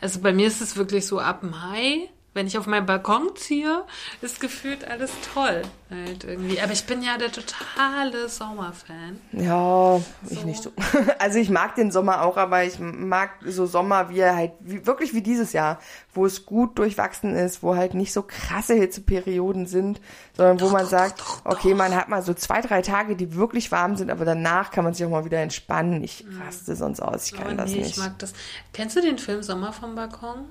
Also 0.00 0.20
bei 0.20 0.32
mir 0.32 0.46
ist 0.46 0.60
es 0.60 0.76
wirklich 0.76 1.06
so 1.06 1.18
ab 1.18 1.42
Mai, 1.42 2.08
wenn 2.34 2.46
ich 2.46 2.58
auf 2.58 2.66
meinen 2.66 2.86
Balkon 2.86 3.34
ziehe, 3.36 3.84
ist 4.20 4.40
gefühlt 4.40 4.84
alles 4.86 5.12
toll 5.32 5.62
halt 5.90 6.24
irgendwie. 6.24 6.60
Aber 6.60 6.72
ich 6.72 6.84
bin 6.84 7.02
ja 7.02 7.16
der 7.16 7.30
totale 7.30 8.28
Sommerfan. 8.28 9.20
Ja, 9.32 10.00
ich 10.28 10.40
So. 10.40 10.46
nicht 10.46 10.62
so. 10.62 10.72
Also 11.18 11.38
ich 11.38 11.48
mag 11.48 11.74
den 11.76 11.90
Sommer 11.90 12.22
auch, 12.22 12.36
aber 12.36 12.64
ich 12.64 12.78
mag 12.78 13.30
so 13.46 13.66
Sommer 13.66 14.08
wie 14.10 14.18
er 14.18 14.36
halt, 14.36 14.52
wie, 14.60 14.84
wirklich 14.86 15.14
wie 15.14 15.22
dieses 15.22 15.52
Jahr, 15.52 15.78
wo 16.12 16.26
es 16.26 16.44
gut 16.44 16.78
durchwachsen 16.78 17.34
ist, 17.34 17.62
wo 17.62 17.76
halt 17.76 17.94
nicht 17.94 18.12
so 18.12 18.22
krasse 18.22 18.74
Hitzeperioden 18.74 19.66
sind, 19.66 20.00
sondern 20.36 20.60
wo 20.60 20.68
man 20.70 20.86
sagt, 20.86 21.22
okay, 21.44 21.74
man 21.74 21.94
hat 21.94 22.08
mal 22.08 22.22
so 22.22 22.34
zwei, 22.34 22.60
drei 22.60 22.82
Tage, 22.82 23.16
die 23.16 23.34
wirklich 23.34 23.70
warm 23.72 23.96
sind, 23.96 24.10
aber 24.10 24.24
danach 24.24 24.70
kann 24.70 24.84
man 24.84 24.94
sich 24.94 25.06
auch 25.06 25.10
mal 25.10 25.24
wieder 25.24 25.38
entspannen. 25.40 26.02
Ich 26.02 26.24
raste 26.44 26.74
sonst 26.76 27.00
aus, 27.00 27.26
ich 27.26 27.34
kann 27.34 27.46
Aber 27.46 27.54
das 27.54 27.70
nee, 27.70 27.78
nicht. 27.78 27.90
ich 27.90 27.96
mag 27.98 28.18
das. 28.18 28.32
Kennst 28.72 28.96
du 28.96 29.00
den 29.00 29.18
Film 29.18 29.42
Sommer 29.42 29.72
vom 29.72 29.94
Balkon? 29.94 30.46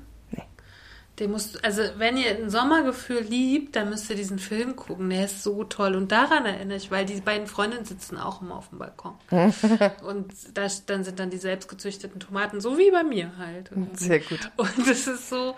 Den 1.19 1.29
musst, 1.29 1.63
also 1.63 1.83
wenn 1.97 2.17
ihr 2.17 2.31
ein 2.31 2.49
Sommergefühl 2.49 3.21
liebt, 3.21 3.75
dann 3.75 3.89
müsst 3.89 4.09
ihr 4.09 4.15
diesen 4.15 4.39
Film 4.39 4.75
gucken. 4.75 5.11
Der 5.11 5.25
ist 5.25 5.43
so 5.43 5.63
toll. 5.63 5.95
Und 5.95 6.11
daran 6.11 6.45
erinnere 6.45 6.77
ich, 6.77 6.89
weil 6.89 7.05
die 7.05 7.21
beiden 7.21 7.45
Freundinnen 7.45 7.85
sitzen 7.85 8.17
auch 8.17 8.41
immer 8.41 8.55
auf 8.55 8.69
dem 8.69 8.79
Balkon. 8.79 9.13
und 9.29 10.33
da, 10.55 10.67
dann 10.87 11.03
sind 11.03 11.19
dann 11.19 11.29
die 11.29 11.37
selbstgezüchteten 11.37 12.19
Tomaten, 12.19 12.61
so 12.61 12.79
wie 12.79 12.89
bei 12.89 13.03
mir 13.03 13.37
halt. 13.37 13.69
Sehr 13.93 14.19
gut. 14.21 14.39
Und 14.57 14.87
es 14.87 15.05
ist 15.05 15.29
so, 15.29 15.55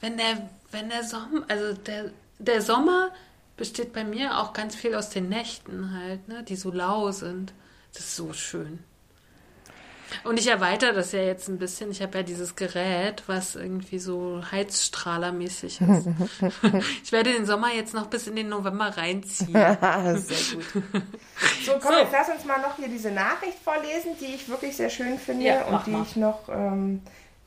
wenn 0.00 0.18
der, 0.18 0.50
wenn 0.70 0.90
der 0.90 1.04
Sommer, 1.04 1.44
also 1.48 1.72
der, 1.72 2.10
der 2.38 2.60
Sommer 2.60 3.10
besteht 3.56 3.94
bei 3.94 4.04
mir 4.04 4.38
auch 4.38 4.52
ganz 4.52 4.74
viel 4.74 4.94
aus 4.94 5.08
den 5.08 5.30
Nächten 5.30 5.94
halt, 5.94 6.28
ne, 6.28 6.42
die 6.42 6.56
so 6.56 6.70
lau 6.70 7.10
sind. 7.10 7.54
Das 7.94 8.04
ist 8.04 8.16
so 8.16 8.34
schön. 8.34 8.80
Und 10.24 10.38
ich 10.38 10.46
erweitere 10.48 10.92
das 10.94 11.12
ja 11.12 11.22
jetzt 11.22 11.48
ein 11.48 11.58
bisschen. 11.58 11.90
Ich 11.90 12.02
habe 12.02 12.18
ja 12.18 12.22
dieses 12.24 12.56
Gerät, 12.56 13.22
was 13.26 13.54
irgendwie 13.56 13.98
so 13.98 14.42
Heizstrahlermäßig 14.50 15.80
ist. 15.80 16.08
ich 17.04 17.12
werde 17.12 17.32
den 17.32 17.46
Sommer 17.46 17.72
jetzt 17.74 17.94
noch 17.94 18.06
bis 18.06 18.26
in 18.26 18.36
den 18.36 18.48
November 18.48 18.96
reinziehen. 18.96 19.52
Sehr 20.16 20.16
gut. 20.82 21.02
So, 21.64 21.72
komm, 21.80 21.94
jetzt 21.98 22.12
lass 22.12 22.28
uns 22.28 22.44
mal 22.44 22.60
noch 22.60 22.76
hier 22.76 22.88
diese 22.88 23.10
Nachricht 23.10 23.58
vorlesen, 23.62 24.12
die 24.20 24.34
ich 24.34 24.48
wirklich 24.48 24.76
sehr 24.76 24.90
schön 24.90 25.18
finde 25.18 25.46
Ja, 25.46 25.64
und 25.66 25.86
die 25.86 25.90
mal. 25.90 26.02
ich 26.02 26.16
noch 26.16 26.48
ähm, 26.48 27.02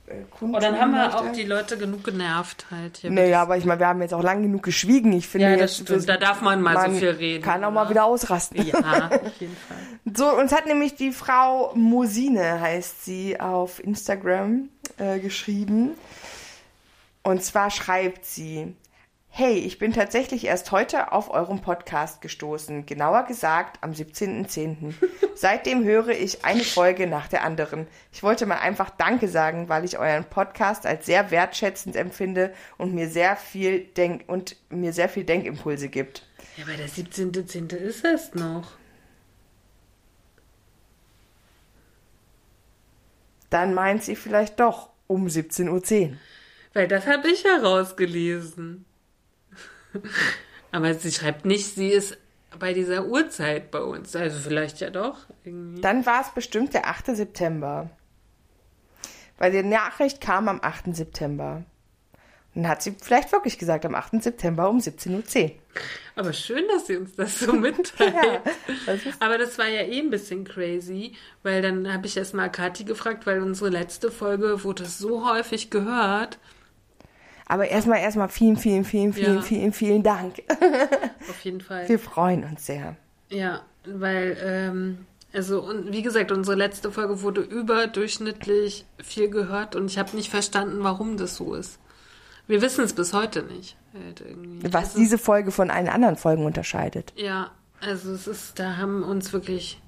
äh, 0.08 0.24
Und 0.42 0.62
dann 0.62 0.80
haben 0.80 0.92
wir 0.92 1.16
auch 1.18 1.32
die 1.32 1.44
Leute 1.44 1.78
genug 1.78 2.04
genervt 2.04 2.66
halt. 2.72 2.98
Hier 2.98 3.12
Naja, 3.12 3.42
aber 3.42 3.58
ich 3.58 3.66
meine, 3.66 3.80
wir 3.80 3.88
haben 3.88 4.02
jetzt 4.02 4.14
auch 4.14 4.24
lange 4.24 4.44
genug 4.44 4.64
geschwiegen. 4.64 5.14
Ich 5.14 5.28
finde 5.28 5.52
Ja, 5.52 5.58
das 5.58 5.78
jetzt, 5.78 5.88
stimmt. 5.88 6.10
Da 6.10 6.18
darf 6.18 6.42
man 6.42 6.62
mal 6.62 6.92
so 6.92 6.98
viel 6.98 7.10
reden, 7.10 7.44
Kann 7.44 7.64
auch 7.64 7.72
mal 7.72 7.82
oder? 7.82 7.90
wieder 7.92 8.06
ausrasten. 8.06 8.66
Ja, 8.66 8.74
auf 9.24 9.40
jeden 9.40 9.56
Fall. 9.56 9.78
So, 10.16 10.34
uns 10.38 10.52
hat 10.52 10.66
nämlich 10.66 10.96
die 10.96 11.12
Frau 11.12 11.72
Mosine, 11.76 12.60
heißt 12.60 13.06
sie, 13.06 13.40
auf 13.40 13.84
Instagram 13.84 14.70
äh, 14.98 15.20
geschrieben. 15.20 15.92
Und 17.24 17.42
zwar 17.42 17.72
schreibt 17.72 18.26
sie, 18.26 18.76
Hey, 19.36 19.58
ich 19.58 19.80
bin 19.80 19.94
tatsächlich 19.94 20.46
erst 20.46 20.72
heute 20.72 21.12
auf 21.12 21.32
eurem 21.32 21.60
Podcast 21.60 22.22
gestoßen, 22.22 22.86
genauer 22.86 23.24
gesagt 23.24 23.80
am 23.82 23.90
17.10. 23.90 24.94
Seitdem 25.36 25.84
höre 25.84 26.10
ich 26.10 26.46
eine 26.46 26.64
Folge 26.64 27.08
nach 27.08 27.28
der 27.28 27.44
anderen. 27.44 27.88
Ich 28.12 28.22
wollte 28.22 28.46
mal 28.46 28.60
einfach 28.60 28.92
Danke 28.92 29.28
sagen, 29.28 29.70
weil 29.70 29.86
ich 29.86 29.98
euren 29.98 30.26
Podcast 30.26 30.86
als 30.86 31.08
sehr 31.08 31.32
wertschätzend 31.32 31.96
empfinde 31.96 32.54
und 32.78 32.94
mir 32.94 33.10
sehr 33.10 33.36
viel 33.36 33.80
Denk 33.80 34.26
und 34.28 34.56
mir 34.70 34.94
sehr 34.94 35.10
viel 35.10 35.24
Denkimpulse 35.24 35.90
gibt. 35.90 36.28
Ja, 36.56 36.66
aber 36.66 36.78
der 36.78 36.88
17.10. 36.88 37.76
ist 37.76 38.06
es 38.06 38.36
noch. 38.36 38.74
Dann 43.50 43.74
meint 43.74 44.04
sie 44.04 44.16
vielleicht 44.16 44.60
doch 44.60 44.92
um 45.08 45.26
17.10 45.26 45.72
Uhr. 46.12 46.18
Weil 46.74 46.88
das 46.88 47.08
habe 47.08 47.30
ich 47.30 47.44
herausgelesen. 47.44 48.86
Aber 50.72 50.94
sie 50.94 51.12
schreibt 51.12 51.46
nicht, 51.46 51.76
sie 51.76 51.90
ist 51.90 52.18
bei 52.60 52.74
dieser 52.74 53.06
Uhrzeit 53.06 53.72
bei 53.72 53.80
uns. 53.80 54.16
Also 54.16 54.40
vielleicht 54.40 54.80
ja 54.80 54.90
doch. 54.90 55.18
Irgendwie. 55.44 55.82
Dann 55.82 56.06
war 56.06 56.22
es 56.22 56.34
bestimmt 56.34 56.74
der 56.74 56.88
8. 56.88 57.16
September. 57.16 57.90
Weil 59.38 59.52
die 59.52 59.64
Nachricht 59.64 60.22
kam 60.22 60.48
am 60.48 60.60
8. 60.62 60.96
September. 60.96 61.64
Und 62.56 62.64
dann 62.64 62.72
hat 62.72 62.84
sie 62.84 62.96
vielleicht 63.02 63.32
wirklich 63.32 63.58
gesagt, 63.58 63.86
am 63.86 63.96
8. 63.96 64.22
September 64.22 64.70
um 64.70 64.78
17.10 64.78 65.44
Uhr. 65.44 65.52
Aber 66.16 66.34
schön, 66.34 66.64
dass 66.68 66.86
sie 66.86 66.98
uns 66.98 67.16
das 67.16 67.40
so 67.40 67.52
mitteilt. 67.54 68.14
Ja, 68.14 68.42
das 68.86 69.00
Aber 69.20 69.40
das 69.40 69.58
war 69.58 69.68
ja 69.68 69.82
eh 69.82 70.00
ein 70.00 70.12
bisschen 70.12 70.44
crazy, 70.44 71.14
weil 71.42 71.64
dann 71.64 71.92
habe 71.92 72.06
ich 72.06 72.16
erst 72.16 72.36
mal 72.36 72.50
Kathi 72.50 72.84
gefragt, 72.84 73.26
weil 73.26 73.42
unsere 73.42 73.72
letzte 73.72 74.12
Folge 74.12 74.64
wurde 74.64 74.86
so 74.86 75.28
häufig 75.28 75.72
gehört. 75.72 76.38
Aber 77.46 77.68
erstmal, 77.68 78.00
erstmal 78.00 78.30
vielen, 78.30 78.58
vielen, 78.58 78.86
vielen, 78.86 79.14
vielen, 79.14 79.36
Ja. 79.36 79.42
vielen, 79.42 79.74
vielen 79.74 80.04
Dank. 80.04 80.42
Auf 81.30 81.44
jeden 81.44 81.62
Fall. 81.62 81.88
Wir 81.88 82.00
freuen 82.00 82.44
uns 82.44 82.66
sehr. 82.66 82.96
Ja, 83.30 83.62
weil, 83.86 84.38
ähm, 84.42 85.06
also, 85.34 85.62
und 85.62 85.92
wie 85.92 86.02
gesagt, 86.04 86.32
unsere 86.32 86.56
letzte 86.56 86.92
Folge 86.92 87.22
wurde 87.22 87.42
überdurchschnittlich 87.42 88.86
viel 89.04 89.30
gehört 89.30 89.76
und 89.76 89.86
ich 89.88 89.98
habe 89.98 90.16
nicht 90.16 90.30
verstanden, 90.30 90.84
warum 90.84 91.18
das 91.18 91.36
so 91.36 91.54
ist. 91.56 91.80
Wir 92.48 92.62
wissen 92.62 92.84
es 92.84 92.94
bis 92.94 93.14
heute 93.14 93.44
nicht. 93.44 93.78
Halt. 93.94 94.24
Was 94.64 94.76
also, 94.90 95.00
diese 95.00 95.18
Folge 95.18 95.52
von 95.52 95.70
allen 95.72 95.88
anderen 95.88 96.18
Folgen 96.18 96.46
unterscheidet. 96.46 97.14
Ja, 97.16 97.52
also 97.80 98.12
es 98.12 98.28
ist, 98.28 98.60
da 98.60 98.78
haben 98.78 99.04
uns 99.04 99.34
wirklich, 99.34 99.82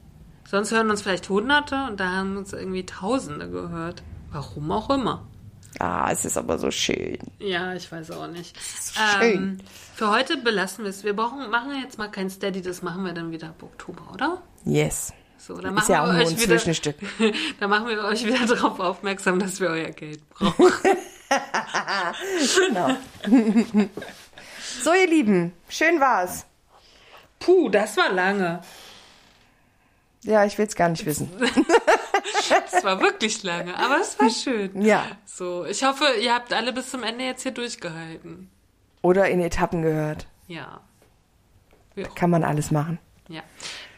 sonst 0.50 0.72
hören 0.72 0.90
uns 0.90 1.02
vielleicht 1.02 1.30
Hunderte 1.30 1.88
und 1.90 2.00
da 2.00 2.12
haben 2.12 2.38
uns 2.38 2.54
irgendwie 2.54 2.86
Tausende 2.86 3.50
gehört. 3.50 4.04
Warum 4.32 4.72
auch 4.72 4.90
immer. 4.90 5.26
Ah, 5.80 6.10
es 6.12 6.26
ist 6.26 6.38
aber 6.38 6.58
so 6.58 6.72
schön. 6.72 7.18
Ja, 7.40 7.74
ich 7.74 7.92
weiß 7.92 8.12
auch 8.12 8.28
nicht. 8.28 8.56
so 8.82 9.00
schön. 9.20 9.34
Ähm, 9.34 9.58
für 9.96 10.10
heute 10.10 10.38
belassen 10.38 10.84
wir 10.86 10.90
es. 10.90 11.04
Wir 11.04 11.16
brauchen, 11.16 11.50
machen 11.50 11.72
jetzt 11.82 11.98
mal 11.98 12.10
kein 12.10 12.30
Steady, 12.30 12.62
das 12.62 12.82
machen 12.82 13.04
wir 13.06 13.14
dann 13.14 13.32
wieder 13.32 13.50
ab 13.50 13.62
Oktober, 13.64 14.02
oder? 14.14 14.42
Yes. 14.64 15.14
So, 15.38 15.56
dann 15.58 15.76
Ist 15.78 15.90
machen 15.90 15.92
ja 15.92 16.04
auch 16.04 16.08
wir 16.08 16.14
nur 16.14 16.22
euch 16.24 16.30
ein 16.30 16.38
wieder, 16.38 16.48
Zwischenstück. 16.58 16.96
dann 17.60 17.70
machen 17.70 17.88
wir 17.88 18.04
euch 18.06 18.26
wieder 18.26 18.46
darauf 18.48 18.80
aufmerksam, 18.80 19.40
dass 19.40 19.60
wir 19.60 19.70
euer 19.70 19.92
Geld 19.92 20.28
brauchen. 20.30 20.72
Genau. 22.70 22.96
so, 24.84 24.94
ihr 24.94 25.08
Lieben, 25.08 25.54
schön 25.68 26.00
war's. 26.00 26.46
Puh, 27.40 27.68
das 27.70 27.98
war 27.98 28.12
lange. 28.12 28.62
Ja, 30.26 30.44
ich 30.46 30.58
will's 30.58 30.76
gar 30.76 30.90
nicht 30.90 31.06
wissen. 31.06 31.30
Das 32.72 32.84
war 32.84 33.00
wirklich 33.02 33.42
lange, 33.44 33.76
aber 33.78 34.00
es 34.00 34.20
war 34.20 34.30
schön. 34.30 34.82
Ja. 34.82 35.06
So, 35.26 35.66
ich 35.66 35.84
hoffe, 35.84 36.06
ihr 36.22 36.34
habt 36.34 36.54
alle 36.54 36.74
bis 36.74 36.92
zum 36.92 37.02
Ende 37.04 37.24
jetzt 37.24 37.42
hier 37.44 37.52
durchgehalten. 37.52 38.50
Oder 39.02 39.30
in 39.30 39.40
Etappen 39.40 39.82
gehört. 39.82 40.28
Ja. 40.48 40.82
Auch 41.98 42.16
Kann 42.16 42.30
man 42.30 42.44
alles 42.44 42.70
machen. 42.72 43.00
Ja. 43.30 43.42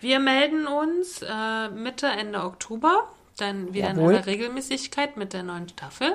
Wir 0.02 0.20
melden 0.20 0.66
uns 0.68 1.22
äh, 1.22 1.70
Mitte, 1.70 2.08
Ende 2.08 2.44
Oktober. 2.44 3.08
Dann 3.38 3.74
wieder 3.74 3.90
Jawohl. 3.90 4.12
in 4.12 4.18
aller 4.18 4.26
Regelmäßigkeit 4.26 5.18
mit 5.18 5.34
der 5.34 5.44
neuen 5.44 5.68
Staffel. 5.70 6.14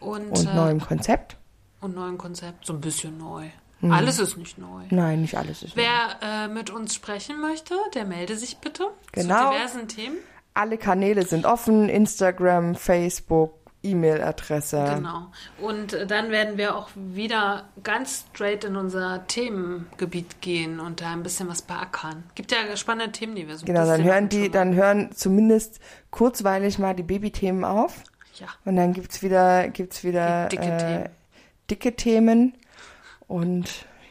Und, 0.00 0.30
Und 0.30 0.46
äh, 0.46 0.54
neuem 0.54 0.80
Konzept? 0.80 1.36
und 1.80 1.94
neuem 1.94 2.18
Konzept. 2.18 2.66
So 2.66 2.72
ein 2.74 2.80
bisschen 2.80 3.16
neu. 3.18 3.46
Mhm. 3.80 3.92
Alles 3.92 4.18
ist 4.18 4.36
nicht 4.38 4.56
neu. 4.58 4.82
Nein, 4.90 5.20
nicht 5.22 5.36
alles 5.36 5.62
ist 5.62 5.76
neu. 5.76 5.82
Wer 5.82 6.44
äh, 6.44 6.48
mit 6.48 6.70
uns 6.70 6.94
sprechen 6.94 7.40
möchte, 7.40 7.74
der 7.94 8.04
melde 8.06 8.36
sich 8.36 8.56
bitte 8.58 8.86
Genau. 9.12 9.50
zu 9.50 9.54
diversen 9.54 9.88
Themen. 9.88 10.16
Alle 10.54 10.78
Kanäle 10.78 11.26
sind 11.26 11.44
offen. 11.44 11.88
Instagram, 11.90 12.74
Facebook, 12.74 13.52
E-Mail-Adresse. 13.82 14.92
Genau. 14.96 15.26
Und 15.60 15.92
äh, 15.92 16.06
dann 16.06 16.30
werden 16.30 16.56
wir 16.56 16.74
auch 16.76 16.88
wieder 16.94 17.68
ganz 17.82 18.24
straight 18.32 18.64
in 18.64 18.76
unser 18.76 19.26
Themengebiet 19.26 20.40
gehen 20.40 20.80
und 20.80 21.00
da 21.02 21.12
ein 21.12 21.22
bisschen 21.22 21.48
was 21.48 21.62
beackern. 21.62 22.24
Gibt 22.34 22.52
ja 22.52 22.76
spannende 22.76 23.12
Themen, 23.12 23.34
die 23.34 23.46
wir 23.46 23.56
so 23.56 23.66
Genau, 23.66 23.80
dann 23.84 23.98
bisschen 23.98 24.04
hören 24.12 24.28
die, 24.30 24.38
mal- 24.40 24.50
dann 24.50 24.74
hören 24.74 25.10
zumindest 25.14 25.80
kurzweilig 26.10 26.78
mal 26.78 26.94
die 26.94 27.02
Babythemen 27.02 27.64
auf. 27.64 28.02
Ja. 28.40 28.46
Und 28.64 28.76
dann 28.76 28.92
gibt's 28.92 29.22
wieder, 29.22 29.68
gibt's 29.68 30.02
wieder 30.04 30.48
Die 30.48 30.56
dicke 30.56 30.68
äh, 30.72 30.78
Themen. 30.78 31.08
dicke 31.70 31.96
Themen. 31.96 32.54
Und 33.28 33.64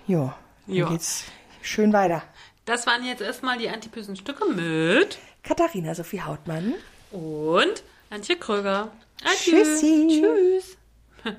ja, 0.08 0.36
dann 0.68 0.76
Ja. 0.76 0.90
geht's 0.90 1.26
schön 1.62 1.94
weiter. 1.94 2.24
Das 2.66 2.86
waren 2.88 3.06
jetzt 3.06 3.22
erstmal 3.22 3.58
die 3.58 3.70
antipösen 3.70 4.16
Stücke 4.16 4.46
mit 4.46 5.18
Katharina 5.44 5.94
Sophie 5.96 6.22
Hautmann. 6.22 6.74
und 7.12 7.84
Antje 8.10 8.36
Kröger. 8.36 8.92
Adieu. 9.24 9.64
Tschüssi. 9.64 10.22
Tschüss. 10.22 10.78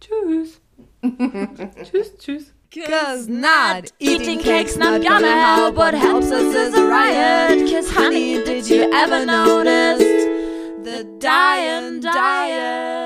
tschüss. 0.00 0.60
tschüss, 1.90 2.16
tschüss. 2.18 2.52
Cause 2.84 3.30
not 3.30 3.92
eating 4.00 4.38
cake's 4.38 4.76
not 4.76 5.00
gonna 5.02 5.56
help. 5.56 5.76
What 5.76 5.94
helps 5.94 6.30
us 6.30 6.54
is 6.54 6.74
a 6.74 6.82
riot. 6.82 7.70
Cause 7.70 7.88
honey, 7.90 8.42
did 8.44 8.68
you 8.68 8.90
ever 8.92 9.24
notice 9.24 9.98
the 10.84 11.04
dying 11.18 12.00
diet? 12.00 13.05